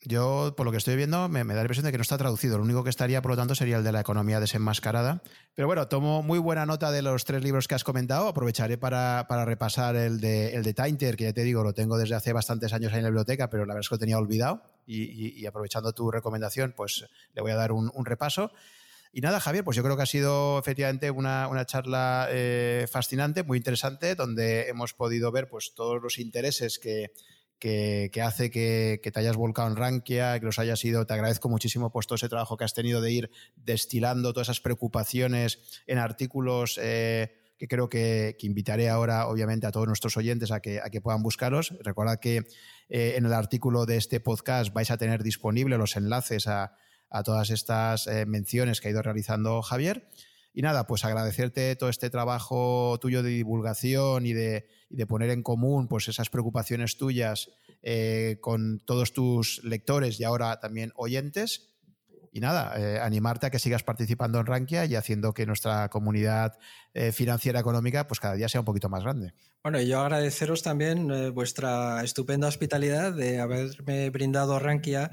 Yo, 0.06 0.54
por 0.58 0.66
lo 0.66 0.72
que 0.72 0.78
estoy 0.78 0.98
viendo, 0.98 1.30
me, 1.30 1.44
da 1.46 1.54
la 1.54 1.62
impresión 1.62 1.86
de 1.86 1.92
que 1.92 1.98
no 1.98 2.02
está 2.02 2.18
traducido. 2.18 2.58
Lo 2.58 2.64
único 2.66 2.84
que 2.84 2.90
estaría, 2.90 3.22
por 3.22 3.32
lo 3.32 3.38
tanto, 3.38 3.56
sería 3.56 3.78
el 3.78 3.86
de 3.86 3.94
la 3.94 4.02
economía 4.02 4.42
desenmascarada. 4.42 5.24
Pero 5.56 5.68
bueno, 5.68 5.88
tomo 5.88 6.22
muy 6.22 6.40
buena 6.40 6.66
nota 6.66 6.92
de 6.92 7.02
los 7.02 7.24
tres 7.24 7.42
libros 7.42 7.70
que 7.70 7.76
has 7.76 7.86
comentado. 7.86 8.28
Aprovecharé 8.28 8.78
para, 8.78 9.26
repasar 9.46 9.96
el 9.96 10.20
de, 10.20 10.56
el 10.56 10.64
de 10.64 10.74
Tainter, 10.74 11.16
que 11.16 11.24
ya 11.26 11.34
te 11.34 11.44
digo, 11.44 11.64
lo 11.64 11.74
tengo 11.74 11.98
desde 11.98 12.16
hace 12.16 12.34
bastantes 12.34 12.74
años 12.74 12.92
ahí 12.92 12.98
en 12.98 13.04
la 13.04 13.10
biblioteca, 13.10 13.50
pero 13.50 13.66
la 13.66 13.76
verdad 13.76 13.86
es 13.86 13.90
que 13.90 13.96
lo 13.96 14.00
tenía 14.00 14.18
olvidado. 14.18 14.62
Y, 14.86 15.46
aprovechando 15.46 15.94
tu 15.94 16.12
recomendación, 16.12 16.74
pues 16.76 17.06
le 17.34 17.42
voy 17.42 17.52
a 17.52 17.56
dar 17.56 17.72
un, 17.72 18.06
repaso. 18.06 18.52
Y 19.14 19.22
nada, 19.22 19.40
Javier, 19.40 19.64
pues 19.64 19.78
yo 19.78 19.84
creo 19.84 19.96
que 19.96 20.02
ha 20.02 20.08
sido 20.08 20.60
efectivamente 20.60 21.12
una, 21.12 21.66
charla 21.66 22.28
eh, 22.32 22.88
fascinante, 22.92 23.44
muy 23.44 23.60
interesante, 23.60 24.16
donde 24.16 24.68
hemos 24.68 24.94
podido 24.94 25.32
ver 25.32 25.48
pues, 25.48 25.74
todos 25.76 26.02
los 26.02 26.18
intereses 26.20 26.80
que 26.80 27.14
que, 27.64 28.22
hace 28.22 28.52
que, 28.52 29.00
te 29.02 29.20
hayas 29.20 29.38
volcado 29.38 29.70
en 29.70 29.78
Rankia, 29.78 30.38
que 30.38 30.46
los 30.46 30.60
hayas 30.60 30.84
ido. 30.84 31.06
Te 31.06 31.14
agradezco 31.14 31.48
muchísimo 31.48 31.92
pues, 31.92 32.08
todo 32.08 32.18
ese 32.18 32.28
trabajo 32.28 32.58
que 32.58 32.66
has 32.66 32.74
tenido 32.74 33.00
de 33.00 33.12
ir 33.12 33.32
destilando 33.56 34.34
todas 34.34 34.48
esas 34.48 34.60
preocupaciones 34.60 35.60
en 35.88 35.98
artículos. 35.98 36.78
Eh, 36.82 37.38
que 37.58 37.68
creo 37.70 37.88
que, 37.88 38.36
invitaré 38.42 38.90
ahora, 38.90 39.28
obviamente, 39.28 39.66
a 39.66 39.72
todos 39.72 39.88
nuestros 39.88 40.18
oyentes 40.18 40.52
a 40.52 40.60
que, 40.60 40.82
a 40.82 40.90
que 40.90 41.00
puedan 41.00 41.24
buscarlos. 41.24 41.74
Recordad 41.80 42.20
que 42.20 42.46
eh, 42.90 43.14
en 43.16 43.26
el 43.26 43.34
artículo 43.34 43.86
de 43.86 43.96
este 43.96 44.20
podcast 44.20 44.74
vais 44.74 44.92
a 44.92 44.98
tener 44.98 45.24
disponibles 45.24 45.80
los 45.80 45.96
enlaces 45.96 46.48
a, 46.48 46.76
todas 47.22 47.52
estas 47.52 48.08
eh, 48.08 48.26
menciones 48.26 48.82
que 48.82 48.88
ha 48.88 48.92
ido 48.92 49.04
realizando 49.04 49.62
Javier. 49.62 50.10
Y 50.54 50.62
nada, 50.62 50.86
pues 50.86 51.04
agradecerte 51.04 51.76
todo 51.76 51.90
este 51.90 52.12
trabajo 52.12 53.00
tuyo 53.02 53.24
de 53.24 53.32
divulgación 53.32 54.28
y 54.28 54.34
de, 54.34 54.68
poner 55.08 55.32
en 55.32 55.42
común 55.42 55.88
pues 55.88 56.08
esas 56.08 56.30
preocupaciones 56.30 56.96
tuyas 56.96 57.50
eh, 57.82 58.38
con 58.40 58.80
todos 58.86 59.14
tus 59.14 59.64
lectores 59.64 60.20
y 60.20 60.24
ahora 60.24 60.60
también 60.60 60.92
oyentes. 60.96 61.72
Y 62.32 62.40
nada, 62.40 62.74
eh, 62.80 63.00
animarte 63.00 63.48
a 63.48 63.50
que 63.50 63.60
sigas 63.60 63.84
participando 63.84 64.40
en 64.40 64.46
Rankia 64.46 64.86
y 64.86 64.96
haciendo 64.96 65.34
que 65.34 65.46
nuestra 65.46 65.90
comunidad 65.90 66.58
eh, 66.94 67.12
financiera 67.12 67.60
económica 67.60 68.08
pues 68.08 68.20
cada 68.20 68.36
día 68.36 68.50
sea 68.50 68.62
un 68.62 68.66
poquito 68.66 68.90
más 68.90 69.04
grande. 69.04 69.34
Bueno, 69.64 69.82
y 69.82 69.88
yo 69.88 70.02
agradeceros 70.02 70.62
también 70.62 71.34
vuestra 71.34 72.04
estupenda 72.04 72.48
hospitalidad 72.48 73.14
de 73.14 73.40
haberme 73.40 74.10
brindado 74.10 74.60
Rankia 74.60 75.12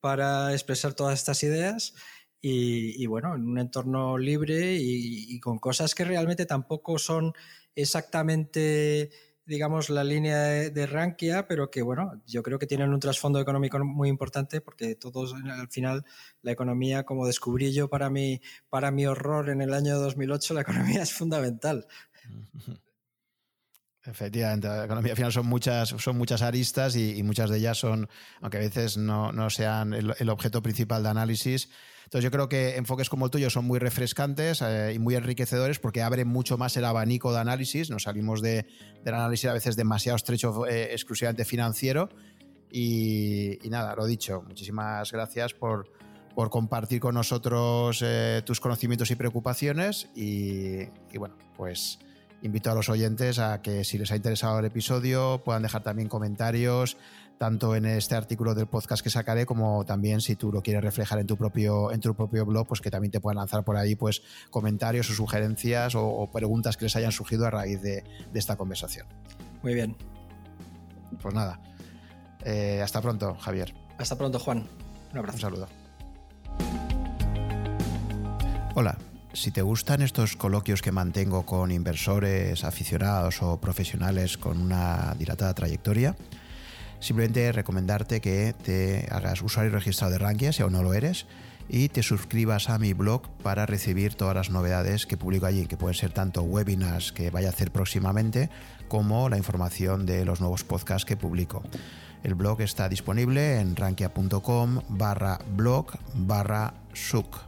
para 0.00 0.52
expresar 0.52 0.94
todas 0.94 1.18
estas 1.18 1.42
ideas 1.42 1.94
y, 2.40 3.06
bueno, 3.06 3.34
en 3.34 3.48
un 3.48 3.58
entorno 3.58 4.16
libre 4.16 4.76
y, 4.78 5.40
con 5.40 5.58
cosas 5.58 5.94
que 5.94 6.04
realmente 6.04 6.46
tampoco 6.46 6.98
son 6.98 7.32
exactamente, 7.74 9.10
digamos, 9.44 9.90
la 9.90 10.04
línea 10.04 10.38
de, 10.70 10.86
Rankia, 10.86 11.48
pero 11.48 11.70
que 11.70 11.82
bueno, 11.82 12.22
yo 12.26 12.42
creo 12.42 12.58
que 12.58 12.66
tienen 12.66 12.92
un 12.92 13.00
trasfondo 13.00 13.40
económico 13.40 13.78
muy 13.84 14.08
importante 14.08 14.60
porque 14.60 14.94
todos 14.94 15.34
al 15.34 15.68
final 15.68 16.04
la 16.42 16.52
economía, 16.52 17.04
como 17.04 17.26
descubrí 17.26 17.72
yo 17.72 17.88
para 17.88 18.08
mi, 18.10 18.40
para 18.68 18.90
mi 18.90 19.06
horror 19.06 19.50
en 19.50 19.62
el 19.62 19.74
año 19.74 19.98
2008, 19.98 20.54
la 20.54 20.60
economía 20.62 21.02
es 21.02 21.12
fundamental. 21.12 21.86
Efectivamente, 24.10 24.66
la 24.68 24.86
economía 24.86 25.14
final 25.14 25.32
son 25.32 25.46
muchas, 25.46 25.90
son 25.90 26.16
muchas 26.16 26.40
aristas 26.40 26.96
y, 26.96 27.22
muchas 27.22 27.50
de 27.50 27.58
ellas 27.58 27.76
son, 27.76 28.08
aunque 28.40 28.56
a 28.56 28.60
veces 28.60 28.96
no, 28.96 29.32
no 29.32 29.50
sean 29.50 29.92
el, 29.92 30.30
objeto 30.30 30.62
principal 30.62 31.02
de 31.02 31.10
análisis. 31.10 31.68
Entonces 32.04 32.24
yo 32.24 32.30
creo 32.30 32.48
que 32.48 32.76
enfoques 32.76 33.10
como 33.10 33.26
el 33.26 33.30
tuyo 33.30 33.50
son 33.50 33.66
muy 33.66 33.78
refrescantes 33.78 34.62
eh, 34.62 34.94
y 34.94 34.98
muy 34.98 35.14
enriquecedores 35.14 35.78
porque 35.78 36.00
abren 36.00 36.26
mucho 36.26 36.56
más 36.56 36.74
el 36.78 36.86
abanico 36.86 37.34
de 37.34 37.40
análisis. 37.40 37.90
Nos 37.90 38.04
salimos 38.04 38.40
de, 38.40 38.66
del 39.04 39.14
análisis 39.14 39.50
a 39.50 39.52
veces 39.52 39.76
demasiado 39.76 40.16
estrecho, 40.16 40.66
eh, 40.66 40.88
exclusivamente 40.92 41.44
financiero. 41.44 42.08
Y, 42.70 43.58
nada, 43.68 43.94
lo 43.94 44.06
dicho, 44.06 44.42
muchísimas 44.46 45.12
gracias 45.12 45.52
por, 45.52 45.92
por 46.34 46.48
compartir 46.48 47.00
con 47.00 47.14
nosotros 47.14 48.02
eh, 48.02 48.40
tus 48.46 48.58
conocimientos 48.58 49.10
y 49.10 49.16
preocupaciones. 49.16 50.08
Y, 50.14 50.80
y 51.12 51.18
bueno, 51.18 51.36
pues 51.58 51.98
invito 52.42 52.70
a 52.70 52.74
los 52.74 52.88
oyentes 52.88 53.38
a 53.38 53.60
que 53.62 53.84
si 53.84 53.98
les 53.98 54.10
ha 54.12 54.16
interesado 54.16 54.58
el 54.58 54.66
episodio 54.66 55.42
puedan 55.44 55.62
dejar 55.62 55.82
también 55.82 56.08
comentarios 56.08 56.96
tanto 57.38 57.76
en 57.76 57.86
este 57.86 58.14
artículo 58.14 58.54
del 58.54 58.66
podcast 58.66 59.02
que 59.02 59.10
sacaré 59.10 59.46
como 59.46 59.84
también 59.84 60.20
si 60.20 60.36
tú 60.36 60.52
lo 60.52 60.62
quieres 60.62 60.82
reflejar 60.82 61.18
en 61.20 61.26
tu 61.26 61.36
propio 61.36 61.92
en 61.92 62.00
tu 62.00 62.14
propio 62.14 62.44
blog 62.44 62.66
pues 62.66 62.80
que 62.80 62.90
también 62.90 63.10
te 63.10 63.20
puedan 63.20 63.38
lanzar 63.38 63.64
por 63.64 63.76
ahí 63.76 63.94
pues 63.94 64.22
comentarios 64.50 65.08
o 65.10 65.14
sugerencias 65.14 65.94
o, 65.94 66.28
preguntas 66.32 66.76
que 66.76 66.84
les 66.84 66.96
hayan 66.96 67.12
surgido 67.12 67.46
a 67.46 67.50
raíz 67.50 67.80
de, 67.80 68.04
esta 68.34 68.56
conversación. 68.56 69.06
Muy 69.62 69.74
bien. 69.74 69.96
Pues 71.20 71.34
nada. 71.34 71.60
Eh, 72.44 72.80
hasta 72.82 73.00
pronto 73.00 73.34
Javier. 73.36 73.74
Hasta 73.98 74.16
pronto 74.16 74.38
Juan. 74.38 74.68
Un 75.12 75.18
abrazo. 75.18 75.36
Un 75.36 75.40
saludo. 75.40 75.68
Hola 78.74 78.96
si 79.32 79.50
te 79.50 79.62
gustan 79.62 80.02
estos 80.02 80.36
coloquios 80.36 80.82
que 80.82 80.92
mantengo 80.92 81.44
con 81.44 81.70
inversores, 81.70 82.64
aficionados 82.64 83.42
o 83.42 83.60
profesionales 83.60 84.38
con 84.38 84.60
una 84.60 85.14
dilatada 85.18 85.54
trayectoria, 85.54 86.16
simplemente 87.00 87.52
recomendarte 87.52 88.20
que 88.20 88.54
te 88.62 89.06
hagas 89.10 89.42
usuario 89.42 89.72
registrado 89.72 90.12
de 90.12 90.18
Rankia 90.18 90.52
si 90.52 90.62
aún 90.62 90.72
no 90.72 90.82
lo 90.82 90.94
eres 90.94 91.26
y 91.68 91.88
te 91.90 92.02
suscribas 92.02 92.70
a 92.70 92.78
mi 92.78 92.94
blog 92.94 93.28
para 93.42 93.66
recibir 93.66 94.14
todas 94.14 94.34
las 94.34 94.50
novedades 94.50 95.06
que 95.06 95.18
publico 95.18 95.46
allí, 95.46 95.66
que 95.66 95.76
pueden 95.76 95.94
ser 95.94 96.12
tanto 96.12 96.42
webinars 96.42 97.12
que 97.12 97.30
vaya 97.30 97.48
a 97.48 97.50
hacer 97.50 97.70
próximamente 97.70 98.48
como 98.88 99.28
la 99.28 99.36
información 99.36 100.06
de 100.06 100.24
los 100.24 100.40
nuevos 100.40 100.64
podcasts 100.64 101.04
que 101.04 101.16
publico. 101.16 101.62
El 102.22 102.34
blog 102.34 102.62
está 102.62 102.88
disponible 102.88 103.60
en 103.60 103.76
rankia.com 103.76 104.80
barra 104.88 105.38
blog 105.54 105.92
barra 106.14 106.74
such. 106.94 107.38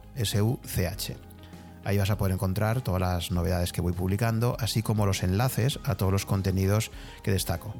Ahí 1.83 1.97
vas 1.97 2.09
a 2.09 2.17
poder 2.17 2.33
encontrar 2.33 2.81
todas 2.81 3.01
las 3.01 3.31
novedades 3.31 3.71
que 3.71 3.81
voy 3.81 3.93
publicando, 3.93 4.55
así 4.59 4.81
como 4.81 5.05
los 5.05 5.23
enlaces 5.23 5.79
a 5.83 5.95
todos 5.95 6.11
los 6.11 6.25
contenidos 6.25 6.91
que 7.23 7.31
destaco. 7.31 7.73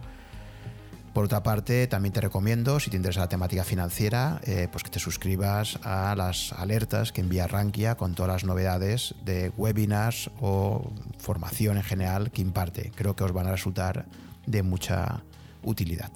Por 1.13 1.25
otra 1.25 1.43
parte, 1.43 1.88
también 1.88 2.13
te 2.13 2.21
recomiendo, 2.21 2.80
si 2.80 2.89
te 2.89 2.95
interesa 2.95 3.19
la 3.19 3.27
temática 3.27 3.65
financiera, 3.65 4.39
eh, 4.43 4.69
pues 4.71 4.83
que 4.83 4.89
te 4.89 4.99
suscribas 4.99 5.77
a 5.83 6.15
las 6.15 6.53
alertas 6.53 7.11
que 7.11 7.19
envía 7.19 7.47
Rankia 7.47 7.95
con 7.95 8.15
todas 8.15 8.31
las 8.31 8.43
novedades 8.45 9.13
de 9.25 9.51
webinars 9.57 10.31
o 10.39 10.89
formación 11.17 11.75
en 11.75 11.83
general 11.83 12.31
que 12.31 12.41
imparte. 12.41 12.91
Creo 12.95 13.15
que 13.17 13.25
os 13.25 13.33
van 13.33 13.47
a 13.47 13.51
resultar 13.51 14.05
de 14.45 14.63
mucha 14.63 15.21
utilidad. 15.63 16.11